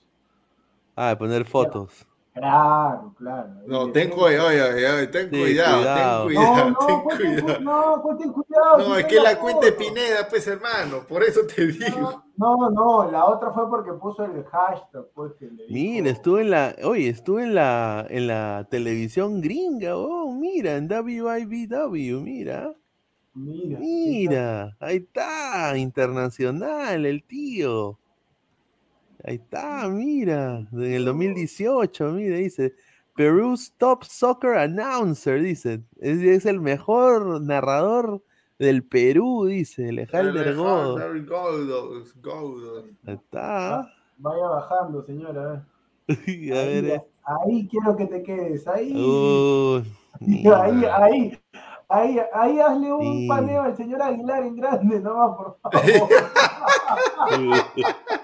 Ah, 0.95 1.09
de 1.09 1.17
poner 1.17 1.45
fotos. 1.45 2.05
Claro, 2.39 3.13
claro. 3.17 3.49
No, 3.67 3.91
ten 3.91 4.09
cuidado, 4.09 4.47
oye, 4.47 4.61
oye, 4.63 5.07
ten 5.07 5.29
cuidado, 5.29 6.25
ten 6.25 6.35
cuidado, 6.35 6.69
no, 6.69 6.77
ten 6.87 7.01
pues, 7.03 7.17
ten 7.17 7.35
cu- 7.35 7.41
cuidado. 7.41 7.59
no, 7.59 8.01
pues, 8.01 8.17
ten 8.17 8.31
cuidado. 8.31 8.77
No, 8.77 8.95
es 8.97 9.05
que 9.05 9.15
la 9.19 9.39
cuenta 9.39 9.65
de 9.65 9.71
Pineda, 9.73 10.27
pues 10.29 10.47
hermano, 10.47 11.05
por 11.07 11.23
eso 11.23 11.41
te 11.53 11.67
digo. 11.67 12.23
No, 12.37 12.69
no, 12.69 13.11
la 13.11 13.25
otra 13.25 13.51
fue 13.51 13.69
porque 13.69 13.91
puso 13.93 14.23
el 14.23 14.43
hashtag, 14.45 15.05
pues 15.13 15.33
que 15.37 15.47
le 15.47 15.67
Mira, 15.69 16.09
estuve 16.09 16.41
en 16.41 16.51
la, 16.51 16.75
oye, 16.83 17.09
estuve 17.09 17.43
en 17.43 17.53
la, 17.55 18.05
en 18.09 18.27
la 18.27 18.65
televisión 18.71 19.41
gringa, 19.41 19.97
oh, 19.97 20.31
mira, 20.33 20.77
en 20.77 20.89
WIBW, 20.89 22.21
mira, 22.21 22.73
Mira, 23.33 23.79
mira, 23.79 24.77
ahí 24.79 24.97
está, 24.97 25.77
internacional, 25.77 27.05
el 27.05 27.23
tío. 27.23 27.99
Ahí 29.25 29.35
está, 29.35 29.87
mira, 29.89 30.65
en 30.71 30.83
el 30.93 31.05
2018, 31.05 32.11
mira, 32.13 32.37
dice, 32.37 32.73
Peru's 33.15 33.73
top 33.77 34.03
soccer 34.05 34.57
announcer, 34.57 35.41
dice, 35.41 35.81
es, 35.99 36.19
es 36.21 36.45
el 36.45 36.61
mejor 36.61 37.41
narrador 37.41 38.23
del 38.59 38.83
Perú, 38.83 39.45
dice, 39.45 39.89
Alejandro 39.89 40.55
Godo. 40.55 40.97
Goldos. 41.27 42.85
Ahí 43.05 43.13
está. 43.15 43.91
Vaya 44.17 44.47
bajando, 44.47 45.03
señora. 45.05 45.65
a 46.09 46.13
ver. 46.25 46.53
A 46.53 46.63
ver, 46.65 46.85
Ahí, 46.85 46.91
eh. 46.91 47.01
ahí 47.45 47.67
quiero 47.69 47.95
que 47.95 48.05
te 48.05 48.23
quedes, 48.23 48.67
ahí. 48.67 48.93
Ahí, 50.21 50.83
ahí, 50.85 51.39
ahí, 51.87 52.19
ahí 52.33 52.59
hazle 52.59 52.91
un 52.91 53.01
Sí. 53.19 53.27
paneo 53.29 53.61
al 53.61 53.77
señor 53.77 54.01
Aguilar 54.01 54.43
en 54.43 54.55
grande, 54.57 54.99
nomás, 54.99 55.37
por 55.37 55.57
favor. 55.61 56.09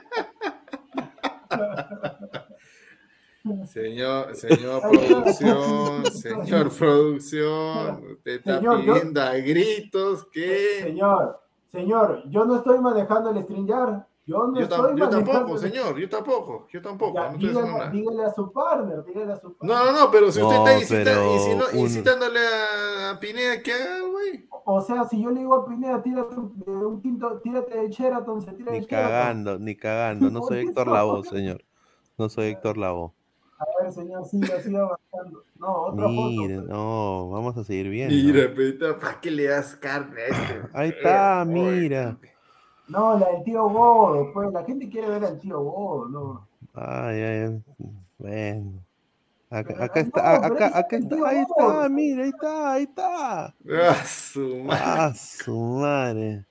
Señor, 3.67 4.35
señor 4.35 4.81
producción, 4.81 6.05
señor 6.11 6.69
producción, 6.77 8.03
usted 8.13 8.31
está 8.37 8.57
Señor, 8.57 8.81
yo- 8.81 8.93
pidiendo 8.93 9.21
a 9.21 9.33
gritos 9.35 10.25
que... 10.31 10.81
Señor, 10.83 11.39
señor, 11.67 12.23
yo 12.29 12.45
no 12.45 12.57
estoy 12.57 12.79
manejando 12.79 13.29
el 13.31 13.43
StreamYard. 13.43 14.03
Yo 14.27 14.47
no 14.47 14.55
Yo, 14.57 14.63
estoy 14.63 14.77
tam- 14.79 14.97
yo 14.97 15.05
manejando 15.05 15.31
tampoco, 15.31 15.53
el- 15.53 15.59
señor, 15.71 15.97
yo 15.99 16.09
tampoco, 16.09 16.67
yo 16.73 16.81
tampoco, 16.81 17.13
Ya, 17.13 17.31
no 17.31 17.37
dígale, 17.91 18.25
a 18.25 18.33
su 18.33 18.51
partner, 18.51 19.05
dígale 19.05 19.33
a 19.33 19.35
su 19.35 19.53
partner. 19.55 19.77
No, 19.77 19.85
no, 19.91 19.99
no, 20.05 20.11
pero 20.11 20.31
si 20.31 20.41
usted 20.41 20.55
No, 20.55 20.67
está 20.67 20.79
incita- 20.79 21.03
pero 21.03 21.35
incino- 21.35 21.65
un- 21.73 21.79
incitándole 21.79 22.39
a, 22.39 23.11
a 23.11 23.19
Pineda 23.19 23.61
que 23.61 23.71
haga, 23.73 24.01
güey. 24.09 24.47
O 24.67 24.81
sea, 24.81 25.03
si 25.03 25.21
yo 25.21 25.29
le 25.29 25.41
digo 25.41 25.53
a 25.53 25.67
Pineda, 25.67 26.01
tírate 26.01 26.35
un, 26.35 26.57
de 26.59 26.71
un 26.71 27.01
tinto, 27.03 27.39
tírate 27.43 27.77
de 27.77 27.89
Sheraton, 27.91 28.41
se 28.41 28.51
tira 28.53 28.71
de 28.71 28.79
Ni 28.79 28.85
Sheraton. 28.87 29.11
cagando, 29.11 29.59
ni 29.59 29.75
cagando. 29.75 30.31
No 30.31 30.41
soy. 30.41 30.65
Héctor 30.65 30.87
Lavoe, 30.87 31.23
señor. 31.23 31.63
No 32.17 32.27
soy 32.27 32.45
Héctor 32.47 32.77
Lavoe. 32.79 33.11
A 33.57 33.65
ver, 33.81 33.91
señor, 33.93 34.25
siga, 34.25 34.61
siga 34.61 34.83
bajando. 34.83 35.43
No, 35.57 35.73
otra 35.83 36.07
Mire, 36.07 36.55
foto. 36.57 36.67
no, 36.67 37.29
vamos 37.29 37.57
a 37.57 37.63
seguir 37.63 37.89
viendo. 37.89 38.13
Mira, 38.13 38.51
pero 38.53 38.99
¿para 38.99 39.19
qué 39.21 39.31
le 39.31 39.45
das 39.45 39.75
carne 39.75 40.21
a 40.21 40.25
este? 40.27 40.61
Ahí 40.73 40.89
está, 40.89 41.45
mira. 41.47 42.17
No, 42.87 43.17
la 43.17 43.31
del 43.31 43.43
tío 43.43 43.67
Godo, 43.69 44.31
pues 44.33 44.51
la 44.51 44.63
gente 44.65 44.89
quiere 44.89 45.07
ver 45.09 45.23
al 45.25 45.39
tío 45.39 45.59
Godo, 45.59 46.07
¿no? 46.09 46.47
Ay, 46.73 47.21
ay, 47.21 47.61
bueno. 48.17 48.71
Acá, 49.49 49.85
acá 49.85 50.01
no, 50.01 50.07
está, 50.07 50.45
acá, 50.45 50.77
acá 50.77 50.97
está, 50.97 51.15
ahí 51.29 51.37
está, 51.37 51.89
mira, 51.89 52.23
ahí 52.23 52.29
está, 52.29 52.73
ahí 52.73 52.83
está. 52.83 53.55
Ah, 53.71 54.03
su 54.05 54.57
madre. 54.65 54.83
Ah, 54.85 55.13
su 55.15 55.55
madre. 55.55 56.45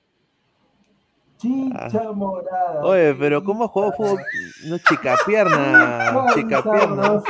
Chicha 1.37 2.11
morada. 2.13 2.81
Oye, 2.83 3.13
pero 3.15 3.43
¿cómo 3.43 3.67
jugó 3.67 3.91
fútbol? 3.91 4.21
No, 4.65 4.77
chica 4.77 5.17
pierna, 5.25 6.25
chica 6.33 6.63
pierna. 6.63 7.21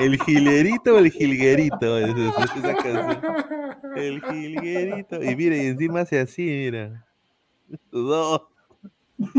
el 0.00 0.18
gilerito 0.22 0.94
o 0.94 0.98
el 0.98 1.10
jilguerito. 1.10 1.98
El 3.96 4.22
jilguerito. 4.22 5.22
Y 5.22 5.36
mira, 5.36 5.56
y 5.56 5.66
encima 5.66 6.00
hace 6.00 6.20
así, 6.20 6.42
mira. 6.42 7.04
Dos. 7.90 8.42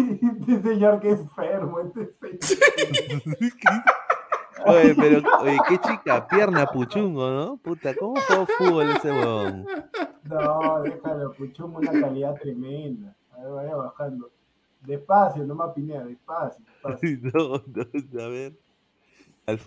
Este 0.43 0.61
señor 0.61 0.99
que 1.01 1.09
enfermo, 1.09 1.79
este 1.79 2.13
señor. 2.19 3.21
Oye, 4.65 4.95
pero, 4.95 5.21
oye, 5.41 5.57
qué 5.67 5.77
chica 5.79 6.27
pierna 6.27 6.65
puchungo, 6.67 7.29
¿no? 7.29 7.57
Puta, 7.57 7.93
¿cómo 7.95 8.15
jugó 8.27 8.45
fútbol 8.57 8.89
ese 8.91 9.11
huevón? 9.11 9.65
No, 10.23 10.81
déjalo, 10.81 11.33
puchum, 11.33 11.75
una 11.75 11.91
calidad 11.91 12.35
tremenda. 12.39 13.15
A 13.33 13.41
ver, 13.41 13.51
vaya 13.51 13.75
bajando. 13.75 14.29
Despacio, 14.81 15.45
no 15.45 15.55
más 15.55 15.73
Pineda, 15.73 16.03
despacio, 16.05 16.63
despacio. 16.65 17.19
No, 17.33 17.63
no, 17.67 18.21
a 18.23 18.27
ver. 18.29 18.53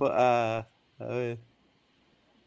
Ah, 0.00 0.66
a 0.98 1.04
ver. 1.04 1.38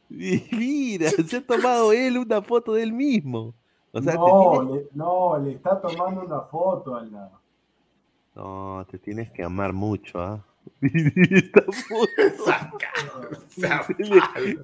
Y 0.09 0.43
mira, 0.55 1.09
se 1.09 1.37
ha 1.37 1.45
tomado 1.45 1.91
él 1.93 2.17
una 2.17 2.41
foto 2.41 2.73
de 2.73 2.83
él 2.83 2.93
mismo. 2.93 3.53
O 3.91 4.01
sea, 4.01 4.13
te 4.13 4.17
no, 4.19 4.51
tienes- 4.51 4.73
le, 4.83 4.87
no, 4.93 5.37
le 5.37 5.51
está 5.51 5.79
tomando 5.79 6.21
una 6.21 6.41
foto 6.41 6.95
a 6.95 7.03
la. 7.03 7.29
No, 8.35 8.85
te 8.89 8.97
tienes 8.97 9.29
que 9.31 9.43
amar 9.43 9.73
mucho, 9.73 10.19
¿ah? 10.21 10.43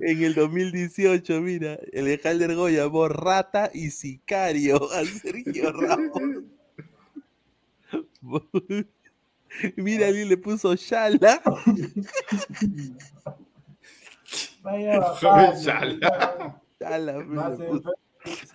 en 0.02 0.24
el 0.24 0.34
2018, 0.34 1.42
mira, 1.42 1.77
el 1.92 2.06
Alejandro 2.06 2.69
llamó 2.69 3.10
rata 3.10 3.69
y 3.74 3.90
sicario 3.92 4.80
a 4.94 5.03
Sergio 5.03 5.74
Ramos. 5.74 6.44
Mira, 9.76 10.08
Ali 10.08 10.26
le 10.26 10.38
puso 10.38 10.74
Shala. 10.76 11.42
Vaya. 14.61 15.14
Shala. 15.22 16.61
Shala, 16.80 17.14
Más 17.26 17.58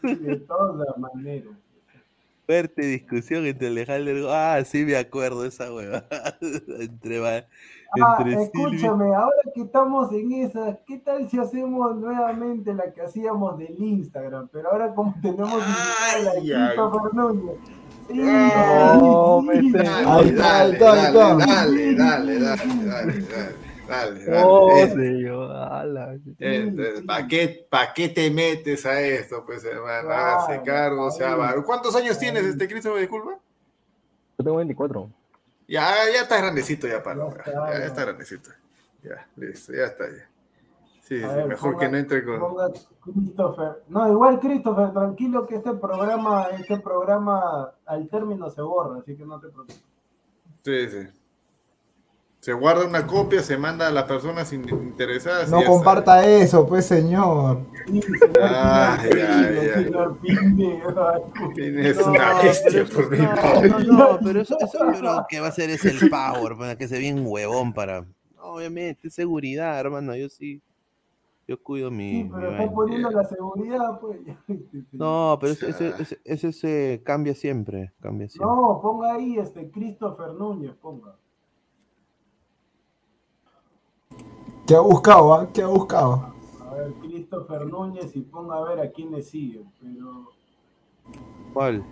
de 0.03 0.37
todas 0.47 0.97
maneras. 0.99 1.55
Fuerte 2.51 2.83
discusión 2.83 3.47
entre 3.47 3.69
Alejandro. 3.69 4.33
Ah, 4.33 4.61
sí 4.65 4.85
me 4.85 4.97
acuerdo 4.97 5.45
esa 5.45 5.73
hueva. 5.73 6.03
entre 6.81 7.21
Ah, 7.23 8.17
entre 8.19 8.33
Silvia. 8.33 8.43
escúchame, 8.43 9.15
ahora 9.15 9.37
que 9.55 9.61
estamos 9.61 10.13
en 10.13 10.33
esa, 10.33 10.77
¿qué 10.85 10.99
tal 10.99 11.31
si 11.31 11.39
hacemos 11.39 11.95
nuevamente 11.95 12.75
la 12.75 12.93
que 12.93 13.03
hacíamos 13.03 13.57
del 13.57 13.81
Instagram? 13.81 14.49
Pero 14.53 14.73
ahora 14.73 14.93
como 14.97 15.15
tenemos 15.23 15.59
la 15.59 16.33
Ay. 16.33 16.77
Sí, 18.09 18.15
No. 18.19 19.43
Dale, 19.73 20.33
dale, 20.33 21.95
dale, 21.95 21.95
dale, 21.95 22.41
dale, 22.41 23.70
dale, 23.91 24.25
dale. 24.25 24.43
Oh. 24.45 24.71
Entonces, 26.39 27.03
¿para 27.07 27.27
qué, 27.27 27.67
pa' 27.69 27.93
qué 27.93 28.09
te 28.09 28.31
metes 28.31 28.87
a 28.87 29.01
esto, 29.01 29.45
pues, 29.45 29.65
hermano? 29.65 30.09
Claro, 30.09 30.41
Hágase 30.41 30.63
cargo, 30.63 31.11
sea 31.11 31.33
ahí. 31.35 31.39
varón. 31.39 31.65
¿Cuántos 31.65 31.95
años 31.97 32.19
tienes, 32.19 32.45
este 32.45 32.69
Christopher, 32.69 33.01
disculpa? 33.01 33.39
Yo 34.39 34.45
tengo 34.45 34.57
24. 34.57 35.11
Ya, 35.69 35.91
ya 36.13 36.23
está 36.23 36.39
grandecito 36.39 36.89
ya 36.89 37.03
para 37.03 37.17
Ya 37.17 37.23
ya, 37.29 37.37
está, 37.39 37.53
ya 37.73 37.79
ya. 37.79 37.85
está 37.87 38.05
grandecito. 38.05 38.51
Ya, 39.03 39.29
listo, 39.37 39.73
ya 39.73 39.85
está 39.85 40.05
ya. 40.09 40.29
Sí, 41.03 41.19
sí, 41.21 41.27
ver, 41.27 41.47
mejor 41.49 41.75
ponga- 41.75 41.79
que 41.81 41.89
no 41.89 41.97
entre 41.99 42.25
con. 42.25 42.39
ponga 42.41 42.69
Christopher. 43.03 43.83
No, 43.89 44.09
igual 44.13 44.39
Christopher, 44.41 44.93
tranquilo 44.93 45.47
que 45.47 45.57
este 45.57 45.73
programa, 45.75 46.49
este 46.59 46.79
programa 46.79 47.73
al 47.87 48.09
término 48.09 48.49
se 48.51 48.63
borra, 48.63 49.01
así 49.01 49.17
que 49.17 49.25
no 49.25 49.41
te 49.41 49.49
preocupes. 49.49 49.83
Sí, 50.65 50.89
sí. 50.89 51.09
Se 52.41 52.55
guarda 52.55 52.87
una 52.87 53.07
copia, 53.07 53.43
se 53.43 53.59
manda 53.59 53.87
a 53.89 53.91
las 53.91 54.05
personas 54.05 54.51
in- 54.55 54.67
interesadas. 54.69 55.49
y 55.49 55.51
No 55.51 55.59
está. 55.59 55.71
comparta 55.71 56.27
eso, 56.27 56.67
pues 56.67 56.87
señor. 56.87 57.67
Ah, 58.41 58.97
ya. 59.15 59.75
señor 59.75 60.19
Pineda. 60.21 61.21
Tienes 61.55 61.99
No, 61.99 62.07
una 62.13 62.43
bestia 62.43 62.85
por 62.87 63.11
mi 63.11 63.19
no, 63.19 63.29
parte. 63.35 63.69
no, 63.69 63.79
no, 63.81 64.19
pero 64.25 64.41
eso, 64.41 64.57
eso 64.59 64.79
yo 64.93 64.99
creo 64.99 65.27
que 65.29 65.41
va 65.41 65.49
a 65.49 65.53
ser 65.53 65.69
es 65.69 65.85
el 65.85 66.09
power, 66.09 66.57
para 66.57 66.77
que 66.77 66.89
se 66.89 66.99
bien 66.99 67.23
huevón 67.27 67.75
para. 67.75 68.07
Obviamente, 68.43 69.11
seguridad, 69.11 69.79
hermano. 69.79 70.17
Yo 70.17 70.29
sí. 70.31 70.63
Yo 71.47 71.63
cuido 71.63 71.91
mi. 71.91 72.23
Sí, 72.23 72.31
pero 72.35 72.73
poniendo 72.73 73.11
la 73.11 73.25
seguridad, 73.25 74.01
pues. 74.01 74.19
No, 74.93 75.37
pero 75.41 75.53
ese, 75.53 75.69
ese, 75.71 75.93
ese, 75.99 76.19
ese 76.25 76.53
se 76.53 77.03
cambia 77.05 77.35
siempre. 77.35 77.93
Cambia 78.01 78.29
siempre. 78.31 78.47
No, 78.51 78.79
ponga 78.81 79.15
ahí 79.15 79.37
este 79.37 79.69
Christopher 79.71 80.33
Núñez, 80.33 80.73
ponga. 80.81 81.17
¿Qué 84.71 84.77
ha 84.77 84.81
buscado, 84.81 85.35
ah? 85.35 85.49
¿Qué 85.53 85.63
ha 85.63 85.67
buscado? 85.67 86.27
A 86.71 86.75
ver, 86.75 86.93
Christopher 87.03 87.67
Núñez 87.67 88.15
y 88.15 88.21
ponga 88.21 88.55
a 88.59 88.61
ver 88.69 88.79
a 88.79 88.89
quién 88.93 89.11
le 89.11 89.21
sigue, 89.21 89.65
pero. 89.83 90.29
¿Cuál? 91.53 91.83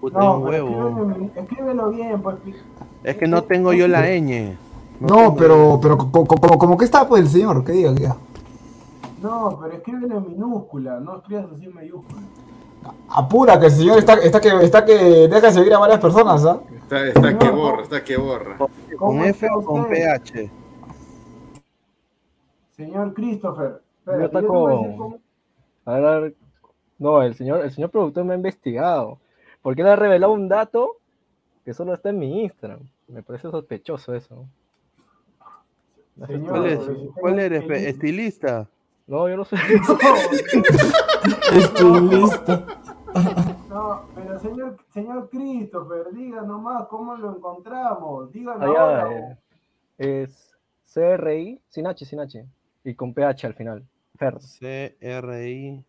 Puta, 0.00 0.20
hay 0.20 0.24
No, 0.24 0.38
un 0.38 0.44
pero 0.48 0.66
huevo. 0.66 0.88
escríbelo, 0.88 1.30
escríbelo 1.34 1.90
bien, 1.90 2.22
pues. 2.22 2.36
Es 3.02 3.16
que 3.16 3.26
no 3.26 3.42
tengo 3.42 3.72
yo 3.72 3.88
la 3.88 4.02
ñ. 4.06 4.56
No, 5.00 5.34
pero, 5.34 5.80
pero 5.82 5.98
co- 5.98 6.12
co- 6.12 6.36
como, 6.36 6.58
como 6.58 6.78
que 6.78 6.84
está 6.84 7.08
pues 7.08 7.22
el 7.22 7.28
señor, 7.28 7.64
que 7.64 7.72
diga, 7.72 7.92
que 7.92 8.02
diga. 8.02 8.16
No, 9.20 9.58
pero 9.60 9.74
escríbelo 9.74 10.16
en 10.18 10.28
minúscula, 10.28 11.00
no 11.00 11.16
escribas 11.16 11.46
así 11.52 11.64
en 11.64 11.74
mayúscula. 11.74 12.22
Apura, 13.08 13.58
que 13.58 13.66
el 13.66 13.72
señor 13.72 13.98
está, 13.98 14.14
está, 14.14 14.40
que, 14.40 14.48
está 14.62 14.84
que 14.84 14.94
deja 15.26 15.48
de 15.48 15.52
seguir 15.52 15.74
a 15.74 15.78
varias 15.80 15.98
personas, 15.98 16.44
¿ah? 16.44 16.60
Está, 16.84 17.04
está 17.08 17.36
que 17.36 17.50
borra, 17.50 17.82
está 17.82 18.04
que 18.04 18.16
borra. 18.16 18.56
¿Con 18.58 18.68
¿Cómo 18.96 19.24
F 19.24 19.44
está 19.44 19.58
o 19.58 19.64
con 19.64 19.80
usted? 19.80 19.94
PH? 20.22 20.50
Señor 22.78 23.12
Christopher. 23.12 23.82
Yo 24.06 24.12
espérate, 24.12 24.24
está 24.24 24.40
yo 24.40 24.46
te 24.46 24.46
voy 24.48 24.72
a 24.72 24.76
decir 24.78 24.96
con- 24.96 25.10
cómo- 25.10 25.18
A 25.84 25.92
ver, 25.98 26.34
no, 26.98 27.22
el 27.22 27.34
señor, 27.34 27.60
el 27.64 27.70
señor 27.72 27.90
productor 27.90 28.24
me 28.24 28.32
ha 28.32 28.36
investigado. 28.36 29.18
Porque 29.62 29.82
él 29.82 29.88
ha 29.88 29.96
revelado 29.96 30.32
un 30.32 30.48
dato 30.48 30.96
que 31.64 31.74
solo 31.74 31.92
está 31.92 32.08
en 32.10 32.18
mi 32.20 32.42
Instagram. 32.44 32.80
Me 33.08 33.22
parece 33.22 33.50
sospechoso 33.50 34.14
eso. 34.14 34.46
Señor, 36.26 37.12
¿Cuál, 37.20 37.38
eres? 37.38 37.64
¿Estilista? 37.70 38.68
No, 39.06 39.28
yo 39.28 39.36
no 39.36 39.44
sé. 39.44 39.56
Estoy 41.54 42.00
listo. 42.08 42.66
No, 43.68 44.02
pero 44.14 44.38
señor, 44.38 44.76
señor 44.90 45.28
Christopher, 45.30 46.12
diga 46.12 46.42
nomás 46.42 46.86
cómo 46.88 47.16
lo 47.16 47.36
encontramos. 47.36 48.32
Dígalo 48.32 48.64
Allá 48.64 48.80
ahora. 48.80 49.12
eh, 49.18 49.38
es 49.98 50.56
CRI, 50.92 51.60
sin 51.68 51.86
H, 51.86 52.04
sin 52.04 52.20
H. 52.20 52.44
Y 52.88 52.94
con 52.94 53.12
PH 53.12 53.46
al 53.46 53.52
final. 53.52 53.86
Fer. 54.16 54.40
C-R-I-F. 54.40 55.84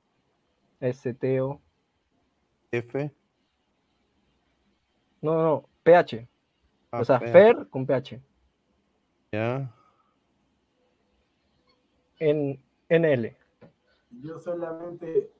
STO. 0.93 1.61
No, 5.21 5.33
no, 5.33 5.43
no. 5.43 5.69
PH. 5.83 6.27
Ah, 6.91 6.99
o 6.99 7.05
sea, 7.05 7.19
PH. 7.19 7.31
Fer 7.31 7.69
con 7.69 7.85
PH. 7.85 8.21
Ya. 9.31 9.73
En 12.19 12.59
NL. 12.89 13.33
Yo 14.21 14.37
solamente, 14.39 15.31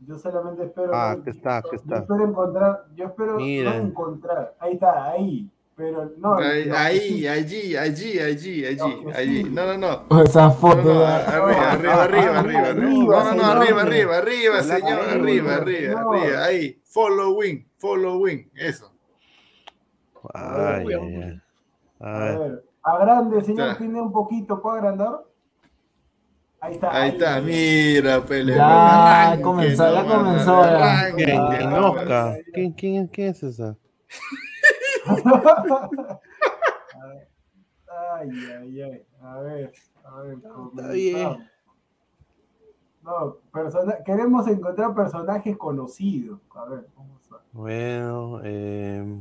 yo 0.00 0.18
solamente 0.18 0.64
espero. 0.64 0.90
Ah, 0.92 1.16
que 1.22 1.30
está, 1.30 1.62
Yo 1.62 1.70
está. 1.72 1.98
espero 1.98 2.26
encontrar, 2.26 2.86
yo 2.96 3.04
espero 3.06 3.38
encontrar. 3.38 4.56
Ahí 4.58 4.72
está, 4.74 5.12
ahí. 5.12 5.48
Pero 5.80 6.12
no. 6.18 6.34
Ahí, 6.36 6.98
sí- 7.00 7.26
allí, 7.26 7.74
allí, 7.76 8.18
allí, 8.18 8.62
allí, 8.64 8.76
Lo 8.76 9.12
que 9.12 9.18
allí. 9.18 9.42
sí. 9.44 9.50
No, 9.50 9.66
no, 9.78 10.06
no. 10.08 10.22
Esa 10.22 10.42
No, 10.48 10.52
foto. 10.52 10.82
no, 10.82 11.00
ya. 11.00 11.16
arriba, 11.26 11.72
arriba, 11.72 12.02
arriba, 12.02 12.38
arriba, 12.40 12.68
arriba. 12.68 13.24
No, 13.24 13.24
no, 13.24 13.34
no, 13.34 13.44
arriba, 13.46 13.82
arriba, 13.82 14.16
arriba, 14.18 14.62
señor, 14.62 15.00
arriba, 15.08 15.54
arriba, 15.56 16.00
arriba, 16.00 16.00
no. 16.02 16.42
Ahí, 16.44 16.78
following, 16.84 17.66
following, 17.78 18.50
eso. 18.54 18.92
Ay, 20.34 20.84
ay, 20.86 21.14
ay. 21.22 21.40
A 22.00 22.18
ver, 22.18 22.64
agrande, 22.82 23.40
señor, 23.42 23.68
Ya. 23.68 23.78
tiene 23.78 24.00
un 24.02 24.12
poquito, 24.12 24.60
¿puedo 24.60 24.76
agrandar? 24.76 25.24
Ahí 26.62 26.74
está. 26.74 26.94
Ahí 26.94 27.08
está, 27.08 27.40
mira, 27.40 28.20
pele. 28.22 28.54
Ya 28.54 29.22
arranque 29.24 29.42
comenzó, 29.42 29.94
ya 29.94 30.04
comenzó, 30.04 30.62
ya. 30.62 30.76
arranque 31.00 31.24
¿Quién? 31.24 31.36
nomás. 31.38 31.58
¿Quién? 31.58 31.72
Oscar. 31.84 32.38
¿Quién, 32.52 32.72
quién, 32.72 33.06
quién 33.08 33.28
es 33.30 33.42
esa? 33.42 33.76
Ay, 37.88 38.30
ay, 38.60 38.82
ay. 38.82 39.06
A 39.22 39.38
ver, 39.40 39.72
a 40.04 40.20
ver. 40.22 40.34
Está 40.34 40.88
bien. 40.92 41.14
comenzamos. 41.24 41.46
No, 43.02 43.36
persona- 43.52 43.98
queremos 44.04 44.46
encontrar 44.46 44.94
personajes 44.94 45.56
conocidos. 45.56 46.38
A 46.54 46.64
ver, 46.66 46.86
vamos 46.96 47.32
a 47.32 47.36
Bueno, 47.52 48.40
eh, 48.44 49.20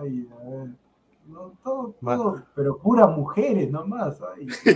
Ay, 0.00 0.28
a 0.32 0.36
ver. 0.50 0.68
No, 1.26 1.52
todo, 1.62 1.94
todo, 2.02 2.42
pero 2.54 2.78
puras 2.78 3.08
mujeres 3.16 3.70
nomás. 3.70 4.20
Ay. 4.36 4.46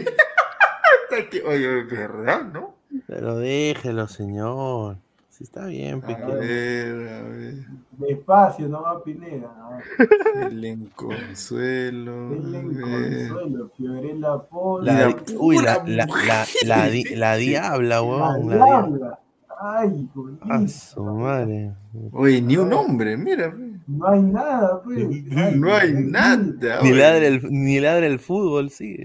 Está 1.10 1.48
Oye, 1.48 1.84
¿verdad, 1.84 2.44
no? 2.52 2.74
pero 3.06 3.36
déjelo, 3.36 4.06
señor. 4.06 4.98
Si 5.36 5.44
está 5.44 5.66
bien, 5.66 6.00
A 6.02 6.06
pequeño. 6.06 6.38
ver, 6.38 7.08
a 7.08 7.22
ver. 7.22 7.54
Despacio, 7.98 8.68
nomás 8.68 9.02
Pineda. 9.04 9.48
A 9.48 9.76
ver. 9.76 10.48
Belén 10.48 10.88
Consuelo. 10.96 12.30
Denle 12.30 12.58
a 12.58 12.62
ver. 12.98 13.28
consuelo, 13.28 13.70
Fiorella 13.76 14.38
Polo. 14.38 14.84
La, 14.84 15.14
uy, 15.38 15.56
la, 15.58 15.82
la, 15.86 16.06
la, 16.06 16.46
la, 16.64 16.86
di- 16.88 17.14
la 17.16 17.36
diabla, 17.36 17.96
La 17.96 18.02
weón. 18.02 18.48
La 18.48 18.56
diabla. 18.56 18.66
diabla. 18.66 19.18
Ay, 19.60 20.08
bonito. 20.14 20.44
A 20.48 20.68
su 20.68 21.02
madre. 21.02 21.72
Oye, 22.12 22.40
ni 22.40 22.56
un 22.56 22.72
hombre, 22.72 23.16
mira. 23.16 23.54
No 23.86 24.08
hay 24.08 24.20
nada, 24.20 24.82
pues. 24.82 24.98
Ay, 25.36 25.54
No 25.56 25.72
hay 25.74 25.88
ay, 25.90 25.94
nada. 26.06 26.80
Ni 26.82 26.90
ladra 26.92 27.26
el, 27.26 27.40
ni 27.50 27.78
ladra 27.78 28.06
el 28.06 28.18
fútbol, 28.18 28.70
sí. 28.70 28.96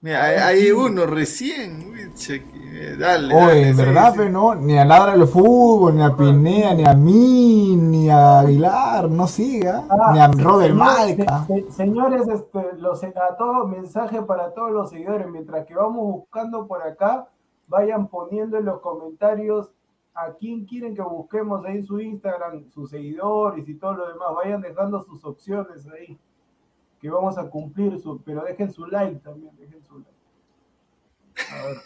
Mira, 0.00 0.24
hay, 0.24 0.36
hay 0.36 0.70
uno 0.70 1.04
recién. 1.06 1.92
cheque, 2.14 2.46
eh, 2.72 2.96
Dale. 2.98 3.34
Oye, 3.34 3.44
dale, 3.46 3.68
en 3.68 3.76
verdad, 3.76 4.12
sí. 4.12 4.18
pe, 4.18 4.30
no, 4.30 4.54
ni 4.54 4.78
a 4.78 4.84
Ladra 4.84 5.14
el 5.14 5.26
Fútbol, 5.28 5.94
ni 5.96 6.02
a 6.02 6.16
Pinea, 6.16 6.74
ni 6.74 6.84
a 6.86 6.94
mí, 6.94 7.76
ni 7.76 8.08
a 8.08 8.40
Aguilar, 8.40 9.10
no 9.10 9.26
siga, 9.28 9.84
Ah, 9.90 10.10
ni 10.14 10.18
a 10.20 10.28
Robert 10.28 10.70
señor- 10.72 10.76
Malca. 10.76 11.44
se- 11.46 11.62
se- 11.62 11.70
señores, 11.72 12.22
este, 12.28 12.60
los, 12.78 13.04
a 13.04 13.36
todos, 13.38 13.68
mensaje 13.68 14.22
para 14.22 14.54
todos 14.54 14.72
los 14.72 14.90
seguidores. 14.90 15.28
Mientras 15.30 15.66
que 15.66 15.74
vamos 15.74 16.02
buscando 16.02 16.66
por 16.66 16.82
acá, 16.82 17.28
vayan 17.68 18.08
poniendo 18.08 18.56
en 18.58 18.64
los 18.64 18.80
comentarios 18.80 19.70
a 20.14 20.32
quién 20.34 20.64
quieren 20.66 20.94
que 20.94 21.02
busquemos 21.02 21.64
ahí 21.64 21.78
en 21.78 21.84
su 21.86 22.00
Instagram, 22.00 22.68
sus 22.70 22.90
seguidores 22.90 23.68
y 23.68 23.74
todo 23.76 23.94
lo 23.94 24.08
demás. 24.08 24.28
Vayan 24.34 24.60
dejando 24.60 25.02
sus 25.02 25.24
opciones 25.24 25.86
ahí, 25.88 26.18
que 27.00 27.10
vamos 27.10 27.38
a 27.38 27.48
cumplir, 27.48 27.98
su, 27.98 28.20
pero 28.22 28.42
dejen 28.44 28.70
su 28.70 28.86
like 28.86 29.20
también, 29.20 29.54
dejen 29.56 29.82
su 29.84 29.98
like. 29.98 30.10
A 31.52 31.66
ver. 31.66 31.76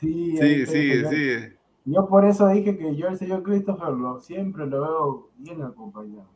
Sí, 0.00 0.36
Sí, 0.36 0.66
sigue. 0.66 1.58
yo 1.84 2.06
por 2.06 2.24
eso 2.24 2.46
dije 2.48 2.76
que 2.78 2.94
yo 2.94 3.08
el 3.08 3.16
señor 3.16 3.42
Christopher 3.42 3.88
lo, 3.90 4.20
siempre 4.20 4.66
lo 4.66 4.80
veo 4.80 5.30
bien 5.38 5.62
acompañado. 5.62 6.28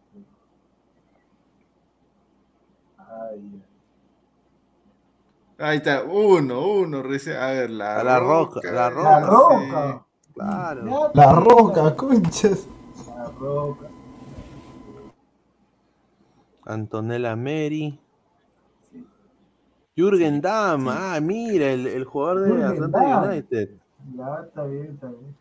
Ay, 2.99 3.63
Ahí 5.59 5.77
está, 5.79 6.03
uno, 6.05 6.67
uno 6.67 7.03
recién. 7.03 7.37
A 7.37 7.47
ver, 7.49 7.71
la, 7.71 8.01
A 8.01 8.05
la 8.05 8.19
roca, 8.19 8.61
la 8.73 8.89
sí. 8.89 8.95
la 8.97 9.21
roca. 9.21 10.07
Claro. 10.35 11.11
La 11.15 11.33
Roca, 11.35 11.95
conchas. 11.95 12.67
La 13.07 13.31
roca. 13.39 13.87
Antonella 16.65 17.37
Mary. 17.37 17.99
Jürgen 19.97 20.41
Damm. 20.41 20.89
Ah, 20.89 21.19
mira, 21.21 21.67
el, 21.71 21.87
el 21.87 22.05
jugador 22.05 22.55
de 22.57 22.65
Atlanta. 22.65 23.23
United. 23.29 23.69
Ya 24.17 24.41
está 24.47 24.65
bien, 24.65 24.85
está 24.95 25.07
bien. 25.09 25.37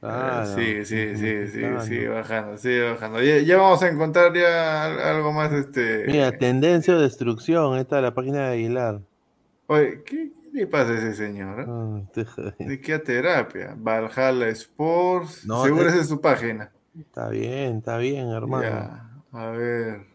Claro. 0.00 0.46
Sí, 0.46 0.84
sí, 0.86 1.16
sí, 1.16 1.48
sí, 1.48 1.58
Claro. 1.60 1.80
sigue 1.82 2.08
bajando, 2.08 2.58
sigue 2.58 2.90
bajando. 2.92 3.22
Ya, 3.22 3.38
ya 3.38 3.56
vamos 3.58 3.82
a 3.82 3.88
encontrar 3.88 4.32
ya 4.34 4.84
al- 4.86 4.98
algo 5.00 5.32
más, 5.32 5.52
este... 5.52 6.04
Mira, 6.06 6.32
tendencia 6.36 6.94
o 6.94 6.98
destrucción. 6.98 7.74
Ahí 7.74 7.80
está 7.82 8.00
la 8.00 8.14
página 8.14 8.48
de 8.48 8.52
Aguilar. 8.54 9.00
Oye, 9.70 10.02
¿qué, 10.04 10.32
qué 10.42 10.50
le 10.52 10.66
pasa 10.66 10.90
a 10.90 10.94
ese 10.98 11.14
señor? 11.14 11.60
eh? 11.60 11.64
Ah. 11.68 12.00
¿De 12.58 12.80
qué 12.80 12.98
terapia? 12.98 13.74
Valhalla 13.76 14.48
Sports. 14.48 15.46
No, 15.46 15.62
Seguro 15.62 15.86
es- 15.86 15.92
esa 15.94 16.02
es 16.02 16.08
su 16.08 16.20
página. 16.20 16.72
Está 16.98 17.28
bien, 17.28 17.76
está 17.78 17.96
bien, 17.98 18.28
hermano. 18.30 18.64
Ya, 18.64 19.10
a 19.32 19.46
ver. 19.50 20.06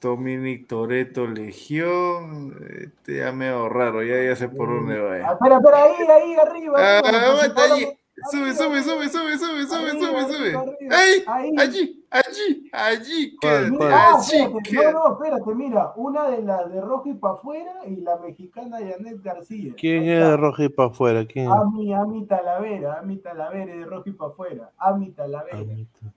Dominic 0.00 0.66
Toreto 0.66 1.28
Legión. 1.28 2.56
Este 2.68 3.18
ya 3.18 3.30
medio 3.30 3.68
raro, 3.68 4.02
ya, 4.02 4.20
ya 4.20 4.34
sé 4.34 4.48
por 4.48 4.68
dónde 4.68 4.98
va. 4.98 5.14
Ah, 5.14 5.18
ya. 5.18 5.32
espera, 5.32 5.56
espera, 5.58 5.82
ahí, 5.84 5.92
ahí, 6.10 6.34
arriba. 6.34 6.74
Ah, 6.78 6.98
aguanta 6.98 7.62
arriba, 7.62 7.76
allí. 7.76 7.98
Sube, 8.30 8.52
sube, 8.54 8.82
sube, 8.82 9.08
sube, 9.08 9.38
sube, 9.38 9.66
sube, 9.66 9.90
Arriba, 9.90 9.92
sube, 9.92 10.18
arriba, 10.18 10.28
sube. 10.28 10.56
arriba. 10.56 11.02
¡Ey! 11.04 11.24
Ahí. 11.26 11.54
Allí, 11.58 12.04
allí, 12.10 12.70
allí. 12.72 13.36
¿Cuál, 13.40 13.70
quédate? 13.70 13.94
Ah, 13.94 14.16
allí, 14.18 14.36
espérate, 14.42 14.70
quédate. 14.70 14.92
no, 14.92 15.08
no, 15.08 15.12
espérate, 15.12 15.54
mira, 15.54 15.92
una 15.96 16.28
de 16.28 16.42
las 16.42 16.72
de 16.72 16.80
rojo 16.80 17.08
y 17.08 17.14
para 17.14 17.34
afuera 17.34 17.72
y 17.86 17.96
la 17.96 18.16
mexicana 18.18 18.78
Janet 18.78 19.22
García. 19.22 19.74
¿Quién 19.76 20.02
Ahí 20.02 20.10
es 20.10 20.20
de 20.20 20.36
roja 20.36 20.64
y 20.64 20.68
para 20.68 20.88
afuera? 20.90 21.26
¿Quién? 21.26 21.48
Ami, 21.50 21.92
Ami 21.94 22.26
Talavera, 22.26 22.98
Ami 23.00 23.16
Talavera 23.18 23.74
de 23.76 23.84
rojo 23.84 24.08
y 24.08 24.12
para 24.12 24.30
afuera. 24.30 24.70
Ami 24.78 25.10
Talavera. 25.10 25.58
Amita. 25.58 26.12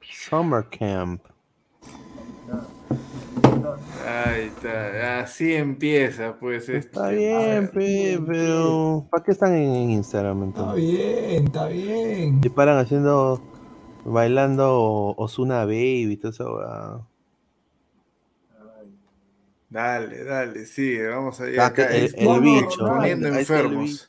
Summer 0.00 0.64
Camp. 0.70 1.22
Ahí 4.06 4.46
está, 4.48 5.20
así 5.20 5.54
empieza, 5.54 6.36
pues. 6.38 6.68
Está 6.68 7.12
este. 7.12 7.16
bien, 7.16 7.68
pe, 7.68 8.20
pero 8.26 9.06
¿para 9.10 9.24
qué 9.24 9.32
están 9.32 9.54
en 9.54 9.90
Instagram 9.90 10.44
Está 10.44 10.60
entonces? 10.60 10.84
bien, 10.86 11.44
está 11.46 11.66
bien. 11.68 12.40
Y 12.42 12.48
paran 12.50 12.78
haciendo, 12.78 13.42
bailando 14.04 15.14
Osuna 15.16 15.64
Baby 15.64 16.12
y 16.12 16.16
todo 16.16 16.30
eso. 16.30 17.06
Dale, 19.68 20.24
dale, 20.24 20.64
sigue, 20.66 21.08
vamos 21.08 21.40
allá. 21.40 21.66
Acá, 21.66 21.86
el, 21.96 22.04
es- 22.04 22.14
el 22.14 22.40
bicho. 22.40 22.86
Poniendo 22.86 23.28
ahí 23.28 23.40
está 23.42 23.54
el 23.60 23.66
enfermos. 23.66 23.84
bicho. 23.84 24.04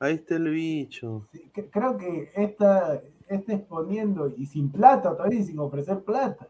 Ahí 0.00 0.14
está 0.14 0.34
el 0.36 0.50
bicho. 0.50 1.28
Sí, 1.32 1.50
Creo 1.70 1.96
que 1.96 2.30
esta, 2.34 3.00
este 3.28 3.54
exponiendo 3.54 4.32
y 4.36 4.46
sin 4.46 4.70
plata 4.70 5.16
todavía 5.16 5.38
y 5.40 5.44
sin 5.44 5.58
ofrecer 5.58 6.00
plata. 6.00 6.48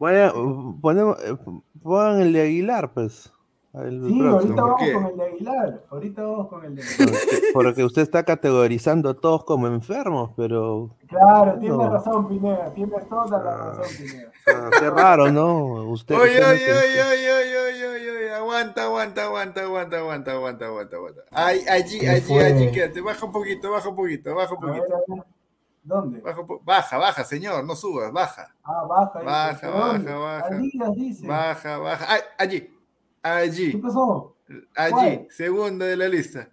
Bueno, 0.00 0.18
eh, 0.18 0.78
ponemos, 0.80 1.18
eh, 1.22 1.36
pongan 1.82 2.22
el 2.22 2.32
de 2.32 2.40
Aguilar, 2.40 2.94
pues. 2.94 3.30
El 3.74 4.02
sí, 4.02 4.18
próximo. 4.18 4.30
ahorita 4.30 4.62
vamos 4.62 4.80
qué? 4.80 4.92
con 4.94 5.06
el 5.06 5.16
de 5.16 5.24
Aguilar. 5.26 5.84
Ahorita 5.90 6.22
vamos 6.22 6.48
con 6.48 6.64
el 6.64 6.74
de 6.74 6.82
Aguilar. 6.82 7.08
Porque, 7.08 7.50
porque 7.52 7.84
usted 7.84 8.02
está 8.02 8.24
categorizando 8.24 9.10
a 9.10 9.14
todos 9.14 9.44
como 9.44 9.66
enfermos, 9.66 10.30
pero. 10.38 10.96
Claro, 11.06 11.52
no. 11.52 11.58
tiene 11.58 11.88
razón, 11.90 12.28
Pineda. 12.28 12.72
Tienes 12.72 13.08
toda 13.10 13.26
la 13.26 13.38
razón, 13.42 13.84
ah, 13.84 13.96
Pineda. 13.98 14.32
Ah, 14.46 14.70
qué 14.80 14.90
raro, 14.90 15.30
¿no? 15.30 15.64
Usted. 15.90 16.14
Oye, 16.14 16.44
oye, 16.46 16.72
oye, 16.72 17.02
oye, 17.02 17.58
oye, 17.58 17.88
oye, 17.88 18.32
Aguanta, 18.32 18.84
aguanta, 18.84 19.24
aguanta, 19.24 19.60
aguanta, 19.60 19.98
aguanta, 19.98 20.32
aguanta, 20.32 20.64
aguanta, 20.64 20.96
aguanta. 20.96 21.20
allí, 21.30 21.60
allí, 21.68 22.38
allí, 22.38 22.70
quédate. 22.72 23.02
Baja 23.02 23.26
un 23.26 23.32
poquito, 23.32 23.70
baja 23.70 23.90
un 23.90 23.96
poquito, 23.96 24.34
baja 24.34 24.54
un 24.54 24.60
poquito. 24.60 24.94
A 24.94 24.98
ver, 24.98 25.04
a 25.08 25.14
ver. 25.14 25.39
¿Dónde? 25.82 26.20
Baja, 26.20 26.42
baja, 26.62 26.98
baja, 26.98 27.24
señor, 27.24 27.64
no 27.64 27.74
subas, 27.74 28.12
baja. 28.12 28.54
Ah, 28.62 28.84
baja. 28.84 29.18
dice. 29.20 29.24
Baja, 29.26 29.58
¿Pero 29.60 29.72
dónde? 29.78 30.12
baja, 30.12 30.18
baja. 30.42 30.46
Adidas 30.56 30.94
dice. 30.96 31.26
Baja, 31.26 31.78
baja. 31.78 32.06
Ay, 32.08 32.20
allí, 32.38 32.60
¿Qué 32.60 32.74
allí, 33.22 33.72
pasó? 33.78 34.36
allí, 34.76 34.92
¿Cuál? 34.94 35.26
segunda 35.30 35.86
de 35.86 35.96
la 35.96 36.08
lista. 36.08 36.50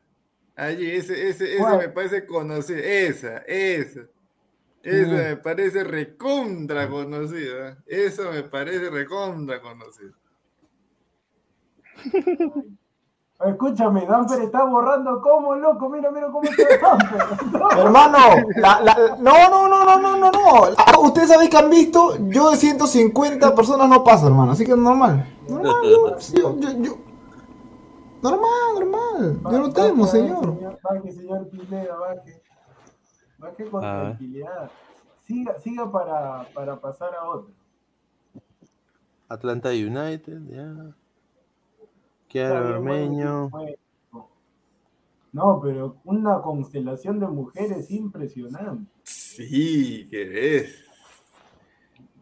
Allí, 0.55 0.89
ese, 0.91 1.29
ese, 1.29 1.55
ese 1.57 1.77
me 1.77 1.89
parece 1.89 2.25
conocido. 2.25 2.79
Esa, 2.79 3.37
esa. 3.39 4.01
Esa 4.83 5.11
Mm. 5.11 5.15
me 5.15 5.35
parece 5.37 5.83
recontra 5.83 6.87
conocida. 6.87 7.77
Eso 7.85 8.31
me 8.31 8.43
parece 8.43 8.89
recontra 8.89 9.59
conocido. 9.61 10.13
Escúchame, 13.45 14.05
Danfer 14.07 14.41
está 14.41 14.63
borrando 14.65 15.21
como 15.21 15.53
loco. 15.55 15.89
Mira, 15.89 16.09
mira 16.09 16.27
cómo 16.31 16.41
está 16.43 16.63
Danfer. 16.81 17.77
Hermano, 17.77 18.17
la- 18.55 18.81
la- 18.81 19.15
no, 19.19 19.49
no, 19.49 19.67
no, 19.67 19.85
no, 19.85 19.99
no, 19.99 20.17
no, 20.17 20.31
no. 20.31 20.63
Ah, 20.77 20.97
Ustedes 20.99 21.29
saben 21.29 21.47
que 21.49 21.57
han 21.57 21.69
visto, 21.69 22.17
yo 22.29 22.49
de 22.49 22.57
150 22.57 23.53
personas 23.53 23.87
no 23.89 24.03
paso, 24.03 24.25
hermano. 24.27 24.53
Así 24.53 24.65
que 24.65 24.75
normal. 24.75 25.23
Normal, 25.47 25.75
yo, 25.83 26.15
sí, 26.19 26.33
yo, 26.37 26.57
yo, 26.59 26.71
yo- 26.79 26.97
Normal, 28.23 28.49
normal. 28.73 29.39
Yo 29.51 29.59
no 29.59 29.71
temo, 29.71 30.07
señor. 30.07 30.57
Baje, 30.81 31.11
señor 31.11 31.47
Pineda, 31.49 31.95
baje. 31.95 32.41
Baje 33.37 33.69
con 33.69 33.81
tranquilidad. 33.81 34.71
Siga, 35.27 35.59
siga 35.59 35.91
para, 35.91 36.47
para 36.55 36.75
pasar 36.77 37.13
a 37.13 37.23
otro. 37.29 37.51
Atlanta 39.29 39.69
United, 39.69 40.39
ya. 40.49 40.73
Kiara 42.37 42.69
Ormeño. 42.77 43.49
No, 45.33 45.59
pero 45.61 45.97
una 46.05 46.41
constelación 46.41 47.19
de 47.19 47.27
mujeres 47.27 47.91
impresionante. 47.91 48.89
Sí, 49.03 50.07
que 50.09 50.55
es. 50.57 50.83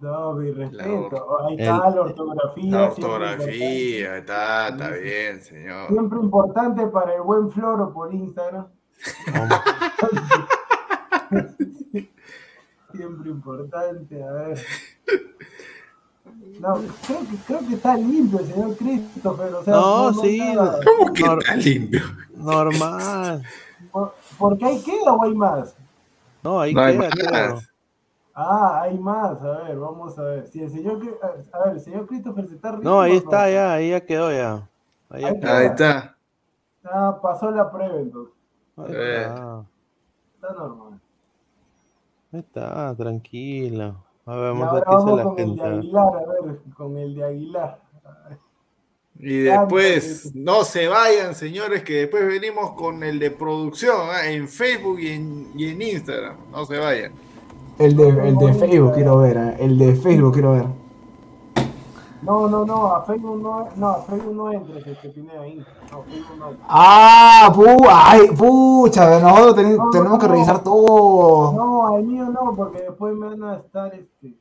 No, 0.01 0.33
mi 0.33 0.51
respeto. 0.51 1.39
Ahí 1.45 1.53
El- 1.55 1.59
está 1.61 1.89
la 1.89 2.01
ortografía. 2.01 2.71
La 2.71 2.89
ortografía, 2.89 4.17
está, 4.17 4.67
está 4.69 4.89
bien, 4.91 5.41
señor. 5.41 5.87
Siempre 5.89 6.19
importante 6.19 6.87
para 6.87 7.15
el 7.15 7.21
buen 7.21 7.49
floro 7.51 7.93
por 7.93 8.13
Instagram. 8.13 8.67
Siempre 12.93 13.29
importante, 13.29 14.23
a 14.23 14.31
ver. 14.31 14.57
No, 16.59 16.73
creo 17.05 17.19
que, 17.19 17.35
creo 17.45 17.59
que 17.67 17.75
está 17.75 17.95
limpio 17.97 18.39
el 18.39 18.45
señor 18.47 18.77
Christopher. 18.77 19.53
O 19.55 19.63
sea, 19.63 19.73
No, 19.73 20.11
no 20.11 20.21
sí. 20.21 20.37
nada. 20.39 20.79
¿Cómo 20.85 21.13
que 21.13 21.23
Nor- 21.23 21.39
está 21.39 21.55
limpio? 21.57 22.01
normal. 22.35 23.43
Por- 23.91 24.15
¿Porque 24.37 24.65
ahí 24.65 24.81
queda 24.81 25.13
o 25.13 25.23
hay 25.23 25.33
más? 25.35 25.75
No, 26.43 26.59
ahí 26.61 26.73
No 26.73 26.81
hay 26.81 26.97
queda, 26.97 27.07
más. 27.09 27.15
claro. 27.15 27.59
Ah, 28.33 28.81
hay 28.83 28.97
más. 28.97 29.41
A 29.41 29.63
ver, 29.63 29.77
vamos 29.79 30.17
a 30.19 30.23
ver. 30.23 30.47
Si 30.47 30.61
el 30.61 30.69
señor, 30.71 31.01
a 31.53 31.59
ver, 31.65 31.73
el 31.75 31.79
señor 31.81 32.05
Christopher 32.07 32.47
se 32.47 32.55
está 32.55 32.71
riendo. 32.71 32.89
No, 32.89 33.01
ahí 33.01 33.15
está, 33.17 33.49
ya, 33.49 33.73
ahí 33.73 33.89
ya 33.91 34.01
quedó 34.01 34.31
ya. 34.31 34.67
Ahí 35.09 35.21
ya 35.21 35.27
Ahí 35.29 35.39
quedó. 35.39 35.53
Ahí 35.53 35.65
está. 35.67 36.15
Ah, 36.83 37.19
pasó 37.21 37.51
la 37.51 37.71
prueba 37.71 37.97
entonces. 37.99 38.33
Ahí 38.77 38.85
Eh. 38.89 39.21
está. 39.21 39.65
Está 40.35 40.53
normal. 40.53 40.99
Ahí 42.33 42.39
está, 42.39 42.95
tranquilo. 42.95 43.95
A 44.25 44.35
ver, 44.35 44.45
Y 44.45 44.59
vamos 44.59 44.67
a 44.67 44.73
ver 44.73 44.83
ahora 44.87 45.03
vamos 45.03 45.17
la 45.17 45.23
con 45.23 45.39
el 45.39 45.55
de. 45.55 45.63
Aguilar, 45.63 46.13
a 46.15 46.43
ver, 46.43 46.59
con 46.75 46.97
el 46.97 47.15
de 47.15 47.23
Aguilar. 47.23 47.79
Y 49.17 49.37
después, 49.39 50.35
no 50.35 50.63
se 50.63 50.87
vayan, 50.87 51.35
señores, 51.35 51.83
que 51.83 51.93
después 52.01 52.27
venimos 52.27 52.71
con 52.71 53.01
el 53.03 53.17
de 53.17 53.31
producción 53.31 53.95
¿ah? 54.11 54.27
en 54.29 54.47
Facebook 54.47 54.99
y 54.99 55.07
en, 55.09 55.51
y 55.55 55.69
en 55.69 55.81
Instagram. 55.81 56.35
No 56.51 56.65
se 56.65 56.77
vayan. 56.77 57.13
El 57.79 57.95
de, 57.95 58.09
el 58.09 58.35
de 58.35 58.53
Facebook 58.53 58.93
quiero 58.93 59.19
ver, 59.19 59.37
eh, 59.37 59.55
el 59.59 59.77
de 59.77 59.95
Facebook 59.95 60.33
quiero 60.33 60.53
ver. 60.53 60.84
No, 62.21 62.47
no, 62.47 62.65
no, 62.65 62.87
a 62.87 63.03
Facebook 63.03 63.41
no, 63.41 63.67
no, 63.75 63.87
a 63.87 64.01
Facebook 64.01 64.33
no 64.35 64.51
entres, 64.51 64.87
este 64.87 65.09
Pineda 65.09 65.41
ahí. 65.41 65.63
No, 65.91 66.03
Facebook 66.03 66.37
no. 66.39 66.45
Ah, 66.67 67.51
pu 67.53 67.65
ay, 67.89 68.27
pucha, 68.35 69.19
nosotros 69.19 69.55
tenemos 69.91 70.19
que 70.19 70.27
revisar 70.27 70.63
todo. 70.63 71.53
No, 71.53 71.95
al 71.95 72.03
mío 72.03 72.25
no, 72.25 72.55
porque 72.55 72.81
después 72.81 73.15
me 73.15 73.27
van 73.27 73.43
a 73.43 73.55
estar 73.57 73.93
este. 73.93 74.37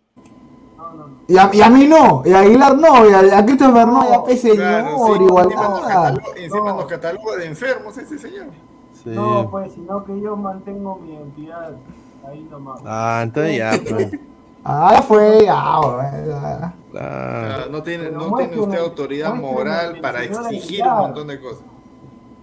No, 0.77 0.93
no, 0.93 1.07
no. 1.09 1.15
Y 1.29 1.37
a, 1.37 1.51
y 1.53 1.61
a 1.61 1.71
mí 1.71 1.87
no, 1.87 2.23
y 2.25 2.33
a 2.33 2.41
Aguilar 2.41 2.77
no, 2.77 3.09
y 3.09 3.13
a, 3.13 3.39
a 3.39 3.45
Christopher 3.45 3.87
no, 3.87 4.09
y 4.09 4.13
a 4.13 4.25
P 4.25 4.37
señor, 4.37 4.57
Claro, 4.57 4.89
sí, 5.07 5.23
encima, 5.23 5.53
nos 5.69 5.81
cataloga, 5.81 6.15
encima 6.37 6.73
nos 6.73 6.85
cataloga 6.87 7.37
de 7.37 7.47
enfermos 7.47 7.99
ese 7.99 8.19
señor. 8.19 8.47
Sí. 8.93 9.11
No, 9.11 9.51
pues, 9.51 9.73
sino 9.73 10.05
que 10.05 10.19
yo 10.21 10.37
mantengo 10.37 10.97
mi 10.97 11.13
identidad 11.15 11.73
ahí 12.27 12.47
nomás. 12.51 12.81
Ah, 12.85 13.21
entonces 13.23 13.59
ya, 13.59 13.73
pues. 13.89 14.11
Ah, 14.65 15.03
fue. 15.07 15.41
Claro. 15.41 16.01
Ah, 16.97 17.67
no 17.71 17.83
tiene, 17.83 18.11
no 18.11 18.35
tiene 18.35 18.59
usted 18.59 18.79
autoridad 18.79 19.35
moral 19.35 19.97
el 19.97 20.01
para 20.01 20.23
exigir 20.25 20.83
Aguilar. 20.83 20.95
un 20.95 21.01
montón 21.03 21.27
de 21.29 21.41
cosas. 21.41 21.65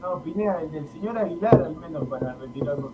No, 0.01 0.19
Pineda, 0.21 0.61
el 0.61 0.71
del 0.71 0.87
señor 0.89 1.17
Aguilar 1.17 1.63
al 1.65 1.75
menos 1.75 2.07
para 2.07 2.33
retirarlo. 2.33 2.91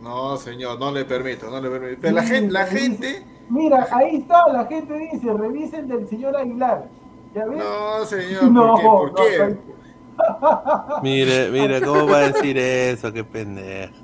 No, 0.00 0.36
señor, 0.36 0.78
no 0.78 0.92
le 0.92 1.04
permito, 1.04 1.50
no 1.50 1.60
le 1.60 1.70
permito. 1.70 1.98
Pero 2.02 2.14
la 2.14 2.22
gente, 2.22 2.52
la 2.52 2.66
gente, 2.66 3.24
Mira, 3.48 3.86
ahí 3.90 4.16
está, 4.16 4.48
la 4.48 4.64
gente 4.66 4.94
dice, 4.94 5.32
revisen 5.32 5.88
del 5.88 6.08
señor 6.08 6.36
Aguilar. 6.36 6.88
¿Ya 7.34 7.44
ves? 7.46 7.58
no, 7.58 8.04
señor, 8.06 8.44
No, 8.44 8.74
¿por 8.76 9.14
qué? 9.14 9.38
¿Por 9.38 9.50
no, 9.50 9.56
qué? 9.56 11.00
Mire, 11.02 11.50
mire, 11.50 11.82
¿cómo 11.82 12.06
va 12.06 12.18
a 12.18 12.32
decir 12.32 12.56
eso? 12.56 13.12
Qué 13.12 13.24
pendejo. 13.24 14.03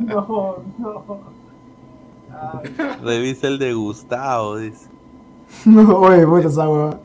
No, 0.00 0.56
no. 0.78 1.20
Ay, 2.32 2.74
Revisa 3.02 3.46
el 3.48 3.58
de 3.58 3.74
Gustavo, 3.74 4.56
dice. 4.56 4.88
No, 5.66 5.98
oye, 5.98 6.26
puta 6.26 6.48
esa. 6.48 6.64
No. 6.66 6.96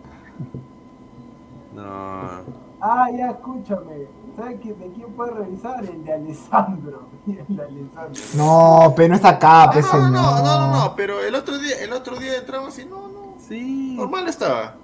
Ah, 2.79 3.07
ya 3.15 3.31
escúchame. 3.31 4.07
¿Sabes 4.37 4.59
qué- 4.61 4.73
de 4.73 4.87
quién 4.93 5.09
puede 5.13 5.31
revisar? 5.31 5.83
El 5.83 6.03
de 6.05 6.13
Alessandro. 6.13 7.01
El 7.27 7.55
de 7.57 7.63
Alessandro. 7.63 8.21
No, 8.35 8.93
pero 8.95 9.09
no 9.09 9.15
está 9.15 9.29
acá, 9.29 9.69
pe 9.73 9.81
No, 9.81 9.87
señor. 9.87 10.11
no, 10.11 10.43
no, 10.43 10.59
no, 10.59 10.71
no, 10.85 10.95
pero 10.95 11.19
el 11.21 11.35
otro 11.35 11.57
día, 11.57 11.75
el 11.81 11.91
otro 11.91 12.17
día 12.17 12.37
entramos 12.37 12.77
y 12.79 12.85
no, 12.85 13.07
no, 13.09 13.35
Sí. 13.39 13.95
normal 13.97 14.27
estaba. 14.27 14.75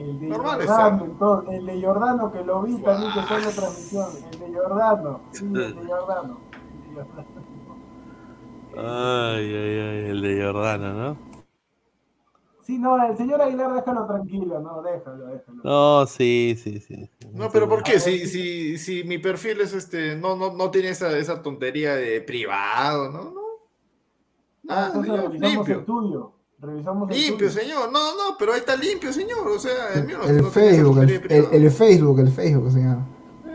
El 0.00 0.18
de 0.18 0.28
Normal 0.28 0.66
Jordano, 0.66 1.44
el 1.50 1.66
de 1.66 1.82
Jordano 1.82 2.32
que 2.32 2.42
lo 2.42 2.62
vi 2.62 2.76
también 2.78 3.12
que 3.12 3.20
fue 3.20 3.36
en 3.36 3.44
la 3.44 3.50
transmisión. 3.50 4.08
El 4.32 4.38
de 4.52 4.58
Jordano. 4.58 5.20
Sí, 5.30 5.44
el 5.44 5.52
de 5.52 5.72
Jordano. 5.74 6.40
El 6.88 6.94
de 6.94 7.02
Jordano. 7.02 7.40
Ay, 8.76 9.54
ay, 9.54 9.78
ay, 9.78 10.10
el 10.10 10.22
de 10.22 10.42
Jordano, 10.42 10.94
¿no? 10.94 11.30
Sí, 12.62 12.78
no, 12.78 13.04
el 13.04 13.16
señor 13.16 13.42
Aguilar 13.42 13.74
déjalo 13.74 14.06
tranquilo, 14.06 14.60
no, 14.60 14.80
déjalo, 14.80 15.26
déjalo. 15.26 15.62
No, 15.64 16.06
sí, 16.06 16.56
sí, 16.56 16.78
sí. 16.78 17.10
No, 17.32 17.50
pero 17.50 17.68
¿por 17.68 17.82
qué? 17.82 18.00
Si, 18.00 18.26
si, 18.26 18.78
si 18.78 19.04
mi 19.04 19.18
perfil 19.18 19.60
es 19.60 19.74
este, 19.74 20.16
no, 20.16 20.34
no, 20.34 20.52
no 20.54 20.70
tiene 20.70 20.90
esa, 20.90 21.18
esa 21.18 21.42
tontería 21.42 21.94
de 21.94 22.22
privado, 22.22 23.10
¿no? 23.10 23.24
no. 23.24 23.40
Ah, 24.68 24.92
entonces 24.94 25.12
revisamos 25.12 25.34
el 25.34 25.40
limpio. 25.40 25.84
tuyo. 25.84 26.39
Revisamos 26.62 27.10
el 27.10 27.16
Limpio, 27.16 27.48
tuyo. 27.48 27.60
señor. 27.60 27.92
No, 27.92 28.14
no, 28.16 28.36
pero 28.38 28.52
ahí 28.52 28.60
está 28.60 28.76
limpio, 28.76 29.12
señor. 29.12 29.46
O 29.48 29.58
sea, 29.58 29.94
el 29.94 30.04
mío 30.06 30.18
no, 30.18 30.24
El 30.28 30.42
no 30.42 30.50
Facebook, 30.50 30.98
el, 30.98 31.10
el, 31.32 31.46
el 31.64 31.70
Facebook, 31.70 32.18
el 32.20 32.30
Facebook, 32.30 32.70
señor. 32.72 32.98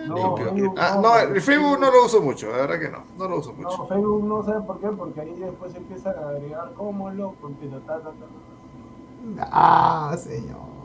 No, 0.08 0.16
Limpio. 0.38 0.45
Facebook 0.50 0.75
Ah, 0.77 1.00
no, 1.01 1.17
el 1.17 1.42
Facebook 1.42 1.80
no 1.80 1.92
lo 1.92 2.06
uso 2.06 2.22
mucho, 2.22 2.51
la 2.51 2.58
verdad 2.58 2.80
que 2.80 2.90
no, 2.90 3.03
no 3.17 3.27
lo 3.30 3.40
uso 3.40 3.53
mucho. 3.53 3.77
No, 3.77 3.88
Facebook 3.88 4.24
no 4.24 4.43
sabe 4.43 4.61
por 4.66 4.80
qué, 4.80 4.88
porque 4.90 5.22
ahí 5.22 5.34
después 5.40 5.74
empiezan 5.75 6.16
a 6.17 6.30
agregar 6.30 6.74
como 6.74 7.09
loco, 7.11 7.51
ta, 7.88 8.00
ta, 8.00 8.01
ta. 8.03 9.50
Ah, 9.51 10.16
señor. 10.17 10.75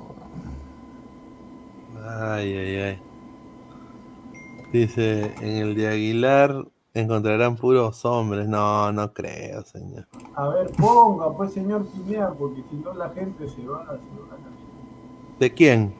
Ay, 2.03 2.57
ay, 2.57 2.77
ay. 2.77 3.03
Dice, 4.73 5.35
en 5.41 5.57
el 5.57 5.75
de 5.75 5.89
Aguilar 5.89 6.67
encontrarán 6.95 7.57
puros 7.57 8.05
hombres. 8.05 8.49
No, 8.49 8.91
no 8.93 9.13
creo, 9.13 9.63
señor. 9.63 10.07
A 10.35 10.49
ver, 10.49 10.71
ponga, 10.73 11.33
pues 11.37 11.53
señor 11.53 11.87
Pineda, 11.87 12.33
porque 12.39 12.63
si 12.71 12.77
no 12.77 12.93
la 12.95 13.11
gente 13.11 13.49
se 13.49 13.67
va, 13.67 13.85
se 13.87 13.93
va 13.93 14.37
¿De 15.39 15.53
quién? 15.55 15.95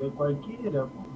de 0.00 0.08
cualquiera. 0.10 0.84
pues. 0.86 1.06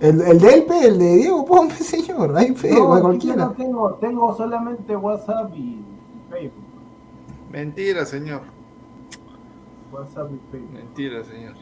El, 0.00 0.20
el 0.22 0.38
de 0.40 0.54
él, 0.54 0.64
pe, 0.64 0.86
el 0.88 0.98
de 0.98 1.16
Diego 1.18 1.44
Pompe, 1.44 1.74
señor. 1.84 2.36
Ahí, 2.36 2.52
pe, 2.52 2.70
No, 2.72 2.94
a 2.94 3.00
cualquiera. 3.00 3.44
no 3.46 3.52
tengo, 3.52 3.94
tengo 3.94 4.34
solamente 4.36 4.96
WhatsApp 4.96 5.52
y 5.54 5.78
Facebook. 6.30 6.64
Mentira, 7.50 8.04
señor. 8.06 8.40
WhatsApp 9.92 10.30
y 10.32 10.38
Facebook. 10.50 10.72
Mentira, 10.72 11.22
señor. 11.24 11.54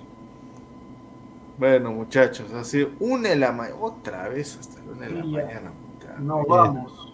Bueno, 1.58 1.90
muchachos, 1.92 2.52
así 2.52 2.86
una 3.00 3.30
de 3.30 3.36
la 3.36 3.52
mañana, 3.52 3.76
otra 3.80 4.28
vez 4.28 4.56
hasta 4.58 4.80
la 4.84 4.92
una 4.92 5.06
de 5.06 5.12
la 5.12 5.22
Sí, 5.22 5.28
mañana. 5.28 5.72
puta. 5.72 6.14
No, 6.20 6.44
vamos. 6.46 7.04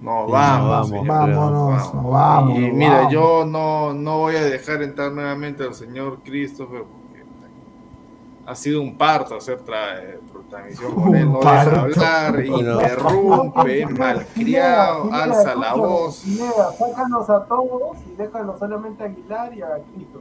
No, 0.00 0.26
Sí, 0.26 0.32
vamos, 0.32 0.90
vamos, 0.90 1.06
vámonos, 1.06 1.94
no, 1.94 2.02
vamos, 2.10 2.58
Y 2.58 2.60
mira, 2.72 2.94
vamos. 2.96 3.12
yo 3.12 3.44
no, 3.46 3.92
no 3.94 4.18
voy 4.18 4.34
a 4.36 4.42
dejar 4.42 4.82
entrar 4.82 5.12
nuevamente 5.12 5.62
al 5.62 5.74
señor 5.74 6.18
Christopher 6.24 6.82
porque 6.82 7.22
ha 8.46 8.54
sido 8.56 8.82
un 8.82 8.96
parto 8.98 9.36
hacer 9.36 9.64
tra- 9.64 10.00
eh, 10.00 10.18
transmisión 10.50 10.94
con 10.96 11.14
él. 11.14 11.30
No 11.32 11.38
deja 11.38 11.80
hablar, 11.82 12.44
interrumpe, 12.44 13.86
malcriado, 13.98 15.12
alza 15.12 15.54
la 15.54 15.74
voz. 15.74 16.20
Pineda, 16.24 16.72
sácanos 16.78 17.30
a 17.30 17.44
todos 17.46 17.96
y 18.12 18.16
déjanos 18.16 18.58
solamente 18.58 19.02
a 19.04 19.06
Aguilar 19.06 19.54
y 19.54 19.62
a 19.62 19.68
Cristo. 19.94 20.20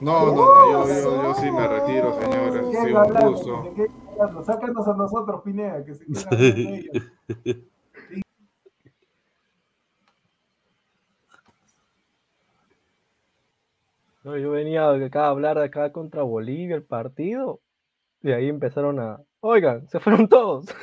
No, 0.00 0.26
no, 0.26 0.34
no, 0.34 0.86
yo, 0.86 1.02
yo, 1.02 1.22
yo 1.22 1.34
sí 1.34 1.50
me 1.50 1.66
retiro, 1.66 2.12
señores. 2.20 2.66
Un 2.66 3.30
gusto. 3.30 3.56
hablando. 3.56 4.44
Sácanos 4.44 4.86
a 4.88 4.94
nosotros, 4.94 5.42
Pineda, 5.42 5.84
que 5.84 5.94
se. 5.94 6.04
No, 14.22 14.36
yo 14.36 14.50
venía 14.50 14.90
acá 14.90 15.26
a 15.26 15.28
hablar 15.28 15.56
acá 15.58 15.92
contra 15.92 16.22
Bolivia, 16.22 16.74
el 16.74 16.82
partido. 16.82 17.60
Y 18.22 18.32
ahí 18.32 18.48
empezaron 18.48 18.98
a. 18.98 19.20
Oigan, 19.40 19.88
se 19.88 20.00
fueron 20.00 20.28
todos. 20.28 20.66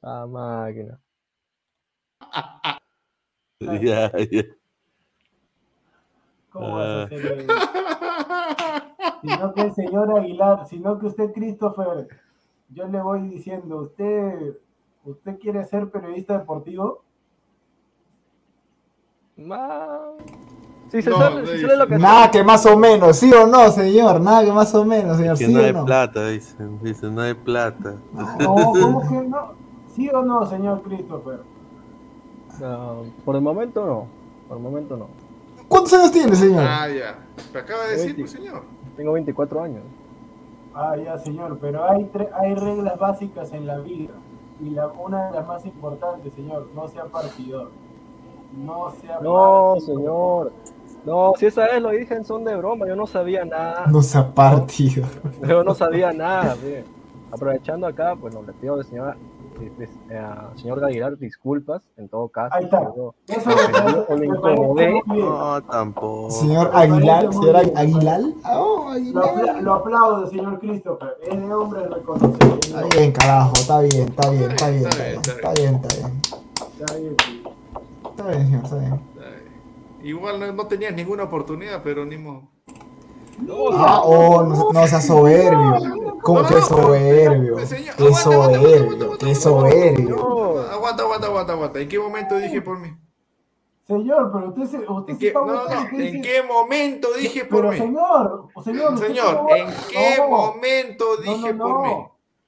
Ah, 0.00 0.26
máquina. 0.28 1.00
Ya, 3.60 4.10
ya. 4.30 4.42
¿Cómo 6.52 6.76
vas 6.76 6.86
a 6.86 7.00
Ah. 7.00 7.02
hacer 7.04 7.26
eso? 7.26 7.52
Sino 9.22 9.54
que 9.54 9.60
el 9.62 9.74
señor 9.74 10.18
Aguilar, 10.18 10.66
sino 10.66 10.98
que 10.98 11.06
usted, 11.06 11.32
Christopher, 11.32 12.08
yo 12.68 12.88
le 12.88 13.00
voy 13.00 13.22
diciendo, 13.28 13.78
¿usted, 13.78 14.56
usted 15.04 15.38
quiere 15.38 15.64
ser 15.64 15.90
periodista 15.90 16.38
deportivo? 16.38 17.02
Ma- 19.36 20.00
Si 20.88 21.00
se 21.00 21.08
No, 21.08 21.16
sale, 21.16 21.40
no 21.40 21.46
si 21.46 21.52
dice. 21.54 21.62
sale 21.66 21.76
lo 21.78 21.86
que 21.86 21.98
Nada 21.98 22.30
que 22.30 22.44
más 22.44 22.66
o 22.66 22.76
menos, 22.76 23.16
¿sí 23.16 23.32
o 23.32 23.46
no, 23.46 23.70
señor? 23.70 24.20
Nada 24.20 24.44
que 24.44 24.52
más 24.52 24.74
o 24.74 24.84
menos, 24.84 25.16
señor, 25.16 25.38
Que 25.38 25.46
¿sí 25.46 25.54
no 25.54 25.60
o 25.60 25.64
hay 25.64 25.72
no? 25.72 25.84
plata, 25.86 26.26
dicen. 26.28 26.78
Dicen, 26.82 27.14
no 27.14 27.22
hay 27.22 27.32
plata. 27.34 27.94
No, 28.38 28.54
¿cómo 28.72 29.08
que 29.08 29.22
no? 29.26 29.52
¿Sí 29.94 30.08
o 30.10 30.22
no, 30.22 30.44
señor 30.46 30.82
Christopher? 30.82 31.40
No, 32.60 33.04
por 33.24 33.36
el 33.36 33.42
momento 33.42 33.86
no. 33.86 34.06
Por 34.48 34.58
el 34.58 34.62
momento 34.62 34.96
no. 34.98 35.06
¿Cuántos 35.72 35.92
años 35.94 36.12
tiene, 36.12 36.36
señor? 36.36 36.64
Ah, 36.66 36.86
ya. 36.88 37.18
Me 37.52 37.60
acaba 37.60 37.84
de 37.86 37.92
decir, 37.96 38.14
pues, 38.16 38.30
señor. 38.30 38.62
Tengo 38.96 39.12
24 39.12 39.62
años. 39.62 39.82
Ah, 40.74 40.94
ya, 41.02 41.18
señor, 41.18 41.58
pero 41.60 41.90
hay, 41.90 42.04
tre- 42.12 42.28
hay 42.34 42.54
reglas 42.54 42.98
básicas 42.98 43.52
en 43.52 43.66
la 43.66 43.78
vida. 43.78 44.12
Y 44.60 44.70
la, 44.70 44.86
una 44.88 45.26
de 45.28 45.32
las 45.32 45.46
más 45.46 45.64
importantes, 45.66 46.32
señor, 46.34 46.68
no 46.74 46.88
sea 46.88 47.04
partidor. 47.06 47.70
No 48.54 48.90
sea 49.00 49.18
No, 49.20 49.72
partidor. 49.74 49.80
señor. 49.96 50.52
No, 51.04 51.32
si 51.36 51.46
esa 51.46 51.62
vez 51.66 51.82
lo 51.82 51.90
dije 51.90 52.14
en 52.14 52.24
son 52.24 52.44
de 52.44 52.54
broma, 52.54 52.86
yo 52.86 52.94
no 52.94 53.06
sabía 53.06 53.44
nada. 53.44 53.86
No 53.90 54.02
se 54.02 54.18
ha 54.18 54.34
partido. 54.34 55.06
Yo 55.46 55.64
no 55.64 55.74
sabía 55.74 56.12
nada. 56.12 56.54
bien. 56.62 56.84
Aprovechando 57.32 57.86
acá, 57.86 58.14
pues 58.14 58.34
no, 58.34 58.42
le 58.42 58.52
pido 58.52 58.74
al 58.74 58.84
señor, 58.84 59.16
señor 60.56 60.84
Aguilar 60.84 61.18
disculpas, 61.18 61.82
en 61.96 62.08
todo 62.08 62.28
caso. 62.28 62.54
Ahí 62.54 62.64
está. 62.64 62.82
Eso 63.28 64.16
me 64.16 64.26
incomodé. 64.26 65.02
No, 65.06 65.62
tampoco. 65.62 66.30
Señor 66.30 66.70
Aguilar, 66.72 67.32
señor. 67.32 67.56
Aguilar. 67.76 68.20
Oh, 68.44 68.94
Lo, 69.12 69.24
Aguilar. 69.24 69.62
lo 69.62 69.74
aplaudo, 69.74 70.26
señor 70.28 70.58
Christopher. 70.60 71.16
Es 71.22 71.40
de 71.40 71.54
hombre 71.54 71.88
reconocido. 71.88 72.58
Está 72.60 72.82
bien, 72.96 73.12
carajo, 73.12 73.52
está 73.54 73.80
bien, 73.80 74.08
está 74.08 74.30
bien, 74.30 74.50
está 74.50 74.70
bien, 74.70 74.86
Está 74.86 75.04
bien, 75.04 75.20
está 75.20 75.52
bien, 75.52 75.74
está 75.74 75.88
bien. 75.96 76.20
Está 76.80 76.94
bien. 76.96 77.16
Está 78.04 78.26
bien, 78.28 78.42
señor, 78.46 78.64
está 78.64 78.78
bien. 78.78 79.00
Igual 80.02 80.40
no, 80.40 80.52
no 80.52 80.66
tenías 80.66 80.94
ninguna 80.94 81.24
oportunidad, 81.24 81.80
pero 81.82 82.04
ni 82.04 82.18
modo. 82.18 82.48
Ah, 83.74 84.02
oh, 84.04 84.42
no, 84.42 84.70
no 84.72 84.86
sea 84.86 85.00
soberbio. 85.00 86.18
¿Cómo 86.22 86.46
que 86.46 86.60
soberbio? 86.62 87.56
Qué 87.56 87.66
soberbio, 88.14 88.16
aguanta, 88.16 88.60
qué 88.60 88.76
aguanta, 88.78 89.34
soberbio. 89.34 90.58
Aguanta, 90.70 91.02
aguanta, 91.02 91.26
aguanta, 91.26 91.52
aguanta. 91.52 91.80
¿En 91.80 91.88
qué 91.88 91.98
momento 91.98 92.36
dije 92.36 92.62
por 92.62 92.78
mí? 92.78 92.88
Señor, 93.86 94.30
pero 94.32 94.48
usted 94.50 94.64
se, 94.66 94.90
usted 94.90 95.12
¿En 95.14 95.18
se 95.18 95.26
qué, 95.26 95.32
no, 95.34 95.44
no, 95.44 95.52
aguantando, 95.52 95.90
¿qué 95.96 96.08
¿En 96.08 96.22
qué 96.22 96.42
momento 96.42 97.08
dije 97.18 97.44
por 97.44 97.68
mí? 97.68 97.76
señor, 97.78 98.48
señor, 98.64 98.94
usted 98.94 99.06
Señor, 99.08 99.46
¿en 99.56 99.66
qué 99.90 100.16
No, 100.18 100.28
momento 100.28 101.04
no, 101.16 101.22
dije 101.32 101.52
no, 101.54 101.64
por 101.64 101.82
mí? 101.82 101.94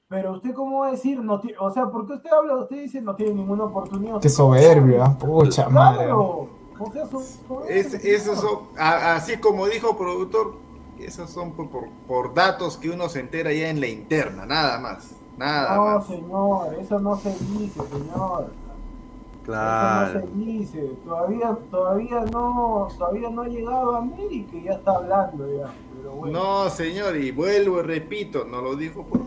Pero 0.07 0.31
usted 0.33 0.53
cómo 0.53 0.79
va 0.79 0.87
a 0.87 0.91
decir, 0.91 1.19
no 1.19 1.39
ti- 1.41 1.53
o 1.59 1.69
sea, 1.71 1.87
¿por 1.87 2.07
qué 2.07 2.13
usted 2.13 2.29
habla? 2.31 2.55
Usted 2.57 2.77
dice 2.77 3.01
no 3.01 3.15
tiene 3.15 3.33
ninguna 3.33 3.65
oportunidad. 3.65 4.21
Qué 4.21 4.29
soberbio, 4.29 5.03
ah, 5.03 5.17
pucha 5.19 5.67
madre. 5.67 6.05
Claro. 6.05 6.47
O 6.79 6.91
sea, 6.93 7.05
so- 7.05 7.19
soberbio, 7.47 7.75
Es, 7.75 8.29
a- 8.77 9.15
así 9.15 9.37
como 9.37 9.67
dijo 9.67 9.97
productor, 9.97 10.53
esos 10.99 11.29
son 11.29 11.51
por, 11.53 11.69
por- 11.69 11.89
por 12.07 12.33
datos 12.33 12.77
que 12.77 12.89
uno 12.89 13.09
se 13.09 13.19
entera 13.19 13.51
ya 13.51 13.69
en 13.69 13.79
la 13.81 13.87
interna, 13.87 14.45
nada 14.45 14.79
más. 14.79 15.11
Nada 15.37 15.75
No, 15.75 15.85
más. 15.85 16.07
señor, 16.07 16.75
eso 16.79 16.99
no 16.99 17.17
se 17.17 17.29
dice, 17.29 17.81
señor. 17.91 18.45
Eso 18.47 19.51
no 19.51 19.53
Claro. 19.53 20.21
se 20.21 20.27
dice. 20.37 20.91
Todavía, 21.05 21.57
todavía 21.69 22.21
no, 22.31 22.87
todavía 22.97 23.29
no 23.29 23.41
ha 23.43 23.47
llegado 23.47 23.95
a 23.95 23.97
América 23.99 24.55
y 24.57 24.63
ya 24.63 24.71
está 24.73 24.91
hablando 24.95 25.45
ya. 25.55 25.71
Pero 25.97 26.11
bueno. 26.13 26.39
No, 26.63 26.69
señor, 26.69 27.15
y 27.17 27.31
vuelvo 27.31 27.79
y 27.79 27.83
repito, 27.83 28.45
no 28.45 28.61
lo 28.61 28.75
dijo 28.75 29.03
por. 29.03 29.19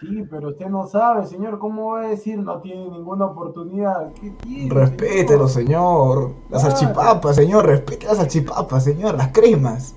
Sí, 0.00 0.24
pero 0.28 0.48
usted 0.48 0.66
no 0.66 0.86
sabe, 0.88 1.26
señor, 1.26 1.58
¿cómo 1.60 1.92
va 1.92 2.00
a 2.02 2.08
decir 2.08 2.36
no 2.38 2.60
tiene 2.60 2.88
ninguna 2.88 3.26
oportunidad? 3.26 4.12
¿Qué 4.14 4.30
tiene? 4.30 4.74
Respételo, 4.74 5.46
señor? 5.48 6.18
señor. 6.18 6.30
Las 6.50 6.62
Claro. 6.62 6.76
salchipapas, 6.76 7.36
señor. 7.36 7.66
Respete 7.66 8.06
las 8.06 8.16
salchipapas, 8.16 8.82
señor. 8.84 9.14
Las 9.16 9.28
cremas. 9.28 9.94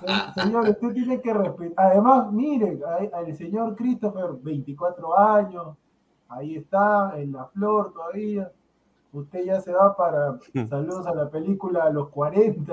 Se- 0.00 0.42
Señor, 0.42 0.68
usted 0.68 0.92
tiene 0.94 1.20
que 1.20 1.32
respetar. 1.32 1.86
Además, 1.86 2.32
mire, 2.32 2.80
al 3.12 3.34
señor 3.36 3.76
Christopher, 3.76 4.30
24 4.42 5.18
años, 5.18 5.76
ahí 6.28 6.56
está, 6.56 7.12
en 7.16 7.32
la 7.32 7.46
flor 7.46 7.92
todavía. 7.92 8.50
Usted 9.12 9.44
ya 9.44 9.60
se 9.60 9.72
va 9.72 9.94
para 9.96 10.38
saludos 10.68 11.06
a 11.06 11.14
la 11.14 11.28
película 11.28 11.84
a 11.84 11.90
los 11.90 12.08
40. 12.08 12.72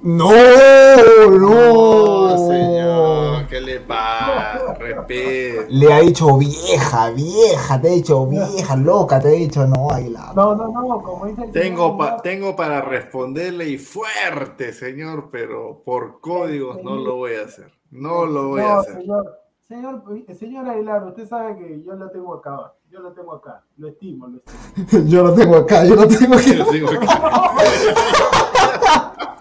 No, 0.00 0.30
No, 0.30 2.28
no. 2.28 2.48
señor, 2.48 3.46
¿qué 3.48 3.60
le 3.60 3.80
pasa? 3.80 4.74
Respeto. 4.78 5.62
Le 5.70 5.92
ha 5.92 5.98
dicho 6.00 6.36
vieja, 6.38 7.10
vieja, 7.10 7.80
te 7.80 7.88
ha 7.88 7.92
dicho 7.92 8.26
vieja, 8.26 8.76
loca, 8.76 9.18
te 9.20 9.28
ha 9.28 9.32
dicho 9.32 9.66
no, 9.66 9.90
Aguilar. 9.90 10.36
No, 10.36 10.54
no, 10.54 10.68
no, 10.68 11.02
como 11.02 11.26
dice 11.26 11.44
el 11.44 11.50
Tengo, 11.50 11.90
señor, 11.90 11.98
pa- 11.98 12.22
tengo 12.22 12.54
para 12.54 12.80
responderle 12.80 13.68
y 13.68 13.78
fuerte, 13.78 14.72
señor, 14.72 15.30
pero 15.32 15.82
por 15.84 16.20
códigos 16.20 16.80
no 16.84 16.94
lo 16.96 17.16
voy 17.16 17.34
a 17.34 17.42
hacer. 17.46 17.72
No 17.90 18.24
lo 18.24 18.48
voy 18.50 18.60
a 18.62 18.78
hacer. 18.78 18.98
señor, 19.02 19.40
señor, 19.66 20.02
señor 20.38 20.68
Aguilar, 20.68 21.04
usted 21.06 21.26
sabe 21.28 21.56
que 21.56 21.82
yo 21.84 21.94
lo 21.94 22.08
tengo 22.10 22.34
acá. 22.34 22.72
Yo 22.90 23.00
lo 23.00 23.12
tengo 23.12 23.34
acá. 23.34 23.62
Lo 23.76 23.88
estimo, 23.88 24.28
lo 24.28 24.38
estimo. 24.38 25.06
Yo 25.08 25.22
lo 25.24 25.34
tengo 25.34 25.56
acá, 25.56 25.84
yo 25.84 25.94
lo 25.94 26.06
tengo 26.08 26.36
aquí. 26.36 26.56
Yo 26.56 26.64
digo 26.72 26.88
que- 26.88 26.98
Ay, 27.06 27.68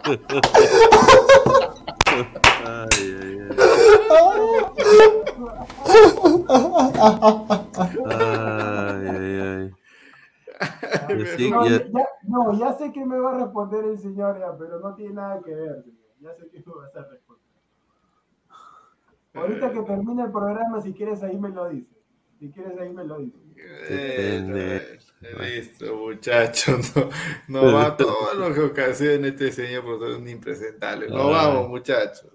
ay, 0.08 0.16
ay. 9.40 9.72
Ay, 11.08 11.26
sí, 11.38 11.52
No, 11.52 11.68
ya, 11.68 11.82
no, 12.24 12.54
ya 12.58 12.74
sé 12.74 12.92
que 12.92 13.06
me 13.06 13.20
va 13.20 13.36
a 13.36 13.40
responder 13.44 13.86
el 13.86 14.00
señor, 14.00 14.40
ya, 14.40 14.58
pero 14.58 14.80
no 14.80 14.96
tiene 14.96 15.14
nada 15.16 15.42
que 15.44 15.54
ver, 15.54 15.84
señor. 15.84 15.98
Ya 16.20 16.34
sé 16.34 16.50
que 16.50 16.64
me 16.66 16.74
vas 16.74 16.96
a 16.96 17.04
responder. 17.04 17.48
Ahorita 19.34 19.72
que 19.72 19.82
termine 19.84 20.24
el 20.24 20.32
programa, 20.32 20.82
si 20.82 20.94
quieres 20.94 21.22
ahí 21.22 21.38
me 21.38 21.50
lo 21.50 21.70
dices. 21.70 21.98
Si 22.40 22.50
quieres 22.52 22.80
ahí 22.80 22.92
me 22.92 23.04
lo 23.04 23.20
dices. 23.20 23.47
Eh, 23.90 24.98
Listo, 25.40 25.96
muchachos. 25.96 26.92
No, 27.48 27.64
no 27.64 27.74
va 27.74 27.98
todo 27.98 28.34
lo 28.36 28.54
que 28.54 28.62
ocasiona 28.62 29.28
este 29.28 29.52
señor 29.52 29.84
por 29.84 30.00
ser 30.00 30.10
un 30.18 30.28
impresentable. 30.28 31.08
Nos 31.10 31.20
Ah. 31.36 31.48
vamos, 31.48 31.70
muchachos. 31.70 32.26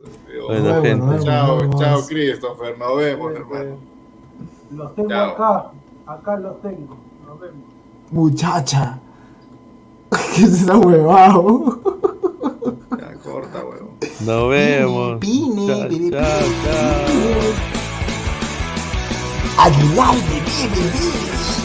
Bueno, 0.47 0.83
vemos, 0.83 1.11
gente. 1.11 1.25
Chao, 1.27 1.59
vemos. 1.59 1.81
chao, 1.81 2.07
Christopher. 2.07 2.79
Nos 2.79 2.97
vemos, 2.99 3.33
hermano. 3.35 3.79
Los 4.73 4.95
tengo 4.95 5.09
Chao. 5.11 5.31
acá. 5.33 5.71
Acá 6.07 6.37
los 6.39 6.61
tengo. 6.63 6.99
Nos 7.27 7.41
vemos. 7.41 7.65
Muchacha. 8.11 8.99
¿Qué 10.35 10.43
es 10.43 10.63
esa 10.63 10.77
huevado? 10.77 11.81
Ya, 12.99 13.15
corta, 13.23 13.65
weón. 13.65 13.97
Nos 14.21 14.51
vemos. 14.51 15.19
Pini, 15.21 15.67
Chao, 15.69 15.89
pini, 15.89 16.11
chao, 16.11 16.23
chao. 16.65 17.82
Aguilar, 19.59 20.15
bebé, 20.15 20.69
bebé. 20.75 21.62